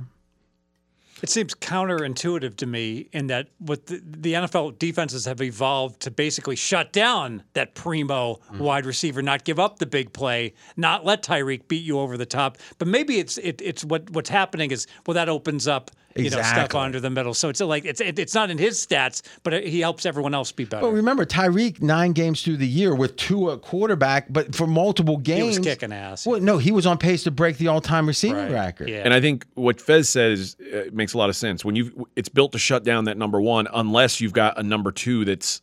It 1.21 1.29
seems 1.29 1.53
counterintuitive 1.53 2.55
to 2.57 2.65
me 2.65 3.07
in 3.11 3.27
that 3.27 3.49
what 3.59 3.85
the, 3.85 4.01
the 4.03 4.33
NFL 4.33 4.79
defenses 4.79 5.25
have 5.25 5.39
evolved 5.39 5.99
to 6.01 6.09
basically 6.09 6.55
shut 6.55 6.91
down 6.91 7.43
that 7.53 7.75
primo 7.75 8.39
wide 8.57 8.87
receiver, 8.87 9.21
not 9.21 9.43
give 9.43 9.59
up 9.59 9.77
the 9.77 9.85
big 9.85 10.13
play, 10.13 10.55
not 10.77 11.05
let 11.05 11.21
Tyreek 11.21 11.67
beat 11.67 11.83
you 11.83 11.99
over 11.99 12.17
the 12.17 12.25
top. 12.25 12.57
But 12.79 12.87
maybe 12.87 13.19
it's 13.19 13.37
it, 13.37 13.61
it's 13.63 13.85
what 13.85 14.09
what's 14.09 14.29
happening 14.29 14.71
is 14.71 14.87
well 15.05 15.13
that 15.13 15.29
opens 15.29 15.67
up 15.67 15.91
you 16.15 16.23
know 16.25 16.29
stuff 16.29 16.39
Exactly. 16.51 16.79
under 16.79 16.99
the 16.99 17.09
middle. 17.09 17.33
So 17.33 17.49
it's 17.49 17.61
like 17.61 17.85
it's 17.85 18.01
it's 18.01 18.33
not 18.35 18.49
in 18.49 18.57
his 18.57 18.85
stats, 18.85 19.21
but 19.43 19.63
he 19.63 19.79
helps 19.81 20.05
everyone 20.05 20.33
else 20.33 20.51
be 20.51 20.65
better. 20.65 20.81
But 20.81 20.93
remember, 20.93 21.25
Tyreek 21.25 21.81
nine 21.81 22.11
games 22.13 22.41
through 22.43 22.57
the 22.57 22.67
year 22.67 22.93
with 22.95 23.15
two 23.15 23.51
at 23.51 23.61
quarterback, 23.61 24.27
but 24.31 24.55
for 24.55 24.67
multiple 24.67 25.17
games, 25.17 25.59
was 25.59 25.65
kicking 25.67 25.91
ass. 25.93 26.25
Well, 26.25 26.39
no, 26.41 26.57
he 26.57 26.71
was 26.71 26.85
on 26.85 26.97
pace 26.97 27.23
to 27.23 27.31
break 27.31 27.57
the 27.57 27.67
all-time 27.67 28.07
receiving 28.07 28.37
Right. 28.37 28.51
record. 28.51 28.89
Yeah. 28.89 29.01
And 29.05 29.13
I 29.13 29.21
think 29.21 29.45
what 29.55 29.79
Fez 29.81 30.09
says 30.09 30.55
uh, 30.73 30.83
makes 30.91 31.13
a 31.13 31.17
lot 31.17 31.29
of 31.29 31.35
sense. 31.35 31.63
When 31.65 31.75
you, 31.75 32.07
it's 32.15 32.29
built 32.29 32.51
to 32.53 32.59
shut 32.59 32.83
down 32.83 33.05
that 33.05 33.17
number 33.17 33.39
one, 33.41 33.67
unless 33.73 34.19
you've 34.21 34.33
got 34.33 34.57
a 34.59 34.63
number 34.63 34.91
two 34.91 35.25
that's 35.25 35.61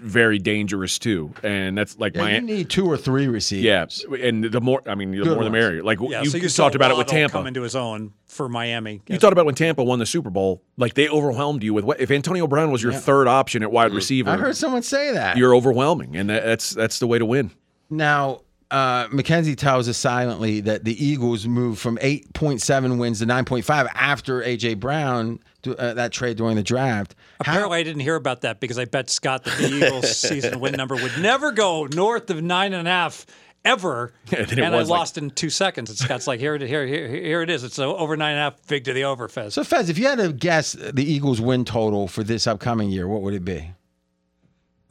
very 0.00 0.38
dangerous 0.38 0.98
too, 0.98 1.32
and 1.42 1.76
that's 1.76 1.98
like 1.98 2.14
Yeah, 2.14 2.22
my 2.22 2.34
you 2.36 2.40
need 2.40 2.70
two 2.70 2.86
or 2.86 2.96
three 2.96 3.26
receivers. 3.26 4.04
yeah. 4.10 4.26
And 4.26 4.44
the 4.44 4.60
more, 4.60 4.82
I 4.86 4.94
mean, 4.94 5.10
the 5.10 5.18
more 5.18 5.34
the 5.34 5.36
ones. 5.36 5.50
merrier. 5.50 5.82
Like 5.82 5.98
yeah, 6.00 6.22
you, 6.22 6.30
so 6.30 6.36
you, 6.36 6.44
you 6.44 6.48
talked 6.48 6.74
about 6.74 6.90
it 6.90 6.96
with 6.96 7.08
Tampa. 7.08 7.32
coming 7.32 7.48
into 7.48 7.62
his 7.62 7.74
own 7.76 8.12
for 8.26 8.48
Miami. 8.48 9.02
You 9.08 9.18
thought 9.18 9.32
about 9.32 9.46
when 9.46 9.54
Tampa 9.54 9.82
won 9.82 9.98
the 9.98 10.06
Super 10.06 10.30
Bowl, 10.30 10.62
like 10.76 10.94
they 10.94 11.08
overwhelmed 11.08 11.62
you 11.62 11.74
with 11.74 11.84
what 11.84 12.00
if 12.00 12.10
Antonio 12.10 12.46
Brown 12.46 12.70
was 12.70 12.82
your 12.82 12.92
third 12.92 13.26
option 13.26 13.62
at 13.62 13.72
wide 13.72 13.92
mm. 13.92 13.96
receiver, 13.96 14.30
I 14.30 14.36
heard 14.36 14.56
someone 14.56 14.82
say 14.82 15.12
that. 15.12 15.36
you're 15.36 15.54
overwhelming, 15.54 16.16
and 16.16 16.30
that, 16.30 16.44
that's 16.44 16.70
that's 16.70 16.98
the 16.98 17.06
way 17.06 17.18
to 17.18 17.26
win. 17.26 17.50
Now, 17.90 18.42
uh, 18.70 19.08
Mackenzie 19.10 19.56
tells 19.56 19.88
us 19.88 19.96
silently 19.96 20.60
that 20.60 20.84
the 20.84 21.02
Eagles 21.04 21.46
moved 21.46 21.78
from 21.80 21.96
8.7 21.98 22.98
wins 22.98 23.20
to 23.20 23.26
9.5 23.26 23.88
after 23.94 24.42
AJ 24.42 24.78
Brown 24.78 25.40
to, 25.62 25.76
uh, 25.76 25.94
that 25.94 26.12
trade 26.12 26.36
during 26.36 26.56
the 26.56 26.62
draft. 26.62 27.14
How- 27.42 27.52
Apparently, 27.52 27.78
I 27.78 27.82
didn't 27.82 28.00
hear 28.02 28.16
about 28.16 28.42
that 28.42 28.60
because 28.60 28.78
I 28.78 28.84
bet 28.84 29.08
Scott 29.10 29.44
that 29.44 29.56
the 29.58 29.68
Eagles' 29.72 30.16
season 30.16 30.60
win 30.60 30.72
number 30.74 30.94
would 30.96 31.18
never 31.18 31.52
go 31.52 31.86
north 31.86 32.28
of 32.30 32.42
nine 32.42 32.74
and 32.74 32.86
a 32.86 32.90
half 32.90 33.24
ever. 33.64 34.12
And 34.36 34.52
and 34.52 34.64
I 34.74 34.80
like- 34.80 34.88
lost 34.88 35.16
in 35.16 35.30
two 35.30 35.48
seconds. 35.50 35.88
And 35.88 35.98
Scott's 35.98 36.26
like, 36.26 36.38
here, 36.38 36.54
it- 36.54 36.60
here, 36.62 36.86
here, 36.86 37.08
here 37.08 37.40
it 37.42 37.48
is. 37.48 37.64
It's 37.64 37.78
over 37.78 38.16
nine 38.18 38.32
and 38.32 38.40
a 38.40 38.42
half, 38.42 38.66
big 38.66 38.84
to 38.84 38.92
the 38.92 39.04
over, 39.04 39.28
Fez. 39.28 39.54
so, 39.54 39.64
Fez, 39.64 39.88
if 39.88 39.96
you 39.98 40.06
had 40.06 40.18
to 40.18 40.30
guess 40.32 40.72
the 40.72 41.02
Eagles' 41.10 41.40
win 41.40 41.64
total 41.64 42.06
for 42.06 42.22
this 42.22 42.46
upcoming 42.46 42.90
year, 42.90 43.08
what 43.08 43.22
would 43.22 43.32
it 43.34 43.44
be? 43.46 43.70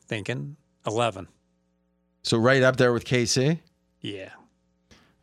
Thinking 0.08 0.56
11. 0.88 1.28
So, 2.24 2.38
right 2.38 2.64
up 2.64 2.76
there 2.78 2.92
with 2.92 3.06
KC? 3.06 3.60
Yeah. 4.02 4.30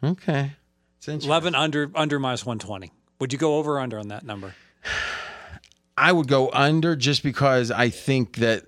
Okay. 0.03 0.53
It's 0.99 1.09
interesting. 1.09 1.31
11 1.31 1.55
under 1.55 1.91
under 1.95 2.19
minus 2.19 2.45
120. 2.45 2.93
Would 3.21 3.33
you 3.33 3.39
go 3.39 3.57
over 3.57 3.77
or 3.77 3.81
under 3.81 3.99
on 3.99 4.09
that 4.09 4.25
number? 4.25 4.55
I 5.97 6.11
would 6.11 6.27
go 6.27 6.51
under 6.53 6.97
just 6.97 7.23
because 7.23 7.71
I 7.71 7.89
think 7.89 8.37
that 8.37 8.65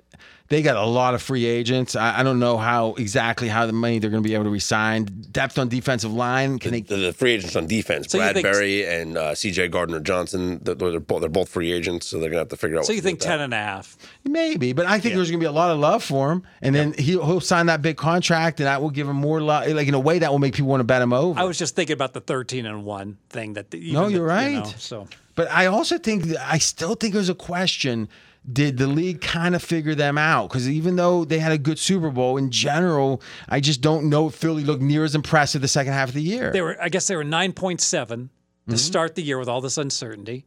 they 0.49 0.63
got 0.63 0.77
a 0.77 0.85
lot 0.87 1.15
of 1.15 1.23
free 1.23 1.45
agents. 1.45 1.97
I, 1.97 2.21
I 2.21 2.23
don't 2.23 2.39
know 2.39 2.57
how 2.57 2.95
exactly 2.95 3.49
how 3.49 3.67
the 3.67 3.73
money 3.73 3.99
they're 3.99 4.11
going 4.11 4.23
to 4.23 4.29
be 4.29 4.35
able 4.35 4.45
to 4.45 4.51
resign. 4.51 5.05
Depth 5.33 5.59
on 5.59 5.69
defensive 5.69 6.13
line. 6.13 6.59
Can 6.59 6.71
they 6.73 6.81
The, 6.83 6.97
the 6.97 7.13
free 7.13 7.33
agents 7.33 7.57
on 7.57 7.67
defense, 7.67 8.11
So 8.13 8.19
you 8.19 8.33
think- 8.33 8.43
Bradbury 8.45 8.87
and 8.87 9.19
uh, 9.19 9.35
C.J. 9.35 9.69
Gardner 9.69 10.01
Johnson, 10.01 10.61
they're, 10.63 10.75
they're 10.75 11.01
both 11.01 11.21
they're 11.21 11.29
both 11.29 11.49
free 11.49 11.73
agents, 11.73 12.07
so 12.07 12.21
they're 12.21 12.31
gonna 12.31 12.41
have 12.41 12.49
to 12.51 12.57
figure 12.57 12.79
out. 12.79 12.85
So 12.87 12.91
what 12.93 12.97
you 12.97 13.03
think 13.03 13.19
with 13.19 13.27
10 13.27 13.39
that. 13.39 13.45
and 13.45 13.55
a 13.55 13.57
half. 13.57 13.97
Maybe, 14.25 14.73
but 14.73 14.87
I 14.87 14.99
think 15.01 15.15
there's 15.15 15.31
going 15.31 15.41
to 15.41 15.45
be 15.45 15.49
a 15.49 15.53
lot 15.53 15.71
of 15.71 15.79
love 15.79 16.03
for 16.05 16.31
him, 16.33 16.43
and 16.63 16.75
then 16.75 16.93
he'll, 16.95 17.25
he'll 17.27 17.41
sign 17.41 17.67
that 17.67 17.83
big 17.83 17.97
contract, 17.97 18.61
and 18.61 18.67
that 18.67 18.81
will 18.83 18.91
give 18.91 19.09
him 19.09 19.17
more 19.17 19.41
love. 19.41 19.67
Like 19.69 19.89
in 19.89 19.95
a 19.95 20.01
way, 20.01 20.19
that 20.21 20.31
will 20.31 20.39
make 20.39 20.55
people 20.55 20.69
want 20.71 20.81
to 20.81 20.85
bet 20.85 21.03
him 21.03 21.13
over. 21.13 21.39
I 21.39 21.45
was 21.45 21.59
just 21.59 21.75
thinking 21.77 21.95
about 21.95 22.13
the 22.13 22.21
13 22.21 22.67
and 22.67 22.85
1 22.85 23.19
thing 23.31 23.55
that 23.55 23.71
the, 23.71 23.93
No, 23.93 24.03
you're 24.03 24.09
the- 24.09 24.15
you 24.17 24.23
right. 24.23 24.53
know, 24.55 24.73
so 24.79 25.09
but 25.35 25.51
I 25.51 25.67
also 25.67 25.99
think 25.99 26.25
I 26.41 26.59
still 26.59 26.95
think 26.95 27.13
there's 27.15 27.29
a 27.29 27.35
question: 27.35 28.09
Did 28.53 28.79
the 28.79 28.87
league 28.87 29.21
kind 29.21 29.55
of 29.57 29.63
figure 29.63 29.95
them 29.95 30.17
out? 30.19 30.49
Because 30.49 30.69
even 30.71 30.95
though 30.97 31.25
they 31.25 31.39
had 31.41 31.51
a 31.53 31.59
good 31.59 31.79
Super 31.79 32.11
Bowl 32.11 32.37
in 32.37 32.51
general, 32.51 33.21
I 33.49 33.59
just 33.61 33.81
don't 33.81 34.09
know 34.09 34.29
if 34.29 34.35
Philly 34.35 34.63
looked 34.63 34.83
near 34.83 35.03
as 35.05 35.15
impressive 35.17 35.63
the 35.63 35.69
second 35.69 35.95
half 35.95 36.09
of 36.11 36.15
the 36.15 36.23
year. 36.23 36.53
they 36.53 36.63
were 36.63 36.77
I 36.81 36.89
guess 36.89 37.07
they 37.09 37.17
were 37.17 37.25
9.7 37.25 37.79
to 37.79 38.29
Mm-hmm. 38.69 38.75
start 38.77 39.15
the 39.15 39.23
year 39.23 39.39
with 39.39 39.49
all 39.49 39.61
this 39.61 39.79
uncertainty. 39.79 40.45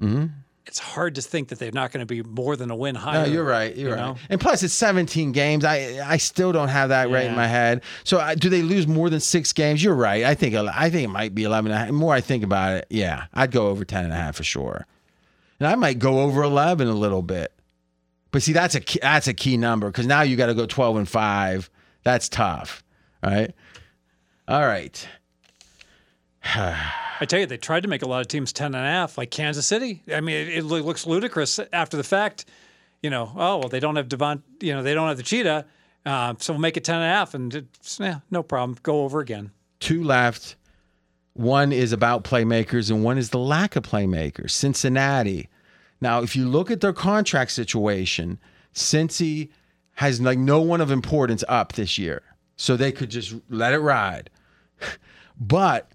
It's 0.66 0.78
hard 0.80 1.16
to 1.16 1.22
think 1.22 1.48
that 1.48 1.58
they're 1.58 1.72
not 1.72 1.92
going 1.92 2.06
to 2.06 2.06
be 2.06 2.22
more 2.22 2.56
than 2.56 2.70
a 2.70 2.76
win 2.76 2.94
higher. 2.94 3.26
No, 3.26 3.32
you're 3.34 3.44
right. 3.46 3.76
You're 3.76 3.90
you 3.98 4.04
right. 4.04 4.18
And 4.30 4.40
plus, 4.40 4.62
it's 4.62 4.74
17 4.74 5.32
games. 5.32 5.66
I 5.66 6.00
I 6.06 6.18
still 6.18 6.52
don't 6.52 6.68
have 6.68 6.90
that 6.90 7.10
right 7.10 7.26
in 7.26 7.36
my 7.36 7.48
head. 7.48 7.82
So 8.04 8.20
I, 8.20 8.36
do 8.36 8.50
they 8.50 8.62
lose 8.62 8.86
more 8.88 9.10
than 9.10 9.20
six 9.20 9.52
games? 9.52 9.84
You're 9.84 9.96
right. 9.96 10.24
I 10.26 10.36
think 10.36 10.54
I 10.56 10.90
think 10.90 11.06
it 11.06 11.10
might 11.12 11.34
be 11.34 11.44
11 11.44 11.72
and 11.72 11.76
a 11.76 11.80
half. 11.80 11.88
The 11.88 11.94
more 11.94 12.14
I 12.14 12.22
think 12.22 12.44
about 12.44 12.76
it, 12.76 12.88
yeah, 12.90 13.26
I'd 13.34 13.52
go 13.52 13.68
over 13.70 13.84
10 13.84 14.04
and 14.04 14.14
a 14.14 14.16
half 14.18 14.36
for 14.36 14.44
sure. 14.44 14.86
And 15.60 15.68
I 15.68 15.76
might 15.76 15.98
go 15.98 16.20
over 16.20 16.44
11 16.44 16.88
a 16.88 16.94
little 16.94 17.22
bit. 17.24 17.52
But 18.32 18.44
see, 18.44 18.54
that's 18.54 18.76
a 18.76 18.80
key, 18.80 19.00
that's 19.02 19.28
a 19.28 19.34
key 19.34 19.58
number 19.58 19.88
because 19.88 20.06
now 20.06 20.22
you 20.22 20.36
got 20.36 20.48
to 20.48 20.54
go 20.54 20.66
12 20.66 20.98
and 20.98 21.10
five. 21.10 21.70
That's 22.04 22.30
tough, 22.30 22.84
right? 23.24 23.54
All 24.48 24.66
right. 24.66 25.08
I 27.22 27.26
tell 27.26 27.40
you, 27.40 27.46
they 27.46 27.58
tried 27.58 27.84
to 27.84 27.90
make 27.90 28.02
a 28.02 28.08
lot 28.08 28.22
of 28.22 28.28
teams 28.28 28.54
10 28.54 28.68
and 28.68 28.76
a 28.76 28.80
half, 28.80 29.18
like 29.18 29.30
Kansas 29.30 29.68
City. 29.68 30.04
I 30.14 30.22
mean, 30.22 30.36
it, 30.36 30.50
it 30.60 30.64
looks 30.64 31.06
ludicrous 31.06 31.60
after 31.74 31.98
the 31.98 32.04
fact. 32.04 32.46
You 33.02 33.10
know, 33.10 33.32
oh, 33.36 33.58
well, 33.58 33.70
they 33.70 33.80
don't 33.80 33.96
have 33.96 34.10
Devon, 34.10 34.44
you 34.62 34.74
know, 34.74 34.84
they 34.84 34.94
don't 34.94 35.08
have 35.08 35.18
the 35.18 35.24
cheetah. 35.24 35.66
Uh, 36.06 36.34
so 36.40 36.54
we'll 36.54 36.62
make 36.62 36.78
it 36.78 36.84
10 36.84 36.96
and 36.96 37.04
a 37.04 37.08
half. 37.08 37.34
And 37.34 37.54
it's, 37.54 38.00
yeah, 38.00 38.20
no 38.32 38.42
problem. 38.44 38.78
Go 38.84 39.04
over 39.04 39.20
again. 39.20 39.52
two 39.80 40.04
left. 40.04 40.56
One 41.34 41.72
is 41.72 41.94
about 41.94 42.24
playmakers, 42.26 42.90
and 42.90 43.04
one 43.04 43.18
is 43.18 43.30
the 43.30 43.40
lack 43.40 43.76
of 43.76 43.84
playmakers. 43.84 44.52
Cincinnati. 44.52 45.48
Now, 46.02 46.22
if 46.22 46.36
you 46.36 46.48
look 46.48 46.72
at 46.72 46.82
their 46.82 46.94
contract 46.94 47.52
situation, 47.52 48.40
Cincy 48.74 49.50
has 49.96 50.22
like 50.22 50.38
no 50.40 50.62
one 50.62 50.80
of 50.82 50.92
importance 50.92 51.44
up 51.50 51.74
this 51.74 51.98
year, 51.98 52.22
so 52.56 52.76
they 52.78 52.92
could 52.92 53.10
just 53.10 53.36
let 53.50 53.74
it 53.74 53.80
ride. 53.80 54.30
but 55.40 55.92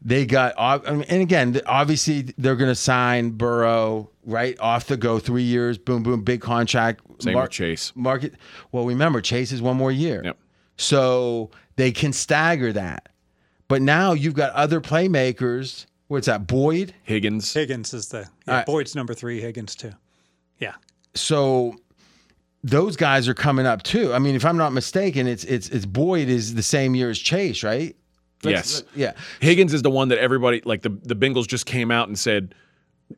they 0.00 0.26
got, 0.26 0.56
ob- 0.56 0.84
I 0.86 0.92
mean, 0.92 1.02
and 1.08 1.22
again, 1.22 1.60
obviously 1.66 2.22
they're 2.38 2.56
going 2.56 2.70
to 2.70 2.74
sign 2.76 3.30
Burrow 3.30 4.10
right 4.24 4.58
off 4.60 4.86
the 4.86 4.96
go, 4.96 5.18
three 5.18 5.42
years, 5.42 5.78
boom, 5.78 6.02
boom, 6.02 6.22
big 6.22 6.40
contract. 6.40 7.00
Same 7.20 7.34
Mar- 7.34 7.44
with 7.44 7.52
Chase. 7.52 7.92
Market. 7.94 8.34
Well, 8.70 8.84
remember 8.86 9.20
Chase 9.20 9.52
is 9.52 9.62
one 9.62 9.76
more 9.76 9.92
year, 9.92 10.22
Yep. 10.24 10.38
so 10.76 11.50
they 11.76 11.92
can 11.92 12.12
stagger 12.12 12.72
that. 12.72 13.08
But 13.68 13.80
now 13.82 14.12
you've 14.12 14.34
got 14.34 14.52
other 14.52 14.80
playmakers. 14.80 15.86
What's 16.12 16.26
that? 16.26 16.46
Boyd. 16.46 16.92
Higgins. 17.04 17.54
Higgins 17.54 17.94
is 17.94 18.08
the 18.08 18.28
yeah, 18.46 18.56
right. 18.56 18.66
Boyd's 18.66 18.94
number 18.94 19.14
three. 19.14 19.40
Higgins 19.40 19.74
too. 19.74 19.92
Yeah. 20.58 20.74
so 21.14 21.74
those 22.62 22.96
guys 22.96 23.28
are 23.28 23.34
coming 23.34 23.64
up 23.64 23.82
too. 23.82 24.12
I 24.12 24.18
mean, 24.18 24.34
if 24.34 24.44
I'm 24.44 24.58
not 24.58 24.74
mistaken, 24.74 25.26
it's 25.26 25.42
it's 25.44 25.70
it's 25.70 25.86
Boyd 25.86 26.28
is 26.28 26.54
the 26.54 26.62
same 26.62 26.94
year 26.94 27.08
as 27.08 27.18
Chase, 27.18 27.62
right? 27.64 27.96
Yes. 28.42 28.82
Yeah. 28.94 29.14
Higgins 29.40 29.72
is 29.72 29.80
the 29.80 29.90
one 29.90 30.08
that 30.08 30.18
everybody 30.18 30.60
like 30.66 30.82
the 30.82 30.90
the 30.90 31.16
Bengals 31.16 31.46
just 31.46 31.64
came 31.64 31.90
out 31.90 32.08
and 32.08 32.18
said 32.18 32.54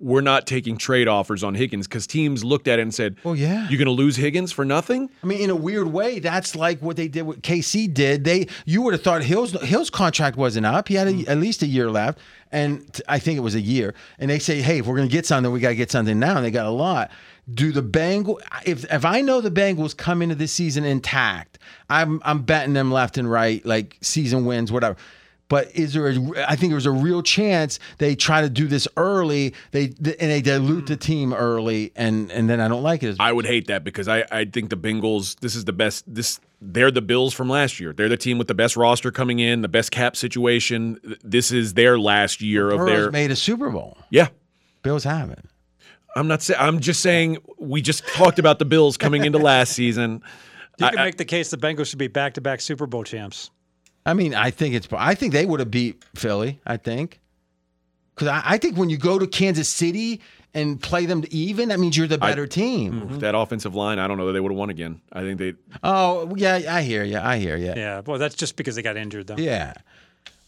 we're 0.01 0.21
not 0.21 0.47
taking 0.47 0.77
trade 0.77 1.09
offers 1.09 1.43
on 1.45 1.55
Higgins 1.55 1.87
because 1.87 2.07
teams 2.07 2.45
looked 2.45 2.69
at 2.69 2.79
it 2.79 2.83
and 2.83 2.95
said, 2.95 3.16
Well, 3.25 3.37
yeah. 3.37 3.69
you're 3.69 3.79
going 3.79 3.87
to 3.87 3.93
lose 3.93 4.16
Higgins 4.16 4.53
for 4.53 4.65
nothing." 4.65 5.11
I 5.23 5.27
mean, 5.27 5.41
in 5.41 5.51
a 5.51 5.57
weird 5.57 5.89
way, 5.89 6.19
that's 6.19 6.55
like 6.55 6.81
what 6.81 6.97
they 6.97 7.09
did. 7.09 7.23
What 7.23 7.43
KC 7.43 7.93
did. 7.93 8.25
They 8.25 8.49
you 8.65 8.83
would 8.83 8.95
have 8.95 9.03
thought 9.03 9.23
Hill's 9.23 9.53
Hill's 9.62 9.91
contract 9.91 10.37
wasn't 10.37 10.66
up. 10.66 10.89
He 10.89 10.95
had 10.95 11.09
a, 11.09 11.12
mm. 11.12 11.29
at 11.29 11.39
least 11.39 11.62
a 11.62 11.66
year 11.66 11.91
left, 11.91 12.19
and 12.53 12.93
t- 12.93 13.03
I 13.09 13.19
think 13.19 13.37
it 13.37 13.41
was 13.41 13.55
a 13.55 13.61
year. 13.61 13.95
And 14.19 14.31
they 14.31 14.39
say, 14.39 14.62
hey, 14.62 14.79
if 14.79 14.87
we're 14.87 14.97
going 14.97 15.09
to 15.09 15.12
get 15.12 15.27
something, 15.27 15.53
we 15.53 15.61
got 15.61 15.71
to 15.71 15.75
get 15.75 15.91
something 15.91 16.19
now. 16.19 16.37
And 16.37 16.45
they 16.45 16.51
got 16.51 16.66
a 16.66 16.71
lot. 16.71 17.11
Do 17.53 17.73
the 17.73 17.83
Bengals? 17.83 18.41
If 18.65 18.91
if 18.93 19.05
I 19.05 19.21
know 19.21 19.41
the 19.41 19.51
Bengals 19.51 19.97
come 19.97 20.23
into 20.23 20.35
this 20.35 20.53
season 20.53 20.85
intact, 20.85 21.59
I'm 21.91 22.23
I'm 22.25 22.43
betting 22.43 22.73
them 22.73 22.91
left 22.91 23.19
and 23.19 23.31
right, 23.31 23.65
like 23.66 23.99
season 24.01 24.47
wins, 24.47 24.73
whatever. 24.73 24.97
But 25.49 25.75
is 25.77 25.93
there? 25.93 26.09
A, 26.09 26.51
I 26.51 26.57
think 26.57 26.73
there's 26.73 26.87
a 26.87 26.91
real 26.91 27.23
chance 27.23 27.79
they 27.99 28.15
try 28.15 28.41
to 28.41 28.49
do 28.49 28.66
this 28.66 28.89
early. 28.97 29.55
They 29.73 29.85
and 29.85 30.15
they 30.31 30.41
dilute 30.41 30.87
the 30.87 30.95
hmm. 30.95 31.01
team 31.01 31.35
early, 31.35 31.93
and 31.95 32.31
and 32.31 32.49
then 32.49 32.61
I 32.61 32.69
don't 32.69 32.83
like 32.83 33.03
it 33.03 33.09
as 33.09 33.19
much. 33.19 33.27
I 33.27 33.33
would 33.33 33.47
hate 33.47 33.66
that 33.66 33.85
because 33.85 34.09
I, 34.09 34.25
I 34.31 34.47
think 34.47 34.71
the 34.71 34.77
Bengals 34.77 35.39
this 35.41 35.55
is 35.55 35.65
the 35.65 35.73
best 35.73 36.05
this 36.12 36.41
they're 36.62 36.91
the 36.91 37.03
Bills 37.03 37.35
from 37.35 37.51
last 37.51 37.79
year. 37.79 37.93
They're 37.93 38.09
the 38.09 38.16
team 38.16 38.39
with 38.39 38.49
the 38.49 38.55
best 38.55 38.77
roster 38.77 39.11
coming 39.11 39.39
in, 39.39 39.61
the 39.61 39.69
best 39.69 39.91
cap 39.91 40.16
situation. 40.16 40.99
This 41.23 41.53
is 41.53 41.75
their 41.75 41.99
last 41.99 42.41
year 42.41 42.71
of 42.71 42.87
their 42.87 43.11
made 43.11 43.31
a 43.31 43.37
Super 43.37 43.71
Bowl. 43.71 43.99
Yeah. 44.11 44.29
Bills 44.83 45.05
haven't. 45.05 45.49
I'm 46.16 46.29
not 46.29 46.43
saying 46.43 46.61
I'm 46.61 46.81
just 46.81 47.01
saying 47.01 47.39
we 47.59 47.83
just 47.83 48.07
talked 48.09 48.39
about 48.39 48.59
the 48.59 48.65
Bills 48.65 48.97
coming 48.97 49.25
into 49.25 49.39
last 49.39 49.73
season. 49.73 50.23
You 50.77 50.89
can 50.89 50.99
I- 50.99 51.05
make 51.05 51.19
the 51.19 51.25
case 51.25 51.51
the 51.51 51.57
Bengals 51.57 51.87
should 51.87 52.01
be 52.01 52.09
back-to-back 52.09 52.61
Super 52.61 52.89
Bowl 52.89 53.05
champs. 53.05 53.53
I 54.07 54.15
mean, 54.15 54.35
I 54.35 54.51
think 54.51 54.75
it's. 54.75 54.89
I 54.93 55.15
think 55.15 55.33
they 55.33 55.47
would 55.47 55.61
have 55.61 55.71
beat 55.71 56.05
Philly. 56.15 56.61
I 56.67 56.77
think 56.77 57.21
because 58.15 58.29
I, 58.29 58.43
I 58.45 58.59
think 58.59 58.77
when 58.77 58.91
you 58.91 58.99
go 58.99 59.19
to 59.19 59.27
Kansas 59.27 59.69
City 59.69 60.21
and 60.53 60.81
play 60.81 61.07
them 61.07 61.25
even, 61.31 61.71
that 61.71 61.81
means 61.81 61.97
you're 61.97 62.07
the 62.07 62.19
better 62.19 62.47
team. 62.47 62.93
Mm-hmm. 62.93 63.19
That 63.19 63.35
offensive 63.35 63.75
line, 63.75 63.99
I 63.99 64.07
don't 64.07 64.19
know 64.19 64.27
that 64.27 64.33
they 64.33 64.41
would 64.41 64.53
have 64.53 64.59
won 64.59 64.71
again. 64.71 65.01
I 65.13 65.21
think 65.23 65.39
they 65.39 65.55
Oh 65.83 66.35
yeah, 66.37 66.61
I 66.69 66.83
hear 66.83 67.03
you. 67.03 67.19
I 67.19 67.39
hear 67.39 67.57
you. 67.57 67.67
Yeah. 67.67 67.75
Yeah, 67.77 68.01
well, 68.07 68.19
that's 68.19 68.35
just 68.35 68.57
because 68.57 68.77
they 68.77 68.83
got 68.83 68.97
injured 68.97 69.27
though. 69.27 69.37
Yeah, 69.37 69.75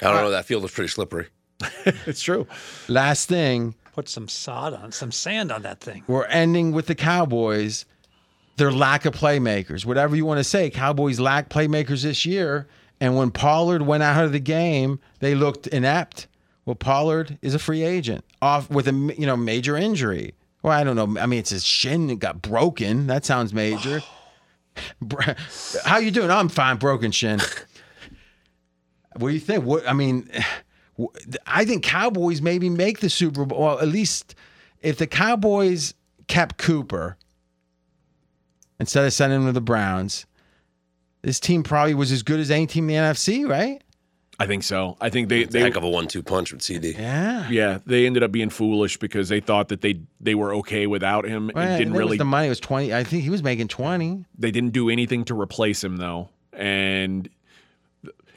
I 0.01 0.05
don't 0.05 0.17
know. 0.17 0.27
Uh, 0.27 0.31
that 0.31 0.45
field 0.45 0.65
is 0.65 0.71
pretty 0.71 0.89
slippery. 0.89 1.29
it's 1.85 2.21
true. 2.21 2.47
Last 2.89 3.29
thing, 3.29 3.75
Put 3.95 4.09
some 4.11 4.29
sod 4.29 4.75
on, 4.75 4.93
some 4.93 5.11
sand 5.11 5.51
on 5.51 5.63
that 5.63 5.81
thing. 5.81 6.05
we're 6.07 6.27
ending 6.27 6.73
with 6.73 6.87
the 6.87 6.95
Cowboys. 6.95 7.87
Their 8.59 8.73
lack 8.73 9.05
of 9.05 9.13
playmakers, 9.15 9.85
whatever 9.85 10.17
you 10.17 10.25
want 10.25 10.39
to 10.39 10.45
say, 10.45 10.71
Cowboys 10.71 11.21
lack 11.21 11.51
playmakers 11.51 12.03
this 12.03 12.25
year. 12.25 12.67
And 13.01 13.17
when 13.17 13.31
Pollard 13.31 13.83
went 13.83 14.03
out 14.03 14.25
of 14.25 14.33
the 14.33 14.41
game, 14.41 15.01
they 15.21 15.35
looked 15.35 15.67
inept. 15.67 16.29
Well, 16.65 16.75
Pollard 16.75 17.39
is 17.43 17.55
a 17.55 17.59
free 17.59 17.83
agent 17.83 18.25
off 18.43 18.71
with 18.71 18.89
a 18.89 19.15
you 19.17 19.27
know 19.27 19.37
major 19.37 19.77
injury. 19.77 20.35
Well, 20.63 20.73
I 20.73 20.83
don't 20.83 20.97
know. 20.97 21.21
I 21.21 21.27
mean, 21.27 21.39
it's 21.39 21.51
his 21.51 21.65
shin 21.65 22.09
that 22.09 22.19
got 22.19 22.43
broken. 22.43 23.07
That 23.07 23.25
sounds 23.25 23.55
major. 23.55 24.03
How 25.85 25.99
you 25.99 26.11
doing? 26.11 26.31
I'm 26.31 26.49
fine. 26.49 26.77
Broken 26.77 27.13
shin. 27.13 27.41
What 29.19 29.29
do 29.29 29.35
you 29.35 29.41
think? 29.41 29.65
What 29.65 29.89
I 29.89 29.93
mean, 29.93 30.29
I 31.47 31.65
think 31.65 31.83
Cowboys 31.83 32.43
maybe 32.43 32.69
make 32.69 33.01
the 33.01 33.11
Super 33.11 33.45
Bowl. 33.45 33.61
Well, 33.61 33.79
at 33.81 33.89
least 33.89 34.35
if 34.83 34.99
the 34.99 35.07
Cowboys 35.07 35.95
kept 36.29 36.59
Cooper 36.59 37.17
instead 38.79 39.05
of 39.05 39.13
sending 39.13 39.41
him 39.41 39.47
to 39.47 39.53
the 39.53 39.61
Browns, 39.61 40.27
this 41.27 41.41
team 41.41 41.65
probably 41.65 41.93
was 41.93 42.13
as 42.13 42.23
good 42.23 42.39
as 42.39 42.53
any 42.53 42.69
team 42.69 42.89
in 42.89 42.95
the 42.95 43.11
NFC, 43.11 43.49
right? 43.49 43.83
I 44.39 44.47
think 44.47 44.63
so. 44.63 44.97
I 45.01 45.11
think 45.11 45.29
they 45.29 45.43
they 45.43 45.61
Heck 45.61 45.75
of 45.75 45.83
a 45.83 45.89
one-two 45.89 46.23
punch 46.23 46.53
with 46.53 46.63
CD. 46.63 46.93
Yeah. 46.93 47.49
yeah 47.51 47.79
they 47.85 48.07
ended 48.07 48.23
up 48.23 48.31
being 48.31 48.51
foolish 48.51 48.97
because 48.97 49.29
they 49.29 49.41
thought 49.41 49.69
that 49.69 49.81
they 49.81 50.01
they 50.21 50.37
were 50.37 50.55
okay 50.57 50.87
without 50.87 51.27
him 51.27 51.51
Right, 51.55 51.65
and 51.65 51.79
didn't 51.79 51.93
that 51.95 51.99
was 51.99 52.07
really 52.07 52.19
the 52.19 52.25
money 52.25 52.49
was 52.49 52.61
twenty. 52.61 52.95
I 52.95 53.03
think 53.03 53.25
he 53.25 53.31
was 53.31 53.43
making 53.43 53.69
twenty. 53.69 54.25
they 54.39 54.53
didn't 54.53 54.73
do 54.73 54.89
anything 54.89 55.25
to 55.25 55.41
replace 55.41 55.83
him 55.83 55.97
though 55.97 56.29
and 56.53 57.29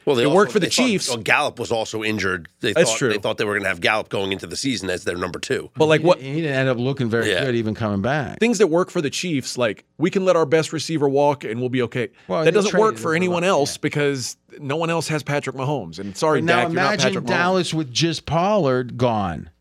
Well, 0.09 0.15
they 0.15 0.23
It 0.23 0.25
also- 0.25 0.35
worked 0.37 0.51
for 0.51 0.59
the 0.59 0.65
they 0.65 0.71
thought- 0.71 0.85
Chiefs. 0.87 1.07
well, 1.09 1.17
Gallup 1.19 1.59
was 1.59 1.71
also 1.71 2.03
injured. 2.03 2.47
They 2.61 2.73
That's 2.73 2.89
thought, 2.89 2.97
true. 2.97 3.09
They 3.09 3.19
thought 3.19 3.37
they 3.37 3.45
were 3.45 3.53
going 3.53 3.61
to 3.61 3.69
have 3.69 3.79
Gallup 3.79 4.09
going 4.09 4.31
into 4.31 4.47
the 4.47 4.55
season 4.55 4.89
as 4.89 5.03
their 5.03 5.15
number 5.15 5.37
two. 5.37 5.69
but 5.77 5.85
like 5.85 6.01
what 6.01 6.19
He 6.19 6.41
didn't 6.41 6.55
end 6.55 6.67
up 6.67 6.77
looking 6.79 7.11
very 7.11 7.29
Yeah. 7.29 7.45
good 7.45 7.53
even 7.53 7.75
coming 7.75 8.01
back. 8.01 8.39
things 8.39 8.57
that 8.57 8.67
work 8.67 8.89
for 8.89 9.01
the 9.01 9.11
Chiefs, 9.11 9.55
like 9.55 9.85
we 9.99 10.09
can 10.09 10.25
let 10.25 10.35
our 10.35 10.47
best 10.47 10.73
receiver 10.73 11.07
walk 11.07 11.43
and 11.43 11.59
we'll 11.59 11.69
be 11.69 11.83
okay. 11.83 12.07
Well, 12.27 12.43
that 12.43 12.55
doesn't 12.55 12.75
work 12.79 12.97
for 12.97 13.13
anyone 13.13 13.43
yeah. 13.43 13.49
else 13.49 13.77
because 13.77 14.35
no 14.59 14.75
one 14.77 14.89
else 14.89 15.07
has 15.09 15.21
Patrick 15.21 15.55
Mahomes. 15.55 15.99
And 15.99 16.17
sorry, 16.17 16.41
But 16.41 16.45
now 16.45 16.55
Dak, 16.55 16.63
you're 16.69 16.75
not 16.75 16.81
imagine 16.81 17.03
Patrick 17.09 17.23
Mahomes. 17.25 17.27
Dallas 17.27 17.73
with 17.75 17.93
just 17.93 18.25
Pollard 18.25 18.97
gone, 18.97 19.51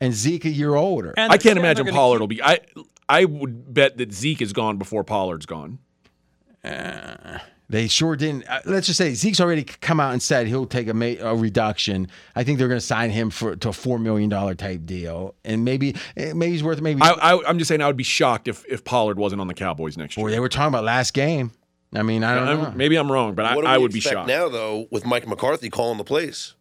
and 0.00 0.14
Zeke 0.14 0.46
a 0.46 0.50
year 0.50 0.74
older. 0.76 1.12
And 1.18 1.30
I 1.30 1.36
can't 1.36 1.58
imagine 1.58 1.86
Pollard 1.88 2.16
keep- 2.16 2.20
will 2.20 2.26
be. 2.28 2.42
I 2.42 2.60
I 3.06 3.26
would 3.26 3.74
bet 3.74 3.98
that 3.98 4.14
Zeke 4.14 4.40
is 4.40 4.54
gone 4.54 4.78
before 4.78 5.04
Pollard's 5.04 5.44
gone. 5.44 5.78
Uh, 6.64 7.38
They 7.68 7.88
sure 7.88 8.14
didn't. 8.14 8.46
Uh, 8.46 8.60
let's 8.66 8.86
just 8.86 8.98
say 8.98 9.14
Zeke's 9.14 9.40
already 9.40 9.64
come 9.64 9.98
out 9.98 10.12
and 10.12 10.20
said 10.22 10.46
he'll 10.46 10.66
take 10.66 10.86
a, 10.86 10.92
ma- 10.94 11.14
a 11.20 11.34
reduction. 11.34 12.08
I 12.36 12.44
think 12.44 12.58
they're 12.58 12.68
going 12.68 12.78
to 12.80 12.84
sign 12.86 13.10
him 13.10 13.30
for 13.30 13.56
to 13.56 13.70
a 13.70 13.72
four 13.72 13.98
million 13.98 14.28
dollar 14.28 14.54
type 14.54 14.84
deal, 14.84 15.34
and 15.46 15.64
maybe 15.64 15.96
eh, 16.16 16.34
maybe 16.34 16.52
he's 16.52 16.62
worth 16.62 16.80
maybe. 16.82 17.00
I, 17.00 17.12
I 17.12 17.48
I'm 17.48 17.58
just 17.58 17.68
saying 17.68 17.80
I 17.80 17.86
would 17.86 17.96
be 17.96 18.04
shocked 18.04 18.48
if 18.48 18.64
if 18.66 18.84
Pollard 18.84 19.18
wasn't 19.18 19.40
on 19.40 19.46
the 19.48 19.54
Cowboys 19.54 19.96
next 19.96 20.16
Boy, 20.16 20.22
year. 20.28 20.30
they 20.32 20.40
were 20.40 20.48
talking 20.50 20.68
about 20.68 20.84
last 20.84 21.14
game. 21.14 21.52
I 21.94 22.02
mean, 22.02 22.22
I 22.22 22.34
don't 22.34 22.44
know. 22.44 22.64
I'm- 22.66 22.76
maybe 22.76 22.96
I'm 22.96 23.10
wrong, 23.10 23.34
but 23.34 23.46
I, 23.46 23.54
What 23.56 23.62
do 23.62 23.68
I 23.68 23.78
would 23.78 23.92
be 23.92 24.00
shocked. 24.00 24.28
now, 24.28 24.48
though, 24.48 24.86
with 24.90 25.06
Mike 25.06 25.26
McCarthy 25.26 25.70
calling 25.70 25.96
the 25.96 26.04
plays, 26.04 26.54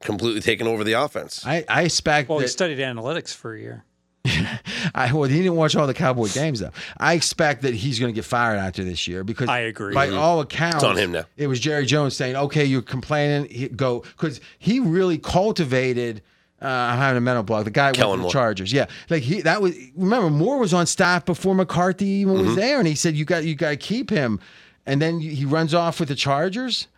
completely 0.00 0.40
taking 0.40 0.66
over 0.66 0.82
the 0.82 0.94
offense? 0.94 1.44
I, 1.46 1.64
I 1.68 1.82
expect 1.82 2.28
Well, 2.30 2.38
he 2.40 2.46
studied 2.48 2.78
analytics 2.78 3.34
for 3.34 3.54
a 3.54 3.60
year. 3.60 3.84
I 4.94 5.10
well, 5.12 5.24
he 5.24 5.38
didn't 5.38 5.56
watch 5.56 5.74
all 5.76 5.86
the 5.86 5.94
Cowboy 5.94 6.28
games 6.28 6.60
though. 6.60 6.70
I 6.98 7.14
expect 7.14 7.62
that 7.62 7.74
he's 7.74 7.98
going 7.98 8.12
to 8.12 8.14
get 8.14 8.24
fired 8.24 8.58
after 8.58 8.84
this 8.84 9.06
year 9.08 9.24
because 9.24 9.48
I 9.48 9.60
agree. 9.60 9.94
By 9.94 10.10
all 10.10 10.40
accounts, 10.40 10.84
on 10.84 10.96
him 10.96 11.12
now. 11.12 11.24
It 11.36 11.46
was 11.46 11.60
Jerry 11.60 11.86
Jones 11.86 12.14
saying, 12.16 12.36
"Okay, 12.36 12.64
you're 12.64 12.82
complaining. 12.82 13.50
He, 13.50 13.68
go," 13.68 14.00
because 14.00 14.40
he 14.58 14.80
really 14.80 15.18
cultivated. 15.18 16.22
Uh, 16.60 16.66
I'm 16.66 16.98
having 16.98 17.18
a 17.18 17.20
mental 17.20 17.44
block. 17.44 17.64
The 17.64 17.70
guy 17.70 17.86
went 17.86 17.96
Kellen 17.98 18.16
to 18.16 18.18
the 18.18 18.22
Moore. 18.22 18.32
Chargers. 18.32 18.72
Yeah, 18.72 18.86
like 19.08 19.22
he 19.22 19.40
that 19.42 19.62
was. 19.62 19.76
Remember, 19.96 20.28
Moore 20.28 20.58
was 20.58 20.74
on 20.74 20.86
staff 20.86 21.24
before 21.24 21.54
McCarthy 21.54 22.06
even 22.06 22.34
Mm-hmm. 22.34 22.46
was 22.46 22.56
there, 22.56 22.78
and 22.78 22.86
he 22.88 22.94
said, 22.96 23.14
"You 23.14 23.24
got 23.24 23.44
you 23.44 23.54
got 23.54 23.70
to 23.70 23.76
keep 23.76 24.10
him." 24.10 24.40
And 24.84 25.00
then 25.00 25.20
he 25.20 25.44
runs 25.44 25.74
off 25.74 26.00
with 26.00 26.08
the 26.08 26.14
Chargers. 26.14 26.88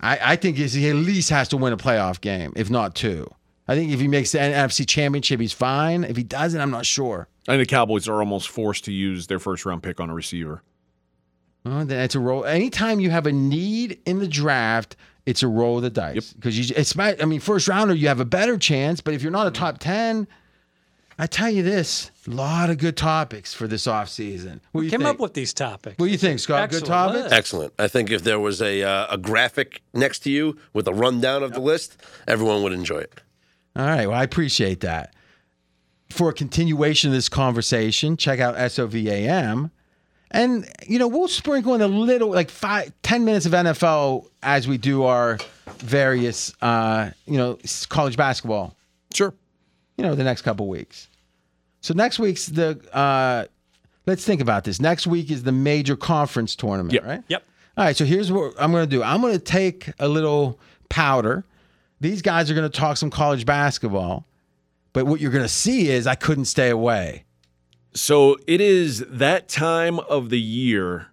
I, 0.00 0.18
I 0.32 0.36
think 0.36 0.56
he 0.56 0.88
at 0.88 0.96
least 0.96 1.28
has 1.30 1.48
to 1.48 1.56
win 1.58 1.72
a 1.72 1.76
playoff 1.76 2.20
game, 2.20 2.52
if 2.56 2.70
not 2.70 2.94
two. 2.94 3.28
I 3.70 3.76
think 3.76 3.92
if 3.92 4.00
he 4.00 4.08
makes 4.08 4.32
the 4.32 4.38
NFC 4.38 4.84
Championship, 4.84 5.38
he's 5.38 5.52
fine. 5.52 6.02
If 6.02 6.16
he 6.16 6.24
doesn't, 6.24 6.60
I'm 6.60 6.72
not 6.72 6.84
sure. 6.84 7.28
I 7.46 7.52
think 7.52 7.68
the 7.68 7.72
Cowboys 7.72 8.08
are 8.08 8.18
almost 8.18 8.48
forced 8.48 8.84
to 8.86 8.92
use 8.92 9.28
their 9.28 9.38
first 9.38 9.64
round 9.64 9.84
pick 9.84 10.00
on 10.00 10.10
a 10.10 10.14
receiver. 10.14 10.64
Well, 11.64 11.84
then 11.84 12.00
it's 12.00 12.16
a 12.16 12.18
roll. 12.18 12.44
Anytime 12.44 12.98
you 12.98 13.10
have 13.10 13.28
a 13.28 13.32
need 13.32 14.00
in 14.06 14.18
the 14.18 14.26
draft, 14.26 14.96
it's 15.24 15.44
a 15.44 15.46
roll 15.46 15.76
of 15.76 15.84
the 15.84 15.90
dice. 15.90 16.32
Because 16.32 16.58
you, 16.58 16.74
it's 16.76 16.96
my, 16.96 17.16
I 17.22 17.26
mean, 17.26 17.38
first 17.38 17.68
rounder, 17.68 17.94
you 17.94 18.08
have 18.08 18.18
a 18.18 18.24
better 18.24 18.58
chance. 18.58 19.00
But 19.00 19.14
if 19.14 19.22
you're 19.22 19.30
not 19.30 19.46
a 19.46 19.52
top 19.52 19.78
ten, 19.78 20.26
I 21.16 21.28
tell 21.28 21.48
you 21.48 21.62
this: 21.62 22.10
a 22.26 22.30
lot 22.30 22.70
of 22.70 22.78
good 22.78 22.96
topics 22.96 23.54
for 23.54 23.68
this 23.68 23.86
offseason. 23.86 24.58
What 24.72 24.80
do 24.80 24.84
you 24.86 24.90
Came 24.90 25.02
think? 25.02 25.10
up 25.10 25.20
with 25.20 25.34
these 25.34 25.54
topics. 25.54 25.96
what 25.96 26.06
do 26.06 26.10
you 26.10 26.18
think, 26.18 26.40
Scott? 26.40 26.70
Good 26.70 26.82
Excellent 26.82 27.14
topics. 27.14 27.32
Excellent. 27.32 27.72
I 27.78 27.86
think 27.86 28.10
if 28.10 28.24
there 28.24 28.40
was 28.40 28.60
a 28.60 28.82
uh, 28.82 29.14
a 29.14 29.16
graphic 29.16 29.80
next 29.94 30.20
to 30.20 30.30
you 30.32 30.56
with 30.72 30.88
a 30.88 30.92
rundown 30.92 31.44
of 31.44 31.52
the 31.52 31.60
list, 31.60 32.02
everyone 32.26 32.64
would 32.64 32.72
enjoy 32.72 32.98
it. 32.98 33.20
All 33.76 33.86
right. 33.86 34.06
Well, 34.06 34.18
I 34.18 34.22
appreciate 34.24 34.80
that. 34.80 35.14
For 36.10 36.30
a 36.30 36.32
continuation 36.32 37.10
of 37.10 37.14
this 37.14 37.28
conversation, 37.28 38.16
check 38.16 38.40
out 38.40 38.56
SOVAM. 38.56 39.70
And, 40.32 40.68
you 40.86 40.98
know, 40.98 41.08
we'll 41.08 41.28
sprinkle 41.28 41.74
in 41.74 41.80
a 41.80 41.88
little, 41.88 42.30
like 42.30 42.50
five, 42.50 42.92
10 43.02 43.24
minutes 43.24 43.46
of 43.46 43.52
NFL 43.52 44.26
as 44.42 44.66
we 44.68 44.78
do 44.78 45.04
our 45.04 45.38
various, 45.78 46.52
uh, 46.62 47.10
you 47.26 47.36
know, 47.36 47.58
college 47.88 48.16
basketball, 48.16 48.76
Sure. 49.12 49.34
you 49.96 50.04
know, 50.04 50.14
the 50.14 50.22
next 50.24 50.42
couple 50.42 50.68
weeks. 50.68 51.08
So 51.80 51.94
next 51.94 52.18
week's 52.18 52.46
the. 52.46 52.78
Uh, 52.92 53.46
let's 54.06 54.24
think 54.24 54.40
about 54.40 54.64
this. 54.64 54.80
Next 54.80 55.06
week 55.06 55.30
is 55.30 55.42
the 55.44 55.52
major 55.52 55.96
conference 55.96 56.54
tournament, 56.54 56.92
Yep. 56.92 57.04
right? 57.04 57.22
Yep. 57.28 57.42
All 57.78 57.84
right. 57.84 57.96
So 57.96 58.04
here's 58.04 58.30
what 58.30 58.52
I'm 58.58 58.70
going 58.70 58.84
to 58.88 58.90
do. 58.90 59.02
I'm 59.02 59.20
going 59.22 59.32
to 59.32 59.38
take 59.38 59.90
a 59.98 60.06
little 60.08 60.60
powder. 60.90 61.44
These 62.00 62.22
guys 62.22 62.50
are 62.50 62.54
going 62.54 62.70
to 62.70 62.78
talk 62.78 62.96
some 62.96 63.10
college 63.10 63.44
basketball, 63.44 64.26
but 64.92 65.06
what 65.06 65.20
you're 65.20 65.30
going 65.30 65.44
to 65.44 65.48
see 65.48 65.90
is 65.90 66.06
I 66.06 66.14
couldn't 66.14 66.46
stay 66.46 66.70
away. 66.70 67.24
So 67.92 68.38
it 68.46 68.60
is 68.60 69.04
that 69.08 69.48
time 69.48 69.98
of 70.00 70.30
the 70.30 70.40
year 70.40 71.08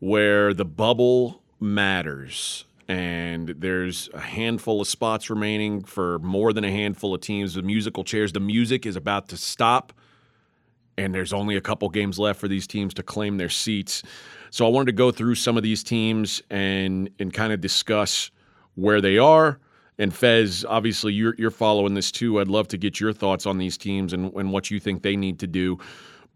where 0.00 0.52
the 0.52 0.64
bubble 0.64 1.42
matters. 1.60 2.64
And 2.88 3.48
there's 3.48 4.08
a 4.14 4.20
handful 4.20 4.80
of 4.80 4.88
spots 4.88 5.30
remaining 5.30 5.82
for 5.82 6.18
more 6.20 6.52
than 6.52 6.64
a 6.64 6.70
handful 6.70 7.14
of 7.14 7.20
teams. 7.20 7.54
The 7.54 7.62
musical 7.62 8.04
chairs, 8.04 8.32
the 8.32 8.40
music 8.40 8.86
is 8.86 8.96
about 8.96 9.28
to 9.28 9.36
stop. 9.36 9.92
And 10.96 11.14
there's 11.14 11.32
only 11.32 11.56
a 11.56 11.60
couple 11.60 11.88
games 11.90 12.18
left 12.18 12.40
for 12.40 12.48
these 12.48 12.66
teams 12.66 12.92
to 12.94 13.02
claim 13.02 13.36
their 13.36 13.50
seats. 13.50 14.02
So 14.50 14.66
I 14.66 14.70
wanted 14.70 14.86
to 14.86 14.92
go 14.92 15.10
through 15.10 15.36
some 15.36 15.56
of 15.56 15.62
these 15.62 15.82
teams 15.84 16.42
and 16.50 17.10
and 17.18 17.32
kind 17.32 17.52
of 17.52 17.60
discuss 17.60 18.30
where 18.74 19.00
they 19.00 19.18
are. 19.18 19.60
And 19.98 20.14
Fez, 20.14 20.64
obviously 20.68 21.12
you're 21.12 21.34
you're 21.38 21.50
following 21.50 21.94
this 21.94 22.12
too. 22.12 22.40
I'd 22.40 22.48
love 22.48 22.68
to 22.68 22.78
get 22.78 23.00
your 23.00 23.12
thoughts 23.12 23.46
on 23.46 23.58
these 23.58 23.76
teams 23.76 24.12
and, 24.12 24.32
and 24.34 24.52
what 24.52 24.70
you 24.70 24.78
think 24.78 25.02
they 25.02 25.16
need 25.16 25.40
to 25.40 25.46
do. 25.46 25.78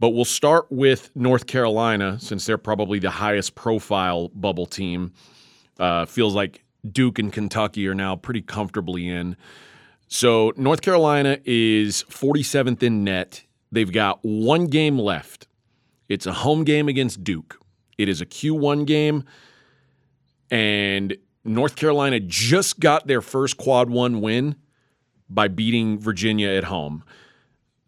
But 0.01 0.11
we'll 0.11 0.25
start 0.25 0.67
with 0.71 1.11
North 1.15 1.47
Carolina, 1.47 2.19
since 2.19 2.45
they're 2.45 2.59
probably 2.59 2.99
the 2.99 3.11
highest 3.11 3.55
profile 3.55 4.31
bubble 4.35 4.67
team. 4.67 5.13
Uh, 5.79 6.07
feels 6.07 6.35
like 6.35 6.65
Duke 6.91 7.21
and 7.21 7.33
Kentucky 7.33 7.87
are 7.87 7.95
now 7.95 8.17
pretty 8.17 8.43
comfortably 8.43 9.09
in. 9.09 9.37
So 10.09 10.53
North 10.57 10.83
Carolina 10.83 11.39
is 11.45 12.05
47th 12.11 12.83
in 12.83 13.05
net. 13.05 13.45
They've 13.71 13.91
got 13.91 14.19
one 14.23 14.67
game 14.67 14.99
left. 14.99 15.47
It's 16.09 16.27
a 16.27 16.33
home 16.33 16.65
game 16.65 16.89
against 16.89 17.23
Duke. 17.23 17.59
It 17.97 18.09
is 18.09 18.21
a 18.21 18.27
Q1 18.27 18.87
game, 18.87 19.25
and 20.51 21.17
North 21.45 21.77
Carolina 21.77 22.21
just 22.21 22.81
got 22.81 23.07
their 23.07 23.21
first 23.21 23.57
quad 23.57 23.91
one 23.91 24.21
win 24.21 24.57
by 25.29 25.49
beating 25.49 25.99
Virginia 25.99 26.49
at 26.49 26.65
home. 26.65 27.05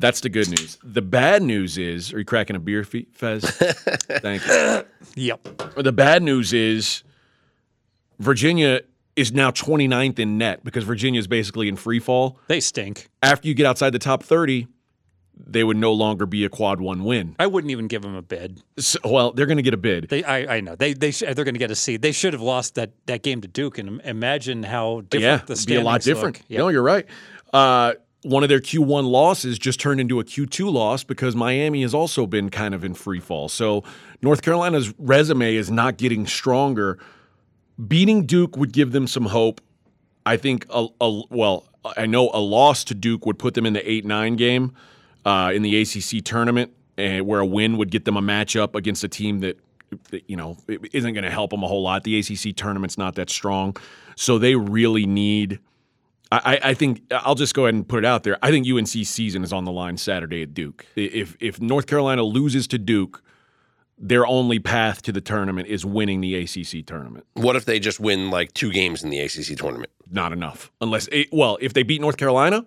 That's 0.01 0.21
the 0.21 0.29
good 0.29 0.49
news. 0.49 0.77
The 0.83 1.03
bad 1.03 1.43
news 1.43 1.79
is, 1.79 2.13
are 2.13 2.19
you 2.19 2.25
cracking 2.25 2.57
a 2.57 2.59
beer, 2.59 2.83
Fe- 2.85 3.07
Fez? 3.13 3.45
Thank 3.51 4.47
you. 4.47 4.85
Yep. 5.15 5.75
The 5.77 5.93
bad 5.93 6.23
news 6.23 6.53
is 6.53 7.05
Virginia 8.19 8.81
is 9.15 9.33
now 9.33 9.51
29th 9.53 10.19
in 10.19 10.37
net 10.39 10.65
because 10.65 10.83
Virginia 10.83 11.21
is 11.21 11.29
basically 11.29 11.69
in 11.69 11.77
free 11.77 12.01
fall. 12.01 12.39
They 12.49 12.61
stink. 12.61 13.09
After 13.23 13.47
you 13.47 13.55
get 13.55 13.67
outside 13.67 13.91
the 13.91 14.01
top 14.01 14.25
30, 14.25 14.67
they 15.37 15.65
would 15.65 15.77
no 15.77 15.93
longer 15.93 16.27
be 16.27 16.45
a 16.45 16.49
quad 16.49 16.81
one 16.81 17.05
win. 17.05 17.37
I 17.39 17.47
wouldn't 17.47 17.71
even 17.71 17.89
give 17.89 18.03
them 18.03 18.15
a 18.15 18.23
bid. 18.23 18.63
So, 18.79 18.99
well, 19.05 19.33
they're 19.33 19.47
going 19.47 19.57
to 19.57 19.63
get 19.63 19.75
a 19.75 19.79
bid. 19.79 20.09
They, 20.09 20.25
I, 20.25 20.57
I 20.57 20.61
know 20.61 20.77
they, 20.77 20.95
they, 20.95 21.11
sh- 21.11 21.25
they're 21.35 21.45
going 21.45 21.55
to 21.55 21.59
get 21.59 21.71
a 21.71 21.77
seed. 21.77 22.03
They 22.03 22.13
should 22.13 22.33
have 22.33 22.43
lost 22.43 22.75
that, 22.77 22.93
that 23.07 23.23
game 23.23 23.41
to 23.43 23.49
Duke, 23.49 23.79
and 23.79 24.01
imagine 24.03 24.63
how 24.63 25.03
different 25.03 25.43
yeah, 25.43 25.47
the 25.47 25.53
it'd 25.53 25.67
be 25.67 25.77
a 25.77 25.83
lot 25.83 26.03
different. 26.03 26.43
Yep. 26.49 26.59
No, 26.59 26.69
you're 26.69 26.83
right. 26.83 27.07
Uh, 27.53 27.95
one 28.23 28.43
of 28.43 28.49
their 28.49 28.61
Q1 28.61 29.07
losses 29.07 29.59
just 29.59 29.79
turned 29.79 30.01
into 30.01 30.19
a 30.19 30.25
Q2 30.25 30.73
loss 30.73 31.05
because 31.05 31.37
Miami 31.37 31.83
has 31.83 31.93
also 31.95 32.27
been 32.27 32.49
kind 32.49 32.75
of 32.75 32.83
in 32.83 32.95
free 32.95 33.21
fall. 33.21 33.49
So 33.49 33.85
North 34.23 34.43
Carolina's 34.43 34.95
resume 34.99 35.55
is 35.55 35.71
not 35.71 35.99
getting 35.99 36.27
stronger. 36.27 36.99
Beating 37.87 38.25
Duke 38.25 38.57
would 38.57 38.73
give 38.73 38.93
them 38.93 39.07
some 39.07 39.27
hope. 39.27 39.61
I 40.25 40.39
think 40.39 40.65
a, 40.71 40.87
a 41.01 41.23
well, 41.29 41.69
I 41.99 42.07
know 42.07 42.31
a 42.33 42.41
loss 42.41 42.83
to 42.85 42.95
Duke 42.95 43.27
would 43.27 43.39
put 43.39 43.53
them 43.53 43.67
in 43.67 43.75
the 43.75 43.91
eight 43.91 44.07
nine 44.07 44.37
game 44.37 44.75
uh, 45.25 45.53
in 45.55 45.63
the 45.63 45.81
ACC 45.81 46.25
tournament, 46.25 46.73
and 46.97 47.27
where 47.27 47.41
a 47.41 47.47
win 47.47 47.77
would 47.79 47.91
get 47.91 48.05
them 48.05 48.17
a 48.17 48.23
matchup 48.23 48.75
against 48.75 49.05
a 49.05 49.09
team 49.09 49.41
that 49.41 49.59
that, 50.11 50.29
you 50.29 50.37
know 50.37 50.57
isn't 50.93 51.13
going 51.13 51.25
to 51.25 51.31
help 51.31 51.51
them 51.51 51.63
a 51.63 51.69
whole 51.69 51.83
lot. 51.83 52.05
The 52.05 52.19
ACC 52.19 52.57
tournament's 52.57 52.99
not 52.99 53.15
that 53.17 53.31
strong, 53.31 53.77
so 54.17 54.39
they 54.39 54.55
really 54.55 55.07
need. 55.07 55.61
I, 56.33 56.59
I 56.65 56.75
think 56.75 57.03
I'll 57.13 57.37
just 57.37 57.55
go 57.55 57.67
ahead 57.67 57.75
and 57.75 57.87
put 57.87 57.99
it 57.99 58.07
out 58.07 58.25
there. 58.25 58.39
I 58.43 58.51
think 58.51 58.67
UNC 58.67 58.89
season 58.89 59.45
is 59.45 59.53
on 59.53 59.65
the 59.65 59.71
line 59.71 59.97
Saturday 59.97 60.43
at 60.43 60.53
Duke. 60.53 60.85
If 60.97 61.37
if 61.39 61.61
North 61.61 61.87
Carolina 61.87 62.25
loses 62.25 62.67
to 62.69 62.79
Duke, 62.79 63.23
their 63.99 64.27
only 64.27 64.59
path 64.59 65.03
to 65.03 65.13
the 65.13 65.21
tournament 65.21 65.69
is 65.69 65.87
winning 65.87 66.21
the 66.21 66.35
ACC 66.35 66.85
tournament. 66.87 67.27
What 67.35 67.55
if 67.57 67.67
they 67.67 67.79
just 67.79 68.01
win 68.01 68.31
like 68.31 68.53
two 68.53 68.73
games 68.73 69.05
in 69.05 69.11
the 69.11 69.21
ACC 69.21 69.57
tournament? 69.57 69.93
Not 70.11 70.33
enough, 70.33 70.73
unless 70.81 71.09
it, 71.09 71.29
well, 71.31 71.57
if 71.61 71.73
they 71.73 71.85
beat 71.85 72.01
North 72.01 72.17
Carolina, 72.17 72.67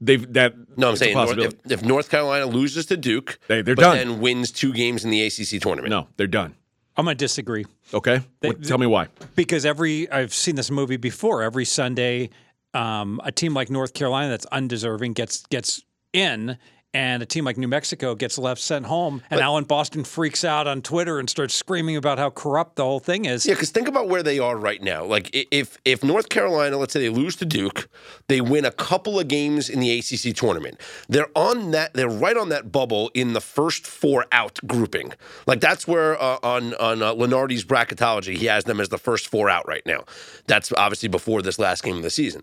they've 0.00 0.32
that. 0.34 0.54
No, 0.76 0.90
I'm 0.90 0.96
saying 0.96 1.14
North, 1.14 1.38
if, 1.38 1.54
if 1.70 1.82
North 1.84 2.10
Carolina 2.10 2.46
loses 2.46 2.86
to 2.86 2.96
Duke, 2.96 3.38
They- 3.48 3.62
they're 3.62 3.74
but 3.74 3.82
done. 3.82 3.96
then 3.96 4.20
wins 4.20 4.50
two 4.50 4.72
games 4.72 5.04
in 5.04 5.10
the 5.10 5.22
ACC 5.24 5.60
tournament. 5.60 5.90
no, 5.90 6.08
they're 6.16 6.26
done. 6.26 6.54
I'm 6.96 7.04
going 7.06 7.16
to 7.16 7.24
disagree 7.24 7.64
Okay, 7.92 8.20
What- 8.40 8.62
tell 8.62 8.78
me 8.78 8.86
why. 8.86 9.08
because 9.34 9.66
every 9.66 10.08
I've 10.10 10.32
seen 10.32 10.54
this 10.56 10.70
movie 10.70 10.96
before. 10.96 11.42
Every 11.42 11.64
Sunday, 11.64 12.30
um, 12.72 13.20
a 13.24 13.32
team 13.32 13.52
like 13.54 13.68
North 13.70 13.94
Carolina 13.94 14.28
that's 14.30 14.46
undeserving 14.46 15.12
gets 15.14 15.44
gets 15.46 15.82
in. 16.12 16.56
And 16.94 17.24
a 17.24 17.26
team 17.26 17.44
like 17.44 17.58
New 17.58 17.66
Mexico 17.66 18.14
gets 18.14 18.38
left 18.38 18.60
sent 18.60 18.86
home, 18.86 19.20
and 19.28 19.40
Alan 19.40 19.64
Boston 19.64 20.04
freaks 20.04 20.44
out 20.44 20.68
on 20.68 20.80
Twitter 20.80 21.18
and 21.18 21.28
starts 21.28 21.52
screaming 21.52 21.96
about 21.96 22.18
how 22.18 22.30
corrupt 22.30 22.76
the 22.76 22.84
whole 22.84 23.00
thing 23.00 23.24
is. 23.24 23.44
Yeah, 23.44 23.54
because 23.54 23.70
think 23.70 23.88
about 23.88 24.08
where 24.08 24.22
they 24.22 24.38
are 24.38 24.56
right 24.56 24.80
now. 24.80 25.04
Like 25.04 25.28
if 25.32 25.76
if 25.84 26.04
North 26.04 26.28
Carolina, 26.28 26.78
let's 26.78 26.92
say 26.92 27.00
they 27.00 27.08
lose 27.08 27.34
to 27.36 27.44
Duke, 27.44 27.88
they 28.28 28.40
win 28.40 28.64
a 28.64 28.70
couple 28.70 29.18
of 29.18 29.26
games 29.26 29.68
in 29.68 29.80
the 29.80 29.98
ACC 29.98 30.36
tournament. 30.36 30.80
They're 31.08 31.30
on 31.34 31.72
that. 31.72 31.94
They're 31.94 32.08
right 32.08 32.36
on 32.36 32.50
that 32.50 32.70
bubble 32.70 33.10
in 33.12 33.32
the 33.32 33.40
first 33.40 33.88
four 33.88 34.26
out 34.30 34.60
grouping. 34.64 35.12
Like 35.48 35.60
that's 35.60 35.88
where 35.88 36.20
uh, 36.22 36.38
on 36.44 36.74
on 36.74 37.02
uh, 37.02 37.12
Lunardi's 37.12 37.64
bracketology, 37.64 38.36
he 38.36 38.46
has 38.46 38.64
them 38.64 38.80
as 38.80 38.88
the 38.88 38.98
first 38.98 39.26
four 39.26 39.50
out 39.50 39.66
right 39.66 39.84
now. 39.84 40.04
That's 40.46 40.72
obviously 40.72 41.08
before 41.08 41.42
this 41.42 41.58
last 41.58 41.82
game 41.82 41.96
of 41.96 42.02
the 42.04 42.10
season. 42.10 42.42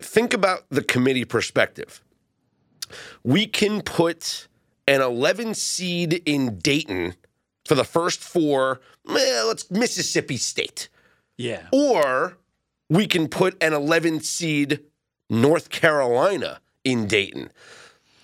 Think 0.00 0.34
about 0.34 0.64
the 0.68 0.82
committee 0.82 1.24
perspective. 1.24 2.02
We 3.22 3.46
can 3.46 3.82
put 3.82 4.48
an 4.86 5.00
11 5.00 5.54
seed 5.54 6.22
in 6.24 6.58
Dayton 6.58 7.14
for 7.64 7.74
the 7.74 7.84
first 7.84 8.20
four, 8.20 8.80
eh, 9.08 9.42
let's 9.46 9.70
Mississippi 9.70 10.38
State. 10.38 10.88
Yeah. 11.36 11.66
Or 11.70 12.38
we 12.88 13.06
can 13.06 13.28
put 13.28 13.62
an 13.62 13.74
11 13.74 14.20
seed 14.20 14.80
North 15.28 15.68
Carolina 15.68 16.60
in 16.84 17.06
Dayton. 17.06 17.50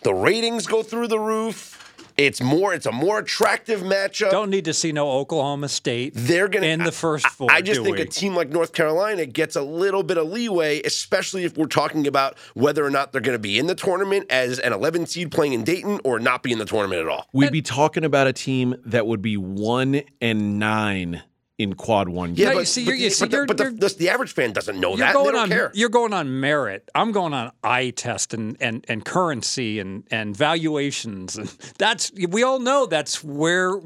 The 0.02 0.14
ratings 0.14 0.66
go 0.66 0.82
through 0.82 1.08
the 1.08 1.18
roof. 1.18 1.83
It's 2.16 2.40
more 2.40 2.72
it's 2.72 2.86
a 2.86 2.92
more 2.92 3.18
attractive 3.18 3.80
matchup. 3.80 4.30
Don't 4.30 4.50
need 4.50 4.66
to 4.66 4.74
see 4.74 4.92
no 4.92 5.10
Oklahoma 5.10 5.68
State. 5.68 6.12
They're 6.14 6.48
gonna 6.48 6.66
in 6.66 6.82
the 6.84 6.92
first 6.92 7.26
four. 7.28 7.50
I, 7.50 7.60
just 7.60 7.80
do 7.80 7.84
think 7.84 7.96
we? 7.96 8.02
a 8.02 8.06
team 8.06 8.34
like 8.34 8.50
North 8.50 8.72
Carolina 8.72 9.26
gets 9.26 9.56
a 9.56 9.62
little 9.62 10.02
bit 10.02 10.18
of 10.18 10.28
leeway, 10.28 10.80
especially 10.82 11.44
if 11.44 11.56
we're 11.56 11.66
talking 11.66 12.06
about 12.06 12.36
whether 12.54 12.84
or 12.84 12.90
not 12.90 13.12
they're 13.12 13.20
going 13.20 13.34
to 13.34 13.40
be 13.40 13.58
in 13.58 13.66
the 13.66 13.74
tournament 13.74 14.26
as 14.30 14.58
an 14.58 14.72
11 14.72 15.06
seed 15.06 15.32
playing 15.32 15.52
in 15.54 15.64
Dayton 15.64 16.00
or 16.04 16.18
not 16.18 16.42
be 16.42 16.52
in 16.52 16.58
the 16.58 16.64
tournament 16.64 17.00
at 17.00 17.08
all. 17.08 17.26
We'd 17.32 17.52
be 17.52 17.62
talking 17.62 18.04
about 18.04 18.26
a 18.26 18.32
team 18.32 18.76
that 18.86 19.06
would 19.06 19.22
be 19.22 19.36
one 19.36 20.02
and 20.20 20.58
nine 20.58 21.22
in 21.56 21.74
quad 21.74 22.08
one. 22.08 22.34
Yeah, 22.34 22.48
No, 22.50 22.54
but, 22.56 22.66
see, 22.66 22.82
you're- 22.82 22.98
you 22.98 23.08
the, 23.10 23.14
see, 23.14 23.24
but, 23.26 23.32
you're- 23.32 23.46
but 23.46 23.56
the, 23.58 23.64
you're- 23.64 23.76
the, 23.76 23.88
the 23.96 24.08
average 24.10 24.32
fan 24.32 24.52
doesn't 24.52 24.78
know 24.80 24.90
You're 24.90 24.98
that. 24.98 25.14
going 25.14 25.26
they 25.26 25.32
don't 25.32 25.40
on. 25.42 25.48
care. 25.48 25.70
You're 25.74 25.88
going 25.88 26.12
on 26.12 26.40
merit. 26.40 26.88
I'm 26.94 27.12
going 27.12 27.32
on 27.32 27.52
eye 27.62 27.90
test 27.90 28.34
and 28.34 28.56
and 28.60 28.84
and 28.88 29.04
currency 29.04 29.78
and 29.78 30.02
and 30.10 30.36
valuations 30.36 31.36
and 31.36 31.48
that's 31.78 32.10
we 32.28 32.42
all 32.42 32.58
know 32.58 32.86
that's 32.86 33.22
where 33.22 33.78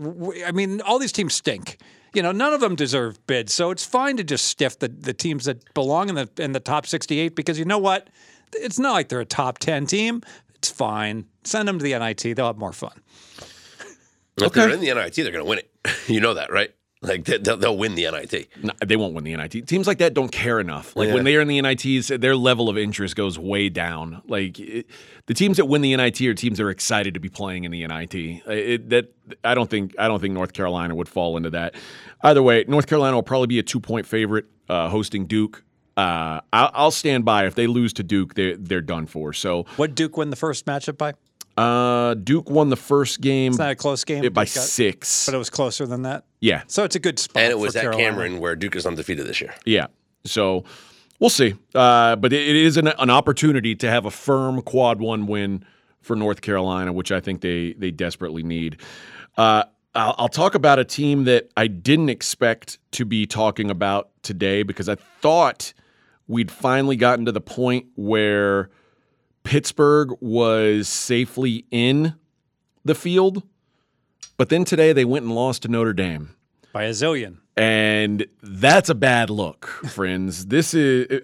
I 0.47 0.53
mean 0.53 0.81
all 0.81 0.99
these 0.99 1.13
teams 1.13 1.35
stink. 1.35 1.77
You 2.15 2.23
know, 2.23 2.33
none 2.33 2.55
of 2.55 2.61
them 2.61 2.75
deserve 2.75 3.25
bids, 3.27 3.53
so 3.53 3.71
it's 3.71 3.85
fine 3.85 4.17
to 4.17 4.25
just 4.25 4.47
stiff 4.47 4.79
the, 4.79 4.89
the 4.89 5.13
teams 5.13 5.45
that 5.45 5.63
belong 5.75 6.09
in 6.09 6.15
the 6.15 6.29
in 6.39 6.53
the 6.53 6.61
top 6.61 6.87
68 6.87 7.37
because 7.37 7.59
you 7.59 7.67
know 7.67 7.77
what? 7.79 8.09
It's 8.55 8.79
not 8.79 8.93
like 8.93 9.11
they're 9.11 9.21
a 9.21 9.27
top 9.27 9.59
10 9.59 9.85
team. 9.87 10.23
It's 10.55 10.71
fine. 10.71 11.27
Send 11.45 11.69
them 11.69 11.79
to 11.79 11.83
the 11.83 11.97
NIT. 11.99 12.35
They'll 12.35 12.47
have 12.47 12.57
more 12.57 12.73
fun. 12.73 13.03
If 14.39 14.53
they're 14.53 14.71
in 14.71 14.81
the 14.81 14.87
NIT, 14.95 15.15
they're 15.17 15.25
going 15.31 15.45
to 15.45 15.49
win 15.49 15.59
it. 15.59 15.71
You 16.09 16.21
know 16.21 16.35
that, 16.35 16.51
right? 16.51 16.71
Like 17.01 17.25
they- 17.27 17.39
they'll, 17.39 17.57
they'll 17.57 17.77
win 17.79 17.95
the 17.95 18.11
NIT. 18.11 18.49
No, 18.63 18.73
they 18.85 18.97
won't 18.97 19.15
win 19.15 19.23
the 19.25 19.37
NIT. 19.37 19.67
Teams 19.69 19.87
like 19.87 19.99
that 19.99 20.15
don't 20.15 20.33
care 20.33 20.59
enough. 20.59 20.97
Like 20.97 21.09
Yeah. 21.09 21.15
when 21.15 21.25
they 21.25 21.37
are 21.37 21.41
in 21.41 21.47
the 21.49 21.61
NITs, 21.63 22.09
their 22.09 22.35
level 22.35 22.69
of 22.69 22.77
interest 22.77 23.15
goes 23.15 23.39
way 23.39 23.69
down. 23.69 24.21
Like 24.27 24.59
it, 24.59 24.87
the 25.27 25.35
teams 25.35 25.59
that 25.59 25.67
win 25.67 25.81
the 25.83 25.97
NIT 25.97 26.21
are 26.23 26.35
teams 26.35 26.59
that 26.59 26.65
are 26.65 26.71
excited 26.71 27.15
to 27.15 27.21
be 27.21 27.29
playing 27.29 27.63
in 27.65 27.71
the 27.71 27.87
NIT. 27.87 28.15
It, 28.15 28.89
that 28.91 29.13
I 29.45 29.55
don't 29.55 29.71
think 29.71 29.95
I 29.99 30.09
don't 30.09 30.21
think 30.21 30.35
North 30.35 30.53
Carolina 30.53 30.95
would 30.97 31.09
fall 31.09 31.37
into 31.37 31.51
that. 31.51 31.75
Either 32.23 32.43
way, 32.43 32.65
North 32.67 32.89
Carolina 32.89 33.15
will 33.17 33.23
probably 33.23 33.47
be 33.47 33.59
a 33.61 33.63
two 33.63 33.79
point 33.81 34.05
favorite 34.05 34.47
uh, 34.69 34.89
hosting 34.89 35.27
Duke. 35.27 35.63
Uh, 35.97 36.41
I'll, 36.53 36.71
I'll 36.75 36.91
stand 36.91 37.25
by 37.25 37.47
if 37.47 37.55
they 37.55 37.67
lose 37.69 37.93
to 37.95 38.03
Duke, 38.03 38.35
they're 38.35 38.57
they're 38.57 38.81
done 38.81 39.07
for. 39.07 39.33
So 39.33 39.67
What 39.77 39.95
Duke 39.95 40.17
win 40.17 40.31
the 40.31 40.37
first 40.37 40.67
matchup 40.67 40.99
by? 40.99 41.13
uh, 41.57 42.15
Duke 42.15 42.51
won 42.51 42.71
the 42.71 42.77
first 42.77 43.21
game 43.21 43.51
It's 43.53 43.59
not 43.59 43.71
a 43.71 43.77
close 43.77 44.05
game. 44.05 44.23
by 44.33 44.45
got- 44.45 44.49
six. 44.49 45.27
but 45.27 45.35
it 45.35 45.39
was 45.39 45.51
closer 45.51 45.87
than 45.87 46.03
that. 46.03 46.25
Yeah, 46.41 46.63
So 46.67 46.85
it's 46.85 46.97
a 46.97 47.01
good 47.01 47.19
spot. 47.19 47.43
And 47.43 47.51
it 47.51 47.59
was 47.59 47.73
for 47.73 47.79
at 47.79 47.83
Carolina. 47.83 48.05
Cameron 48.05 48.39
where 48.39 48.57
Duke 48.57 48.77
is 48.77 48.87
undefeated 48.87 49.27
this 49.27 49.41
year. 49.41 49.55
Yeah. 49.65 49.87
So 50.25 50.65
we'll 51.19 51.31
see. 51.31 51.55
Uh, 51.75 52.17
but 52.17 52.33
it, 52.33 52.49
it 52.49 52.57
is 52.57 52.77
an, 52.77 52.89
an 52.89 53.11
opportunity 53.11 53.75
to 53.77 53.91
have 53.91 54.05
a 54.05 54.11
firm 54.11 54.63
quad 54.63 55.01
one 55.01 55.27
win 55.27 55.65
for 56.01 56.17
North 56.17 56.41
Carolina, 56.41 56.93
which 56.93 57.13
I 57.13 57.21
think 57.21 57.41
they 57.41 57.73
they 57.75 57.91
desperately 57.91 58.43
need. 58.43 58.81
Uh, 59.37 59.65
I'll, 59.95 60.15
I'll 60.19 60.29
talk 60.29 60.55
about 60.55 60.79
a 60.79 60.85
team 60.85 61.25
that 61.25 61.51
I 61.57 61.67
didn't 61.67 62.09
expect 62.09 62.79
to 62.93 63.05
be 63.05 63.27
talking 63.27 63.71
about 63.71 64.11
today 64.23 64.63
because 64.63 64.89
I 64.89 64.95
thought 64.95 65.73
we'd 66.27 66.51
finally 66.51 66.97
gotten 66.97 67.25
to 67.25 67.33
the 67.33 67.41
point 67.41 67.87
where 67.97 68.71
Pittsburgh 69.45 70.13
was 70.21 70.89
safely 70.89 71.65
in 71.71 72.15
the 72.85 72.95
field, 72.95 73.43
but 74.39 74.49
then 74.49 74.65
today 74.65 74.95
they 74.95 75.05
went 75.05 75.27
and 75.27 75.35
lost 75.35 75.63
to 75.63 75.69
Notre 75.69 75.93
Dame. 75.93 76.35
by 76.73 76.85
a 76.85 76.91
zillion. 76.91 77.39
And 77.57 78.27
that's 78.43 78.89
a 78.89 78.95
bad 78.95 79.31
look, 79.31 79.67
friends. 79.67 80.47
This 80.47 80.73
is 80.73 81.23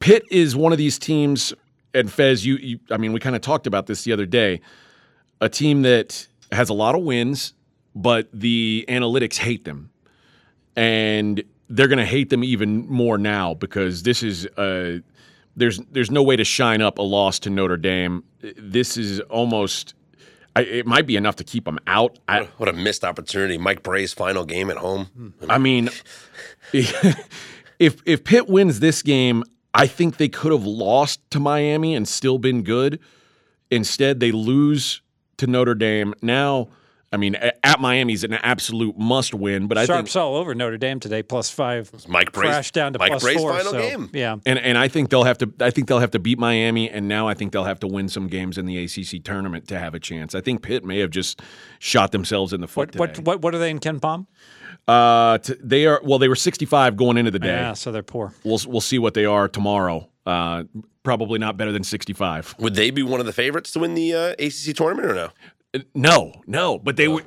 Pitt 0.00 0.24
is 0.30 0.56
one 0.56 0.72
of 0.72 0.78
these 0.78 0.98
teams, 0.98 1.54
and 1.94 2.10
Fez, 2.10 2.44
you, 2.44 2.56
you 2.56 2.78
I 2.90 2.96
mean, 2.96 3.12
we 3.12 3.20
kind 3.20 3.36
of 3.36 3.42
talked 3.42 3.66
about 3.66 3.86
this 3.86 4.04
the 4.04 4.12
other 4.12 4.26
day. 4.26 4.60
A 5.40 5.48
team 5.48 5.82
that 5.82 6.26
has 6.52 6.68
a 6.68 6.74
lot 6.74 6.94
of 6.94 7.02
wins, 7.02 7.54
but 7.94 8.28
the 8.32 8.84
analytics 8.88 9.36
hate 9.36 9.64
them, 9.64 9.90
and 10.74 11.42
they're 11.68 11.88
going 11.88 11.98
to 11.98 12.04
hate 12.04 12.30
them 12.30 12.42
even 12.42 12.88
more 12.88 13.16
now 13.18 13.54
because 13.54 14.02
this 14.02 14.22
is 14.24 14.46
uh 14.56 14.98
there's 15.54 15.78
there's 15.92 16.10
no 16.10 16.22
way 16.22 16.34
to 16.36 16.44
shine 16.44 16.82
up 16.82 16.98
a 16.98 17.02
loss 17.02 17.38
to 17.40 17.50
Notre 17.50 17.76
Dame. 17.76 18.24
This 18.56 18.96
is 18.96 19.20
almost. 19.20 19.94
I, 20.56 20.62
it 20.62 20.86
might 20.86 21.06
be 21.06 21.16
enough 21.16 21.36
to 21.36 21.44
keep 21.44 21.64
them 21.64 21.78
out. 21.86 22.18
I, 22.28 22.48
What 22.56 22.68
a 22.68 22.72
missed 22.72 23.04
opportunity. 23.04 23.56
Mike 23.56 23.82
Brey's 23.82 24.12
final 24.12 24.44
game 24.44 24.70
at 24.70 24.76
home. 24.76 25.34
I 25.48 25.58
mean, 25.58 25.90
if 26.72 28.02
if 28.04 28.24
Pitt 28.24 28.48
wins 28.48 28.80
this 28.80 29.02
game, 29.02 29.44
I 29.72 29.86
think 29.86 30.16
they 30.16 30.28
could 30.28 30.52
have 30.52 30.64
lost 30.64 31.20
to 31.30 31.40
Miami 31.40 31.94
and 31.94 32.06
still 32.06 32.38
been 32.38 32.62
good. 32.62 32.98
Instead, 33.70 34.18
they 34.20 34.32
lose 34.32 35.02
to 35.36 35.46
Notre 35.46 35.74
Dame. 35.76 36.14
Now, 36.22 36.68
I 37.12 37.16
mean, 37.16 37.34
a- 37.34 37.66
at 37.66 37.80
Miami's 37.80 38.22
an 38.22 38.34
absolute 38.34 38.96
must 38.96 39.34
win, 39.34 39.66
but 39.66 39.76
I 39.76 39.82
think 39.82 39.96
Sharps 39.96 40.16
all 40.16 40.36
over 40.36 40.54
Notre 40.54 40.78
Dame 40.78 41.00
today, 41.00 41.22
plus 41.24 41.50
five. 41.50 41.90
Mike 42.06 42.30
Brey's, 42.30 42.50
crashed 42.50 42.74
down 42.74 42.92
to 42.92 43.00
Mike 43.00 43.10
plus 43.10 43.22
Brey's 43.22 43.38
four. 43.38 43.52
final 43.52 43.72
so, 43.72 43.80
game. 43.80 44.10
Yeah. 44.12 44.36
and 44.46 44.58
and 44.58 44.78
I 44.78 44.86
think 44.86 45.10
they'll 45.10 45.24
have 45.24 45.38
to 45.38 45.52
I 45.60 45.70
think 45.70 45.88
they'll 45.88 45.98
have 45.98 46.12
to 46.12 46.20
beat 46.20 46.38
Miami 46.38 46.88
and 46.88 47.08
now 47.08 47.26
I 47.26 47.34
think 47.34 47.52
they'll 47.52 47.64
have 47.64 47.80
to 47.80 47.88
win 47.88 48.08
some 48.08 48.28
games 48.28 48.58
in 48.58 48.66
the 48.66 48.78
ACC 48.84 49.24
tournament 49.24 49.66
to 49.68 49.78
have 49.78 49.94
a 49.94 50.00
chance. 50.00 50.34
I 50.34 50.40
think 50.40 50.62
Pitt 50.62 50.84
may 50.84 51.00
have 51.00 51.10
just 51.10 51.42
shot 51.80 52.12
themselves 52.12 52.52
in 52.52 52.60
the 52.60 52.68
foot 52.68 52.94
What, 52.96 53.18
what 53.18 53.26
what 53.26 53.42
what 53.42 53.54
are 53.54 53.58
they 53.58 53.70
in 53.70 53.80
KenPom? 53.80 54.26
Uh, 54.86 55.38
t- 55.38 55.54
they 55.60 55.86
are 55.86 56.00
well. 56.02 56.18
They 56.18 56.28
were 56.28 56.34
65 56.34 56.96
going 56.96 57.16
into 57.16 57.30
the 57.30 57.38
day. 57.38 57.48
Yeah, 57.48 57.74
so 57.74 57.92
they're 57.92 58.02
poor. 58.02 58.32
We'll 58.44 58.60
we'll 58.66 58.80
see 58.80 58.98
what 58.98 59.14
they 59.14 59.24
are 59.24 59.48
tomorrow. 59.48 60.08
Uh, 60.26 60.64
probably 61.02 61.38
not 61.38 61.56
better 61.56 61.72
than 61.72 61.84
65. 61.84 62.56
Would 62.58 62.74
they 62.74 62.90
be 62.90 63.02
one 63.02 63.20
of 63.20 63.26
the 63.26 63.32
favorites 63.32 63.72
to 63.72 63.80
win 63.80 63.94
the 63.94 64.14
uh, 64.14 64.32
ACC 64.38 64.76
tournament 64.76 65.10
or 65.10 65.14
no? 65.14 65.30
No, 65.94 66.32
no, 66.46 66.78
but 66.78 66.96
they 66.96 67.08
were. 67.08 67.22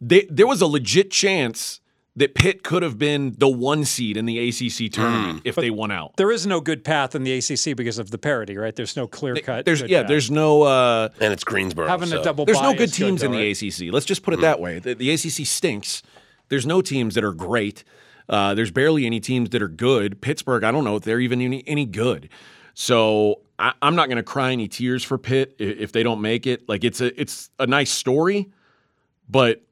They 0.00 0.26
there 0.30 0.46
was 0.46 0.60
a 0.60 0.66
legit 0.66 1.10
chance 1.10 1.80
that 2.18 2.34
Pitt 2.34 2.64
could 2.64 2.82
have 2.82 2.98
been 2.98 3.34
the 3.38 3.48
one 3.48 3.84
seed 3.84 4.16
in 4.16 4.26
the 4.26 4.48
ACC 4.48 4.92
tournament 4.92 5.42
if 5.44 5.54
they 5.54 5.70
won 5.70 5.90
out. 5.90 6.16
There 6.16 6.30
is 6.32 6.46
no 6.46 6.60
good 6.60 6.84
path 6.84 7.14
in 7.14 7.22
the 7.22 7.32
ACC 7.38 7.76
because 7.76 7.98
of 7.98 8.10
the 8.10 8.18
parity, 8.18 8.56
right? 8.56 8.74
There's 8.74 8.96
no 8.96 9.06
clear 9.06 9.36
cut. 9.36 9.64
There's 9.64 9.82
yeah, 9.82 10.02
path. 10.02 10.08
there's 10.08 10.30
no 10.30 10.62
uh, 10.62 11.10
And 11.20 11.32
it's 11.32 11.44
Greensboro. 11.44 11.86
having 11.86 12.08
so. 12.08 12.20
a 12.20 12.24
double. 12.24 12.44
there's 12.44 12.60
no 12.60 12.72
good 12.72 12.90
is 12.90 12.92
teams 12.92 13.22
in 13.22 13.30
though, 13.30 13.38
the 13.38 13.52
right? 13.52 13.62
ACC. 13.62 13.92
Let's 13.92 14.06
just 14.06 14.22
put 14.22 14.34
it 14.34 14.40
that 14.40 14.58
way. 14.60 14.80
The, 14.80 14.94
the 14.94 15.10
ACC 15.12 15.46
stinks. 15.46 16.02
There's 16.48 16.66
no 16.66 16.80
teams 16.80 17.14
that 17.14 17.22
are 17.22 17.32
great. 17.32 17.84
Uh, 18.28 18.54
there's 18.54 18.70
barely 18.70 19.06
any 19.06 19.20
teams 19.20 19.50
that 19.50 19.62
are 19.62 19.68
good. 19.68 20.20
Pittsburgh, 20.20 20.64
I 20.64 20.72
don't 20.72 20.84
know 20.84 20.96
if 20.96 21.04
they're 21.04 21.20
even 21.20 21.40
any, 21.40 21.62
any 21.66 21.86
good. 21.86 22.28
So 22.74 23.42
I, 23.58 23.72
I'm 23.82 23.96
not 23.96 24.08
going 24.08 24.16
to 24.16 24.22
cry 24.22 24.52
any 24.52 24.68
tears 24.68 25.02
for 25.02 25.18
Pitt 25.18 25.56
if 25.58 25.92
they 25.92 26.02
don't 26.02 26.20
make 26.20 26.46
it. 26.46 26.68
Like 26.68 26.84
it's 26.84 27.00
a 27.00 27.18
it's 27.20 27.50
a 27.58 27.66
nice 27.66 27.90
story, 27.90 28.50
but 29.28 29.62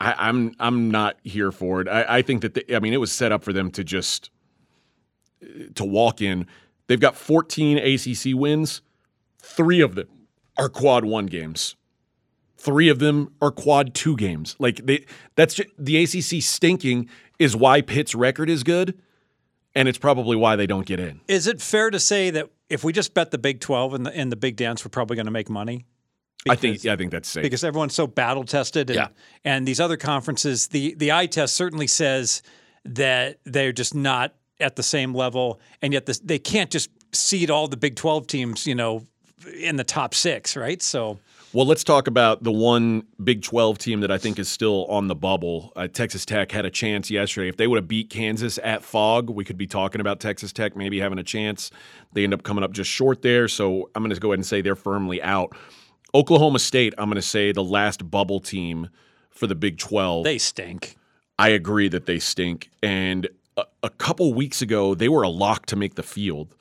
I, 0.00 0.14
I'm 0.18 0.54
I'm 0.58 0.90
not 0.90 1.16
here 1.22 1.52
for 1.52 1.80
it. 1.80 1.88
I, 1.88 2.18
I 2.18 2.22
think 2.22 2.42
that 2.42 2.54
they, 2.54 2.74
I 2.74 2.80
mean 2.80 2.92
it 2.92 3.00
was 3.00 3.12
set 3.12 3.32
up 3.32 3.44
for 3.44 3.52
them 3.52 3.70
to 3.72 3.84
just 3.84 4.30
to 5.74 5.84
walk 5.84 6.20
in. 6.20 6.46
They've 6.86 7.00
got 7.00 7.16
14 7.16 7.78
ACC 7.78 8.38
wins. 8.38 8.80
Three 9.38 9.80
of 9.80 9.94
them 9.94 10.08
are 10.56 10.68
quad 10.68 11.04
one 11.04 11.26
games. 11.26 11.76
Three 12.56 12.88
of 12.88 12.98
them 12.98 13.32
are 13.40 13.50
quad 13.50 13.94
two 13.94 14.16
games. 14.16 14.56
Like 14.58 14.86
they, 14.86 15.04
that's 15.34 15.54
just, 15.54 15.68
the 15.78 16.02
ACC 16.02 16.42
stinking 16.42 17.08
is 17.38 17.54
why 17.54 17.80
Pitt's 17.80 18.14
record 18.14 18.48
is 18.48 18.62
good, 18.62 18.98
and 19.74 19.88
it's 19.88 19.98
probably 19.98 20.36
why 20.36 20.56
they 20.56 20.66
don't 20.66 20.86
get 20.86 20.98
in. 20.98 21.20
Is 21.28 21.46
it 21.46 21.60
fair 21.60 21.90
to 21.90 22.00
say 22.00 22.30
that 22.30 22.50
if 22.68 22.84
we 22.84 22.92
just 22.92 23.14
bet 23.14 23.30
the 23.30 23.38
Big 23.38 23.60
Twelve 23.60 23.94
and 23.94 24.06
the 24.06 24.18
in 24.18 24.28
the 24.30 24.36
Big 24.36 24.56
Dance, 24.56 24.84
we're 24.84 24.90
probably 24.90 25.16
going 25.16 25.26
to 25.26 25.32
make 25.32 25.48
money? 25.48 25.84
I 26.48 26.54
think 26.54 26.84
yeah, 26.84 26.92
I 26.92 26.96
think 26.96 27.10
that's 27.10 27.28
safe. 27.28 27.42
because 27.42 27.64
everyone's 27.64 27.94
so 27.94 28.06
battle 28.06 28.44
tested 28.44 28.88
and, 28.90 28.96
Yeah. 28.96 29.08
and 29.44 29.66
these 29.66 29.80
other 29.80 29.96
conferences 29.96 30.68
the 30.68 30.94
the 30.94 31.10
eye 31.10 31.26
test 31.26 31.56
certainly 31.56 31.88
says 31.88 32.40
that 32.84 33.40
they're 33.44 33.72
just 33.72 33.94
not 33.96 34.34
at 34.60 34.76
the 34.76 34.82
same 34.82 35.12
level 35.12 35.60
and 35.82 35.92
yet 35.92 36.06
this, 36.06 36.20
they 36.20 36.38
can't 36.38 36.70
just 36.70 36.88
seed 37.12 37.50
all 37.50 37.66
the 37.66 37.76
Big 37.76 37.96
12 37.96 38.28
teams 38.28 38.64
you 38.66 38.76
know 38.76 39.04
in 39.60 39.74
the 39.74 39.82
top 39.82 40.14
6 40.14 40.56
right 40.56 40.80
so 40.80 41.18
Well, 41.56 41.64
let's 41.64 41.84
talk 41.84 42.06
about 42.06 42.42
the 42.42 42.52
one 42.52 43.04
Big 43.24 43.40
12 43.40 43.78
team 43.78 44.00
that 44.00 44.10
I 44.10 44.18
think 44.18 44.38
is 44.38 44.46
still 44.46 44.84
on 44.90 45.06
the 45.06 45.14
bubble. 45.14 45.72
Uh, 45.74 45.88
Texas 45.88 46.26
Tech 46.26 46.52
had 46.52 46.66
a 46.66 46.70
chance 46.70 47.10
yesterday. 47.10 47.48
If 47.48 47.56
they 47.56 47.66
would 47.66 47.78
have 47.78 47.88
beat 47.88 48.10
Kansas 48.10 48.58
at 48.62 48.84
Phog, 48.84 49.30
we 49.30 49.42
could 49.42 49.56
be 49.56 49.66
talking 49.66 50.02
about 50.02 50.20
Texas 50.20 50.52
Tech 50.52 50.76
maybe 50.76 51.00
having 51.00 51.18
a 51.18 51.22
chance. 51.22 51.70
They 52.12 52.24
end 52.24 52.34
up 52.34 52.42
coming 52.42 52.62
up 52.62 52.72
just 52.72 52.90
short 52.90 53.22
there. 53.22 53.48
So 53.48 53.88
I'm 53.94 54.02
going 54.02 54.14
to 54.14 54.20
go 54.20 54.32
ahead 54.32 54.40
and 54.40 54.44
say 54.44 54.60
they're 54.60 54.76
firmly 54.76 55.22
out. 55.22 55.56
Oklahoma 56.14 56.58
State, 56.58 56.92
I'm 56.98 57.06
going 57.06 57.14
to 57.14 57.22
say 57.22 57.52
the 57.52 57.64
last 57.64 58.10
bubble 58.10 58.40
team 58.40 58.90
for 59.30 59.46
the 59.46 59.54
Big 59.54 59.78
12. 59.78 60.24
they 60.24 60.36
stink 60.36 60.96
I 61.38 61.48
agree 61.48 61.88
that 61.88 62.04
they 62.04 62.18
stink. 62.18 62.68
And 62.82 63.30
a, 63.56 63.64
a 63.82 63.88
couple 63.88 64.34
weeks 64.34 64.60
ago, 64.60 64.94
they 64.94 65.08
were 65.08 65.22
a 65.22 65.30
lock 65.30 65.64
to 65.66 65.76
make 65.76 65.94
the 65.94 66.02
field. 66.02 66.54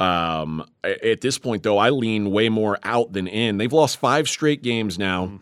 Um, 0.00 0.64
at 0.82 1.20
this 1.20 1.38
point, 1.38 1.62
though, 1.62 1.76
I 1.76 1.90
lean 1.90 2.30
way 2.30 2.48
more 2.48 2.78
out 2.82 3.12
than 3.12 3.26
in. 3.26 3.58
They've 3.58 3.72
lost 3.72 3.98
five 3.98 4.28
straight 4.28 4.62
games 4.62 4.98
now. 4.98 5.40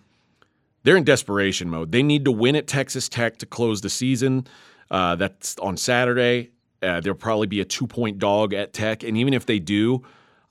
They're 0.83 0.97
in 0.97 1.05
desperation 1.05 1.71
mode. 1.71 1.93
They 1.93 2.03
need 2.03 2.25
to 2.25 2.33
win 2.33 2.57
at 2.57 2.67
Texas 2.67 3.09
Tech 3.09 3.39
to 3.39 3.47
close 3.47 3.81
the 3.81 3.91
season. 3.91 4.47
Uh, 4.91 5.15
that's 5.15 5.57
on 5.59 5.77
Saturday. 5.77 6.51
Uh, 6.83 7.01
there'll 7.01 7.19
probably 7.19 7.47
be 7.47 7.61
a 7.61 7.65
two 7.65 7.87
point 7.87 8.19
dog 8.19 8.53
at 8.53 8.73
Tech, 8.73 9.05
and 9.05 9.17
even 9.17 9.33
if 9.33 9.47
they 9.47 9.59
do, 9.59 10.03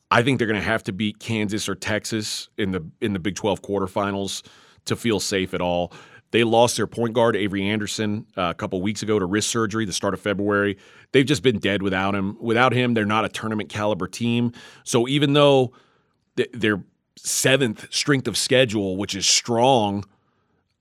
I 0.09 0.23
think 0.23 0.37
they're 0.37 0.47
going 0.47 0.59
to 0.59 0.65
have 0.65 0.83
to 0.83 0.93
beat 0.93 1.19
Kansas 1.19 1.67
or 1.67 1.75
Texas 1.75 2.49
in 2.57 2.71
the 2.71 2.85
in 3.01 3.13
the 3.13 3.19
Big 3.19 3.35
12 3.35 3.61
quarterfinals 3.61 4.43
to 4.85 4.95
feel 4.95 5.19
safe 5.19 5.53
at 5.53 5.61
all. 5.61 5.91
They 6.31 6.43
lost 6.43 6.75
their 6.75 6.87
point 6.87 7.13
guard 7.13 7.35
Avery 7.35 7.67
Anderson 7.67 8.25
uh, 8.35 8.49
a 8.49 8.53
couple 8.53 8.81
weeks 8.81 9.01
ago 9.01 9.17
to 9.17 9.25
wrist 9.25 9.49
surgery, 9.49 9.85
the 9.85 9.93
start 9.93 10.13
of 10.13 10.19
February. 10.19 10.77
They've 11.11 11.25
just 11.25 11.41
been 11.43 11.59
dead 11.59 11.81
without 11.81 12.15
him. 12.15 12.37
Without 12.39 12.73
him, 12.73 12.93
they're 12.93 13.05
not 13.05 13.25
a 13.25 13.29
tournament 13.29 13.69
caliber 13.69 14.07
team. 14.07 14.51
So 14.83 15.07
even 15.07 15.33
though 15.33 15.73
th- 16.35 16.49
their 16.53 16.83
seventh 17.15 17.93
strength 17.93 18.27
of 18.27 18.37
schedule, 18.37 18.97
which 18.97 19.15
is 19.15 19.25
strong, 19.25 20.03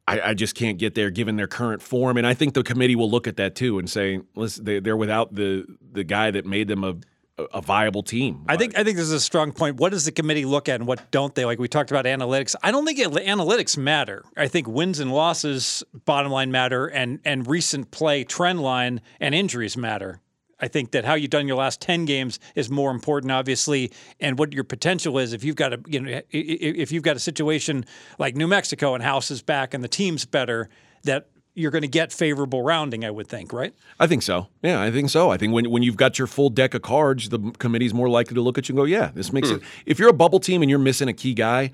I, 0.08 0.20
I 0.20 0.34
just 0.34 0.54
can't 0.54 0.78
get 0.78 0.94
there 0.94 1.10
given 1.10 1.36
their 1.36 1.46
current 1.46 1.82
form. 1.82 2.16
And 2.16 2.26
I 2.26 2.34
think 2.34 2.54
the 2.54 2.62
committee 2.62 2.96
will 2.96 3.10
look 3.10 3.26
at 3.26 3.36
that 3.36 3.54
too 3.54 3.78
and 3.78 3.88
say, 3.88 4.20
listen, 4.34 4.64
they, 4.64 4.80
they're 4.80 4.96
without 4.96 5.34
the 5.34 5.64
the 5.92 6.04
guy 6.04 6.30
that 6.30 6.44
made 6.44 6.68
them 6.68 6.84
a 6.84 6.96
a 7.38 7.60
viable 7.60 8.02
team. 8.02 8.44
I 8.48 8.56
think 8.56 8.78
I 8.78 8.84
think 8.84 8.96
this 8.96 9.06
is 9.06 9.12
a 9.12 9.20
strong 9.20 9.52
point. 9.52 9.76
What 9.76 9.92
does 9.92 10.04
the 10.04 10.12
committee 10.12 10.44
look 10.44 10.68
at, 10.68 10.76
and 10.76 10.86
what 10.86 11.10
don't 11.10 11.34
they? 11.34 11.44
Like 11.44 11.58
we 11.58 11.68
talked 11.68 11.90
about 11.90 12.06
analytics. 12.06 12.54
I 12.62 12.70
don't 12.70 12.86
think 12.86 12.98
it, 12.98 13.08
analytics 13.08 13.76
matter. 13.76 14.24
I 14.36 14.48
think 14.48 14.66
wins 14.66 15.00
and 15.00 15.12
losses, 15.12 15.84
bottom 16.04 16.32
line, 16.32 16.50
matter, 16.50 16.86
and 16.86 17.20
and 17.24 17.46
recent 17.46 17.90
play, 17.90 18.24
trend 18.24 18.60
line, 18.60 19.00
and 19.20 19.34
injuries 19.34 19.76
matter. 19.76 20.20
I 20.58 20.68
think 20.68 20.92
that 20.92 21.04
how 21.04 21.14
you've 21.14 21.30
done 21.30 21.46
your 21.46 21.58
last 21.58 21.82
ten 21.82 22.06
games 22.06 22.38
is 22.54 22.70
more 22.70 22.90
important, 22.90 23.30
obviously, 23.30 23.92
and 24.18 24.38
what 24.38 24.54
your 24.54 24.64
potential 24.64 25.18
is. 25.18 25.34
If 25.34 25.44
you've 25.44 25.56
got 25.56 25.74
a 25.74 25.80
you 25.86 26.00
know 26.00 26.20
if 26.30 26.90
you've 26.90 27.02
got 27.02 27.16
a 27.16 27.20
situation 27.20 27.84
like 28.18 28.34
New 28.34 28.46
Mexico 28.46 28.94
and 28.94 29.02
House 29.02 29.30
is 29.30 29.42
back 29.42 29.74
and 29.74 29.84
the 29.84 29.88
team's 29.88 30.24
better, 30.24 30.70
that 31.04 31.28
you're 31.56 31.72
going 31.72 31.82
to 31.82 31.88
get 31.88 32.12
favorable 32.12 32.62
rounding. 32.62 33.04
I 33.04 33.10
would 33.10 33.26
think, 33.26 33.52
right? 33.52 33.74
I 33.98 34.06
think 34.06 34.22
so. 34.22 34.46
Yeah, 34.62 34.80
I 34.80 34.90
think 34.92 35.10
so. 35.10 35.30
I 35.30 35.36
think 35.36 35.52
when 35.52 35.68
when 35.70 35.82
you've 35.82 35.96
got 35.96 36.18
your 36.18 36.28
full 36.28 36.50
deck 36.50 36.74
of 36.74 36.82
cards, 36.82 37.30
the 37.30 37.38
committee's 37.58 37.92
more 37.94 38.08
likely 38.08 38.34
to 38.34 38.40
look 38.42 38.58
at 38.58 38.68
you 38.68 38.74
and 38.74 38.78
go, 38.78 38.84
"Yeah, 38.84 39.10
this 39.14 39.32
makes 39.32 39.50
it." 39.50 39.62
If 39.86 39.98
you're 39.98 40.10
a 40.10 40.12
bubble 40.14 40.38
team 40.38 40.62
and 40.62 40.70
you're 40.70 40.78
missing 40.78 41.08
a 41.08 41.12
key 41.12 41.34
guy, 41.34 41.72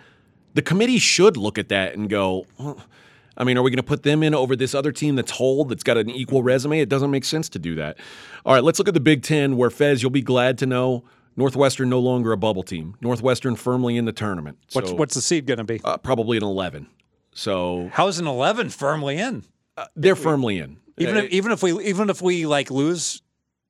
the 0.54 0.62
committee 0.62 0.98
should 0.98 1.36
look 1.36 1.58
at 1.58 1.68
that 1.68 1.94
and 1.94 2.08
go, 2.08 2.46
well, 2.58 2.78
I 3.36 3.44
mean, 3.44 3.56
are 3.56 3.62
we 3.62 3.70
going 3.70 3.78
to 3.78 3.82
put 3.82 4.02
them 4.02 4.22
in 4.22 4.34
over 4.34 4.54
this 4.54 4.74
other 4.74 4.92
team 4.92 5.16
that's 5.16 5.32
whole, 5.32 5.64
that's 5.64 5.82
got 5.82 5.96
an 5.96 6.10
equal 6.10 6.42
resume? 6.42 6.78
It 6.80 6.88
doesn't 6.90 7.10
make 7.10 7.24
sense 7.24 7.48
to 7.50 7.58
do 7.58 7.74
that. 7.76 7.96
All 8.44 8.54
right, 8.54 8.62
let's 8.62 8.78
look 8.78 8.88
at 8.88 8.94
the 8.94 9.00
Big 9.00 9.22
Ten, 9.22 9.56
where 9.56 9.70
Fez, 9.70 10.02
you'll 10.02 10.10
be 10.10 10.20
glad 10.20 10.58
to 10.58 10.66
know 10.66 11.04
Northwestern 11.36 11.88
no 11.88 11.98
longer 11.98 12.32
a 12.32 12.36
bubble 12.36 12.62
team. 12.62 12.94
Northwestern 13.00 13.56
firmly 13.56 13.96
in 13.96 14.04
the 14.04 14.12
tournament. 14.12 14.58
What's 14.74 14.92
what's 14.92 15.14
the 15.14 15.22
seed 15.22 15.46
going 15.46 15.58
to 15.58 15.64
be? 15.64 15.80
uh, 15.82 15.96
probably 15.96 16.36
an 16.36 16.42
11. 16.44 16.86
So 17.34 17.88
How's 17.94 18.18
an 18.18 18.26
eleven 18.26 18.68
firmly 18.68 19.16
in? 19.16 19.44
They're 19.96 20.16
firmly 20.16 20.58
in. 20.58 20.78
Even 20.98 21.16
Uh, 21.16 21.20
if 21.20 21.30
even 21.30 21.52
if 21.52 21.62
we 21.62 21.82
even 21.84 22.10
if 22.10 22.20
we 22.22 22.46
like 22.46 22.70
lose 22.70 23.22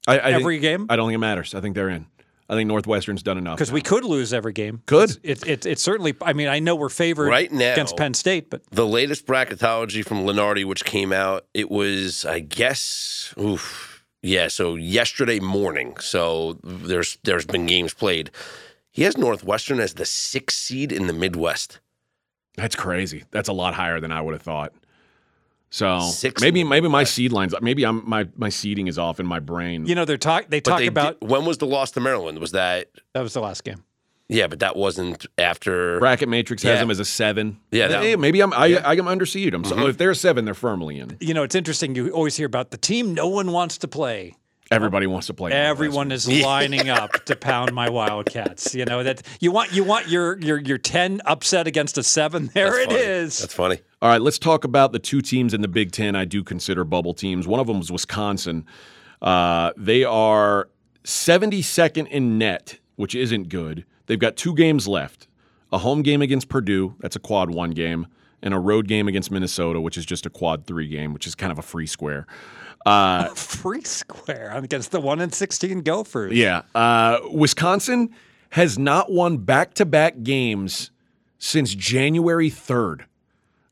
I, 0.07 0.19
I 0.19 0.23
think- 0.25 0.41
every 0.41 0.59
game? 0.59 0.87
I 0.91 0.97
don't 0.97 1.09
think 1.09 1.15
it 1.17 1.19
matters. 1.19 1.55
I 1.55 1.61
think 1.61 1.75
they're 1.75 1.89
in. 1.89 2.07
I 2.49 2.55
think 2.55 2.69
Northwestern's 2.69 3.23
done 3.23 3.39
enough. 3.39 3.57
Because 3.57 3.73
we 3.73 3.81
could 3.81 4.05
lose 4.05 4.35
every 4.35 4.53
game. 4.53 4.83
Could. 4.85 5.11
It's, 5.11 5.19
it's, 5.23 5.43
it's, 5.45 5.67
it's 5.67 5.83
certainly, 5.83 6.15
I 6.21 6.35
mean, 6.35 6.49
I 6.49 6.59
know 6.59 6.75
we're 6.75 6.91
favored 6.91 7.29
Right 7.29 7.51
now- 7.51 7.73
against 7.73 7.97
Penn 7.97 8.13
State, 8.13 8.51
but 8.51 8.63
The 8.71 8.87
latest 8.87 9.27
bracketology 9.27 10.05
from 10.05 10.25
Lunardi, 10.27 10.65
which 10.67 10.85
came 10.85 11.13
out, 11.15 11.47
it 11.55 11.71
was, 11.71 12.27
I 12.27 12.41
guess, 12.41 13.33
oof, 13.41 14.05
yeah. 14.23 14.49
So 14.49 14.75
yesterday 14.75 15.41
morning. 15.41 15.97
So 16.01 16.59
there's 16.63 17.17
there's 17.23 17.47
been 17.47 17.65
games 17.67 17.95
played. 17.95 18.31
He 18.91 19.05
has 19.05 19.17
Northwestern 19.17 19.81
as 19.81 19.95
the 19.95 20.05
sixth 20.05 20.59
seed 20.59 20.93
in 20.93 21.07
the 21.07 21.15
Midwest. 21.15 21.81
That's 22.57 22.77
crazy. 22.77 23.25
That's 23.31 23.49
a 23.49 23.55
lot 23.55 23.73
higher 23.73 23.99
than 24.01 24.13
I 24.13 24.21
would 24.21 24.35
have 24.35 24.43
thought. 24.43 24.75
So 25.73 26.01
Six 26.01 26.41
maybe 26.43 26.63
maybe 26.65 26.87
my 26.87 26.99
Midwest. 27.01 27.15
seed 27.15 27.33
lines 27.33 27.55
maybe 27.63 27.85
I'm 27.85 28.09
my 28.09 28.29
my 28.37 28.51
seeding 28.51 28.87
is 28.89 28.99
off 28.99 29.19
in 29.19 29.27
my 29.27 29.41
brain. 29.41 29.87
you 29.87 29.95
know, 29.95 30.05
they're 30.05 30.19
talk, 30.19 30.47
they 30.49 30.61
talk 30.61 30.79
they 30.79 30.87
about, 30.87 31.19
did- 31.21 31.31
when 31.31 31.47
was 31.47 31.57
the 31.59 31.67
loss 31.67 31.91
to 31.93 32.01
Maryland? 32.01 32.39
Was 32.41 32.53
that 32.53 32.89
that 33.15 33.23
was 33.23 33.33
the 33.33 33.41
last 33.41 33.65
game. 33.65 33.83
yeah? 34.29 34.47
But 34.49 34.61
that 34.61 34.77
wasn't 34.77 35.25
after. 35.39 35.99
Bracket 35.99 36.29
Matrix 36.29 36.63
has 36.63 36.75
Yeah. 36.77 36.81
them 36.81 36.91
as 36.91 37.01
a 37.01 37.05
seven. 37.07 37.59
Yeah, 37.71 37.89
that- 37.89 38.03
Hey, 38.03 38.17
maybe 38.17 38.41
I'm 38.43 38.53
I, 38.53 38.67
Yeah. 38.67 38.83
I 38.85 38.93
am 38.93 39.07
underseed 39.07 39.51
them. 39.53 39.65
So 39.65 39.75
mm-hmm. 39.77 39.89
if 39.89 39.97
they're 39.97 40.11
a 40.11 40.15
seven, 40.15 40.45
they're 40.45 40.53
firmly 40.55 40.99
in. 40.99 41.17
You 41.21 41.33
know, 41.35 41.43
it's 41.43 41.55
interesting. 41.55 41.95
You 41.95 42.11
always 42.11 42.37
hear 42.37 42.47
about 42.47 42.71
the 42.71 42.77
team 42.79 43.15
no 43.15 43.29
one 43.29 43.51
wants 43.51 43.79
to 43.79 43.89
play. 43.89 44.35
Everybody 44.73 45.07
wants 45.07 45.27
to 45.29 45.35
play. 45.35 45.53
Everyone 45.53 46.11
is 46.13 46.29
lining 46.29 46.89
up 46.89 47.25
to 47.27 47.37
pound 47.37 47.73
my 47.73 47.91
Wildcats. 47.91 48.75
You 48.75 48.85
know 48.85 49.03
that 49.03 49.23
you 49.41 49.53
want 49.53 49.73
you 49.73 49.85
want 49.85 50.09
your 50.09 50.39
your 50.41 50.59
your 50.59 50.79
ten 50.79 51.21
upset 51.27 51.67
against 51.67 51.99
a 51.99 52.03
seven. 52.03 52.51
There 52.55 52.71
That's 52.71 52.79
it 52.79 52.87
funny. 52.89 53.01
is. 53.01 53.39
That's 53.39 53.55
funny. 53.55 53.79
All 54.01 54.09
right, 54.09 54.21
let's 54.21 54.39
talk 54.39 54.65
about 54.65 54.93
the 54.93 54.99
two 54.99 55.21
teams 55.21 55.55
in 55.55 55.61
the 55.61 55.69
Big 55.69 55.93
Ten 55.93 56.17
I 56.17 56.25
do 56.25 56.43
consider 56.43 56.85
bubble 56.85 57.15
teams. 57.15 57.47
One 57.47 57.61
of 57.61 57.67
them 57.67 57.79
is 57.79 57.93
Wisconsin. 57.93 58.67
Uh, 59.21 59.73
they 59.77 60.03
are 60.03 60.69
72nd 61.05 62.09
in 62.09 62.39
net, 62.39 62.79
which 62.97 63.15
isn't 63.15 63.49
good. 63.49 63.85
They've 64.07 64.19
got 64.19 64.37
two 64.37 64.55
games 64.55 64.89
left 64.89 65.29
a 65.73 65.79
home 65.79 66.03
game 66.03 66.21
against 66.21 66.49
Purdue, 66.49 66.95
that's 67.01 67.17
a 67.17 67.21
quad 67.21 67.51
one 67.51 67.71
game, 67.71 68.07
and 68.43 68.53
a 68.53 68.59
road 68.59 68.87
game 68.87 69.09
against 69.09 69.31
Minnesota, 69.31 69.81
which 69.81 69.97
is 69.97 70.05
just 70.05 70.27
a 70.27 70.31
quad 70.31 70.67
three 70.67 70.87
game, 70.87 71.15
which 71.15 71.27
is 71.27 71.35
kind 71.35 71.51
of 71.51 71.59
a 71.59 71.63
free 71.63 71.87
square. 71.87 72.27
Uh, 72.85 73.29
Free 73.35 73.83
square 73.83 74.51
against 74.55 74.91
the 74.91 75.01
one 75.01 75.21
and 75.21 75.35
sixteen 75.35 75.83
Gophers. 75.83 76.33
Yeah. 76.33 76.63
Uh, 76.75 77.19
Wisconsin 77.33 78.11
has 78.51 78.79
not 78.79 79.11
won 79.11 79.39
back 79.39 79.73
to 79.75 79.87
back 79.87 80.23
games 80.23 80.91
since 81.39 81.75
January 81.75 82.51
3rd, 82.51 83.01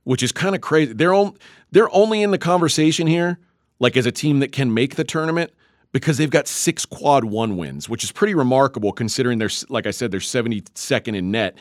which 0.05 0.23
is 0.23 0.33
kind 0.33 0.55
of 0.55 0.63
crazy. 0.63 0.95
They're, 0.95 1.13
on, 1.13 1.37
they're 1.71 1.95
only 1.95 2.23
in 2.23 2.31
the 2.31 2.39
conversation 2.39 3.07
here, 3.07 3.39
like 3.79 3.97
as 3.97 4.07
a 4.07 4.13
team 4.13 4.41
that 4.41 4.53
can 4.53 4.73
make 4.73 4.97
the 4.97 5.05
tournament, 5.05 5.53
because 5.93 6.17
they've 6.17 6.31
got 6.31 6.49
six 6.49 6.87
quad 6.87 7.25
one 7.25 7.59
wins, 7.59 7.91
which 7.91 8.03
is 8.03 8.11
pretty 8.11 8.35
remarkable 8.35 8.91
considering 8.93 9.39
they're, 9.39 9.51
like 9.69 9.87
I 9.87 9.91
said, 9.91 10.11
they're 10.11 10.21
72nd 10.21 11.15
in 11.15 11.31
net. 11.31 11.59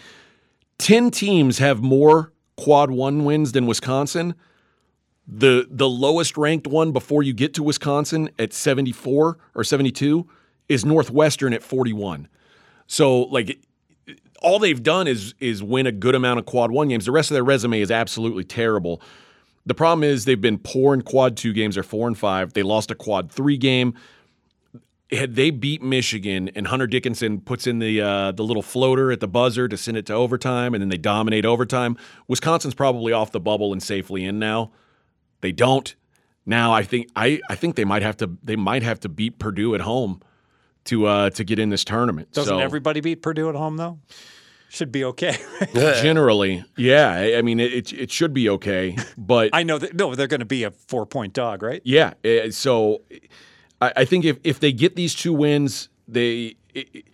10 0.77 1.11
teams 1.11 1.57
have 1.57 1.81
more 1.81 2.31
quad 2.55 2.89
one 2.89 3.25
wins 3.25 3.51
than 3.51 3.67
Wisconsin. 3.67 4.33
The 5.31 5.67
the 5.69 5.87
lowest 5.87 6.37
ranked 6.37 6.65
one 6.65 6.91
before 6.91 7.21
you 7.21 7.33
get 7.33 7.53
to 7.53 7.63
Wisconsin 7.63 8.31
at 8.39 8.51
74 8.51 9.37
or 9.53 9.63
72 9.63 10.27
is 10.67 10.83
Northwestern 10.83 11.53
at 11.53 11.61
41. 11.61 12.27
So 12.87 13.21
like 13.23 13.59
all 14.41 14.57
they've 14.57 14.81
done 14.81 15.07
is 15.07 15.35
is 15.39 15.61
win 15.61 15.85
a 15.85 15.91
good 15.91 16.15
amount 16.15 16.39
of 16.39 16.47
quad 16.47 16.71
one 16.71 16.87
games. 16.87 17.05
The 17.05 17.11
rest 17.11 17.29
of 17.29 17.35
their 17.35 17.43
resume 17.43 17.79
is 17.79 17.91
absolutely 17.91 18.43
terrible. 18.43 19.01
The 19.67 19.75
problem 19.75 20.03
is 20.03 20.25
they've 20.25 20.39
been 20.39 20.57
poor 20.57 20.95
in 20.95 21.03
quad 21.03 21.37
two 21.37 21.53
games. 21.53 21.75
They're 21.75 21.83
four 21.83 22.07
and 22.07 22.17
five. 22.17 22.53
They 22.53 22.63
lost 22.63 22.89
a 22.89 22.95
quad 22.95 23.31
three 23.31 23.57
game. 23.57 23.93
Had 25.11 25.35
they 25.35 25.51
beat 25.51 25.83
Michigan 25.83 26.49
and 26.55 26.65
Hunter 26.67 26.87
Dickinson 26.87 27.41
puts 27.41 27.67
in 27.67 27.77
the 27.77 28.01
uh, 28.01 28.31
the 28.31 28.43
little 28.43 28.63
floater 28.63 29.11
at 29.11 29.19
the 29.19 29.27
buzzer 29.27 29.67
to 29.67 29.77
send 29.77 29.95
it 29.95 30.07
to 30.07 30.13
overtime, 30.13 30.73
and 30.73 30.81
then 30.81 30.89
they 30.89 30.97
dominate 30.97 31.45
overtime, 31.45 31.97
Wisconsin's 32.27 32.73
probably 32.73 33.13
off 33.13 33.31
the 33.31 33.39
bubble 33.39 33.71
and 33.71 33.83
safely 33.83 34.25
in 34.25 34.39
now. 34.39 34.71
They 35.41 35.51
don't. 35.51 35.95
Now 36.45 36.73
I 36.73 36.83
think 36.83 37.09
I, 37.15 37.39
I 37.49 37.55
think 37.55 37.75
they 37.75 37.85
might 37.85 38.01
have 38.01 38.17
to 38.17 38.29
they 38.43 38.55
might 38.55 38.83
have 38.83 38.99
to 39.01 39.09
beat 39.09 39.39
Purdue 39.39 39.75
at 39.75 39.81
home 39.81 40.21
to 40.85 41.05
uh, 41.05 41.29
to 41.31 41.43
get 41.43 41.59
in 41.59 41.69
this 41.69 41.83
tournament. 41.83 42.31
Doesn't 42.31 42.49
so, 42.49 42.59
everybody 42.59 43.01
beat 43.01 43.21
Purdue 43.21 43.49
at 43.49 43.55
home 43.55 43.77
though? 43.77 43.99
Should 44.71 44.91
be 44.91 45.03
okay. 45.03 45.35
generally, 45.73 46.63
yeah. 46.77 47.09
I, 47.11 47.37
I 47.37 47.41
mean, 47.41 47.59
it, 47.59 47.73
it 47.73 47.93
it 47.93 48.11
should 48.11 48.33
be 48.33 48.49
okay, 48.49 48.95
but 49.17 49.49
I 49.53 49.63
know 49.63 49.77
that 49.79 49.95
no, 49.95 50.13
they're 50.15 50.27
going 50.27 50.41
to 50.41 50.45
be 50.45 50.63
a 50.63 50.71
four 50.71 51.05
point 51.05 51.33
dog, 51.33 51.63
right? 51.63 51.81
yeah. 51.83 52.13
eh, 52.23 52.51
So 52.51 53.01
I, 53.81 53.93
I 53.97 54.05
think 54.05 54.25
if 54.25 54.37
if 54.43 54.59
they 54.59 54.71
get 54.71 54.95
these 54.95 55.15
two 55.15 55.33
wins, 55.33 55.89
they. 56.07 56.55
it- 56.73 57.05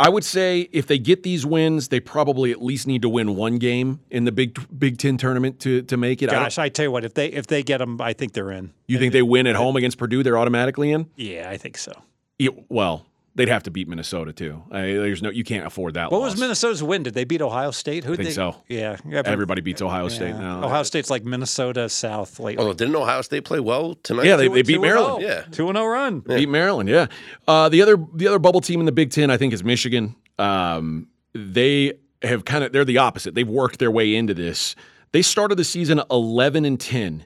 I 0.00 0.08
would 0.08 0.24
say 0.24 0.66
if 0.72 0.86
they 0.86 0.98
get 0.98 1.24
these 1.24 1.44
wins, 1.44 1.88
they 1.88 2.00
probably 2.00 2.52
at 2.52 2.62
least 2.62 2.86
need 2.86 3.02
to 3.02 3.08
win 3.08 3.36
one 3.36 3.58
game 3.58 4.00
in 4.10 4.24
the 4.24 4.32
Big 4.32 4.58
Big 4.76 4.96
Ten 4.96 5.18
tournament 5.18 5.60
to 5.60 5.82
to 5.82 5.96
make 5.98 6.22
it. 6.22 6.30
I 6.30 6.32
Gosh, 6.32 6.56
I 6.56 6.70
tell 6.70 6.86
you 6.86 6.90
what, 6.90 7.04
if 7.04 7.12
they 7.12 7.26
if 7.26 7.48
they 7.48 7.62
get 7.62 7.78
them, 7.78 8.00
I 8.00 8.14
think 8.14 8.32
they're 8.32 8.50
in. 8.50 8.72
you 8.86 8.98
think 8.98 9.12
they 9.12 9.20
win 9.20 9.46
at 9.46 9.56
home 9.56 9.76
against 9.76 9.98
Purdue? 9.98 10.22
They're 10.22 10.38
automatically 10.38 10.90
in. 10.90 11.10
Yeah, 11.16 11.50
I 11.50 11.58
think 11.58 11.76
so. 11.76 11.92
Yeah, 12.38 12.50
well, 12.70 13.04
they'd 13.34 13.48
have 13.48 13.62
to 13.64 13.70
beat 13.70 13.88
Minnesota 13.88 14.32
too. 14.32 14.62
I, 14.70 14.80
there's 14.80 15.22
no, 15.22 15.30
you 15.30 15.44
can't 15.44 15.66
afford 15.66 15.94
that. 15.94 16.10
What 16.10 16.20
loss. 16.20 16.32
was 16.32 16.40
Minnesota's 16.40 16.82
win? 16.82 17.02
Did 17.02 17.14
they 17.14 17.24
beat 17.24 17.40
Ohio 17.42 17.70
State? 17.70 18.04
Who 18.04 18.12
I 18.12 18.16
think 18.16 18.28
they, 18.28 18.34
so. 18.34 18.56
Yeah, 18.68 18.96
yeah 19.06 19.22
but- 19.22 19.30
Everybody 19.32 19.60
beats 19.60 19.80
Ohio 19.82 20.08
State 20.08 20.34
now. 20.34 20.64
Ohio 20.64 20.82
State's 20.82 21.10
like 21.10 21.24
Minnesota 21.24 21.88
South 21.88 22.38
lately. 22.40 22.64
Oh, 22.64 22.72
didn't 22.72 22.96
Ohio 22.96 23.22
State 23.22 23.44
play 23.44 23.60
well 23.60 23.94
tonight? 24.02 24.26
Yeah, 24.26 24.36
they, 24.36 24.48
Two- 24.48 24.54
they 24.54 24.62
beat 24.62 24.80
Maryland. 24.80 25.24
oh. 25.24 25.26
Yeah. 25.26 25.42
two 25.50 25.68
and 25.68 25.76
zero 25.76 25.86
run. 25.88 26.20
Beat 26.20 26.48
Maryland. 26.48 26.88
Yeah. 26.88 27.06
Uh, 27.46 27.68
the 27.68 27.82
other 27.82 27.96
the 28.14 28.26
other 28.26 28.38
bubble 28.38 28.60
team 28.60 28.80
in 28.80 28.86
the 28.86 28.92
Big 28.92 29.10
Ten, 29.10 29.30
I 29.30 29.36
think, 29.36 29.52
is 29.52 29.62
Michigan. 29.64 30.16
Um, 30.38 31.08
they 31.34 31.94
have 32.22 32.44
kind 32.44 32.64
of 32.64 32.72
they're 32.72 32.84
the 32.84 32.98
opposite. 32.98 33.34
They've 33.34 33.48
worked 33.48 33.78
their 33.78 33.90
way 33.90 34.14
into 34.14 34.34
this. 34.34 34.74
They 35.12 35.22
started 35.22 35.56
the 35.56 35.64
season 35.64 36.00
eleven 36.10 36.64
and 36.64 36.78
ten, 36.80 37.24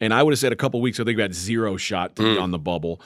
and 0.00 0.12
I 0.12 0.22
would 0.22 0.32
have 0.32 0.38
said 0.38 0.52
a 0.52 0.56
couple 0.56 0.80
weeks 0.80 0.98
ago 0.98 1.04
they 1.04 1.14
got 1.14 1.32
zero 1.32 1.76
shot 1.76 2.16
to 2.16 2.22
be 2.22 2.38
on 2.38 2.50
the 2.50 2.58
bubble. 2.58 3.00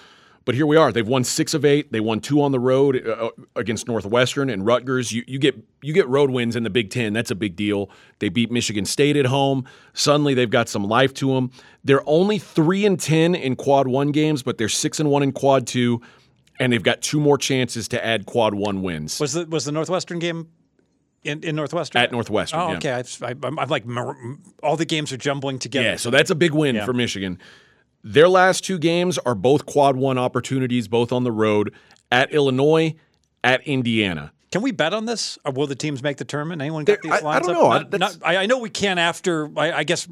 But 0.48 0.54
here 0.54 0.64
we 0.64 0.78
are. 0.78 0.90
They've 0.92 1.06
won 1.06 1.24
six 1.24 1.52
of 1.52 1.66
eight. 1.66 1.92
They 1.92 2.00
won 2.00 2.20
two 2.20 2.40
on 2.40 2.52
the 2.52 2.58
road 2.58 3.06
uh, 3.06 3.28
against 3.54 3.86
Northwestern 3.86 4.48
and 4.48 4.64
Rutgers. 4.64 5.12
You, 5.12 5.22
you 5.26 5.38
get 5.38 5.54
you 5.82 5.92
get 5.92 6.08
road 6.08 6.30
wins 6.30 6.56
in 6.56 6.62
the 6.62 6.70
Big 6.70 6.88
Ten. 6.88 7.12
That's 7.12 7.30
a 7.30 7.34
big 7.34 7.54
deal. 7.54 7.90
They 8.18 8.30
beat 8.30 8.50
Michigan 8.50 8.86
State 8.86 9.18
at 9.18 9.26
home. 9.26 9.66
Suddenly 9.92 10.32
they've 10.32 10.48
got 10.48 10.70
some 10.70 10.84
life 10.84 11.12
to 11.20 11.34
them. 11.34 11.50
They're 11.84 12.00
only 12.08 12.38
three 12.38 12.86
and 12.86 12.98
ten 12.98 13.34
in 13.34 13.56
quad 13.56 13.88
one 13.88 14.10
games, 14.10 14.42
but 14.42 14.56
they're 14.56 14.70
six 14.70 14.98
and 14.98 15.10
one 15.10 15.22
in 15.22 15.32
quad 15.32 15.66
two, 15.66 16.00
and 16.58 16.72
they've 16.72 16.82
got 16.82 17.02
two 17.02 17.20
more 17.20 17.36
chances 17.36 17.86
to 17.88 18.02
add 18.02 18.24
quad 18.24 18.54
one 18.54 18.80
wins 18.80 19.20
Was 19.20 19.34
the 19.34 19.44
was 19.44 19.66
the 19.66 19.72
Northwestern 19.72 20.18
game 20.18 20.48
in, 21.24 21.44
in 21.44 21.56
Northwestern? 21.56 22.00
at 22.00 22.10
Northwestern. 22.10 22.58
Oh, 22.58 22.70
yeah. 22.70 22.76
okay. 22.78 22.92
I've, 22.92 23.22
I, 23.22 23.34
I'm, 23.46 23.58
I'm 23.58 23.68
like 23.68 23.84
all 24.62 24.78
the 24.78 24.86
games 24.86 25.12
are 25.12 25.18
jumbling 25.18 25.58
together. 25.58 25.90
Yeah, 25.90 25.96
so 25.96 26.10
that's 26.10 26.30
a 26.30 26.34
big 26.34 26.52
win 26.54 26.76
Yeah. 26.76 26.86
for 26.86 26.94
Michigan. 26.94 27.38
Their 28.04 28.28
last 28.28 28.64
two 28.64 28.78
games 28.78 29.18
are 29.18 29.34
both 29.34 29.66
quad 29.66 29.96
one 29.96 30.18
opportunities, 30.18 30.88
both 30.88 31.12
on 31.12 31.24
the 31.24 31.32
road 31.32 31.74
at 32.10 32.32
Illinois, 32.32 32.94
at 33.42 33.66
Indiana. 33.66 34.32
Can 34.50 34.62
we 34.62 34.70
bet 34.72 34.94
on 34.94 35.04
this? 35.04 35.38
Or 35.44 35.52
will 35.52 35.66
the 35.66 35.74
teams 35.74 36.02
make 36.02 36.16
the 36.16 36.24
tournament? 36.24 36.62
Anyone 36.62 36.84
got 36.84 37.02
There- 37.02 37.12
these 37.12 37.12
I- 37.12 37.18
I 37.18 37.32
lines 37.32 37.46
don't 37.46 37.54
know. 37.54 37.66
I- 37.70 37.78
Not, 37.80 37.98
not, 37.98 38.16
I, 38.24 38.36
I 38.38 38.46
know 38.46 38.58
we 38.58 38.70
can 38.70 38.96
after. 38.98 39.50
I, 39.58 39.72
I 39.72 39.84
guess 39.84 40.08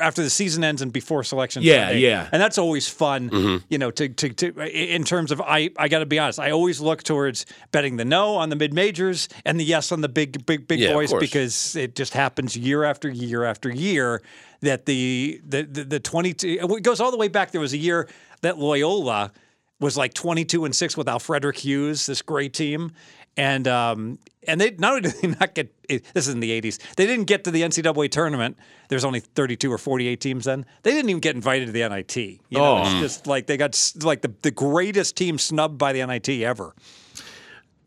after 0.00 0.22
the 0.22 0.28
season 0.30 0.62
ends 0.62 0.82
and 0.82 0.92
before 0.92 1.24
selection. 1.24 1.62
Yeah, 1.62 1.86
Sunday. 1.86 2.00
yeah. 2.00 2.28
And 2.30 2.42
that's 2.42 2.58
always 2.58 2.86
fun. 2.88 3.30
Mm-hmm. 3.30 3.64
You 3.70 3.78
know, 3.78 3.90
to, 3.92 4.08
to 4.08 4.28
to 4.28 4.92
in 4.94 5.04
terms 5.04 5.32
of 5.32 5.40
I 5.40 5.70
I 5.78 5.88
got 5.88 6.00
to 6.00 6.06
be 6.06 6.18
honest. 6.18 6.38
I 6.38 6.50
always 6.50 6.80
look 6.80 7.02
towards 7.02 7.46
betting 7.72 7.96
the 7.96 8.04
no 8.04 8.34
on 8.36 8.50
the 8.50 8.56
mid 8.56 8.74
majors 8.74 9.28
and 9.46 9.58
the 9.58 9.64
yes 9.64 9.90
on 9.90 10.02
the 10.02 10.08
big 10.08 10.44
big 10.44 10.68
big 10.68 10.80
Yeah, 10.80 10.92
boys 10.92 11.12
because 11.14 11.74
it 11.74 11.94
just 11.96 12.12
happens 12.12 12.56
year 12.56 12.84
after 12.84 13.08
year 13.08 13.44
after 13.44 13.70
year 13.70 14.20
that 14.60 14.84
the 14.86 15.40
the 15.46 15.62
the, 15.62 15.84
the 15.84 16.00
twenty 16.00 16.34
two 16.34 16.58
it 16.60 16.82
goes 16.82 17.00
all 17.00 17.10
the 17.10 17.16
way 17.16 17.28
back. 17.28 17.52
There 17.52 17.60
was 17.60 17.72
a 17.72 17.78
year 17.78 18.06
that 18.42 18.58
Loyola 18.58 19.32
was 19.80 19.96
like 19.96 20.12
22 20.12 20.64
and 20.64 20.74
6 20.74 20.96
without 20.96 21.20
Alfredrick 21.20 21.56
Hughes, 21.58 22.06
this 22.06 22.20
great 22.20 22.52
team. 22.52 22.90
And 23.38 23.66
um, 23.68 24.18
and 24.46 24.60
they 24.60 24.72
not 24.72 24.90
only 24.96 25.02
did 25.02 25.12
they 25.22 25.28
not 25.40 25.54
get 25.54 25.72
this 25.88 26.26
is 26.26 26.28
in 26.28 26.40
the 26.40 26.60
80s, 26.60 26.78
they 26.96 27.06
didn't 27.06 27.26
get 27.26 27.44
to 27.44 27.50
the 27.50 27.62
NCAA 27.62 28.10
tournament. 28.10 28.58
There's 28.88 29.04
only 29.04 29.20
32 29.20 29.72
or 29.72 29.78
48 29.78 30.20
teams 30.20 30.44
then. 30.44 30.66
They 30.82 30.90
didn't 30.90 31.08
even 31.08 31.20
get 31.20 31.36
invited 31.36 31.66
to 31.66 31.72
the 31.72 31.88
NIT. 31.88 32.16
You 32.16 32.38
know, 32.50 32.78
Oh. 32.78 32.82
it's 32.82 32.94
just 33.00 33.26
like 33.26 33.46
they 33.46 33.56
got 33.56 33.80
like 34.02 34.22
the, 34.22 34.34
the 34.42 34.50
greatest 34.50 35.16
team 35.16 35.38
snubbed 35.38 35.78
by 35.78 35.92
the 35.92 36.04
NIT 36.04 36.28
ever. 36.28 36.74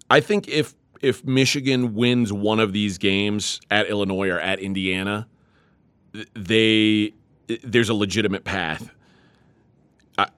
I 0.09 0.21
think 0.21 0.47
if 0.47 0.73
if 1.01 1.25
Michigan 1.25 1.95
wins 1.95 2.31
one 2.31 2.59
of 2.59 2.73
these 2.73 2.97
games 2.97 3.59
at 3.69 3.87
Illinois 3.89 4.29
or 4.29 4.39
at 4.39 4.59
Indiana, 4.59 5.27
they 6.33 7.13
there's 7.63 7.89
a 7.89 7.93
legitimate 7.93 8.43
path. 8.45 8.89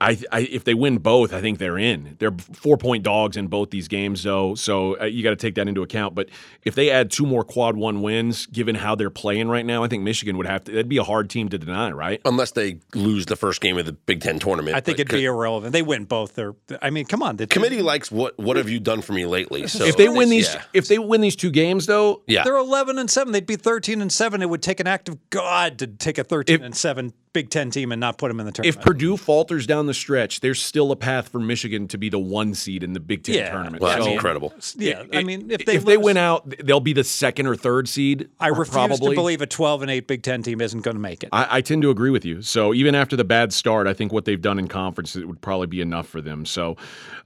I, 0.00 0.10
I, 0.10 0.18
I 0.32 0.40
if 0.40 0.64
they 0.64 0.74
win 0.74 0.98
both, 0.98 1.32
I 1.32 1.40
think 1.40 1.58
they're 1.58 1.78
in. 1.78 2.16
They're 2.18 2.34
four 2.52 2.76
point 2.76 3.02
dogs 3.02 3.36
in 3.36 3.48
both 3.48 3.70
these 3.70 3.88
games, 3.88 4.22
though, 4.22 4.54
so 4.54 5.00
uh, 5.00 5.04
you 5.04 5.22
got 5.22 5.30
to 5.30 5.36
take 5.36 5.54
that 5.56 5.68
into 5.68 5.82
account. 5.82 6.14
But 6.14 6.28
if 6.64 6.74
they 6.74 6.90
add 6.90 7.10
two 7.10 7.26
more 7.26 7.44
quad 7.44 7.76
one 7.76 8.02
wins, 8.02 8.46
given 8.46 8.74
how 8.74 8.94
they're 8.94 9.10
playing 9.10 9.48
right 9.48 9.64
now, 9.64 9.84
I 9.84 9.88
think 9.88 10.02
Michigan 10.02 10.36
would 10.36 10.46
have 10.46 10.64
to. 10.64 10.72
That'd 10.72 10.88
be 10.88 10.98
a 10.98 11.04
hard 11.04 11.30
team 11.30 11.48
to 11.50 11.58
deny, 11.58 11.90
right? 11.90 12.20
Unless 12.24 12.52
they 12.52 12.78
lose 12.94 13.26
the 13.26 13.36
first 13.36 13.60
game 13.60 13.78
of 13.78 13.86
the 13.86 13.92
Big 13.92 14.20
Ten 14.20 14.38
tournament. 14.38 14.76
I 14.76 14.80
think 14.80 14.98
it'd 14.98 15.12
be 15.12 15.24
irrelevant. 15.24 15.72
They 15.72 15.82
win 15.82 16.04
both. 16.04 16.34
They're, 16.34 16.54
I 16.80 16.90
mean, 16.90 17.04
come 17.06 17.22
on. 17.22 17.36
The 17.36 17.46
committee 17.46 17.82
likes 17.82 18.10
what 18.10 18.38
what 18.38 18.56
have 18.56 18.68
you 18.68 18.80
done 18.80 19.02
for 19.02 19.12
me 19.12 19.26
lately? 19.26 19.66
So 19.66 19.84
if 19.84 19.96
they 19.96 20.08
win 20.08 20.28
these, 20.28 20.52
yeah. 20.52 20.62
if 20.72 20.88
they 20.88 20.98
win 20.98 21.20
these 21.20 21.36
two 21.36 21.50
games, 21.50 21.86
though, 21.86 22.22
yeah. 22.26 22.44
They're 22.44 22.56
11 22.56 22.98
and 22.98 23.10
7. 23.10 23.32
They'd 23.32 23.46
be 23.46 23.56
13 23.56 24.00
and 24.00 24.12
7. 24.12 24.42
It 24.42 24.48
would 24.48 24.62
take 24.62 24.80
an 24.80 24.86
act 24.86 25.08
of 25.08 25.18
God 25.30 25.78
to 25.78 25.86
take 25.86 26.18
a 26.18 26.24
13 26.24 26.62
and 26.62 26.76
7 26.76 27.12
Big 27.34 27.50
10 27.50 27.72
team 27.72 27.90
and 27.90 28.00
not 28.00 28.16
put 28.16 28.28
them 28.28 28.38
in 28.38 28.46
the 28.46 28.52
tournament. 28.52 28.78
if. 28.78 28.84
Purdue 28.84 29.16
falters 29.16 29.66
down 29.66 29.73
the 29.86 29.94
stretch, 29.94 30.40
there's 30.40 30.60
still 30.60 30.90
a 30.92 30.96
path 30.96 31.28
for 31.28 31.38
Michigan 31.38 31.86
to 31.88 31.98
be 31.98 32.08
the 32.08 32.18
one 32.18 32.54
seed 32.54 32.82
in 32.82 32.92
the 32.92 33.00
Big 33.00 33.22
Ten 33.24 33.34
Yeah. 33.36 33.50
tournament. 33.50 33.82
well, 33.82 33.92
that's 33.92 34.04
So- 34.04 34.12
incredible. 34.12 34.52
yeah, 34.76 35.02
I 35.12 35.22
mean, 35.22 35.50
if 35.50 35.64
they 35.66 35.74
if 35.76 35.84
they 35.84 35.96
lose- 35.96 36.04
win 36.04 36.16
out, 36.16 36.54
they'll 36.64 36.80
be 36.80 36.92
the 36.92 37.04
second 37.04 37.46
or 37.46 37.56
third 37.56 37.88
seed. 37.88 38.28
I 38.40 38.48
refuse 38.48 38.68
probably. 38.70 39.10
to 39.10 39.14
believe 39.14 39.42
a 39.42 39.46
12 39.46 39.82
and 39.82 39.90
8 39.90 40.06
Big 40.06 40.22
10 40.22 40.42
team 40.42 40.60
isn't 40.60 40.80
going 40.80 40.94
to 40.96 41.00
make 41.00 41.22
it. 41.22 41.28
I, 41.32 41.58
I 41.58 41.60
tend 41.60 41.82
to 41.82 41.90
agree 41.90 42.10
with 42.10 42.24
you. 42.24 42.40
So 42.42 42.72
even 42.74 42.94
after 42.94 43.16
the 43.16 43.24
bad 43.24 43.52
start, 43.52 43.86
I 43.86 43.92
think 43.92 44.12
what 44.12 44.24
they've 44.24 44.40
done 44.40 44.58
in 44.58 44.68
conference 44.68 45.16
it 45.16 45.26
would 45.26 45.40
probably 45.40 45.66
be 45.66 45.80
enough 45.80 46.06
for 46.08 46.20
them. 46.20 46.46
So 46.46 46.76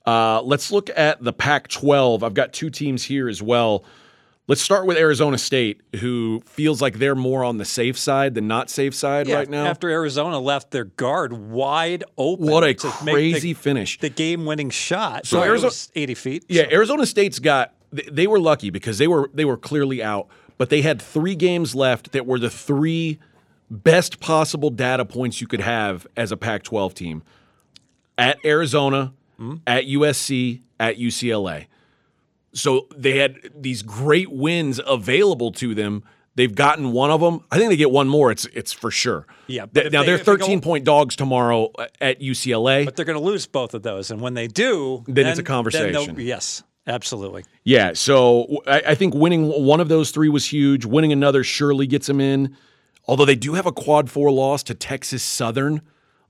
uh, 0.07 0.41
let's 0.43 0.73
look 0.73 0.91
at 0.97 1.23
the 1.23 1.33
Pac-12. 1.33 2.23
I've 2.23 2.35
got 2.35 2.53
two 2.53 2.71
teams 2.71 3.05
here 3.05 3.29
as 3.29 3.43
well. 3.43 3.85
Let's 4.49 4.63
start 4.63 4.87
with 4.87 4.97
Arizona 4.97 5.37
State, 5.37 5.83
who 6.01 6.41
feels 6.47 6.81
like 6.81 6.99
they're 6.99 7.15
more 7.15 7.45
on 7.45 7.59
the 7.59 7.67
safe 7.67 7.99
side 7.99 8.35
than 8.35 8.49
not 8.49 8.71
safe 8.71 8.95
side 8.95 9.29
Yeah, 9.29 9.37
right 9.37 9.49
now. 9.49 9.67
After 9.67 9.91
Arizona 9.91 10.39
left 10.39 10.71
their 10.71 10.85
guard 10.85 11.35
wide 11.35 12.03
open. 12.17 12.47
what 12.47 12.65
a 12.65 12.73
crazy 12.73 13.53
the, 13.53 13.61
finish! 13.61 13.99
the 13.99 14.09
game-winning 14.09 14.71
shot. 14.71 15.27
So 15.27 15.37
So 15.41 15.43
Arizona- 15.45 15.73
80 15.95 16.15
feet. 16.15 16.45
Yeah, 16.49 16.63
so- 16.63 16.71
Arizona 16.73 17.05
State's 17.05 17.39
got 17.39 17.75
they- 17.93 18.09
they 18.11 18.27
were 18.27 18.41
lucky 18.41 18.71
because 18.71 18.97
they 18.97 19.07
were 19.07 19.31
they 19.35 19.45
were 19.45 19.59
clearly 19.59 20.03
out, 20.03 20.29
but 20.57 20.71
they 20.71 20.81
had 20.81 21.01
three 21.03 21.35
games 21.35 21.75
left 21.75 22.13
that 22.13 22.25
were 22.27 22.39
the 22.39 22.51
three 22.51 23.19
best 23.71 24.19
possible 24.19 24.71
data 24.71 25.05
points 25.05 25.43
you 25.43 25.47
could 25.47 25.61
have 25.61 26.07
as 26.17 26.33
a 26.33 26.39
Pac-12 26.39 26.95
team. 26.95 27.23
At 28.17 28.39
Arizona, 28.47 29.13
mm-hmm. 29.39 29.57
at 29.67 29.85
USC, 29.85 30.63
at 30.81 30.97
UCLA. 30.99 31.67
So 32.59 32.87
they 32.97 33.19
had 33.19 33.37
these 33.55 33.83
great 33.83 34.31
wins 34.31 34.81
available 34.87 35.53
to 35.53 35.75
them. 35.75 36.03
They've 36.35 36.55
gotten 36.55 36.93
one 36.93 37.11
of 37.11 37.21
them. 37.21 37.41
I 37.51 37.59
think 37.59 37.71
they 37.71 37.77
get 37.77 37.91
one 37.91 38.07
more. 38.09 38.31
It's 38.31 38.45
it's 38.47 38.73
for 38.73 38.91
sure. 38.91 39.27
Yeah, 39.49 39.67
but 39.67 39.75
Th- 39.75 39.87
if 39.87 39.93
now 39.93 40.01
they- 40.01 40.07
they're 40.07 40.15
if 40.17 40.25
they 40.25 40.33
go- 40.37 40.45
13 40.45 40.61
point 40.61 40.85
dogs 40.85 41.17
tomorrow 41.17 41.71
uh, 41.79 41.87
at 42.01 42.21
UCLA. 42.21 42.85
But 42.85 42.95
they're 42.97 43.05
going 43.05 43.19
to 43.19 43.25
lose 43.25 43.47
both 43.47 43.75
of 43.75 43.83
those. 43.83 44.11
And 44.13 44.21
when 44.21 44.35
they 44.35 44.47
do, 44.47 45.05
Then 45.09 45.27
it's 45.27 45.39
a 45.41 45.43
conversation. 45.43 46.17
yes, 46.21 46.63
absolutely. 46.87 47.45
Yeah, 47.65 47.93
so 47.95 48.63
I 48.67 48.95
think 48.95 49.15
winning 49.15 49.49
one 49.49 49.81
of 49.81 49.89
those 49.89 50.11
three 50.13 50.29
was 50.29 50.47
huge. 50.53 50.85
Winning 50.85 51.13
another 51.13 51.43
surely 51.43 51.87
gets 51.89 52.07
them 52.07 52.21
in. 52.21 52.57
Although 53.09 53.25
they 53.25 53.35
do 53.37 53.55
have 53.55 53.67
a 53.67 53.73
quad 53.73 54.09
four 54.11 54.31
loss 54.31 54.63
to 54.65 54.75
Texas 54.75 55.23
Southern 55.25 55.81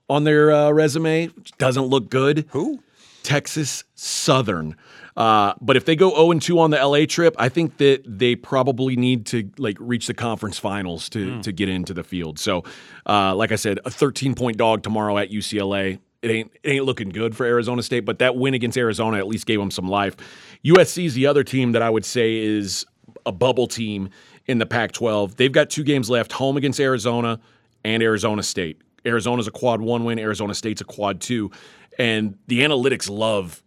on 0.09 0.25
their 0.25 0.51
uh, 0.53 0.71
resume, 0.71 1.27
which 1.29 1.53
doesn't 1.59 1.85
look 1.85 2.09
good. 2.09 2.47
Who? 2.53 2.81
Texas 3.25 3.85
Southern. 3.95 4.75
Uh, 5.19 5.53
but 5.61 5.77
if 5.77 5.85
they 5.85 5.97
go 5.97 6.11
0 6.11 6.31
and 6.31 6.41
2 6.41 6.61
on 6.61 6.71
the 6.71 6.77
LA 6.77 7.05
trip, 7.05 7.35
I 7.41 7.49
think 7.49 7.79
that 7.79 8.03
they 8.07 8.37
probably 8.37 8.95
need 8.95 9.27
to 9.27 9.51
like 9.59 9.77
reach 9.81 10.07
the 10.07 10.15
conference 10.15 10.61
finals 10.61 11.09
to 11.09 11.43
to 11.43 11.51
get 11.51 11.69
into 11.69 11.93
the 11.93 12.05
field. 12.05 12.39
So, 12.39 12.63
uh, 13.05 13.35
like 13.35 13.51
I 13.51 13.57
said, 13.57 13.81
a 13.85 13.91
13 13.91 14.37
point 14.37 14.59
dog 14.59 14.85
tomorrow 14.85 15.19
at 15.19 15.31
UCLA. 15.31 15.99
It 16.23 16.31
ain't 16.31 16.53
it 16.63 16.71
ain't 16.71 16.85
looking 16.85 17.09
good 17.09 17.37
for 17.37 17.45
Arizona 17.45 17.83
State, 17.83 18.05
but 18.05 18.21
that 18.21 18.37
win 18.37 18.55
against 18.55 18.79
Arizona 18.79 19.19
at 19.19 19.27
least 19.27 19.45
gave 19.45 19.59
them 19.59 19.73
some 19.73 19.89
life. 19.89 20.17
USC 20.65 21.07
is 21.07 21.15
the 21.15 21.27
other 21.27 21.43
team 21.43 21.73
that 21.73 21.83
I 21.83 21.91
would 21.91 22.05
say 22.05 22.37
is 22.37 22.87
a 23.27 23.33
bubble 23.33 23.67
team 23.67 24.11
in 24.47 24.59
the 24.59 24.67
Pac-12. 24.67 25.35
They've 25.35 25.51
got 25.51 25.69
two 25.69 25.83
games 25.83 26.09
left: 26.09 26.31
home 26.31 26.57
against 26.57 26.79
Arizona 26.79 27.41
and 27.85 28.05
Arizona 28.05 28.45
State. 28.45 28.83
Arizona's 29.05 29.49
a 29.49 29.53
quad 29.53 29.81
one 29.81 30.05
win. 30.05 30.21
Arizona 30.21 30.55
State's 30.55 30.81
a 30.81 30.85
quad 30.85 31.21
two, 31.21 31.51
and 31.99 32.39
the 32.47 32.61
analytics 32.61 33.11
love 33.11 33.65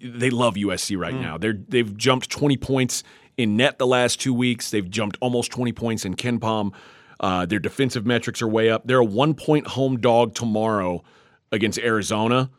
they 0.00 0.30
love 0.30 0.54
USC 0.54 0.98
right 0.98 1.14
now. 1.14 1.38
They're 1.38 1.58
they've 1.68 1.96
jumped 1.96 2.30
20 2.30 2.56
points 2.56 3.02
in 3.36 3.56
net 3.56 3.78
the 3.78 3.86
last 3.86 4.20
two 4.20 4.34
weeks. 4.34 4.70
They've 4.70 4.88
jumped 4.88 5.18
almost 5.20 5.50
20 5.50 5.72
points 5.72 6.04
in 6.04 6.14
KenPom. 6.14 6.72
Uh, 7.18 7.46
their 7.46 7.58
defensive 7.58 8.04
metrics 8.04 8.42
are 8.42 8.48
way 8.48 8.70
up. 8.70 8.86
They're 8.86 8.98
a 8.98 9.04
one 9.04 9.34
point 9.34 9.68
home 9.68 9.98
dog 9.98 10.34
tomorrow 10.34 11.02
against 11.50 11.78
Arizona, 11.78 12.50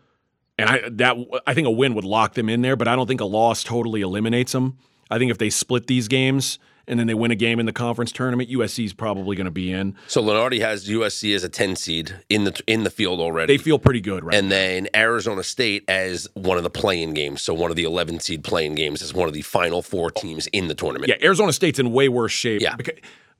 and 0.58 0.70
I 0.70 0.90
that 0.94 1.18
I 1.46 1.54
think 1.54 1.68
a 1.68 1.72
win 1.72 1.94
would 1.94 2.06
lock 2.06 2.34
them 2.34 2.50
in 2.50 2.62
there. 2.62 2.76
But 2.76 2.88
I 2.88 2.96
don't 2.96 3.08
think 3.08 3.22
a 3.22 3.26
loss 3.26 3.64
totally 3.64 4.02
eliminates 4.02 4.54
them. 4.54 4.78
I 5.10 5.18
think 5.20 5.32
if 5.32 5.38
they 5.38 5.50
split 5.50 5.88
these 5.88 6.08
games 6.08 6.60
and 6.88 7.00
then 7.00 7.08
they 7.08 7.14
win 7.14 7.32
a 7.32 7.36
game 7.36 7.60
in 7.60 7.66
the 7.66 7.74
conference 7.74 8.12
tournament, 8.12 8.50
USC 8.50 8.86
is 8.86 8.94
probably 8.94 9.36
going 9.36 9.46
to 9.46 9.52
be 9.52 9.72
in. 9.72 9.96
So 10.08 10.22
Lunardi 10.24 10.62
has 10.62 10.88
USC 10.88 11.36
as 11.36 11.44
a 11.44 11.50
10 11.50 11.76
seed 11.76 12.16
in 12.30 12.46
the 12.46 12.62
in 12.68 12.84
the 12.84 12.90
field 12.90 13.20
already. 13.20 13.56
They 13.56 13.64
feel 13.64 13.80
pretty 13.80 14.02
good 14.02 14.24
right 14.24 14.36
and 14.36 14.52
then 14.52 14.88
Arizona 14.96 15.44
State 15.44 15.84
as 15.88 16.28
one 16.34 16.58
of 16.58 16.64
the 16.64 16.70
playing 16.70 17.14
games. 17.14 17.42
So 17.42 17.54
one 17.54 17.70
of 17.70 17.76
the 17.76 17.84
11 17.84 18.20
seed 18.20 18.44
playing 18.44 18.76
games 18.76 19.02
as 19.02 19.14
one 19.14 19.28
of 19.28 19.34
the 19.34 19.42
final 19.42 19.82
four 19.82 20.12
teams 20.12 20.48
in 20.48 20.68
the 20.68 20.76
tournament. 20.76 21.10
Yeah, 21.10 21.26
Arizona 21.26 21.54
State's 21.54 21.80
in 21.80 21.92
way 21.92 22.10
worse 22.10 22.32
shape. 22.32 22.62
Yeah. 22.62 22.76
Because, 22.76 22.96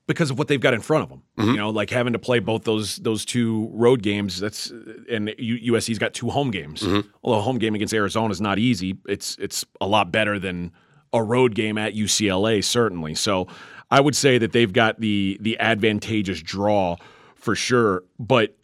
because 0.08 0.32
of 0.32 0.40
what 0.40 0.48
they've 0.48 0.62
got 0.62 0.74
in 0.74 0.82
front 0.82 1.04
of 1.04 1.10
them. 1.10 1.22
Mm-hmm. 1.38 1.52
You 1.52 1.58
know, 1.58 1.70
like 1.70 1.90
having 1.90 2.14
to 2.14 2.20
play 2.20 2.40
both 2.40 2.64
those 2.64 2.98
those 2.98 3.26
two 3.26 3.70
road 3.74 4.02
games. 4.02 4.40
That's 4.40 4.72
and 5.10 5.28
USC's 5.28 6.00
got 6.00 6.14
two 6.14 6.30
home 6.30 6.50
games. 6.50 6.82
Mm-hmm. 6.82 7.08
Although 7.24 7.40
a 7.40 7.44
home 7.44 7.58
game 7.58 7.76
against 7.76 7.94
Arizona 7.94 8.32
is 8.32 8.42
not 8.42 8.58
easy, 8.58 8.98
it's 9.08 9.36
it's 9.40 9.66
a 9.80 9.88
lot 9.88 10.12
better 10.12 10.40
than 10.40 10.72
a 11.14 11.24
road 11.24 11.56
game 11.56 11.78
at 11.78 11.94
UCLA 11.94 12.64
certainly. 12.64 13.16
So 13.16 13.48
I 13.90 14.02
would 14.02 14.16
say 14.16 14.38
that 14.38 14.52
they've 14.52 14.72
got 14.72 15.00
the 15.00 15.38
the 15.40 15.60
advantageous 15.60 16.42
draw 16.42 16.98
for 17.36 17.56
sure. 17.56 18.04
But 18.20 18.56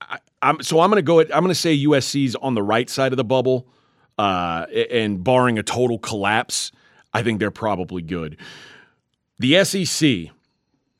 I, 0.00 0.18
I'm 0.42 0.62
so 0.62 0.80
I'm 0.80 0.90
going 0.90 0.96
to 0.98 1.02
go. 1.02 1.20
At, 1.20 1.34
I'm 1.34 1.42
going 1.42 1.50
to 1.50 1.54
say 1.54 1.76
USC's 1.76 2.34
on 2.36 2.54
the 2.54 2.62
right 2.62 2.88
side 2.88 3.12
of 3.12 3.16
the 3.16 3.24
bubble, 3.24 3.66
uh, 4.18 4.66
and 4.90 5.22
barring 5.22 5.58
a 5.58 5.62
total 5.62 5.98
collapse, 5.98 6.72
I 7.12 7.22
think 7.22 7.40
they're 7.40 7.50
probably 7.50 8.02
good. 8.02 8.38
The 9.38 9.64
SEC, 9.64 10.32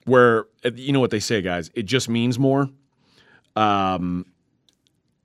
where 0.05 0.47
you 0.75 0.93
know 0.93 1.01
what 1.01 1.11
they 1.11 1.21
say, 1.21 1.43
guys, 1.43 1.71
it 1.75 1.85
just 1.85 2.09
means 2.09 2.39
more. 2.39 2.69
Um, 3.57 4.27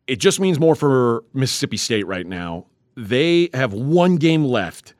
it 0.08 0.18
just 0.18 0.40
means 0.40 0.60
more 0.60 0.76
for 0.76 1.24
Mississippi 1.34 1.78
State 1.78 2.06
right 2.08 2.26
now. 2.26 2.66
They 2.96 3.50
have 3.54 3.74
one 3.74 4.16
game 4.18 4.46
left, 4.46 4.94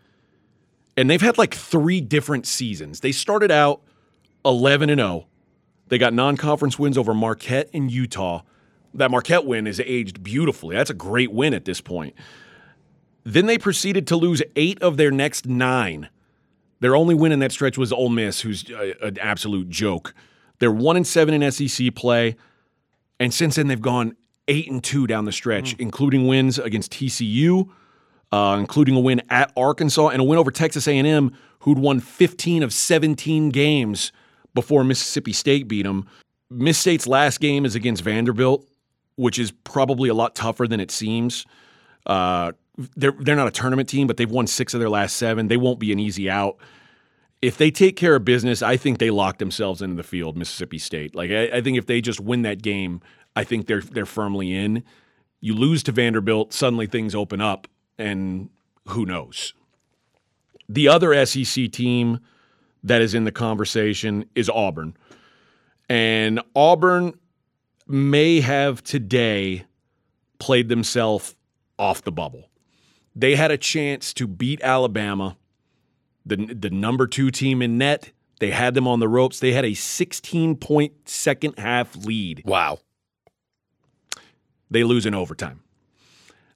and 0.98 1.10
they've 1.10 1.22
had 1.22 1.38
like 1.38 1.54
three 1.54 2.02
different 2.02 2.46
seasons. 2.48 3.02
They 3.02 3.12
started 3.12 3.52
out 3.52 3.82
11 4.46 4.90
and 4.90 5.00
0. 5.00 5.28
They 5.88 5.98
got 5.98 6.14
non-conference 6.14 6.80
wins 6.80 6.98
over 6.98 7.14
Marquette 7.14 7.70
and 7.74 7.92
Utah. 7.92 8.42
That 8.94 9.12
Marquette 9.12 9.46
win 9.46 9.68
is 9.68 9.80
aged 9.82 10.24
beautifully. 10.24 10.76
That's 10.76 10.90
a 10.90 10.96
great 10.96 11.32
win 11.32 11.54
at 11.54 11.66
this 11.66 11.82
point. 11.82 12.16
Then 13.24 13.46
they 13.46 13.58
proceeded 13.58 14.08
to 14.08 14.16
lose 14.16 14.42
eight 14.56 14.82
of 14.82 14.98
their 14.98 15.12
next 15.12 15.48
nine. 15.48 16.10
Their 16.80 16.96
only 16.96 17.16
win 17.16 17.32
in 17.32 17.40
that 17.40 17.52
stretch 17.52 17.78
was 17.78 17.92
Ole 17.92 18.10
Miss, 18.10 18.42
who's 18.42 18.70
a- 18.70 18.96
an 19.06 19.18
absolute 19.20 19.70
joke. 19.70 20.14
They're 20.60 20.72
one 20.72 20.96
and 20.96 21.06
seven 21.06 21.34
in 21.34 21.52
SEC 21.52 21.92
play, 21.92 22.36
and 23.20 23.34
since 23.34 23.56
then 23.56 23.68
they've 23.68 23.82
gone 23.82 24.16
eight 24.48 24.70
and 24.70 24.84
two 24.84 25.08
down 25.08 25.26
the 25.26 25.32
stretch, 25.32 25.74
hmm. 25.74 25.82
including 25.82 26.28
wins 26.28 26.60
against 26.60 26.92
TCU, 26.92 27.70
uh, 28.32 28.58
including 28.60 28.96
a 28.96 29.00
win 29.00 29.22
at 29.30 29.52
Arkansas 29.56 30.10
and 30.10 30.22
a 30.22 30.24
win 30.24 30.38
over 30.38 30.52
Texas 30.52 30.88
A&M, 30.88 31.36
who'd 31.60 31.80
won 31.80 32.00
15 32.00 32.64
of 32.64 32.74
17 32.74 33.50
games 33.50 34.12
before 34.54 34.84
Mississippi 34.84 35.34
State 35.34 35.68
beat 35.68 35.84
them. 35.84 36.08
Miss 36.50 36.78
State's 36.78 37.08
last 37.08 37.40
game 37.40 37.66
is 37.66 37.76
against 37.76 38.04
Vanderbilt, 38.04 38.68
which 39.16 39.40
is 39.40 39.52
probably 39.52 40.10
a 40.10 40.14
lot 40.14 40.36
tougher 40.36 40.68
than 40.68 40.80
it 40.80 40.92
seems. 40.92 41.46
Uh, 42.06 42.52
they're 42.96 43.16
they're 43.20 43.36
not 43.36 43.48
a 43.48 43.52
tournament 43.52 43.90
team, 43.90 44.08
but 44.08 44.18
they've 44.18 44.30
won 44.30 44.48
six 44.48 44.74
of 44.74 44.80
their 44.80 44.90
last 44.90 45.16
seven. 45.16 45.48
They 45.48 45.58
won't 45.58 45.80
be 45.80 45.92
an 45.92 46.00
easy 46.00 46.30
out. 46.30 46.58
If 47.42 47.58
they 47.58 47.72
take 47.72 47.96
care 47.96 48.16
of 48.16 48.26
business, 48.26 48.62
I 48.62 48.78
think 48.78 49.00
they 49.00 49.10
lock 49.12 49.38
themselves 49.38 49.82
into 49.82 49.96
the 49.96 50.04
field. 50.04 50.38
Mississippi 50.38 50.78
State. 50.78 51.16
Like 51.16 51.32
I, 51.32 51.58
I 51.58 51.62
think 51.62 51.78
if 51.78 51.86
they 51.86 52.02
just 52.02 52.20
win 52.20 52.42
that 52.44 52.62
game, 52.62 53.02
I 53.36 53.44
think 53.44 53.68
they're 53.68 53.82
they're 53.82 54.06
firmly 54.06 54.54
in. 54.54 54.84
You 55.42 55.54
lose 55.54 55.84
to 55.84 55.92
Vanderbilt, 55.92 56.54
suddenly 56.54 56.88
things 56.88 57.14
open 57.14 57.40
up, 57.40 57.68
and 57.98 58.50
who 58.90 59.06
knows? 59.06 59.54
The 60.68 60.88
other 60.88 61.26
SEC 61.26 61.72
team 61.72 62.20
that 62.84 63.02
is 63.02 63.14
in 63.14 63.24
the 63.24 63.32
conversation 63.32 64.26
is 64.36 64.50
Auburn, 64.50 64.96
and 65.90 66.42
Auburn 66.56 67.14
may 67.88 68.42
have 68.42 68.84
today 68.84 69.66
played 70.40 70.70
themselves 70.70 71.36
off 71.78 72.04
the 72.04 72.12
bubble. 72.12 72.50
They 73.16 73.36
had 73.36 73.52
a 73.52 73.58
chance 73.58 74.14
to 74.16 74.28
beat 74.28 74.62
Alabama, 74.62 75.38
the, 76.26 76.36
the 76.36 76.70
number 76.70 77.08
two 77.08 77.32
team 77.32 77.62
in 77.62 77.78
net. 77.78 78.12
They 78.40 78.52
had 78.52 78.74
them 78.74 78.88
on 78.88 79.00
the 79.00 79.08
ropes. 79.08 79.40
They 79.40 79.54
had 79.54 79.64
a 79.64 79.74
16 79.74 80.58
point 80.58 81.08
second 81.08 81.58
half 81.58 81.96
lead. 81.96 82.44
Wow. 82.46 82.80
they 84.70 84.84
lose 84.84 85.06
in 85.06 85.14
overtime. 85.14 85.62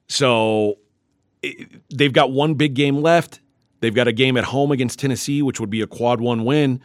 So 0.06 0.79
they've 1.94 2.12
got 2.12 2.32
one 2.32 2.54
big 2.54 2.74
game 2.74 2.96
left. 2.96 3.40
They've 3.80 3.94
got 3.94 4.08
a 4.08 4.12
game 4.12 4.36
at 4.36 4.44
home 4.44 4.72
against 4.72 4.98
Tennessee, 4.98 5.42
which 5.42 5.58
would 5.58 5.70
be 5.70 5.80
a 5.80 5.86
quad 5.86 6.20
one 6.20 6.44
win, 6.44 6.80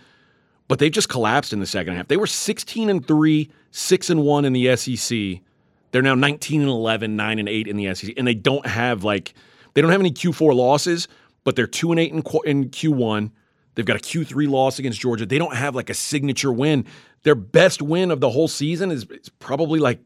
but 0.68 0.80
they've 0.80 0.92
just 0.92 1.10
collapsed 1.10 1.54
in 1.54 1.60
the 1.60 1.66
second 1.66 1.96
half. 1.96 2.08
They 2.08 2.18
were 2.18 2.28
16 2.28 2.90
and 2.90 3.06
3, 3.06 3.52
6 3.72 4.10
and 4.10 4.24
1 4.24 4.46
in 4.46 4.54
the 4.54 4.76
SEC. 4.76 5.42
They're 5.92 6.02
now 6.02 6.16
19 6.16 6.62
and 6.62 6.70
11, 6.70 7.16
9 7.16 7.40
and 7.40 7.50
8 7.50 7.68
in 7.68 7.78
the 7.78 7.94
SEC, 7.94 8.14
and 8.18 8.28
they 8.28 8.34
don't 8.34 8.66
have 8.66 9.04
like 9.04 9.34
they 9.74 9.82
don't 9.82 9.92
have 9.92 10.00
any 10.00 10.12
Q4 10.12 10.56
losses, 10.56 11.08
but 11.44 11.56
they're 11.56 11.68
2 11.68 11.92
and 11.92 12.00
8 12.00 12.14
in, 12.14 12.22
Q- 12.22 12.42
in 12.46 12.70
Q1. 12.70 13.32
They've 13.76 13.86
got 13.86 13.98
a 13.98 14.00
Q3 14.00 14.50
loss 14.50 14.80
against 14.80 15.00
Georgia. 15.02 15.26
They 15.26 15.38
don't 15.38 15.56
have 15.56 15.76
like 15.76 15.90
a 15.90 15.94
signature 15.94 16.52
win. 16.52 16.86
Their 17.24 17.36
best 17.36 17.82
win 17.82 18.10
of 18.10 18.22
the 18.22 18.30
whole 18.30 18.48
season 18.48 18.90
is, 18.90 19.06
is 19.10 19.30
probably 19.40 19.80
like 19.80 20.00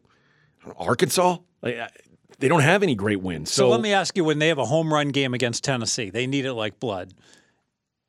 Arkansas. 0.76 1.38
Like, 1.62 1.78
they 2.40 2.48
don't 2.48 2.62
have 2.62 2.82
any 2.82 2.94
great 2.94 3.20
wins. 3.20 3.50
So, 3.50 3.62
So, 3.62 3.68
let 3.68 3.80
me 3.80 3.92
ask 3.92 4.16
you: 4.16 4.24
When 4.24 4.38
they 4.38 4.48
have 4.48 4.58
a 4.58 4.64
home 4.64 4.92
run 4.92 5.08
game 5.10 5.34
against 5.34 5.62
Tennessee, 5.64 6.10
they 6.10 6.26
need 6.26 6.44
it 6.44 6.54
like 6.54 6.80
blood. 6.80 7.14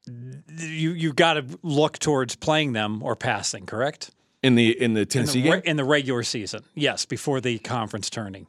You 0.08 0.92
you've 0.92 1.16
got 1.16 1.34
to 1.36 1.46
look 1.62 2.00
towards 2.00 2.36
playing 2.36 2.74
them 2.74 3.04
or 3.04 3.16
passing, 3.16 3.66
correct? 3.66 4.12
in 4.44 4.56
the 4.56 4.82
in 4.82 4.94
the 4.94 5.02
In 5.02 5.08
Tennessee 5.08 5.42
the, 5.42 5.50
game, 5.50 5.62
in 5.66 5.78
the 5.78 5.84
regular 5.84 6.24
season, 6.24 6.64
yes, 6.74 7.06
before 7.06 7.42
the 7.42 7.60
conference 7.60 8.10
turning. 8.10 8.48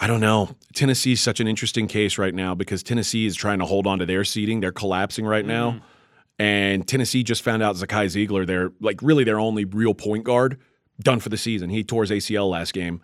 I 0.00 0.06
don't 0.06 0.20
know. 0.20 0.56
Tennessee's 0.74 1.20
such 1.20 1.38
an 1.38 1.46
interesting 1.46 1.86
case 1.86 2.18
right 2.18 2.34
now 2.34 2.54
because 2.54 2.82
Tennessee 2.82 3.26
is 3.26 3.36
trying 3.36 3.60
to 3.60 3.66
hold 3.66 3.86
on 3.86 3.98
to 4.00 4.06
their 4.06 4.24
seating. 4.24 4.60
They're 4.60 4.72
collapsing 4.72 5.24
right 5.24 5.44
now. 5.44 5.72
Mm-hmm. 5.72 5.84
And 6.38 6.88
Tennessee 6.88 7.22
just 7.22 7.42
found 7.42 7.62
out 7.62 7.76
Zakai 7.76 8.06
Zeigler, 8.06 8.46
they're 8.46 8.72
like 8.80 9.00
really 9.00 9.22
their 9.22 9.38
only 9.38 9.64
real 9.64 9.94
point 9.94 10.24
guard, 10.24 10.58
done 10.98 11.20
for 11.20 11.28
the 11.28 11.36
season. 11.36 11.70
He 11.70 11.84
tore 11.84 12.02
his 12.02 12.10
ACL 12.10 12.50
last 12.50 12.72
game. 12.72 13.00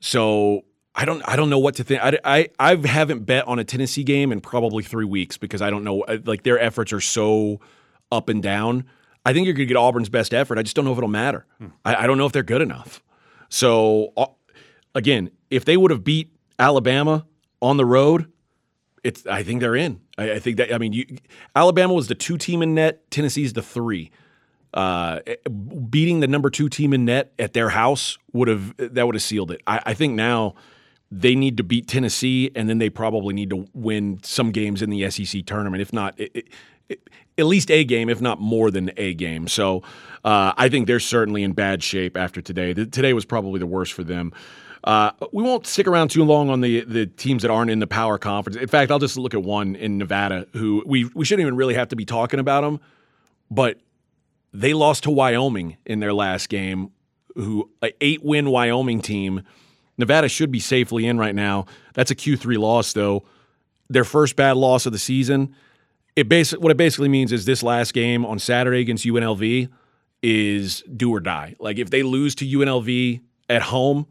So 0.00 0.64
I 0.98 1.04
don't 1.04 1.22
I 1.28 1.36
don't 1.36 1.48
know 1.48 1.60
what 1.60 1.76
to 1.76 1.84
think. 1.84 2.02
I, 2.02 2.18
I, 2.24 2.48
I 2.58 2.74
haven't 2.74 3.24
bet 3.24 3.46
on 3.46 3.60
a 3.60 3.64
Tennessee 3.64 4.02
game 4.02 4.32
in 4.32 4.40
probably 4.40 4.82
three 4.82 5.04
weeks 5.04 5.36
because 5.36 5.62
I 5.62 5.70
don't 5.70 5.84
know 5.84 6.02
uh, 6.02 6.18
like 6.24 6.42
their 6.42 6.58
efforts 6.58 6.92
are 6.92 7.00
so 7.00 7.60
up 8.10 8.28
and 8.28 8.42
down. 8.42 8.84
I 9.24 9.32
think 9.32 9.44
you're 9.44 9.54
gonna 9.54 9.66
get 9.66 9.76
Auburn's 9.76 10.08
best 10.08 10.34
effort. 10.34 10.58
I 10.58 10.62
just 10.62 10.74
don't 10.74 10.84
know 10.84 10.90
if 10.90 10.98
it'll 10.98 11.08
matter. 11.08 11.46
I, 11.84 12.02
I 12.02 12.06
don't 12.08 12.18
know 12.18 12.26
if 12.26 12.32
they're 12.32 12.42
good 12.42 12.62
enough. 12.62 13.00
So 13.48 14.12
uh, 14.16 14.26
again, 14.92 15.30
if 15.50 15.64
they 15.64 15.76
would 15.76 15.92
have 15.92 16.02
beat 16.02 16.32
Alabama 16.58 17.26
on 17.62 17.76
the 17.76 17.86
road, 17.86 18.32
it's 19.04 19.24
I 19.24 19.44
think 19.44 19.60
they're 19.60 19.76
in. 19.76 20.00
I, 20.18 20.32
I 20.32 20.38
think 20.40 20.56
that 20.56 20.74
I 20.74 20.78
mean 20.78 20.92
you, 20.94 21.18
Alabama 21.54 21.94
was 21.94 22.08
the 22.08 22.16
two 22.16 22.38
team 22.38 22.60
in 22.60 22.74
net, 22.74 23.08
Tennessee's 23.12 23.52
the 23.52 23.62
three. 23.62 24.10
Uh, 24.74 25.20
beating 25.88 26.18
the 26.18 26.26
number 26.26 26.50
two 26.50 26.68
team 26.68 26.92
in 26.92 27.04
net 27.04 27.32
at 27.38 27.52
their 27.52 27.68
house 27.68 28.18
would 28.32 28.48
have 28.48 28.74
that 28.78 29.06
would 29.06 29.14
have 29.14 29.22
sealed 29.22 29.52
it. 29.52 29.62
I, 29.64 29.80
I 29.86 29.94
think 29.94 30.14
now 30.14 30.56
they 31.10 31.34
need 31.34 31.56
to 31.56 31.62
beat 31.62 31.88
Tennessee, 31.88 32.50
and 32.54 32.68
then 32.68 32.78
they 32.78 32.90
probably 32.90 33.34
need 33.34 33.50
to 33.50 33.66
win 33.74 34.20
some 34.22 34.52
games 34.52 34.82
in 34.82 34.90
the 34.90 35.10
SEC 35.10 35.46
tournament. 35.46 35.80
If 35.80 35.92
not, 35.92 36.18
it, 36.18 36.48
it, 36.88 37.08
at 37.38 37.46
least 37.46 37.70
a 37.70 37.84
game, 37.84 38.08
if 38.08 38.20
not 38.20 38.40
more 38.40 38.70
than 38.70 38.90
a 38.96 39.14
game. 39.14 39.48
So 39.48 39.82
uh, 40.24 40.52
I 40.56 40.68
think 40.68 40.86
they're 40.86 41.00
certainly 41.00 41.42
in 41.42 41.52
bad 41.52 41.82
shape 41.82 42.16
after 42.16 42.40
today. 42.40 42.72
The, 42.72 42.86
today 42.86 43.12
was 43.12 43.24
probably 43.24 43.58
the 43.58 43.66
worst 43.66 43.92
for 43.92 44.04
them. 44.04 44.32
Uh, 44.84 45.10
we 45.32 45.42
won't 45.42 45.66
stick 45.66 45.86
around 45.86 46.08
too 46.08 46.24
long 46.24 46.50
on 46.50 46.60
the 46.60 46.82
the 46.82 47.06
teams 47.06 47.42
that 47.42 47.50
aren't 47.50 47.70
in 47.70 47.78
the 47.78 47.86
power 47.86 48.16
conference. 48.16 48.56
In 48.56 48.68
fact, 48.68 48.90
I'll 48.90 48.98
just 48.98 49.16
look 49.16 49.34
at 49.34 49.42
one 49.42 49.74
in 49.74 49.98
Nevada 49.98 50.46
who 50.52 50.82
we 50.86 51.04
we 51.14 51.24
shouldn't 51.24 51.42
even 51.42 51.56
really 51.56 51.74
have 51.74 51.88
to 51.88 51.96
be 51.96 52.04
talking 52.04 52.38
about 52.38 52.62
them, 52.62 52.80
but 53.50 53.78
they 54.52 54.74
lost 54.74 55.02
to 55.04 55.10
Wyoming 55.10 55.76
in 55.84 56.00
their 56.00 56.12
last 56.12 56.48
game, 56.48 56.92
who 57.34 57.70
a 57.82 57.92
eight 58.00 58.24
win 58.24 58.50
Wyoming 58.50 59.00
team. 59.00 59.42
Nevada 59.98 60.28
should 60.28 60.50
be 60.50 60.60
safely 60.60 61.06
in 61.06 61.18
right 61.18 61.34
now. 61.34 61.66
That's 61.94 62.10
a 62.10 62.14
Q3 62.14 62.56
loss 62.58 62.92
though. 62.92 63.24
Their 63.90 64.04
first 64.04 64.36
bad 64.36 64.56
loss 64.56 64.86
of 64.86 64.92
the 64.92 64.98
season. 64.98 65.54
It 66.16 66.28
basic 66.28 66.60
what 66.60 66.70
it 66.70 66.76
basically 66.76 67.08
means 67.08 67.32
is 67.32 67.44
this 67.44 67.62
last 67.62 67.92
game 67.94 68.24
on 68.24 68.38
Saturday 68.38 68.80
against 68.80 69.04
UNLV 69.04 69.68
is 70.22 70.82
do 70.96 71.10
or 71.10 71.20
die. 71.20 71.54
Like 71.58 71.78
if 71.78 71.90
they 71.90 72.02
lose 72.02 72.34
to 72.36 72.46
UNLV 72.46 73.20
at 73.48 73.62
home, 73.62 74.06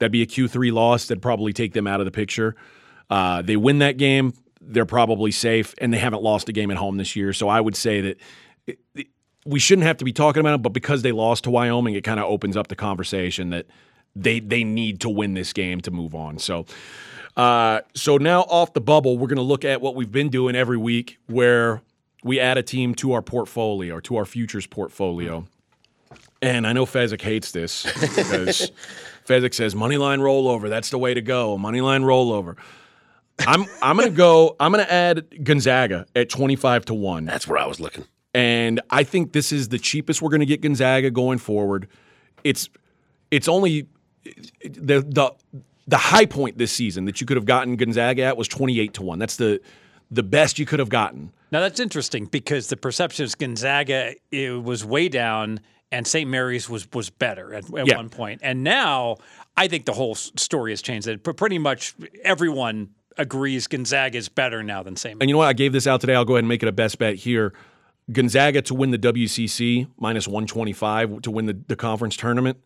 that'd 0.00 0.12
be 0.12 0.22
a 0.22 0.26
Q3 0.26 0.72
loss. 0.72 1.06
That'd 1.06 1.22
probably 1.22 1.52
take 1.52 1.72
them 1.72 1.86
out 1.86 2.00
of 2.00 2.04
the 2.06 2.10
picture. 2.10 2.56
Uh, 3.10 3.42
they 3.42 3.56
win 3.56 3.78
that 3.80 3.96
game, 3.98 4.32
they're 4.60 4.86
probably 4.86 5.30
safe, 5.30 5.74
and 5.78 5.92
they 5.92 5.98
haven't 5.98 6.22
lost 6.22 6.48
a 6.48 6.52
game 6.52 6.70
at 6.70 6.76
home 6.78 6.96
this 6.96 7.14
year. 7.14 7.32
So 7.32 7.48
I 7.48 7.60
would 7.60 7.76
say 7.76 8.00
that 8.00 8.16
it- 8.66 8.78
it- 8.94 9.06
we 9.44 9.58
shouldn't 9.58 9.86
have 9.86 9.96
to 9.98 10.04
be 10.04 10.12
talking 10.12 10.40
about 10.40 10.54
it, 10.54 10.62
but 10.62 10.72
because 10.72 11.02
they 11.02 11.12
lost 11.12 11.44
to 11.44 11.50
Wyoming, 11.50 11.94
it 11.94 12.04
kind 12.04 12.18
of 12.20 12.26
opens 12.26 12.56
up 12.56 12.68
the 12.68 12.76
conversation 12.76 13.50
that 13.50 13.66
they 14.14 14.40
they 14.40 14.64
need 14.64 15.00
to 15.00 15.08
win 15.08 15.34
this 15.34 15.52
game 15.52 15.80
to 15.82 15.90
move 15.90 16.14
on. 16.14 16.38
So. 16.38 16.66
Uh, 17.34 17.80
so 17.94 18.18
now 18.18 18.42
off 18.42 18.74
the 18.74 18.80
bubble, 18.80 19.16
we're 19.16 19.26
going 19.26 19.36
to 19.36 19.42
look 19.42 19.64
at 19.64 19.80
what 19.80 19.94
we've 19.94 20.12
been 20.12 20.28
doing 20.28 20.54
every 20.54 20.76
week, 20.76 21.16
where 21.28 21.80
we 22.22 22.38
add 22.38 22.58
a 22.58 22.62
team 22.62 22.94
to 22.96 23.12
our 23.12 23.22
portfolio 23.22 23.94
or 23.94 24.00
to 24.02 24.16
our 24.16 24.26
futures 24.26 24.66
portfolio. 24.66 25.46
And 26.42 26.66
I 26.66 26.72
know 26.72 26.84
Fezzik 26.84 27.22
hates 27.22 27.52
this 27.52 27.84
because 28.16 28.70
Fezzik 29.26 29.54
says 29.54 29.74
money 29.74 29.96
line 29.96 30.20
rollover. 30.20 30.68
That's 30.68 30.90
the 30.90 30.98
way 30.98 31.14
to 31.14 31.22
go. 31.22 31.56
Money 31.56 31.80
line 31.80 32.02
rollover. 32.02 32.56
I'm 33.38 33.64
I'm 33.80 33.96
gonna 33.96 34.10
go. 34.10 34.56
I'm 34.60 34.72
gonna 34.72 34.82
add 34.84 35.42
Gonzaga 35.42 36.06
at 36.14 36.28
25 36.28 36.84
to 36.86 36.94
one. 36.94 37.24
That's 37.24 37.48
where 37.48 37.58
I 37.58 37.66
was 37.66 37.80
looking. 37.80 38.04
And 38.34 38.80
I 38.90 39.04
think 39.04 39.32
this 39.32 39.52
is 39.52 39.68
the 39.68 39.78
cheapest 39.78 40.22
we're 40.22 40.30
going 40.30 40.40
to 40.40 40.46
get 40.46 40.62
Gonzaga 40.62 41.10
going 41.10 41.38
forward. 41.38 41.88
It's 42.44 42.68
it's 43.30 43.48
only 43.48 43.88
the 44.24 45.00
the 45.00 45.30
the 45.88 45.96
high 45.96 46.26
point 46.26 46.58
this 46.58 46.72
season 46.72 47.04
that 47.06 47.20
you 47.20 47.26
could 47.26 47.36
have 47.36 47.44
gotten 47.46 47.76
Gonzaga 47.76 48.22
at 48.22 48.36
was 48.36 48.46
28 48.48 48.94
to 48.94 49.02
1. 49.02 49.18
That's 49.18 49.36
the 49.36 49.60
the 50.10 50.22
best 50.22 50.58
you 50.58 50.66
could 50.66 50.78
have 50.78 50.88
gotten. 50.90 51.32
Now 51.50 51.60
that's 51.60 51.80
interesting 51.80 52.26
because 52.26 52.68
the 52.68 52.76
perception 52.76 53.24
is 53.24 53.34
Gonzaga 53.34 54.14
it 54.30 54.62
was 54.62 54.84
way 54.84 55.08
down 55.08 55.60
and 55.90 56.06
St. 56.06 56.28
Mary's 56.30 56.68
was 56.70 56.86
was 56.92 57.10
better 57.10 57.52
at, 57.54 57.64
at 57.74 57.86
Yeah. 57.86 57.96
one 57.96 58.08
point, 58.08 58.40
and 58.42 58.62
now 58.64 59.16
I 59.56 59.68
think 59.68 59.84
the 59.84 59.92
whole 59.92 60.14
story 60.14 60.72
has 60.72 60.80
changed. 60.80 61.06
That 61.06 61.22
pr- 61.22 61.32
pretty 61.32 61.58
much 61.58 61.94
everyone 62.24 62.90
agrees 63.18 63.66
Gonzaga 63.66 64.16
is 64.16 64.30
better 64.30 64.62
now 64.62 64.82
than 64.82 64.96
St. 64.96 65.14
Mary's. 65.16 65.22
And 65.22 65.28
you 65.28 65.34
know 65.34 65.38
what? 65.38 65.48
I 65.48 65.52
gave 65.52 65.72
this 65.74 65.86
out 65.86 66.00
today. 66.00 66.14
I'll 66.14 66.24
go 66.24 66.34
ahead 66.34 66.44
and 66.44 66.48
make 66.48 66.62
it 66.62 66.68
a 66.68 66.72
best 66.72 66.98
bet 66.98 67.16
here. 67.16 67.52
Gonzaga 68.10 68.62
to 68.62 68.74
win 68.74 68.90
the 68.90 68.98
WCC 68.98 69.86
minus 69.98 70.26
125 70.26 71.22
to 71.22 71.30
win 71.30 71.44
the, 71.46 71.58
the 71.68 71.76
conference 71.76 72.16
tournament. 72.16 72.58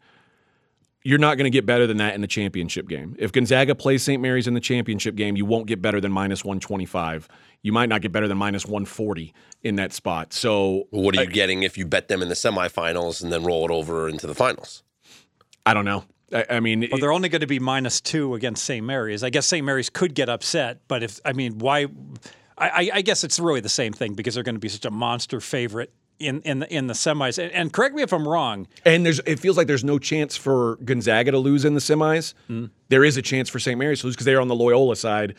You're 1.07 1.19
not 1.20 1.37
going 1.37 1.45
to 1.45 1.51
get 1.51 1.65
better 1.65 1.87
than 1.87 1.99
that 1.99 2.15
in 2.16 2.20
the 2.20 2.27
championship 2.27 2.89
game. 2.89 3.15
If 3.16 3.31
Gonzaga 3.31 3.77
plays 3.77 4.03
St. 4.03 4.20
Mary's 4.20 4.49
in 4.49 4.55
the 4.55 4.61
championship 4.61 5.15
game, 5.15 5.37
you 5.37 5.45
won't 5.45 5.66
get 5.66 5.81
better 5.81 6.01
than 6.01 6.11
minus 6.11 6.45
125. 6.45 7.28
You 7.62 7.73
might 7.73 7.89
not 7.89 8.01
get 8.03 8.11
better 8.11 8.27
than 8.27 8.39
minus 8.39 8.66
140 8.66 9.33
in 9.62 9.77
that 9.77 9.93
spot. 9.93 10.33
So 10.33 10.89
What 10.91 11.16
are 11.16 11.23
you 11.23 11.31
getting 11.31 11.62
if 11.62 11.78
you 11.78 11.87
bet 11.87 12.09
them 12.09 12.23
in 12.23 12.28
the 12.28 12.35
semifinals 12.35 13.23
and 13.23 13.33
then 13.33 13.45
roll 13.45 13.65
it 13.65 13.70
over 13.70 14.09
into 14.09 14.27
the 14.27 14.35
finals? 14.35 14.83
I 15.65 15.74
don't 15.74 15.85
know. 15.85 16.05
I, 16.33 16.45
I 16.51 16.61
mean, 16.61 16.89
Well, 16.91 17.01
they're 17.01 17.12
only 17.12 17.28
going 17.28 17.41
to 17.41 17.47
be 17.47 17.61
minus 17.61 18.01
two 18.01 18.35
against 18.35 18.65
St. 18.65 18.85
Mary's. 18.85 19.23
I 19.23 19.31
guess 19.31 19.47
St. 19.47 19.65
Mary's 19.65 19.89
could 19.91 20.12
get 20.12 20.28
upset, 20.28 20.81
but 20.89 21.05
if 21.05 21.20
I 21.24 21.33
mean, 21.35 21.59
why? 21.59 21.87
I, 22.59 22.69
I- 22.69 22.91
I 22.95 23.03
guess 23.03 23.23
it's 23.23 23.39
really 23.39 23.61
the 23.61 23.69
same 23.69 23.93
thing 23.93 24.15
because 24.15 24.35
they're 24.35 24.43
going 24.43 24.57
to 24.57 24.61
be 24.61 24.69
such 24.69 24.85
a 24.85 24.91
monster 24.91 25.41
favorite 25.41 25.93
in 26.18 26.40
in 26.43 26.60
the, 26.60 26.72
in 26.74 26.86
the 26.86 26.94
semis. 26.94 27.43
And, 27.43 27.52
and 27.52 27.72
correct 27.72 27.94
me 27.94 28.02
if 28.02 28.12
I'm 28.12 28.26
wrong. 28.26 28.66
And 28.84 29.05
there's 29.05 29.20
it 29.20 29.38
feels 29.38 29.56
like 29.56 29.66
there's 29.66 29.84
no 29.84 29.98
chance 29.98 30.36
for 30.36 30.76
Gonzaga 30.84 31.30
to 31.32 31.38
lose 31.38 31.64
in 31.64 31.74
the 31.74 31.80
semis. 31.80 32.34
There 32.88 33.05
is 33.05 33.16
a 33.16 33.22
chance 33.22 33.48
for 33.48 33.59
St. 33.59 33.78
Mary's 33.78 34.01
to 34.01 34.06
lose 34.06 34.14
because 34.16 34.26
they're 34.26 34.40
on 34.40 34.48
the 34.48 34.55
Loyola 34.55 34.97
side, 34.97 35.34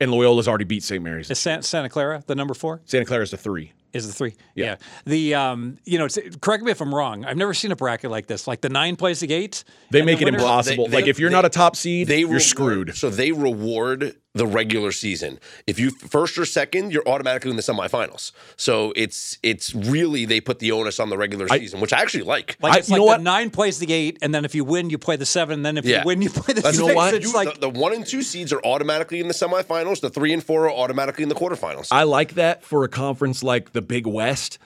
and 0.00 0.10
Loyola's 0.10 0.48
already 0.48 0.64
beat 0.64 0.82
St. 0.82 1.02
Mary's. 1.02 1.30
Is 1.30 1.38
San, 1.38 1.62
Santa 1.62 1.88
Clara 1.88 2.22
the 2.26 2.34
number 2.34 2.54
four? 2.54 2.80
Santa 2.84 3.04
Clara's 3.06 3.30
the 3.30 3.36
three. 3.36 3.72
Is 3.94 4.06
the 4.06 4.12
three? 4.12 4.34
Yeah. 4.54 4.76
The 5.06 5.34
um, 5.34 5.78
you 5.86 5.98
know, 5.98 6.04
it's, 6.04 6.18
correct 6.42 6.62
me 6.62 6.70
if 6.70 6.82
I'm 6.82 6.94
wrong. 6.94 7.24
I've 7.24 7.38
never 7.38 7.54
seen 7.54 7.72
a 7.72 7.76
bracket 7.76 8.10
like 8.10 8.26
this. 8.26 8.46
Like 8.46 8.60
the 8.60 8.68
nine 8.68 8.96
plays 8.96 9.20
the 9.20 9.32
eight. 9.32 9.64
They 9.90 10.02
make 10.02 10.18
the 10.18 10.24
it 10.24 10.24
winners- 10.26 10.42
impossible. 10.42 10.84
They- 10.84 10.90
they- 10.90 10.96
like 10.98 11.06
if 11.06 11.18
you're 11.18 11.30
they- 11.30 11.36
not 11.36 11.46
a 11.46 11.48
top 11.48 11.74
seed, 11.74 12.06
They 12.06 12.18
you're 12.20 12.28
reward- 12.28 12.42
screwed. 12.42 12.96
So 12.96 13.08
they 13.08 13.32
reward 13.32 14.14
the 14.34 14.46
regular 14.46 14.92
season. 14.92 15.38
If 15.66 15.78
you 15.80 15.90
first 15.90 16.36
or 16.38 16.44
second, 16.44 16.92
you're 16.92 17.06
automatically 17.08 17.50
in 17.50 17.56
the 17.56 17.62
semifinals. 17.62 18.32
So 18.56 18.92
it's 18.94 19.38
it's 19.42 19.74
really 19.74 20.26
they 20.26 20.40
put 20.40 20.58
the 20.58 20.70
onus 20.72 21.00
on 21.00 21.08
the 21.08 21.16
regular 21.16 21.48
season, 21.48 21.80
which 21.80 21.92
I 21.92 22.00
actually 22.00 22.24
like. 22.24 22.56
Like 22.60 22.74
I- 22.74 22.78
it's 22.78 22.88
you 22.88 22.94
like 22.94 22.98
know 23.00 23.04
the 23.06 23.10
what? 23.12 23.22
nine 23.22 23.50
plays 23.50 23.78
the 23.78 23.92
eight, 23.92 24.18
and 24.22 24.34
then 24.34 24.44
if 24.44 24.54
you 24.54 24.64
win, 24.64 24.90
you 24.90 24.98
play 24.98 25.16
the 25.16 25.26
seven. 25.26 25.54
And 25.54 25.66
then 25.66 25.78
if 25.78 25.84
Yeah. 25.84 26.00
you 26.00 26.06
win, 26.06 26.22
you 26.22 26.30
play 26.30 26.54
the 26.54 26.60
That's 26.60 26.76
six. 26.76 26.86
know 26.88 26.94
what? 26.94 27.14
It's 27.14 27.26
You- 27.26 27.32
like 27.32 27.54
the, 27.54 27.60
the 27.60 27.70
one 27.70 27.92
and 27.94 28.06
two 28.06 28.22
seeds 28.22 28.52
are 28.52 28.60
automatically 28.64 29.20
in 29.20 29.28
the 29.28 29.34
semifinals. 29.34 30.00
The 30.00 30.10
three 30.10 30.32
and 30.32 30.44
four 30.44 30.66
are 30.66 30.72
automatically 30.72 31.22
in 31.22 31.28
the 31.30 31.34
quarterfinals. 31.34 31.88
I 31.90 32.02
like 32.04 32.34
that 32.34 32.62
for 32.62 32.84
a 32.84 32.88
conference 32.88 33.42
like 33.42 33.72
the 33.72 33.82
Big 33.82 34.06
West. 34.06 34.58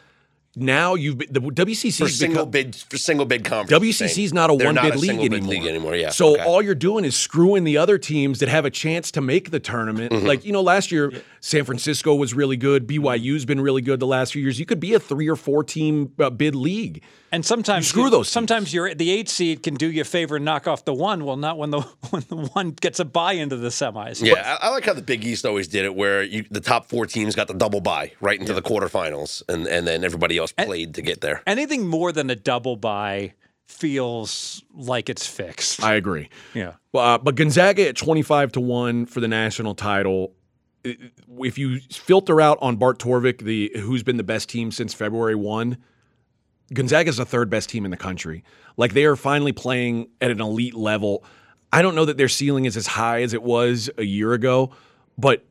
Now 0.55 0.95
you've 0.95 1.17
been, 1.17 1.33
the 1.33 1.41
WCC 1.41 1.99
for 1.99 2.09
single 2.09 2.45
become, 2.45 2.51
bid 2.51 2.77
for 2.77 2.99
single 2.99 3.25
bid 3.25 3.45
conference. 3.45 3.83
WCC 3.83 4.25
is 4.25 4.35
not 4.35 4.51
a 4.51 4.57
They're 4.57 4.69
one 4.69 4.75
not 4.75 4.85
bid 4.85 4.95
a 4.95 4.99
league 4.99 5.11
single 5.11 5.25
bid 5.25 5.33
anymore. 5.33 5.51
league 5.51 5.67
anymore. 5.67 5.97
Yeah. 5.97 6.11
So 6.11 6.35
okay. 6.35 6.45
all 6.45 6.61
you're 6.61 6.75
doing 6.75 7.07
is 7.07 7.17
screwing 7.17 7.65
the 7.65 7.79
other 7.79 7.97
teams 7.97 8.39
that 8.41 8.51
have 8.51 8.67
a 8.67 8.71
chance 8.71 9.11
to 9.13 9.23
make 9.23 9.51
the 9.51 9.61
tournament. 9.61 10.13
Mm-hmm. 10.13 10.27
Like 10.27 10.45
you 10.45 10.53
know, 10.53 10.61
last 10.61 10.93
year 10.93 11.13
San 11.41 11.65
Francisco 11.65 12.15
was 12.15 12.35
really 12.35 12.59
good. 12.59 12.87
BYU's 12.87 13.47
been 13.47 13.63
really 13.63 13.81
good 13.81 13.99
the 13.99 14.07
last 14.07 14.35
few 14.35 14.43
years. 14.43 14.59
You 14.59 14.67
could 14.67 14.81
be 14.81 14.93
a 14.93 15.01
three 15.01 15.29
or 15.29 15.37
four 15.37 15.65
team 15.65 16.13
uh, 16.19 16.29
bid 16.29 16.55
league. 16.55 17.03
And 17.33 17.47
sometimes 17.47 17.87
You 17.87 17.89
screw 17.89 18.11
those 18.11 18.27
teams. 18.27 18.33
Sometimes 18.33 18.75
you're 18.75 18.95
the 18.95 19.11
eight 19.11 19.31
seed 19.31 19.63
can 19.63 19.75
do 19.75 19.91
you 19.91 20.03
a 20.03 20.05
favor 20.05 20.37
and 20.37 20.45
knock 20.45 20.69
off 20.69 20.85
the 20.85 20.93
one. 20.93 21.25
Well, 21.25 21.39
not 21.39 21.57
when 21.57 21.71
the 21.71 21.81
when 22.11 22.25
the 22.29 22.37
one 22.37 22.73
gets 22.73 23.01
a 23.01 23.07
bye 23.07 23.33
into 23.33 23.57
the 23.57 23.69
semis. 23.69 24.23
Yeah, 24.23 24.59
I, 24.61 24.67
I 24.67 24.71
like 24.71 24.85
how 24.85 24.93
the 24.93 25.01
Big 25.01 25.25
East 25.25 25.47
always 25.47 25.67
did 25.67 25.87
it, 25.87 25.95
where 25.95 26.23
you, 26.23 26.45
the 26.51 26.61
top 26.61 26.91
four 26.91 27.07
teams 27.07 27.35
got 27.35 27.49
the 27.49 27.55
double 27.55 27.81
bye 27.81 28.13
right 28.21 28.39
into 28.39 28.53
the 28.53 28.61
quarterfinals, 28.61 29.43
and 29.49 29.67
and 29.67 29.87
then 29.87 30.05
everybody 30.05 30.37
else 30.37 30.42
played 30.51 30.95
to 30.95 31.03
get 31.03 31.21
there. 31.21 31.43
Anything 31.47 31.87
more 31.87 32.11
than 32.11 32.29
a 32.31 32.35
double 32.35 32.75
bye 32.75 33.35
feels 33.67 34.62
like 34.75 35.09
it's 35.09 35.27
fixed. 35.27 35.83
I 35.83 35.95
agree. 35.95 36.29
yeah. 36.55 36.73
Uh, 36.93 37.19
but 37.19 37.37
Gonzaga 37.37 37.89
at 37.89 37.97
25 37.97 38.53
to 38.53 38.61
1 38.61 39.07
for 39.07 39.21
the 39.21 39.29
national 39.29 39.75
title. 39.75 40.35
If 40.85 41.59
you 41.59 41.79
filter 41.91 42.41
out 42.41 42.59
on 42.61 42.77
Bart 42.77 42.99
Torvik, 42.99 43.39
the 43.43 43.71
who's 43.77 44.03
been 44.03 44.17
the 44.17 44.25
best 44.25 44.49
team 44.49 44.73
since 44.73 44.93
February 44.93 45.37
1, 45.37 45.79
Gonzaga's 46.75 47.19
the 47.19 47.25
third 47.25 47.51
best 47.51 47.69
team 47.71 47.85
in 47.85 47.91
the 47.91 47.97
country. 47.97 48.43
Like 48.77 48.93
they 48.95 49.05
are 49.05 49.17
finally 49.17 49.53
playing 49.53 50.09
at 50.21 50.31
an 50.31 50.41
elite 50.41 50.75
level. 50.75 51.25
I 51.73 51.83
don't 51.83 51.95
know 51.95 52.05
that 52.05 52.19
their 52.19 52.29
ceiling 52.29 52.65
is 52.65 52.77
as 52.77 52.87
high 52.87 53.23
as 53.23 53.33
it 53.33 53.43
was 53.43 53.91
a 53.97 54.03
year 54.03 54.33
ago, 54.33 54.75
but 55.17 55.45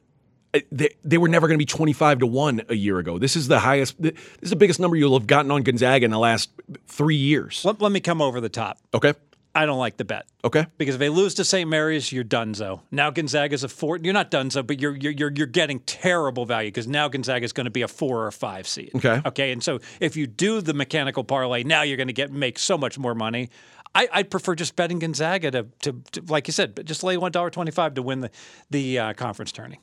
they, 0.71 0.89
they 1.03 1.17
were 1.17 1.27
never 1.27 1.47
going 1.47 1.57
to 1.57 1.61
be 1.61 1.65
25 1.65 2.19
to 2.19 2.27
1 2.27 2.63
a 2.69 2.75
year 2.75 2.99
ago. 2.99 3.17
This 3.17 3.35
is 3.35 3.47
the 3.47 3.59
highest 3.59 4.01
this 4.01 4.13
is 4.41 4.49
the 4.49 4.55
biggest 4.55 4.79
number 4.79 4.95
you'll 4.95 5.17
have 5.17 5.27
gotten 5.27 5.51
on 5.51 5.63
Gonzaga 5.63 6.05
in 6.05 6.11
the 6.11 6.19
last 6.19 6.49
3 6.87 7.15
years. 7.15 7.63
Let, 7.63 7.81
let 7.81 7.91
me 7.91 7.99
come 7.99 8.21
over 8.21 8.41
the 8.41 8.49
top. 8.49 8.77
Okay? 8.93 9.13
I 9.53 9.65
don't 9.65 9.79
like 9.79 9.97
the 9.97 10.05
bet. 10.05 10.27
Okay. 10.45 10.65
Because 10.77 10.95
if 10.95 10.99
they 10.99 11.09
lose 11.09 11.33
to 11.35 11.43
St. 11.43 11.69
Mary's, 11.69 12.11
you're 12.11 12.23
donezo. 12.23 12.81
Now 12.89 13.09
Gonzaga's 13.09 13.63
a 13.63 13.69
four. 13.69 13.97
You're 13.97 14.13
not 14.13 14.31
donezo, 14.31 14.65
but 14.65 14.79
you're 14.79 14.95
you're 14.95 15.11
you're, 15.11 15.31
you're 15.35 15.47
getting 15.47 15.79
terrible 15.81 16.45
value 16.45 16.69
because 16.69 16.87
now 16.87 17.09
Gonzaga's 17.09 17.51
going 17.51 17.65
to 17.65 17.71
be 17.71 17.81
a 17.81 17.87
four 17.87 18.25
or 18.25 18.31
five 18.31 18.65
seed. 18.65 18.91
Okay. 18.95 19.21
Okay. 19.25 19.51
And 19.51 19.61
so 19.61 19.79
if 19.99 20.15
you 20.15 20.25
do 20.25 20.61
the 20.61 20.73
mechanical 20.73 21.25
parlay, 21.25 21.63
now 21.63 21.81
you're 21.81 21.97
going 21.97 22.07
to 22.07 22.13
get 22.13 22.31
make 22.31 22.59
so 22.59 22.77
much 22.77 22.97
more 22.97 23.13
money. 23.13 23.49
I, 23.93 24.07
I'd 24.13 24.31
prefer 24.31 24.55
just 24.55 24.77
betting 24.77 24.99
Gonzaga 24.99 25.51
to, 25.51 25.67
to, 25.81 26.01
to 26.13 26.21
like 26.29 26.47
you 26.47 26.53
said, 26.53 26.79
just 26.85 27.03
lay 27.03 27.17
one 27.17 27.33
dollar 27.33 27.49
twenty 27.49 27.71
five 27.71 27.95
to 27.95 28.01
win 28.01 28.21
the 28.21 28.31
the 28.69 28.99
uh, 28.99 29.13
conference 29.13 29.51
tourney. 29.51 29.79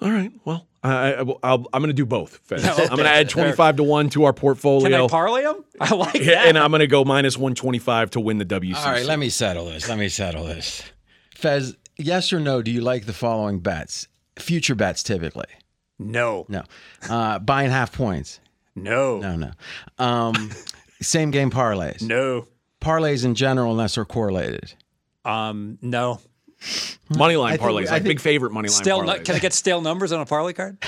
All 0.00 0.10
right. 0.10 0.30
Well, 0.44 0.66
I, 0.82 1.14
I, 1.14 1.18
I'll, 1.42 1.66
I'm 1.72 1.82
going 1.82 1.88
to 1.88 1.92
do 1.92 2.06
both. 2.06 2.38
Fez. 2.44 2.64
I'm 2.78 2.88
going 2.88 2.98
to 2.98 3.08
add 3.08 3.28
25 3.28 3.76
to 3.76 3.82
1 3.82 4.10
to 4.10 4.24
our 4.24 4.32
portfolio. 4.32 4.88
Can. 4.88 5.04
I 5.04 5.08
parlay 5.08 5.42
them? 5.42 5.64
I 5.80 5.94
like 5.94 6.14
Yeah, 6.14 6.24
that. 6.36 6.46
and 6.48 6.58
I'm 6.58 6.70
going 6.70 6.80
to 6.80 6.86
go 6.86 7.04
minus 7.04 7.36
125 7.36 8.10
to 8.12 8.20
win 8.20 8.38
the 8.38 8.44
WCC. 8.44 8.76
All 8.76 8.92
right, 8.92 9.04
let 9.04 9.18
me 9.18 9.28
settle 9.28 9.66
this. 9.66 9.88
Let 9.88 9.98
me 9.98 10.08
settle 10.08 10.44
this. 10.44 10.82
Fez, 11.34 11.76
yes 11.96 12.32
or 12.32 12.38
no? 12.40 12.62
Do 12.62 12.70
you 12.70 12.80
like 12.80 13.06
the 13.06 13.12
following 13.12 13.58
bets? 13.60 14.06
Future 14.38 14.74
bets, 14.76 15.02
typically. 15.02 15.46
no, 15.98 16.46
No. 16.48 16.62
Uh, 17.10 17.40
buying 17.40 17.70
half 17.70 17.92
points. 17.92 18.38
no, 18.76 19.18
No, 19.18 19.34
no. 19.36 19.50
Um, 19.98 20.50
same 21.02 21.30
game 21.32 21.50
parlays. 21.50 22.02
no. 22.02 22.46
Parlays 22.80 23.24
in 23.24 23.34
general, 23.34 23.72
unless 23.72 23.96
they're 23.96 24.04
correlated. 24.04 24.72
Um, 25.24 25.78
no. 25.82 26.20
Hmm. 26.60 27.18
money 27.18 27.36
line 27.36 27.54
I 27.54 27.56
think- 27.56 27.70
parlays, 27.70 27.88
I 27.88 27.92
like 27.94 28.04
big 28.04 28.20
favorite 28.20 28.52
money 28.52 28.68
line 28.68 28.76
Stale. 28.82 29.00
parlays. 29.02 29.24
Can 29.24 29.36
I 29.36 29.38
get 29.38 29.52
stale 29.52 29.80
numbers 29.80 30.12
on 30.12 30.20
a 30.20 30.26
parlay 30.26 30.52
card? 30.52 30.78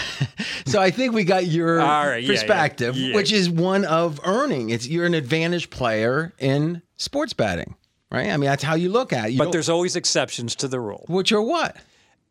So 0.67 0.81
I 0.81 0.91
think 0.91 1.15
we 1.15 1.25
got 1.25 1.47
your 1.47 1.79
right, 1.79 2.19
yeah, 2.19 2.29
yeah. 2.29 2.29
perspective, 2.33 2.97
Yeah. 2.97 3.17
which 3.17 3.33
is 3.33 3.51
one 3.51 3.85
of 3.87 4.21
earning. 4.25 4.71
It's 4.71 4.87
you're 4.87 5.07
an 5.07 5.15
advantage 5.15 5.69
player 5.71 6.33
in 6.39 6.83
sports 6.97 7.33
betting, 7.33 7.75
right? 8.13 8.29
I 8.29 8.37
mean, 8.37 8.49
that's 8.49 8.63
how 8.63 8.75
you 8.77 8.89
look 8.91 9.13
at 9.13 9.29
it. 9.29 9.33
You 9.33 9.39
But 9.39 9.51
there's 9.53 9.69
always 9.69 9.97
exceptions 9.97 10.55
to 10.57 10.69
the 10.69 10.79
rule. 10.79 11.05
which 11.09 11.33
are 11.33 11.43
what? 11.43 11.77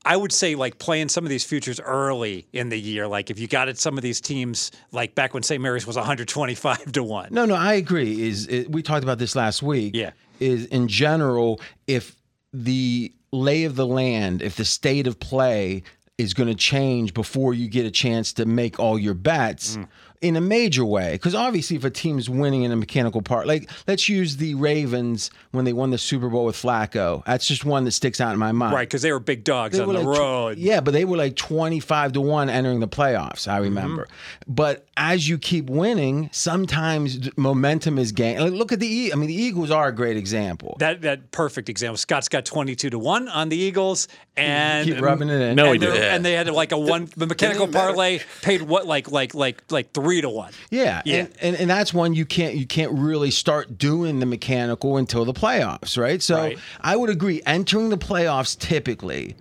I 0.06 0.16
would 0.16 0.32
say 0.32 0.56
like 0.56 0.78
playing 0.80 1.10
some 1.10 1.26
of 1.26 1.30
these 1.30 1.44
futures 1.44 1.82
early 1.82 2.48
in 2.54 2.70
the 2.70 2.80
year. 2.80 3.08
Like 3.08 3.30
if 3.30 3.40
you 3.40 3.48
got 3.48 3.68
at 3.68 3.78
some 3.78 3.98
of 3.98 4.04
these 4.04 4.22
teams, 4.22 4.72
like 4.94 5.16
back 5.16 5.34
when 5.34 5.44
St. 5.44 5.62
Mary's 5.62 5.86
was 5.86 5.98
125 5.98 6.92
to 6.94 7.04
one. 7.04 7.28
No, 7.32 7.44
no, 7.46 7.56
I 7.56 7.74
agree. 7.74 8.22
Is 8.22 8.48
it, 8.48 8.72
we 8.72 8.82
talked 8.82 9.04
about 9.04 9.18
this 9.18 9.36
last 9.36 9.62
week? 9.62 9.96
Yeah. 9.96 10.12
Is 10.40 10.66
in 10.68 10.88
general, 10.88 11.60
if 11.88 12.16
the 12.54 13.12
lay 13.32 13.64
of 13.64 13.76
the 13.76 13.86
land, 13.86 14.42
if 14.42 14.56
the 14.56 14.66
state 14.66 15.08
of 15.08 15.20
play 15.20 15.84
is 16.18 16.34
going 16.34 16.50
to 16.50 16.56
change 16.56 17.14
before 17.14 17.54
you 17.54 17.70
get 17.70 17.86
a 17.86 17.92
chance 17.92 18.34
to 18.34 18.46
make 18.46 18.80
all 18.80 19.00
your 19.00 19.14
bets 19.14 19.78
Mm. 19.78 19.88
In 20.22 20.36
a 20.36 20.42
major 20.42 20.84
way, 20.84 21.14
because 21.14 21.34
obviously, 21.34 21.78
if 21.78 21.86
a 21.86 21.90
team's 21.90 22.30
winning 22.30 22.64
in 22.64 22.72
a 22.72 22.76
mechanical 22.76 23.22
part, 23.22 23.48
like 23.48 23.70
let's 23.88 24.10
use 24.10 24.36
the 24.38 24.54
Ravens 24.56 25.32
when 25.52 25.64
they 25.66 25.72
won 25.72 25.92
the 25.92 25.98
Super 25.98 26.28
Bowl 26.28 26.44
with 26.46 26.58
Flacco. 26.58 27.24
That's 27.26 27.48
just 27.48 27.64
one 27.64 27.86
that 27.86 27.92
sticks 27.92 28.20
out 28.20 28.34
in 28.34 28.40
my 28.40 28.52
mind. 28.52 28.74
Right, 28.74 28.88
because 28.88 29.02
they 29.02 29.12
were 29.14 29.20
big 29.22 29.44
dogs 29.46 29.78
They 29.78 29.84
on 29.84 29.94
the 29.94 30.02
like 30.02 30.18
road. 30.18 30.58
yeah, 30.58 30.82
but 30.82 30.92
they 30.92 31.06
were 31.06 31.16
like 31.16 31.36
25 31.38 32.14
to 32.14 32.22
1 32.22 32.50
entering 32.50 32.82
the 32.82 32.88
playoffs, 32.88 33.48
I 33.48 33.60
remember. 33.60 34.04
Mm-hmm. 34.06 34.54
But 34.54 34.86
as 34.98 35.30
you 35.30 35.38
keep 35.38 35.70
winning, 35.70 36.30
sometimes 36.34 37.30
momentum 37.38 37.98
is 37.98 38.12
gained. 38.12 38.42
Like, 38.42 38.52
look 38.54 38.72
at 38.74 38.80
the 38.82 38.88
E 38.88 39.14
I 39.14 39.16
mean 39.16 39.28
the 39.28 39.34
Eagles 39.42 39.72
are 39.72 39.88
a 39.88 39.96
great 39.96 40.18
example. 40.18 40.76
That 40.80 41.02
that 41.04 41.32
perfect 41.32 41.70
example. 41.70 41.96
Scott's 41.98 42.28
got 42.28 42.44
22 42.46 42.90
to 42.90 43.00
one 43.00 43.30
on 43.30 43.48
the 43.50 43.56
Eagles, 43.58 44.08
and 44.36 44.86
keep 44.88 45.00
rubbing 45.02 45.30
it 45.30 45.40
in. 45.42 45.56
No, 45.56 45.66
he 45.68 45.72
and, 45.74 45.82
they're- 45.82 45.92
didn't. 45.94 46.04
and 46.16 46.26
they 46.26 46.34
had 46.34 46.50
like 46.50 46.74
a 46.74 46.78
one. 46.78 47.08
The 47.16 47.28
mechanical 47.28 47.68
parlay 47.68 48.20
paid 48.42 48.62
what 48.62 48.86
like 48.86 49.10
like 49.12 49.34
like 49.34 49.64
like 49.72 49.94
three 50.10 50.22
to 50.22 50.30
one. 50.30 50.52
Yeah, 50.72 51.02
Yeah. 51.06 51.18
And, 51.18 51.34
and 51.42 51.56
and 51.56 51.70
that's 51.70 51.94
one 51.94 52.14
you 52.14 52.26
can't 52.26 52.56
you 52.56 52.66
can't 52.66 52.92
really 52.94 53.32
start 53.32 53.78
doing 53.78 54.20
the 54.20 54.26
mechanical 54.26 54.98
until 54.98 55.24
the 55.24 55.34
playoffs, 55.34 55.98
right? 55.98 56.22
So 56.22 56.36
Right. 56.38 56.60
I 56.82 56.96
would 56.96 57.10
agree. 57.10 57.42
Entering 57.46 57.90
the 57.90 57.98
playoffs 57.98 58.58
typically, 58.58 59.36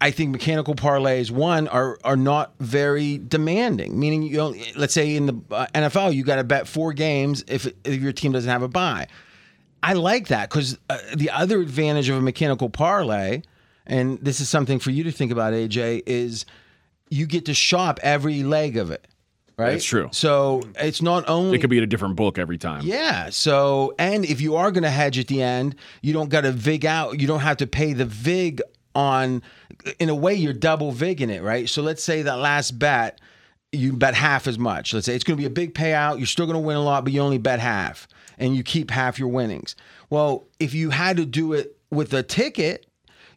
I 0.00 0.10
think 0.10 0.30
mechanical 0.30 0.74
parlays 0.74 1.30
one 1.30 1.68
are 1.68 1.98
are 2.04 2.16
not 2.16 2.52
very 2.60 3.18
demanding. 3.18 3.98
Meaning, 3.98 4.22
you 4.24 4.54
let's 4.76 4.92
say 4.92 5.16
in 5.16 5.26
the 5.26 5.40
uh, 5.50 5.66
NFL, 5.74 6.14
you 6.14 6.24
got 6.24 6.36
to 6.36 6.44
bet 6.44 6.68
four 6.68 6.92
games 6.92 7.44
if 7.48 7.66
if 7.84 8.00
your 8.00 8.12
team 8.12 8.32
doesn't 8.32 8.50
have 8.50 8.62
a 8.62 8.68
bye. 8.68 9.08
I 9.82 9.92
like 9.92 10.28
that 10.28 10.50
because 10.50 10.78
uh, 10.90 10.98
the 11.14 11.30
other 11.30 11.60
advantage 11.60 12.08
of 12.08 12.16
a 12.16 12.20
mechanical 12.20 12.68
parlay, 12.68 13.42
and 13.86 14.18
this 14.20 14.40
is 14.40 14.48
something 14.48 14.78
for 14.78 14.90
you 14.90 15.04
to 15.04 15.12
think 15.12 15.30
about, 15.30 15.52
AJ, 15.52 16.02
is 16.06 16.44
you 17.08 17.26
get 17.26 17.44
to 17.46 17.54
shop 17.54 18.00
every 18.02 18.42
leg 18.42 18.76
of 18.76 18.90
it. 18.90 19.06
Right. 19.58 19.70
That's 19.72 19.84
true. 19.86 20.10
So 20.12 20.62
it's 20.78 21.00
not 21.00 21.26
only 21.28 21.56
It 21.56 21.60
could 21.62 21.70
be 21.70 21.78
a 21.78 21.86
different 21.86 22.14
book 22.16 22.38
every 22.38 22.58
time. 22.58 22.82
yeah. 22.84 23.30
So, 23.30 23.94
and 23.98 24.24
if 24.24 24.40
you 24.42 24.56
are 24.56 24.70
going 24.70 24.82
to 24.82 24.90
hedge 24.90 25.18
at 25.18 25.28
the 25.28 25.42
end, 25.42 25.76
you 26.02 26.12
don't 26.12 26.28
got 26.28 26.42
to 26.42 26.52
vig 26.52 26.84
out. 26.84 27.18
You 27.20 27.26
don't 27.26 27.40
have 27.40 27.56
to 27.58 27.66
pay 27.66 27.94
the 27.94 28.04
vig 28.04 28.60
on. 28.94 29.42
In 29.98 30.10
a 30.10 30.14
way, 30.14 30.34
you're 30.34 30.52
double 30.52 30.92
vigging 30.92 31.30
it, 31.30 31.42
right? 31.42 31.68
So 31.70 31.80
let's 31.82 32.02
say 32.04 32.20
that 32.22 32.38
last 32.38 32.72
bet, 32.78 33.18
you 33.72 33.94
bet 33.94 34.14
half 34.14 34.46
as 34.46 34.58
much. 34.58 34.92
Let's 34.92 35.06
say 35.06 35.14
it's 35.14 35.24
going 35.24 35.36
to 35.38 35.40
be 35.40 35.46
a 35.46 35.50
big 35.50 35.72
payout. 35.74 36.18
You're 36.18 36.26
still 36.26 36.46
going 36.46 36.54
to 36.56 36.60
win 36.60 36.76
a 36.76 36.82
lot, 36.82 37.04
but 37.04 37.14
you 37.14 37.20
only 37.22 37.38
bet 37.38 37.58
half, 37.60 38.06
and 38.38 38.54
you 38.54 38.62
keep 38.62 38.90
half 38.90 39.18
your 39.18 39.28
winnings. 39.28 39.74
Well, 40.10 40.48
if 40.60 40.74
you 40.74 40.90
had 40.90 41.16
to 41.16 41.24
do 41.24 41.54
it 41.54 41.78
with 41.90 42.12
a 42.12 42.22
ticket, 42.22 42.86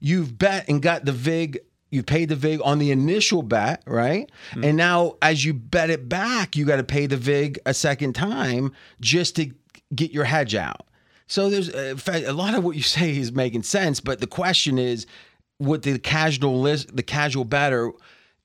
you've 0.02 0.38
bet 0.38 0.68
and 0.68 0.82
got 0.82 1.06
the 1.06 1.12
vig 1.14 1.60
you 1.90 2.04
paid 2.04 2.30
the 2.30 2.36
vig 2.36 2.62
on 2.64 2.80
the 2.80 2.92
initial 2.92 3.42
bet 3.42 3.84
right? 3.86 4.30
And 4.64 4.78
now 4.78 5.16
as 5.22 5.44
you 5.44 5.54
bet 5.54 5.90
it 5.90 6.10
back 6.10 6.56
you 6.56 6.66
got 6.66 6.78
to 6.78 6.84
pay 6.84 7.06
the 7.06 7.18
vig 7.18 7.60
a 7.66 7.74
second 7.74 8.14
time 8.14 8.74
just 9.00 9.36
to 9.38 9.52
get 9.94 10.12
your 10.12 10.26
hedge 10.26 10.56
out. 10.56 10.86
So 11.28 11.50
there's 11.50 11.70
uh, 11.70 11.96
fact, 11.98 12.26
a 12.26 12.34
lot 12.34 12.56
of 12.56 12.64
what 12.64 12.76
you 12.76 12.82
say 12.82 13.18
is 13.18 13.32
making 13.32 13.64
sense 13.64 14.00
but 14.00 14.20
the 14.20 14.28
question 14.28 14.78
is 14.78 15.06
with 15.60 15.84
the 15.84 16.00
casual 16.00 16.62
list 16.62 16.96
the 16.96 17.04
casual 17.04 17.46
bettor 17.46 17.92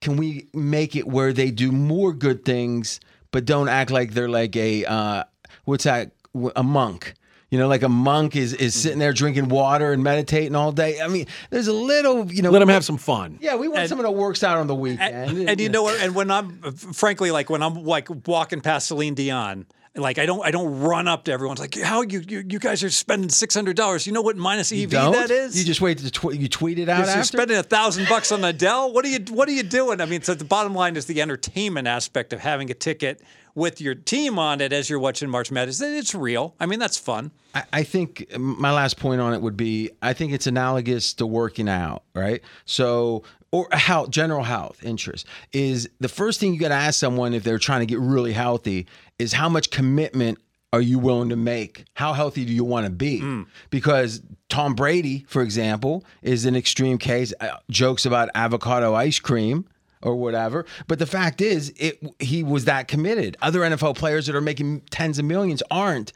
can 0.01 0.17
we 0.17 0.49
make 0.53 0.95
it 0.97 1.07
where 1.07 1.33
they 1.33 1.51
do 1.51 1.73
more 1.73 2.13
good 2.13 2.45
things 2.45 3.01
but 3.31 3.45
don't 3.45 3.69
act 3.69 3.91
like 3.91 4.13
they're 4.13 4.29
like 4.29 4.55
a 4.55 4.85
uh, 4.85 5.25
what's 5.65 5.85
that 5.85 6.13
a 6.57 6.63
monk 6.63 7.15
you 7.55 7.61
know, 7.61 7.69
like 7.69 7.85
a 7.85 7.89
monk 7.89 8.35
is 8.35 8.53
is 8.53 8.75
mm-hmm. 8.75 8.81
sitting 8.81 8.99
there 8.99 9.13
drinking 9.13 9.49
water 9.49 9.93
and 9.93 10.03
meditating 10.03 10.57
all 10.57 10.73
day. 10.73 11.01
I 11.01 11.07
mean, 11.07 11.29
there's 11.51 11.69
a 11.69 11.73
little, 11.73 12.27
you 12.33 12.43
know, 12.43 12.51
Let 12.51 12.59
them 12.59 12.69
have 12.69 12.85
some 12.85 12.97
fun. 12.97 13.39
yeah, 13.41 13.55
we 13.55 13.69
want 13.69 13.83
And- 13.83 13.89
someone 13.89 14.07
that 14.07 14.11
works 14.11 14.43
out 14.43 14.59
on 14.59 14.67
the 14.67 14.75
weekend. 14.75 15.31
And, 15.31 15.51
and 15.51 15.61
you 15.61 15.69
know? 15.69 15.89
And 15.89 16.17
when 16.17 16.33
I'm, 16.33 16.61
frankly, 16.73 17.31
like 17.31 17.51
when 17.51 17.63
I'm 17.63 17.85
like 17.85 18.09
walking 18.27 18.61
past 18.61 18.89
Celine 18.89 19.15
Dion, 19.15 19.67
like 19.95 20.19
I 20.19 20.27
don't, 20.27 20.45
I 20.45 20.51
don't 20.51 20.81
run 20.81 21.07
up 21.07 21.27
to 21.27 21.33
everyone's 21.33 21.61
like, 21.61 21.79
how 21.81 22.03
you, 22.03 22.25
you, 22.27 22.45
you 22.45 22.59
guys 22.59 22.83
are 22.83 22.91
spending 22.91 23.29
six 23.29 23.55
hundred 23.55 23.77
dollars? 23.77 24.05
You 24.05 24.13
know 24.13 24.23
what 24.23 24.37
minus 24.37 24.73
EV 24.73 24.91
that 24.91 25.31
is? 25.31 25.57
You 25.57 25.65
just 25.65 25.81
wait 25.81 25.99
to 25.99 26.11
tw- 26.11 26.35
you 26.35 26.49
tweet 26.49 26.81
it 26.81 26.89
out 26.89 27.07
You're 27.07 27.23
spending 27.23 27.57
a 27.57 27.63
thousand 27.63 28.09
bucks 28.09 28.33
on 28.33 28.43
Adele. 28.43 28.93
What 28.93 29.05
are 29.05 29.09
you 29.09 29.21
What 29.31 29.49
are 29.49 29.53
you 29.53 29.63
doing? 29.63 30.01
I 30.01 30.07
mean, 30.07 30.23
so 30.23 30.35
the 30.35 30.45
bottom 30.45 30.75
line 30.75 30.97
is 30.97 31.07
the 31.07 31.23
entertainment 31.23 31.87
aspect 31.87 32.33
of 32.33 32.41
having 32.41 32.69
a 32.73 32.75
ticket 32.75 33.23
with 33.55 33.81
your 33.81 33.95
team 33.95 34.39
on 34.39 34.61
it 34.61 34.73
as 34.73 34.91
you're 34.91 34.99
watching 34.99 35.31
March 35.31 35.51
Madness. 35.51 35.81
It's 35.81 36.15
real. 36.15 36.55
I 36.59 36.67
mean, 36.67 36.79
that's 36.79 36.99
fun. 36.99 37.31
I, 37.55 37.63
I 37.73 37.83
think 37.83 38.27
my 38.37 38.73
last 38.73 38.99
point 38.99 39.21
on 39.21 39.33
it 39.35 39.41
would 39.43 39.57
be 39.57 39.91
I 40.03 40.13
think 40.13 40.33
it's 40.33 40.47
analogous 40.47 41.15
to 41.15 41.27
working 41.27 41.69
out, 41.69 42.03
right? 42.15 42.43
So 42.65 43.23
or 43.53 43.69
health, 43.71 44.11
general 44.11 44.43
health 44.43 44.83
interest 44.83 45.27
is 45.53 45.89
the 46.01 46.09
first 46.09 46.41
thing 46.41 46.53
you 46.53 46.59
got 46.61 46.69
to 46.69 46.75
ask 46.75 46.99
someone 46.99 47.35
if 47.35 47.45
they're 47.45 47.59
trying 47.59 47.81
to 47.81 47.87
get 47.87 48.01
really 48.01 48.33
healthy 48.33 48.87
is 49.19 49.33
how 49.33 49.49
much 49.49 49.71
commitment 49.71 50.39
are 50.73 50.81
you 50.81 50.99
willing 50.99 51.29
to 51.29 51.37
make? 51.37 51.85
How 51.95 52.15
healthy 52.15 52.45
do 52.45 52.53
you 52.53 52.65
want 52.65 52.87
to 52.87 52.91
be? 52.91 53.45
Because 53.71 54.23
Tom 54.49 54.75
Brady, 54.75 55.25
for 55.29 55.41
example, 55.41 56.05
is 56.21 56.47
an 56.47 56.57
extreme 56.57 56.99
case. 56.99 57.33
Uh, 57.41 57.59
jokes 57.71 58.05
about 58.05 58.29
avocado 58.35 58.93
ice 58.93 59.21
cream 59.21 59.67
or 60.05 60.15
whatever, 60.17 60.65
but 60.87 60.99
the 60.99 61.07
fact 61.07 61.41
is, 61.41 61.73
it 61.77 62.01
he 62.19 62.43
was 62.43 62.67
that 62.67 62.89
committed. 62.89 63.37
Other 63.43 63.61
NFL 63.61 63.97
players 63.97 64.27
that 64.27 64.37
are 64.37 64.41
making 64.41 64.83
tens 64.91 65.19
of 65.19 65.25
millions 65.25 65.63
aren't. 65.71 66.13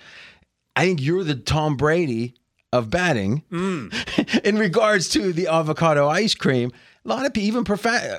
I 0.77 0.85
think 0.85 1.03
you're 1.03 1.25
the 1.25 1.35
Tom 1.35 1.77
Brady 1.77 2.35
of 2.73 2.91
betting 2.91 3.43
mm. 3.51 4.41
in 4.45 4.59
regards 4.59 5.09
to 5.11 5.33
the 5.33 5.49
avocado 5.49 6.09
ice 6.09 6.35
cream. 6.35 6.71
A 7.09 7.15
lot 7.15 7.25
of 7.25 7.33
people, 7.33 7.47
even 7.49 7.65
prof- 7.65 7.87
uh, 7.87 8.19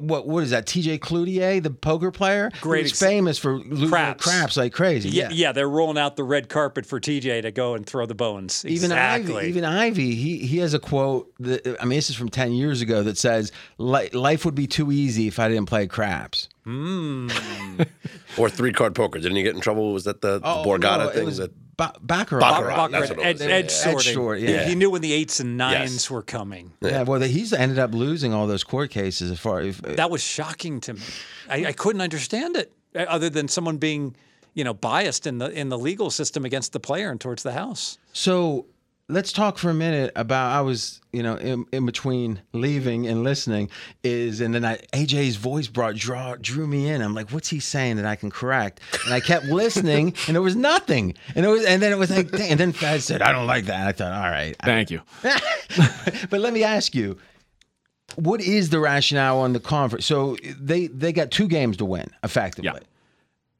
what 0.00 0.26
what 0.28 0.44
is 0.44 0.50
that? 0.50 0.66
T.J. 0.66 0.98
Cloutier, 0.98 1.60
the 1.62 1.70
poker 1.70 2.10
player, 2.12 2.50
Great 2.60 2.82
who's 2.82 2.92
ex- 2.92 3.00
famous 3.00 3.38
for 3.38 3.58
losing 3.58 3.88
Craps. 3.88 4.24
craps 4.24 4.56
like 4.56 4.72
crazy. 4.72 5.08
Yeah, 5.08 5.30
yeah, 5.32 5.50
they're 5.52 5.68
rolling 5.68 5.98
out 5.98 6.14
the 6.16 6.22
red 6.24 6.48
carpet 6.48 6.86
for 6.86 7.00
TJ 7.00 7.42
to 7.42 7.50
go 7.50 7.74
and 7.74 7.84
throw 7.84 8.06
the 8.06 8.14
bones. 8.14 8.64
Even 8.64 8.92
exactly. 8.92 9.36
Ivey, 9.36 9.48
even 9.48 9.64
Ivey, 9.64 10.14
he 10.14 10.38
he 10.46 10.58
has 10.58 10.74
a 10.74 10.78
quote. 10.78 11.32
That, 11.40 11.76
I 11.80 11.84
mean, 11.84 11.98
this 11.98 12.08
is 12.10 12.16
from 12.16 12.28
ten 12.28 12.52
years 12.52 12.80
ago 12.82 13.02
that 13.02 13.18
says, 13.18 13.50
"Life 13.78 14.44
would 14.44 14.54
be 14.54 14.66
too 14.68 14.92
easy 14.92 15.26
if 15.26 15.38
I 15.40 15.48
didn't 15.48 15.66
play 15.66 15.86
craps." 15.88 16.48
Or 18.38 18.50
three 18.50 18.72
card 18.72 18.94
poker. 18.94 19.18
Didn't 19.18 19.36
he 19.36 19.42
get 19.42 19.54
in 19.54 19.60
trouble? 19.62 19.92
Was 19.94 20.04
that 20.04 20.20
the, 20.20 20.34
the 20.38 20.44
Borgata 20.44 20.94
Oh, 21.00 21.04
no, 21.06 21.10
thing? 21.10 21.22
It 21.22 21.24
was 21.24 21.38
that, 21.38 21.50
ba- 21.76 21.92
Baccarat. 22.00 22.40
Baccarat, 22.40 22.76
Baccarat, 22.76 22.88
that's 22.88 23.10
what 23.10 23.18
it 23.18 23.24
edge, 23.24 23.34
was. 23.36 23.42
edge 23.42 23.50
Edge 23.64 23.70
sorting. 23.70 24.14
sort, 24.14 24.40
yeah. 24.40 24.64
He 24.64 24.74
knew 24.74 24.90
when 24.90 25.02
the 25.02 25.12
eights 25.12 25.40
and 25.40 25.56
nines 25.56 25.92
Yes. 25.94 26.10
were 26.10 26.22
coming. 26.22 26.72
Yeah, 26.80 27.02
well, 27.02 27.20
he's 27.20 27.52
ended 27.52 27.78
up 27.78 27.92
losing 27.94 28.32
all 28.32 28.46
those 28.46 28.64
court 28.64 28.90
cases. 28.90 29.30
As 29.30 29.38
far 29.38 29.60
if, 29.62 29.80
That 29.82 30.10
was 30.10 30.22
shocking 30.22 30.80
to 30.82 30.94
me. 30.94 31.00
I, 31.48 31.66
I 31.66 31.72
couldn't 31.72 32.00
understand 32.02 32.56
it, 32.56 32.72
uh, 32.94 33.00
other 33.08 33.28
than 33.30 33.48
someone 33.48 33.76
being, 33.78 34.16
you 34.54 34.64
know, 34.64 34.74
biased 34.74 35.26
in 35.26 35.38
the 35.38 35.50
in 35.50 35.68
the 35.68 35.78
legal 35.78 36.10
system 36.10 36.44
against 36.44 36.72
the 36.72 36.80
player 36.80 37.10
and 37.10 37.20
towards 37.20 37.42
the 37.42 37.52
house. 37.52 37.98
So 38.12 38.66
let's 39.08 39.32
talk 39.32 39.56
for 39.56 39.70
a 39.70 39.74
minute 39.74 40.12
about 40.16 40.50
I 40.50 40.60
was 40.62 41.00
you 41.12 41.22
know 41.22 41.36
in, 41.36 41.64
in 41.72 41.86
between 41.86 42.42
leaving 42.52 43.06
and 43.06 43.22
listening 43.22 43.70
is 44.02 44.40
and 44.40 44.54
then 44.54 44.64
I 44.64 44.78
AJ's 44.92 45.36
voice 45.36 45.68
brought 45.68 45.94
draw 45.96 46.36
drew 46.36 46.66
me 46.66 46.88
in. 46.88 47.00
I'm 47.02 47.14
like, 47.14 47.30
what's 47.30 47.48
he 47.48 47.60
saying 47.60 47.96
that 47.96 48.06
I 48.06 48.16
can 48.16 48.30
correct? 48.30 48.80
And 49.04 49.14
I 49.14 49.20
kept 49.20 49.46
listening 49.46 50.14
and 50.26 50.34
there 50.34 50.42
was 50.42 50.56
nothing. 50.56 51.14
And 51.34 51.46
it 51.46 51.48
was 51.48 51.64
and 51.64 51.80
then 51.80 51.92
it 51.92 51.98
was 51.98 52.10
like 52.10 52.30
dang. 52.30 52.50
and 52.50 52.60
then 52.60 52.72
Faz 52.72 53.02
said, 53.02 53.22
I 53.22 53.32
don't 53.32 53.46
like 53.46 53.66
that. 53.66 53.80
And 53.80 53.88
I 53.88 53.92
thought, 53.92 54.12
all 54.12 54.30
right. 54.30 54.56
Thank 54.64 54.90
you. 54.90 55.00
but 55.22 56.40
let 56.40 56.52
me 56.52 56.64
ask 56.64 56.94
you. 56.94 57.18
What 58.14 58.40
is 58.40 58.70
the 58.70 58.78
rationale 58.78 59.40
on 59.40 59.52
the 59.52 59.60
conference? 59.60 60.06
So 60.06 60.36
they 60.58 60.86
they 60.86 61.12
got 61.12 61.30
two 61.30 61.48
games 61.48 61.76
to 61.78 61.84
win 61.84 62.08
effectively, 62.22 62.70
Yeah. 62.72 62.78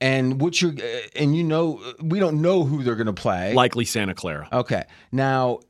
And 0.00 0.40
what's 0.40 0.60
your 0.60 0.72
uh, 0.72 0.98
and 1.16 1.36
you 1.36 1.42
know 1.44 1.80
we 2.00 2.18
don't 2.18 2.40
know 2.42 2.64
who 2.64 2.82
they're 2.82 2.96
going 2.96 3.06
to 3.06 3.12
play. 3.12 3.54
Likely 3.54 3.84
Santa 3.84 4.14
Clara. 4.14 4.48
Okay. 4.52 4.84
Now, 5.12 5.60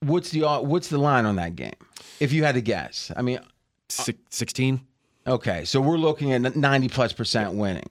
what's 0.00 0.30
the 0.30 0.42
what's 0.62 0.88
the 0.88 0.98
line 0.98 1.26
on 1.26 1.36
that 1.36 1.56
game? 1.56 1.74
If 2.20 2.32
you 2.32 2.44
had 2.44 2.54
to 2.54 2.60
guess, 2.60 3.10
I 3.16 3.22
mean, 3.22 3.40
16? 3.88 4.80
okay, 5.26 5.64
so 5.64 5.80
we're 5.80 5.96
looking 5.98 6.32
at 6.32 6.56
ninety 6.56 6.88
plus 6.88 7.12
percent 7.12 7.54
winning, 7.54 7.88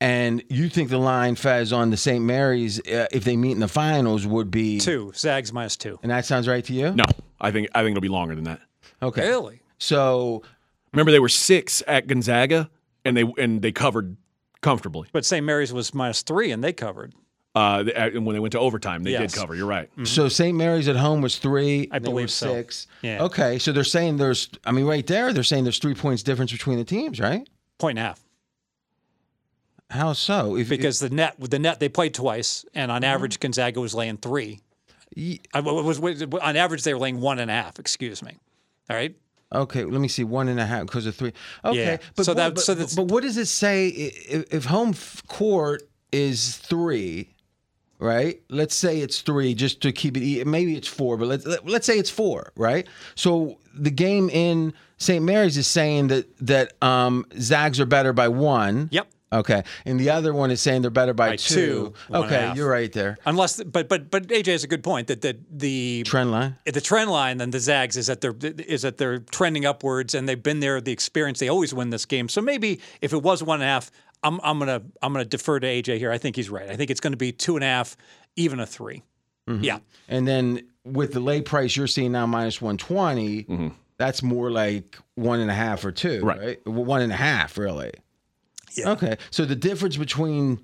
and 0.00 0.42
you 0.48 0.68
think 0.68 0.90
the 0.90 0.98
line 0.98 1.34
Fez 1.34 1.72
on 1.72 1.90
the 1.90 1.96
St. 1.96 2.24
Mary's 2.24 2.78
uh, 2.88 3.06
if 3.12 3.24
they 3.24 3.36
meet 3.36 3.52
in 3.52 3.60
the 3.60 3.68
finals 3.68 4.26
would 4.26 4.50
be 4.50 4.78
Two 4.78 5.12
Zags 5.14 5.52
minus 5.52 5.76
two. 5.76 5.98
and 6.02 6.10
that 6.10 6.24
sounds 6.24 6.46
right 6.48 6.64
to 6.64 6.72
you? 6.72 6.92
No, 6.92 7.04
I 7.40 7.50
think 7.50 7.68
I 7.74 7.80
think 7.82 7.90
it'll 7.96 8.00
be 8.00 8.08
longer 8.08 8.34
than 8.34 8.44
that. 8.44 8.60
Okay. 9.02 9.28
Really? 9.28 9.60
So 9.78 10.42
Remember, 10.92 11.10
they 11.10 11.18
were 11.20 11.28
six 11.28 11.82
at 11.88 12.06
Gonzaga, 12.06 12.70
and 13.04 13.16
they 13.16 13.24
and 13.38 13.60
they 13.60 13.72
covered 13.72 14.16
comfortably. 14.64 15.08
But 15.12 15.24
St. 15.24 15.44
Mary's 15.46 15.72
was 15.72 15.94
minus 15.94 16.22
three, 16.22 16.50
and 16.50 16.64
they 16.64 16.72
covered. 16.72 17.14
Uh, 17.54 17.84
and 17.94 18.26
when 18.26 18.34
they 18.34 18.40
went 18.40 18.50
to 18.52 18.58
overtime, 18.58 19.04
they 19.04 19.12
Yes. 19.12 19.32
did 19.32 19.38
cover. 19.40 19.54
You're 19.54 19.66
right. 19.68 19.88
so 20.02 20.28
St. 20.28 20.56
Mary's 20.58 20.88
at 20.88 20.96
home 20.96 21.20
was 21.20 21.38
three. 21.38 21.86
I 21.92 22.00
they 22.00 22.08
were 22.08 22.14
believe 22.14 22.30
so. 22.32 22.52
six. 22.52 22.88
Yeah. 23.02 23.22
Okay, 23.22 23.60
so 23.60 23.70
they're 23.70 23.84
saying 23.84 24.16
there's. 24.16 24.48
I 24.64 24.72
mean, 24.72 24.86
right 24.86 25.06
there, 25.06 25.32
they're 25.32 25.44
saying 25.44 25.62
there's 25.62 25.78
three 25.78 25.94
points 25.94 26.24
difference 26.24 26.50
between 26.50 26.78
the 26.78 26.84
teams, 26.84 27.20
right? 27.20 27.48
Point 27.78 27.98
and 27.98 28.04
a 28.06 28.08
half. 28.08 28.20
How 29.90 30.12
so? 30.14 30.56
If, 30.56 30.68
Because 30.68 30.98
the 30.98 31.10
net, 31.10 31.36
the 31.38 31.58
net, 31.58 31.78
they 31.78 31.88
played 31.88 32.14
twice, 32.14 32.64
and 32.74 32.90
on 32.90 33.04
average, 33.04 33.38
Gonzaga 33.38 33.80
was 33.80 33.94
laying 33.94 34.16
three. 34.16 34.60
Ye- 35.14 35.40
I 35.52 35.60
was, 35.60 36.00
was 36.00 36.22
on 36.22 36.56
average 36.56 36.82
they 36.82 36.92
were 36.94 36.98
laying 37.00 37.20
one 37.20 37.38
and 37.38 37.50
a 37.50 37.54
half. 37.54 37.78
Excuse 37.78 38.22
me. 38.22 38.36
All 38.90 38.96
right. 38.96 39.14
Okay, 39.54 39.84
let 39.84 40.00
me 40.00 40.08
see. 40.08 40.24
One 40.24 40.48
and 40.48 40.58
a 40.58 40.66
half 40.66 40.86
because 40.86 41.06
of 41.06 41.14
three. 41.14 41.32
Okay, 41.64 41.78
Yeah. 41.84 41.96
but 42.16 42.24
So 42.26 42.30
what- 42.32 42.36
that- 42.38 42.54
but, 42.56 42.64
so 42.64 42.74
that's- 42.74 42.94
but 42.94 43.04
what 43.08 43.22
does 43.22 43.36
it 43.36 43.46
say 43.46 43.88
if, 43.88 44.52
if 44.52 44.64
home 44.64 44.94
court 45.28 45.82
is 46.12 46.56
three? 46.56 47.30
Right. 48.00 48.40
Let's 48.50 48.74
say 48.74 48.98
it's 49.00 49.20
three, 49.20 49.54
just 49.54 49.80
to 49.82 49.92
keep 49.92 50.16
it. 50.16 50.46
Maybe 50.46 50.76
it's 50.76 50.88
four, 50.88 51.16
but 51.16 51.28
let's 51.28 51.46
let, 51.46 51.66
let's 51.66 51.86
say 51.86 51.96
it's 51.98 52.10
four. 52.10 52.52
Right. 52.56 52.86
So 53.14 53.58
the 53.72 53.90
game 53.90 54.28
in 54.30 54.74
St. 54.98 55.24
Mary's 55.24 55.56
is 55.56 55.66
saying 55.68 56.08
that 56.08 56.26
that 56.46 56.72
um, 56.82 57.24
Zags 57.38 57.80
are 57.80 57.86
better 57.86 58.12
by 58.12 58.28
one. 58.28 58.88
Yep. 58.92 59.06
Okay, 59.34 59.62
and 59.84 59.98
the 59.98 60.10
other 60.10 60.32
one 60.32 60.50
is 60.50 60.60
saying 60.60 60.82
they're 60.82 60.90
better 60.90 61.12
by, 61.14 61.30
By 61.30 61.36
two. 61.36 61.54
two, 61.54 61.94
one 62.08 62.22
and 62.24 62.32
a 62.32 62.36
Okay, 62.36 62.56
you're 62.56 62.70
right 62.70 62.92
there. 62.92 63.18
Unless, 63.26 63.62
but 63.64 63.88
but 63.88 64.10
but 64.10 64.28
AJ 64.28 64.46
has 64.52 64.64
a 64.64 64.68
good 64.68 64.82
point 64.82 65.08
that 65.08 65.20
the 65.22 65.36
the 65.50 66.02
Trend 66.04 66.30
line. 66.30 66.56
the 66.64 66.80
trend 66.80 67.10
line 67.10 67.38
then 67.38 67.50
the 67.50 67.60
Zags 67.60 67.96
is 67.96 68.06
that 68.06 68.20
they're 68.20 68.34
is 68.40 68.82
that 68.82 68.98
they're 68.98 69.18
trending 69.18 69.66
upwards 69.66 70.14
and 70.14 70.28
they've 70.28 70.42
been 70.42 70.60
there 70.60 70.80
the 70.80 70.92
experience 70.92 71.38
they 71.40 71.48
always 71.48 71.74
win 71.74 71.90
this 71.90 72.06
game. 72.06 72.28
So 72.28 72.40
maybe 72.40 72.80
if 73.00 73.12
it 73.12 73.22
was 73.22 73.42
one 73.42 73.56
and 73.60 73.64
a 73.64 73.66
half, 73.66 73.90
I'm 74.22 74.40
I'm 74.42 74.58
gonna 74.58 74.82
I'm 75.02 75.12
gonna 75.12 75.24
defer 75.24 75.60
to 75.60 75.66
AJ 75.66 75.98
here. 75.98 76.10
I 76.10 76.18
think 76.18 76.36
he's 76.36 76.48
right. 76.50 76.68
I 76.70 76.76
think 76.76 76.90
it's 76.90 77.00
going 77.00 77.12
to 77.12 77.16
be 77.18 77.32
two 77.32 77.56
and 77.56 77.64
a 77.64 77.68
half, 77.68 77.96
even 78.36 78.60
a 78.60 78.66
3 78.66 79.02
Mm-hmm. 79.46 79.62
Yeah, 79.62 79.78
And 80.08 80.26
then 80.26 80.62
with 80.84 81.12
the 81.12 81.20
lay 81.20 81.42
price 81.42 81.76
you're 81.76 81.86
seeing 81.86 82.12
now 82.12 82.24
minus 82.24 82.62
120, 82.62 83.72
that's 83.98 84.22
more 84.22 84.50
like 84.50 84.96
one 85.16 85.40
and 85.40 85.50
a 85.50 85.54
half 85.54 85.84
or 85.84 85.92
two, 85.92 86.22
right? 86.24 86.38
Right. 86.38 86.66
One 86.66 87.02
and 87.02 87.12
a 87.12 87.16
half, 87.16 87.58
really. 87.58 87.92
Yeah. 88.76 88.90
Okay. 88.92 89.16
So 89.30 89.44
the 89.44 89.56
difference 89.56 89.96
between, 89.96 90.60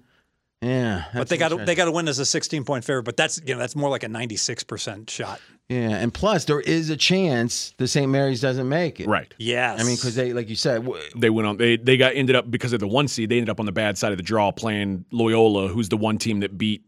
yeah. 0.63 1.05
but 1.15 1.29
they 1.29 1.37
got 1.37 1.49
to 1.49 1.57
they 1.65 1.75
got 1.75 1.87
to 1.87 1.93
win 1.93 2.09
as 2.09 2.19
a 2.19 2.25
16 2.27 2.65
point 2.65 2.85
favorite. 2.85 3.05
But 3.05 3.17
that's 3.17 3.41
you 3.47 3.55
know 3.55 3.59
that's 3.61 3.77
more 3.77 3.89
like 3.91 4.03
a 4.03 4.09
96 4.09 4.65
percent 4.65 5.09
shot. 5.11 5.41
Yeah. 5.69 5.91
And 5.91 6.13
plus, 6.13 6.45
there 6.47 6.61
is 6.61 6.91
a 6.91 6.97
chance 6.97 7.73
the 7.79 7.87
St. 7.87 8.11
Mary's 8.11 8.41
doesn't 8.41 8.69
make 8.69 8.99
it. 9.01 9.07
Right. 9.07 9.33
Yes, 9.39 9.81
I 9.81 9.85
mean, 9.85 9.95
because 9.97 10.17
they, 10.17 10.33
like 10.33 10.49
you 10.49 10.57
said, 10.57 10.85
w- 10.85 11.01
They 11.17 11.31
went 11.31 11.47
on. 11.47 11.57
They 11.57 11.77
they 11.77 11.97
got 11.97 12.15
ended 12.17 12.35
up 12.37 12.51
because 12.51 12.73
of 12.73 12.81
the 12.81 12.89
one 12.89 13.07
seed. 13.09 13.29
They 13.31 13.37
ended 13.37 13.51
up 13.51 13.61
on 13.61 13.67
the 13.67 13.73
bad 13.73 13.97
side 13.97 14.11
of 14.13 14.19
the 14.19 14.25
draw, 14.25 14.51
playing 14.51 15.05
Loyola, 15.13 15.69
who's 15.69 15.89
the 15.89 15.97
one 15.97 16.19
team 16.19 16.41
that 16.41 16.59
beat 16.59 16.85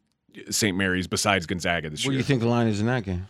St. 0.50 0.76
Mary's 0.76 1.06
besides 1.06 1.46
Gonzaga 1.46 1.90
this 1.90 2.04
year. 2.04 2.10
what 2.10 2.12
do 2.14 2.18
you 2.18 2.24
think 2.24 2.40
the 2.40 2.48
line 2.48 2.66
is 2.66 2.80
in 2.80 2.86
that 2.86 3.04
game? 3.04 3.28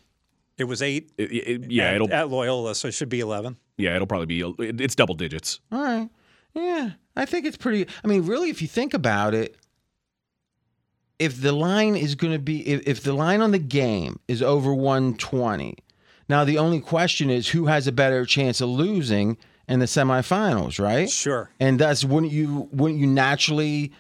it 0.59 0.65
was 0.65 0.81
eight. 0.83 1.11
It- 1.19 1.33
it- 1.33 1.71
yeah, 1.71 1.89
at, 1.89 1.95
it'll 1.97 2.13
at 2.13 2.29
Loyola, 2.31 2.75
so 2.75 2.87
it 2.89 2.93
should 2.93 3.09
be 3.09 3.21
11. 3.21 3.57
yeah, 3.79 3.95
it'll 3.97 4.07
probably 4.07 4.27
be. 4.27 4.41
It's 4.59 4.95
double 4.95 5.15
digits. 5.17 5.61
All 5.73 5.83
right. 5.83 6.09
Yeah. 6.55 6.91
I 7.17 7.25
think 7.25 7.47
it's 7.47 7.57
pretty. 7.57 7.87
I 8.03 8.09
mean, 8.09 8.27
really, 8.27 8.51
if 8.51 8.63
you 8.63 8.69
think 8.69 8.95
about 8.95 9.35
it, 9.35 9.57
if 11.19 11.41
the 11.41 11.53
line 11.53 11.95
is 11.95 12.15
going 12.15 12.33
to 12.33 12.39
be, 12.39 12.67
if, 12.67 12.87
if 12.87 13.03
the 13.03 13.13
line 13.13 13.41
on 13.41 13.51
the 13.53 13.59
game 13.59 14.19
is 14.29 14.43
over 14.43 14.75
120, 14.75 15.77
now 16.29 16.45
the 16.45 16.59
only 16.59 16.81
question 16.81 17.31
is 17.31 17.49
who 17.49 17.67
has 17.67 17.87
a 17.87 17.93
better 17.93 18.25
chance 18.25 18.61
of 18.61 18.69
losing 18.71 19.37
in 19.69 19.79
the 19.79 19.87
semifinals, 19.87 20.83
right? 20.83 21.09
Sure. 21.09 21.51
And 21.61 21.79
thus, 21.79 22.05
wouldn't 22.05 22.33
you, 22.33 22.69
wouldn't 22.73 23.01
you 23.01 23.07
naturally, 23.07 23.93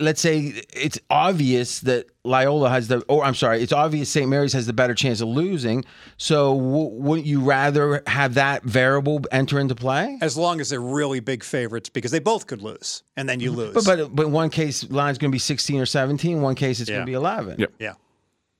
let's 0.00 0.20
say 0.20 0.62
it's 0.72 0.98
obvious 1.10 1.80
that 1.80 2.06
Loyola 2.24 2.70
has 2.70 2.88
the, 2.88 3.00
or 3.08 3.24
I'm 3.24 3.34
sorry, 3.34 3.62
it's 3.62 3.72
obvious 3.72 4.08
St. 4.08 4.28
Mary's 4.28 4.52
has 4.52 4.66
the 4.66 4.72
better 4.72 4.94
chance 4.94 5.20
of 5.20 5.28
losing. 5.28 5.84
So 6.16 6.54
w- 6.54 6.90
wouldn't 6.90 7.26
you 7.26 7.40
rather 7.40 8.02
have 8.06 8.34
that 8.34 8.62
variable 8.62 9.22
enter 9.32 9.58
into 9.58 9.74
play? 9.74 10.18
As 10.20 10.36
long 10.36 10.60
as 10.60 10.70
they're 10.70 10.80
really 10.80 11.20
big 11.20 11.42
favorites, 11.42 11.88
because 11.88 12.10
they 12.10 12.20
both 12.20 12.46
could 12.46 12.62
lose, 12.62 13.02
and 13.16 13.28
then 13.28 13.40
you 13.40 13.50
mm-hmm. 13.50 13.58
lose. 13.60 13.74
But 13.74 13.84
but 13.84 14.14
but 14.14 14.26
in 14.26 14.32
one 14.32 14.50
case 14.50 14.88
line's 14.90 15.18
going 15.18 15.30
to 15.30 15.34
be 15.34 15.40
16 15.40 15.80
or 15.80 15.86
17. 15.86 16.40
One 16.42 16.54
case 16.54 16.80
it's 16.80 16.88
Yeah. 16.88 16.96
going 16.96 17.06
to 17.06 17.10
be 17.10 17.14
11. 17.14 17.56
Yep. 17.58 17.72
yeah. 17.78 17.94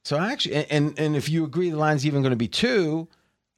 So 0.04 0.18
actually, 0.18 0.56
and- 0.56 0.66
and 0.70 0.98
and 0.98 1.16
if 1.16 1.28
you 1.28 1.44
agree 1.44 1.70
the 1.70 1.76
line's 1.76 2.06
even 2.06 2.22
going 2.22 2.30
to 2.30 2.36
be 2.36 2.48
two, 2.48 3.08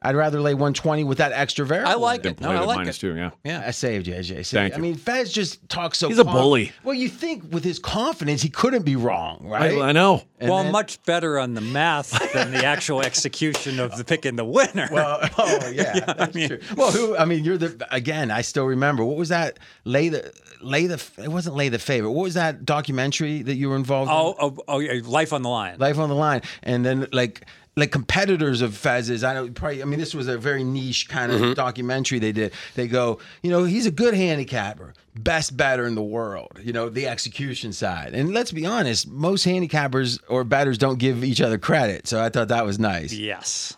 I'd 0.03 0.17
rather 0.17 0.41
lay 0.41 0.55
120 0.55 1.05
with 1.05 1.19
that 1.19 1.33
extra 1.33 1.67
variable. 1.67 1.91
I 1.91 1.95
like 1.95 2.25
it. 2.25 2.41
No, 2.41 2.49
play 2.49 2.57
I 2.57 2.61
like 2.61 2.77
minus 2.79 2.97
it. 2.97 3.01
two. 3.01 3.17
Yeah. 3.17 3.31
Yeah. 3.45 3.63
I 3.67 3.71
saved 3.71 4.07
you, 4.07 4.15
AJ. 4.15 4.47
See, 4.47 4.57
Thank 4.57 4.75
I 4.75 4.79
mean, 4.79 4.95
Fez 4.95 5.31
just 5.33 5.69
talks 5.69 5.99
so. 5.99 6.09
He's 6.09 6.19
a 6.19 6.25
bully. 6.25 6.73
Well, 6.85 6.95
you 6.95 7.09
think 7.09 7.53
with 7.53 7.65
his 7.65 7.79
confidence 7.79 8.41
he 8.41 8.49
couldn't 8.49 8.85
be 8.85 8.97
wrong, 8.97 9.41
right? 9.43 9.73
I, 9.77 9.89
I 9.89 9.93
know. 9.93 10.23
And 10.39 10.49
well, 10.51 10.63
then- 10.63 10.73
much 10.73 11.03
better 11.05 11.39
on 11.39 11.53
the 11.55 11.61
math 11.61 12.11
than 12.33 12.51
the 12.51 12.65
actual 12.65 13.03
execution 13.11 13.79
of 13.79 13.97
the 13.99 14.05
picking 14.05 14.37
the 14.37 14.45
winner. 14.45 14.89
Well, 14.91 15.21
oh 15.37 15.69
yeah, 15.69 16.01
that's 16.17 16.35
mean- 16.35 16.49
true. 16.49 16.61
Well, 16.77 16.93
who? 16.93 17.17
I 17.17 17.27
mean, 17.27 17.45
you're 17.45 17.59
the 17.59 17.87
again. 17.95 18.31
I 18.31 18.41
still 18.41 18.65
remember 18.65 19.05
what 19.05 19.17
was 19.19 19.29
that? 19.29 19.59
Lay 19.85 20.09
the 20.09 20.33
lay 20.63 20.87
the. 20.87 21.03
It 21.19 21.29
wasn't 21.29 21.57
lay 21.57 21.69
the 21.69 21.79
favorite. 21.79 22.13
What 22.13 22.23
was 22.23 22.35
that 22.35 22.65
documentary 22.65 23.43
that 23.43 23.57
you 23.57 23.69
were 23.69 23.77
involved 23.77 24.11
in? 24.11 24.17
oh, 24.17 24.35
oh, 24.39 24.57
oh, 24.67 24.79
yeah, 24.79 25.01
life 25.05 25.33
on 25.35 25.43
the 25.43 25.49
line. 25.49 25.77
Life 25.79 25.99
on 25.99 26.09
the 26.09 26.15
line, 26.15 26.41
and 26.63 26.85
then 26.87 27.07
like 27.13 27.45
like 27.77 27.91
competitors 27.91 28.63
of 28.63 28.77
Fez's. 28.77 29.25
I 29.25 29.35
know 29.35 29.49
probably. 29.51 29.83
I 29.83 29.85
mean, 29.85 29.99
this 29.99 30.15
was 30.15 30.29
a 30.29 30.39
very 30.39 30.65
niche 30.65 31.09
kind 31.09 31.33
of 31.33 31.41
mm-hmm. 31.41 31.53
documentary 31.55 32.19
they 32.19 32.33
did. 32.33 32.53
They 32.75 32.87
go, 32.87 33.19
you 33.43 33.51
know, 33.51 33.65
he's 33.65 33.87
a 33.87 33.91
good 33.91 34.15
handicapper, 34.15 34.95
best 35.15 35.57
bettor 35.57 35.87
in 35.87 35.95
the 35.95 36.03
world. 36.03 36.61
You 36.63 36.73
know, 36.73 36.89
the 36.89 37.07
execution 37.07 37.73
side. 37.73 38.15
And 38.15 38.33
let's 38.33 38.53
be 38.53 38.67
honest, 38.67 39.09
most 39.09 39.47
handicappers 39.47 40.21
or 40.29 40.45
batters 40.45 40.79
don't 40.79 40.99
give 40.99 41.25
each 41.25 41.41
other 41.41 41.59
credit. 41.59 42.07
So 42.07 42.23
I 42.23 42.29
thought 42.29 42.49
that 42.49 42.65
was 42.65 42.79
nice. 42.79 43.13
Yes. 43.13 43.77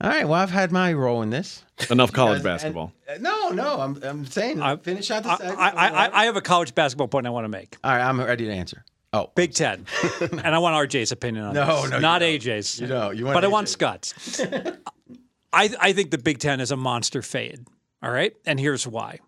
All 0.00 0.10
right, 0.10 0.28
well, 0.28 0.40
I've 0.40 0.50
had 0.50 0.72
my 0.72 0.92
role 0.92 1.22
in 1.22 1.30
this. 1.30 1.64
Enough 1.88 2.12
college 2.12 2.36
And- 2.36 2.44
basketball. 2.44 2.92
and- 3.08 3.22
no, 3.22 3.50
no, 3.50 3.80
I'm, 3.80 4.02
I'm 4.02 4.26
saying 4.26 4.60
I, 4.60 4.76
finish 4.76 5.10
out 5.10 5.22
the 5.22 5.30
I. 5.30 5.68
I, 5.68 5.88
I, 5.88 6.20
I 6.22 6.24
have 6.26 6.36
a 6.36 6.42
college 6.42 6.74
basketball 6.74 7.08
point 7.08 7.26
I 7.26 7.30
want 7.30 7.44
to 7.44 7.48
make. 7.48 7.76
All 7.82 7.92
right, 7.92 8.02
I'm 8.02 8.20
ready 8.20 8.44
to 8.46 8.52
answer. 8.52 8.84
Oh, 9.14 9.30
Big 9.36 9.54
Ten, 9.54 9.86
and 10.20 10.54
I 10.54 10.58
want 10.58 10.74
RJ's 10.90 11.12
opinion 11.12 11.44
on 11.44 11.54
No, 11.54 11.82
this. 11.82 11.90
no, 11.92 11.98
not. 12.00 12.20
AJ's. 12.22 12.80
You 12.80 12.88
don't. 12.88 13.16
You 13.16 13.24
want 13.26 13.34
but 13.34 13.44
I 13.44 13.48
want 13.48 13.68
Scott's. 13.68 14.40
I 15.52 15.70
I 15.80 15.92
think 15.92 16.10
the 16.10 16.18
Big 16.18 16.38
Ten 16.38 16.60
is 16.60 16.70
a 16.72 16.76
monster 16.76 17.22
fade. 17.22 17.66
All 18.02 18.10
right, 18.10 18.34
and 18.44 18.58
here's 18.58 18.86
why. 18.86 19.20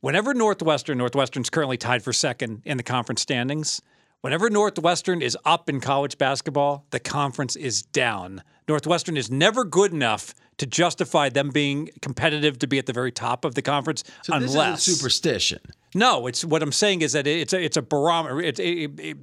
Whenever 0.00 0.34
Northwestern, 0.34 0.98
Northwestern's 0.98 1.50
currently 1.50 1.76
tied 1.76 2.02
for 2.02 2.12
second 2.12 2.62
in 2.64 2.76
the 2.76 2.82
conference 2.82 3.22
standings. 3.22 3.80
Whenever 4.20 4.50
Northwestern 4.50 5.22
is 5.22 5.36
up 5.46 5.70
in 5.70 5.80
college 5.80 6.18
basketball, 6.18 6.86
the 6.90 7.00
conference 7.00 7.56
is 7.56 7.80
down. 7.82 8.42
Northwestern 8.68 9.16
is 9.16 9.30
never 9.30 9.64
good 9.64 9.92
enough 9.92 10.34
to 10.58 10.66
justify 10.66 11.30
them 11.30 11.48
being 11.48 11.88
competitive 12.02 12.58
to 12.58 12.66
be 12.66 12.78
at 12.78 12.84
the 12.84 12.92
very 12.92 13.10
top 13.10 13.46
of 13.46 13.54
the 13.54 13.62
conference, 13.62 14.04
so 14.22 14.38
this 14.38 14.52
unless 14.52 14.82
superstition. 14.82 15.60
No, 15.94 16.26
it's 16.26 16.44
what 16.44 16.62
I'm 16.62 16.72
saying 16.72 17.02
is 17.02 17.12
that 17.12 17.26
it's 17.26 17.52
a 17.52 17.60
it's 17.62 17.76
a 17.76 17.82
barometer. 17.82 18.40
It's 18.40 18.60
a, 18.60 18.64
it- 18.84 19.16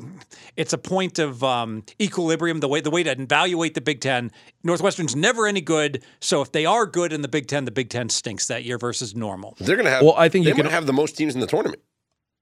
it's 0.56 0.74
a 0.74 0.78
point 0.78 1.20
of 1.20 1.44
um, 1.44 1.84
equilibrium. 2.02 2.60
The 2.60 2.68
way 2.68 2.82
the 2.82 2.90
way 2.92 3.04
to 3.04 3.12
evaluate 3.12 3.74
the 3.74 3.82
Big 3.82 4.02
Ten. 4.02 4.32
Northwestern's 4.64 5.16
never 5.16 5.48
any 5.48 5.62
good. 5.62 6.04
So 6.20 6.42
if 6.42 6.52
they 6.52 6.66
are 6.66 6.86
good 6.86 7.14
in 7.14 7.22
the 7.22 7.28
Big 7.28 7.48
Ten, 7.48 7.66
the 7.66 7.72
Big 7.72 7.90
Ten 7.90 8.10
stinks 8.10 8.48
that 8.48 8.64
year 8.66 8.78
versus 8.78 9.16
normal. 9.16 9.56
They're 9.60 9.76
going 9.76 9.86
to 9.86 9.92
have. 9.92 10.04
Well, 10.04 10.16
I 10.18 10.30
think 10.30 10.46
they 10.46 10.50
you 10.50 10.56
can- 10.56 10.66
might 10.66 10.72
have 10.74 10.86
the 10.88 10.94
most 10.94 11.16
teams 11.18 11.36
in 11.36 11.42
the 11.42 11.48
tournament. 11.48 11.82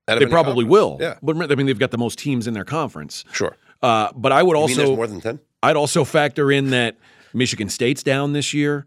out 0.07 0.19
They 0.19 0.25
probably 0.25 0.63
conference. 0.65 0.69
will. 0.71 0.97
Yeah, 1.01 1.15
But 1.21 1.51
I 1.51 1.55
mean, 1.55 1.65
they've 1.67 1.77
got 1.79 1.91
the 1.91 1.97
most 1.97 2.17
teams 2.19 2.47
in 2.47 2.53
their 2.53 2.65
conference. 2.65 3.25
sure. 3.31 3.55
Uh, 3.83 4.11
but 4.15 4.31
I 4.31 4.41
would 4.41 4.55
I 4.57 4.59
mean, 4.65 4.67
there's 4.77 4.79
also 4.89 4.95
more 4.95 5.07
than 5.07 5.21
ten. 5.21 5.39
I'd 5.61 5.75
also 5.75 6.03
factor 6.05 6.51
in 6.51 6.69
that 6.71 6.97
Michigan 7.33 7.69
State's 7.69 8.01
down 8.03 8.33
this 8.33 8.53
year. 8.53 8.85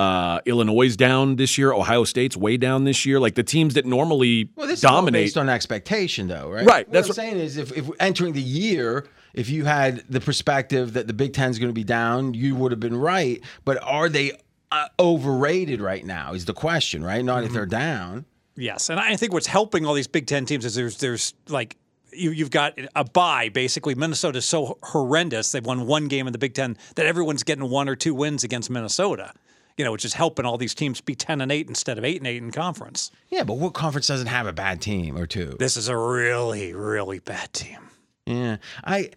Uh, 0.00 0.40
Illinois 0.46 0.86
is 0.86 0.96
down 0.96 1.36
this 1.36 1.58
year. 1.58 1.72
Ohio 1.72 2.04
State's 2.04 2.36
way 2.36 2.56
down 2.56 2.84
this 2.84 3.04
year. 3.04 3.20
Like 3.20 3.34
the 3.34 3.42
teams 3.42 3.74
that 3.74 3.84
normally 3.84 4.50
Well, 4.56 4.66
this 4.66 4.78
is 4.78 4.84
all 4.84 4.96
dominate. 4.96 5.24
based 5.26 5.36
on 5.36 5.48
expectation, 5.48 6.26
though, 6.28 6.48
right? 6.48 6.64
Right, 6.64 6.88
What 6.88 6.92
that's 6.92 7.06
I'm 7.06 7.08
what- 7.10 7.16
saying 7.16 7.36
is, 7.36 7.56
if, 7.58 7.76
if 7.76 7.90
entering 8.00 8.32
the 8.32 8.40
year, 8.42 9.06
if 9.34 9.50
you 9.50 9.64
had 9.66 10.04
the 10.08 10.20
perspective 10.20 10.94
that 10.94 11.06
the 11.06 11.12
Big 11.12 11.32
Ten 11.34 11.50
is 11.50 11.58
going 11.58 11.68
to 11.68 11.74
be 11.74 11.84
down, 11.84 12.32
you 12.34 12.54
would 12.56 12.72
have 12.72 12.80
been 12.80 12.96
right. 12.96 13.42
But 13.64 13.82
are 13.82 14.08
they 14.08 14.32
uh, 14.72 14.86
overrated 14.98 15.80
right 15.80 16.04
now? 16.04 16.32
Is 16.32 16.44
the 16.46 16.54
question, 16.54 17.04
right? 17.04 17.24
Not 17.24 17.38
Mm-hmm. 17.38 17.46
if 17.46 17.52
they're 17.52 17.66
down. 17.66 18.24
Yes, 18.56 18.90
and 18.90 18.98
I 19.00 19.16
think 19.16 19.32
what's 19.32 19.46
helping 19.46 19.84
all 19.86 19.94
these 19.94 20.06
Big 20.08 20.26
Ten 20.26 20.44
teams 20.46 20.64
is 20.64 20.74
there's 20.74 20.96
there's 20.98 21.34
like 21.48 21.76
you, 22.12 22.30
you've 22.30 22.50
got 22.50 22.78
a 22.96 23.04
buy 23.04 23.48
basically. 23.50 23.94
Minnesota's 23.94 24.44
so 24.44 24.78
horrendous; 24.82 25.52
they've 25.52 25.64
won 25.64 25.86
one 25.86 26.08
game 26.08 26.26
in 26.26 26.32
the 26.32 26.38
Big 26.38 26.54
Ten 26.54 26.76
that 26.96 27.06
everyone's 27.06 27.42
getting 27.42 27.68
one 27.70 27.88
or 27.88 27.96
two 27.96 28.14
wins 28.14 28.44
against 28.44 28.68
Minnesota. 28.70 29.32
You 29.76 29.84
know, 29.84 29.92
which 29.92 30.04
is 30.04 30.14
helping 30.14 30.44
all 30.44 30.58
these 30.58 30.74
teams 30.74 31.00
be 31.00 31.14
ten 31.14 31.40
and 31.40 31.50
eight 31.50 31.68
instead 31.68 31.98
of 31.98 32.04
eight 32.04 32.18
and 32.18 32.26
eight 32.26 32.42
in 32.42 32.50
conference. 32.50 33.10
Yeah, 33.28 33.44
but 33.44 33.54
what 33.54 33.72
conference 33.72 34.06
doesn't 34.06 34.26
have 34.26 34.46
a 34.46 34.52
bad 34.52 34.80
team 34.80 35.16
or 35.16 35.26
two? 35.26 35.56
This 35.58 35.76
is 35.76 35.88
a 35.88 35.96
really, 35.96 36.74
really 36.74 37.18
bad 37.18 37.52
team. 37.52 37.78
Yeah, 38.26 38.56
I. 38.84 39.10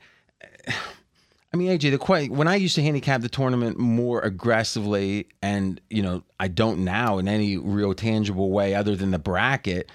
I 1.54 1.56
mean, 1.56 1.70
AJ, 1.70 1.92
the 1.92 2.00
que- 2.00 2.36
when 2.36 2.48
I 2.48 2.56
used 2.56 2.74
to 2.76 2.82
handicap 2.82 3.22
the 3.22 3.30
tournament 3.30 3.78
more 3.78 4.22
aggressively, 4.22 5.28
and 5.44 5.80
you 5.90 6.02
know, 6.02 6.24
I 6.40 6.48
don't 6.48 6.80
now 6.80 7.20
in 7.20 7.28
any 7.28 7.58
real 7.58 7.94
tangible 7.94 8.50
way 8.50 8.74
other 8.74 8.96
than 8.96 9.12
the 9.12 9.20
bracket, 9.20 9.92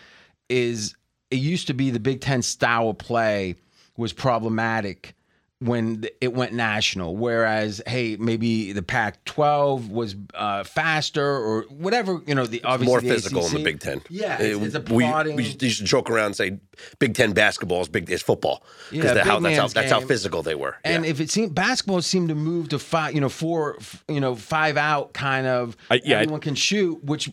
is 0.48 0.94
it 1.32 1.36
used 1.36 1.66
to 1.66 1.74
be 1.74 1.90
the 1.90 1.98
Big 1.98 2.20
Ten 2.20 2.42
style 2.42 2.90
of 2.90 2.98
play 2.98 3.56
was 3.96 4.12
problematic 4.12 5.16
when 5.60 6.04
it 6.20 6.32
went 6.32 6.52
national. 6.52 7.16
Whereas, 7.16 7.82
hey, 7.86 8.16
maybe 8.16 8.72
the 8.72 8.82
Pac-12 8.82 9.90
was 9.90 10.14
uh, 10.34 10.62
faster 10.64 11.24
or 11.24 11.62
whatever. 11.62 12.20
You 12.26 12.34
know, 12.34 12.46
the 12.46 12.62
obviously 12.62 12.92
More 12.92 13.00
the 13.00 13.08
physical 13.08 13.46
in 13.46 13.54
the 13.54 13.64
Big 13.64 13.80
Ten. 13.80 14.00
Yeah, 14.08 14.34
Uh, 14.34 14.60
it's, 14.60 14.90
we, 14.90 15.04
we 15.34 15.44
used 15.44 15.60
to 15.60 15.84
joke 15.84 16.10
around 16.10 16.26
and 16.26 16.36
say 16.36 16.58
Big 16.98 17.14
Ten 17.14 17.32
basketball 17.32 17.80
is 17.80 17.88
big 17.88 18.08
is 18.10 18.22
football 18.22 18.62
because 18.90 19.14
big 19.14 19.24
how 19.24 19.40
that's 19.40 19.58
how 19.58 19.68
that's 19.68 19.90
how 19.90 20.00
physical 20.00 20.42
they 20.42 20.54
were. 20.54 20.76
And 20.84 21.04
yeah. 21.04 21.10
if 21.10 21.20
it 21.20 21.30
seemed 21.30 21.54
basketball 21.54 22.02
seemed 22.02 22.28
to 22.28 22.34
move 22.34 22.68
to 22.68 22.78
five, 22.78 23.14
you 23.14 23.20
know, 23.20 23.28
four, 23.28 23.78
you 24.08 24.20
know, 24.20 24.36
five 24.36 24.76
out 24.76 25.12
kind 25.12 25.46
of. 25.46 25.76
I- 25.90 26.00
yeah, 26.04 26.18
I- 26.18 26.22
everyone 26.22 26.40
can 26.40 26.54
shoot, 26.54 27.02
which 27.02 27.30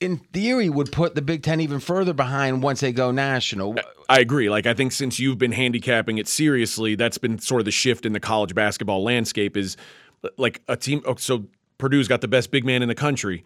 in 0.00 0.18
theory 0.18 0.68
would 0.68 0.92
put 0.92 1.14
the 1.14 1.22
Big 1.22 1.42
Ten 1.42 1.60
even 1.60 1.80
further 1.80 2.12
behind 2.12 2.62
once 2.62 2.80
they 2.80 2.92
go 2.92 3.10
national. 3.10 3.76
I 4.08 4.20
agree. 4.20 4.50
Like 4.50 4.66
I 4.66 4.74
think 4.74 4.92
since 4.92 5.18
you've 5.18 5.38
been 5.38 5.52
handicapping 5.52 6.18
it 6.18 6.28
seriously, 6.28 6.94
that's 6.94 7.18
been 7.18 7.38
sort 7.38 7.60
of 7.60 7.64
the 7.64 7.70
shift 7.70 8.04
in 8.04 8.12
the 8.12 8.20
college 8.20 8.54
basketball 8.54 9.02
landscape. 9.02 9.56
Is 9.56 9.76
like 10.36 10.62
a 10.68 10.76
team. 10.76 11.02
oh, 11.06 11.14
So 11.16 11.44
Purdue's 11.78 12.08
got 12.08 12.20
the 12.20 12.28
best 12.28 12.50
big 12.50 12.64
man 12.64 12.82
in 12.82 12.88
the 12.88 12.94
country. 12.94 13.44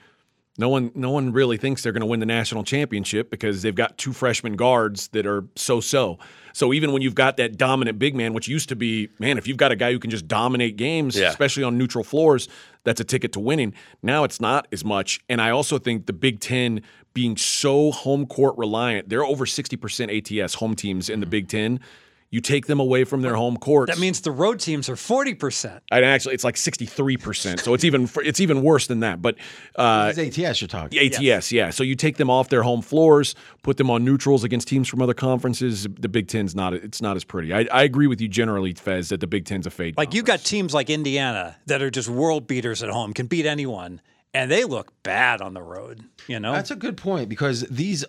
No 0.59 0.69
one, 0.69 0.91
no 0.97 1.11
one 1.11 1.33
really 1.33 1.57
thinks 1.57 1.85
they're 1.85 1.93
going 1.93 2.01
to 2.01 2.07
win 2.07 2.19
the 2.19 2.27
national 2.27 2.65
championship 2.65 3.31
because 3.31 3.63
they've 3.63 3.75
got 3.75 3.97
two 3.97 4.13
freshman 4.13 4.57
guards 4.57 5.07
that 5.09 5.25
are 5.25 5.45
so-so. 5.55 6.19
So 6.53 6.73
even 6.73 6.93
when 6.93 7.01
you've 7.01 7.15
got 7.15 7.37
that 7.37 7.57
dominant 7.57 8.01
big 8.01 8.17
man, 8.17 8.35
which 8.35 8.49
used 8.49 8.69
to 8.71 8.77
be, 8.77 9.09
man, 9.21 9.39
if 9.39 9.47
you've 9.47 9.57
got 9.57 9.71
a 9.71 9.77
guy 9.77 9.93
who 9.93 10.01
can 10.01 10.11
just 10.11 10.27
dominate 10.27 10.77
games, 10.77 11.17
Yeah. 11.17 11.29
especially 11.29 11.63
on 11.63 11.79
neutral 11.79 12.03
floors, 12.03 12.49
that's 12.83 13.01
a 13.01 13.05
ticket 13.05 13.33
to 13.35 13.41
winning. 13.41 13.73
Now 14.03 14.25
it's 14.25 14.41
not 14.41 14.67
as 14.73 14.85
much. 14.85 15.21
And 15.29 15.41
I 15.41 15.51
also 15.51 15.79
think 15.79 16.07
the 16.07 16.13
Big 16.13 16.41
Ten 16.41 16.83
being 17.15 17.37
so 17.37 17.93
home 17.93 18.27
court 18.27 18.57
reliant, 18.59 19.09
they're 19.09 19.25
over 19.25 19.47
60% 19.47 20.11
ATS 20.43 20.55
home 20.55 20.75
teams 20.75 21.09
in 21.09 21.21
the 21.21 21.27
mm. 21.27 21.31
Big 21.31 21.49
Ten. 21.49 21.81
You 22.31 22.43
take 22.43 22.67
them 22.67 22.79
away 22.79 23.05
from 23.05 23.23
their 23.23 23.35
home 23.35 23.57
courts. 23.57 23.91
That 23.91 23.99
means 23.99 24.21
the 24.21 24.31
road 24.31 24.61
teams 24.61 24.89
are 24.91 24.97
forty 24.97 25.33
percent. 25.35 25.83
and 25.91 26.05
actually 26.05 26.35
it's 26.35 26.45
like 26.45 26.57
63%. 26.57 27.61
So 27.61 27.73
it's 27.73 27.85
even 27.85 28.09
it's 28.17 28.39
even 28.41 28.63
worse 28.63 28.87
than 28.87 29.01
that. 29.01 29.23
But 29.23 29.37
uh, 29.77 30.13
it's 30.15 30.39
ATS 30.39 30.61
you're 30.61 30.69
talking. 30.69 30.99
ATS, 30.99 31.51
yeah. 31.53 31.71
So 31.71 31.83
you 31.83 31.95
take 31.95 32.19
them 32.19 32.29
off 32.29 32.49
their 32.51 32.63
home 32.63 32.83
floors, 32.83 33.35
put 33.63 33.79
them 33.79 33.91
on 33.91 34.05
neutrals 34.05 34.45
against 34.45 34.69
teams 34.69 34.89
from 34.89 35.01
other 35.01 35.15
conferences. 35.15 35.85
The 35.99 36.09
Big 36.09 36.29
Ten's 36.29 36.55
not 36.55 36.75
it's 36.75 37.01
not 37.01 37.17
as 37.17 37.25
pretty. 37.25 37.55
I, 37.55 37.67
I 37.73 37.83
agree 37.85 38.07
with 38.07 38.21
you 38.21 38.29
generally, 38.29 38.75
Fez, 38.75 39.09
that 39.09 39.21
the 39.21 39.27
Big 39.27 39.47
Ten's 39.47 39.67
a 39.67 39.71
fade. 39.71 39.97
Like 39.97 40.13
you 40.13 40.23
got 40.23 40.41
teams 40.41 40.75
like 40.75 40.91
Indiana 40.91 41.57
that 41.67 41.81
are 41.81 41.91
just 41.91 42.09
world 42.11 42.47
beaters 42.47 42.83
at 42.83 42.91
home, 42.91 43.15
can 43.15 43.27
beat 43.27 43.47
anyone, 43.47 44.01
and 44.35 44.51
they 44.51 44.65
look 44.65 44.93
bad 45.03 45.41
on 45.41 45.55
the 45.55 45.63
road. 45.63 46.05
You 46.27 46.41
know, 46.41 46.53
That's 46.53 46.71
a 46.71 46.77
good 46.77 46.99
point 46.99 47.31
because 47.31 47.63
these, 47.63 48.05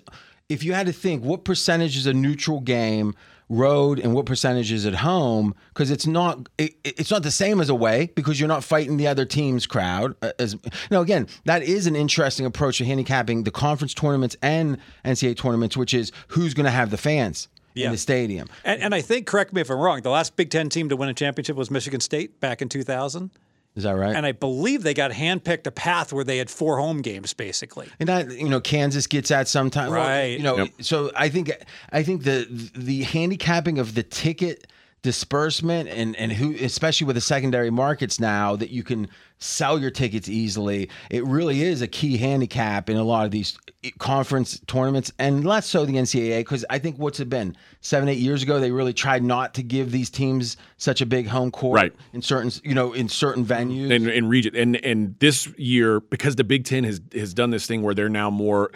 if 0.49 0.63
you 0.63 0.73
had 0.73 0.87
to 0.87 0.93
think, 0.93 1.23
what 1.23 1.45
percentage 1.45 1.95
is 1.95 2.05
a 2.05 2.13
neutral 2.13 2.59
game? 2.59 3.15
Road 3.49 3.99
and 3.99 4.13
what 4.13 4.25
percentage 4.27 4.71
is 4.71 4.85
at 4.85 4.93
home 4.93 5.55
because 5.73 5.89
it's 5.89 6.05
not 6.05 6.47
it, 6.59 6.75
it's 6.83 7.09
not 7.09 7.23
the 7.23 7.31
same 7.31 7.59
as 7.59 7.67
away 7.69 8.11
because 8.15 8.39
you're 8.39 8.47
not 8.47 8.63
fighting 8.63 8.97
the 8.97 9.07
other 9.07 9.25
team's 9.25 9.65
crowd 9.65 10.15
uh, 10.21 10.31
as 10.37 10.55
now 10.91 11.01
again 11.01 11.27
that 11.45 11.63
is 11.63 11.87
an 11.87 11.95
interesting 11.95 12.45
approach 12.45 12.77
to 12.77 12.85
handicapping 12.85 13.43
the 13.43 13.51
conference 13.51 13.93
tournaments 13.95 14.37
and 14.43 14.77
NCAA 15.03 15.35
tournaments 15.35 15.75
which 15.75 15.95
is 15.95 16.11
who's 16.27 16.53
going 16.53 16.65
to 16.65 16.71
have 16.71 16.91
the 16.91 16.97
fans 16.97 17.47
Yeah. 17.73 17.87
in 17.87 17.91
the 17.93 17.97
stadium 17.97 18.47
and, 18.63 18.81
and 18.83 18.93
I 18.93 19.01
think, 19.01 19.25
correct 19.25 19.51
me 19.51 19.61
if 19.61 19.69
I'm 19.71 19.79
wrong, 19.79 20.01
the 20.03 20.09
last 20.11 20.35
Big 20.35 20.51
Ten 20.51 20.69
team 20.69 20.87
to 20.89 20.95
win 20.95 21.09
a 21.09 21.13
championship 21.13 21.55
was 21.55 21.71
Michigan 21.71 22.01
State 22.01 22.39
back 22.39 22.61
in 22.61 22.69
2000. 22.69 23.31
Is 23.79 23.83
that 23.83 23.95
right 23.95 24.15
And 24.15 24.25
I 24.25 24.31
believe 24.33 24.83
they 24.83 24.93
got 24.93 25.11
handpicked 25.11 25.65
a 25.65 25.71
path 25.71 26.13
where 26.13 26.23
they 26.23 26.37
had 26.37 26.49
four 26.49 26.77
home 26.77 27.01
games, 27.01 27.33
basically. 27.33 27.87
And 27.99 28.07
that 28.09 28.31
you 28.31 28.47
know 28.49 28.59
Kansas 28.61 29.07
gets 29.07 29.31
at 29.31 29.47
sometimes, 29.47 29.91
Right. 29.91 30.37
you 30.37 30.43
know, 30.43 30.67
so 30.81 31.11
I 31.15 31.29
think 31.29 31.51
I 31.91 32.03
think 32.03 32.23
the 32.23 32.45
the 32.75 33.03
handicapping 33.03 33.79
of 33.79 33.95
the 33.95 34.03
ticket 34.03 34.67
disbursement 35.01 35.89
and 35.89 36.15
and 36.17 36.31
who, 36.33 36.53
especially 36.63 37.07
with 37.07 37.15
the 37.15 37.21
secondary 37.21 37.69
markets 37.69 38.19
now 38.19 38.55
that 38.55 38.69
you 38.69 38.83
can 38.83 39.07
sell 39.39 39.79
your 39.79 39.89
tickets 39.89 40.27
easily, 40.29 40.89
it 41.09 41.25
really 41.25 41.63
is 41.63 41.81
a 41.81 41.87
key 41.87 42.17
handicap 42.17 42.89
in 42.89 42.97
a 42.97 43.03
lot 43.03 43.25
of 43.25 43.31
these 43.31 43.57
conference 43.97 44.59
tournaments, 44.67 45.11
and 45.17 45.45
less 45.45 45.65
so 45.65 45.85
the 45.85 45.93
NCAA 45.93 46.39
because 46.39 46.65
I 46.69 46.79
think 46.79 46.97
what's 46.97 47.19
it 47.21 47.29
been 47.29 47.55
seven 47.79 48.09
eight 48.09 48.17
years 48.17 48.43
ago 48.43 48.59
they 48.59 48.71
really 48.71 48.91
tried 48.93 49.23
not 49.23 49.53
to 49.53 49.63
give 49.63 49.91
these 49.91 50.09
teams 50.09 50.57
such 50.75 50.99
a 50.99 51.05
big 51.05 51.27
home 51.27 51.49
court 51.51 51.77
Right. 51.77 51.93
in 52.11 52.21
certain 52.21 52.51
you 52.63 52.75
know 52.75 52.91
in 52.91 53.07
certain 53.07 53.45
venues. 53.45 53.91
in, 53.91 54.09
in 54.09 54.27
region. 54.27 54.55
And 54.55 54.75
and 54.85 55.15
this 55.19 55.47
year, 55.57 56.01
because 56.01 56.35
the 56.35 56.43
Big 56.43 56.65
Ten 56.65 56.83
has 56.83 56.99
has 57.13 57.33
done 57.33 57.51
this 57.51 57.65
thing 57.65 57.81
where 57.81 57.95
they're 57.95 58.09
now 58.09 58.29
more 58.29 58.71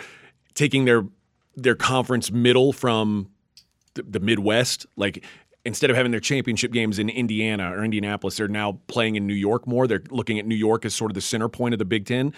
taking 0.53 0.85
their 0.85 1.05
their 1.57 1.75
conference 1.75 2.31
middle 2.31 2.71
from 2.71 3.29
the, 3.95 4.03
the 4.03 4.19
Midwest, 4.19 4.85
like. 4.95 5.23
Instead 5.65 5.89
of 5.89 5.95
having 5.95 6.11
their 6.11 6.19
championship 6.19 6.71
games 6.73 6.99
in 6.99 7.07
Indiana 7.09 7.71
or 7.73 7.83
Indianapolis, 7.85 8.35
they're 8.35 8.49
now 8.49 8.79
playing 8.87 9.15
in 9.15 9.25
New 9.25 9.33
York 9.33 9.65
more. 9.65 9.87
They're 9.87 10.03
looking 10.09 10.37
at 10.37 10.45
New 10.45 10.55
York 10.55 10.83
as 10.83 10.93
sort 10.93 11.09
of 11.09 11.15
the 11.15 11.21
center 11.21 11.47
point 11.47 11.73
of 11.73 11.79
the 11.79 11.85
Big 11.85 12.05
Ten. 12.05 12.33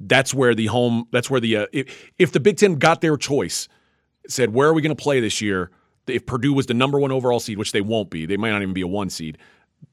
That's 0.00 0.34
where 0.34 0.54
the 0.56 0.66
home. 0.66 1.06
That's 1.12 1.30
where 1.30 1.38
the 1.40 1.56
uh, 1.56 1.66
if, 1.72 2.10
if 2.18 2.32
the 2.32 2.40
Big 2.40 2.56
Ten 2.56 2.74
got 2.74 3.00
their 3.00 3.16
choice, 3.16 3.68
said 4.28 4.52
where 4.52 4.68
are 4.68 4.74
we 4.74 4.82
going 4.82 4.94
to 4.94 5.00
play 5.00 5.20
this 5.20 5.40
year? 5.40 5.70
If 6.08 6.26
Purdue 6.26 6.52
was 6.52 6.66
the 6.66 6.74
number 6.74 6.98
one 6.98 7.12
overall 7.12 7.38
seed, 7.40 7.58
which 7.58 7.70
they 7.72 7.80
won't 7.80 8.10
be, 8.10 8.26
they 8.26 8.36
might 8.36 8.50
not 8.50 8.60
even 8.60 8.74
be 8.74 8.80
a 8.82 8.86
one 8.88 9.08
seed. 9.08 9.38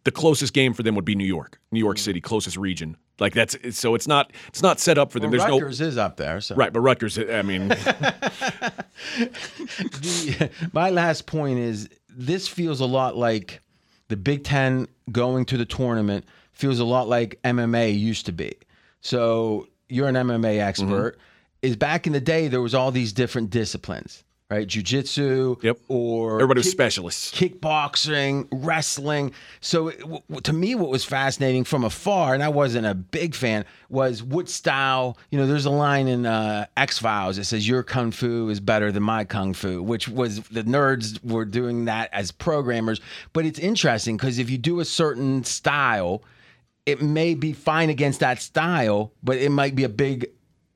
the 0.04 0.12
closest 0.12 0.54
game 0.54 0.74
for 0.74 0.82
them 0.84 0.96
would 0.96 1.06
be 1.06 1.14
New 1.16 1.24
York, 1.26 1.60
New 1.72 1.80
York 1.80 2.00
City, 2.00 2.20
closest 2.20 2.58
region. 2.58 2.98
Like 3.20 3.34
that's 3.34 3.56
so 3.78 3.94
it's 3.94 4.08
not 4.08 4.34
it's 4.48 4.64
not 4.64 4.80
set 4.80 4.98
up 4.98 5.12
for 5.12 5.20
them. 5.20 5.30
Well, 5.30 5.40
There's 5.40 5.62
Rutgers 5.62 5.82
is 5.82 5.98
up 5.98 6.18
there. 6.18 6.42
So. 6.42 6.56
right, 6.56 6.74
but 6.74 6.80
Rutgers. 6.80 7.20
I 7.20 7.44
mean, 7.44 7.68
The- 9.78 10.50
my 10.74 10.90
last 10.90 11.26
point 11.28 11.60
is 11.60 11.90
this 12.16 12.48
feels 12.48 12.80
a 12.80 12.86
lot 12.86 13.18
like 13.18 13.62
the 14.08 14.18
Big 14.18 14.44
Ten 14.44 14.88
going 15.12 15.46
to 15.46 15.58
the 15.58 15.66
tournament 15.66 16.26
feels 16.54 16.80
a 16.80 16.86
lot 16.86 17.08
like 17.08 17.40
MMA 17.44 17.98
used 17.98 18.26
to 18.28 18.32
be. 18.32 18.54
So 19.02 19.68
you're 19.90 20.08
an 20.08 20.16
MMA 20.16 20.40
mm-hmm. 20.40 20.68
expert. 20.68 21.18
Is 21.62 21.76
back 21.76 22.08
in 22.08 22.14
the 22.14 22.22
day 22.22 22.48
there 22.48 22.62
was 22.62 22.74
all 22.74 22.92
these 22.92 23.14
different 23.14 23.52
disciplines, 23.52 24.24
right? 24.52 24.68
Jiu-jitsu 24.68 25.56
Yep. 25.64 25.78
or 25.88 26.36
everybody 26.36 26.60
was 26.60 26.66
kick- 26.68 26.72
specialists. 26.74 27.32
kickboxing, 27.32 28.48
wrestling. 28.52 29.32
So 29.62 29.88
it, 29.88 30.00
w- 30.02 30.22
w- 30.30 30.42
to 30.42 30.54
me, 30.54 30.76
what 30.76 30.90
was 30.90 31.06
fascinating 31.06 31.64
from 31.64 31.84
afar, 31.86 32.34
and 32.34 32.44
I 32.44 32.50
wasn't 32.50 32.86
a 32.86 32.94
big 32.94 33.34
fan, 33.34 33.64
was 33.90 34.22
what 34.22 34.50
style. 34.50 35.18
You 35.32 35.40
know, 35.40 35.48
there's 35.48 35.66
a 35.66 35.70
line 35.72 36.08
in 36.08 36.26
uh, 36.26 36.66
X 36.76 37.00
Files 37.00 37.38
that 37.38 37.46
says 37.46 37.68
your 37.68 37.82
kung 37.82 38.12
fu 38.12 38.50
is 38.50 38.60
better 38.60 38.92
than 38.92 39.04
my 39.04 39.24
kung 39.24 39.54
fu, 39.54 39.82
which 39.82 40.08
was 40.10 40.42
the 40.50 40.64
nerds 40.64 41.24
were 41.24 41.46
doing 41.46 41.86
that 41.86 42.10
as 42.12 42.32
programmers. 42.32 43.00
But 43.34 43.46
it's 43.46 43.60
interesting 43.60 44.18
because 44.18 44.38
if 44.38 44.50
you 44.50 44.58
do 44.58 44.82
a 44.82 44.86
certain 44.86 45.44
style, 45.46 46.24
it 46.86 47.02
may 47.02 47.36
be 47.36 47.54
fine 47.54 47.90
against 47.90 48.20
that 48.20 48.42
style, 48.42 49.14
but 49.24 49.38
it 49.38 49.50
might 49.50 49.76
be 49.76 49.86
a 49.86 49.90
big 49.90 50.28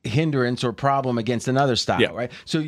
hindrance 0.04 0.62
or 0.62 0.72
problem 0.72 1.18
against 1.18 1.46
another 1.48 1.76
style, 1.76 2.00
Yeah. 2.00 2.12
right? 2.12 2.32
So. 2.46 2.64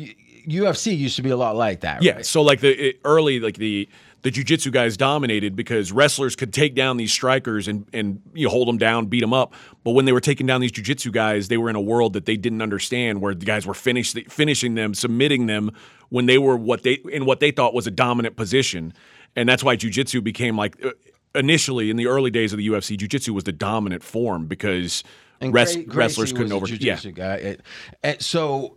UFC 0.49 0.97
used 0.97 1.15
to 1.17 1.21
be 1.21 1.29
a 1.29 1.37
lot 1.37 1.55
like 1.55 1.81
that, 1.81 2.01
Yeah. 2.03 2.13
right? 2.13 2.25
So 2.25 2.41
like 2.41 2.59
the 2.61 2.89
it, 2.89 2.99
early 3.05 3.39
like 3.39 3.57
the 3.57 3.87
the 4.21 4.31
jujitsu 4.31 4.69
guys 4.71 4.97
dominated 4.97 5.55
because 5.55 5.93
wrestlers 5.93 6.35
could 6.35 6.51
take 6.51 6.75
down 6.75 6.97
these 6.97 7.11
strikers 7.11 7.67
and 7.67 7.85
and 7.93 8.21
you 8.33 8.45
know, 8.45 8.49
hold 8.51 8.67
them 8.67 8.77
down, 8.77 9.05
beat 9.05 9.21
them 9.21 9.33
up. 9.33 9.53
But 9.83 9.91
when 9.91 10.05
they 10.05 10.11
were 10.11 10.19
taking 10.19 10.45
down 10.45 10.59
these 10.61 10.71
jujitsu 10.73 11.11
guys, 11.11 11.47
they 11.47 11.57
were 11.57 11.69
in 11.69 11.75
a 11.75 11.81
world 11.81 12.13
that 12.13 12.25
they 12.25 12.35
didn't 12.35 12.61
understand, 12.61 13.21
where 13.21 13.33
the 13.33 13.45
guys 13.45 13.65
were 13.65 13.73
finish, 13.73 14.13
finishing 14.29 14.75
them, 14.75 14.93
submitting 14.93 15.45
them 15.47 15.71
when 16.09 16.25
they 16.25 16.37
were 16.37 16.57
what 16.57 16.83
they 16.83 16.93
in 17.11 17.25
what 17.25 17.39
they 17.39 17.51
thought 17.51 17.73
was 17.73 17.87
a 17.87 17.91
dominant 17.91 18.35
position, 18.35 18.93
and 19.35 19.47
that's 19.47 19.63
why 19.63 19.75
jujitsu 19.77 20.23
became 20.23 20.57
like. 20.57 20.83
uh, 20.83 20.91
Initially, 21.35 21.91
in 21.91 21.95
the 21.95 22.07
early 22.07 22.31
days 22.31 22.53
of 22.53 22.57
the 22.57 22.67
UFC, 22.67 22.97
jiu-jitsu 22.97 23.35
was 23.35 23.43
the 23.43 23.51
dominant 23.51 24.01
form 24.03 24.47
because 24.47 25.03
res- 25.39 25.75
Gra- 25.75 25.95
wrestlers 25.95 26.33
couldn't 26.33 26.51
over. 26.51 26.65
Yeah, 26.67 26.95
jiu-jitsu. 26.95 27.21
It- 27.21 27.61
and 28.01 28.19
so 28.19 28.75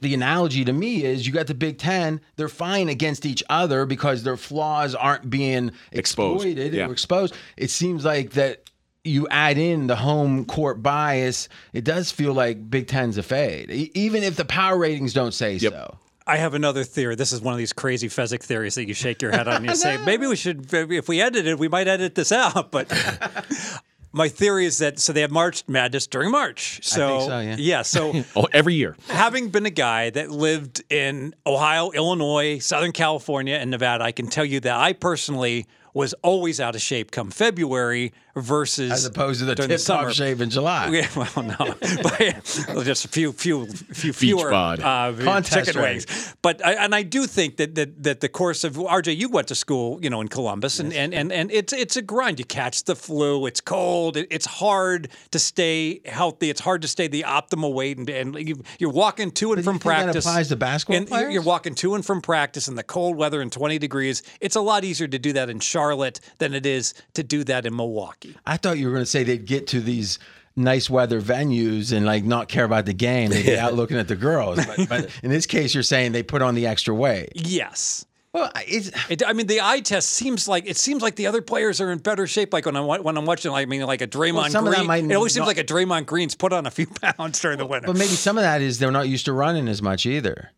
the 0.00 0.14
analogy 0.14 0.64
to 0.64 0.72
me 0.72 1.04
is 1.04 1.26
you 1.26 1.32
got 1.32 1.46
the 1.46 1.54
Big 1.54 1.78
Ten, 1.78 2.20
they're 2.36 2.48
fine 2.48 2.88
against 2.88 3.26
each 3.26 3.42
other 3.50 3.86
because 3.86 4.22
their 4.22 4.36
flaws 4.36 4.94
aren't 4.94 5.28
being 5.28 5.72
Exposed, 5.92 6.44
exploited 6.46 6.74
yeah. 6.74 6.86
or 6.86 6.92
exposed. 6.92 7.34
It 7.56 7.70
seems 7.70 8.04
like 8.04 8.30
that 8.30 8.62
you 9.04 9.26
add 9.30 9.56
in 9.58 9.86
the 9.86 9.96
home 9.96 10.44
court 10.44 10.82
bias, 10.82 11.48
it 11.72 11.84
does 11.84 12.10
feel 12.10 12.34
like 12.34 12.68
Big 12.70 12.86
Ten's 12.88 13.16
a 13.16 13.22
fade, 13.22 13.70
e- 13.70 13.90
even 13.94 14.22
if 14.22 14.36
the 14.36 14.44
power 14.44 14.76
ratings 14.76 15.12
don't 15.14 15.32
say 15.32 15.54
Yep. 15.56 15.72
so. 15.72 15.98
I 16.26 16.36
have 16.36 16.52
another 16.52 16.84
theory. 16.84 17.14
This 17.14 17.32
is 17.32 17.40
one 17.40 17.54
of 17.54 17.58
these 17.58 17.72
crazy 17.72 18.08
Fezzik 18.08 18.42
theories 18.42 18.74
that 18.74 18.86
you 18.86 18.92
shake 18.92 19.22
your 19.22 19.30
head 19.30 19.48
on 19.48 19.56
and 19.56 19.66
you 19.66 19.74
say, 19.76 19.96
maybe 20.04 20.26
we 20.26 20.36
should, 20.36 20.70
if 20.74 21.08
we 21.08 21.22
edited 21.22 21.46
it, 21.46 21.58
we 21.58 21.68
might 21.68 21.88
edit 21.88 22.14
this 22.16 22.30
out. 22.32 22.70
But 22.70 22.92
my 24.12 24.28
theory 24.28 24.66
is 24.66 24.78
that, 24.78 24.98
so 24.98 25.12
they 25.12 25.20
have 25.20 25.30
March 25.30 25.64
Madness 25.68 26.06
during 26.06 26.30
March. 26.30 26.80
So, 26.82 27.20
so, 27.28 27.40
yeah. 27.40 27.82
so 27.82 28.24
oh, 28.36 28.48
every 28.52 28.74
year. 28.74 28.96
having 29.08 29.50
been 29.50 29.66
a 29.66 29.70
guy 29.70 30.10
that 30.10 30.30
lived 30.30 30.82
in 30.90 31.34
Ohio, 31.46 31.90
Illinois, 31.90 32.58
Southern 32.58 32.92
California, 32.92 33.56
and 33.56 33.70
Nevada, 33.70 34.04
I 34.04 34.12
can 34.12 34.28
tell 34.28 34.44
you 34.44 34.60
that 34.60 34.76
I 34.76 34.92
personally 34.92 35.66
was 35.94 36.14
always 36.22 36.60
out 36.60 36.74
of 36.74 36.80
shape 36.80 37.10
come 37.10 37.30
February 37.30 38.12
versus 38.40 38.90
As 38.92 39.04
opposed 39.04 39.40
to 39.40 39.46
the 39.46 39.54
tip 39.54 39.80
top 39.80 40.10
shape 40.12 40.40
in 40.40 40.50
July. 40.50 40.88
Yeah, 40.98 41.06
well, 41.16 41.44
no, 41.44 41.74
but 42.02 42.84
just 42.84 43.04
a 43.04 43.08
few, 43.08 43.32
few, 43.32 43.66
few 43.66 44.12
fewer 44.12 44.52
uh, 44.52 44.76
Contest 45.12 45.66
chicken 45.66 45.82
wings. 45.82 46.34
But 46.42 46.64
I, 46.64 46.72
and 46.74 46.94
I 46.94 47.02
do 47.02 47.26
think 47.26 47.56
that, 47.58 47.74
that 47.74 48.02
that 48.02 48.20
the 48.20 48.28
course 48.28 48.64
of 48.64 48.74
RJ, 48.74 49.16
you 49.16 49.28
went 49.28 49.48
to 49.48 49.54
school, 49.54 49.98
you 50.02 50.10
know, 50.10 50.20
in 50.20 50.28
Columbus, 50.28 50.78
and, 50.80 50.92
and 50.92 51.12
and 51.14 51.32
and 51.32 51.50
it's 51.50 51.72
it's 51.72 51.96
a 51.96 52.02
grind. 52.02 52.38
You 52.38 52.44
catch 52.44 52.84
the 52.84 52.94
flu. 52.96 53.46
It's 53.46 53.60
cold. 53.60 54.16
It, 54.16 54.28
it's 54.30 54.46
hard 54.46 55.08
to 55.30 55.38
stay 55.38 56.00
healthy. 56.04 56.50
It's 56.50 56.60
hard 56.60 56.82
to 56.82 56.88
stay 56.88 57.06
the 57.08 57.22
optimal 57.22 57.72
weight, 57.74 57.98
and, 57.98 58.08
and 58.08 58.48
you, 58.48 58.62
you're 58.78 58.90
walking 58.90 59.30
to 59.32 59.52
and 59.52 59.56
But 59.56 59.64
from 59.64 59.74
think 59.78 59.84
that 59.84 60.04
practice. 60.04 60.24
applies 60.26 60.48
to 60.48 60.56
basketball 60.56 60.96
and 60.96 61.08
you're- 61.10 61.32
You're 61.32 61.42
walking 61.42 61.74
to 61.76 61.94
and 61.94 62.04
from 62.04 62.20
practice 62.20 62.68
in 62.68 62.74
the 62.74 62.82
cold 62.82 63.16
weather 63.16 63.40
and 63.40 63.50
20 63.52 63.78
degrees. 63.78 64.22
It's 64.40 64.56
a 64.56 64.60
lot 64.60 64.84
easier 64.84 65.08
to 65.08 65.18
do 65.18 65.32
that 65.34 65.50
in 65.50 65.60
Charlotte 65.60 66.20
than 66.38 66.54
it 66.54 66.66
is 66.66 66.94
to 67.14 67.22
do 67.22 67.44
that 67.44 67.66
in 67.66 67.74
Milwaukee. 67.76 68.27
I 68.46 68.56
thought 68.56 68.78
you 68.78 68.86
were 68.86 68.92
going 68.92 69.04
to 69.04 69.10
say 69.10 69.24
they'd 69.24 69.44
get 69.44 69.66
to 69.68 69.80
these 69.80 70.18
nice 70.56 70.90
weather 70.90 71.20
venues 71.20 71.92
and 71.92 72.04
like 72.04 72.24
not 72.24 72.48
care 72.48 72.64
about 72.64 72.86
the 72.86 72.92
game. 72.92 73.30
They'd 73.30 73.46
be 73.46 73.58
out 73.58 73.74
looking 73.74 73.96
at 73.96 74.08
the 74.08 74.16
girls. 74.16 74.64
But, 74.64 74.88
but 74.88 75.10
in 75.22 75.30
this 75.30 75.46
case, 75.46 75.74
you're 75.74 75.82
saying 75.82 76.12
they 76.12 76.22
put 76.22 76.42
on 76.42 76.54
the 76.54 76.66
extra 76.66 76.94
weight. 76.94 77.32
Yes. 77.34 78.04
Well, 78.32 78.50
it's 78.56 78.90
It, 79.08 79.22
I 79.26 79.32
mean, 79.32 79.46
the 79.46 79.62
eye 79.62 79.80
test 79.80 80.10
seems 80.10 80.46
like 80.46 80.66
it 80.66 80.76
seems 80.76 81.00
like 81.02 81.16
the 81.16 81.26
other 81.26 81.40
players 81.40 81.80
are 81.80 81.90
in 81.90 81.98
better 81.98 82.26
shape. 82.26 82.52
Like 82.52 82.66
when 82.66 82.76
I'm 82.76 82.86
when 83.02 83.16
I'm 83.16 83.24
watching, 83.24 83.50
like, 83.52 83.66
I 83.66 83.70
mean, 83.70 83.82
like 83.82 84.02
a 84.02 84.06
Draymond 84.06 84.50
some 84.50 84.66
of 84.66 84.72
that 84.72 84.78
Green. 84.78 84.86
might 84.86 85.04
it 85.04 85.14
always 85.14 85.32
seems 85.32 85.46
like 85.46 85.58
a 85.58 85.64
Draymond 85.64 86.06
Green's 86.06 86.34
put 86.34 86.52
on 86.52 86.66
a 86.66 86.70
few 86.70 86.86
pounds 87.16 87.40
during 87.40 87.58
the 87.58 87.66
winter. 87.66 87.86
but 87.86 87.96
maybe 87.96 88.08
some 88.08 88.36
of 88.36 88.42
that 88.42 88.60
is 88.60 88.78
they're 88.78 88.90
not 88.90 89.08
used 89.08 89.24
to 89.24 89.32
running 89.32 89.66
as 89.66 89.80
much 89.80 90.04
either. 90.04 90.50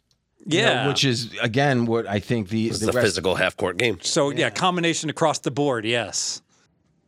You 0.47 0.63
know, 0.63 0.67
yeah, 0.67 0.89
which 0.89 1.05
is 1.05 1.31
again 1.43 1.87
what 1.87 2.09
I 2.09 2.19
think 2.19 2.49
the 2.49 2.71
the 2.71 2.87
the 2.87 2.93
rest- 2.93 3.07
physical 3.07 3.35
half 3.37 3.57
court 3.57 3.77
game. 3.77 3.99
so 4.01 4.31
yeah. 4.31 4.51
combination 4.51 5.09
across 5.11 5.39
the 5.39 5.51
board. 5.51 5.85
Yes. 5.85 6.43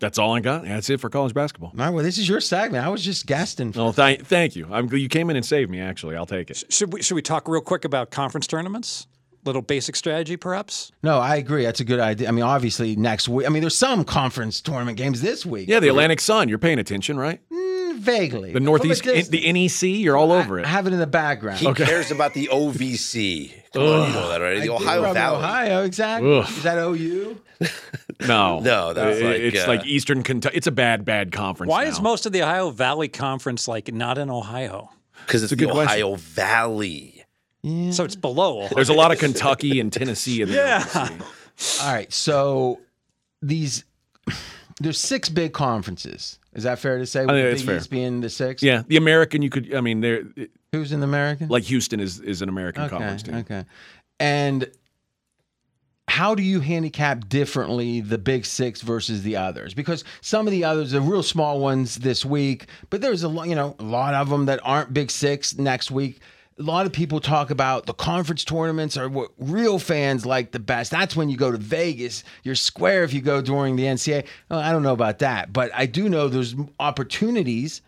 That's 0.02 0.18
all 0.18 0.34
I 0.34 0.40
got. 0.40 0.64
That's 0.64 0.90
it 0.90 1.00
for 1.00 1.08
college 1.08 1.32
basketball. 1.32 1.70
All 1.70 1.76
right, 1.84 1.90
well, 1.90 2.02
this 2.04 2.18
is 2.18 2.28
your 2.28 2.40
segment. 2.40 2.84
I 2.84 2.88
was 2.88 3.04
just 3.04 3.24
guesting. 3.24 3.70
Well, 3.72 3.92
th- 3.92 4.22
thank 4.22 4.56
you. 4.56 4.66
I'm, 4.70 4.92
you 4.92 5.08
came 5.08 5.30
in 5.30 5.36
and 5.36 5.46
saved 5.46 5.70
me. 5.70 5.80
Actually, 5.80 6.16
I'll 6.16 6.26
take 6.26 6.50
it. 6.50 6.64
Should 6.70 6.92
we 6.92 7.02
should 7.02 7.14
we 7.14 7.22
talk 7.22 7.46
real 7.46 7.60
quick 7.62 7.84
about 7.84 8.10
conference 8.10 8.48
tournaments? 8.48 9.06
Little 9.44 9.62
basic 9.62 9.94
strategy, 9.96 10.36
perhaps. 10.36 10.90
No, 11.04 11.18
I 11.18 11.36
agree. 11.36 11.64
That's 11.64 11.80
a 11.80 11.84
good 11.84 12.00
idea. 12.00 12.28
I 12.28 12.30
mean, 12.32 12.44
obviously 12.44 12.94
next 12.96 13.28
week. 13.28 13.46
I 13.46 13.50
mean, 13.50 13.60
there's 13.60 13.76
some 13.78 14.04
conference 14.04 14.60
tournament 14.60 14.96
games 14.98 15.20
this 15.20 15.46
week. 15.46 15.68
Yeah, 15.68 15.78
the 15.80 15.88
Atlantic 15.88 16.20
Sun. 16.20 16.48
You're 16.48 16.58
paying 16.58 16.78
attention, 16.80 17.16
right? 17.16 17.40
Mm, 17.50 17.98
vaguely. 17.98 18.52
The 18.52 18.60
Northeast, 18.60 19.04
From 19.04 19.14
the. 19.30 19.52
NEC. 19.52 19.82
You're 19.82 20.16
all 20.16 20.32
over 20.32 20.58
it. 20.60 20.64
I 20.64 20.68
have 20.68 20.86
it 20.88 20.92
in 20.92 20.98
the 20.98 21.06
background. 21.06 21.58
He 21.58 21.72
cares 21.74 22.10
about 22.10 22.34
the 22.34 22.48
OVC. 22.52 23.52
Come 23.72 23.82
on, 23.82 24.08
you 24.08 24.14
know 24.14 24.28
that 24.28 24.40
already. 24.40 24.60
The 24.66 24.72
I 24.72 24.76
Ohio 24.76 25.12
Valley. 25.12 25.36
Ohio, 25.38 25.84
exactly. 25.84 26.38
Ugh. 26.38 26.48
Is 26.48 26.62
that 26.64 26.78
OU? 26.78 27.40
No, 28.20 28.60
No, 28.60 28.92
that's 28.92 29.20
It- 29.20 29.24
like, 29.24 29.40
it's 29.40 29.64
uh, 29.64 29.68
like 29.68 29.86
Eastern 29.86 30.22
Kentucky. 30.22 30.56
It's 30.56 30.66
a 30.66 30.72
bad, 30.72 31.04
bad 31.04 31.32
conference. 31.32 31.70
Why 31.70 31.84
now. 31.84 31.90
is 31.90 32.00
most 32.00 32.26
of 32.26 32.32
the 32.32 32.42
Ohio 32.42 32.70
Valley 32.70 33.08
Conference 33.08 33.68
like 33.68 33.92
not 33.92 34.18
in 34.18 34.30
Ohio? 34.30 34.90
Because 35.26 35.42
it's, 35.42 35.52
a 35.52 35.56
the 35.56 35.64
good 35.66 35.72
question. 35.72 36.02
Ohio 36.02 36.16
Valley. 36.16 37.24
Yeah. 37.62 37.92
So 37.92 38.04
it's 38.04 38.16
below. 38.16 38.58
Ohio. 38.58 38.74
There's 38.74 38.88
a 38.88 38.94
lot 38.94 39.12
of 39.12 39.18
Kentucky 39.18 39.78
and 39.80 39.92
Tennessee 39.92 40.42
in 40.42 40.50
there. 40.50 40.66
Yeah. 40.66 41.08
All 41.82 41.92
right. 41.92 42.12
So 42.12 42.80
these 43.40 43.84
there's 44.80 44.98
six 44.98 45.28
big 45.28 45.52
conferences. 45.52 46.38
Is 46.54 46.64
that 46.64 46.78
fair 46.78 46.98
to 46.98 47.06
say? 47.06 47.20
With 47.20 47.30
think 47.30 47.44
the 47.44 47.50
that's 47.50 47.62
Big 47.62 47.66
fair. 47.68 47.76
East 47.76 47.90
being 47.90 48.20
the 48.20 48.28
six. 48.30 48.62
Yeah, 48.62 48.82
the 48.86 48.96
American. 48.96 49.42
You 49.42 49.50
could. 49.50 49.74
I 49.74 49.80
mean, 49.80 50.00
they're 50.00 50.24
Who's 50.72 50.92
in 50.92 51.00
the 51.00 51.06
American? 51.06 51.48
like 51.48 51.64
Houston 51.64 52.00
is 52.00 52.20
is 52.20 52.42
an 52.42 52.48
American 52.48 52.82
okay. 52.84 52.90
conference 52.90 53.22
team. 53.22 53.36
Okay. 53.36 53.64
And 54.20 54.70
how 56.12 56.34
do 56.34 56.42
you 56.42 56.60
handicap 56.60 57.26
differently 57.30 58.02
the 58.02 58.18
big 58.18 58.44
six 58.44 58.82
versus 58.82 59.22
the 59.22 59.34
others? 59.34 59.72
Because 59.72 60.04
some 60.20 60.46
of 60.46 60.50
the 60.50 60.62
others 60.62 60.92
are 60.92 61.00
real 61.00 61.22
small 61.22 61.58
ones 61.58 61.96
this 61.96 62.22
week, 62.22 62.66
but 62.90 63.00
there's 63.00 63.22
a 63.22 63.28
lot, 63.28 63.48
you 63.48 63.54
know, 63.54 63.74
a 63.78 63.82
lot 63.82 64.12
of 64.12 64.28
them 64.28 64.44
that 64.44 64.60
aren't 64.62 64.92
big 64.92 65.10
six 65.10 65.56
next 65.56 65.90
week. 65.90 66.20
A 66.58 66.62
lot 66.64 66.84
of 66.84 66.92
people 66.92 67.18
talk 67.18 67.50
about 67.50 67.86
the 67.86 67.94
conference 67.94 68.44
tournaments 68.44 68.98
are 68.98 69.08
what 69.08 69.30
real 69.38 69.78
fans 69.78 70.26
like 70.26 70.52
the 70.52 70.58
best. 70.58 70.90
That's 70.90 71.16
when 71.16 71.30
you 71.30 71.38
go 71.38 71.50
to 71.50 71.56
Vegas. 71.56 72.24
You're 72.42 72.56
square 72.56 73.04
if 73.04 73.14
you 73.14 73.22
go 73.22 73.40
during 73.40 73.76
the 73.76 73.84
NCAA. 73.84 74.26
Well, 74.50 74.60
I 74.60 74.70
don't 74.70 74.82
know 74.82 74.92
about 74.92 75.20
that, 75.20 75.50
but 75.50 75.70
I 75.74 75.86
do 75.86 76.10
know 76.10 76.28
there's 76.28 76.54
opportunities. 76.78 77.80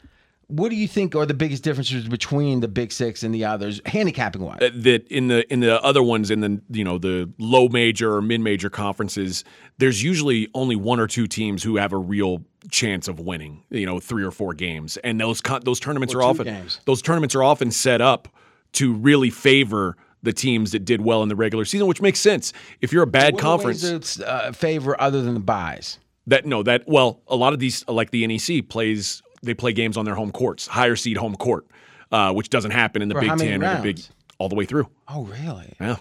What 0.57 0.71
do 0.71 0.77
you 0.77 0.87
think 0.87 1.17
are 1.17 1.27
the 1.27 1.35
biggest 1.35 1.65
differences 1.65 2.07
between 2.07 2.61
the 2.61 2.69
big 2.69 2.93
six 2.93 3.23
and 3.25 3.35
the 3.35 3.45
others, 3.45 3.81
handicapping 3.87 4.43
wise? 4.43 4.59
Uh, 4.63 4.71
that 4.75 5.09
in 5.09 5.27
the 5.29 5.51
in 5.53 5.61
the 5.61 5.83
other 5.83 6.03
ones 6.03 6.31
in 6.31 6.41
the 6.41 6.61
you 6.71 6.85
know 6.85 6.99
the 6.99 7.29
low 7.39 7.69
major 7.69 8.15
or 8.15 8.23
mid 8.23 8.41
major 8.41 8.71
conferences 8.71 9.43
there's 9.79 10.03
usually 10.03 10.49
only 10.55 10.77
one 10.77 11.01
or 11.01 11.07
two 11.09 11.27
teams 11.27 11.63
who 11.65 11.77
have 11.77 11.93
a 11.93 11.99
real 11.99 12.45
chance 12.71 13.09
of 13.09 13.19
winning 13.19 13.63
you 13.71 13.85
know 13.87 13.99
three 13.99 14.23
or 14.23 14.31
four 14.31 14.55
games 14.55 14.97
and 14.99 15.21
those 15.21 15.43
those 15.63 15.81
tournaments 15.81 16.15
Or 16.15 16.19
are 16.21 16.23
often 16.25 16.45
games. 16.45 16.81
those 16.85 17.03
tournaments 17.03 17.35
are 17.35 17.43
often 17.43 17.71
set 17.73 18.01
up 18.01 18.29
to 18.75 18.93
really 18.95 19.31
favor 19.31 19.97
the 20.23 20.33
teams 20.33 20.71
that 20.73 20.85
did 20.85 21.01
well 21.01 21.23
in 21.23 21.29
the 21.29 21.37
regular 21.37 21.65
season 21.65 21.87
which 21.89 22.01
makes 22.01 22.21
sense 22.21 22.53
if 22.81 22.93
you're 22.93 23.03
a 23.03 23.07
bad 23.09 23.35
What 23.35 23.43
conference 23.43 24.21
uh, 24.21 24.53
favor 24.53 24.99
other 25.01 25.21
than 25.21 25.35
the 25.35 25.41
buys? 25.41 25.99
that 26.29 26.47
no 26.47 26.63
that 26.63 26.85
well 26.87 27.21
a 27.27 27.37
lot 27.37 27.53
of 27.53 27.59
these 27.59 27.87
like 27.89 28.11
the 28.11 28.27
NEC 28.27 28.69
plays 28.69 29.21
they 29.45 29.55
play 29.55 29.73
games 29.73 29.97
on 29.97 30.05
their 30.05 30.15
home 30.15 30.31
courts 30.33 30.67
higher 30.67 30.97
seed 30.97 31.17
home 31.17 31.37
court 31.37 31.67
uh, 32.13 32.33
which 32.33 32.49
doesn't 32.51 32.71
happen 32.73 33.03
in 33.03 33.09
the 33.09 33.15
For 33.15 33.21
Big 33.21 33.31
how 33.31 33.37
many 33.37 33.51
Ten 33.51 33.63
or 33.65 33.77
the 33.77 33.83
Big 33.83 34.01
all 34.39 34.49
the 34.49 34.55
way 34.57 34.65
through 34.65 34.89
Oh, 35.09 35.25
really? 35.25 35.75
yeah 35.81 35.97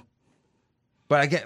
But 1.07 1.22
I 1.22 1.25
get 1.27 1.45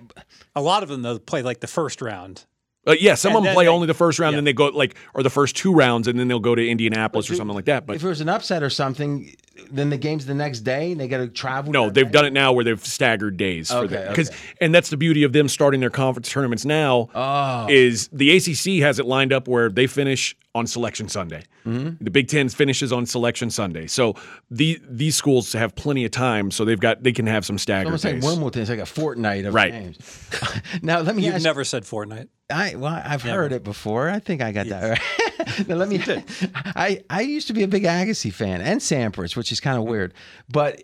A 0.56 0.62
lot 0.62 0.84
of 0.84 0.90
them 0.90 1.02
though 1.02 1.20
play 1.20 1.42
like 1.42 1.60
the 1.60 1.68
first 1.68 2.02
round. 2.02 2.46
Uh, 2.86 2.96
yeah, 2.98 3.16
some 3.16 3.32
And 3.32 3.40
of 3.40 3.44
them 3.44 3.54
play 3.54 3.66
they- 3.66 3.70
only 3.70 3.86
the 3.86 3.94
first 3.94 4.18
round, 4.18 4.32
yeah. 4.34 4.38
and 4.38 4.48
they 4.48 4.54
go 4.54 4.68
like, 4.68 4.96
or 5.14 5.22
the 5.22 5.30
first 5.30 5.58
two 5.58 5.74
rounds, 5.74 6.08
and 6.08 6.18
then 6.18 6.30
they'll 6.30 6.40
go 6.40 6.56
to 6.56 6.66
Indianapolis 6.66 7.30
or 7.30 7.36
something 7.36 7.54
like 7.54 7.66
that. 7.66 7.86
But 7.86 7.98
if 7.98 8.04
it 8.04 8.08
was 8.08 8.22
an 8.22 8.30
upset 8.30 8.64
or 8.64 8.70
something, 8.70 9.36
then 9.70 9.90
the 9.90 9.98
game's 9.98 10.26
the 10.26 10.34
next 10.34 10.62
day 10.62 10.94
and 10.94 11.02
they 11.02 11.10
got 11.10 11.18
to 11.18 11.28
travel. 11.28 11.74
No, 11.74 11.90
they've 11.90 12.06
day? 12.06 12.12
done 12.12 12.26
it 12.26 12.32
now 12.32 12.54
where 12.54 12.64
they've 12.64 12.80
staggered 12.86 13.36
days 13.36 13.70
for 13.72 13.80
Okay, 13.80 13.96
that. 13.96 14.08
Because 14.12 14.30
okay. 14.30 14.38
and 14.62 14.74
that's 14.74 14.90
the 14.90 14.96
beauty 14.96 15.24
of 15.24 15.34
them 15.34 15.50
starting 15.50 15.82
their 15.82 15.90
conference 15.90 16.30
tournaments 16.30 16.64
now. 16.64 17.10
Oh. 17.14 17.68
Is 17.70 18.08
the 18.14 18.32
ACC 18.38 18.82
has 18.84 19.00
it 19.00 19.06
lined 19.06 19.34
up 19.34 19.50
where 19.50 19.68
they 19.68 19.86
finish 19.88 20.38
on 20.58 20.68
Selection 20.68 21.08
Sunday. 21.08 21.44
Mm-hmm. 21.66 22.04
The 22.04 22.12
Big 22.12 22.28
Ten 22.28 22.50
finishes 22.50 22.92
on 22.92 23.06
Selection 23.06 23.50
Sunday. 23.50 23.88
So 23.88 24.16
the 24.52 24.80
these 24.90 25.16
schools 25.16 25.54
have 25.54 25.76
plenty 25.76 26.04
of 26.04 26.12
time, 26.12 26.52
so 26.52 26.66
they've 26.66 26.80
got 26.80 27.04
they 27.04 27.14
can 27.14 27.28
have 27.28 27.46
some 27.46 27.58
staggered 27.58 27.88
Almost 27.88 28.04
like 28.06 28.16
days. 28.16 28.24
Wimbledon. 28.26 28.62
It's 28.64 28.70
like 28.70 28.80
a 28.80 28.86
fortnight 28.86 29.46
of 29.46 29.54
Right. 29.54 29.72
games. 29.72 30.30
now 30.82 31.00
let 31.00 31.16
me 31.16 31.26
You've 31.26 31.36
ask. 31.36 31.44
never 31.44 31.64
said 31.64 31.84
Fortnite. 31.84 32.28
I 32.50 32.76
well, 32.76 33.02
I've 33.06 33.22
heard 33.24 33.52
it 33.52 33.64
before. 33.64 34.10
I 34.10 34.20
think 34.20 34.42
I 34.42 34.52
got 34.52 34.68
that 34.68 35.00
right. 35.00 35.68
now 35.68 35.76
let 35.76 35.90
me. 35.90 36.02
I 36.56 37.02
I 37.10 37.22
used 37.22 37.48
to 37.48 37.54
be 37.54 37.64
a 37.64 37.68
big 37.68 37.84
Agassi 37.84 38.34
fan 38.34 38.62
and 38.62 38.80
Sampras, 38.82 39.36
which 39.36 39.52
is 39.52 39.60
kind 39.60 39.78
of 39.78 39.84
weird, 39.84 40.14
but 40.50 40.82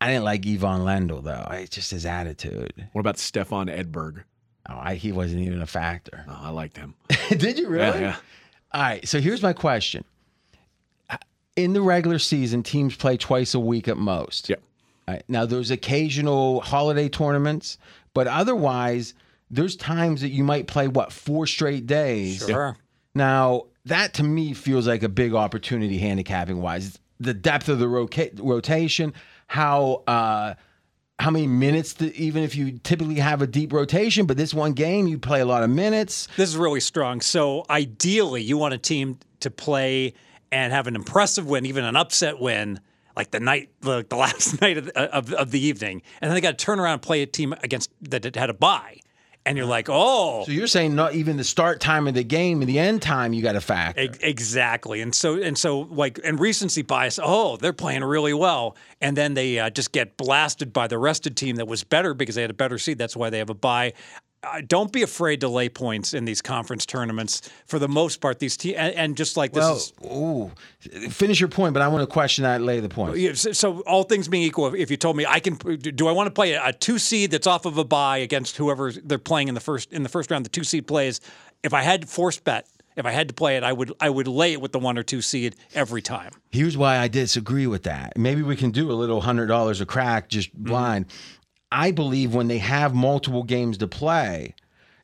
I 0.00 0.08
didn't 0.08 0.24
like 0.24 0.46
Ivan 0.46 0.82
Lendl 0.82 1.24
though. 1.24 1.44
I 1.48 1.66
just 1.68 1.90
his 1.90 2.06
attitude. 2.06 2.88
What 2.92 3.00
about 3.00 3.18
Stefan 3.18 3.66
Edberg? 3.68 4.24
Oh, 4.68 4.78
I, 4.78 4.94
he 4.94 5.12
wasn't 5.12 5.42
even 5.42 5.62
a 5.62 5.66
factor. 5.66 6.24
Oh, 6.28 6.38
I 6.42 6.50
liked 6.50 6.76
him. 6.76 6.94
Did 7.30 7.58
you 7.58 7.68
really? 7.68 8.00
Yeah, 8.00 8.00
yeah. 8.00 8.16
All 8.72 8.82
right. 8.82 9.08
So 9.08 9.20
here's 9.20 9.42
my 9.42 9.52
question. 9.52 10.04
In 11.56 11.72
the 11.72 11.80
regular 11.82 12.18
season, 12.18 12.62
teams 12.62 12.94
play 12.94 13.16
twice 13.16 13.54
a 13.54 13.58
week 13.58 13.88
at 13.88 13.96
most. 13.96 14.48
Yep. 14.48 14.62
Right. 15.08 15.22
Now 15.26 15.46
there's 15.46 15.70
occasional 15.70 16.60
holiday 16.60 17.08
tournaments, 17.08 17.78
but 18.14 18.26
otherwise, 18.26 19.14
there's 19.50 19.74
times 19.74 20.20
that 20.20 20.28
you 20.28 20.44
might 20.44 20.66
play 20.66 20.86
what 20.86 21.12
four 21.12 21.46
straight 21.46 21.86
days. 21.86 22.44
Sure. 22.46 22.76
Now 23.14 23.64
that 23.86 24.14
to 24.14 24.22
me 24.22 24.52
feels 24.52 24.86
like 24.86 25.02
a 25.02 25.08
big 25.08 25.34
opportunity 25.34 25.98
handicapping 25.98 26.60
wise. 26.60 26.98
The 27.18 27.34
depth 27.34 27.68
of 27.68 27.78
the 27.80 27.88
roca- 27.88 28.30
rotation, 28.36 29.14
how 29.48 30.04
uh, 30.06 30.54
how 31.20 31.30
many 31.30 31.46
minutes, 31.48 31.94
to, 31.94 32.16
even 32.16 32.42
if 32.44 32.54
you 32.54 32.78
typically 32.84 33.16
have 33.16 33.42
a 33.42 33.46
deep 33.46 33.72
rotation, 33.72 34.24
but 34.26 34.36
this 34.36 34.54
one 34.54 34.72
game 34.72 35.06
you 35.08 35.18
play 35.18 35.40
a 35.40 35.44
lot 35.44 35.62
of 35.64 35.70
minutes. 35.70 36.28
This 36.36 36.48
is 36.48 36.56
really 36.56 36.80
strong. 36.80 37.20
So 37.20 37.64
ideally, 37.68 38.42
you 38.42 38.56
want 38.56 38.74
a 38.74 38.78
team 38.78 39.18
to 39.40 39.50
play 39.50 40.14
and 40.52 40.72
have 40.72 40.86
an 40.86 40.94
impressive 40.94 41.46
win, 41.46 41.66
even 41.66 41.84
an 41.84 41.96
upset 41.96 42.38
win, 42.40 42.80
like 43.16 43.32
the 43.32 43.40
night, 43.40 43.70
the, 43.80 44.06
the 44.08 44.16
last 44.24 44.60
night 44.60 44.78
of, 44.78 44.86
the- 44.86 45.14
of, 45.14 45.32
of 45.34 45.50
the 45.50 45.60
evening, 45.60 46.02
and 46.20 46.30
then 46.30 46.34
they 46.34 46.40
got 46.40 46.56
to 46.56 46.64
turn 46.64 46.78
around 46.78 46.94
and 46.94 47.02
play 47.02 47.22
a 47.22 47.26
team 47.26 47.52
against 47.64 47.90
that 48.00 48.24
had 48.36 48.48
a 48.48 48.54
bye, 48.54 49.00
and 49.48 49.56
you're 49.56 49.66
like, 49.66 49.88
oh, 49.90 50.44
So 50.44 50.52
you're 50.52 50.66
saying 50.66 50.94
not 50.94 51.14
even 51.14 51.38
the 51.38 51.44
start 51.44 51.80
time 51.80 52.06
of 52.06 52.14
the 52.14 52.22
game 52.22 52.60
and 52.60 52.68
the 52.68 52.78
end 52.78 53.00
time 53.00 53.32
you 53.32 53.42
got 53.42 53.52
to 53.52 53.60
factor. 53.60 54.02
Ex- 54.02 54.18
Exactly, 54.20 55.00
and 55.00 55.14
so 55.14 55.40
and 55.40 55.56
so 55.56 55.80
like 55.90 56.20
and 56.22 56.38
recency 56.38 56.82
bias. 56.82 57.18
Oh, 57.22 57.56
they're 57.56 57.72
playing 57.72 58.04
really 58.04 58.34
well, 58.34 58.76
and 59.00 59.16
then 59.16 59.34
they 59.34 59.58
uh, 59.58 59.70
just 59.70 59.92
get 59.92 60.16
blasted 60.16 60.72
by 60.72 60.86
the 60.86 60.98
rested 60.98 61.36
team 61.36 61.56
that 61.56 61.66
was 61.66 61.82
better 61.82 62.12
because 62.14 62.34
they 62.34 62.42
had 62.42 62.50
a 62.50 62.54
better 62.54 62.78
seed. 62.78 62.98
That's 62.98 63.16
why 63.16 63.30
they 63.30 63.38
have 63.38 63.50
a 63.50 63.54
bye. 63.54 63.94
Uh, 64.44 64.62
don't 64.66 64.92
be 64.92 65.02
afraid 65.02 65.40
to 65.40 65.48
lay 65.48 65.68
points 65.68 66.14
in 66.14 66.24
these 66.24 66.40
conference 66.40 66.86
tournaments. 66.86 67.50
For 67.66 67.80
the 67.80 67.88
most 67.88 68.20
part, 68.20 68.38
these 68.38 68.56
teams 68.56 68.76
and, 68.76 68.94
and 68.94 69.16
just 69.16 69.36
like 69.36 69.52
this 69.52 69.92
well, 70.00 70.52
is 70.84 70.92
ooh, 71.00 71.10
finish 71.10 71.40
your 71.40 71.48
point, 71.48 71.74
but 71.74 71.82
I 71.82 71.88
want 71.88 72.02
to 72.02 72.06
question 72.06 72.44
that. 72.44 72.62
Lay 72.62 72.78
the 72.78 72.88
point. 72.88 73.36
so, 73.36 73.52
so 73.52 73.80
all 73.80 74.04
things 74.04 74.28
being 74.28 74.44
equal, 74.44 74.72
if- 74.74 74.90
you 74.90 74.96
told 74.96 75.16
me 75.16 75.26
I 75.26 75.40
can, 75.40 75.56
do 75.56 76.06
I 76.06 76.12
want 76.12 76.28
to 76.28 76.30
play 76.30 76.52
a 76.52 76.72
two 76.72 76.98
seed 76.98 77.32
that's 77.32 77.46
off 77.46 77.66
of 77.66 77.78
a 77.78 77.84
bye 77.84 78.18
against 78.18 78.56
whoever 78.56 78.92
they're 78.92 79.18
playing 79.18 79.48
in 79.48 79.54
the 79.54 79.60
first 79.60 79.92
in 79.92 80.02
the 80.04 80.08
first 80.08 80.30
round? 80.30 80.44
The 80.44 80.50
two 80.50 80.64
seed 80.64 80.86
plays. 80.86 81.20
If 81.64 81.74
I 81.74 81.82
had 81.82 82.02
to 82.02 82.06
force 82.06 82.38
bet, 82.38 82.68
if 82.98 83.06
I 83.06 83.12
had 83.12 83.28
to 83.28 83.34
play 83.34 83.56
it, 83.56 83.62
I 83.62 83.72
would 83.72 83.92
I 84.00 84.10
would 84.10 84.26
lay 84.26 84.52
it 84.52 84.60
with 84.60 84.72
the 84.72 84.80
one 84.80 84.98
or 84.98 85.04
two 85.04 85.22
seed 85.22 85.54
every 85.72 86.02
time. 86.02 86.32
Here's 86.50 86.76
why 86.76 86.98
I 86.98 87.06
disagree 87.06 87.66
with 87.66 87.84
that. 87.84 88.18
Maybe 88.18 88.42
we 88.42 88.56
can 88.56 88.72
do 88.72 88.90
a 88.90 88.94
little 88.94 89.20
hundred 89.20 89.46
dollars 89.46 89.80
a 89.80 89.86
crack, 89.86 90.28
just 90.28 90.52
blind. 90.52 91.06
I 91.70 91.90
believe 91.90 92.34
when 92.34 92.48
they 92.48 92.58
have 92.58 92.94
multiple 92.94 93.42
games 93.42 93.78
to 93.78 93.88
play, 93.88 94.54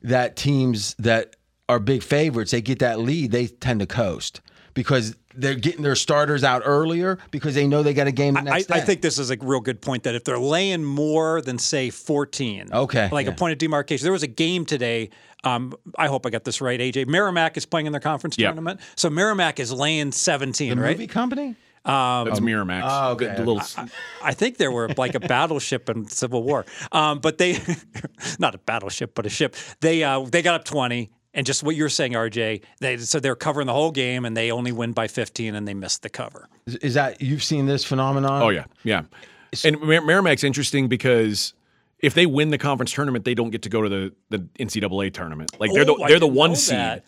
that 0.03 0.37
teams 0.37 0.95
that 0.99 1.37
are 1.69 1.79
big 1.79 2.03
favorites, 2.03 2.51
they 2.51 2.61
get 2.63 2.79
that 2.81 2.99
lead, 2.99 3.31
they 3.33 3.47
tend 3.47 3.81
to 3.81 3.87
coast 3.87 4.41
because 4.75 5.17
they're 5.37 5.55
getting 5.55 5.83
their 5.83 5.95
starters 5.97 6.45
out 6.45 6.63
earlier 6.65 7.19
because 7.31 7.55
they 7.55 7.67
know 7.67 7.83
they 7.83 7.95
got 7.95 8.07
a 8.07 8.13
game 8.13 8.35
the 8.35 8.41
I, 8.41 8.43
next 8.43 8.71
I 8.71 8.81
day. 8.81 8.87
think 8.87 9.03
this 9.03 9.19
is 9.19 9.31
a 9.31 9.37
real 9.41 9.61
good 9.61 9.81
point 9.81 10.03
that 10.05 10.15
if 10.15 10.25
they're 10.25 10.39
laying 10.39 10.85
more 10.85 11.41
than 11.41 11.59
say 11.59 11.91
14, 11.91 12.69
Okay, 12.73 13.09
like 13.11 13.27
yeah. 13.27 13.33
a 13.33 13.35
point 13.35 13.53
of 13.53 13.59
demarcation. 13.59 14.05
There 14.05 14.13
was 14.13 14.23
a 14.23 14.27
game 14.29 14.65
today. 14.67 15.11
Um, 15.43 15.75
I 15.99 16.09
hope 16.09 16.25
I 16.27 16.31
got 16.31 16.45
this 16.45 16.61
right. 16.61 16.79
AJ 16.81 17.07
Merrimack 17.07 17.57
is 17.57 17.67
playing 17.67 17.87
in 17.87 17.93
their 17.93 18.01
conference 18.01 18.37
Yeah. 18.39 18.49
tournament, 18.49 18.81
so 18.97 19.11
Merrimack 19.11 19.59
is 19.61 19.73
laying 19.73 20.11
17, 20.13 20.77
the 20.77 20.83
right? 20.83 20.91
movie 20.93 21.07
company. 21.07 21.57
That's 21.85 22.41
Miramax. 22.41 22.83
oh, 22.85 23.13
okay, 23.13 23.27
The- 23.27 23.43
the 23.43 23.53
little- 23.53 23.89
I 24.23 24.33
think 24.35 24.57
there 24.57 24.71
were 24.73 24.89
like 24.97 25.15
a 25.15 25.21
battleship 25.21 25.89
in 25.91 26.07
Civil 26.09 26.43
War, 26.43 26.65
um, 26.93 27.19
but 27.21 27.39
they 27.39 27.59
not 28.39 28.55
a 28.55 28.59
battleship, 28.59 29.15
but 29.15 29.27
a 29.27 29.29
ship. 29.31 29.55
They 29.81 30.03
uh, 30.03 30.21
they 30.21 30.43
got 30.43 30.55
up 30.55 30.65
twenty, 30.65 31.11
and 31.35 31.45
just 31.45 31.63
what 31.63 31.77
you're 31.77 31.89
saying, 31.89 32.13
RJ. 32.13 32.63
They 32.81 32.97
so 32.99 33.21
they're 33.21 33.35
covering 33.37 33.67
the 33.67 33.73
whole 33.75 33.91
game, 33.91 34.25
and 34.25 34.37
they 34.37 34.51
only 34.51 34.73
win 34.73 34.93
by 34.93 35.09
fifteen, 35.09 35.55
and 35.55 35.69
they 35.69 35.75
missed 35.75 36.03
the 36.03 36.09
cover. 36.09 36.49
Is, 36.67 36.77
is 36.77 36.95
that 36.95 37.21
you've 37.21 37.43
seen 37.45 37.67
this 37.67 37.85
phenomenon? 37.85 38.43
Oh 38.43 38.49
yeah, 38.49 38.65
yeah. 38.83 39.03
And 39.65 39.81
Mer- 39.81 40.01
Merrimack's 40.01 40.43
interesting 40.43 40.89
because 40.89 41.55
if 42.01 42.15
they 42.15 42.27
win 42.27 42.51
the 42.51 42.59
conference 42.59 42.93
tournament, 42.93 43.25
they 43.25 43.35
don't 43.35 43.51
get 43.51 43.63
to 43.63 43.69
go 43.69 43.83
to 43.83 43.89
the, 43.89 44.13
the 44.31 44.39
NCAA 44.59 45.13
tournament. 45.13 45.53
Like 45.61 45.71
they're 45.73 45.83
Oh, 45.83 45.97
the 45.99 46.03
I 46.05 46.09
they're 46.09 46.19
the 46.19 46.27
one 46.27 46.57
seed. 46.57 46.77
that. 46.77 47.05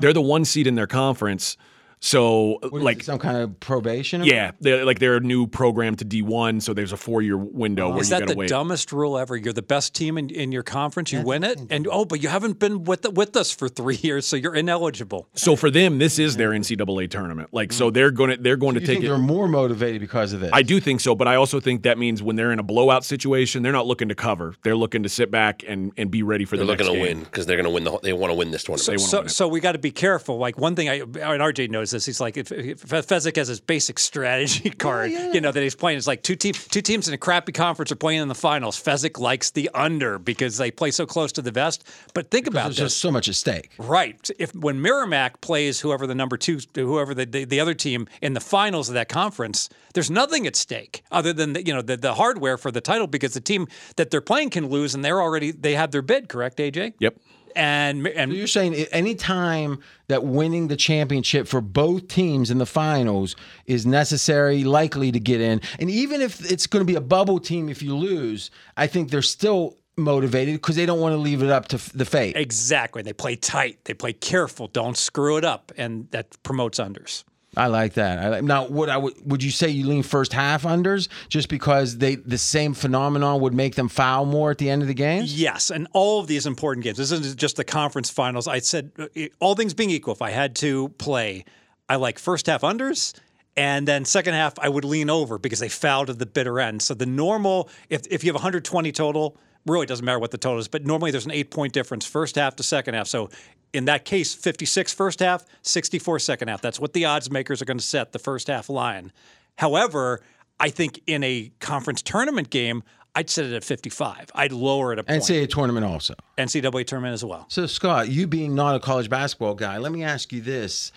They're 0.00 0.12
the 0.12 0.20
one 0.20 0.44
seed 0.44 0.66
in 0.66 0.74
their 0.74 0.88
conference. 0.88 1.56
So 2.00 2.58
What 2.60 2.78
is 2.78 2.82
like 2.82 3.02
some 3.02 3.18
kind 3.18 3.38
of 3.38 3.58
probation. 3.58 4.22
yeah, 4.22 4.52
they're 4.60 4.84
like 4.84 4.98
they're 4.98 5.16
a 5.16 5.20
new 5.20 5.46
program 5.46 5.96
to 5.96 6.04
D 6.04 6.20
one, 6.22 6.60
so 6.60 6.74
there's 6.74 6.92
a 6.92 6.96
four 6.96 7.22
year 7.22 7.36
window 7.36 7.88
where 7.90 8.00
Is 8.00 8.10
you 8.10 8.16
that 8.18 8.20
got 8.20 8.28
the 8.28 8.36
wait. 8.36 8.48
dumbest 8.50 8.92
rule 8.92 9.16
ever? 9.18 9.34
You're 9.36 9.54
the 9.54 9.62
best 9.62 9.94
team 9.94 10.18
in, 10.18 10.28
in 10.30 10.52
your 10.52 10.62
conference, 10.62 11.10
you 11.10 11.22
win 11.22 11.42
it, 11.42 11.58
and 11.70 11.88
oh, 11.90 12.04
but 12.04 12.22
you 12.22 12.28
haven't 12.28 12.58
been 12.58 12.84
with 12.84 13.08
with 13.14 13.34
us 13.36 13.50
for 13.50 13.68
three 13.68 13.96
years, 14.02 14.26
so 14.26 14.36
you're 14.36 14.54
ineligible. 14.54 15.26
So 15.34 15.56
for 15.56 15.70
them, 15.70 15.98
this 15.98 16.18
is 16.18 16.36
their 16.36 16.50
NCAA 16.50 17.10
tournament. 17.10 17.48
Like 17.52 17.72
so, 17.72 17.90
mm. 17.90 17.94
they're 17.94 18.10
going 18.10 18.30
to 18.30 18.36
they're 18.36 18.56
going 18.56 18.74
You 18.74 18.80
to 18.80 18.86
think 18.86 18.98
take 19.00 19.04
it. 19.06 19.08
they're 19.08 19.18
more 19.18 19.48
motivated 19.48 20.00
because 20.02 20.32
of 20.34 20.40
this? 20.40 20.50
I 20.52 20.62
do 20.62 20.78
think 20.80 21.00
so, 21.00 21.14
but 21.14 21.26
I 21.26 21.36
also 21.36 21.60
think 21.60 21.82
that 21.84 21.96
means 21.98 22.22
when 22.22 22.36
they're 22.36 22.52
in 22.52 22.58
a 22.58 22.62
blowout 22.62 23.04
situation, 23.04 23.62
they're 23.62 23.72
not 23.72 23.86
looking 23.86 24.08
to 24.10 24.14
cover. 24.14 24.54
They're 24.62 24.76
looking 24.76 25.02
to 25.02 25.08
sit 25.08 25.30
back 25.30 25.64
and, 25.66 25.92
and 25.96 26.10
be 26.10 26.22
ready 26.22 26.44
for 26.44 26.56
They're 26.56 26.66
the 26.66 26.72
looking 26.72 26.86
next 26.86 26.98
to 27.00 27.04
game. 27.06 27.16
win 27.18 27.24
because 27.24 27.46
they're 27.46 27.56
going 27.56 27.64
to 27.64 27.70
win 27.70 27.84
the. 27.84 27.98
They 28.02 28.12
want 28.12 28.30
to 28.30 28.34
win 28.34 28.50
this 28.50 28.64
tournament. 28.64 29.00
So, 29.00 29.26
so 29.26 29.48
we 29.48 29.60
got 29.60 29.72
to 29.72 29.78
be 29.78 29.90
careful. 29.90 30.36
Like 30.36 30.58
one 30.58 30.76
thing, 30.76 30.88
I 30.90 31.00
and 31.00 31.16
RJ 31.42 31.70
knows 31.70 31.85
this. 31.90 32.06
He's 32.06 32.20
like, 32.20 32.36
if, 32.36 32.52
if 32.52 32.82
Fezzik 32.82 33.36
has 33.36 33.48
his 33.48 33.60
basic 33.60 33.98
strategy 33.98 34.70
oh, 34.72 34.76
card, 34.76 35.10
you 35.10 35.40
know, 35.40 35.52
that 35.52 35.62
he's 35.62 35.74
playing. 35.74 35.98
It's 35.98 36.06
like 36.06 36.22
two 36.22 36.36
teams, 36.36 36.66
two 36.68 36.82
teams 36.82 37.08
in 37.08 37.14
a 37.14 37.18
crappy 37.18 37.52
conference 37.52 37.92
are 37.92 37.96
playing 37.96 38.22
in 38.22 38.28
the 38.28 38.34
finals. 38.34 38.82
Fezzik 38.82 39.18
likes 39.18 39.50
the 39.50 39.70
under 39.74 40.18
because 40.18 40.56
they 40.58 40.70
play 40.70 40.90
so 40.90 41.06
close 41.06 41.32
to 41.32 41.42
the 41.42 41.50
vest. 41.50 41.86
But 42.14 42.30
think 42.30 42.46
about 42.46 42.64
There's 42.64 42.76
this. 42.76 42.92
just 42.92 42.98
so 42.98 43.10
much 43.10 43.28
at 43.28 43.34
stake. 43.34 43.72
Right. 43.78 44.30
If 44.38 44.54
when 44.54 44.80
Merrimack 44.80 45.40
plays 45.40 45.80
whoever 45.80 46.06
the 46.06 46.14
number 46.14 46.36
two, 46.36 46.58
whoever 46.74 47.14
the, 47.14 47.26
the, 47.26 47.44
the 47.44 47.60
other 47.60 47.74
team 47.74 48.08
in 48.20 48.34
the 48.34 48.40
finals 48.40 48.88
of 48.88 48.94
that 48.94 49.08
conference, 49.08 49.68
there's 49.94 50.10
nothing 50.10 50.46
at 50.46 50.56
stake 50.56 51.02
other 51.10 51.32
than 51.32 51.54
the, 51.54 51.66
you 51.66 51.72
know 51.72 51.82
the, 51.82 51.96
the 51.96 52.14
hardware 52.14 52.58
for 52.58 52.70
the 52.70 52.80
title 52.80 53.06
because 53.06 53.34
the 53.34 53.40
team 53.40 53.66
that 53.96 54.10
they're 54.10 54.20
playing 54.20 54.50
can 54.50 54.68
lose 54.68 54.94
and 54.94 55.04
they're 55.04 55.20
already 55.20 55.50
they 55.50 55.74
have 55.74 55.90
their 55.90 56.02
bid. 56.02 56.28
Correct, 56.28 56.58
AJ? 56.58 56.94
Yep. 56.98 57.16
And 57.56 58.06
and 58.06 58.32
You're 58.32 58.46
saying 58.46 58.74
any 58.92 59.14
time 59.14 59.78
that 60.08 60.22
winning 60.24 60.68
the 60.68 60.76
championship 60.76 61.48
for 61.48 61.62
both 61.62 62.06
teams 62.06 62.50
in 62.50 62.58
the 62.58 62.66
finals 62.66 63.34
is 63.64 63.86
necessary, 63.86 64.62
likely 64.62 65.10
to 65.10 65.18
get 65.18 65.40
in, 65.40 65.62
and 65.78 65.90
even 65.90 66.20
if 66.20 66.50
it's 66.50 66.66
going 66.66 66.82
to 66.82 66.86
be 66.86 66.96
a 66.96 67.00
bubble 67.00 67.40
team 67.40 67.68
if 67.68 67.82
you 67.82 67.96
lose, 67.96 68.50
I 68.76 68.86
think 68.86 69.10
they're 69.10 69.22
still 69.22 69.78
motivated 69.96 70.56
because 70.56 70.76
they 70.76 70.84
don't 70.84 71.00
want 71.00 71.14
to 71.14 71.16
leave 71.18 71.42
it 71.42 71.50
up 71.50 71.68
to 71.68 71.76
f- 71.76 71.90
the 71.94 72.04
fate. 72.04 72.36
Exactly. 72.36 73.00
They 73.00 73.14
play 73.14 73.36
tight. 73.36 73.78
They 73.84 73.94
play 73.94 74.12
careful. 74.12 74.68
Don't 74.68 74.96
screw 74.96 75.38
it 75.38 75.44
up, 75.44 75.72
and 75.78 76.10
that 76.10 76.36
promotes 76.42 76.78
unders. 76.78 77.24
I 77.56 77.68
like 77.68 77.94
that. 77.94 78.18
I 78.18 78.28
like, 78.28 78.44
now, 78.44 78.66
would 78.66 78.88
I 78.88 78.98
would 78.98 79.14
would 79.24 79.42
you 79.42 79.50
say 79.50 79.68
you 79.68 79.86
lean 79.86 80.02
first 80.02 80.32
half 80.32 80.64
unders 80.64 81.08
just 81.28 81.48
because 81.48 81.98
they 81.98 82.16
the 82.16 82.38
same 82.38 82.74
phenomenon 82.74 83.40
would 83.40 83.54
make 83.54 83.76
them 83.76 83.88
foul 83.88 84.26
more 84.26 84.50
at 84.50 84.58
the 84.58 84.68
end 84.68 84.82
of 84.82 84.88
the 84.88 84.94
game? 84.94 85.22
Yes, 85.26 85.70
and 85.70 85.88
all 85.92 86.20
of 86.20 86.26
these 86.26 86.46
important 86.46 86.84
games. 86.84 86.98
This 86.98 87.10
isn't 87.12 87.38
just 87.38 87.56
the 87.56 87.64
conference 87.64 88.10
finals. 88.10 88.46
I 88.46 88.58
said, 88.58 88.92
uh, 88.98 89.06
all 89.40 89.54
things 89.54 89.72
being 89.72 89.90
equal, 89.90 90.12
if 90.12 90.20
I 90.20 90.30
had 90.30 90.54
to 90.56 90.90
play, 90.90 91.44
I 91.88 91.96
like 91.96 92.18
first 92.18 92.46
half 92.46 92.60
unders. 92.60 93.14
And 93.58 93.88
then 93.88 94.04
second 94.04 94.34
half, 94.34 94.58
I 94.58 94.68
would 94.68 94.84
lean 94.84 95.08
over 95.08 95.38
because 95.38 95.60
they 95.60 95.70
fouled 95.70 96.10
at 96.10 96.18
the 96.18 96.26
bitter 96.26 96.60
end. 96.60 96.82
So 96.82 96.92
the 96.92 97.06
normal, 97.06 97.70
if, 97.88 98.02
if 98.10 98.22
you 98.22 98.28
have 98.28 98.34
120 98.34 98.92
total, 98.92 99.38
really 99.66 99.86
doesn't 99.86 100.04
matter 100.04 100.18
what 100.18 100.30
the 100.30 100.38
total 100.38 100.58
is, 100.58 100.68
but 100.68 100.84
normally 100.84 101.10
there's 101.10 101.24
an 101.24 101.32
eight 101.32 101.50
point 101.50 101.72
difference 101.72 102.04
first 102.04 102.36
half 102.36 102.56
to 102.56 102.62
second 102.62 102.94
half. 102.94 103.06
So 103.06 103.30
in 103.76 103.84
that 103.84 104.04
case, 104.04 104.34
56 104.34 104.94
first 104.94 105.20
half, 105.20 105.44
64 105.62 106.18
second 106.18 106.48
half. 106.48 106.62
That's 106.62 106.80
what 106.80 106.94
the 106.94 107.04
odds 107.04 107.30
makers 107.30 107.60
are 107.60 107.66
going 107.66 107.78
to 107.78 107.84
set 107.84 108.12
the 108.12 108.18
first 108.18 108.48
half 108.48 108.70
line. 108.70 109.12
However, 109.56 110.22
I 110.58 110.70
think 110.70 111.00
in 111.06 111.22
a 111.22 111.52
conference 111.60 112.00
tournament 112.00 112.48
game, 112.48 112.82
I'd 113.14 113.30
set 113.30 113.44
it 113.44 113.52
at 113.52 113.64
55. 113.64 114.30
I'd 114.34 114.52
lower 114.52 114.92
it 114.92 114.98
a 114.98 115.04
point. 115.04 115.22
NCAA 115.22 115.48
tournament 115.48 115.86
also. 115.86 116.14
NCAA 116.38 116.86
tournament 116.86 117.14
as 117.14 117.24
well. 117.24 117.46
So, 117.48 117.66
Scott, 117.66 118.08
you 118.08 118.26
being 118.26 118.54
not 118.54 118.76
a 118.76 118.80
college 118.80 119.08
basketball 119.08 119.54
guy, 119.54 119.78
let 119.78 119.92
me 119.92 120.02
ask 120.04 120.32
you 120.32 120.40
this. 120.40 120.92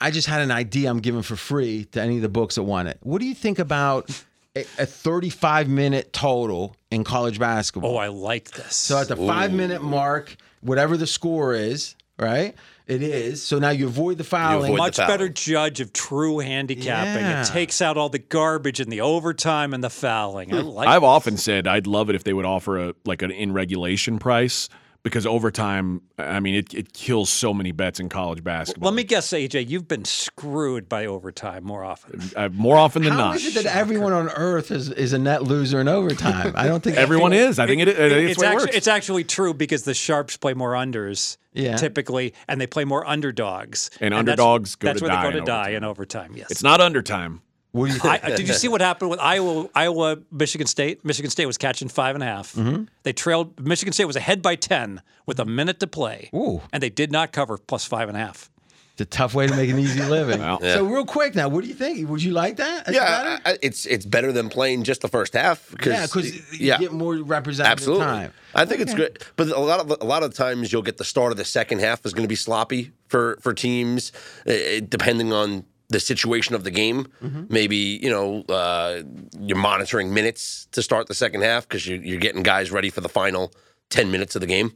I 0.00 0.10
just 0.10 0.26
had 0.26 0.40
an 0.40 0.50
idea 0.50 0.90
I'm 0.90 1.00
giving 1.00 1.22
for 1.22 1.36
free 1.36 1.84
to 1.92 2.00
any 2.00 2.16
of 2.16 2.22
the 2.22 2.28
books 2.28 2.56
that 2.56 2.64
want 2.64 2.88
it. 2.88 2.98
What 3.02 3.20
do 3.20 3.26
you 3.26 3.34
think 3.34 3.58
about 3.58 4.10
a, 4.56 4.60
a 4.78 4.86
35 4.86 5.68
minute 5.68 6.12
total 6.12 6.76
in 6.90 7.04
college 7.04 7.38
basketball? 7.38 7.94
Oh, 7.94 7.96
I 7.96 8.08
like 8.08 8.50
this. 8.50 8.74
so 8.76 8.98
at 8.98 9.08
the 9.08 9.16
five 9.16 9.52
minute 9.52 9.82
mark, 9.82 10.36
whatever 10.60 10.96
the 10.96 11.06
score 11.06 11.54
is, 11.54 11.94
right? 12.18 12.54
It 12.86 13.02
is. 13.02 13.42
So 13.42 13.58
now 13.58 13.70
you 13.70 13.86
avoid 13.86 14.18
the 14.18 14.24
fouling. 14.24 14.72
avoid 14.72 14.76
the 14.76 14.82
much 14.82 14.96
foul. 14.96 15.08
better 15.08 15.28
judge 15.28 15.80
of 15.80 15.92
true 15.92 16.38
handicapping. 16.38 17.22
Yeah. 17.22 17.42
It 17.42 17.46
takes 17.46 17.80
out 17.80 17.96
all 17.96 18.10
the 18.10 18.18
garbage 18.18 18.78
and 18.78 18.92
the 18.92 19.00
overtime 19.00 19.72
and 19.72 19.82
the 19.82 19.90
fouling. 19.90 20.52
I 20.54 20.60
hmm. 20.60 20.68
like 20.68 20.88
I've 20.88 21.04
often 21.04 21.36
said 21.36 21.66
I'd 21.66 21.86
love 21.86 22.10
it 22.10 22.14
if 22.14 22.24
they 22.24 22.32
would 22.32 22.44
offer 22.44 22.78
a 22.78 22.94
like 23.04 23.22
an 23.22 23.30
in 23.30 23.52
regulation 23.52 24.18
price 24.18 24.68
because 25.04 25.26
overtime. 25.26 26.00
I 26.18 26.40
mean, 26.40 26.56
it, 26.56 26.74
it 26.74 26.92
kills 26.92 27.30
so 27.30 27.54
many 27.54 27.70
bets 27.70 28.00
in 28.00 28.08
college 28.08 28.42
basketball. 28.42 28.90
Let 28.90 28.96
me 28.96 29.04
guess, 29.04 29.28
AJ, 29.28 29.68
you've 29.68 29.86
been 29.86 30.04
screwed 30.04 30.88
by 30.88 31.06
overtime 31.06 31.62
more 31.62 31.84
often. 31.84 32.20
uh, 32.34 32.48
more 32.48 32.76
often 32.76 33.02
than 33.02 33.12
How 33.12 33.18
not. 33.18 33.36
is 33.36 33.54
it 33.56 33.62
that 33.62 33.76
everyone 33.76 34.12
on 34.12 34.30
earth 34.30 34.70
is, 34.72 34.90
is 34.90 35.12
a 35.12 35.18
net 35.18 35.44
loser 35.44 35.80
in 35.80 35.86
overtime? 35.88 36.54
I 36.56 36.66
don't 36.66 36.82
think 36.82 36.96
Everyone 37.04 37.32
is. 37.32 37.58
I 37.60 37.66
think 37.66 37.82
it. 37.82 37.88
I 37.90 37.92
think 37.92 38.12
it's, 38.12 38.30
It's 38.32 38.40
the 38.40 38.46
way 38.46 38.52
it 38.52 38.56
works. 38.56 38.76
it's 38.76 38.88
actually 38.88 39.24
true 39.24 39.54
because 39.54 39.84
the 39.84 39.94
sharps 39.94 40.36
play 40.38 40.54
more 40.54 40.72
unders 40.72 41.36
Yeah. 41.52 41.76
typically, 41.76 42.32
and 42.48 42.58
they 42.60 42.66
play 42.66 42.84
more 42.84 43.06
underdogs. 43.06 43.90
And 44.00 44.12
that's- 44.12 44.18
underdogs 44.20 44.74
go 44.76 44.86
that's 44.88 45.00
to 45.00 45.04
where 45.04 45.14
die 45.14 45.22
they 45.22 45.28
go 45.28 45.32
to 45.32 45.38
in 45.38 45.44
die 45.44 45.52
overtime. 45.60 45.76
in 45.76 45.84
overtime. 45.84 46.32
Yes. 46.36 46.50
It's 46.50 46.62
not 46.62 46.80
undertime. 46.80 47.42
What 47.74 47.90
you? 47.92 48.08
I, 48.08 48.18
did 48.36 48.46
you 48.46 48.54
see 48.54 48.68
what 48.68 48.80
happened 48.80 49.10
with 49.10 49.18
Iowa? 49.18 49.68
Iowa, 49.74 50.18
Michigan 50.30 50.68
State. 50.68 51.04
Michigan 51.04 51.28
State 51.28 51.46
was 51.46 51.58
catching 51.58 51.88
five 51.88 52.14
and 52.14 52.22
a 52.22 52.26
half. 52.26 52.52
Mm-hmm. 52.54 52.84
They 53.02 53.12
trailed. 53.12 53.58
Michigan 53.66 53.92
State 53.92 54.04
was 54.04 54.14
ahead 54.14 54.42
by 54.42 54.54
ten 54.54 55.02
with 55.26 55.40
a 55.40 55.44
minute 55.44 55.80
to 55.80 55.88
play, 55.88 56.30
Ooh. 56.32 56.62
and 56.72 56.80
they 56.80 56.88
did 56.88 57.10
not 57.10 57.32
cover 57.32 57.58
plus 57.58 57.84
five 57.84 58.08
and 58.08 58.16
a 58.16 58.20
half. 58.20 58.48
It's 58.92 59.00
a 59.00 59.04
tough 59.06 59.34
way 59.34 59.48
to 59.48 59.56
make 59.56 59.68
an 59.70 59.78
easy 59.80 60.00
living. 60.18 60.38
Well, 60.38 60.60
So 60.60 60.84
real 60.84 61.04
quick 61.04 61.34
now, 61.34 61.48
what 61.48 61.62
do 61.64 61.68
you 61.68 61.74
think? 61.74 62.08
Would 62.08 62.22
you 62.22 62.30
like 62.30 62.58
that? 62.58 62.84
That's 62.84 62.96
Yeah, 62.96 63.24
better? 63.24 63.42
I- 63.44 63.52
I- 63.54 63.58
it's 63.60 63.86
it's 63.86 64.06
better 64.06 64.30
than 64.30 64.48
playing 64.50 64.84
just 64.84 65.00
the 65.00 65.08
first 65.08 65.32
half. 65.34 65.74
Cause, 65.78 65.86
yeah, 65.92 66.06
because 66.06 66.52
you 66.60 66.78
get 66.78 66.92
more 66.92 67.16
representative 67.16 67.72
absolutely. 67.72 68.04
time. 68.06 68.32
I 68.54 68.64
think 68.66 68.82
it's 68.82 68.94
great, 68.94 69.18
but 69.34 69.48
a 69.48 69.58
lot 69.58 69.80
of 69.80 69.90
a 70.00 70.04
lot 70.04 70.22
of 70.22 70.32
times 70.32 70.72
you'll 70.72 70.82
get 70.82 70.98
the 70.98 71.04
start 71.04 71.32
of 71.32 71.38
the 71.38 71.44
second 71.44 71.80
half 71.80 72.06
is 72.06 72.14
going 72.14 72.22
to 72.22 72.28
be 72.28 72.36
sloppy 72.36 72.92
for 73.08 73.36
for 73.40 73.52
teams, 73.52 74.12
eh, 74.46 74.80
depending 74.88 75.32
on 75.32 75.64
the 75.94 76.00
situation 76.00 76.56
of 76.56 76.64
the 76.64 76.70
game. 76.72 77.06
Maybe 77.48 77.76
you 77.76 78.10
know 78.10 78.42
uh, 78.48 79.02
you're 79.38 79.56
monitoring 79.56 80.12
minutes 80.12 80.66
to 80.72 80.82
start 80.82 81.06
the 81.06 81.14
second 81.14 81.42
half 81.42 81.68
because 81.68 81.86
you're, 81.86 82.02
you're 82.02 82.20
getting 82.20 82.42
guys 82.42 82.72
ready 82.72 82.90
for 82.90 83.00
the 83.00 83.08
final 83.08 83.52
ten 83.90 84.10
minutes 84.10 84.34
of 84.34 84.40
the 84.40 84.48
game. 84.48 84.72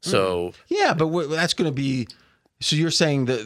So 0.00 0.52
Yeah, 0.68 0.94
but 0.94 1.08
what, 1.08 1.28
that's 1.28 1.54
going 1.54 1.68
to 1.70 1.74
be. 1.74 2.06
So 2.60 2.76
you're 2.76 2.92
saying 2.92 3.24
that 3.24 3.40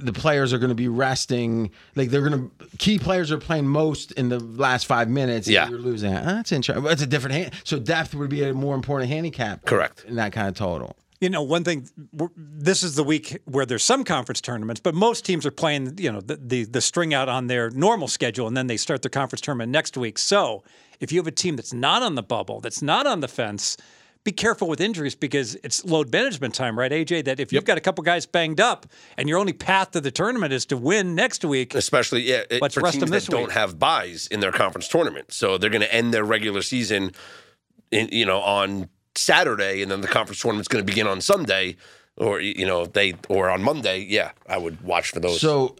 the 0.00 0.12
players 0.12 0.52
are 0.52 0.58
going 0.58 0.68
to 0.68 0.74
be 0.76 0.88
resting, 0.88 1.70
like 1.96 2.10
they're 2.10 2.28
going 2.28 2.50
to 2.58 2.76
key 2.78 2.98
players 2.98 3.32
are 3.32 3.38
playing 3.38 3.66
most 3.66 4.12
in 4.12 4.28
the 4.28 4.38
last 4.38 4.86
five 4.86 5.08
minutes. 5.08 5.48
Yeah. 5.48 5.68
you're 5.68 5.78
losing. 5.78 6.14
Ah, 6.14 6.36
that's 6.36 6.52
interesting. 6.52 6.84
That's 6.84 7.02
a 7.02 7.06
different 7.06 7.34
hand. 7.34 7.54
So 7.64 7.78
depth 7.78 8.14
would 8.14 8.30
be 8.30 8.44
a 8.44 8.54
more 8.54 8.76
important 8.76 9.10
handicap. 9.10 9.64
Correct. 9.64 10.04
in 10.04 10.14
that 10.16 10.32
kind 10.32 10.48
of 10.48 10.54
total. 10.54 10.96
You 11.20 11.30
know, 11.30 11.42
one 11.42 11.64
thing. 11.64 11.88
This 12.36 12.82
is 12.82 12.94
the 12.94 13.04
week 13.04 13.38
where 13.46 13.64
there's 13.64 13.84
some 13.84 14.04
conference 14.04 14.40
tournaments, 14.40 14.80
but 14.80 14.94
most 14.94 15.24
teams 15.24 15.46
are 15.46 15.50
playing. 15.50 15.98
You 15.98 16.12
know, 16.12 16.20
the 16.20 16.36
the, 16.36 16.64
the 16.64 16.80
string 16.80 17.14
out 17.14 17.28
on 17.28 17.46
their 17.46 17.70
normal 17.70 18.08
schedule, 18.08 18.46
and 18.46 18.56
then 18.56 18.66
they 18.66 18.76
start 18.76 19.02
their 19.02 19.10
conference 19.10 19.40
tournament 19.40 19.72
next 19.72 19.96
week. 19.96 20.18
So, 20.18 20.62
if 21.00 21.12
you 21.12 21.18
have 21.18 21.26
a 21.26 21.30
team 21.32 21.56
that's 21.56 21.72
not 21.72 22.02
on 22.02 22.16
the 22.16 22.22
bubble, 22.22 22.60
that's 22.60 22.82
not 22.82 23.06
on 23.06 23.20
the 23.20 23.28
fence, 23.28 23.78
be 24.24 24.32
careful 24.32 24.68
with 24.68 24.80
injuries 24.80 25.14
because 25.14 25.54
it's 25.62 25.84
load 25.84 26.12
management 26.12 26.52
time, 26.54 26.78
right, 26.78 26.90
AJ? 26.92 27.24
That 27.24 27.40
if 27.40 27.52
you've 27.52 27.64
got 27.64 27.78
a 27.78 27.80
couple 27.80 28.02
guys 28.04 28.26
banged 28.26 28.60
up 28.60 28.84
and 29.16 29.28
your 29.28 29.38
only 29.38 29.52
path 29.54 29.92
to 29.92 30.00
the 30.00 30.10
tournament 30.10 30.52
is 30.52 30.66
to 30.66 30.76
win 30.76 31.14
next 31.14 31.44
week, 31.44 31.74
especially 31.74 32.22
yeah, 32.22 32.42
it- 32.50 32.72
for 32.72 32.80
rest 32.80 32.98
teams 32.98 33.10
that 33.10 33.24
don't 33.26 33.44
week. 33.44 33.52
have 33.52 33.78
buys 33.78 34.26
in 34.26 34.40
their 34.40 34.52
conference 34.52 34.88
tournament. 34.88 35.32
So 35.32 35.56
they're 35.56 35.70
going 35.70 35.82
to 35.82 35.94
end 35.94 36.12
their 36.12 36.24
regular 36.24 36.60
season, 36.60 37.12
in, 37.90 38.08
you 38.10 38.26
know, 38.26 38.40
on 38.40 38.88
Saturday, 39.18 39.82
and 39.82 39.90
then 39.90 40.00
the 40.00 40.08
conference 40.08 40.40
tournament's 40.40 40.68
going 40.68 40.84
to 40.84 40.90
begin 40.90 41.06
on 41.06 41.20
Sunday, 41.20 41.76
or 42.16 42.40
you 42.40 42.66
know, 42.66 42.82
if 42.82 42.92
they 42.92 43.14
or 43.28 43.50
on 43.50 43.62
Monday. 43.62 44.00
Yeah, 44.08 44.32
I 44.48 44.58
would 44.58 44.80
watch 44.82 45.10
for 45.10 45.20
those. 45.20 45.40
So 45.40 45.76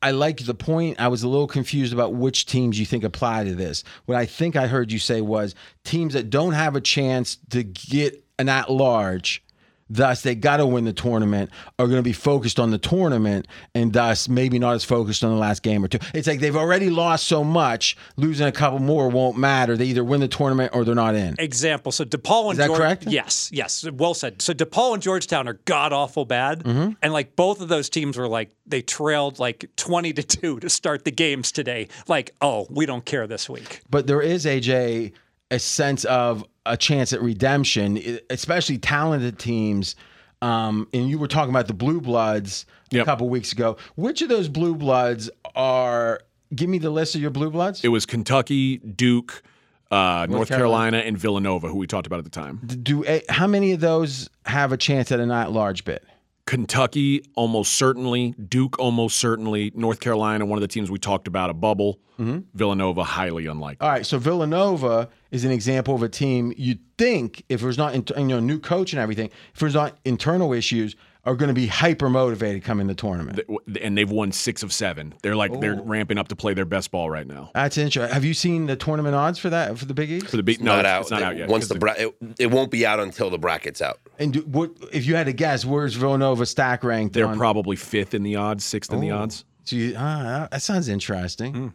I 0.00 0.12
like 0.12 0.44
the 0.44 0.54
point. 0.54 1.00
I 1.00 1.08
was 1.08 1.22
a 1.22 1.28
little 1.28 1.46
confused 1.46 1.92
about 1.92 2.14
which 2.14 2.46
teams 2.46 2.78
you 2.78 2.86
think 2.86 3.04
apply 3.04 3.44
to 3.44 3.54
this. 3.54 3.82
What 4.06 4.16
I 4.16 4.26
think 4.26 4.54
I 4.56 4.66
heard 4.66 4.92
you 4.92 4.98
say 4.98 5.20
was 5.20 5.54
teams 5.84 6.14
that 6.14 6.30
don't 6.30 6.52
have 6.52 6.76
a 6.76 6.80
chance 6.80 7.38
to 7.50 7.64
get 7.64 8.24
an 8.38 8.48
at 8.48 8.70
large, 8.70 9.42
thus 9.90 10.22
they 10.22 10.34
got 10.34 10.58
to 10.58 10.66
win 10.66 10.84
the 10.84 10.92
tournament, 10.92 11.50
are 11.78 11.86
going 11.86 11.98
to 11.98 12.02
be 12.02 12.12
focused 12.12 12.58
on 12.60 12.70
the 12.70 12.78
tournament 12.78 13.46
and 13.74 13.92
thus 13.92 14.28
maybe 14.28 14.58
not 14.58 14.74
as 14.74 14.84
focused 14.84 15.24
on 15.24 15.30
the 15.30 15.36
last 15.38 15.62
game 15.62 15.84
or 15.84 15.88
two. 15.88 15.98
It's 16.14 16.26
like 16.26 16.40
they've 16.40 16.56
already 16.56 16.90
lost 16.90 17.26
so 17.26 17.42
much, 17.44 17.96
losing 18.16 18.46
a 18.46 18.52
couple 18.52 18.78
more 18.78 19.08
won't 19.08 19.38
matter. 19.38 19.76
They 19.76 19.86
either 19.86 20.04
win 20.04 20.20
the 20.20 20.28
tournament 20.28 20.72
or 20.74 20.84
they're 20.84 20.94
not 20.94 21.14
in. 21.14 21.36
example. 21.38 21.92
So 21.92 22.04
DePaul 22.04 22.50
and 22.50 22.58
that 22.58 22.66
George- 22.66 22.78
correct? 22.78 23.04
Yes, 23.06 23.50
yes, 23.52 23.84
well 23.90 24.14
said. 24.14 24.42
So 24.42 24.52
DePaul 24.54 24.94
and 24.94 25.02
Georgetown 25.02 25.48
are 25.48 25.58
god 25.64 25.92
awful 25.92 26.24
bad, 26.24 26.64
Mm-hmm. 26.64 26.92
and 27.02 27.12
like 27.12 27.36
both 27.36 27.60
of 27.60 27.68
those 27.68 27.88
teams 27.88 28.16
were 28.16 28.28
like 28.28 28.50
they 28.66 28.82
trailed 28.82 29.38
like 29.38 29.64
twenty 29.76 30.12
to 30.12 30.22
two 30.22 30.60
to 30.60 30.68
start 30.68 31.04
the 31.04 31.10
games 31.10 31.52
today. 31.52 31.88
Like, 32.08 32.34
oh, 32.40 32.66
we 32.70 32.84
don't 32.86 33.04
care 33.04 33.26
this 33.26 33.48
week. 33.48 33.80
but 33.90 34.06
there 34.06 34.20
is 34.20 34.44
AJ 34.44 35.12
a 35.50 35.58
sense 35.58 36.04
of 36.04 36.44
a 36.66 36.76
chance 36.76 37.12
at 37.12 37.22
redemption, 37.22 38.18
especially 38.30 38.78
talented 38.78 39.38
teams. 39.38 39.96
Um, 40.42 40.86
and 40.92 41.08
you 41.08 41.18
were 41.18 41.26
talking 41.28 41.50
about 41.50 41.66
the 41.66 41.74
blue 41.74 42.00
bloods 42.00 42.64
a 42.92 42.96
Yep. 42.96 43.06
couple 43.06 43.28
weeks 43.28 43.52
ago. 43.52 43.76
Which 43.96 44.22
of 44.22 44.28
those 44.28 44.48
blue 44.48 44.74
bloods 44.74 45.30
are? 45.56 46.20
Give 46.54 46.68
me 46.68 46.78
the 46.78 46.90
list 46.90 47.14
of 47.14 47.20
your 47.20 47.30
blue 47.30 47.50
bloods. 47.50 47.82
It 47.84 47.88
was 47.88 48.06
Kentucky, 48.06 48.78
Duke, 48.78 49.42
uh, 49.90 50.26
North, 50.30 50.48
Carolina. 50.48 50.48
Carolina, 50.48 50.96
and 50.98 51.18
Villanova, 51.18 51.68
who 51.68 51.76
we 51.76 51.86
talked 51.86 52.06
about 52.06 52.18
at 52.18 52.24
the 52.24 52.30
time. 52.30 52.60
Do 52.82 53.04
a- 53.06 53.22
how 53.28 53.46
many 53.46 53.72
of 53.72 53.80
those 53.80 54.30
have 54.46 54.72
a 54.72 54.76
chance 54.76 55.10
at 55.12 55.18
a 55.20 55.26
not 55.26 55.52
large 55.52 55.84
bid? 55.84 56.00
Kentucky, 56.48 57.22
almost 57.34 57.74
certainly. 57.74 58.30
Duke, 58.30 58.78
almost 58.78 59.18
certainly. 59.18 59.70
North 59.74 60.00
Carolina, 60.00 60.46
one 60.46 60.56
of 60.56 60.62
the 60.62 60.68
teams 60.68 60.90
we 60.90 60.98
talked 60.98 61.28
about, 61.28 61.50
a 61.50 61.52
bubble. 61.52 62.00
Mm-hmm. 62.18 62.38
Villanova, 62.54 63.04
highly 63.04 63.44
unlikely. 63.44 63.86
All 63.86 63.92
right, 63.92 64.06
so 64.06 64.18
Villanova 64.18 65.10
is 65.30 65.44
an 65.44 65.50
example 65.50 65.94
of 65.94 66.02
a 66.02 66.08
team 66.08 66.54
you'd 66.56 66.80
think 66.96 67.44
if 67.50 67.60
there's 67.60 67.76
not 67.76 67.94
you 67.94 68.24
know 68.24 68.40
new 68.40 68.58
coach 68.58 68.94
and 68.94 69.00
everything, 69.00 69.28
if 69.52 69.60
there's 69.60 69.74
not 69.74 69.98
internal 70.06 70.54
issues, 70.54 70.96
are 71.28 71.36
going 71.36 71.48
to 71.48 71.54
be 71.54 71.66
hyper 71.66 72.08
motivated 72.08 72.64
coming 72.64 72.86
the 72.86 72.94
tournament. 72.94 73.40
and 73.80 73.96
they've 73.96 74.10
won 74.10 74.32
six 74.32 74.62
of 74.62 74.72
seven. 74.72 75.14
They're 75.22 75.36
like 75.36 75.50
Oh. 75.52 75.60
they're 75.60 75.74
ramping 75.80 76.18
up 76.18 76.28
to 76.28 76.36
play 76.36 76.54
their 76.54 76.64
best 76.64 76.90
ball 76.90 77.10
right 77.10 77.26
now. 77.26 77.50
That's 77.54 77.76
interesting. 77.78 78.12
Have 78.14 78.24
you 78.24 78.34
seen 78.34 78.66
the 78.66 78.76
tournament 78.76 79.14
odds 79.14 79.38
for 79.38 79.50
that 79.50 79.78
for 79.78 79.84
the 79.84 79.94
Big 79.94 80.10
East? 80.10 80.28
For 80.28 80.36
the 80.36 80.42
big, 80.42 80.60
no, 80.62 80.72
not 80.76 80.80
it's, 80.80 80.86
out. 80.88 81.00
it's 81.02 81.10
not 81.10 81.22
out 81.22 81.36
yet. 81.36 81.48
Once 81.48 81.64
'cause 81.64 81.68
the 81.68 81.78
bra- 81.78 81.94
it, 81.98 82.14
it 82.38 82.50
won't 82.50 82.70
be 82.70 82.84
out 82.86 82.98
until 83.00 83.30
the 83.30 83.38
bracket's 83.38 83.80
out. 83.82 84.00
And 84.18 84.32
do, 84.32 84.40
what 84.40 84.70
if 84.92 85.06
you 85.06 85.14
had 85.16 85.26
to 85.26 85.32
guess? 85.32 85.64
Where's 85.64 85.94
Villanova 85.94 86.46
stack 86.46 86.82
ranked? 86.82 87.14
they're 87.14 87.26
on- 87.26 87.36
probably 87.36 87.76
fifth 87.76 88.14
in 88.14 88.22
the 88.22 88.36
odds, 88.36 88.64
sixth 88.64 88.92
in 88.92 89.00
the 89.00 89.12
Oh. 89.12 89.18
odds. 89.18 89.44
So 89.64 89.76
you, 89.76 89.94
ah, 89.98 90.48
that 90.50 90.62
sounds 90.62 90.88
interesting. 90.88 91.54
Hmm. 91.54 91.68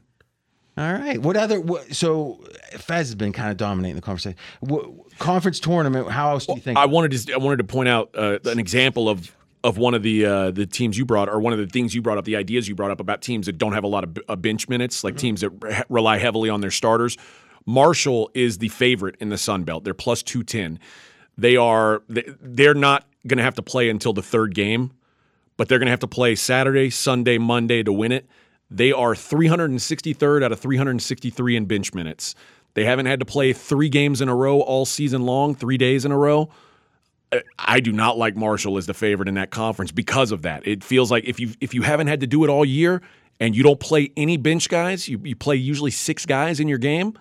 All 0.75 0.91
right. 0.91 1.21
What 1.21 1.37
other? 1.37 1.61
What, 1.61 1.93
so 1.93 2.43
Fez 2.71 3.07
has 3.09 3.13
been 3.13 3.31
kind 3.31 3.51
of 3.51 3.57
dominating 3.57 3.95
the 3.95 4.01
conversation. 4.01 4.37
What, 4.59 4.85
conference 5.19 5.59
tournament. 5.59 6.09
How 6.09 6.31
else 6.31 6.47
do 6.47 6.53
you 6.55 6.59
think? 6.61 6.79
I 6.79 6.87
wanted 6.87 7.11
to 7.27 7.33
I 7.33 7.37
wanted 7.37 7.57
to 7.57 7.63
point 7.63 7.89
out 7.89 8.09
uh, 8.17 8.39
an 8.45 8.57
example 8.57 9.07
of 9.07 9.31
of 9.63 9.77
one 9.77 9.93
of 9.93 10.03
the 10.03 10.25
uh, 10.25 10.51
the 10.51 10.65
teams 10.65 10.97
you 10.97 11.05
brought, 11.05 11.29
or 11.29 11.39
one 11.39 11.53
of 11.53 11.59
the 11.59 11.67
things 11.67 11.95
you 11.95 12.01
brought 12.01 12.17
up, 12.17 12.25
the 12.25 12.35
ideas 12.35 12.67
you 12.67 12.75
brought 12.75 12.91
up 12.91 12.99
about 12.99 13.21
teams 13.21 13.45
that 13.45 13.57
don't 13.57 13.73
have 13.73 13.83
a 13.83 13.87
lot 13.87 14.03
of 14.03 14.13
b- 14.13 14.21
uh, 14.27 14.35
bench 14.35 14.67
minutes, 14.67 15.03
like 15.03 15.15
teams 15.15 15.41
that 15.41 15.49
re- 15.61 15.81
rely 15.89 16.17
heavily 16.17 16.49
on 16.49 16.61
their 16.61 16.71
starters. 16.71 17.17
Marshall 17.65 18.29
is 18.33 18.57
the 18.57 18.67
favorite 18.69 19.15
in 19.19 19.29
the 19.29 19.37
Sun 19.37 19.63
Belt. 19.63 19.83
They're 19.85 19.93
plus 19.93 20.21
two 20.23 20.43
ten. 20.43 20.79
They 21.37 21.55
are 21.55 22.03
they- 22.09 22.25
they're 22.41 22.73
not 22.73 23.07
going 23.25 23.37
to 23.37 23.43
have 23.43 23.55
to 23.55 23.61
play 23.61 23.89
until 23.89 24.11
the 24.13 24.21
third 24.21 24.53
game, 24.53 24.91
but 25.55 25.69
they're 25.69 25.79
going 25.79 25.87
to 25.87 25.91
have 25.91 25.99
to 26.01 26.07
play 26.07 26.35
Saturday, 26.35 26.89
Sunday, 26.89 27.37
Monday 27.37 27.81
to 27.83 27.93
win 27.93 28.11
it. 28.11 28.27
They 28.69 28.91
are 28.91 29.13
363rd 29.13 30.43
out 30.43 30.51
of 30.51 30.59
363 30.59 31.55
in 31.55 31.65
bench 31.65 31.93
minutes. 31.93 32.35
They 32.73 32.85
haven't 32.85 33.05
had 33.05 33.19
to 33.19 33.25
play 33.25 33.53
three 33.53 33.87
games 33.87 34.19
in 34.19 34.27
a 34.29 34.35
row 34.35 34.59
all 34.59 34.85
season 34.85 35.21
long, 35.23 35.53
three 35.55 35.77
days 35.77 36.05
in 36.05 36.11
a 36.11 36.17
row. 36.17 36.49
Uh, 37.37 37.39
I 37.57 37.79
do 37.79 37.91
not 37.91 38.17
like 38.17 38.35
Marshall 38.35 38.77
as 38.77 38.85
the 38.85 38.93
favorite 38.93 39.27
in 39.27 39.35
that 39.35 39.49
conference 39.49 39.91
because 39.91 40.31
of 40.31 40.41
that. 40.43 40.65
It 40.67 40.83
feels 40.83 41.11
like 41.11 41.25
if 41.25 41.39
you 41.39 41.51
if 41.61 41.73
you 41.73 41.81
haven't 41.81 42.07
had 42.07 42.19
to 42.21 42.27
do 42.27 42.43
it 42.43 42.49
all 42.49 42.65
year 42.65 43.01
and 43.39 43.55
you 43.55 43.63
don't 43.63 43.79
play 43.79 44.11
any 44.15 44.37
bench 44.37 44.69
guys, 44.69 45.07
you, 45.07 45.19
you 45.23 45.35
play 45.35 45.55
usually 45.55 45.91
six 45.91 46.25
guys 46.25 46.59
in 46.59 46.67
your 46.67 46.77
game. 46.77 47.17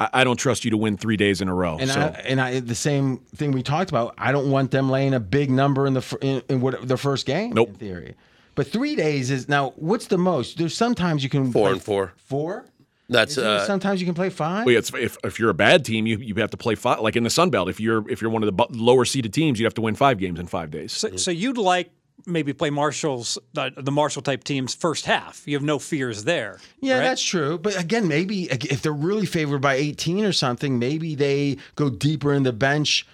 I, 0.00 0.08
I 0.12 0.24
don't 0.24 0.36
trust 0.36 0.64
you 0.64 0.70
to 0.72 0.76
win 0.76 0.96
three 0.96 1.16
days 1.16 1.40
in 1.40 1.48
a 1.48 1.54
row. 1.54 1.78
and 1.78 1.90
so 1.90 2.00
I, 2.00 2.06
and 2.24 2.40
I 2.40 2.60
the 2.60 2.74
same 2.74 3.18
thing 3.36 3.52
we 3.52 3.62
talked 3.62 3.90
about. 3.90 4.14
I 4.18 4.32
don't 4.32 4.50
want 4.50 4.70
them 4.70 4.90
laying 4.90 5.14
a 5.14 5.20
big 5.20 5.50
number 5.50 5.86
in 5.86 5.94
the 5.94 6.18
in, 6.20 6.42
in 6.48 6.60
what 6.60 6.86
their 6.86 6.96
first 6.96 7.26
game. 7.26 7.52
Nope. 7.52 7.68
In 7.68 7.74
theory, 7.76 8.14
but 8.54 8.66
three 8.66 8.96
days 8.96 9.30
is 9.30 9.48
now. 9.48 9.70
What's 9.76 10.06
the 10.06 10.18
most? 10.18 10.58
There's 10.58 10.76
sometimes 10.76 11.22
you 11.22 11.30
can 11.30 11.52
Four 11.52 11.62
play 11.68 11.72
and 11.72 11.82
four. 11.82 12.12
Four. 12.16 12.64
That's 13.08 13.32
Isn't 13.32 13.44
it 13.44 13.48
uh, 13.48 13.66
sometimes 13.66 14.00
you 14.00 14.06
can 14.06 14.14
play 14.14 14.30
five. 14.30 14.64
Well, 14.64 14.76
it's, 14.76 14.92
if 14.94 15.18
if 15.24 15.38
you're 15.38 15.50
a 15.50 15.54
bad 15.54 15.84
team, 15.84 16.06
you 16.06 16.18
you 16.18 16.34
have 16.36 16.50
to 16.50 16.56
play 16.56 16.74
five. 16.74 17.00
Like 17.00 17.16
in 17.16 17.24
the 17.24 17.30
Sun 17.30 17.50
Belt, 17.50 17.68
if 17.68 17.80
you're 17.80 18.08
if 18.08 18.22
you're 18.22 18.30
one 18.30 18.42
of 18.42 18.56
the 18.56 18.66
lower 18.70 19.04
seeded 19.04 19.34
teams, 19.34 19.58
you 19.58 19.66
have 19.66 19.74
to 19.74 19.80
win 19.82 19.94
five 19.94 20.18
games 20.18 20.38
in 20.40 20.46
five 20.46 20.70
days. 20.70 20.92
So, 20.92 21.16
so 21.16 21.30
you'd 21.30 21.58
like 21.58 21.90
maybe 22.26 22.52
play 22.52 22.70
Marshall's 22.70 23.38
the, 23.52 23.72
the 23.76 23.90
Marshall 23.90 24.22
type 24.22 24.44
teams 24.44 24.74
first 24.74 25.06
half. 25.06 25.46
You 25.46 25.56
have 25.56 25.64
no 25.64 25.78
fears 25.78 26.24
there. 26.24 26.60
Yeah, 26.80 26.94
right? 26.94 27.00
that's 27.00 27.22
true. 27.22 27.58
But 27.58 27.78
again, 27.78 28.08
maybe 28.08 28.44
if 28.44 28.82
they're 28.82 28.92
really 28.92 29.26
favored 29.26 29.60
by 29.60 29.74
18 29.74 30.24
or 30.24 30.32
something, 30.32 30.78
maybe 30.78 31.14
they 31.14 31.58
go 31.74 31.90
deeper 31.90 32.32
in 32.32 32.42
the 32.44 32.52
bench 32.52 33.06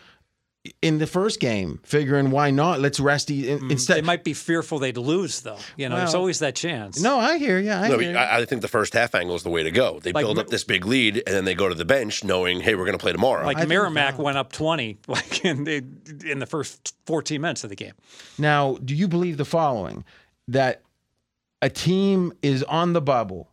in 0.83 0.99
the 0.99 1.07
first 1.07 1.41
game, 1.41 1.81
figuring 1.85 2.31
why 2.31 2.51
not? 2.51 2.81
Let's 2.81 3.01
rest 3.01 3.31
e- 3.31 3.49
in- 3.49 3.61
mm, 3.61 3.87
They 3.87 4.03
might 4.03 4.25
be 4.25 4.33
fearful 4.33 4.79
they'd 4.79 4.97
lose 4.97 5.41
though. 5.41 5.59
You 5.77 5.89
know, 5.89 5.97
there's 5.97 6.15
always 6.15 6.39
that 6.41 6.55
chance. 6.55 7.01
no, 7.01 7.19
I 7.19 7.39
hear 7.39 7.59
you. 7.59 7.73
I 7.73 7.89
no, 7.89 7.99
hear 7.99 8.13
you. 8.13 8.17
I, 8.17 8.39
I 8.39 8.45
think 8.45 8.63
the 8.63 8.69
first 8.69 8.93
half 8.93 9.15
angle 9.15 9.37
is 9.37 9.43
the 9.43 9.51
way 9.51 9.63
to 9.63 9.71
go. 9.71 10.01
They 10.01 10.13
Like 10.13 10.25
build 10.25 10.39
up 10.39 10.49
this 10.49 10.65
big 10.65 10.87
lead, 10.87 11.23
and 11.27 11.35
then 11.35 11.45
they 11.45 11.55
go 11.55 11.69
to 11.69 11.75
the 11.75 11.85
bench 11.85 12.25
knowing, 12.25 12.61
hey, 12.61 12.75
we're 12.75 12.85
going 12.85 12.99
to 12.99 13.03
play 13.03 13.13
tomorrow. 13.13 13.45
Like 13.45 13.59
think 13.59 13.69
Merrimack 13.69 14.19
went 14.19 14.39
up 14.39 14.53
20 14.53 14.99
like 15.09 15.45
in 15.45 15.65
the, 15.65 15.85
in 16.25 16.39
the 16.39 16.47
first 16.47 16.95
14 17.07 17.41
minutes 17.41 17.65
of 17.65 17.71
the 17.71 17.77
game. 17.77 17.95
Now, 18.39 18.77
do 18.85 18.95
you 18.95 19.09
believe 19.09 19.37
the 19.37 19.45
following 19.45 20.05
that 20.49 20.83
a 21.61 21.69
team 21.69 22.33
is 22.43 22.63
on 22.65 22.93
the 22.93 23.01
bubble, 23.01 23.49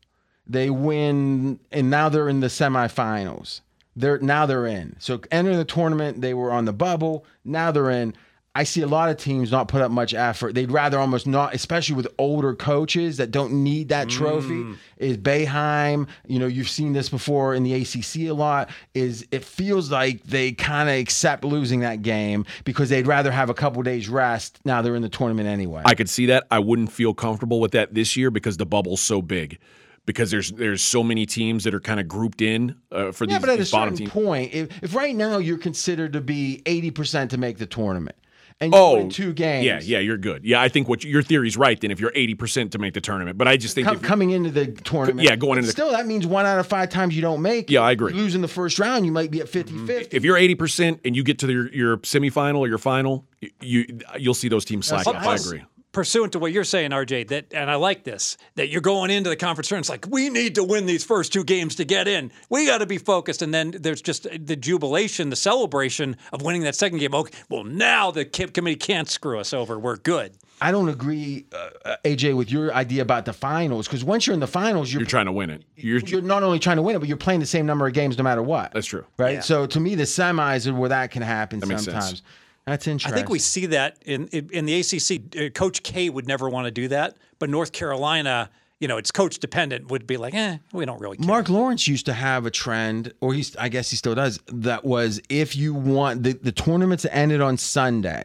they 0.48 0.70
win, 0.70 1.60
and 1.72 1.90
now 1.90 2.10
they're 2.10 2.30
in 2.30 2.40
the 2.40 2.48
semifinals. 2.48 3.62
They're 3.96 4.20
now 4.20 4.46
they're 4.46 4.68
in. 4.68 4.96
So 5.00 5.22
entering 5.32 5.58
the 5.58 5.66
tournament, 5.66 6.22
they 6.22 6.34
were 6.34 6.52
on 6.52 6.66
the 6.66 6.74
bubble. 6.74 7.26
Now 7.44 7.72
they're 7.72 7.90
in. 7.90 8.16
I 8.58 8.64
see 8.64 8.82
a 8.82 8.88
lot 8.88 9.10
of 9.10 9.18
teams 9.18 9.52
not 9.52 9.68
put 9.68 9.82
up 9.82 9.92
much 9.92 10.14
effort. 10.14 10.56
They'd 10.56 10.72
rather 10.72 10.98
almost 10.98 11.28
not, 11.28 11.54
especially 11.54 11.96
with 11.96 12.08
older 12.18 12.56
coaches 12.56 13.18
that 13.18 13.30
don't 13.30 13.52
need 13.66 13.90
that 13.90 14.08
trophy. 14.08 14.64
Mm. 14.64 14.78
Is 14.96 15.18
Boeheim, 15.18 16.08
you 16.26 16.40
know, 16.40 16.48
you've 16.48 16.70
seen 16.70 16.94
this 16.94 17.10
before 17.10 17.54
in 17.54 17.64
the 17.64 17.74
ACC 17.74 18.30
a 18.30 18.32
lot. 18.32 18.70
Is 18.94 19.28
it 19.32 19.44
feels 19.44 19.92
like 19.92 20.24
they 20.24 20.54
kind 20.54 20.88
of 20.88 20.96
accept 20.96 21.44
losing 21.44 21.82
that 21.82 22.02
game 22.02 22.46
because 22.64 22.88
they'd 22.88 23.08
rather 23.08 23.30
have 23.30 23.50
a 23.50 23.54
couple 23.54 23.84
days 23.84 24.08
rest. 24.08 24.62
Now 24.64 24.82
they're 24.82 24.96
in 24.96 25.02
the 25.02 25.10
tournament 25.10 25.50
anyway. 25.50 25.82
I 25.86 25.94
could 25.94 26.10
see 26.10 26.28
that. 26.28 26.48
I 26.50 26.60
wouldn't 26.60 26.94
feel 26.94 27.14
comfortable 27.14 27.60
with 27.60 27.74
that 27.74 27.94
this 27.94 28.16
year 28.16 28.32
because 28.32 28.56
the 28.56 28.66
bubble's 28.66 29.02
so 29.02 29.22
big. 29.22 29.60
Because 30.06 30.30
there's 30.30 30.52
there's 30.52 30.82
so 30.84 31.04
many 31.04 31.26
teams 31.26 31.64
that 31.64 31.74
are 31.74 31.80
kind 31.80 32.00
of 32.00 32.08
grouped 32.08 32.42
in 32.42 32.76
uh, 32.92 33.12
for 33.12 33.26
yeah, 33.26 33.40
these, 33.40 33.46
but 33.46 33.50
at 33.60 33.68
a 33.68 33.72
bottom 33.72 33.96
certain 33.96 33.98
teams. 33.98 34.12
point, 34.12 34.54
if, 34.54 34.84
if 34.84 34.94
right 34.96 35.16
now 35.16 35.40
you're 35.40 35.58
considered 35.58 36.14
to 36.14 36.22
be 36.22 36.62
eighty 36.68 36.92
percent 36.92 37.32
to 37.32 37.38
make 37.38 37.58
the 37.58 37.66
tournament, 37.66 38.16
and 38.60 38.72
you 38.72 38.80
Oh, 38.80 38.98
win 38.98 39.10
two 39.10 39.34
games, 39.34 39.66
Yeah, 39.66 39.80
yeah, 39.82 40.00
you're 40.00 40.18
good. 40.18 40.46
Yeah, 40.46 40.62
I 40.62 40.70
think 40.70 40.88
what 40.88 41.04
your 41.04 41.24
theory's 41.24 41.58
right. 41.58 41.80
Then 41.82 41.90
if 41.92 42.00
you're 42.00 42.12
80 42.14 42.36
percent 42.36 42.72
to 42.74 42.78
make 42.78 42.94
the 42.94 43.02
tournament, 43.02 43.38
but 43.38 43.48
I 43.48 43.58
just 43.58 43.74
think 43.76 43.88
com- 43.88 44.00
coming 44.00 44.30
into 44.30 44.52
the 44.52 44.68
tournament. 44.68 45.28
Yeah, 45.28 45.36
going 45.36 45.58
into 45.58 45.66
the- 45.68 45.72
Still, 45.72 45.92
that 45.92 46.06
means 46.06 46.26
one 46.28 46.46
out 46.46 46.60
of 46.60 46.68
five 46.68 46.90
times 46.90 47.16
you 47.16 47.22
don't 47.24 47.42
make. 47.42 47.70
Yeah, 47.72 47.82
I 47.82 47.92
agree. 47.92 48.14
Losing 48.14 48.42
the 48.42 48.48
first 48.48 48.78
round, 48.80 49.06
you 49.06 49.12
might 49.12 49.32
be 49.32 49.42
at 49.42 49.50
50 49.50 49.88
50. 49.88 50.16
if 50.16 50.24
you're 50.24 50.38
80 50.38 50.56
percent 50.56 51.00
and 51.04 51.16
you 51.16 51.24
get 51.24 51.40
to 51.40 51.52
your, 51.52 51.68
your 51.74 51.98
semifinal 51.98 52.60
or 52.60 52.68
your 52.68 52.78
final, 52.78 53.26
you 53.60 53.86
you'll 54.20 54.34
see 54.36 54.48
those 54.50 54.66
teams 54.66 54.86
slack 54.88 55.08
off. 55.08 55.16
I 55.16 55.36
agree. 55.36 55.64
Pursuant 55.96 56.34
to 56.34 56.40
what 56.40 56.52
you're 56.52 56.66
saying, 56.66 56.92
RJ, 56.92 57.30
that 57.30 57.54
and 57.54 57.72
I 57.72 57.76
like 57.76 58.04
this, 58.04 58.36
that 58.56 58.68
you're 58.68 58.82
going 58.82 59.10
into 59.12 59.30
the 59.30 59.38
conference 59.38 59.70
tournament. 59.70 59.86
It's 59.86 59.90
like 59.90 60.08
we 60.12 60.28
need 60.28 60.56
to 60.56 60.64
win 60.66 60.88
these 60.88 61.06
first 61.06 61.32
two 61.32 61.46
games 61.46 61.76
to 61.76 61.86
get 61.86 62.06
in. 62.06 62.34
We 62.50 62.66
got 62.66 62.80
to 62.80 62.86
be 62.86 62.98
focused, 62.98 63.42
and 63.42 63.54
then 63.54 63.72
there's 63.80 64.02
just 64.02 64.24
the 64.24 64.58
jubilation, 64.58 65.30
the 65.30 65.38
celebration 65.38 66.18
of 66.34 66.42
winning 66.42 66.64
that 66.64 66.76
second 66.76 66.98
game. 66.98 67.16
Okay, 67.16 67.34
well 67.48 67.64
now 67.64 68.12
the 68.12 68.26
ki- 68.26 68.48
committee 68.48 68.76
can't 68.76 69.08
screw 69.08 69.40
us 69.40 69.54
over. 69.54 69.80
We're 69.80 69.96
good. 69.96 70.34
I 70.60 70.72
don't 70.72 70.90
agree, 70.90 71.46
uh, 71.54 71.70
uh, 71.86 71.96
AJ, 72.04 72.36
with 72.36 72.52
your 72.52 72.74
idea 72.74 73.02
about 73.02 73.24
the 73.24 73.32
finals 73.32 73.88
because 73.88 74.04
once 74.04 74.28
you're 74.28 74.34
in 74.34 74.42
the 74.42 74.48
finals, 74.48 74.92
you're, 74.92 75.02
You're 75.02 75.08
trying 75.08 75.28
to 75.28 75.32
win 75.32 75.50
it. 75.50 75.64
You're, 75.78 76.00
you're 76.00 76.22
not 76.22 76.44
only 76.44 76.60
trying 76.60 76.76
to 76.76 76.82
win 76.82 76.98
it, 76.98 77.00
but 77.00 77.08
you're 77.08 77.16
playing 77.16 77.40
the 77.40 77.46
same 77.46 77.66
number 77.66 77.88
of 77.88 77.94
games 77.94 78.18
no 78.18 78.24
matter 78.26 78.44
what. 78.44 78.74
That's 78.74 78.88
true. 78.88 79.06
Right. 79.18 79.42
So 79.42 79.66
to 79.66 79.80
me, 79.80 79.96
the 79.96 80.04
semis 80.04 80.68
are 80.68 80.74
where 80.74 80.90
that 80.90 81.12
can 81.12 81.22
happen 81.22 81.60
makes 81.60 81.70
sense. 81.70 81.86
sometimes. 81.86 82.22
That's 82.66 82.88
interesting. 82.88 83.14
I 83.14 83.16
think 83.16 83.30
we 83.30 83.40
see 83.40 83.68
that 83.68 83.98
in 84.06 84.28
in, 84.30 84.50
in 84.52 84.66
the 84.66 84.80
ACC. 84.80 85.36
Uh, 85.38 85.50
Coach 85.50 85.84
K 85.84 86.10
would 86.10 86.28
never 86.28 86.50
want 86.50 86.66
to 86.66 86.72
do 86.72 86.88
that, 86.88 87.18
but 87.38 87.50
North 87.50 87.72
Carolina, 87.72 88.50
you 88.80 88.88
know, 88.88 88.98
it's 88.98 89.12
coach 89.12 89.38
dependent. 89.40 89.92
Would 89.92 90.08
be 90.08 90.18
like, 90.18 90.34
eh, 90.34 90.58
we 90.74 90.86
don't 90.86 91.00
really 91.00 91.18
care. 91.18 91.28
Mark 91.28 91.50
Lawrence 91.50 91.88
used 91.88 92.08
to 92.08 92.14
have 92.14 92.46
a 92.46 92.52
trend, 92.52 93.14
or 93.22 93.34
he's 93.34 93.56
I 93.58 93.70
guess 93.70 93.92
he 93.92 93.96
still 93.96 94.16
does, 94.16 94.40
that 94.48 94.84
was 94.84 95.22
if 95.30 95.56
you 95.56 95.74
want 95.74 96.24
the, 96.24 96.34
the 96.34 96.52
tournaments 96.52 97.06
ended 97.12 97.42
on 97.42 97.58
Sunday. 97.58 98.24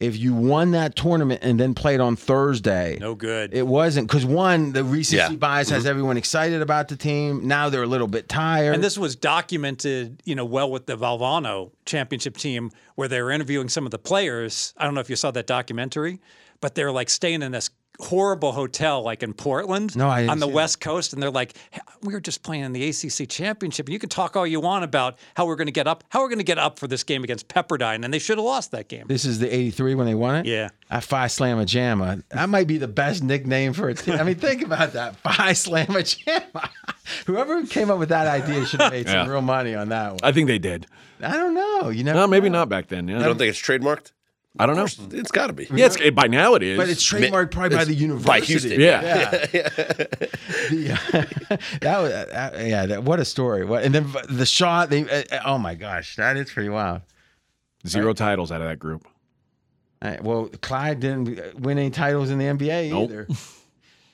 If 0.00 0.16
you 0.16 0.34
won 0.34 0.70
that 0.70 0.96
tournament 0.96 1.40
and 1.42 1.60
then 1.60 1.74
played 1.74 2.00
on 2.00 2.16
Thursday, 2.16 2.96
No 2.98 3.14
good. 3.14 3.52
It 3.52 3.66
wasn't 3.66 4.08
because 4.08 4.24
one, 4.24 4.72
the 4.72 4.82
recency 4.82 5.16
Yeah. 5.18 5.36
bias 5.38 5.68
has 5.68 5.82
mm-hmm. 5.82 5.90
everyone 5.90 6.16
excited 6.16 6.62
about 6.62 6.88
the 6.88 6.96
team. 6.96 7.46
Now 7.46 7.68
they're 7.68 7.82
a 7.82 7.86
little 7.86 8.08
bit 8.08 8.26
tired. 8.28 8.74
And 8.74 8.82
this 8.82 8.96
was 8.96 9.14
documented, 9.14 10.22
you 10.24 10.34
know, 10.34 10.46
well 10.46 10.70
with 10.70 10.86
the 10.86 10.96
Valvano 10.96 11.72
championship 11.84 12.38
team, 12.38 12.70
where 12.94 13.08
they 13.08 13.20
were 13.20 13.30
interviewing 13.30 13.68
some 13.68 13.84
of 13.84 13.90
the 13.90 13.98
players. 13.98 14.72
I 14.78 14.84
don't 14.84 14.94
know 14.94 15.00
if 15.00 15.10
you 15.10 15.16
saw 15.16 15.30
that 15.32 15.46
documentary, 15.46 16.20
but 16.60 16.74
they're 16.74 16.92
like 16.92 17.10
staying 17.10 17.42
in 17.42 17.52
this 17.52 17.70
horrible 18.00 18.52
hotel, 18.52 19.02
like 19.02 19.22
in 19.22 19.32
Portland, 19.32 19.96
No, 19.96 20.08
I 20.08 20.26
on 20.26 20.38
the 20.38 20.46
see 20.46 20.50
that. 20.50 20.56
West 20.56 20.80
Coast, 20.80 21.12
and 21.12 21.22
they're 21.22 21.30
like, 21.30 21.54
"Hey, 21.70 21.80
"We 22.02 22.12
were 22.14 22.20
just 22.20 22.42
playing 22.42 22.64
in 22.64 22.72
the 22.72 22.88
ACC 22.88 23.28
championship. 23.28 23.86
and 23.86 23.92
You 23.92 23.98
can 23.98 24.08
talk 24.08 24.36
all 24.36 24.46
you 24.46 24.60
want 24.60 24.84
about 24.84 25.18
how 25.36 25.46
we're 25.46 25.56
going 25.56 25.66
to 25.66 25.72
get 25.72 25.86
up, 25.86 26.04
how 26.08 26.20
we're 26.20 26.28
going 26.28 26.38
to 26.38 26.44
get 26.44 26.58
up 26.58 26.78
for 26.78 26.86
this 26.86 27.04
game 27.04 27.22
against 27.24 27.48
Pepperdine, 27.48 28.04
and 28.04 28.12
they 28.12 28.18
should 28.18 28.38
have 28.38 28.44
lost 28.44 28.70
that 28.72 28.88
game." 28.88 29.04
this 29.08 29.24
is 29.24 29.38
the 29.38 29.52
'83 29.54 29.94
when 29.94 30.06
they 30.06 30.14
won 30.14 30.36
it. 30.36 30.46
Yeah. 30.46 30.70
I 30.90 31.00
Phi 31.00 31.26
Slama 31.26 31.66
Jama. 31.66 32.22
That 32.30 32.48
might 32.48 32.66
be 32.66 32.78
the 32.78 32.88
best 32.88 33.22
nickname 33.22 33.72
for 33.72 33.88
a 33.88 33.94
team. 33.94 34.14
I 34.14 34.22
mean, 34.24 34.34
think 34.36 34.62
about 34.62 34.92
that. 34.94 35.16
Phi 35.22 35.52
Slama 35.52 36.02
Jama. 36.24 36.70
Whoever 37.26 37.64
came 37.66 37.90
up 37.90 37.98
with 37.98 38.08
that 38.10 38.26
idea 38.26 38.64
should 38.66 38.80
have 38.80 38.92
made 38.92 39.06
some 39.06 39.26
Yeah. 39.26 39.30
real 39.32 39.42
money 39.42 39.74
on 39.74 39.88
that 39.90 40.10
one. 40.12 40.20
I 40.22 40.32
think 40.32 40.46
they 40.48 40.58
did. 40.58 40.86
I 41.22 41.32
don't 41.32 41.54
know. 41.54 41.90
You 41.90 42.02
never. 42.04 42.18
No, 42.18 42.26
maybe 42.26 42.48
know. 42.48 42.60
not 42.60 42.68
back 42.68 42.88
then. 42.88 43.06
Yeah. 43.08 43.18
I 43.18 43.22
don't 43.24 43.36
think 43.38 43.50
it's 43.50 43.60
trademarked. 43.60 44.12
I 44.58 44.66
don't 44.66 44.76
know. 44.76 44.86
It's 45.16 45.30
got 45.30 45.46
to 45.46 45.52
be. 45.52 45.68
Yeah, 45.72 45.86
it's, 45.86 45.96
it, 45.96 46.14
by 46.14 46.26
now 46.26 46.54
it 46.54 46.62
is. 46.62 46.76
But 46.76 46.88
it's 46.88 47.08
trademarked 47.08 47.52
probably 47.52 47.76
by 47.76 47.84
the 47.84 47.94
university. 47.94 48.26
by 48.26 48.40
Houston. 48.40 48.80
yeah. 48.80 49.46
The, 50.70 51.58
that 51.80 52.00
was 52.00 52.12
uh, 52.12 52.62
yeah. 52.64 52.86
That, 52.86 53.04
what 53.04 53.20
a 53.20 53.24
story. 53.24 53.64
What 53.64 53.84
and 53.84 53.94
then 53.94 54.12
the 54.28 54.46
shot. 54.46 54.90
They 54.90 55.08
uh, 55.08 55.40
oh 55.44 55.58
my 55.58 55.74
gosh, 55.74 56.16
that 56.16 56.36
is 56.36 56.50
pretty 56.52 56.68
wild. 56.68 57.02
Zero 57.86 58.12
titles 58.12 58.52
out 58.52 58.60
of 58.60 58.68
that 58.68 58.78
group. 58.78 59.06
Uh, 60.02 60.16
well, 60.22 60.48
Clyde 60.62 61.00
didn't 61.00 61.60
win 61.60 61.78
any 61.78 61.90
titles 61.90 62.30
in 62.30 62.38
the 62.38 62.46
NBA 62.46 62.90
Nope. 62.90 63.10
either. 63.10 63.28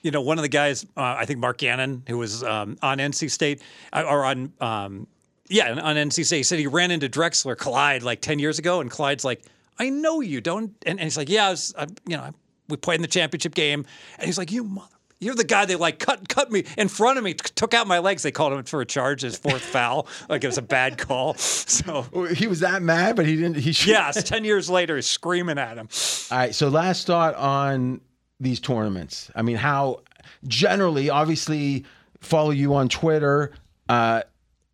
You 0.03 0.13
know, 0.13 0.21
one 0.21 0.39
of 0.39 0.43
the 0.43 0.49
guys, 0.49 0.85
uh, 0.97 1.17
I 1.19 1.25
think 1.25 1.41
Mark 1.41 1.59
Gannon, 1.59 2.05
who 2.07 2.19
was 2.19 2.45
um, 2.45 2.79
on 2.81 2.99
NC 2.99 3.29
State 3.29 3.61
uh, 3.93 4.05
or 4.07 4.25
on, 4.25 4.53
um, 4.61 5.09
yeah, 5.49 5.73
on 5.73 5.97
NC 5.97 6.25
State, 6.25 6.45
said 6.45 6.61
he 6.61 6.69
ran 6.69 6.93
into 6.93 7.09
Drexler, 7.09 7.57
Clyde, 7.59 8.05
like 8.05 8.21
10 8.21 8.39
years 8.39 8.61
ago. 8.61 8.81
And 8.81 8.89
Clyde's 8.89 9.25
like, 9.25 9.43
I 9.79 9.91
know 9.91 10.21
you 10.21 10.41
don't. 10.41 10.73
And, 10.87 10.99
and 10.99 11.01
he's 11.01 11.17
like, 11.17 11.29
yeah, 11.29 11.49
I 11.49 11.51
was, 11.51 11.75
I, 11.77 11.87
you 12.07 12.17
know, 12.17 12.31
we 12.69 12.77
played 12.77 12.97
in 12.97 13.03
the 13.03 13.09
championship 13.09 13.55
game. 13.55 13.85
And 14.19 14.27
he's 14.27 14.39
like, 14.39 14.51
you 14.53 14.65
mother. 14.65 14.89
You're 15.19 15.35
the 15.35 15.45
guy 15.45 15.65
they 15.65 15.77
like 15.77 15.99
cut 15.99 16.29
cut 16.29 16.53
me 16.53 16.65
in 16.77 16.89
front 16.89 17.17
of 17.17 17.25
me, 17.25 17.33
t- 17.33 17.51
took 17.55 17.73
out 17.73 17.87
my 17.87 18.01
legs. 18.01 18.23
They 18.23 18.31
called 18.31 18.53
him 18.53 18.63
for 18.65 18.83
a 18.83 18.85
charge, 18.85 19.23
his 19.23 19.35
fourth 19.39 19.63
foul. 19.73 20.07
Like 20.29 20.45
it 20.45 20.47
was 20.47 20.59
a 20.59 20.63
bad 20.63 20.99
call. 20.99 21.35
So, 21.39 22.03
He 22.35 22.47
was 22.47 22.61
that 22.61 22.83
mad, 22.83 23.17
but 23.17 23.25
he 23.25 23.35
didn't. 23.37 23.57
He 23.57 23.73
should. 23.73 23.89
yes, 23.89 24.23
10 24.23 24.45
years 24.45 24.69
later, 24.69 24.97
he's 24.97 25.07
screaming 25.07 25.57
at 25.59 25.79
him. 25.79 25.89
All 26.31 26.37
right. 26.39 26.55
So 26.55 26.69
last 26.69 27.07
thought 27.07 27.35
on 27.35 28.03
these 28.41 28.61
tournaments. 28.61 29.31
I 29.35 29.41
mean, 29.41 29.57
how 29.57 30.03
generally, 30.47 31.09
obviously, 31.09 31.85
follow 32.21 32.51
you 32.51 32.75
on 32.75 32.89
Twitter. 32.91 33.53
Uh, 33.89 34.23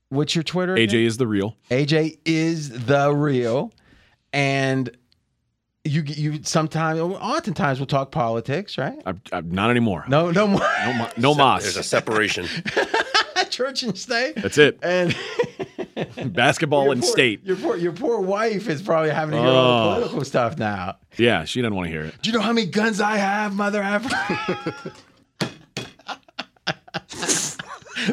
what's 0.08 0.34
your 0.34 0.42
Twitter? 0.42 0.74
again? 0.74 0.88
AJ 0.88 1.06
is 1.06 1.16
the 1.18 1.26
real. 1.28 1.56
AJ 1.70 2.18
is 2.24 2.86
the 2.86 3.14
real, 3.14 3.72
and 4.32 4.90
you 5.84 6.02
you 6.02 6.40
sometimes, 6.44 7.00
oftentimes, 7.00 7.80
we'll 7.80 7.86
talk 7.86 8.12
politics, 8.12 8.78
right? 8.78 8.96
I, 9.04 9.14
I, 9.32 9.40
not 9.40 9.70
anymore. 9.70 10.04
No, 10.08 10.30
no 10.30 10.46
more 10.46 10.60
No, 10.84 10.92
mo- 10.94 11.10
no 11.16 11.34
moss. 11.34 11.62
There's 11.62 11.76
a 11.76 11.82
separation. 11.82 12.46
church 13.50 13.82
and 13.82 13.98
state. 13.98 14.34
That's 14.36 14.56
it. 14.56 14.78
And 14.82 15.14
Basketball 16.32 16.84
your 16.84 16.92
and 16.94 17.02
poor- 17.02 17.10
state. 17.10 17.44
Your 17.44 17.56
poor, 17.56 17.76
your 17.76 17.92
poor 17.92 18.18
wife 18.20 18.66
is 18.68 18.80
probably 18.80 19.10
having 19.10 19.32
to 19.32 19.38
hear 19.38 19.46
all 19.48 19.90
the 19.90 19.90
Oh. 19.90 19.94
political 19.98 20.24
stuff 20.24 20.56
now. 20.58 20.96
Yeah, 21.18 21.44
she 21.44 21.60
doesn't 21.60 21.74
want 21.74 21.88
to 21.88 21.92
hear 21.92 22.04
it. 22.04 22.14
Do 22.22 22.30
you 22.30 22.36
know 22.36 22.42
how 22.42 22.52
many 22.54 22.66
guns 22.68 22.98
I 23.00 23.16
have, 23.18 23.54
Mother 23.54 23.82
Africa? 23.82 24.74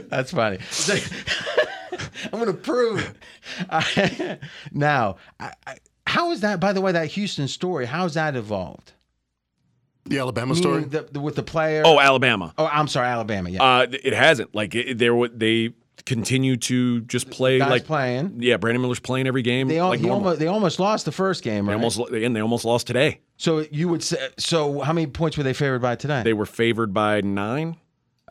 That's 0.10 0.32
funny. 0.32 0.60
I'm 2.26 2.32
going 2.32 2.46
to 2.48 2.54
prove. 2.54 3.14
I- 3.70 4.38
now, 4.72 5.18
I, 5.40 5.54
I, 5.66 5.78
how 6.20 6.32
is 6.32 6.42
that? 6.42 6.60
By 6.60 6.74
the 6.74 6.82
way, 6.82 6.92
that 6.92 7.08
Houston 7.12 7.48
story. 7.48 7.86
How's 7.86 8.16
that 8.16 8.36
evolved? 8.36 8.92
The 10.06 10.20
Alabama 10.20 10.54
story. 10.56 10.84
The, 10.84 11.04
the- 11.12 11.20
with 11.20 11.36
the 11.36 11.44
player. 11.44 11.84
Oh, 11.86 12.00
Alabama. 12.00 12.54
oh, 12.58 12.66
I'm 12.72 12.88
sorry, 12.88 13.08
Alabama. 13.08 13.50
Yeah, 13.50 13.64
Uh, 13.64 13.88
it 13.90 14.14
hasn't. 14.14 14.54
Like 14.54 14.76
it, 14.76 14.98
there, 14.98 15.16
wa- 15.16 15.30
they 15.34 15.74
continue 16.06 16.58
to 16.58 17.02
just 17.02 17.30
play 17.30 17.60
guys 17.60 17.70
like 17.70 17.86
playing. 17.86 18.38
Yeah, 18.40 18.58
Brandon 18.58 18.82
Miller's 18.82 19.00
playing 19.00 19.28
every 19.28 19.44
game. 19.44 19.68
They, 19.68 19.80
al- 19.80 19.90
like 19.90 20.04
almost, 20.04 20.40
they 20.40 20.48
almost 20.48 20.80
lost 20.80 21.06
the 21.06 21.12
first 21.12 21.44
game, 21.44 21.66
They 21.66 21.70
right? 21.74 21.84
almost 21.84 22.00
and 22.12 22.36
they 22.36 22.42
almost 22.42 22.66
lost 22.66 22.88
today. 22.88 23.22
so 23.38 23.66
you 23.72 23.88
would 23.90 24.04
say. 24.04 24.30
So 24.38 24.80
how 24.82 24.92
many 24.94 25.08
points 25.08 25.38
were 25.38 25.44
they 25.44 25.54
favored 25.54 25.82
by 25.82 25.96
today? 25.96 26.24
They 26.24 26.34
were 26.34 26.46
favored 26.48 26.94
by 26.94 27.22
nine. 27.22 27.78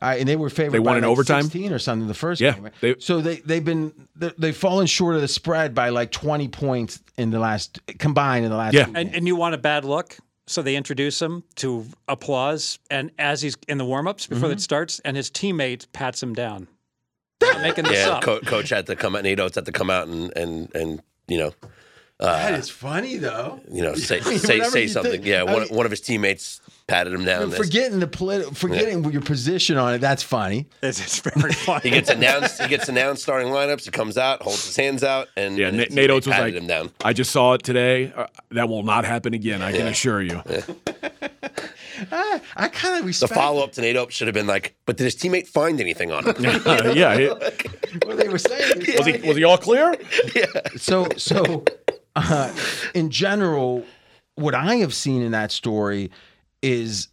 Uh, 0.00 0.16
and 0.18 0.28
they 0.28 0.36
were 0.36 0.48
favored. 0.50 0.72
They 0.72 0.78
won 0.78 0.94
by 0.94 0.98
in 0.98 1.02
like 1.04 1.10
overtime? 1.10 1.42
16 1.42 1.72
or 1.72 1.78
something 1.78 2.06
the 2.08 2.14
first 2.14 2.40
Yeah, 2.40 2.52
game. 2.54 2.64
right? 2.64 2.72
they- 2.80 2.94
so 2.98 3.20
they 3.20 3.36
they've 3.36 3.64
been 3.64 3.92
they- 4.16 4.32
they've 4.38 4.56
fallen 4.56 4.86
short 4.86 5.16
of 5.16 5.20
the 5.22 5.28
spread 5.28 5.74
by 5.74 5.88
like 5.88 6.10
20 6.12 6.48
points 6.48 7.00
in 7.16 7.30
the 7.30 7.38
last 7.38 7.80
combined 7.98 8.44
in 8.44 8.50
the 8.50 8.56
last. 8.56 8.74
Yeah. 8.74 8.84
two 8.84 8.92
And, 8.94 9.08
games. 9.08 9.16
and 9.16 9.26
you 9.26 9.34
want 9.36 9.54
a 9.54 9.58
bad 9.58 9.84
look? 9.84 10.16
So 10.46 10.62
they 10.62 10.76
introduce 10.76 11.20
him 11.20 11.42
to 11.56 11.84
applause, 12.06 12.78
and 12.90 13.10
as 13.18 13.42
he's 13.42 13.54
in 13.68 13.76
the 13.76 13.84
warm-ups 13.84 14.26
before 14.26 14.44
Mm-hmm. 14.48 14.52
it 14.54 14.60
starts, 14.62 14.98
and 15.04 15.14
his 15.16 15.30
teammate 15.30 15.86
pats 15.92 16.22
him 16.22 16.32
down. 16.32 16.68
Not 17.42 17.60
making 17.60 17.84
this 17.84 17.98
Yeah, 18.06 18.12
up. 18.14 18.22
co- 18.22 18.40
coach 18.40 18.70
had 18.70 18.86
to 18.86 18.96
come 18.96 19.14
out. 19.14 19.24
Nate 19.24 19.40
Oats 19.40 19.56
had 19.56 19.66
to 19.66 19.72
come 19.72 19.90
out 19.90 20.08
and 20.08 20.34
and 20.36 20.74
and 20.74 21.02
you 21.28 21.38
know 21.38 21.52
that 22.18 22.54
is 22.54 22.70
funny 22.70 23.16
though. 23.16 23.60
you 23.70 23.82
know 23.82 23.94
say 24.10 24.20
say 24.20 24.60
say 24.60 24.86
something. 24.86 25.12
think. 25.12 25.26
Yeah, 25.26 25.40
I 25.42 25.44
one, 25.44 25.62
mean- 25.64 25.74
one 25.76 25.84
of 25.86 25.90
his 25.90 26.00
teammates 26.00 26.60
patted 26.88 27.12
him 27.12 27.24
down. 27.24 27.50
That's- 27.50 27.66
Forgetting 27.66 28.00
the 28.00 28.06
polit- 28.08 28.56
forgetting 28.56 29.04
your 29.12 29.20
position 29.22 29.76
on 29.76 29.94
it. 29.94 29.98
That's 29.98 30.22
funny. 30.22 30.66
It's, 30.82 31.00
it's 31.00 31.20
very 31.20 31.52
funny. 31.52 31.80
He 31.84 31.90
gets 31.90 32.08
announced. 32.10 32.60
He 32.62 32.68
gets 32.68 32.88
announced 32.88 33.22
starting 33.22 33.48
lineups. 33.48 33.84
He 33.84 33.90
comes 33.90 34.16
out, 34.18 34.42
holds 34.42 34.64
his 34.66 34.74
hands 34.76 35.04
out, 35.04 35.28
and 35.36 35.56
Yeah, 35.58 35.68
and 35.68 35.76
Na- 35.76 35.82
Nate 35.84 35.90
teammate 35.92 36.10
Oates 36.10 36.26
was 36.26 36.38
like, 36.38 36.54
him 36.54 36.66
down. 36.66 36.90
I 37.04 37.12
just 37.12 37.30
saw 37.30 37.52
it 37.52 37.62
today. 37.62 38.12
Uh, 38.16 38.26
that 38.50 38.68
will 38.68 38.82
not 38.82 39.04
happen 39.04 39.34
again. 39.34 39.62
I 39.62 39.72
can 39.72 39.86
assure 39.86 40.22
you. 40.22 40.42
I, 42.12 42.40
I 42.56 42.68
kind 42.68 43.04
of 43.06 43.18
The 43.18 43.28
follow 43.28 43.62
up 43.62 43.72
to 43.72 43.80
Nate 43.80 43.96
Oats 43.96 44.14
should 44.14 44.28
have 44.28 44.34
been 44.34 44.46
like, 44.46 44.74
but 44.86 44.96
did 44.96 45.04
his 45.04 45.16
teammate 45.16 45.46
find 45.48 45.80
anything 45.80 46.10
on 46.12 46.24
him? 46.24 46.34
Uh, 46.66 46.92
yeah. 46.94 47.14
it- 47.14 48.04
what 48.06 48.16
they 48.16 48.28
were 48.28 48.38
saying. 48.38 48.78
was 48.98 49.06
he 49.06 49.26
was 49.28 49.36
he 49.36 49.44
all 49.44 49.58
clear? 49.58 49.94
Yeah. 50.34 50.44
so 50.76 51.08
so 51.16 51.64
uh, 52.16 52.54
in 52.94 53.10
general 53.10 53.84
what 54.34 54.54
i 54.54 54.76
have 54.76 54.94
seen 54.94 55.22
in 55.22 55.32
that 55.32 55.50
story 55.50 56.10
is 56.62 57.08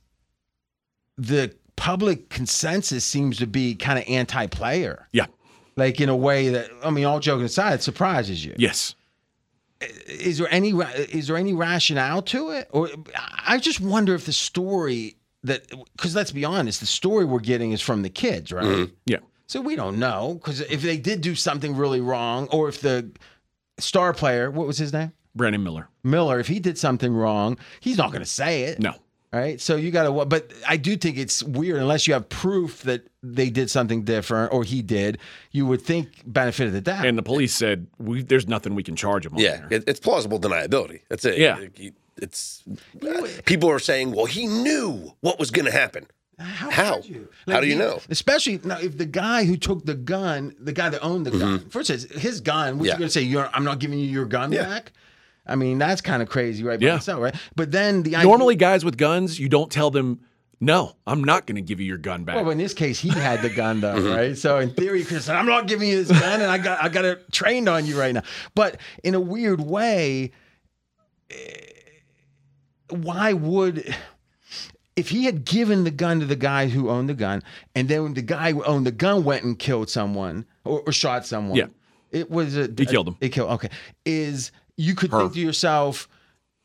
the 1.18 1.54
public 1.76 2.30
consensus 2.30 3.04
seems 3.06 3.38
to 3.38 3.48
be 3.48 3.76
kind 3.76 4.00
of 4.00 4.06
anti-player 4.08 5.08
Yeah. 5.12 5.26
like 5.76 6.00
in 6.00 6.10
a 6.10 6.16
way 6.16 6.50
that 6.50 6.70
i 6.84 6.90
mean 6.90 7.06
all 7.06 7.20
joking 7.20 7.46
aside 7.46 7.74
it 7.76 7.84
surprises 7.84 8.44
you 8.46 8.54
Yes. 8.58 8.96
is 10.08 10.38
there 10.38 10.48
any 10.52 10.72
is 10.72 11.28
there 11.28 11.38
any 11.38 11.54
rationale 11.54 12.22
to 12.24 12.50
it 12.52 12.70
or 12.72 12.90
i 13.46 13.58
just 13.58 13.80
wonder 13.82 14.16
if 14.16 14.26
the 14.26 14.34
story 14.34 15.18
that 15.44 15.68
because 15.96 16.16
let's 16.16 16.32
be 16.32 16.46
honest 16.46 16.80
the 16.80 16.86
story 16.86 17.26
we're 17.26 17.40
getting 17.40 17.72
is 17.72 17.82
from 17.82 18.02
the 18.02 18.10
kids 18.10 18.52
right 18.52 18.64
mm-hmm. 18.66 18.94
Yeah. 19.06 19.18
so 19.48 19.60
we 19.62 19.76
don't 19.76 20.00
know 20.00 20.36
because 20.36 20.62
if 20.62 20.82
they 20.82 20.98
did 20.98 21.22
do 21.22 21.36
something 21.36 21.76
really 21.76 22.02
wrong 22.02 22.48
or 22.52 22.70
if 22.70 22.80
the 22.82 23.12
star 23.80 24.14
player 24.14 24.50
what 24.50 24.66
was 24.66 24.78
his 24.78 24.94
name 24.94 25.12
Brandon 25.38 25.62
Miller. 25.62 25.90
Miller, 26.02 26.40
if 26.40 26.48
he 26.48 26.62
did 26.62 26.78
something 26.78 27.14
wrong, 27.14 27.58
he's 27.82 27.98
not 27.98 28.12
going 28.12 28.22
to 28.22 28.26
say 28.26 28.64
it. 28.64 28.80
No. 28.80 28.94
Right. 29.36 29.60
So 29.60 29.76
you 29.76 29.92
got 29.92 30.04
to, 30.04 30.26
but 30.26 30.52
I 30.68 30.78
do 30.78 30.96
think 30.96 31.18
it's 31.18 31.44
weird 31.44 31.78
unless 31.82 32.08
you 32.08 32.14
have 32.14 32.30
proof 32.30 32.84
that 32.84 33.06
they 33.22 33.50
did 33.50 33.70
something 33.70 34.04
different 34.04 34.54
or 34.54 34.64
he 34.64 34.82
did. 34.82 35.18
You 35.52 35.66
would 35.66 35.82
think 35.82 36.22
benefit 36.26 36.68
of 36.68 36.74
the 36.74 36.82
doubt. 36.82 37.06
And 37.06 37.18
the 37.18 37.24
police 37.24 37.54
said, 37.54 37.88
we, 37.98 38.22
"There's 38.24 38.48
nothing 38.48 38.76
we 38.76 38.84
can 38.84 38.96
charge 38.96 39.26
him." 39.26 39.34
On 39.34 39.40
yeah, 39.40 39.58
there." 39.58 39.80
it, 39.80 39.84
it's 39.88 40.00
plausible 40.00 40.40
deniability. 40.40 41.02
That's 41.10 41.26
it. 41.26 41.38
Yeah. 41.38 41.56
Like, 41.58 41.78
you- 41.80 41.92
it's 42.18 42.64
people 43.44 43.70
are 43.70 43.78
saying, 43.80 44.14
well, 44.14 44.26
he 44.26 44.48
knew 44.48 45.12
what 45.20 45.38
was 45.38 45.52
going 45.52 45.66
to 45.66 45.72
happen. 45.72 46.08
how? 46.40 46.70
how? 46.70 46.96
could 47.02 47.10
you? 47.10 47.28
How 47.46 47.60
do 47.60 47.68
you 47.68 47.74
he- 47.74 47.80
know? 47.80 48.00
Especially 48.10 48.58
now, 48.64 48.80
if 48.80 48.98
the 48.98 49.06
guy 49.06 49.44
who 49.44 49.58
took 49.58 49.86
the 49.86 49.96
gun, 49.96 50.56
the 50.58 50.72
guy 50.72 50.88
that 50.88 51.02
owned 51.04 51.26
the 51.26 51.32
gun, 51.32 51.70
first 51.70 51.90
it's 51.90 52.06
his 52.06 52.40
gun. 52.40 52.78
What 52.78 52.84
Mm-hmm. 52.84 52.86
Yeah. 52.86 52.94
you 52.94 53.00
going 53.00 53.08
to 53.10 53.14
say? 53.14 53.22
You're, 53.22 53.50
I'm 53.54 53.66
not 53.66 53.80
giving 53.80 54.00
you 54.00 54.06
your 54.06 54.24
gun 54.26 54.54
Yeah. 54.54 54.64
back. 54.64 54.94
I 55.48 55.56
mean, 55.56 55.78
that's 55.78 56.02
kind 56.02 56.22
of 56.22 56.30
crazy, 56.30 56.64
right? 56.64 56.80
by 56.80 56.86
Yeah. 56.86 56.96
itself, 56.96 57.22
right? 57.22 57.36
But 57.56 57.72
then 57.72 58.04
the 58.04 58.16
idea- 58.16 58.28
Normally, 58.28 58.56
guys 58.56 58.84
with 58.84 58.98
guns, 58.98 59.40
you 59.40 59.48
don't 59.50 59.72
tell 59.72 59.92
them, 59.92 60.20
"No, 60.60 60.96
I'm 61.06 61.24
not 61.24 61.46
going 61.46 61.56
to 61.58 61.62
give 61.62 61.80
you 61.80 61.86
your 61.86 61.98
gun 62.00 62.24
back." 62.24 62.36
Well, 62.38 62.50
in 62.50 62.58
this 62.58 62.74
case, 62.74 63.00
he 63.00 63.10
had 63.10 63.42
the 63.42 63.50
gun 63.50 63.82
though, 63.82 63.96
Mm-hmm. 64.00 64.16
right? 64.16 64.38
So 64.38 64.58
in 64.60 64.72
theory, 64.72 65.00
you 65.00 65.06
could 65.06 65.16
have 65.16 65.24
said, 65.24 65.36
"I'm 65.36 65.46
not 65.46 65.68
giving 65.68 65.90
you 65.90 66.04
this 66.04 66.20
gun, 66.20 66.42
and 66.42 66.50
I 66.50 66.58
got 66.58 66.84
I 66.84 66.90
got 66.90 67.06
it 67.06 67.32
trained 67.32 67.70
on 67.70 67.86
you 67.86 68.00
right 68.00 68.14
now." 68.14 68.24
But 68.56 68.80
in 69.04 69.14
a 69.14 69.20
weird 69.20 69.62
way, 69.62 70.32
eh, 71.30 71.36
why 72.90 73.34
would 73.34 73.96
if 74.96 75.10
he 75.10 75.26
had 75.26 75.44
given 75.46 75.84
the 75.84 75.92
gun 75.92 76.20
to 76.22 76.26
the 76.26 76.36
guy 76.36 76.68
who 76.70 76.90
owned 76.90 77.10
the 77.10 77.14
gun, 77.14 77.44
and 77.76 77.90
then 77.90 78.14
the 78.14 78.22
guy 78.22 78.52
who 78.54 78.64
owned 78.64 78.86
the 78.86 78.92
gun 78.92 79.24
went 79.24 79.44
and 79.44 79.60
killed 79.60 79.90
someone 79.90 80.46
or, 80.64 80.82
or 80.88 80.92
shot 80.92 81.26
someone? 81.26 81.58
Yeah. 81.58 81.66
it 82.12 82.32
was 82.32 82.56
a 82.58 82.70
He 82.78 82.86
killed 82.86 83.10
him. 83.10 83.18
It 83.20 83.30
killed. 83.30 83.52
Okay, 83.52 83.70
is 84.06 84.52
you 84.78 84.96
could 84.96 85.12
Her. 85.12 85.20
think 85.22 85.34
to 85.34 85.40
yourself. 85.40 86.08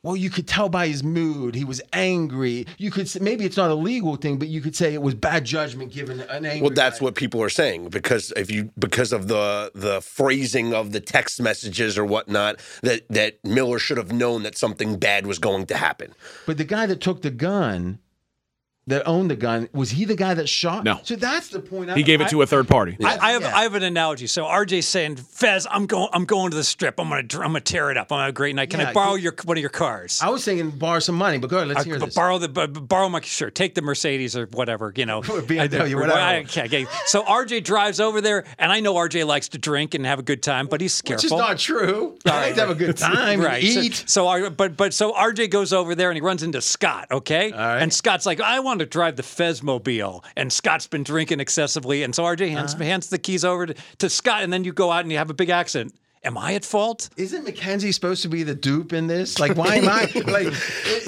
Well, 0.03 0.15
you 0.15 0.31
could 0.31 0.47
tell 0.47 0.67
by 0.67 0.87
his 0.87 1.03
mood. 1.03 1.53
He 1.53 1.63
was 1.63 1.79
angry. 1.93 2.65
You 2.79 2.89
could 2.89 3.07
say, 3.07 3.19
maybe 3.19 3.45
it's 3.45 3.55
not 3.55 3.69
a 3.69 3.75
legal 3.75 4.15
thing, 4.15 4.39
but 4.39 4.47
you 4.47 4.59
could 4.59 4.75
say 4.75 4.95
it 4.95 5.01
was 5.03 5.13
bad 5.13 5.45
judgment 5.45 5.93
given 5.93 6.21
an 6.21 6.43
angry. 6.43 6.61
Well, 6.61 6.71
that's 6.73 6.99
guy. 6.99 7.03
what 7.05 7.13
people 7.13 7.39
are 7.43 7.49
saying 7.49 7.89
because 7.89 8.33
if 8.35 8.49
you 8.49 8.71
because 8.79 9.13
of 9.13 9.27
the 9.27 9.71
the 9.75 10.01
phrasing 10.01 10.73
of 10.73 10.91
the 10.91 11.01
text 11.01 11.39
messages 11.39 11.99
or 11.99 12.05
whatnot 12.05 12.59
that 12.81 13.07
that 13.09 13.45
Miller 13.45 13.77
should 13.77 13.97
have 13.97 14.11
known 14.11 14.41
that 14.41 14.57
something 14.57 14.97
bad 14.97 15.27
was 15.27 15.37
going 15.37 15.67
to 15.67 15.77
happen. 15.77 16.15
But 16.47 16.57
the 16.57 16.65
guy 16.65 16.87
that 16.87 16.99
took 16.99 17.21
the 17.21 17.29
gun, 17.29 17.99
that 18.87 19.07
owned 19.07 19.29
the 19.29 19.35
gun, 19.35 19.69
was 19.73 19.91
he 19.91 20.05
the 20.05 20.15
guy 20.15 20.33
that 20.33 20.49
shot? 20.49 20.83
No. 20.83 20.99
So 21.03 21.15
that's 21.15 21.49
the 21.49 21.59
point. 21.59 21.91
he 21.95 22.01
gave 22.03 22.19
it 22.19 22.29
to 22.29 22.41
a 22.41 22.47
third 22.47 22.67
party. 22.67 22.97
I, 23.03 23.17
I 23.17 23.31
have 23.33 23.41
Yeah. 23.43 23.55
I 23.55 23.63
have 23.63 23.75
an 23.75 23.83
analogy. 23.83 24.25
So 24.27 24.43
RJ's 24.45 24.87
saying, 24.87 25.17
Fez, 25.17 25.67
I'm 25.69 25.85
going 25.85 26.09
I'm 26.13 26.25
going 26.25 26.49
to 26.51 26.57
the 26.57 26.63
strip. 26.63 26.99
I'm 26.99 27.07
gonna 27.09 27.21
I'm 27.21 27.27
gonna 27.51 27.61
tear 27.61 27.91
it 27.91 27.97
up. 27.97 28.07
I'm 28.11 28.15
gonna 28.15 28.23
have 28.23 28.29
a 28.29 28.33
great 28.33 28.55
night. 28.55 28.69
Can 28.71 28.79
Yeah, 28.79 28.89
I 28.89 28.93
borrow 28.93 29.13
you- 29.15 29.21
your 29.23 29.35
one 29.45 29.55
of 29.57 29.61
your 29.61 29.69
cars? 29.69 30.19
I 30.21 30.29
was 30.29 30.43
thinking 30.43 30.71
borrow 30.71 30.99
some 30.99 31.15
money, 31.15 31.37
but 31.37 31.49
go 31.51 31.57
ahead. 31.57 31.67
Let's 31.67 31.81
I 31.81 31.83
hear 31.83 31.99
could 31.99 32.07
this. 32.09 32.15
borrow 32.15 32.39
the 32.39 32.49
b- 32.49 32.67
b- 32.67 32.79
borrow 32.81 33.07
my 33.07 33.21
sure 33.21 33.51
take 33.51 33.75
the 33.75 33.81
Mercedes 33.83 34.35
or 34.35 34.47
whatever 34.47 34.91
you 34.95 35.05
know 35.05 35.21
BMW, 35.21 35.91
I- 35.91 35.95
whatever. 35.95 36.13
I- 36.19 36.39
okay, 36.41 36.63
okay. 36.65 36.85
So 37.05 37.23
RJ 37.23 37.63
drives 37.63 37.99
over 37.99 38.19
there, 38.19 38.45
and 38.57 38.71
I 38.71 38.79
know 38.79 38.95
RJ 38.95 39.25
likes 39.27 39.49
to 39.49 39.57
drink 39.59 39.93
and 39.93 40.05
have 40.07 40.17
a 40.17 40.23
good 40.23 40.41
time, 40.41 40.65
but 40.65 40.81
he's 40.81 40.99
Which 41.07 41.23
is 41.23 41.31
not 41.31 41.59
true. 41.59 42.17
I 42.25 42.47
like 42.47 42.55
to 42.55 42.61
have 42.61 42.69
a 42.71 42.75
good 42.75 42.97
time 42.97 43.41
right. 43.41 43.63
So- 43.63 43.79
eat. 43.79 44.03
So, 44.07 44.27
R- 44.27 44.49
but 44.49 44.75
but 44.75 44.93
so 44.95 45.13
RJ 45.13 45.51
goes 45.51 45.71
over 45.71 45.93
there 45.93 46.09
and 46.09 46.17
he 46.17 46.21
runs 46.21 46.41
into 46.41 46.61
Scott. 46.61 47.07
Okay. 47.11 47.51
right. 47.51 47.77
And 47.79 47.93
Scott's 47.93 48.25
like, 48.25 48.41
I 48.41 48.59
want 48.59 48.70
to 48.79 48.85
drive 48.85 49.15
the 49.15 49.23
Fezmobile, 49.23 50.23
and 50.35 50.51
Scott's 50.51 50.87
been 50.87 51.03
drinking 51.03 51.39
excessively, 51.39 52.03
and 52.03 52.13
so 52.15 52.23
RJ 52.23 52.49
hands 52.49 52.73
Uh-huh. 52.73 52.83
hands 52.83 53.09
the 53.09 53.17
keys 53.17 53.43
over 53.45 53.67
to, 53.67 53.75
to 53.99 54.09
Scott, 54.09 54.43
and 54.43 54.51
then 54.51 54.63
you 54.63 54.73
go 54.73 54.91
out 54.91 55.01
and 55.01 55.11
you 55.11 55.17
have 55.17 55.29
a 55.29 55.33
big 55.33 55.49
accident. 55.49 55.93
Am 56.23 56.37
I 56.37 56.53
at 56.53 56.63
fault? 56.63 57.09
Isn't 57.17 57.45
Mackenzie 57.45 57.91
supposed 57.91 58.21
to 58.21 58.27
be 58.29 58.43
the 58.43 58.53
dupe 58.53 58.93
in 58.93 59.07
this? 59.07 59.39
Like, 59.39 59.57
why 59.57 59.77
am 59.77 59.89
I? 59.89 60.01
Like, 60.31 60.53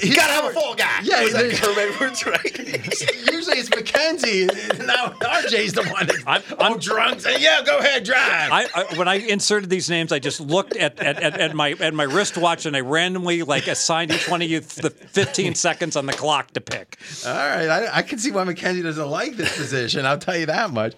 You 0.02 0.12
gotta 0.14 0.32
have 0.32 0.44
a 0.46 0.50
fall 0.52 0.74
guy. 0.74 1.00
Yeah, 1.04 1.22
Was 1.22 1.32
that 1.34 1.52
Herm 1.52 1.78
Edwards, 1.78 2.26
right? 2.26 2.58
Usually 3.32 3.58
it's 3.58 3.70
Mackenzie. 3.70 4.46
Now 4.84 5.10
RJ's 5.20 5.72
the 5.74 5.84
one 5.84 6.10
I'm- 6.26 6.42
I'm- 6.58 6.78
drunk. 6.80 7.20
Saying, 7.20 7.38
yeah, 7.40 7.62
go 7.64 7.78
ahead, 7.78 8.02
drive. 8.02 8.50
I, 8.50 8.66
I 8.74 8.96
when 8.96 9.06
I 9.06 9.14
inserted 9.14 9.70
these 9.70 9.88
names, 9.88 10.10
I 10.10 10.18
just 10.18 10.40
looked 10.40 10.76
at, 10.76 10.98
at, 10.98 11.22
at, 11.22 11.40
at 11.40 11.54
my 11.54 11.70
at 11.78 11.94
my 11.94 12.02
wristwatch 12.04 12.66
and 12.66 12.76
I 12.76 12.80
randomly 12.80 13.44
like 13.44 13.68
assigned 13.68 14.10
each 14.10 14.28
one 14.28 14.42
of 14.42 14.50
you 14.50 14.58
the 14.60 14.90
15 14.90 15.54
seconds 15.54 15.94
on 15.94 16.06
the 16.06 16.12
clock 16.12 16.50
to 16.54 16.60
pick. 16.60 16.98
All 17.24 17.32
right, 17.32 17.68
I, 17.68 17.98
I 17.98 18.02
can 18.02 18.18
see 18.18 18.32
why 18.32 18.42
Mackenzie 18.42 18.82
doesn't 18.82 19.08
like 19.10 19.36
this 19.36 19.56
position. 19.56 20.06
I'll 20.06 20.18
tell 20.18 20.36
you 20.36 20.46
that 20.46 20.70
much. 20.72 20.94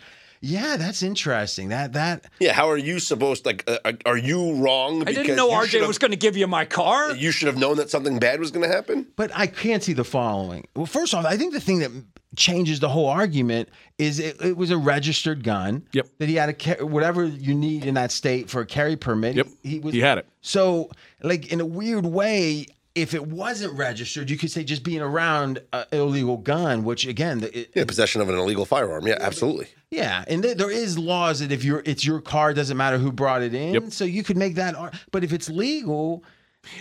Yeah, 0.47 0.77
that's 0.77 1.03
interesting. 1.03 1.71
That 1.71 1.95
that 1.95 2.27
yeah, 2.39 2.53
how 2.53 2.71
are 2.71 2.77
you 2.77 3.01
supposed 3.01 3.45
like 3.45 3.65
uh, 3.67 3.93
are 4.05 4.17
you 4.17 4.55
wrong? 4.55 5.03
I 5.07 5.13
didn't 5.13 5.37
know 5.37 5.51
RJ 5.51 5.87
was 5.87 5.99
going 5.99 6.13
to 6.13 6.17
give 6.17 6.37
you 6.37 6.47
my 6.47 6.65
car. 6.65 7.15
You 7.17 7.33
should 7.33 7.49
have 7.49 7.59
known 7.59 7.77
that 7.79 7.91
something 7.91 8.19
bad 8.19 8.39
was 8.39 8.51
going 8.51 8.69
to 8.69 8.73
happen. 8.73 9.07
But 9.17 9.33
I 9.35 9.49
can't 9.49 9.83
see 9.83 9.93
the 9.93 10.05
following. 10.05 10.67
Well, 10.77 10.87
first 10.87 11.15
off, 11.15 11.25
I 11.25 11.37
think 11.37 11.53
the 11.53 11.61
thing 11.61 11.81
that 11.81 11.91
changes 12.37 12.81
the 12.81 12.89
whole 12.89 13.09
argument 13.09 13.69
is 13.99 14.21
it, 14.21 14.41
it 14.41 14.57
was 14.57 14.71
a 14.71 14.77
registered 14.77 15.43
gun. 15.43 15.87
Yep. 15.93 16.07
That 16.19 16.29
he 16.29 16.37
had 16.37 16.79
a 16.79 16.87
whatever 16.87 17.25
you 17.25 17.55
need 17.55 17.85
in 17.85 17.95
that 17.95 18.13
state 18.13 18.49
for 18.49 18.61
a 18.61 18.67
carry 18.67 18.97
permit. 18.97 19.35
Yep. 19.37 19.49
He, 19.63 19.81
was. 19.81 19.95
He 19.95 20.01
had 20.01 20.19
it. 20.19 20.27
So, 20.43 20.91
like 21.23 21.53
in 21.53 21.61
a 21.61 21.67
weird 21.67 22.07
way, 22.07 22.67
if 22.97 23.15
it 23.15 23.27
wasn't 23.27 23.73
registered, 23.75 24.31
you 24.31 24.37
could 24.39 24.51
say 24.51 24.65
just 24.65 24.83
being 24.83 25.03
around 25.03 25.61
an 25.73 25.85
illegal 25.93 26.39
gun, 26.39 26.83
which 26.83 27.07
again, 27.07 27.41
the, 27.41 27.57
it, 27.61 27.71
Yeah, 27.75 27.85
possession 27.85 28.21
of 28.23 28.29
an 28.29 28.35
illegal 28.37 28.65
firearm. 28.65 29.07
Yeah, 29.07 29.19
absolutely. 29.21 29.69
yeah, 29.91 30.25
and 30.27 30.43
th- 30.43 30.57
there 30.57 30.71
is 30.71 30.99
laws 30.99 31.41
that 31.41 31.53
if 31.53 31.63
you're 31.63 31.83
it's 31.85 32.05
your 32.05 32.21
car, 32.21 32.55
doesn't 32.55 32.77
matter 32.77 32.99
who 32.99 33.13
brought 33.13 33.43
it 33.43 33.55
in. 33.55 33.75
Yep. 33.75 33.93
So 33.93 34.05
you 34.05 34.25
could 34.25 34.37
make 34.37 34.55
that. 34.57 34.75
ar- 34.75 34.93
But 35.13 35.23
if 35.23 35.33
it's 35.33 35.49
legal, 35.49 36.25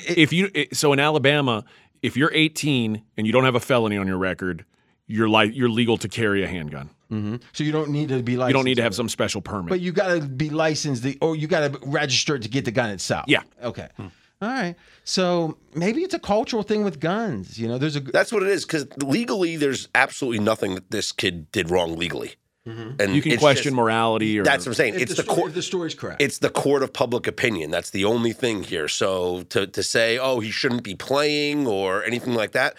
if 0.08 0.34
you 0.34 0.50
it- 0.56 0.76
so 0.76 0.94
in 0.94 1.00
Alabama, 1.00 1.66
if 2.02 2.16
you're 2.18 2.32
18 2.34 3.02
and 3.18 3.28
you 3.28 3.34
don't 3.34 3.44
have 3.44 3.56
a 3.56 3.60
felony 3.60 3.98
on 3.98 4.08
your 4.08 4.18
record, 4.18 4.64
you're 5.08 5.30
like 5.30 5.56
you're 5.56 5.70
legal 5.70 5.98
to 5.98 6.08
carry 6.08 6.44
a 6.44 6.48
handgun. 6.48 6.90
Mm-hmm. 7.12 7.36
so 7.54 7.64
you 7.64 7.72
don't 7.72 7.92
need 7.92 8.10
to 8.10 8.24
be 8.24 8.36
licensed. 8.36 8.50
You 8.50 8.54
don't 8.54 8.66
need 8.66 8.76
to 8.78 8.82
have 8.82 8.96
some 8.96 9.10
special 9.10 9.40
permit. 9.40 9.70
But 9.70 9.80
you 9.80 9.92
got 9.92 10.08
to 10.16 10.22
be 10.22 10.50
licensed, 10.50 11.04
the, 11.04 11.16
or 11.22 11.36
you 11.36 11.46
got 11.48 11.72
to 11.72 11.80
register 11.86 12.40
to 12.40 12.50
get 12.50 12.66
the 12.66 12.72
gun 12.72 12.90
itself. 12.90 13.26
Yeah. 13.28 13.42
Okay. 13.62 13.90
Hmm. 13.98 14.08
All 14.42 14.50
right. 14.50 14.76
So 15.04 15.58
maybe 15.74 16.02
it's 16.04 16.14
a 16.14 16.20
cultural 16.20 16.64
thing 16.64 16.84
with 16.84 17.00
guns. 17.00 17.58
You 17.58 17.68
know, 17.68 17.78
there's 17.78 17.96
a. 17.96 18.02
That's 18.02 18.32
what 18.32 18.44
it 18.44 18.50
is. 18.50 18.66
Because 18.66 18.86
legally, 18.98 19.56
there's 19.58 19.88
absolutely 19.96 20.40
nothing 20.44 20.76
that 20.76 20.92
this 20.92 21.12
kid 21.12 21.52
did 21.52 21.70
wrong 21.70 21.98
legally. 21.98 22.36
Mm-hmm. 22.68 23.00
And 23.00 23.16
you 23.16 23.22
can 23.22 23.38
question 23.38 23.64
just- 23.66 23.76
morality 23.76 24.40
or 24.40 24.44
That's 24.44 24.66
what 24.66 24.72
I'm 24.72 24.76
saying. 24.76 24.96
if 24.96 25.04
It's 25.04 25.16
the, 25.16 25.22
the, 25.22 25.30
court. 25.30 25.54
the 25.54 25.62
story's 25.62 25.94
correct. 25.94 26.20
It's 26.22 26.40
the 26.40 26.50
court 26.50 26.82
of 26.82 26.92
public 26.94 27.28
opinion. 27.28 27.70
That's 27.70 27.92
the 27.92 28.06
only 28.06 28.34
thing 28.34 28.64
here. 28.64 28.88
So 28.88 29.44
to 29.50 29.68
to 29.68 29.84
say, 29.84 30.18
oh, 30.18 30.40
he 30.40 30.50
shouldn't 30.52 30.84
be 30.84 30.96
playing 30.96 31.68
or 31.68 32.04
anything 32.04 32.34
like 32.34 32.54
that, 32.54 32.76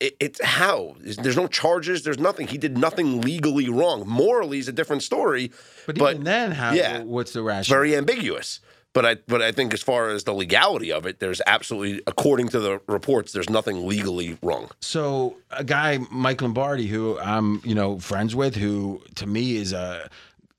it, 0.00 0.16
it's 0.18 0.44
how 0.44 0.96
there's 1.00 1.36
no 1.36 1.46
charges. 1.46 2.02
There's 2.02 2.18
nothing. 2.18 2.48
He 2.48 2.58
did 2.58 2.76
nothing 2.76 3.20
legally 3.20 3.68
wrong. 3.68 4.06
Morally 4.08 4.58
is 4.58 4.66
a 4.66 4.72
different 4.72 5.04
story. 5.04 5.52
But, 5.86 5.98
even 5.98 6.24
then, 6.24 6.50
how? 6.50 6.72
yeah. 6.72 7.02
What's 7.04 7.32
the 7.32 7.40
it's 7.40 7.46
rationale? 7.46 7.78
very 7.78 7.96
ambiguous. 7.96 8.58
But 8.94 9.06
I 9.06 9.14
but 9.26 9.40
I 9.40 9.52
think 9.52 9.72
as 9.72 9.82
far 9.82 10.10
as 10.10 10.24
the 10.24 10.34
legality 10.34 10.92
of 10.92 11.06
it, 11.06 11.18
there's 11.18 11.40
absolutely, 11.46 12.02
according 12.06 12.48
to 12.48 12.60
the 12.60 12.80
reports, 12.86 13.32
there's 13.32 13.48
nothing 13.48 13.86
legally 13.86 14.36
wrong. 14.42 14.70
So 14.80 15.36
a 15.50 15.64
guy, 15.64 15.98
Mike 16.10 16.42
Lombardi, 16.42 16.86
who 16.86 17.18
I'm, 17.18 17.62
you 17.64 17.74
know, 17.74 17.98
friends 17.98 18.34
with, 18.34 18.54
who 18.54 19.02
to 19.14 19.26
me 19.26 19.56
is 19.56 19.72
a, 19.72 20.10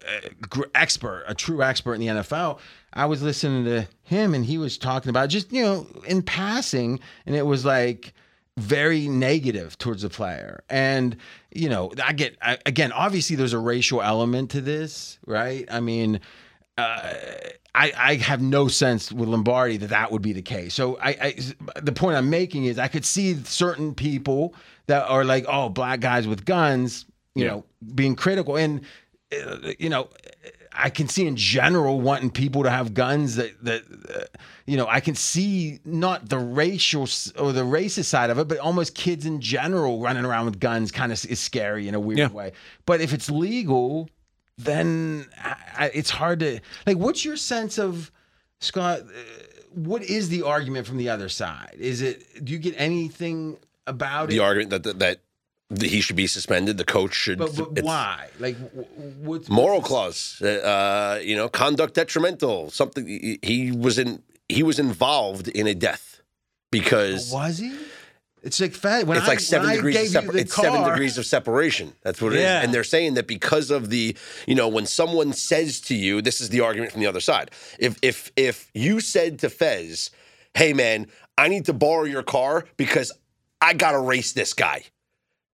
a 0.07 0.61
expert, 0.73 1.25
a 1.27 1.35
true 1.35 1.61
expert 1.61 1.93
in 1.93 2.01
the 2.01 2.07
NFL. 2.07 2.59
I 2.93 3.05
was 3.05 3.21
listening 3.21 3.65
to 3.65 3.87
him, 4.03 4.33
and 4.33 4.45
he 4.45 4.57
was 4.57 4.77
talking 4.79 5.09
about 5.09 5.29
just, 5.29 5.51
you 5.51 5.63
know, 5.63 5.87
in 6.07 6.23
passing, 6.23 6.99
and 7.27 7.35
it 7.35 7.45
was 7.45 7.65
like 7.65 8.13
very 8.57 9.07
negative 9.07 9.77
towards 9.77 10.01
the 10.01 10.09
player. 10.09 10.63
And 10.71 11.17
you 11.51 11.69
know, 11.69 11.91
I 12.03 12.13
get 12.13 12.35
I, 12.41 12.57
again, 12.65 12.91
obviously, 12.93 13.35
there's 13.35 13.53
a 13.53 13.59
racial 13.59 14.01
element 14.01 14.49
to 14.51 14.61
this, 14.61 15.19
right? 15.27 15.67
I 15.69 15.81
mean. 15.81 16.19
Uh, 16.75 17.13
I, 17.75 17.91
I 17.97 18.15
have 18.15 18.41
no 18.41 18.67
sense 18.67 19.11
with 19.11 19.27
Lombardi 19.29 19.77
that 19.77 19.89
that 19.89 20.11
would 20.11 20.21
be 20.21 20.33
the 20.33 20.41
case. 20.43 20.73
So 20.75 20.97
I, 21.01 21.09
I, 21.09 21.35
the 21.81 21.91
point 21.91 22.17
I'm 22.17 22.29
making 22.29 22.65
is 22.65 22.77
I 22.77 22.87
could 22.87 23.03
see 23.05 23.33
certain 23.45 23.95
people 23.95 24.53
that 24.87 25.07
are 25.07 25.23
like, 25.23 25.45
oh, 25.47 25.69
black 25.69 25.99
guys 25.99 26.27
with 26.27 26.45
guns, 26.45 27.05
you 27.35 27.45
Yeah. 27.45 27.51
know, 27.51 27.65
being 27.95 28.15
critical, 28.15 28.57
and 28.57 28.81
uh, 29.35 29.71
you 29.79 29.89
know, 29.89 30.09
I 30.71 30.89
can 30.91 31.07
see 31.07 31.25
in 31.25 31.35
general 31.35 31.99
wanting 31.99 32.29
people 32.29 32.61
to 32.63 32.69
have 32.69 32.93
guns 32.93 33.35
that 33.37 33.63
that 33.63 33.81
uh, 34.13 34.25
you 34.67 34.77
know 34.77 34.87
I 34.87 34.99
can 34.99 35.15
see 35.15 35.79
not 35.85 36.29
the 36.29 36.37
racial 36.37 37.07
or 37.39 37.51
the 37.53 37.63
racist 37.63 38.05
side 38.05 38.29
of 38.29 38.37
it, 38.37 38.47
but 38.47 38.59
almost 38.59 38.93
kids 38.93 39.25
in 39.25 39.41
general 39.41 39.99
running 39.99 40.25
around 40.25 40.45
with 40.45 40.59
guns 40.59 40.91
kind 40.91 41.11
of 41.11 41.25
is 41.25 41.39
scary 41.39 41.87
in 41.87 41.95
a 41.95 41.99
weird 41.99 42.19
Yeah. 42.19 42.27
way. 42.29 42.51
But 42.85 43.01
if 43.01 43.13
it's 43.13 43.29
legal, 43.31 44.09
then 44.57 45.27
I, 45.41 45.55
I, 45.77 45.91
it's 45.93 46.09
hard 46.09 46.39
to 46.41 46.59
like. 46.85 46.97
What's 46.97 47.23
your 47.25 47.37
sense 47.37 47.77
of 47.77 48.11
Scott? 48.61 49.01
Uh, 49.01 49.05
what 49.73 50.03
is 50.03 50.29
the 50.29 50.43
argument 50.43 50.85
from 50.87 50.97
the 50.97 51.09
other 51.09 51.29
side? 51.29 51.75
Is 51.79 52.01
it? 52.01 52.43
Do 52.45 52.51
you 52.53 52.59
get 52.59 52.75
anything 52.77 53.57
about 53.87 54.29
The 54.29 54.37
it? 54.37 54.41
argument 54.41 54.69
that 54.83 54.99
that, 54.99 55.19
that 55.69 55.89
he 55.89 56.01
should 56.01 56.15
be 56.15 56.27
suspended, 56.27 56.77
the 56.77 56.85
coach 56.85 57.13
should. 57.15 57.39
but, 57.39 57.55
but 57.55 57.83
why? 57.83 58.27
Like, 58.39 58.55
what's 59.21 59.49
Moral 59.49 59.77
what's- 59.77 59.87
clause, 59.87 60.41
uh, 60.41 61.19
you 61.23 61.35
know, 61.35 61.49
conduct 61.49 61.95
detrimental. 61.95 62.69
Something 62.69 63.07
he, 63.07 63.39
he 63.41 63.71
was 63.71 63.97
in. 63.97 64.21
He 64.49 64.61
was 64.61 64.77
involved 64.77 65.47
in 65.47 65.65
a 65.67 65.73
death 65.73 66.21
because 66.69 67.31
Was 67.31 67.57
he? 67.57 67.73
It's 68.43 68.59
like 68.59 68.73
fat. 68.73 69.07
When 69.07 69.17
it's 69.17 69.25
I, 69.25 69.29
like 69.29 69.39
seven 69.39 69.67
when 69.67 69.77
degrees. 69.77 69.95
Of 69.95 70.01
gave 70.01 70.05
you 70.05 70.19
separ- 70.19 70.33
the 70.33 70.39
it's 70.39 70.55
seven 70.55 70.83
degrees 70.83 71.17
of 71.17 71.25
separation. 71.25 71.93
That's 72.01 72.21
what 72.21 72.33
it 72.33 72.37
is. 72.37 72.41
Yeah. 72.41 72.61
And 72.61 72.73
they're 72.73 72.83
saying 72.83 73.13
that 73.13 73.25
because 73.25 73.71
of 73.71 73.89
the, 73.89 74.15
you 74.45 74.53
know, 74.53 74.67
when 74.67 74.85
someone 74.85 75.31
says 75.31 75.79
to 75.81 75.95
you, 75.95 76.21
this 76.21 76.41
is 76.41 76.49
the 76.49 76.59
argument 76.59 76.91
from 76.91 77.01
the 77.01 77.07
other 77.07 77.21
side. 77.21 77.51
If 77.79 77.97
if 78.01 78.31
if 78.35 78.69
you 78.73 78.99
said 78.99 79.39
to 79.39 79.49
Fez, 79.49 80.11
"Hey 80.53 80.73
man, 80.73 81.07
I 81.37 81.47
need 81.47 81.65
to 81.65 81.73
borrow 81.73 82.03
your 82.03 82.23
car 82.23 82.65
because 82.75 83.11
I 83.61 83.73
gotta 83.73 83.99
race 83.99 84.33
this 84.33 84.53
guy," 84.53 84.83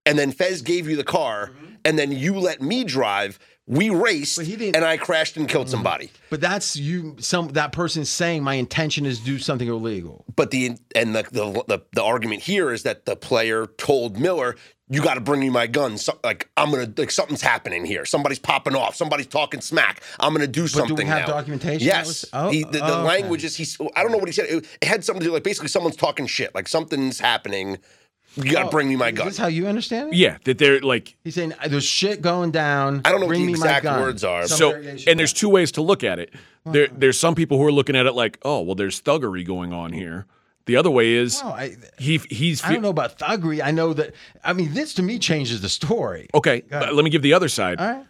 and 0.05 0.17
then 0.17 0.31
Fez 0.31 0.61
gave 0.61 0.87
you 0.87 0.95
the 0.95 1.03
car, 1.03 1.47
mm-hmm. 1.47 1.65
and 1.85 1.97
then 1.97 2.11
you 2.11 2.35
let 2.39 2.61
me 2.61 2.83
drive. 2.83 3.39
We 3.67 3.89
raced, 3.89 4.37
But 4.37 4.47
and 4.47 4.85
I 4.85 4.97
crashed 4.97 5.37
and 5.37 5.49
killed 5.49 5.67
mm. 5.67 5.71
somebody. 5.71 6.11
But 6.29 6.39
that's 6.39 6.75
you. 6.75 7.15
Some 7.19 7.47
that 7.49 7.71
person 7.71 8.05
saying 8.05 8.43
my 8.43 8.55
intention 8.55 9.07
is 9.07 9.19
to 9.19 9.25
do 9.25 9.39
something 9.39 9.67
illegal. 9.67 10.23
But 10.35 10.51
the 10.51 10.77
and 10.95 11.15
the 11.15 11.23
the 11.23 11.63
the, 11.67 11.79
the 11.93 12.03
argument 12.03 12.43
here 12.43 12.71
is 12.71 12.83
that 12.83 13.05
the 13.05 13.15
player 13.15 13.65
told 13.65 14.19
Miller, 14.19 14.55
"You 14.87 15.01
got 15.01 15.15
to 15.15 15.19
bring 15.21 15.39
me 15.39 15.49
my 15.49 15.65
gun. 15.65 15.97
So, 15.97 16.19
like 16.23 16.47
I'm 16.55 16.69
gonna 16.69 16.93
like 16.95 17.09
something's 17.09 17.41
happening 17.41 17.85
here. 17.85 18.05
Somebody's 18.05 18.37
popping 18.37 18.75
off. 18.75 18.93
Somebody's 18.95 19.25
talking 19.27 19.61
smack. 19.61 20.03
I'm 20.19 20.31
gonna 20.31 20.45
do 20.45 20.51
do 20.51 20.61
we 20.61 20.67
something 20.67 21.07
have 21.07 21.21
now." 21.27 21.33
documentation 21.33 21.79
that 21.87 21.95
Yes. 21.95 22.07
was- 22.07 22.29
oh, 22.33 22.49
He- 22.51 22.65
the 22.65 22.69
the 22.69 22.83
oh, 22.83 22.99
okay. 22.99 23.07
language 23.07 23.43
is 23.43 23.55
he's. 23.55 23.79
I 23.95 24.03
don't 24.03 24.11
know 24.11 24.19
what 24.19 24.27
he 24.27 24.33
said. 24.33 24.45
It, 24.47 24.67
it 24.79 24.87
had 24.87 25.03
something 25.03 25.21
to 25.21 25.25
do 25.29 25.33
like 25.33 25.43
basically 25.43 25.69
someone's 25.69 25.95
talking 25.95 26.27
shit. 26.27 26.53
Like 26.53 26.67
something's 26.67 27.19
happening. 27.19 27.79
You 28.35 28.51
got 28.51 28.61
to 28.61 28.67
oh, 28.67 28.69
bring 28.69 28.89
me 28.89 28.95
my 28.95 29.05
Oh, 29.05 29.09
Is 29.09 29.17
gun. 29.17 29.27
this 29.27 29.37
how 29.37 29.47
you 29.47 29.67
understand 29.67 30.09
it? 30.13 30.15
Yeah, 30.17 30.37
that 30.43 30.57
they're 30.57 30.81
like 30.81 31.15
He's 31.23 31.35
saying 31.35 31.53
uh, 31.53 31.67
there's 31.67 31.85
shit 31.85 32.21
going 32.21 32.51
down. 32.51 33.01
I 33.05 33.11
don't 33.11 33.21
know 33.21 33.27
what 33.27 33.31
Bring 33.31 33.41
the 33.41 33.53
me 33.53 33.53
my 33.53 33.57
exact 33.65 33.83
gun." 33.83 34.01
words 34.01 34.23
are. 34.23 34.47
Some 34.47 34.57
so 34.57 34.71
variation. 34.71 35.09
and 35.09 35.19
there's 35.19 35.33
two 35.33 35.49
ways 35.49 35.71
to 35.73 35.81
look 35.81 36.03
at 36.03 36.19
it. 36.19 36.33
There 36.65 36.87
there's 36.87 37.19
some 37.19 37.35
people 37.35 37.57
who 37.57 37.65
are 37.65 37.71
looking 37.71 37.95
at 37.95 38.05
it 38.07 38.13
like, 38.13 38.39
oh, 38.43 38.61
well, 38.61 38.75
there's 38.75 39.01
thuggery 39.01 39.45
going 39.45 39.71
on 39.71 39.93
here. 39.93 40.25
The 40.65 40.75
other 40.77 40.89
way 40.89 41.11
is 41.13 41.43
No, 41.43 41.49
I, 41.49 41.75
he 41.99 42.17
he's 42.29 42.63
I 42.63 42.73
don't 42.73 42.81
know 42.81 42.89
about 42.89 43.19
thuggery. 43.19 43.63
I 43.63 43.69
know 43.71 43.93
that. 43.93 44.15
I 44.43 44.53
mean, 44.53 44.73
this 44.73 44.95
to 44.95 45.03
me 45.03 45.19
changes 45.19 45.61
the 45.61 45.69
story. 45.69 46.27
Okay, 46.33 46.63
but 46.69 46.93
let 46.93 47.03
me 47.05 47.11
give 47.11 47.21
the 47.21 47.33
other 47.33 47.49
side. 47.49 47.79
All 47.79 47.87
right. 47.87 48.05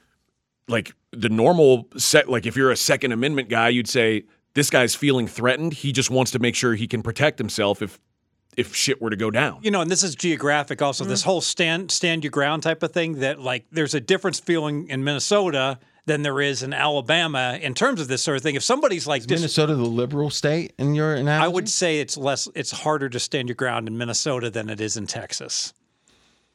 Like 0.68 0.96
the 1.12 1.30
normal 1.30 1.88
set, 1.98 2.28
like 2.30 2.46
if 2.46 2.56
you're 2.56 2.72
a 2.72 2.78
Second 2.78 3.12
Amendment 3.12 3.50
guy, 3.50 3.70
you'd 3.70 3.88
say 3.90 4.24
this 4.56 4.70
guy's 4.70 4.96
feeling 4.96 5.28
threatened. 5.28 5.74
He 5.74 5.92
just 5.92 6.10
wants 6.10 6.32
to 6.32 6.40
make 6.40 6.56
sure 6.56 6.74
he 6.76 6.88
can 6.88 7.04
protect 7.04 7.38
himself 7.38 7.82
if 7.82 8.00
if 8.58 8.76
shit 8.76 9.02
were 9.02 9.10
to 9.10 9.16
go 9.16 9.30
down. 9.32 9.60
You 9.62 9.72
know, 9.72 9.82
and 9.82 9.90
this 9.92 10.04
is 10.04 10.16
geographic 10.16 10.82
also, 10.82 11.04
this 11.06 11.22
Mm-hmm. 11.22 11.30
whole 11.30 11.42
stand 11.42 11.92
stand 11.92 12.24
your 12.24 12.32
ground 12.32 12.64
type 12.64 12.84
of 12.84 12.92
thing 12.92 13.20
that 13.20 13.40
like 13.40 13.66
there's 13.72 13.94
a 13.94 14.00
difference 14.02 14.40
feeling 14.40 14.88
in 14.90 15.04
Minnesota 15.04 15.80
than 16.08 16.22
there 16.22 16.40
is 16.40 16.62
in 16.62 16.72
Alabama 16.72 17.58
in 17.62 17.74
terms 17.74 18.00
of 18.00 18.08
this 18.08 18.22
sort 18.22 18.38
of 18.38 18.44
thing. 18.44 18.54
If 18.56 18.64
somebody's 18.64 19.08
like 19.08 19.26
dis- 19.26 19.40
Minnesota, 19.40 19.76
the 19.76 19.84
liberal 19.86 20.30
state, 20.30 20.74
in 20.78 20.94
your 20.94 21.16
analogy? 21.16 21.44
I 21.46 21.48
would 21.48 21.68
say 21.68 22.00
it's 22.00 22.16
less 22.16 22.48
it's 22.56 22.72
harder 22.72 23.10
to 23.10 23.20
stand 23.20 23.48
your 23.50 23.56
ground 23.56 23.88
in 23.88 23.98
Minnesota 23.98 24.50
than 24.52 24.70
it 24.70 24.80
is 24.80 24.98
in 24.98 25.08
Texas. 25.08 25.74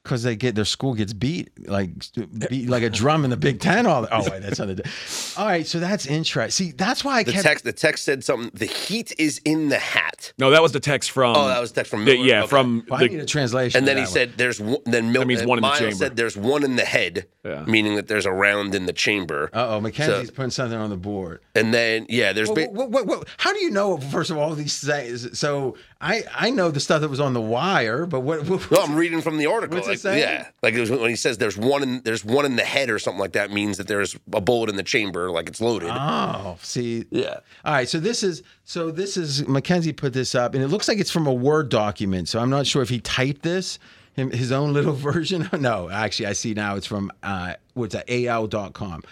Because 0.03 0.23
they 0.23 0.35
get 0.37 0.55
their 0.55 0.65
school 0.65 0.95
gets 0.95 1.13
beat 1.13 1.51
like 1.69 1.91
beat 2.49 2.69
like 2.69 2.83
a 2.83 2.91
drum 2.91 3.25
in 3.25 3.31
the 3.31 3.37
Big 3.37 3.61
Ten. 3.61 3.87
All 3.87 4.07
oh 4.11 4.31
wait, 4.31 4.43
that's 4.43 4.59
not 4.59 4.69
the. 4.75 4.91
All 5.37 5.47
right, 5.47 5.67
so 5.67 5.79
that's 5.79 6.07
interesting. 6.07 6.67
See, 6.69 6.73
that's 6.73 7.05
why 7.05 7.19
I 7.19 7.23
the 7.23 7.33
kept. 7.33 7.45
text 7.45 7.65
the 7.65 7.73
text 7.73 8.05
said 8.05 8.25
something. 8.25 8.51
The 8.55 8.67
heat 8.67 9.13
is 9.19 9.39
in 9.45 9.69
the 9.69 9.79
hat. 9.79 10.33
No, 10.39 10.51
that 10.51 10.63
was 10.63 10.73
the 10.73 10.81
text 10.81 11.11
from. 11.11 11.37
Oh, 11.37 11.49
that 11.49 11.61
was 11.61 11.73
text 11.73 11.91
from 11.91 12.05
the- 12.05 12.15
Miller? 12.15 12.27
yeah, 12.27 12.39
Okay. 12.41 12.49
from 12.49 12.85
Well, 12.89 13.01
I 13.01 13.07
need 13.07 13.19
the, 13.19 13.23
a 13.23 13.27
translation. 13.27 13.79
And 13.79 13.87
then 13.87 13.97
he 13.97 14.05
that 14.05 14.09
said, 14.11 14.33
"There's 14.37 14.61
one." 14.61 14.79
Then 14.87 15.13
Mil- 15.13 15.25
means 15.25 15.43
uh, 15.43 15.47
one 15.47 15.59
in 15.59 15.63
the 15.63 15.71
chamber. 15.73 15.95
said, 15.95 16.17
"There's 16.17 16.37
one 16.37 16.65
in 16.65 16.77
the 16.77 16.85
head," 16.85 17.27
Yeah. 17.45 17.65
meaning 17.67 17.97
that 17.97 18.09
there's 18.09 18.27
a 18.27 18.33
round 18.33 18.75
in 18.75 18.87
the 18.87 18.93
chamber. 18.93 19.51
one. 19.53 19.63
Uh-oh, 19.63 19.81
Mackenzie's 19.81 20.29
So- 20.29 20.35
putting 20.35 20.51
something 20.51 20.79
on 20.79 20.91
the 20.91 20.97
board. 20.97 21.41
And 21.55 21.73
then 21.75 22.07
yeah, 22.09 22.33
there's. 22.33 22.51
ba- 22.51 22.69
What, 22.71 22.91
what, 22.91 23.07
what, 23.07 23.29
how 23.39 23.53
do 23.53 23.61
you 23.61 23.71
know? 23.71 23.99
First 23.99 24.31
of 24.31 24.39
all, 24.39 24.55
these 24.55 24.79
things. 24.81 25.39
So 25.39 25.77
I 26.03 26.25
I 26.35 26.51
know 26.51 26.71
the 26.71 26.81
stuff 26.81 27.03
that 27.03 27.11
was 27.11 27.21
on 27.21 27.35
the 27.35 27.41
wire, 27.41 28.07
but 28.07 28.21
what? 28.21 28.49
what 28.49 28.71
no, 28.71 28.83
I'm 28.83 28.97
reading 28.97 29.21
from 29.21 29.37
the 29.37 29.47
article. 29.47 29.77
What's 29.77 29.89
it 29.89 30.01
saying? 30.01 30.21
Yeah, 30.21 30.49
like 30.63 30.73
it 30.73 30.81
was 30.81 30.91
when 30.91 31.11
he 31.11 31.17
says 31.17 31.37
there's 31.37 31.59
one 31.59 31.83
in 31.83 32.03
there's 32.03 32.25
one 32.25 32.47
in 32.47 32.57
the 32.57 32.65
head 32.65 32.89
or 32.89 32.99
something 32.99 33.21
like 33.21 33.33
that 33.33 33.51
means 33.51 33.77
that 33.77 33.87
there's 33.87 34.17
a 34.33 34.41
bullet 34.41 34.71
in 34.71 34.77
the 34.77 34.83
chamber, 34.83 35.31
like 35.31 35.47
it's 35.47 35.61
loaded. 35.61 35.91
Oh, 35.93 36.57
see. 36.63 37.05
Yeah. 37.11 37.41
All 37.65 37.75
right. 37.75 37.89
So 37.89 38.01
this 38.01 38.23
is 38.23 38.43
so 38.65 38.91
this 38.91 39.19
is 39.19 39.47
Mackenzie 39.47 39.93
put 39.93 40.15
this 40.15 40.35
up, 40.35 40.55
and 40.55 40.65
it 40.65 40.69
looks 40.69 40.89
like 40.89 40.99
it's 40.99 41.11
from 41.11 41.27
a 41.27 41.35
Word 41.35 41.69
document. 41.69 42.29
So 42.29 42.39
I'm 42.39 42.51
not 42.51 42.67
sure 42.67 42.81
if 42.81 42.89
he 42.89 43.01
typed 43.01 43.43
this, 43.43 43.79
him, 44.15 44.31
his 44.31 44.53
own 44.53 44.73
little 44.73 44.93
version. 45.13 45.51
no, 45.59 45.91
actually, 45.91 46.27
I 46.27 46.33
see 46.33 46.55
now 46.55 46.77
it's 46.77 46.87
from 46.87 47.13
uh, 47.23 47.55
what's 47.75 47.95
that? 47.95 48.11
AL.com. 48.11 49.03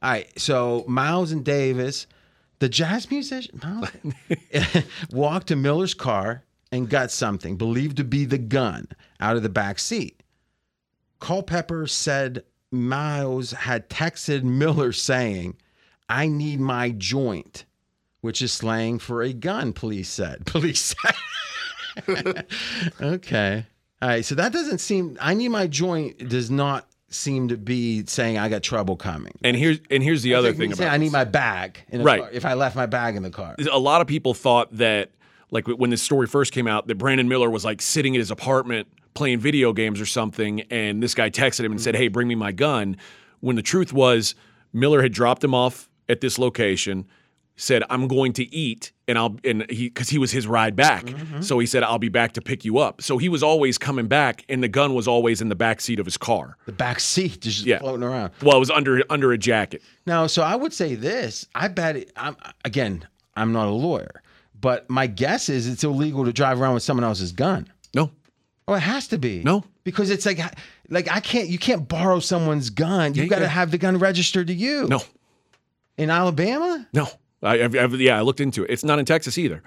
All 0.00 0.10
right. 0.10 0.40
So 0.40 0.84
Miles 0.88 1.30
and 1.30 1.44
Davis, 1.44 2.06
the 2.58 2.68
jazz 2.68 3.10
musician, 3.10 3.60
Miles, 3.62 3.90
walked 5.10 5.48
to 5.48 5.56
Miller's 5.56 5.94
car 5.94 6.44
and 6.72 6.88
got 6.88 7.10
something 7.10 7.56
believed 7.56 7.96
to 7.98 8.04
be 8.04 8.24
the 8.24 8.38
gun 8.38 8.88
out 9.20 9.36
of 9.36 9.42
the 9.42 9.48
back 9.48 9.78
seat. 9.78 10.22
Culpepper 11.20 11.86
said 11.86 12.44
Miles 12.70 13.52
had 13.52 13.88
texted 13.88 14.42
Miller 14.42 14.92
saying, 14.92 15.56
I 16.08 16.28
need 16.28 16.60
my 16.60 16.90
joint, 16.90 17.64
which 18.20 18.42
is 18.42 18.52
slang 18.52 18.98
for 18.98 19.22
a 19.22 19.32
gun, 19.32 19.72
police 19.72 20.08
said. 20.08 20.46
Police 20.46 20.94
said. 20.94 22.46
okay. 23.00 23.66
All 24.00 24.08
right. 24.08 24.24
So 24.24 24.34
that 24.36 24.52
doesn't 24.52 24.78
seem, 24.78 25.18
I 25.20 25.34
need 25.34 25.48
my 25.48 25.66
joint 25.66 26.28
does 26.28 26.50
not 26.50 26.86
seem 27.10 27.48
to 27.48 27.56
be 27.56 28.04
saying 28.06 28.38
I 28.38 28.48
got 28.48 28.62
trouble 28.62 28.96
coming. 28.96 29.32
and 29.42 29.56
here's 29.56 29.78
and 29.90 30.02
here's 30.02 30.22
the 30.22 30.34
other 30.34 30.52
thing 30.52 30.68
about 30.68 30.78
saying 30.78 30.90
I 30.90 30.96
need 30.98 31.12
my 31.12 31.24
bag 31.24 31.80
in 31.88 31.98
the 31.98 32.04
Right. 32.04 32.20
car 32.20 32.30
if 32.32 32.44
I 32.44 32.54
left 32.54 32.76
my 32.76 32.86
bag 32.86 33.16
in 33.16 33.22
the 33.22 33.30
car. 33.30 33.54
a 33.70 33.78
lot 33.78 34.00
of 34.00 34.06
people 34.06 34.34
thought 34.34 34.76
that 34.76 35.10
like 35.50 35.66
when 35.66 35.88
this 35.90 36.02
story 36.02 36.26
first 36.26 36.52
came 36.52 36.66
out 36.66 36.86
that 36.88 36.96
Brandon 36.96 37.26
Miller 37.28 37.48
was 37.48 37.64
like 37.64 37.80
sitting 37.80 38.14
in 38.14 38.18
his 38.20 38.30
apartment 38.30 38.88
playing 39.14 39.40
video 39.40 39.72
games 39.72 40.00
or 40.00 40.06
something 40.06 40.60
and 40.70 41.02
this 41.02 41.14
guy 41.14 41.30
texted 41.30 41.64
him 41.64 41.72
and 41.72 41.80
said, 41.80 41.94
mm-hmm. 41.94 42.02
"Hey, 42.02 42.08
bring 42.08 42.28
me 42.28 42.34
my 42.34 42.52
gun." 42.52 42.96
When 43.40 43.56
the 43.56 43.62
truth 43.62 43.92
was 43.92 44.34
Miller 44.72 45.00
had 45.02 45.12
dropped 45.12 45.42
him 45.42 45.54
off 45.54 45.88
at 46.10 46.20
this 46.20 46.38
location, 46.38 47.06
said, 47.58 47.82
"I'm 47.90 48.08
going 48.08 48.32
to 48.34 48.44
eat." 48.54 48.92
And 49.06 49.16
I'll 49.18 49.36
and 49.44 49.64
he 49.70 49.90
cuz 49.90 50.08
he 50.08 50.18
was 50.18 50.30
his 50.32 50.46
ride 50.46 50.76
back. 50.76 51.04
Mm-hmm. 51.06 51.40
So 51.42 51.58
he 51.58 51.66
said, 51.66 51.82
"I'll 51.82 51.98
be 51.98 52.08
back 52.08 52.32
to 52.32 52.40
pick 52.42 52.64
you 52.64 52.78
up." 52.78 53.02
So 53.02 53.18
he 53.18 53.28
was 53.28 53.42
always 53.42 53.76
coming 53.78 54.06
back 54.06 54.44
and 54.48 54.62
the 54.62 54.68
gun 54.68 54.94
was 54.94 55.06
always 55.08 55.40
in 55.40 55.48
the 55.48 55.54
back 55.54 55.80
seat 55.80 55.98
of 55.98 56.06
his 56.06 56.16
car. 56.16 56.56
The 56.66 56.72
back 56.72 57.00
seat 57.00 57.40
just 57.42 57.64
Yeah. 57.66 57.78
floating 57.80 58.02
around. 58.02 58.32
Well, 58.42 58.56
it 58.56 58.60
was 58.60 58.70
under 58.70 59.02
under 59.10 59.32
a 59.32 59.38
jacket. 59.38 59.82
Now, 60.06 60.26
so 60.26 60.42
I 60.42 60.56
would 60.56 60.72
say 60.72 60.94
this. 60.94 61.46
I 61.54 61.68
bet 61.68 61.96
it. 61.96 62.12
I'm 62.16 62.36
again. 62.64 63.06
I'm 63.36 63.52
not 63.52 63.68
a 63.68 63.70
lawyer, 63.70 64.22
but 64.60 64.88
my 64.90 65.06
guess 65.06 65.48
is 65.48 65.68
it's 65.68 65.84
illegal 65.84 66.24
to 66.24 66.32
drive 66.32 66.60
around 66.60 66.74
with 66.74 66.82
someone 66.82 67.04
else's 67.04 67.32
gun. 67.32 67.68
No. 67.94 68.10
Oh, 68.66 68.74
it 68.74 68.80
has 68.80 69.08
to 69.08 69.18
be. 69.18 69.42
No. 69.42 69.64
because 69.84 70.10
it's 70.10 70.26
like, 70.26 70.38
like 70.90 71.08
I 71.10 71.20
can't. 71.20 71.48
You 71.48 71.58
can't 71.58 71.88
borrow 71.88 72.20
someone's 72.20 72.68
gun. 72.68 73.14
You 73.14 73.22
you 73.22 73.28
got 73.30 73.36
to 73.36 73.42
can. 73.46 73.50
have 73.50 73.70
the 73.70 73.78
gun 73.78 73.96
registered 73.98 74.48
to 74.48 74.52
you. 74.54 74.86
No, 74.88 75.00
in 75.96 76.10
Alabama. 76.10 76.86
no. 76.92 77.08
I, 77.42 77.62
I've, 77.62 77.76
I've, 77.76 78.00
yeah, 78.00 78.18
I 78.18 78.22
looked 78.22 78.40
into 78.40 78.64
it. 78.64 78.70
It's 78.70 78.84
not 78.84 78.98
in 78.98 79.04
Texas 79.04 79.38
either. 79.38 79.62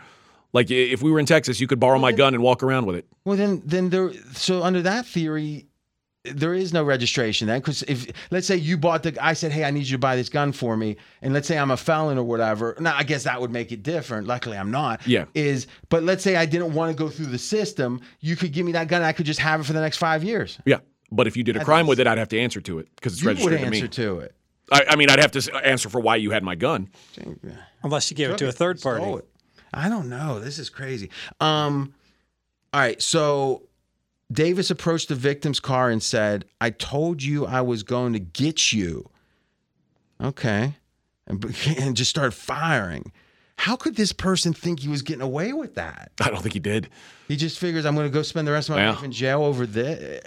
Like 0.54 0.70
if 0.70 1.02
we 1.02 1.12
were 1.12 1.20
in 1.20 1.26
Texas, 1.26 1.60
you 1.60 1.68
could 1.68 1.80
borrow 1.80 1.98
my 1.98 2.12
gun 2.12 2.34
and 2.34 2.44
walk 2.44 2.62
around 2.62 2.86
with 2.86 2.98
it. 2.98 3.06
Well, 3.24 3.38
then, 3.38 3.62
then 3.66 3.90
there. 3.90 4.12
So 4.34 4.64
under 4.64 4.82
that 4.82 5.06
theory, 5.06 5.68
there 6.24 6.54
is 6.54 6.72
no 6.72 6.84
registration 6.84 7.48
then, 7.48 7.62
because 7.62 7.82
if 7.84 8.06
let's 8.30 8.46
say 8.46 8.56
you 8.56 8.78
bought 8.78 9.02
the, 9.04 9.18
I 9.20 9.34
said, 9.34 9.52
hey, 9.52 9.64
I 9.64 9.72
need 9.72 9.86
you 9.86 9.94
to 9.94 9.98
buy 9.98 10.16
this 10.16 10.30
gun 10.30 10.52
for 10.52 10.78
me, 10.78 10.98
and 11.22 11.34
let's 11.34 11.48
say 11.48 11.58
I'm 11.58 11.72
a 11.72 11.78
felon 11.78 12.18
or 12.18 12.24
whatever. 12.24 12.76
Now, 12.80 12.96
I 12.96 13.04
guess 13.04 13.24
that 13.24 13.42
would 13.42 13.50
make 13.50 13.72
it 13.72 13.82
different. 13.82 14.28
Luckily, 14.28 14.56
I'm 14.56 14.70
not. 14.70 15.08
Yeah. 15.08 15.26
Is 15.34 15.66
but 15.90 16.04
let's 16.04 16.22
say 16.24 16.36
I 16.36 16.46
didn't 16.46 16.74
want 16.74 16.96
to 16.96 17.04
go 17.04 17.10
through 17.10 17.28
the 17.28 17.40
system, 17.40 18.02
you 18.20 18.36
could 18.36 18.52
give 18.52 18.66
me 18.68 18.74
that 18.74 18.88
gun, 18.88 18.98
and 19.02 19.08
I 19.08 19.14
could 19.14 19.26
just 19.26 19.40
have 19.40 19.62
it 19.62 19.64
for 19.64 19.74
the 19.74 19.82
next 19.82 19.98
five 19.98 20.24
years. 20.24 20.60
Yeah. 20.66 20.80
But 21.12 21.28
if 21.28 21.36
you 21.36 21.44
did 21.44 21.58
a 21.58 21.66
crime 21.66 21.88
with 21.88 22.00
it, 22.00 22.08
I'd 22.08 22.18
have 22.18 22.30
to 22.30 22.40
answer 22.40 22.62
to 22.62 22.80
it 22.80 22.88
because 22.96 23.14
it's 23.14 23.22
You 23.22 23.30
would 23.30 23.38
registered 23.38 23.60
to 23.60 23.66
answer 23.66 23.84
me. 23.84 23.88
to 23.90 24.20
it. 24.20 24.36
I, 24.72 24.86
I 24.90 24.96
mean, 24.96 25.10
I'd 25.10 25.20
have 25.20 25.32
to 25.32 25.56
answer 25.66 25.90
for 25.90 26.00
why 26.00 26.16
you 26.16 26.32
had 26.32 26.44
my 26.44 26.56
gun. 26.56 26.90
Unless 27.84 28.10
you 28.10 28.18
gave 28.18 28.30
it 28.32 28.38
to 28.40 28.48
a 28.48 28.52
third 28.52 28.82
party. 28.82 29.04
Stole 29.04 29.18
it. 29.18 29.28
I 29.74 29.90
don't 29.90 30.10
know. 30.10 30.40
This 30.40 30.60
is 30.60 30.70
crazy. 30.70 31.10
Um, 31.40 31.94
all 32.74 32.80
right. 32.82 33.02
So 33.02 33.64
Davis 34.32 34.70
approached 34.70 35.10
the 35.10 35.16
victim's 35.16 35.60
car 35.60 35.90
and 35.90 36.02
said, 36.02 36.46
"I 36.60 36.70
told 36.72 37.22
you 37.24 37.46
I 37.46 37.62
was 37.62 37.84
going 37.84 38.14
to 38.14 38.20
get 38.20 38.72
you." 38.74 39.10
Okay, 40.22 40.76
and, 41.28 41.44
and 41.78 41.96
just 41.96 42.10
started 42.10 42.32
firing. 42.32 43.12
How 43.58 43.76
could 43.76 43.96
this 43.96 44.12
person 44.12 44.54
think 44.54 44.80
he 44.80 44.88
was 44.88 45.04
getting 45.04 45.22
away 45.22 45.54
with 45.54 45.76
that? 45.76 46.12
I 46.20 46.30
don't 46.32 46.42
think 46.42 46.54
he 46.54 46.60
did. 46.60 46.90
He 47.28 47.36
just 47.36 47.60
figures 47.60 47.86
I'm 47.86 47.94
going 47.96 48.08
to 48.08 48.14
go 48.14 48.24
spend 48.24 48.48
the 48.48 48.52
rest 48.52 48.70
of 48.70 48.76
my 48.76 48.82
Yeah. 48.84 48.92
life 48.92 49.04
in 49.04 49.12
jail 49.12 49.44
over 49.44 49.66
this. 49.68 50.24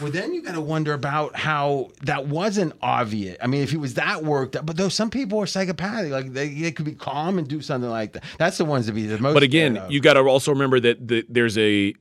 Well, 0.00 0.10
then 0.10 0.34
you 0.34 0.42
got 0.42 0.54
to 0.54 0.60
wonder 0.60 0.92
about 0.92 1.36
how 1.36 1.90
that 2.02 2.26
wasn't 2.26 2.74
obvious. 2.82 3.36
I 3.42 3.46
mean, 3.46 3.62
if 3.62 3.70
he 3.70 3.76
was 3.76 3.94
that 3.94 4.22
worked 4.24 4.56
up, 4.56 4.66
but 4.66 4.76
though 4.76 4.88
some 4.88 5.10
people 5.10 5.38
are 5.40 5.46
psychopathic, 5.46 6.12
like 6.12 6.32
they, 6.32 6.48
they 6.48 6.72
could 6.72 6.84
be 6.84 6.94
calm 6.94 7.38
and 7.38 7.48
do 7.48 7.60
something 7.60 7.90
like 7.90 8.12
that. 8.12 8.24
That's 8.38 8.58
the 8.58 8.64
ones 8.64 8.86
to 8.86 8.92
be 8.92 9.06
the 9.06 9.18
most. 9.18 9.34
But 9.34 9.42
again, 9.42 9.82
you 9.88 10.00
got 10.00 10.14
to 10.14 10.20
also 10.20 10.52
remember 10.52 10.80
that 10.80 11.08
the, 11.08 11.24
there's 11.28 11.56
a 11.58 11.94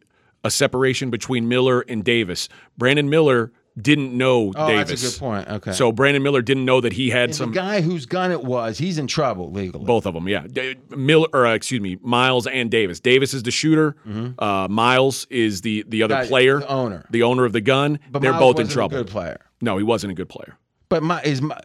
a 0.44 0.52
separation 0.52 1.10
between 1.10 1.48
Miller 1.48 1.82
and 1.82 2.04
Davis. 2.04 2.50
Brandon 2.78 3.10
Miller 3.10 3.52
didn't 3.80 4.16
know 4.18 4.52
oh, 4.56 4.68
Davis. 4.68 4.90
that's 5.02 5.04
a 5.04 5.20
good 5.20 5.20
point. 5.20 5.48
Okay, 5.48 5.72
So 5.72 5.92
Brandon 5.92 6.22
Miller 6.22 6.42
didn't 6.42 6.66
know 6.66 6.82
that 6.82 6.94
he 6.94 7.10
had 7.10 7.26
And 7.30 7.36
some 7.36 7.52
the 7.52 7.56
guy 7.56 7.82
whose 7.82 8.06
gun 8.06 8.32
it 8.32 8.44
was, 8.44 8.78
he's 8.78 8.98
in 8.98 9.08
trouble 9.08 9.52
legally. 9.52 9.86
both 9.86 10.06
of 10.06 10.14
them. 10.14 10.28
Yeah, 10.28 10.46
Da- 10.48 10.76
Miller 10.90 11.28
or 11.34 11.46
uh, 11.48 11.54
excuse 11.54 11.80
me, 11.82 11.98
Miles 12.02 12.48
and 12.48 12.70
Davis. 12.70 13.00
Davis 13.00 13.34
is 13.34 13.44
the 13.44 13.52
shooter. 13.52 13.96
Uh, 14.40 14.68
Miles 14.70 15.26
is 15.30 15.62
the 15.62 15.86
the 15.88 16.04
other 16.04 16.16
Mm-hmm. 16.16 16.28
Player, 16.28 16.60
the 16.60 16.68
owner. 16.70 17.06
the 17.12 17.24
owner 17.24 17.46
of 17.46 17.54
the 17.54 17.62
gun. 17.62 18.00
But 18.12 18.22
They're 18.22 18.32
Miles 18.34 18.56
both 18.56 18.60
in 18.60 18.68
trouble. 18.68 18.98
good 18.98 19.08
player. 19.08 19.40
No, 19.62 19.78
he 19.78 19.84
wasn't 19.84 20.12
a 20.12 20.16
good 20.16 20.28
player. 20.30 20.58
But 20.90 21.04
my 21.04 21.22
is 21.22 21.42
my, 21.42 21.58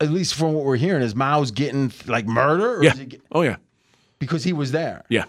at 0.00 0.10
least 0.10 0.34
from 0.34 0.54
what 0.54 0.64
we're 0.64 0.76
hearing, 0.76 1.02
is 1.02 1.14
Miles 1.14 1.52
getting 1.52 1.92
like 2.06 2.26
murder? 2.26 2.78
Or 2.78 2.82
Yeah. 2.84 2.94
get- 2.94 3.22
Oh 3.30 3.42
yeah. 3.42 3.56
because 4.18 4.42
he 4.42 4.52
was 4.52 4.72
there. 4.72 5.04
Yeah. 5.08 5.24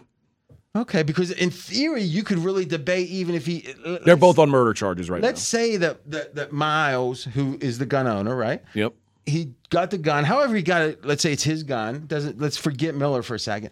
Okay, 0.75 1.03
because 1.03 1.29
in 1.29 1.51
theory, 1.51 2.01
you 2.01 2.23
could 2.23 2.39
really 2.39 2.65
debate 2.65 3.07
even 3.09 3.35
if 3.35 3.45
he. 3.45 3.73
Uh, 3.85 3.99
They're 4.03 4.15
both 4.15 4.39
on 4.39 4.49
murder 4.49 4.73
charges 4.73 5.07
right 5.09 5.21
now. 5.21 5.27
Let's 5.27 5.43
say 5.43 5.77
that, 5.77 6.09
that 6.09 6.35
that 6.35 6.51
Miles, 6.51 7.23
who 7.25 7.59
is 7.61 7.77
the 7.77 7.85
gun 7.85 8.07
owner, 8.07 8.35
right? 8.35 8.63
Yep. 8.73 8.93
He 9.25 9.53
got 9.69 9.91
the 9.91 9.99
gun. 9.99 10.23
However, 10.23 10.55
he 10.55 10.63
got 10.63 10.81
it. 10.81 11.05
Let's 11.05 11.21
say 11.21 11.31
it's 11.31 11.43
his 11.43 11.61
gun. 11.61 12.05
Doesn't 12.07 12.41
let's 12.41 12.57
forget 12.57 12.95
Miller 12.95 13.21
for 13.21 13.35
a 13.35 13.39
second. 13.39 13.69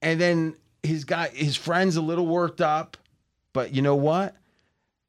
And 0.00 0.20
then 0.20 0.54
his 0.84 1.04
guy, 1.04 1.28
his 1.28 1.56
friend's 1.56 1.96
a 1.96 2.00
little 2.00 2.26
worked 2.26 2.60
up, 2.60 2.96
but 3.52 3.74
you 3.74 3.82
know 3.82 3.96
what? 3.96 4.36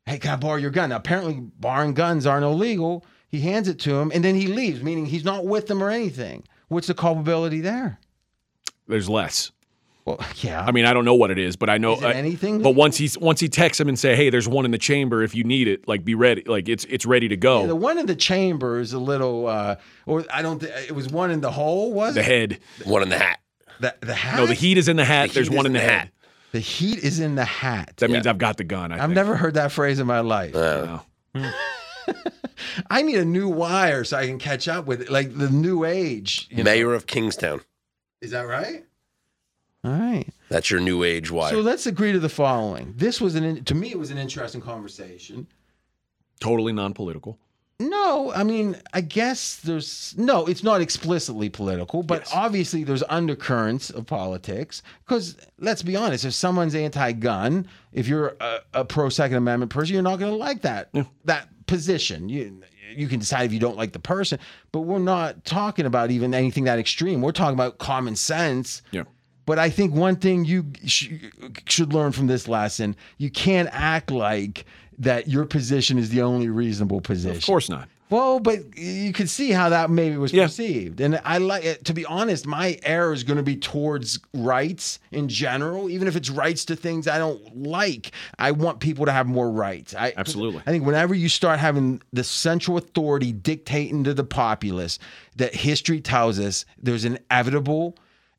Hey, 0.07 0.17
can 0.17 0.31
I 0.31 0.35
borrow 0.35 0.55
your 0.55 0.71
gun? 0.71 0.89
Now, 0.89 0.95
apparently, 0.95 1.35
borrowing 1.59 1.93
guns 1.93 2.25
aren't 2.25 2.43
illegal. 2.43 3.05
He 3.27 3.41
hands 3.41 3.67
it 3.67 3.77
to 3.81 3.93
him, 3.95 4.11
and 4.11 4.23
then 4.23 4.33
he 4.33 4.47
leaves, 4.47 4.81
meaning 4.81 5.05
he's 5.05 5.23
not 5.23 5.45
with 5.45 5.67
them 5.67 5.83
or 5.83 5.91
anything. 5.91 6.43
What's 6.69 6.87
the 6.87 6.95
culpability 6.95 7.61
there? 7.61 7.99
There's 8.87 9.07
less. 9.07 9.51
Well, 10.05 10.19
yeah. 10.37 10.63
I 10.65 10.71
mean, 10.71 10.85
I 10.85 10.93
don't 10.93 11.05
know 11.05 11.13
what 11.15 11.29
it 11.31 11.37
is, 11.37 11.55
but 11.55 11.69
I 11.69 11.77
know 11.77 11.93
Is 11.95 12.01
it 12.01 12.05
I- 12.07 12.13
anything 12.13 12.61
But 12.61 12.71
once 12.71 12.97
he's 12.97 13.17
once 13.17 13.39
he 13.39 13.47
texts 13.49 13.79
him 13.79 13.87
and 13.89 13.97
say, 13.99 14.15
"Hey, 14.15 14.29
there's 14.29 14.47
one 14.47 14.65
in 14.65 14.71
the 14.71 14.77
chamber. 14.77 15.21
If 15.23 15.35
you 15.35 15.43
need 15.43 15.67
it, 15.67 15.87
like 15.87 16.03
be 16.03 16.15
ready. 16.15 16.43
Like 16.45 16.67
it's 16.69 16.85
it's 16.85 17.05
ready 17.05 17.27
to 17.27 17.37
go." 17.37 17.67
the 17.67 17.75
one 17.75 17.97
in 17.97 18.05
the 18.05 18.15
chamber 18.15 18.79
is 18.79 18.93
a 18.93 18.99
little, 18.99 19.47
uh, 19.47 19.75
or 20.05 20.25
I 20.33 20.41
don't. 20.41 20.59
Th- 20.59 20.71
it 20.89 20.93
was 20.93 21.09
one 21.09 21.31
in 21.31 21.41
the 21.41 21.51
hole. 21.51 21.93
Was 21.93 22.15
the 22.15 22.21
it? 22.21 22.25
head. 22.25 22.59
One 22.85 23.03
in 23.03 23.09
the 23.09 23.19
hat. 23.19 23.39
The, 23.79 23.95
the 24.01 24.13
hat. 24.15 24.37
No, 24.37 24.45
the 24.45 24.53
heat 24.55 24.77
is 24.77 24.87
in 24.87 24.95
the 24.97 25.05
hat. 25.05 25.29
The 25.29 25.35
there's 25.35 25.49
one 25.49 25.65
in 25.65 25.73
the, 25.73 25.79
in 25.79 25.85
the 25.85 25.91
head. 25.91 25.99
hat. 26.01 26.11
The 26.51 26.59
heat 26.59 26.99
is 27.03 27.19
in 27.19 27.35
the 27.35 27.45
hat. 27.45 27.93
That 27.97 28.09
means 28.09 28.25
I've 28.25 28.39
got 28.39 28.57
the 28.57 28.63
gun. 28.63 28.91
I 28.91 28.95
I've 28.95 29.01
think. 29.03 29.13
never 29.13 29.35
heard 29.35 29.53
that 29.53 29.71
phrase 29.71 29.99
in 29.99 30.07
my 30.07 30.21
life. 30.21 30.53
No. 30.55 31.01
I 32.89 33.03
need 33.03 33.15
a 33.17 33.25
new 33.25 33.47
wire 33.47 34.03
so 34.03 34.17
I 34.17 34.25
can 34.25 34.39
catch 34.39 34.67
up 34.67 34.85
with 34.85 35.01
it, 35.03 35.09
like 35.11 35.37
the 35.37 35.49
new 35.49 35.85
age. 35.85 36.47
you 36.49 36.57
know. 36.57 36.63
Mayor 36.63 36.93
of 36.93 37.05
Kingstown. 37.07 37.61
Is 38.21 38.31
that 38.31 38.41
right? 38.47 38.83
All 39.83 39.91
right. 39.91 40.27
That's 40.49 40.69
your 40.69 40.79
new 40.81 41.03
age 41.03 41.31
wire. 41.31 41.51
So 41.51 41.61
let's 41.61 41.85
agree 41.87 42.11
to 42.11 42.19
the 42.19 42.29
following. 42.29 42.93
This 42.97 43.21
was 43.21 43.35
an 43.35 43.63
to 43.63 43.75
me 43.75 43.91
it 43.91 43.99
was 43.99 44.11
an 44.11 44.17
interesting 44.17 44.61
conversation. 44.61 45.47
Totally 46.39 46.73
non-political. 46.73 47.37
No, 47.81 48.33
I 48.33 48.43
mean, 48.43 48.75
I 48.93 48.99
guess 48.99 49.55
there's 49.57 50.13
no, 50.17 50.45
it's 50.47 50.63
not 50.63 50.81
explicitly 50.81 51.47
political, 51.47 52.03
but 52.03 52.21
Yes. 52.23 52.31
obviously 52.33 52.83
there's 52.83 53.03
undercurrents 53.07 53.89
of 53.89 54.05
politics. 54.05 54.81
Because 55.05 55.37
let's 55.59 55.81
be 55.81 55.95
honest, 55.95 56.25
if 56.25 56.33
someone's 56.33 56.75
anti-gun, 56.75 57.65
if 57.93 58.05
you're 58.05 58.35
a, 58.41 58.59
a 58.73 58.83
pro 58.85 59.07
Second 59.07 59.37
Amendment 59.37 59.71
person, 59.71 59.93
you're 59.93 60.03
not 60.03 60.19
going 60.19 60.31
to 60.31 60.37
like 60.37 60.61
that 60.63 60.89
that 61.23 61.47
position. 61.67 62.27
You 62.27 62.61
you 62.95 63.07
can 63.07 63.19
decide 63.19 63.43
if 63.45 63.53
you 63.53 63.59
don't 63.59 63.77
like 63.77 63.93
the 63.93 63.99
person, 63.99 64.39
but 64.73 64.81
we're 64.81 64.99
not 64.99 65.45
talking 65.45 65.85
about 65.85 66.11
even 66.11 66.33
anything 66.33 66.65
that 66.65 66.79
extreme. 66.79 67.21
We're 67.21 67.31
talking 67.31 67.53
about 67.53 67.77
common 67.77 68.17
sense. 68.17 68.81
Yeah. 68.91 69.03
But 69.49 69.57
I 69.57 69.71
think 69.71 69.95
one 69.95 70.15
thing 70.17 70.45
you 70.45 70.67
sh- 70.85 71.09
should 71.65 71.91
learn 71.91 72.11
from 72.11 72.27
this 72.27 72.47
lesson: 72.47 72.95
you 73.17 73.31
can't 73.31 73.67
act 73.71 74.11
like 74.11 74.63
that 74.99 75.27
your 75.27 75.43
position 75.45 75.97
is 75.97 76.11
the 76.11 76.21
only 76.21 76.49
reasonable 76.49 77.01
position. 77.01 77.35
Of 77.35 77.43
course 77.47 77.67
not. 77.67 77.89
Well, 78.11 78.39
but 78.39 78.77
you 78.77 79.11
could 79.11 79.27
see 79.27 79.49
how 79.49 79.69
that 79.69 79.89
maybe 79.89 80.17
was 80.17 80.31
Yeah. 80.31 80.45
perceived. 80.45 81.01
And 81.01 81.19
I 81.25 81.39
like 81.39 81.65
it. 81.65 81.85
To 81.85 81.95
be 81.95 82.05
honest, 82.05 82.45
my 82.45 82.77
error 82.83 83.11
is 83.11 83.23
going 83.23 83.37
to 83.37 83.43
be 83.43 83.55
towards 83.55 84.19
rights 84.35 84.99
in 85.11 85.29
general, 85.29 85.89
even 85.89 86.07
if 86.07 86.15
it's 86.15 86.29
rights 86.29 86.63
to 86.65 86.75
things 86.75 87.07
I 87.07 87.17
don't 87.17 87.63
like. 87.65 88.11
I 88.37 88.51
want 88.51 88.79
people 88.81 89.07
to 89.07 89.11
have 89.11 89.25
more 89.25 89.49
rights. 89.49 89.95
I, 89.95 90.13
Absolutely. 90.15 90.61
I 90.67 90.69
think 90.69 90.85
whenever 90.85 91.15
you 91.15 91.27
start 91.27 91.57
having 91.57 92.03
the 92.13 92.23
central 92.23 92.77
authority 92.77 93.31
dictating 93.31 94.03
to 94.03 94.13
the 94.13 94.23
populace, 94.23 94.99
that 95.37 95.55
history 95.55 96.01
tells 96.01 96.39
us 96.39 96.65
there's 96.77 97.03
inevitable 97.03 97.95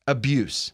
abuse. 0.06 0.72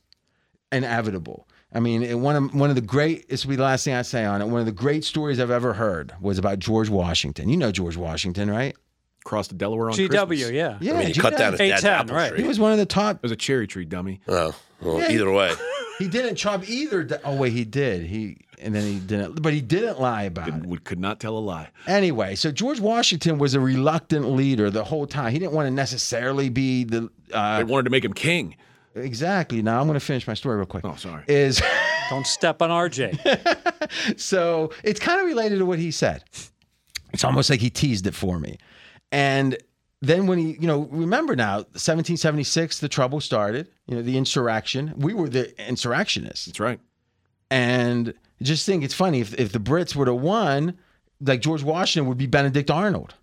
Inevitable. 0.72 1.46
I 1.72 1.80
mean, 1.80 2.02
it- 2.02 2.18
one 2.18 2.36
of 2.36 2.54
one 2.54 2.70
of 2.70 2.76
the 2.76 2.82
great. 2.82 3.28
This 3.28 3.44
will 3.44 3.50
be 3.50 3.56
the 3.56 3.62
last 3.62 3.84
thing 3.84 3.94
I 3.94 4.02
say 4.02 4.24
on 4.24 4.40
it. 4.40 4.46
One 4.46 4.60
of 4.60 4.66
the 4.66 4.72
great 4.72 5.04
stories 5.04 5.40
I've 5.40 5.50
ever 5.50 5.72
heard 5.74 6.12
was 6.20 6.38
about 6.38 6.58
George 6.58 6.88
Washington. 6.88 7.48
You 7.48 7.56
know 7.56 7.72
George 7.72 7.96
Washington, 7.96 8.50
right? 8.50 8.74
Cross 9.24 9.48
the 9.48 9.54
Delaware 9.56 9.90
on 9.90 9.96
GW, 9.96 10.08
Christmas. 10.26 10.50
yeah. 10.52 10.78
Yeah, 10.80 10.94
I 10.94 10.98
mean, 10.98 11.06
he 11.08 11.12
G- 11.12 11.20
cut 11.20 11.36
down 11.36 11.52
his 11.52 11.58
dad's 11.58 11.84
810, 11.84 11.92
apple 11.92 12.14
right. 12.16 12.36
He 12.40 12.46
was 12.46 12.60
one 12.60 12.70
of 12.70 12.78
the 12.78 12.86
top. 12.86 13.16
It 13.16 13.22
was 13.22 13.32
a 13.32 13.36
cherry 13.36 13.66
tree, 13.66 13.84
dummy. 13.84 14.20
Oh, 14.28 14.54
well, 14.80 15.00
Yeah. 15.00 15.10
either 15.12 15.30
way. 15.30 15.52
He 15.98 16.08
didn't 16.08 16.36
chop 16.36 16.68
either. 16.68 17.04
d- 17.04 17.14
Oh 17.24 17.36
wait, 17.36 17.54
he 17.54 17.64
did. 17.64 18.02
He 18.04 18.36
and 18.60 18.74
then 18.74 18.84
he 18.84 18.98
didn't. 18.98 19.40
But 19.40 19.54
he 19.54 19.62
didn't 19.62 19.98
lie 19.98 20.24
about 20.24 20.48
it. 20.48 20.66
We 20.66 20.76
could 20.76 20.98
not 21.00 21.20
tell 21.20 21.38
a 21.38 21.40
lie. 21.40 21.70
Anyway, 21.86 22.34
so 22.34 22.52
George 22.52 22.80
Washington 22.80 23.38
was 23.38 23.54
a 23.54 23.60
reluctant 23.60 24.28
leader 24.30 24.68
the 24.70 24.84
whole 24.84 25.06
time. 25.06 25.32
He 25.32 25.38
didn't 25.38 25.52
want 25.54 25.68
to 25.68 25.70
necessarily 25.70 26.50
be 26.50 26.84
the. 26.84 27.08
They 27.28 27.34
Uh, 27.34 27.64
wanted 27.64 27.84
to 27.84 27.90
make 27.90 28.04
him 28.04 28.12
king. 28.12 28.56
Exactly. 28.97 29.62
Now 29.62 29.81
I'm 29.81 29.86
going 29.86 29.99
to 29.99 30.05
finish 30.05 30.26
my 30.26 30.34
story 30.34 30.57
real 30.57 30.66
quick. 30.66 30.84
Oh, 30.84 30.97
sorry. 30.97 31.25
Is 31.28 31.62
Don't 32.10 32.26
step 32.26 32.62
on 32.62 32.70
RJ. 32.70 34.18
so 34.20 34.73
it's 34.84 35.00
kind 35.00 35.20
of 35.20 35.26
related 35.26 35.58
to 35.58 35.66
what 35.66 35.78
he 35.78 35.91
said. 35.91 36.25
It's 37.12 37.25
almost 37.25 37.50
like 37.50 37.60
he 37.60 37.70
teased 37.70 38.07
it 38.07 38.15
for 38.15 38.39
me. 38.39 38.58
And 39.10 39.57
then 40.02 40.26
when 40.26 40.39
he, 40.39 40.52
you 40.60 40.66
know, 40.66 40.89
remember 40.91 41.34
now, 41.34 41.57
1776, 41.57 42.78
the 42.81 42.89
trouble 42.89 43.20
started, 43.20 43.68
you 43.86 43.97
know, 43.97 44.02
the 44.02 44.16
insurrection. 44.18 44.92
We 44.97 45.15
were 45.15 45.28
the 45.28 45.52
insurrectionists. 45.68 46.47
That's 46.47 46.60
right. 46.60 46.78
And 47.50 48.12
just 48.42 48.66
think 48.66 48.84
it's 48.84 48.94
funny 48.94 49.20
if, 49.20 49.34
if 49.34 49.52
the 49.52 49.58
Brits 49.60 49.97
would 49.97 50.08
have 50.08 50.20
won, 50.20 50.76
like 51.20 51.41
George 51.41 51.62
Washington 51.62 52.08
would 52.08 52.18
be 52.18 52.26
Benedict 52.26 52.70
Arnold. 52.70 53.15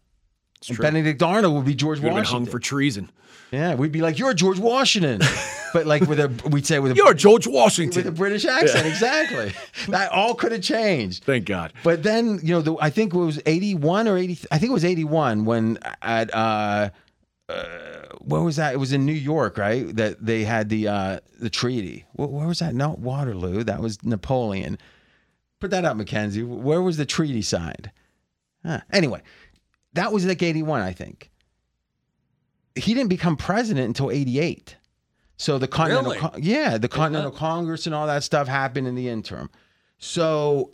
And. 0.67 0.77
Benedict 0.77 1.21
Arnold 1.21 1.55
would 1.55 1.65
be 1.65 1.75
George 1.75 1.99
Would 1.99 2.05
have 2.05 2.11
been 2.11 2.21
Washington. 2.21 2.45
hung 2.45 2.51
for 2.51 2.59
treason. 2.59 3.11
yeah, 3.51 3.75
we'd 3.75 3.91
be 3.91 4.01
like, 4.01 4.17
"You're 4.17 4.33
George 4.33 4.59
Washington," 4.59 5.19
but 5.73 5.85
like 5.85 6.03
with 6.03 6.19
a, 6.19 6.49
we'd 6.49 6.65
say 6.65 6.79
with 6.79 6.93
a, 6.93 6.95
You're 6.95 7.13
George 7.13 7.47
Washington 7.47 7.99
with 7.99 8.07
a 8.07 8.15
British 8.15 8.45
accent. 8.45 8.85
Exactly. 8.87 9.53
that 9.89 10.11
all 10.11 10.35
could 10.35 10.51
have 10.51 10.61
changed. 10.61 11.23
Thank 11.23 11.45
God. 11.45 11.73
But 11.83 12.03
then, 12.03 12.39
you 12.43 12.53
know, 12.53 12.61
the, 12.61 12.75
I 12.79 12.89
think 12.89 13.13
it 13.13 13.17
was 13.17 13.41
81 13.45 14.07
or 14.07 14.17
80, 14.17 14.47
I 14.51 14.59
think 14.59 14.69
it 14.69 14.73
was 14.73 14.85
81 14.85 15.45
when 15.45 15.79
at, 16.01 16.33
uh, 16.33 16.89
uh, 17.49 17.65
where 18.19 18.41
was 18.41 18.55
that? 18.55 18.73
It 18.73 18.77
was 18.77 18.93
in 18.93 19.05
New 19.05 19.11
York, 19.11 19.57
right? 19.57 19.93
That 19.95 20.25
they 20.25 20.43
had 20.43 20.69
the, 20.69 20.87
uh, 20.87 21.19
the 21.39 21.49
treaty. 21.49 22.05
Where, 22.13 22.27
where 22.27 22.47
was 22.47 22.59
that? 22.59 22.73
Not 22.73 22.99
Waterloo. 22.99 23.63
That 23.63 23.81
was 23.81 24.01
Napoleon. 24.03 24.77
Put 25.59 25.71
that 25.71 25.85
up, 25.85 25.97
Mackenzie. 25.97 26.43
Where 26.43 26.81
was 26.81 26.97
the 26.97 27.05
treaty 27.05 27.41
signed? 27.41 27.91
Huh. 28.65 28.81
Anyway, 28.91 29.21
that 29.93 30.11
was 30.11 30.25
like 30.25 30.41
81, 30.41 30.81
I 30.81 30.93
think. 30.93 31.29
He 32.75 32.93
didn't 32.93 33.09
become 33.09 33.37
president 33.37 33.87
until 33.87 34.09
88. 34.09 34.77
So 35.37 35.57
the 35.57 35.67
Continental, 35.67 36.11
Really? 36.11 36.21
Con- 36.21 36.39
yeah, 36.43 36.77
the 36.77 36.87
Continental 36.87 37.31
Congress 37.31 37.85
and 37.85 37.95
all 37.95 38.07
that 38.07 38.23
stuff 38.23 38.47
happened 38.47 38.87
in 38.87 38.95
the 38.95 39.09
interim. 39.09 39.49
So 39.97 40.71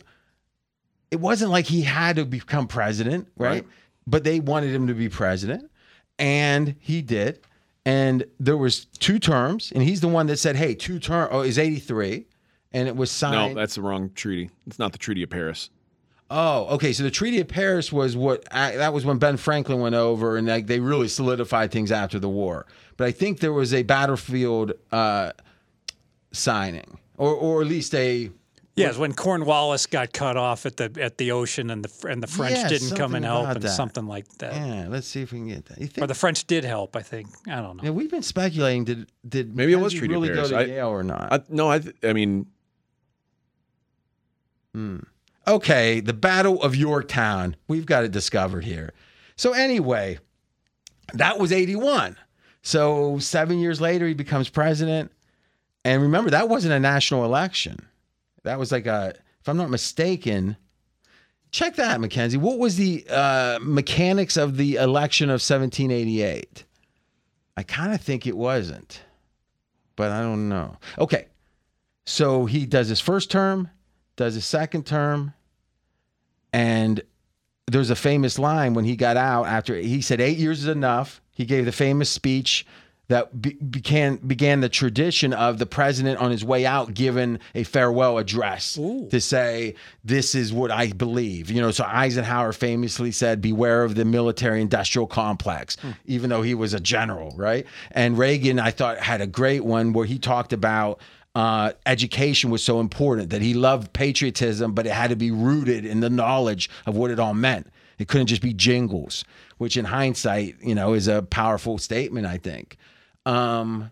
it 1.10 1.20
wasn't 1.20 1.50
like 1.50 1.66
he 1.66 1.82
had 1.82 2.16
to 2.16 2.24
become 2.24 2.66
president, 2.66 3.28
right? 3.36 3.48
Right. 3.50 3.66
But 4.06 4.24
they 4.24 4.40
wanted 4.40 4.74
him 4.74 4.86
to 4.88 4.94
be 4.94 5.08
president, 5.08 5.70
and 6.18 6.74
he 6.80 7.02
did. 7.02 7.40
And 7.86 8.24
there 8.38 8.56
was 8.56 8.84
two 8.84 9.18
terms, 9.18 9.72
and 9.72 9.82
he's 9.82 10.00
the 10.00 10.08
one 10.08 10.26
that 10.26 10.38
said, 10.38 10.56
"Hey, 10.56 10.74
two 10.74 10.98
term." 10.98 11.28
Oh, 11.30 11.40
is 11.40 11.58
eighty 11.58 11.78
three, 11.78 12.26
and 12.72 12.88
it 12.88 12.96
was 12.96 13.10
signed. 13.10 13.54
No, 13.54 13.60
that's 13.60 13.76
the 13.76 13.82
wrong 13.82 14.10
treaty. 14.14 14.50
It's 14.66 14.78
not 14.78 14.92
the 14.92 14.98
Treaty 14.98 15.22
of 15.22 15.30
Paris. 15.30 15.70
Oh, 16.30 16.66
okay. 16.74 16.92
So 16.92 17.02
the 17.02 17.10
Treaty 17.10 17.40
of 17.40 17.48
Paris 17.48 17.90
was 17.92 18.16
what 18.16 18.44
uh, 18.50 18.72
that 18.72 18.92
was 18.92 19.04
when 19.04 19.18
Ben 19.18 19.36
Franklin 19.36 19.80
went 19.80 19.94
over, 19.94 20.36
and 20.36 20.46
like 20.46 20.66
they 20.66 20.78
really 20.80 21.08
solidified 21.08 21.70
things 21.72 21.90
after 21.90 22.18
the 22.18 22.28
war. 22.28 22.66
But 23.00 23.06
I 23.06 23.12
think 23.12 23.40
there 23.40 23.54
was 23.54 23.72
a 23.72 23.82
battlefield 23.82 24.72
uh, 24.92 25.32
signing, 26.32 26.98
or 27.16 27.32
or 27.34 27.62
at 27.62 27.66
least 27.66 27.94
a 27.94 28.30
Yes, 28.76 28.98
when 28.98 29.14
Cornwallis 29.14 29.86
got 29.86 30.12
cut 30.12 30.36
off 30.36 30.66
at 30.66 30.76
the 30.76 30.92
at 31.00 31.16
the 31.16 31.32
ocean, 31.32 31.70
and 31.70 31.82
the 31.82 32.08
and 32.10 32.22
the 32.22 32.26
French 32.26 32.58
Yeah, 32.58 32.68
didn't 32.68 32.98
come 32.98 33.14
and 33.14 33.24
help, 33.24 33.48
and 33.48 33.62
that. 33.62 33.70
something 33.70 34.06
like 34.06 34.28
that. 34.36 34.52
yeah. 34.54 34.86
Let's 34.90 35.06
see 35.06 35.22
if 35.22 35.32
we 35.32 35.38
can 35.38 35.48
get 35.48 35.64
that. 35.64 35.78
You 35.78 35.86
Or 35.86 35.88
think? 35.88 36.08
the 36.08 36.14
French 36.14 36.46
did 36.46 36.62
help, 36.64 36.94
I 36.94 37.00
think. 37.00 37.28
I 37.48 37.62
don't 37.62 37.78
know. 37.78 37.84
yeah, 37.84 37.90
we've 37.90 38.10
been 38.10 38.22
speculating. 38.22 38.84
Did 38.84 39.10
did 39.26 39.56
Maybe 39.56 39.72
it 39.72 39.76
was 39.76 39.94
treated 39.94 40.08
Treaty 40.18 40.28
really 40.28 40.28
Paris. 40.34 40.50
go 40.50 40.58
to 40.58 40.62
I- 40.62 40.66
Yale 40.76 40.88
or 40.88 41.02
not? 41.02 41.32
I, 41.32 41.40
no, 41.48 41.70
I. 41.70 41.80
I 42.04 42.12
mean, 42.12 42.48
okay, 45.48 46.00
the 46.00 46.12
Battle 46.12 46.62
of 46.62 46.76
Yorktown. 46.76 47.56
We've 47.66 47.86
got 47.86 48.04
it 48.04 48.12
discovered 48.12 48.64
here. 48.64 48.92
So 49.36 49.52
anyway, 49.54 50.18
that 51.14 51.38
was 51.38 51.50
81. 51.50 52.18
So 52.62 53.18
7 53.18 53.58
years 53.58 53.80
later 53.80 54.06
he 54.06 54.14
becomes 54.14 54.48
president. 54.48 55.12
And 55.84 56.02
remember 56.02 56.30
that 56.30 56.48
wasn't 56.48 56.74
a 56.74 56.80
national 56.80 57.24
election. 57.24 57.78
That 58.42 58.58
was 58.58 58.72
like 58.72 58.86
a 58.86 59.14
if 59.40 59.48
I'm 59.48 59.56
not 59.56 59.70
mistaken, 59.70 60.56
check 61.50 61.76
that 61.76 62.00
Mackenzie. 62.00 62.36
What 62.36 62.58
was 62.58 62.76
the 62.76 63.04
uh, 63.08 63.58
mechanics 63.62 64.36
of 64.36 64.56
the 64.56 64.76
election 64.76 65.30
of 65.30 65.40
1788? 65.40 66.64
I 67.56 67.62
kind 67.62 67.94
of 67.94 68.00
think 68.00 68.26
it 68.26 68.36
wasn't. 68.36 69.02
But 69.96 70.12
I 70.12 70.20
don't 70.20 70.48
know. 70.48 70.76
Okay. 70.98 71.26
So 72.06 72.46
he 72.46 72.66
does 72.66 72.88
his 72.88 73.00
first 73.00 73.30
term, 73.30 73.70
does 74.16 74.34
his 74.34 74.44
second 74.44 74.86
term, 74.86 75.34
and 76.52 77.00
there's 77.66 77.90
a 77.90 77.96
famous 77.96 78.38
line 78.38 78.74
when 78.74 78.84
he 78.84 78.96
got 78.96 79.16
out 79.16 79.46
after 79.46 79.76
he 79.76 80.00
said 80.00 80.20
eight 80.20 80.38
years 80.38 80.60
is 80.62 80.68
enough. 80.68 81.20
He 81.40 81.46
gave 81.46 81.64
the 81.64 81.72
famous 81.72 82.10
speech 82.10 82.66
that 83.08 83.40
be, 83.40 83.54
began 83.54 84.16
began 84.16 84.60
the 84.60 84.68
tradition 84.68 85.32
of 85.32 85.58
the 85.58 85.64
president 85.64 86.20
on 86.20 86.30
his 86.30 86.44
way 86.44 86.66
out 86.66 86.92
giving 86.92 87.38
a 87.54 87.62
farewell 87.64 88.18
address 88.18 88.74
to 88.74 89.20
say 89.22 89.74
this 90.04 90.34
is 90.34 90.52
what 90.52 90.70
I 90.70 90.88
believe. 90.92 91.50
You 91.50 91.62
know, 91.62 91.70
so 91.70 91.84
Eisenhower 91.84 92.52
famously 92.52 93.10
said, 93.10 93.40
"Beware 93.40 93.84
of 93.84 93.94
the 93.94 94.04
military-industrial 94.04 95.06
complex," 95.06 95.78
even 96.04 96.28
though 96.28 96.42
he 96.42 96.54
was 96.54 96.74
a 96.74 96.80
general, 96.80 97.32
right? 97.38 97.64
And 97.92 98.18
Reagan, 98.18 98.60
I 98.60 98.70
thought, 98.70 98.98
had 98.98 99.22
a 99.22 99.26
great 99.26 99.64
one 99.64 99.94
where 99.94 100.04
he 100.04 100.18
talked 100.18 100.52
about 100.52 101.00
uh, 101.34 101.72
education 101.86 102.50
was 102.50 102.62
so 102.62 102.80
important 102.80 103.30
that 103.30 103.40
he 103.40 103.54
loved 103.54 103.94
patriotism, 103.94 104.74
but 104.74 104.84
it 104.84 104.92
had 104.92 105.08
to 105.08 105.16
be 105.16 105.30
rooted 105.30 105.86
in 105.86 106.00
the 106.00 106.10
knowledge 106.10 106.68
of 106.84 106.98
what 106.98 107.10
it 107.10 107.18
all 107.18 107.32
meant. 107.32 107.66
It 107.98 108.08
couldn't 108.08 108.28
just 108.28 108.42
be 108.42 108.52
jingles, 108.54 109.24
which 109.60 109.76
in 109.76 109.84
hindsight, 109.84 110.56
you 110.62 110.74
know, 110.74 110.94
is 110.94 111.06
a 111.06 111.20
powerful 111.20 111.76
statement, 111.76 112.26
I 112.26 112.38
think. 112.38 112.78
Um, 113.26 113.90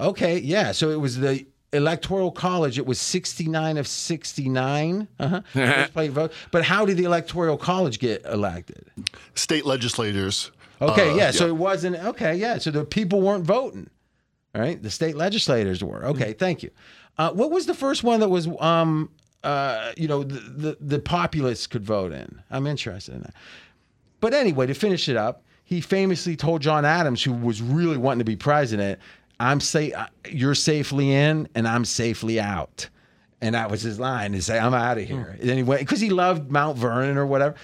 okay, 0.00 0.38
yeah. 0.38 0.72
So 0.72 0.88
it 0.88 0.96
was 0.98 1.18
the 1.18 1.44
electoral 1.74 2.30
college. 2.32 2.78
It 2.78 2.86
was 2.86 2.98
69 2.98 3.76
of 3.76 3.86
69. 3.86 5.08
Uh-huh. 5.20 5.86
Vote. 6.10 6.32
But 6.50 6.64
how 6.64 6.86
did 6.86 6.96
the 6.96 7.04
electoral 7.04 7.58
college 7.58 7.98
get 7.98 8.24
elected? 8.24 8.86
State 9.34 9.66
legislators. 9.66 10.50
Okay, 10.80 11.10
uh, 11.10 11.16
yeah. 11.16 11.30
So 11.32 11.46
it 11.48 11.56
wasn't 11.56 11.96
okay. 11.96 12.34
Yeah. 12.34 12.56
So 12.56 12.70
the 12.70 12.86
people 12.86 13.20
weren't 13.20 13.44
voting. 13.44 13.90
right? 14.54 14.82
The 14.82 14.90
state 14.90 15.16
legislators 15.16 15.84
were. 15.84 16.02
Okay. 16.06 16.32
Thank 16.32 16.62
you. 16.62 16.70
Uh, 17.18 17.30
what 17.32 17.50
was 17.50 17.66
the 17.66 17.74
first 17.74 18.02
one 18.04 18.20
that 18.20 18.30
was, 18.30 18.48
um, 18.58 19.10
uh, 19.44 19.92
you 19.98 20.08
know, 20.08 20.22
the, 20.22 20.40
the 20.40 20.76
the 20.80 20.98
populace 20.98 21.66
could 21.66 21.84
vote 21.84 22.12
in? 22.12 22.40
I'm 22.50 22.66
interested 22.66 23.14
in 23.14 23.20
that. 23.20 23.34
But 24.22 24.34
anyway, 24.34 24.68
to 24.68 24.74
finish 24.74 25.08
it 25.08 25.16
up, 25.16 25.42
he 25.64 25.80
famously 25.80 26.36
told 26.36 26.62
John 26.62 26.84
Adams, 26.84 27.24
who 27.24 27.32
was 27.32 27.60
really 27.60 27.96
wanting 27.96 28.20
to 28.20 28.24
be 28.24 28.36
president, 28.36 29.00
"I'm 29.40 29.58
say 29.58 29.90
uh, 29.92 30.06
you're 30.30 30.54
safely 30.54 31.12
in, 31.12 31.48
and 31.56 31.66
I'm 31.66 31.84
safely 31.84 32.40
out." 32.40 32.88
And 33.40 33.56
that 33.56 33.68
was 33.68 33.82
his 33.82 33.98
line 33.98 34.40
say, 34.40 34.60
"I'm 34.60 34.74
out 34.74 34.96
of 34.96 35.08
hmm. 35.08 35.14
here." 35.14 35.36
And 35.40 35.48
then 35.48 35.56
he 35.56 35.64
went 35.64 35.80
because 35.80 36.00
he 36.00 36.08
loved 36.08 36.52
Mount 36.52 36.78
Vernon 36.78 37.18
or 37.18 37.26
whatever. 37.26 37.56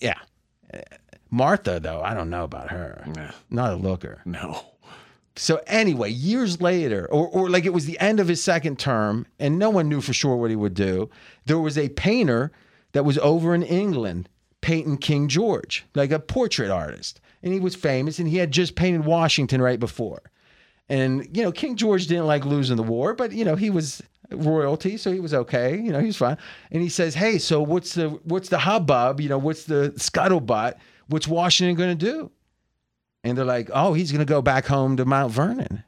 Yeah. 0.00 0.18
Martha, 1.28 1.80
though, 1.80 2.02
I 2.02 2.14
don't 2.14 2.30
know 2.30 2.44
about 2.44 2.70
her. 2.70 3.04
Not 3.50 3.72
a 3.72 3.76
looker. 3.76 4.22
no. 4.24 4.64
So 5.36 5.60
anyway, 5.66 6.10
years 6.10 6.60
later, 6.60 7.08
or, 7.10 7.26
or 7.28 7.50
like 7.50 7.64
it 7.64 7.72
was 7.72 7.86
the 7.86 7.98
end 7.98 8.20
of 8.20 8.28
his 8.28 8.42
second 8.42 8.78
term, 8.78 9.26
and 9.40 9.58
no 9.58 9.70
one 9.70 9.88
knew 9.88 10.00
for 10.00 10.12
sure 10.12 10.36
what 10.36 10.50
he 10.50 10.56
would 10.56 10.74
do. 10.74 11.10
There 11.46 11.58
was 11.58 11.78
a 11.78 11.88
painter 11.88 12.52
that 12.92 13.04
was 13.04 13.18
over 13.18 13.54
in 13.54 13.62
England 13.62 14.28
painting 14.60 14.98
King 14.98 15.28
George, 15.28 15.84
like 15.94 16.10
a 16.10 16.18
portrait 16.18 16.70
artist, 16.70 17.20
and 17.42 17.52
he 17.52 17.60
was 17.60 17.74
famous, 17.74 18.18
and 18.18 18.28
he 18.28 18.36
had 18.36 18.50
just 18.50 18.74
painted 18.74 19.04
Washington 19.04 19.62
right 19.62 19.80
before. 19.80 20.22
And 20.88 21.34
you 21.36 21.42
know, 21.42 21.52
King 21.52 21.76
George 21.76 22.06
didn't 22.06 22.26
like 22.26 22.44
losing 22.44 22.76
the 22.76 22.82
war, 22.82 23.14
but 23.14 23.32
you 23.32 23.44
know, 23.44 23.56
he 23.56 23.70
was 23.70 24.02
royalty, 24.30 24.96
so 24.96 25.12
he 25.12 25.20
was 25.20 25.34
okay. 25.34 25.78
You 25.78 25.92
know, 25.92 26.00
he 26.00 26.06
was 26.06 26.16
fine. 26.16 26.36
And 26.70 26.82
he 26.82 26.88
says, 26.88 27.14
"Hey, 27.14 27.38
so 27.38 27.62
what's 27.62 27.94
the 27.94 28.08
what's 28.24 28.48
the 28.48 28.58
hubbub? 28.58 29.20
You 29.20 29.28
know, 29.28 29.38
what's 29.38 29.64
the 29.64 29.92
scuttlebutt? 29.96 30.74
What's 31.08 31.28
Washington 31.28 31.88
to 31.88 31.94
do?" 31.94 32.30
And 33.24 33.36
they're 33.36 33.44
like, 33.44 33.70
"Oh, 33.72 33.94
he's 33.94 34.12
to 34.12 34.24
go 34.24 34.42
back 34.42 34.66
home 34.66 34.96
to 34.96 35.04
Mount 35.04 35.32
Vernon." 35.32 35.84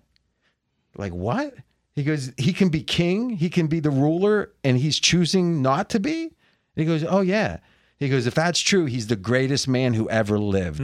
Like 0.97 1.13
what? 1.13 1.55
He 1.95 2.05
goes, 2.05 2.33
"He 2.37 2.53
can 2.53 2.69
be 2.69 2.83
king, 2.83 3.31
he 3.31 3.51
can 3.51 3.67
be 3.67 3.81
the 3.81 3.91
ruler, 3.91 4.53
and 4.65 4.79
he's 4.79 4.99
choosing 4.99 5.63
not 5.63 5.91
to 5.91 6.01
be." 6.01 6.23
And 6.23 6.33
he 6.77 6.85
goes, 6.85 7.05
"Oh 7.05 7.21
yeah." 7.21 7.59
He 8.03 8.09
goes, 8.11 8.27
"If 8.27 8.35
that's 8.35 8.61
true, 8.61 8.85
he's 8.87 9.07
the 9.07 9.17
greatest 9.17 9.69
man 9.69 9.95
who 9.95 10.09
ever 10.11 10.39
lived." 10.39 10.81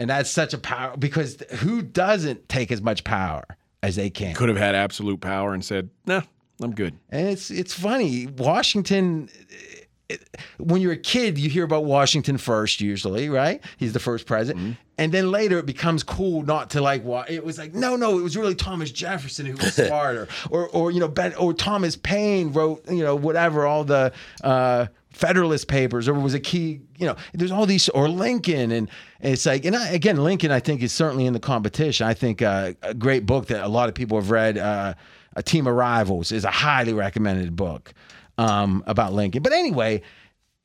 And 0.00 0.10
that's 0.10 0.30
such 0.30 0.52
a 0.54 0.58
power 0.58 0.96
because 0.96 1.36
who 1.60 1.80
doesn't 1.82 2.48
take 2.48 2.72
as 2.72 2.82
much 2.82 3.04
power 3.04 3.44
as 3.82 3.96
they 3.96 4.10
can? 4.10 4.34
Could 4.34 4.48
have 4.48 4.58
had 4.58 4.74
absolute 4.74 5.20
power 5.20 5.54
and 5.54 5.64
said, 5.64 5.88
"Nah, 6.06 6.22
I'm 6.60 6.74
good." 6.74 6.94
And 7.10 7.28
it's 7.28 7.50
it's 7.50 7.72
funny. 7.74 8.26
Washington. 8.26 9.28
it- 10.08 10.28
when 10.58 10.82
you're 10.82 10.92
a 10.92 10.96
kid, 10.98 11.38
you 11.38 11.48
hear 11.48 11.64
about 11.64 11.86
Washington 11.86 12.36
first, 12.36 12.82
usually, 12.82 13.30
right? 13.30 13.64
He's 13.78 13.94
the 13.94 13.98
first 13.98 14.26
president, 14.26 14.76
and 14.98 15.10
then 15.12 15.30
later 15.30 15.58
it 15.58 15.64
becomes 15.64 16.02
cool 16.02 16.42
not 16.42 16.70
to 16.70 16.82
like. 16.82 17.02
Wa- 17.04 17.24
It 17.26 17.42
was 17.42 17.56
like, 17.56 17.74
no, 17.74 17.96
no, 17.96 18.18
it 18.18 18.22
was 18.22 18.36
really 18.36 18.54
Thomas 18.54 18.90
Jefferson 18.90 19.46
who 19.46 19.54
was 19.56 19.74
smarter, 19.88 20.28
or 20.50 20.68
or 20.68 20.90
you 20.90 21.00
know, 21.00 21.08
ben, 21.08 21.34
or 21.36 21.54
Thomas 21.54 21.96
Paine 21.96 22.52
wrote, 22.52 22.84
you 22.90 23.02
know, 23.02 23.16
whatever 23.16 23.64
all 23.66 23.82
the 23.84 24.12
uh, 24.42 24.86
Federalist 25.14 25.68
Papers, 25.68 26.08
or 26.08 26.14
was 26.14 26.34
a 26.34 26.40
key, 26.40 26.80
you 26.98 27.06
know, 27.06 27.16
there's 27.32 27.50
all 27.50 27.66
these, 27.66 27.88
or 27.90 28.08
Lincoln, 28.08 28.72
and, 28.72 28.88
and 29.20 29.32
it's 29.32 29.46
like, 29.46 29.64
and 29.64 29.76
I, 29.76 29.88
again, 29.90 30.16
Lincoln, 30.16 30.50
I 30.50 30.60
think 30.60 30.82
is 30.82 30.92
certainly 30.92 31.26
in 31.26 31.32
the 31.32 31.40
competition. 31.40 32.06
I 32.06 32.14
think 32.14 32.42
uh, 32.42 32.72
a 32.82 32.94
great 32.94 33.24
book 33.24 33.46
that 33.46 33.64
a 33.64 33.68
lot 33.68 33.88
of 33.88 33.94
people 33.94 34.18
have 34.18 34.30
read. 34.30 34.58
Uh, 34.58 34.94
a 35.36 35.42
Team 35.42 35.66
of 35.66 35.74
Rivals 35.74 36.32
is 36.32 36.44
a 36.44 36.50
highly 36.50 36.92
recommended 36.92 37.56
book 37.56 37.92
um, 38.38 38.84
about 38.86 39.12
Lincoln. 39.12 39.42
But 39.42 39.52
anyway, 39.52 40.02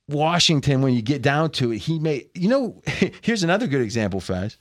Washington, 0.07 0.81
when 0.81 0.93
you 0.93 1.01
get 1.01 1.21
down 1.21 1.51
to 1.51 1.71
it, 1.71 1.79
he 1.79 1.99
made, 1.99 2.29
you 2.33 2.49
know, 2.49 2.81
here's 3.21 3.43
another 3.43 3.67
good 3.67 3.81
example, 3.81 4.19
Fez. 4.19 4.57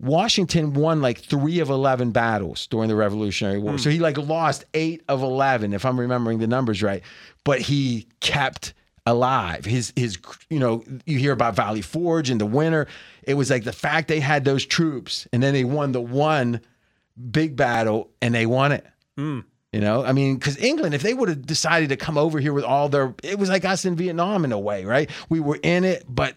Washington 0.00 0.74
won 0.74 1.00
like 1.00 1.20
three 1.20 1.60
of 1.60 1.70
11 1.70 2.10
battles 2.10 2.66
during 2.66 2.88
the 2.88 2.96
Revolutionary 2.96 3.60
War. 3.60 3.78
So 3.78 3.88
he 3.88 4.00
like 4.00 4.18
lost 4.18 4.64
eight 4.74 5.02
of 5.08 5.22
11, 5.22 5.72
if 5.72 5.84
I'm 5.84 5.98
remembering 5.98 6.40
the 6.40 6.48
numbers 6.48 6.82
right. 6.82 7.02
But 7.44 7.60
he 7.60 8.08
kept 8.18 8.74
alive. 9.06 9.64
His, 9.64 9.92
his, 9.96 10.18
you 10.48 10.58
know, 10.58 10.84
you 11.06 11.18
hear 11.18 11.32
about 11.32 11.56
Valley 11.56 11.82
Forge 11.82 12.30
in 12.30 12.38
the 12.38 12.46
winter. 12.46 12.86
It 13.22 13.34
was 13.34 13.50
like 13.50 13.64
the 13.64 13.72
fact 13.72 14.08
they 14.08 14.20
had 14.20 14.44
those 14.44 14.64
troops 14.64 15.26
and 15.32 15.42
then 15.42 15.54
they 15.54 15.64
won 15.64 15.92
the 15.92 16.00
one 16.00 16.60
big 17.30 17.56
battle 17.56 18.10
and 18.20 18.34
they 18.34 18.46
won 18.46 18.72
it. 18.72 18.86
Hmm. 19.16 19.40
You 19.72 19.80
know, 19.80 20.04
I 20.04 20.12
mean, 20.12 20.36
because 20.36 20.58
England, 20.58 20.94
if 20.94 21.02
they 21.02 21.14
would 21.14 21.30
have 21.30 21.46
decided 21.46 21.88
to 21.88 21.96
come 21.96 22.18
over 22.18 22.38
here 22.38 22.52
with 22.52 22.64
all 22.64 22.90
their, 22.90 23.14
it 23.22 23.38
was 23.38 23.48
like 23.48 23.64
us 23.64 23.86
in 23.86 23.96
Vietnam 23.96 24.44
in 24.44 24.52
a 24.52 24.58
way, 24.58 24.84
right? 24.84 25.10
We 25.30 25.40
were 25.40 25.58
in 25.62 25.84
it, 25.84 26.04
but 26.06 26.36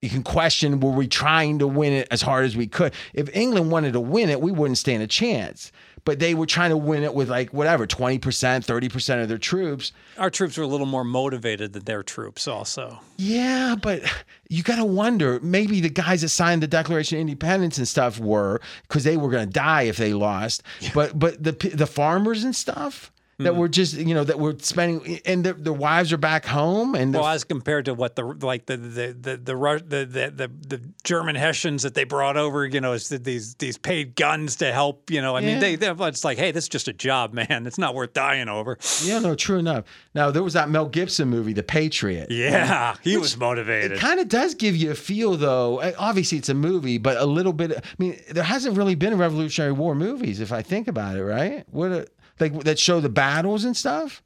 you 0.00 0.08
can 0.08 0.22
question 0.22 0.80
were 0.80 0.92
we 0.92 1.08
trying 1.08 1.58
to 1.58 1.66
win 1.66 1.92
it 1.92 2.08
as 2.10 2.22
hard 2.22 2.46
as 2.46 2.56
we 2.56 2.66
could? 2.66 2.94
If 3.12 3.34
England 3.36 3.70
wanted 3.70 3.92
to 3.92 4.00
win 4.00 4.30
it, 4.30 4.40
we 4.40 4.50
wouldn't 4.50 4.78
stand 4.78 5.02
a 5.02 5.06
chance. 5.06 5.72
But 6.04 6.18
they 6.18 6.34
were 6.34 6.46
trying 6.46 6.70
to 6.70 6.76
win 6.76 7.02
it 7.02 7.14
with 7.14 7.28
like 7.28 7.52
whatever, 7.52 7.86
20%, 7.86 8.20
30% 8.20 9.22
of 9.22 9.28
their 9.28 9.38
troops. 9.38 9.92
Our 10.16 10.30
troops 10.30 10.56
were 10.56 10.64
a 10.64 10.66
little 10.68 10.86
more 10.86 11.04
motivated 11.04 11.72
than 11.72 11.84
their 11.84 12.02
troops, 12.02 12.48
also. 12.48 13.00
Yeah, 13.16 13.76
but 13.80 14.02
you 14.48 14.62
got 14.62 14.76
to 14.76 14.84
wonder 14.84 15.40
maybe 15.40 15.80
the 15.80 15.88
guys 15.88 16.22
that 16.22 16.28
signed 16.28 16.62
the 16.62 16.66
Declaration 16.66 17.18
of 17.18 17.22
Independence 17.22 17.78
and 17.78 17.88
stuff 17.88 18.18
were 18.18 18.60
because 18.82 19.04
they 19.04 19.16
were 19.16 19.30
going 19.30 19.46
to 19.46 19.52
die 19.52 19.82
if 19.82 19.96
they 19.96 20.12
lost. 20.12 20.62
But 20.94 21.18
but 21.18 21.42
the 21.42 21.52
the 21.52 21.86
farmers 21.86 22.44
and 22.44 22.54
stuff 22.54 23.12
that 23.38 23.52
Hmm. 23.52 23.58
were 23.58 23.68
just 23.68 23.94
you 23.94 24.14
know 24.14 24.24
that 24.24 24.38
were 24.40 24.56
spending 24.58 25.20
and 25.24 25.44
their, 25.44 25.52
their 25.52 25.72
wives 25.72 26.12
are 26.12 26.16
back 26.18 26.44
home 26.44 26.94
and 26.96 27.14
the 27.14 27.18
Well, 27.20 27.28
as 27.28 27.44
compared 27.44 27.84
to 27.84 27.94
what 27.94 28.16
the 28.16 28.24
like 28.24 28.66
the 28.66 28.76
the 28.76 29.06
the 29.12 29.36
the 29.36 29.54
the, 29.86 30.32
the, 30.34 30.50
the, 30.68 30.80
German 31.04 31.36
Hessians 31.36 31.84
that 31.84 31.94
they 31.94 32.04
brought 32.04 32.36
over, 32.36 32.66
you 32.66 32.80
know, 32.80 32.92
is 32.94 33.08
these 33.08 33.54
these 33.54 33.78
paid 33.78 34.16
guns 34.16 34.56
to 34.56 34.72
help. 34.72 35.10
You 35.10 35.22
know, 35.22 35.36
I 35.36 35.40
Yeah. 35.40 35.46
mean, 35.46 35.60
they 35.60 35.76
they 35.76 35.88
it's 36.06 36.24
like, 36.24 36.36
hey, 36.38 36.50
this 36.50 36.64
is 36.64 36.68
just 36.68 36.88
a 36.88 36.92
job, 36.92 37.32
man. 37.32 37.66
It's 37.66 37.78
not 37.78 37.94
worth 37.94 38.12
dying 38.12 38.48
over. 38.48 38.76
Yeah, 39.04 39.20
no, 39.20 39.34
true 39.34 39.58
enough. 39.58 39.84
Now 40.14 40.30
there 40.32 40.42
was 40.42 40.54
that 40.54 40.68
Mel 40.68 40.86
Gibson 40.86 41.28
movie, 41.28 41.52
The 41.52 41.62
Patriot. 41.62 42.30
Yeah, 42.30 42.96
he 43.02 43.16
was 43.16 43.36
motivated. 43.36 43.92
It 43.92 44.00
kind 44.00 44.18
of 44.20 44.28
does 44.28 44.54
give 44.54 44.74
you 44.76 44.90
a 44.90 44.94
feel, 44.94 45.36
though. 45.36 45.80
Uh, 45.80 45.92
Obviously, 45.98 46.38
it's 46.38 46.48
a 46.48 46.54
movie, 46.54 46.98
but 46.98 47.16
a 47.16 47.24
little 47.26 47.52
bit. 47.52 47.72
I 47.72 47.80
mean, 47.98 48.20
there 48.30 48.42
hasn't 48.44 48.76
really 48.76 48.94
been 48.96 49.16
Revolutionary 49.16 49.72
War 49.72 49.94
movies, 49.94 50.40
if 50.40 50.52
I 50.52 50.62
think 50.62 50.88
about 50.88 51.16
it, 51.16 51.24
right? 51.24 51.64
What 51.70 51.92
a, 51.92 52.06
like 52.40 52.64
that 52.64 52.78
show 52.78 53.00
the 53.00 53.08
battles 53.08 53.64
and 53.64 53.76
stuff. 53.76 54.22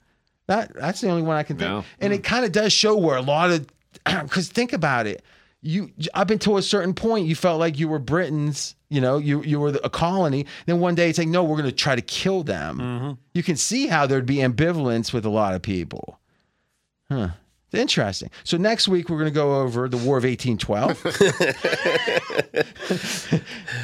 That 0.46 0.74
that's 0.74 1.00
the 1.00 1.08
only 1.08 1.22
one 1.22 1.36
I 1.36 1.42
can 1.42 1.56
think. 1.56 1.70
No. 1.70 1.84
And 2.00 2.12
it 2.12 2.22
mm. 2.22 2.24
kind 2.24 2.44
of 2.44 2.52
does 2.52 2.72
show 2.72 2.96
where 2.96 3.16
a 3.16 3.22
lot 3.22 3.50
of 3.50 3.66
because 4.04 4.48
think 4.48 4.72
about 4.72 5.06
it. 5.06 5.24
You 5.64 5.92
up 6.14 6.30
until 6.30 6.56
a 6.56 6.62
certain 6.62 6.92
point, 6.92 7.26
you 7.26 7.36
felt 7.36 7.60
like 7.60 7.78
you 7.78 7.88
were 7.88 8.00
Britons. 8.00 8.74
You 8.88 9.00
know, 9.00 9.18
you 9.18 9.42
you 9.42 9.60
were 9.60 9.78
a 9.84 9.90
colony. 9.90 10.46
Then 10.66 10.80
one 10.80 10.94
day 10.94 11.08
it's 11.08 11.18
like, 11.18 11.28
no, 11.28 11.44
we're 11.44 11.56
going 11.56 11.70
to 11.70 11.72
try 11.72 11.94
to 11.94 12.02
kill 12.02 12.42
them. 12.42 12.78
Mm-hmm. 12.78 13.12
You 13.34 13.42
can 13.42 13.56
see 13.56 13.86
how 13.86 14.06
there'd 14.06 14.26
be 14.26 14.36
ambivalence 14.36 15.12
with 15.12 15.24
a 15.24 15.30
lot 15.30 15.54
of 15.54 15.62
people. 15.62 16.18
Huh. 17.08 17.30
Interesting. 17.72 18.30
So 18.44 18.56
next 18.58 18.86
week 18.88 19.08
we're 19.08 19.18
going 19.18 19.30
to 19.30 19.34
go 19.34 19.60
over 19.60 19.88
the 19.88 19.96
War 19.96 20.18
of 20.18 20.24
1812. 20.24 21.02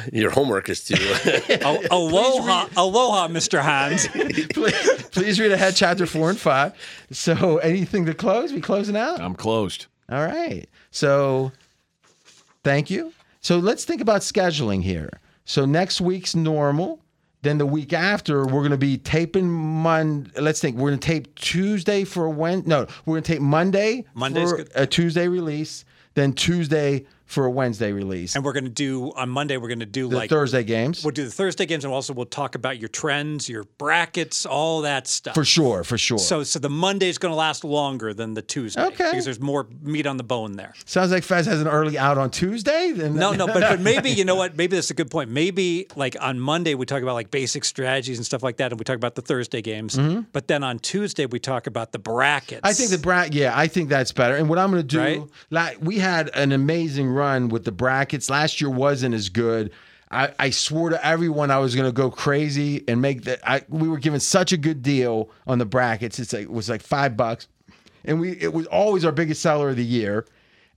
Your 0.13 0.29
homework 0.31 0.69
is 0.69 0.83
to 0.85 1.61
Al- 1.63 1.81
aloha, 1.91 2.67
aloha, 2.77 3.27
Mr. 3.27 3.61
Hand. 3.61 4.07
please, 4.53 5.03
please 5.11 5.39
read 5.39 5.51
ahead 5.51 5.75
chapter 5.75 6.05
four 6.05 6.29
and 6.29 6.39
five. 6.39 6.73
So 7.11 7.57
anything 7.57 8.05
to 8.05 8.13
close? 8.13 8.53
We 8.53 8.61
closing 8.61 8.95
out? 8.95 9.19
I'm 9.19 9.35
closed. 9.35 9.87
All 10.09 10.23
right. 10.25 10.67
So 10.91 11.51
thank 12.63 12.89
you. 12.89 13.13
So 13.41 13.57
let's 13.57 13.85
think 13.85 14.01
about 14.01 14.21
scheduling 14.21 14.83
here. 14.83 15.19
So 15.45 15.65
next 15.65 15.99
week's 16.01 16.35
normal. 16.35 16.99
Then 17.41 17.57
the 17.57 17.65
week 17.65 17.93
after, 17.93 18.45
we're 18.45 18.61
going 18.61 18.71
to 18.71 18.77
be 18.77 18.97
taping 18.97 19.49
Mon. 19.49 20.29
Let's 20.35 20.59
think. 20.59 20.75
We're 20.77 20.89
going 20.89 20.99
to 20.99 21.07
tape 21.07 21.35
Tuesday 21.35 22.03
for 22.03 22.25
a 22.25 22.29
Wed. 22.29 22.67
No, 22.67 22.85
we're 23.05 23.13
going 23.13 23.23
to 23.23 23.33
tape 23.33 23.41
Monday 23.41 24.05
Monday's 24.13 24.51
for 24.51 24.57
good. 24.57 24.71
a 24.75 24.85
Tuesday 24.85 25.27
release. 25.27 25.85
Then 26.15 26.33
Tuesday 26.33 27.05
for 27.29 27.45
a 27.45 27.49
Wednesday 27.51 27.91
release. 27.91 28.35
And 28.35 28.43
we're 28.43 28.53
going 28.53 28.63
to 28.65 28.69
do 28.71 29.13
on 29.13 29.29
Monday. 29.29 29.55
We're 29.57 29.67
going 29.67 29.79
to 29.79 29.85
do 29.85 30.09
the 30.09 30.15
like 30.17 30.29
Thursday 30.31 30.63
games. 30.63 31.03
we'll 31.03 31.11
do 31.11 31.23
the 31.23 31.29
Thursday 31.31 31.65
games, 31.67 31.85
and 31.85 31.93
also 31.93 32.11
we'll 32.11 32.25
talk 32.25 32.55
about 32.55 32.79
your 32.79 32.89
trends, 32.89 33.47
your 33.47 33.65
brackets, 33.77 34.45
all 34.47 34.81
that 34.81 35.07
stuff. 35.07 35.35
For 35.35 35.45
sure, 35.45 35.83
for 35.83 35.97
sure. 35.97 36.17
So, 36.17 36.43
so 36.43 36.57
the 36.59 36.69
Monday 36.69 37.07
is 37.07 37.17
going 37.19 37.31
to 37.31 37.35
last 37.35 37.63
longer 37.63 38.13
than 38.13 38.33
the 38.33 38.41
Tuesday, 38.41 38.81
Okay. 38.83 39.09
because 39.11 39.25
there's 39.25 39.39
more 39.39 39.67
meat 39.81 40.07
on 40.07 40.17
the 40.17 40.23
bone 40.23 40.53
there. 40.53 40.73
Sounds 40.85 41.11
like 41.11 41.23
Fez 41.23 41.45
has 41.45 41.61
an 41.61 41.67
early 41.67 41.97
out 41.97 42.17
on 42.17 42.31
Tuesday. 42.31 42.91
Then 42.91 43.15
No, 43.15 43.31
no, 43.31 43.45
but 43.45 43.59
but 43.61 43.79
maybe 43.79 44.09
you 44.09 44.25
know 44.25 44.35
what? 44.41 44.57
Maybe 44.57 44.75
that's 44.75 44.89
a 44.89 44.95
good 44.95 45.11
point. 45.11 45.29
Maybe 45.29 45.85
like 45.95 46.17
on 46.19 46.39
Monday 46.39 46.73
we 46.73 46.85
talk 46.87 47.03
about 47.03 47.13
like 47.13 47.29
basic 47.31 47.63
strategies 47.63 48.17
and 48.17 48.25
stuff 48.25 48.41
like 48.41 48.57
that, 48.57 48.71
and 48.71 48.79
we 48.79 48.83
talk 48.83 48.95
about 48.95 49.13
the 49.15 49.21
Thursday 49.21 49.61
games. 49.61 49.97
But 50.31 50.47
then 50.47 50.63
on 50.63 50.79
Tuesday 50.79 51.27
we 51.27 51.39
talk 51.39 51.67
about 51.67 51.91
the 51.91 51.99
brackets. 51.99 52.61
Mm-hmm. 52.61 52.67
I 52.67 52.73
think 52.73 52.89
the 52.89 52.97
bracket. 52.97 53.33
Yeah, 53.35 53.53
I 53.55 53.67
think 53.67 53.89
that's 53.89 54.11
better. 54.11 54.35
And 54.35 54.49
what 54.49 54.57
I'm 54.57 54.71
going 54.71 54.81
to 54.81 54.87
do, 54.87 54.99
Right? 54.99 55.21
like, 55.51 55.77
we 55.81 55.99
had 55.99 56.29
an 56.33 56.51
amazing 56.51 57.07
run 57.19 57.49
with 57.49 57.65
the 57.65 57.71
brackets. 57.71 58.29
Last 58.29 58.61
year 58.61 58.69
wasn't 58.69 59.13
as 59.13 59.29
good. 59.29 59.71
I, 60.11 60.33
I 60.39 60.49
swore 60.49 60.89
to 60.89 61.05
everyone 61.05 61.51
I 61.51 61.59
was 61.59 61.75
going 61.75 61.87
to 61.87 61.91
go 61.91 62.09
crazy 62.09 62.83
and 62.87 63.01
make 63.01 63.23
that. 63.25 63.39
I 63.47 63.61
we 63.69 63.87
were 63.87 63.99
given 63.99 64.19
such 64.19 64.51
a 64.51 64.57
good 64.57 64.81
deal 64.81 65.29
on 65.45 65.59
the 65.59 65.65
brackets. 65.65 66.17
It's 66.19 66.33
like, 66.33 66.43
it 66.43 66.51
was 66.51 66.69
like 66.69 66.81
five 66.81 67.15
bucks, 67.15 67.47
and 68.03 68.19
we 68.19 68.31
it 68.31 68.53
was 68.53 68.65
always 68.67 69.05
our 69.05 69.11
biggest 69.11 69.41
seller 69.41 69.69
of 69.69 69.75
the 69.75 69.85
year. 69.85 70.25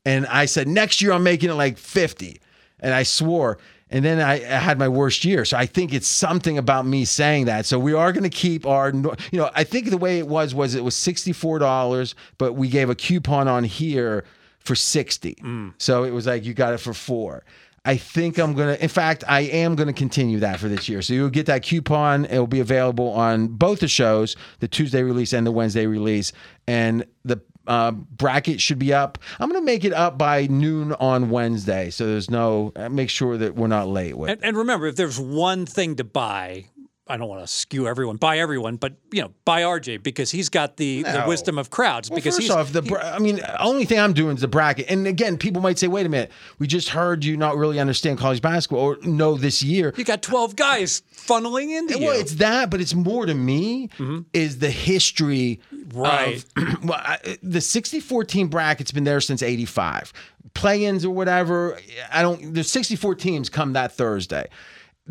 And 0.05 0.27
I 0.27 0.45
said 0.47 0.69
next 0.69 1.01
year 1.01 1.13
I'm 1.13 1.23
making 1.23 1.49
it 1.49 1.55
like 1.55 1.79
fifty, 1.79 2.41
and 2.81 2.93
I 2.93 3.05
swore. 3.05 3.59
And 3.89 4.03
then 4.03 4.21
I, 4.21 4.37
I 4.37 4.59
had 4.59 4.79
my 4.79 4.89
worst 4.89 5.23
year. 5.23 5.45
So 5.45 5.59
I 5.59 5.67
think 5.67 5.93
it's 5.93 6.07
something 6.07 6.57
about 6.57 6.87
me 6.87 7.05
saying 7.05 7.45
that. 7.45 7.67
So 7.67 7.79
we 7.79 7.93
are 7.93 8.11
going 8.11 8.23
to 8.23 8.31
keep 8.31 8.65
our, 8.65 8.91
you 8.91 9.39
know, 9.39 9.51
I 9.55 9.65
think 9.65 9.91
the 9.91 9.99
way 9.99 10.19
it 10.19 10.27
was 10.27 10.55
was 10.55 10.75
it 10.75 10.83
was 10.83 10.95
$64, 10.95 12.15
but 12.39 12.55
we 12.55 12.69
gave 12.69 12.89
a 12.89 12.95
coupon 12.95 13.49
on 13.49 13.65
here 13.65 14.25
for 14.65 14.75
60. 14.75 15.37
So 15.79 16.05
it 16.05 16.11
was 16.11 16.27
like 16.27 16.45
you 16.45 16.55
got 16.55 16.75
it 16.75 16.79
for 16.79 16.93
4. 16.95 17.45
I 17.85 17.97
think 17.97 18.39
I'm 18.39 18.55
to 18.69 18.81
in 18.81 18.89
fact 18.89 19.25
I 19.27 19.41
am 19.41 19.75
to 19.89 19.93
continue 19.93 20.39
that 20.41 20.61
for 20.61 20.69
this 20.69 20.89
year. 20.89 21.03
So 21.03 21.15
you'll 21.15 21.31
get 21.31 21.47
that 21.47 21.63
coupon. 21.65 22.27
It 22.27 22.39
will 22.39 22.47
be 22.47 22.61
available 22.61 23.09
on 23.11 23.49
both 23.49 23.81
the 23.81 23.89
shows, 23.89 24.37
the 24.61 24.69
Tuesday 24.69 25.03
release 25.03 25.33
and 25.33 25.45
the 25.45 25.51
Wednesday 25.51 25.87
release 25.87 26.33
and 26.69 27.05
the 27.25 27.41
uh, 27.67 27.93
bracket 27.93 28.61
should 28.61 28.79
be 28.79 28.93
up. 28.93 29.19
I'm 29.39 29.51
to 29.53 29.61
make 29.61 29.85
it 29.85 29.93
up 29.93 30.19
by 30.19 30.47
noon 30.47 30.93
on 30.95 31.31
Wednesday, 31.31 31.91
so 31.91 32.07
there's 32.07 32.31
no. 32.31 32.73
uh, 32.75 32.89
Make 32.89 33.09
sure 33.11 33.37
that 33.37 33.55
we're 33.55 33.69
not 33.69 33.89
late 33.89 34.17
with. 34.17 34.31
And, 34.31 34.45
and 34.45 34.57
remember, 34.57 34.87
if 34.89 34.97
there's 34.97 35.21
one 35.21 35.65
thing 35.67 35.95
to 35.97 36.05
buy, 36.05 36.67
I 37.13 37.19
don't 37.19 37.29
want 37.29 37.43
to 37.43 37.47
skew 37.47 37.87
everyone, 37.87 38.17
by 38.17 38.39
everyone, 38.39 38.77
but 38.77 38.95
you 39.13 39.21
know, 39.21 39.33
buy 39.45 39.63
RJ 39.63 40.03
because 40.03 40.31
he's 40.31 40.49
got 40.49 40.79
the, 40.79 41.03
the 41.03 41.25
wisdom 41.27 41.59
of 41.59 41.69
crowds. 41.69 42.09
Well, 42.09 42.17
because 42.17 42.37
first 42.37 42.43
he's 42.43 42.51
off, 42.51 42.73
the 42.73 42.81
bra- 42.81 43.03
I 43.03 43.19
mean, 43.19 43.41
only 43.61 43.85
thing 43.85 43.99
I'm 43.99 44.15
doing 44.15 44.37
is 44.37 44.41
the 44.41 44.49
bracket. 44.49 44.87
And 44.89 45.07
again, 45.07 45.37
people 45.37 45.61
might 45.61 45.79
say, 45.79 45.89
"Wait 45.89 46.07
a 46.07 46.09
minute, 46.09 46.33
we 46.59 46.67
just 46.67 46.89
heard 46.89 47.23
you 47.23 47.37
not 47.37 47.57
really 47.57 47.79
understand 47.79 48.19
college 48.19 48.41
basketball 48.41 48.81
or 48.81 48.97
know 49.03 49.37
this 49.37 49.63
year." 49.63 49.93
you 49.99 50.05
got 50.05 50.23
12 50.23 50.57
guys 50.57 51.03
funneling 51.15 51.77
into 51.77 51.99
you. 51.99 52.07
Well, 52.07 52.19
it's 52.19 52.37
that, 52.37 52.71
but 52.71 52.81
it's 52.81 52.95
more 52.95 53.27
to 53.27 53.35
me 53.35 53.89
mm-hmm. 53.89 54.21
is 54.33 54.59
the 54.61 54.71
history 54.71 55.61
Right. 55.93 56.45
of 56.57 56.85
well, 56.85 56.99
I, 56.99 57.37
the 57.43 57.61
64 57.61 58.25
team 58.25 58.49
bracket's 58.49 58.93
been 58.93 59.05
there 59.05 59.21
since 59.21 59.43
85. 59.43 60.13
Play-ins 60.55 61.05
or 61.05 61.11
whatever, 61.11 61.79
I 62.11 62.23
don't 62.23 62.55
the 62.55 62.65
64 62.65 63.15
teams 63.17 63.49
come 63.49 63.75
that 63.75 63.93
Thursday. 63.93 64.49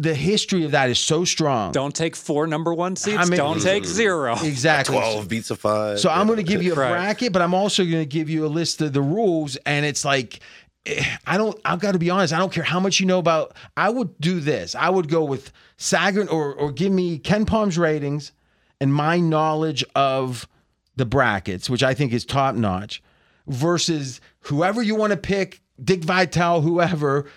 The 0.02 0.16
history 0.16 0.64
of 0.66 0.72
that 0.72 0.90
is 0.90 0.98
so 1.00 1.24
strong. 1.26 1.72
don't 1.74 1.94
take 1.94 2.16
four 2.16 2.48
number 2.48 2.74
one 2.74 2.96
seats. 2.96 3.18
I 3.20 3.26
mean- 3.26 3.38
don't 3.38 3.62
take 3.62 3.86
zero. 3.86 4.36
exactly. 4.42 4.96
12 4.98 5.28
beats 5.28 5.52
a 5.52 5.56
five. 5.56 6.00
So 6.00 6.10
I'm 6.10 6.26
going 6.26 6.38
to 6.38 6.44
give 6.44 6.64
you 6.64 6.74
a 6.74 6.76
Right. 6.76 6.92
bracket, 6.92 7.32
but 7.34 7.42
I'm 7.42 7.54
also 7.54 7.84
going 7.84 8.02
to 8.02 8.06
give 8.06 8.30
you 8.30 8.46
a 8.46 8.48
list 8.48 8.82
of 8.82 8.94
the 8.94 9.02
rules. 9.02 9.58
And 9.66 9.86
it's 9.86 10.04
like, 10.04 10.40
eh, 10.88 11.04
I 11.28 11.38
don't. 11.38 11.56
I've 11.64 11.80
got 11.80 11.92
to 11.92 12.00
be 12.00 12.10
honest. 12.10 12.34
I 12.34 12.40
don't 12.40 12.52
care 12.52 12.64
how 12.64 12.80
much 12.80 13.00
you 13.00 13.06
know 13.06 13.20
about. 13.20 13.56
I 13.78 13.90
would 13.90 14.18
do 14.20 14.40
this. 14.40 14.74
I 14.76 14.90
would 14.90 15.08
go 15.08 15.24
with 15.24 15.52
Sagarin 15.78 16.32
or 16.32 16.54
or 16.54 16.72
give 16.72 16.92
me 16.92 17.20
KenPom's 17.20 17.78
ratings 17.78 18.32
and 18.80 18.92
my 18.94 19.20
knowledge 19.20 19.84
of 19.96 20.48
the 20.96 21.06
brackets, 21.06 21.70
which 21.70 21.84
I 21.84 21.94
think 21.94 22.12
is 22.12 22.26
top 22.26 22.56
notch, 22.56 23.04
versus 23.48 24.20
whoever 24.42 24.82
you 24.82 24.96
want 24.96 25.12
to 25.12 25.18
pick, 25.18 25.62
Dick 25.84 26.04
Vitale, 26.04 26.62
whoever, 26.62 27.28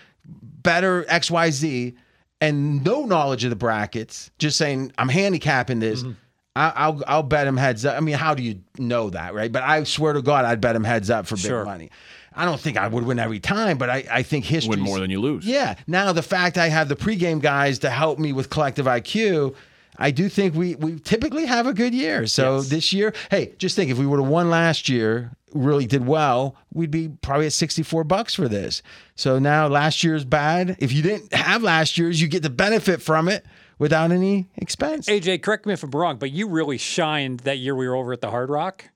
bettor 0.63 1.05
X 1.07 1.29
Y 1.29 1.49
Z, 1.51 1.95
and 2.41 2.83
no 2.83 3.05
knowledge 3.05 3.43
of 3.43 3.49
the 3.49 3.55
brackets. 3.55 4.31
Just 4.37 4.57
saying, 4.57 4.91
I'm 4.97 5.09
handicapping 5.09 5.79
this. 5.79 6.01
Mm-hmm. 6.03 6.11
I, 6.57 6.71
I'll 6.75 7.03
I'll 7.07 7.23
bet 7.23 7.47
him 7.47 7.57
heads 7.57 7.85
up. 7.85 7.97
I 7.97 7.99
mean, 7.99 8.15
how 8.15 8.33
do 8.33 8.41
you 8.43 8.61
know 8.77 9.09
that, 9.09 9.33
right? 9.33 9.51
But 9.51 9.63
I 9.63 9.83
swear 9.83 10.13
to 10.13 10.21
God, 10.21 10.45
I'd 10.45 10.61
bet 10.61 10.75
him 10.75 10.83
heads 10.85 11.09
up 11.09 11.27
for 11.27 11.35
big 11.35 11.45
Sure. 11.45 11.65
money. 11.65 11.89
I 12.33 12.45
don't 12.45 12.59
think 12.59 12.77
I 12.77 12.87
would 12.87 13.05
win 13.05 13.17
every 13.19 13.39
time, 13.39 13.77
but 13.77 13.89
I, 13.89 14.03
I 14.11 14.23
think 14.23 14.43
history 14.45 14.71
Win 14.71 14.79
more 14.81 14.99
than 14.99 15.09
you 15.09 15.21
lose. 15.21 15.45
Yeah. 15.45 15.75
Now 15.87 16.11
the 16.11 16.21
fact 16.21 16.57
I 16.57 16.67
have 16.67 16.89
the 16.89 16.95
pregame 16.95 17.41
guys 17.41 17.79
to 17.79 17.89
help 17.89 18.19
me 18.19 18.33
with 18.33 18.49
collective 18.49 18.85
IQ, 18.87 19.55
I 19.97 20.11
do 20.11 20.29
think 20.29 20.55
we 20.55 20.75
we 20.75 20.99
typically 20.99 21.45
have 21.45 21.67
a 21.67 21.73
good 21.73 21.93
year. 21.93 22.27
So 22.27 22.61
this 22.61 22.93
year, 22.93 23.13
hey, 23.31 23.53
just 23.57 23.75
think 23.75 23.91
if 23.91 23.97
we 23.97 24.05
would 24.05 24.19
have 24.19 24.29
won 24.29 24.49
last 24.49 24.89
year, 24.89 25.31
really 25.53 25.85
did 25.85 26.05
well, 26.05 26.55
we'd 26.73 26.91
be 26.91 27.09
probably 27.09 27.47
at 27.47 27.53
64 27.53 28.03
bucks 28.03 28.35
for 28.35 28.47
this. 28.47 28.81
So 29.15 29.39
now 29.39 29.67
last 29.67 30.03
year's 30.03 30.25
bad. 30.25 30.75
If 30.79 30.91
you 30.91 31.01
didn't 31.01 31.33
have 31.33 31.63
last 31.63 31.97
year's, 31.97 32.21
you 32.21 32.27
get 32.27 32.43
the 32.43 32.49
benefit 32.49 33.01
from 33.01 33.27
it 33.27 33.45
without 33.79 34.11
any 34.11 34.49
expense. 34.57 35.07
AJ, 35.07 35.41
correct 35.41 35.65
me 35.65 35.73
if 35.73 35.83
I'm 35.83 35.91
wrong, 35.91 36.17
but 36.17 36.31
you 36.31 36.47
really 36.47 36.77
shined 36.77 37.41
that 37.41 37.57
year 37.57 37.75
we 37.75 37.87
were 37.87 37.95
over 37.95 38.13
at 38.13 38.21
the 38.21 38.29
Hard 38.29 38.49
Rock 38.49 38.89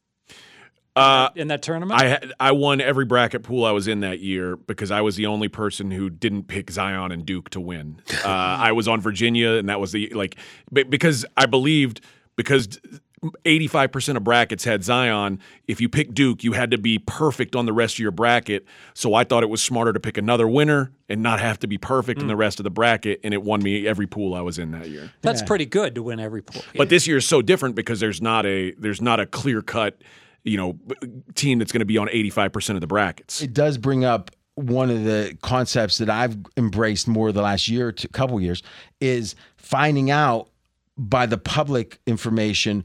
Uh, 1.00 1.30
in 1.36 1.48
that 1.48 1.62
tournament. 1.62 2.00
I 2.02 2.20
I 2.40 2.52
won 2.52 2.82
every 2.82 3.06
bracket 3.06 3.44
pool 3.44 3.66
I 3.66 3.72
was 3.72 3.88
in 3.88 4.02
that 4.02 4.20
year 4.20 4.56
because 4.56 4.92
I 4.92 5.02
was 5.02 5.16
the 5.16 5.26
only 5.26 5.48
person 5.48 5.92
who 5.92 6.10
didn't 6.10 6.44
pick 6.44 6.72
Zion 6.72 7.12
and 7.12 7.26
Duke 7.26 7.50
to 7.52 7.60
win. 7.60 8.02
Uh, 8.20 8.28
I 8.28 8.74
was 8.74 8.88
on 8.88 9.00
Virginia, 9.02 9.52
and 9.54 9.70
that 9.70 9.80
was 9.80 9.92
the 9.92 10.10
like 10.10 10.36
because 10.72 11.26
I 11.38 11.46
believed 11.46 12.02
because 12.36 12.80
85% 13.46 14.18
of 14.18 14.24
brackets 14.24 14.64
had 14.64 14.84
Zion. 14.84 15.40
If 15.68 15.82
you 15.82 15.90
pick 15.90 16.14
Duke, 16.14 16.44
you 16.44 16.54
had 16.54 16.72
to 16.72 16.78
be 16.78 17.00
perfect 17.00 17.56
on 17.56 17.66
the 17.66 17.74
rest 17.74 17.96
of 17.96 18.00
your 18.00 18.12
bracket. 18.12 18.66
So 18.94 19.14
I 19.14 19.24
thought 19.24 19.44
it 19.44 19.50
was 19.50 19.62
smarter 19.62 19.92
to 19.94 20.00
pick 20.00 20.18
another 20.18 20.48
winner 20.48 20.92
and 21.08 21.22
not 21.22 21.40
have 21.40 21.60
to 21.60 21.68
be 21.68 21.78
perfect 21.78 22.22
in 22.22 22.28
the 22.28 22.36
rest 22.36 22.60
of 22.60 22.64
the 22.64 22.70
bracket. 22.70 23.20
And 23.24 23.34
it 23.34 23.44
won 23.44 23.62
me 23.62 23.88
every 23.88 24.08
pool 24.08 24.34
I 24.34 24.42
was 24.42 24.58
in 24.60 24.72
that 24.72 24.90
year. 24.90 25.12
That's 25.22 25.42
pretty 25.42 25.66
good 25.66 25.96
to 25.96 26.04
win 26.04 26.20
every 26.20 26.42
pool. 26.42 26.62
But 26.76 26.90
this 26.90 27.08
year 27.08 27.18
is 27.18 27.28
so 27.28 27.42
different 27.42 27.76
because 27.76 28.00
there's 28.00 28.22
not 28.22 28.46
a 28.46 28.72
there's 28.74 29.02
not 29.02 29.20
a 29.20 29.26
clear 29.26 29.62
cut, 29.62 30.02
you 30.50 30.58
know, 30.58 30.78
team 31.36 31.60
that's 31.60 31.72
going 31.72 31.80
to 31.80 31.86
be 31.86 31.98
on 31.98 32.08
85% 32.08 32.76
of 32.76 32.82
the 32.82 32.88
brackets. 32.88 33.42
it 33.42 33.54
does 33.54 33.78
bring 33.78 34.04
up 34.04 34.32
one 34.56 34.90
of 34.90 35.06
the 35.06 35.38
concepts 35.42 36.00
that 36.00 36.10
I've 36.10 36.38
embraced 36.58 37.08
more 37.08 37.32
the 37.32 37.42
last 37.42 37.70
year 37.70 37.92
to 37.94 38.08
couple 38.10 38.42
years 38.42 38.62
is 39.00 39.36
finding 39.58 40.12
out 40.12 40.50
by 40.98 41.26
the 41.26 41.38
public 41.38 42.00
information 42.06 42.84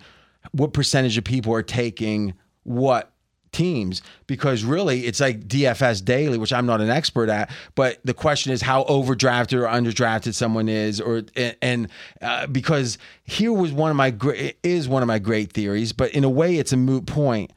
what 0.52 0.72
percentage 0.72 1.18
of 1.18 1.24
people 1.24 1.52
are 1.52 1.62
taking 1.62 2.34
what 2.62 3.13
teams 3.54 4.02
because 4.26 4.64
really 4.64 5.06
it's 5.06 5.20
like 5.20 5.48
DFS 5.48 6.04
daily 6.04 6.36
which 6.36 6.52
I'm 6.52 6.66
not 6.66 6.80
an 6.80 6.90
expert 6.90 7.30
at 7.30 7.50
but 7.74 7.98
the 8.04 8.12
question 8.12 8.52
is 8.52 8.60
how 8.60 8.84
overdrafted 8.84 9.54
or 9.54 9.66
underdrafted 9.66 10.34
someone 10.34 10.68
is 10.68 11.00
or 11.00 11.22
and 11.62 11.88
uh, 12.20 12.46
because 12.48 12.98
here 13.24 13.52
was 13.52 13.72
one 13.72 13.90
of 13.90 13.96
my 13.96 14.10
great 14.10 14.58
is 14.62 14.88
one 14.88 15.02
of 15.02 15.06
my 15.06 15.18
great 15.18 15.52
theories 15.52 15.92
but 15.92 16.12
in 16.12 16.24
a 16.24 16.30
way 16.30 16.56
it's 16.56 16.72
a 16.72 16.76
moot 16.76 17.06
point 17.06 17.52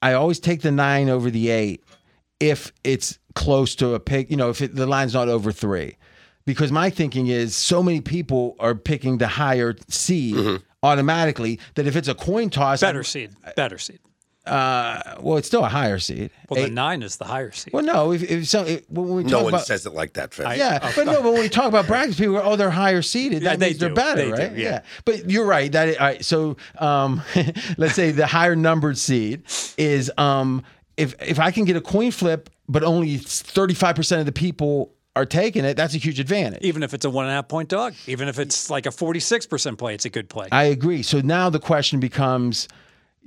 I 0.00 0.12
always 0.12 0.38
take 0.38 0.62
the 0.62 0.70
9 0.70 1.08
over 1.08 1.30
the 1.30 1.50
8 1.50 1.84
if 2.40 2.72
it's 2.84 3.18
close 3.34 3.74
to 3.76 3.94
a 3.94 4.00
pick, 4.00 4.30
you 4.30 4.36
know, 4.36 4.50
if 4.50 4.62
it, 4.62 4.74
the 4.74 4.86
line's 4.86 5.14
not 5.14 5.28
over 5.28 5.52
three. 5.52 5.96
Because 6.44 6.72
my 6.72 6.88
thinking 6.88 7.26
is 7.26 7.54
so 7.54 7.82
many 7.82 8.00
people 8.00 8.56
are 8.58 8.74
picking 8.74 9.18
the 9.18 9.28
higher 9.28 9.76
seed 9.88 10.62
automatically 10.82 11.60
that 11.74 11.86
if 11.86 11.94
it's 11.94 12.08
a 12.08 12.14
coin 12.14 12.48
toss, 12.48 12.80
better 12.80 13.02
seed. 13.02 13.32
Better 13.54 13.76
seed. 13.76 13.98
Uh, 14.48 15.16
well, 15.20 15.36
it's 15.36 15.46
still 15.46 15.64
a 15.64 15.68
higher 15.68 15.98
seed. 15.98 16.30
Well, 16.48 16.60
the 16.60 16.66
Eight- 16.66 16.72
nine 16.72 17.02
is 17.02 17.16
the 17.16 17.24
higher 17.24 17.50
seed. 17.52 17.72
well, 17.72 17.84
no, 17.84 18.12
if, 18.12 18.22
if 18.22 18.46
so, 18.48 18.64
if, 18.64 18.88
when 18.90 19.08
we 19.08 19.22
talk 19.22 19.30
No 19.32 19.42
one 19.44 19.54
about, 19.54 19.66
says 19.66 19.84
it 19.86 19.92
like 19.94 20.14
that, 20.14 20.32
Fez. 20.34 20.56
yeah, 20.58 20.92
but 20.96 21.06
no, 21.06 21.22
but 21.22 21.32
when 21.32 21.40
we 21.42 21.48
talk 21.48 21.66
about 21.66 21.86
brackets, 21.88 22.18
people 22.18 22.34
go, 22.34 22.42
"Oh, 22.42 22.56
they're 22.56 22.70
higher 22.70 23.02
seeded." 23.02 23.42
Yeah, 23.42 23.50
That 23.50 23.58
they 23.60 23.66
means 23.68 23.78
they're 23.78 23.88
do. 23.90 23.94
better, 23.94 24.20
They 24.22 24.26
do, 24.30 24.42
right? 24.48 24.56
yeah. 24.56 24.82
But 25.04 25.30
you're 25.30 25.46
right. 25.46 25.70
That 25.72 25.98
all 26.00 26.06
right. 26.06 26.24
So, 26.24 26.56
um, 26.78 27.22
let's 27.78 27.94
say 27.94 28.10
the 28.10 28.26
higher 28.26 28.56
numbered 28.56 28.98
seed 28.98 29.42
is 29.76 30.10
um, 30.18 30.62
if 30.96 31.14
if 31.22 31.38
I 31.38 31.50
can 31.50 31.64
get 31.64 31.76
a 31.76 31.80
coin 31.80 32.10
flip, 32.10 32.50
but 32.68 32.82
only 32.84 33.18
35 33.18 33.94
percent 33.96 34.20
of 34.20 34.26
the 34.26 34.32
people 34.32 34.94
are 35.16 35.26
taking 35.26 35.64
it, 35.64 35.76
that's 35.76 35.94
a 35.94 35.98
huge 35.98 36.20
advantage. 36.20 36.62
Even 36.62 36.84
if 36.84 36.94
it's 36.94 37.04
a 37.04 37.10
one 37.10 37.24
and 37.24 37.32
a 37.32 37.34
half 37.34 37.48
point 37.48 37.68
dog, 37.68 37.92
even 38.06 38.28
if 38.28 38.38
it's 38.38 38.70
like 38.70 38.86
a 38.86 38.90
46% 38.90 39.76
play, 39.76 39.92
it's 39.94 40.04
a 40.04 40.10
good 40.10 40.28
play. 40.28 40.46
I 40.52 40.64
agree. 40.64 41.02
So 41.02 41.20
now 41.20 41.50
the 41.50 41.58
question 41.58 41.98
becomes 41.98 42.68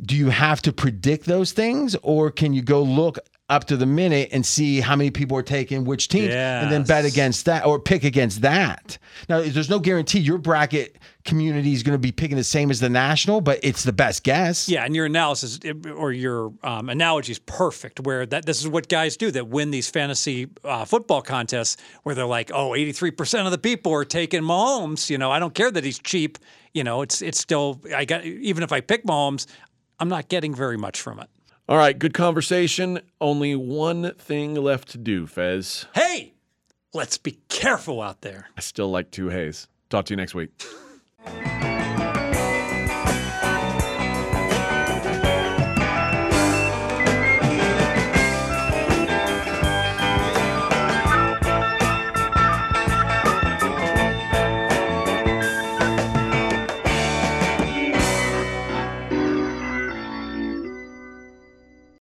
do 0.03 0.15
you 0.15 0.29
have 0.29 0.61
to 0.63 0.73
predict 0.73 1.25
those 1.25 1.51
things 1.51 1.95
or 2.01 2.31
can 2.31 2.53
you 2.53 2.61
go 2.61 2.81
look 2.81 3.19
up 3.51 3.65
to 3.65 3.75
the 3.75 3.85
minute 3.85 4.29
and 4.31 4.45
see 4.45 4.79
how 4.79 4.95
many 4.95 5.11
people 5.11 5.37
are 5.37 5.43
taking 5.43 5.83
which 5.83 6.07
teams 6.07 6.33
and 6.33 6.71
then 6.71 6.83
bet 6.83 7.03
against 7.03 7.45
that 7.45 7.65
or 7.65 7.79
pick 7.79 8.05
against 8.05 8.41
that? 8.41 8.97
Now, 9.27 9.41
there's 9.41 9.69
no 9.69 9.77
guarantee 9.77 10.19
your 10.19 10.37
bracket 10.37 10.97
community 11.25 11.73
is 11.73 11.83
going 11.83 11.93
to 11.93 11.99
be 11.99 12.13
picking 12.13 12.37
the 12.37 12.43
same 12.45 12.71
as 12.71 12.79
the 12.79 12.89
national, 12.89 13.41
but 13.41 13.59
it's 13.61 13.83
the 13.83 13.91
best 13.91 14.23
guess. 14.23 14.69
Yeah, 14.69 14.85
and 14.85 14.95
your 14.95 15.05
analysis 15.05 15.59
or 15.95 16.13
your 16.13 16.53
um, 16.63 16.89
analogy 16.89 17.33
is 17.33 17.39
perfect. 17.39 17.99
Where 17.99 18.25
that 18.25 18.45
this 18.45 18.61
is 18.61 18.69
what 18.69 18.87
guys 18.87 19.17
do 19.17 19.31
that 19.31 19.49
win 19.49 19.71
these 19.71 19.89
fantasy 19.89 20.47
uh, 20.63 20.85
football 20.85 21.21
contests, 21.21 21.75
where 22.03 22.15
they're 22.15 22.25
like, 22.25 22.51
"Oh, 22.53 22.73
83 22.73 23.11
percent 23.11 23.45
of 23.45 23.51
the 23.51 23.57
people 23.57 23.93
are 23.93 24.05
taking 24.05 24.41
Mahomes." 24.41 25.09
You 25.09 25.17
know, 25.17 25.29
I 25.29 25.39
don't 25.39 25.53
care 25.53 25.69
that 25.69 25.83
he's 25.83 25.99
cheap. 25.99 26.37
You 26.73 26.85
know, 26.85 27.01
it's 27.01 27.21
it's 27.21 27.39
still 27.39 27.81
I 27.93 28.05
got 28.05 28.23
even 28.23 28.63
if 28.63 28.71
I 28.71 28.79
pick 28.79 29.05
Mahomes, 29.05 29.45
I'm 30.01 30.09
not 30.09 30.29
getting 30.29 30.55
very 30.55 30.77
much 30.77 30.99
from 30.99 31.19
it. 31.19 31.29
All 31.69 31.77
right, 31.77 31.97
good 31.97 32.15
conversation. 32.15 33.01
Only 33.21 33.55
one 33.55 34.15
thing 34.15 34.55
left 34.55 34.89
to 34.89 34.97
do, 34.97 35.27
Fez. 35.27 35.85
Hey, 35.93 36.33
let's 36.91 37.19
be 37.19 37.37
careful 37.49 38.01
out 38.01 38.21
there. 38.21 38.47
I 38.57 38.61
still 38.61 38.89
like 38.89 39.11
two 39.11 39.29
hays. 39.29 39.67
Talk 39.91 40.05
to 40.05 40.13
you 40.13 40.17
next 40.17 40.33
week. 40.33 40.49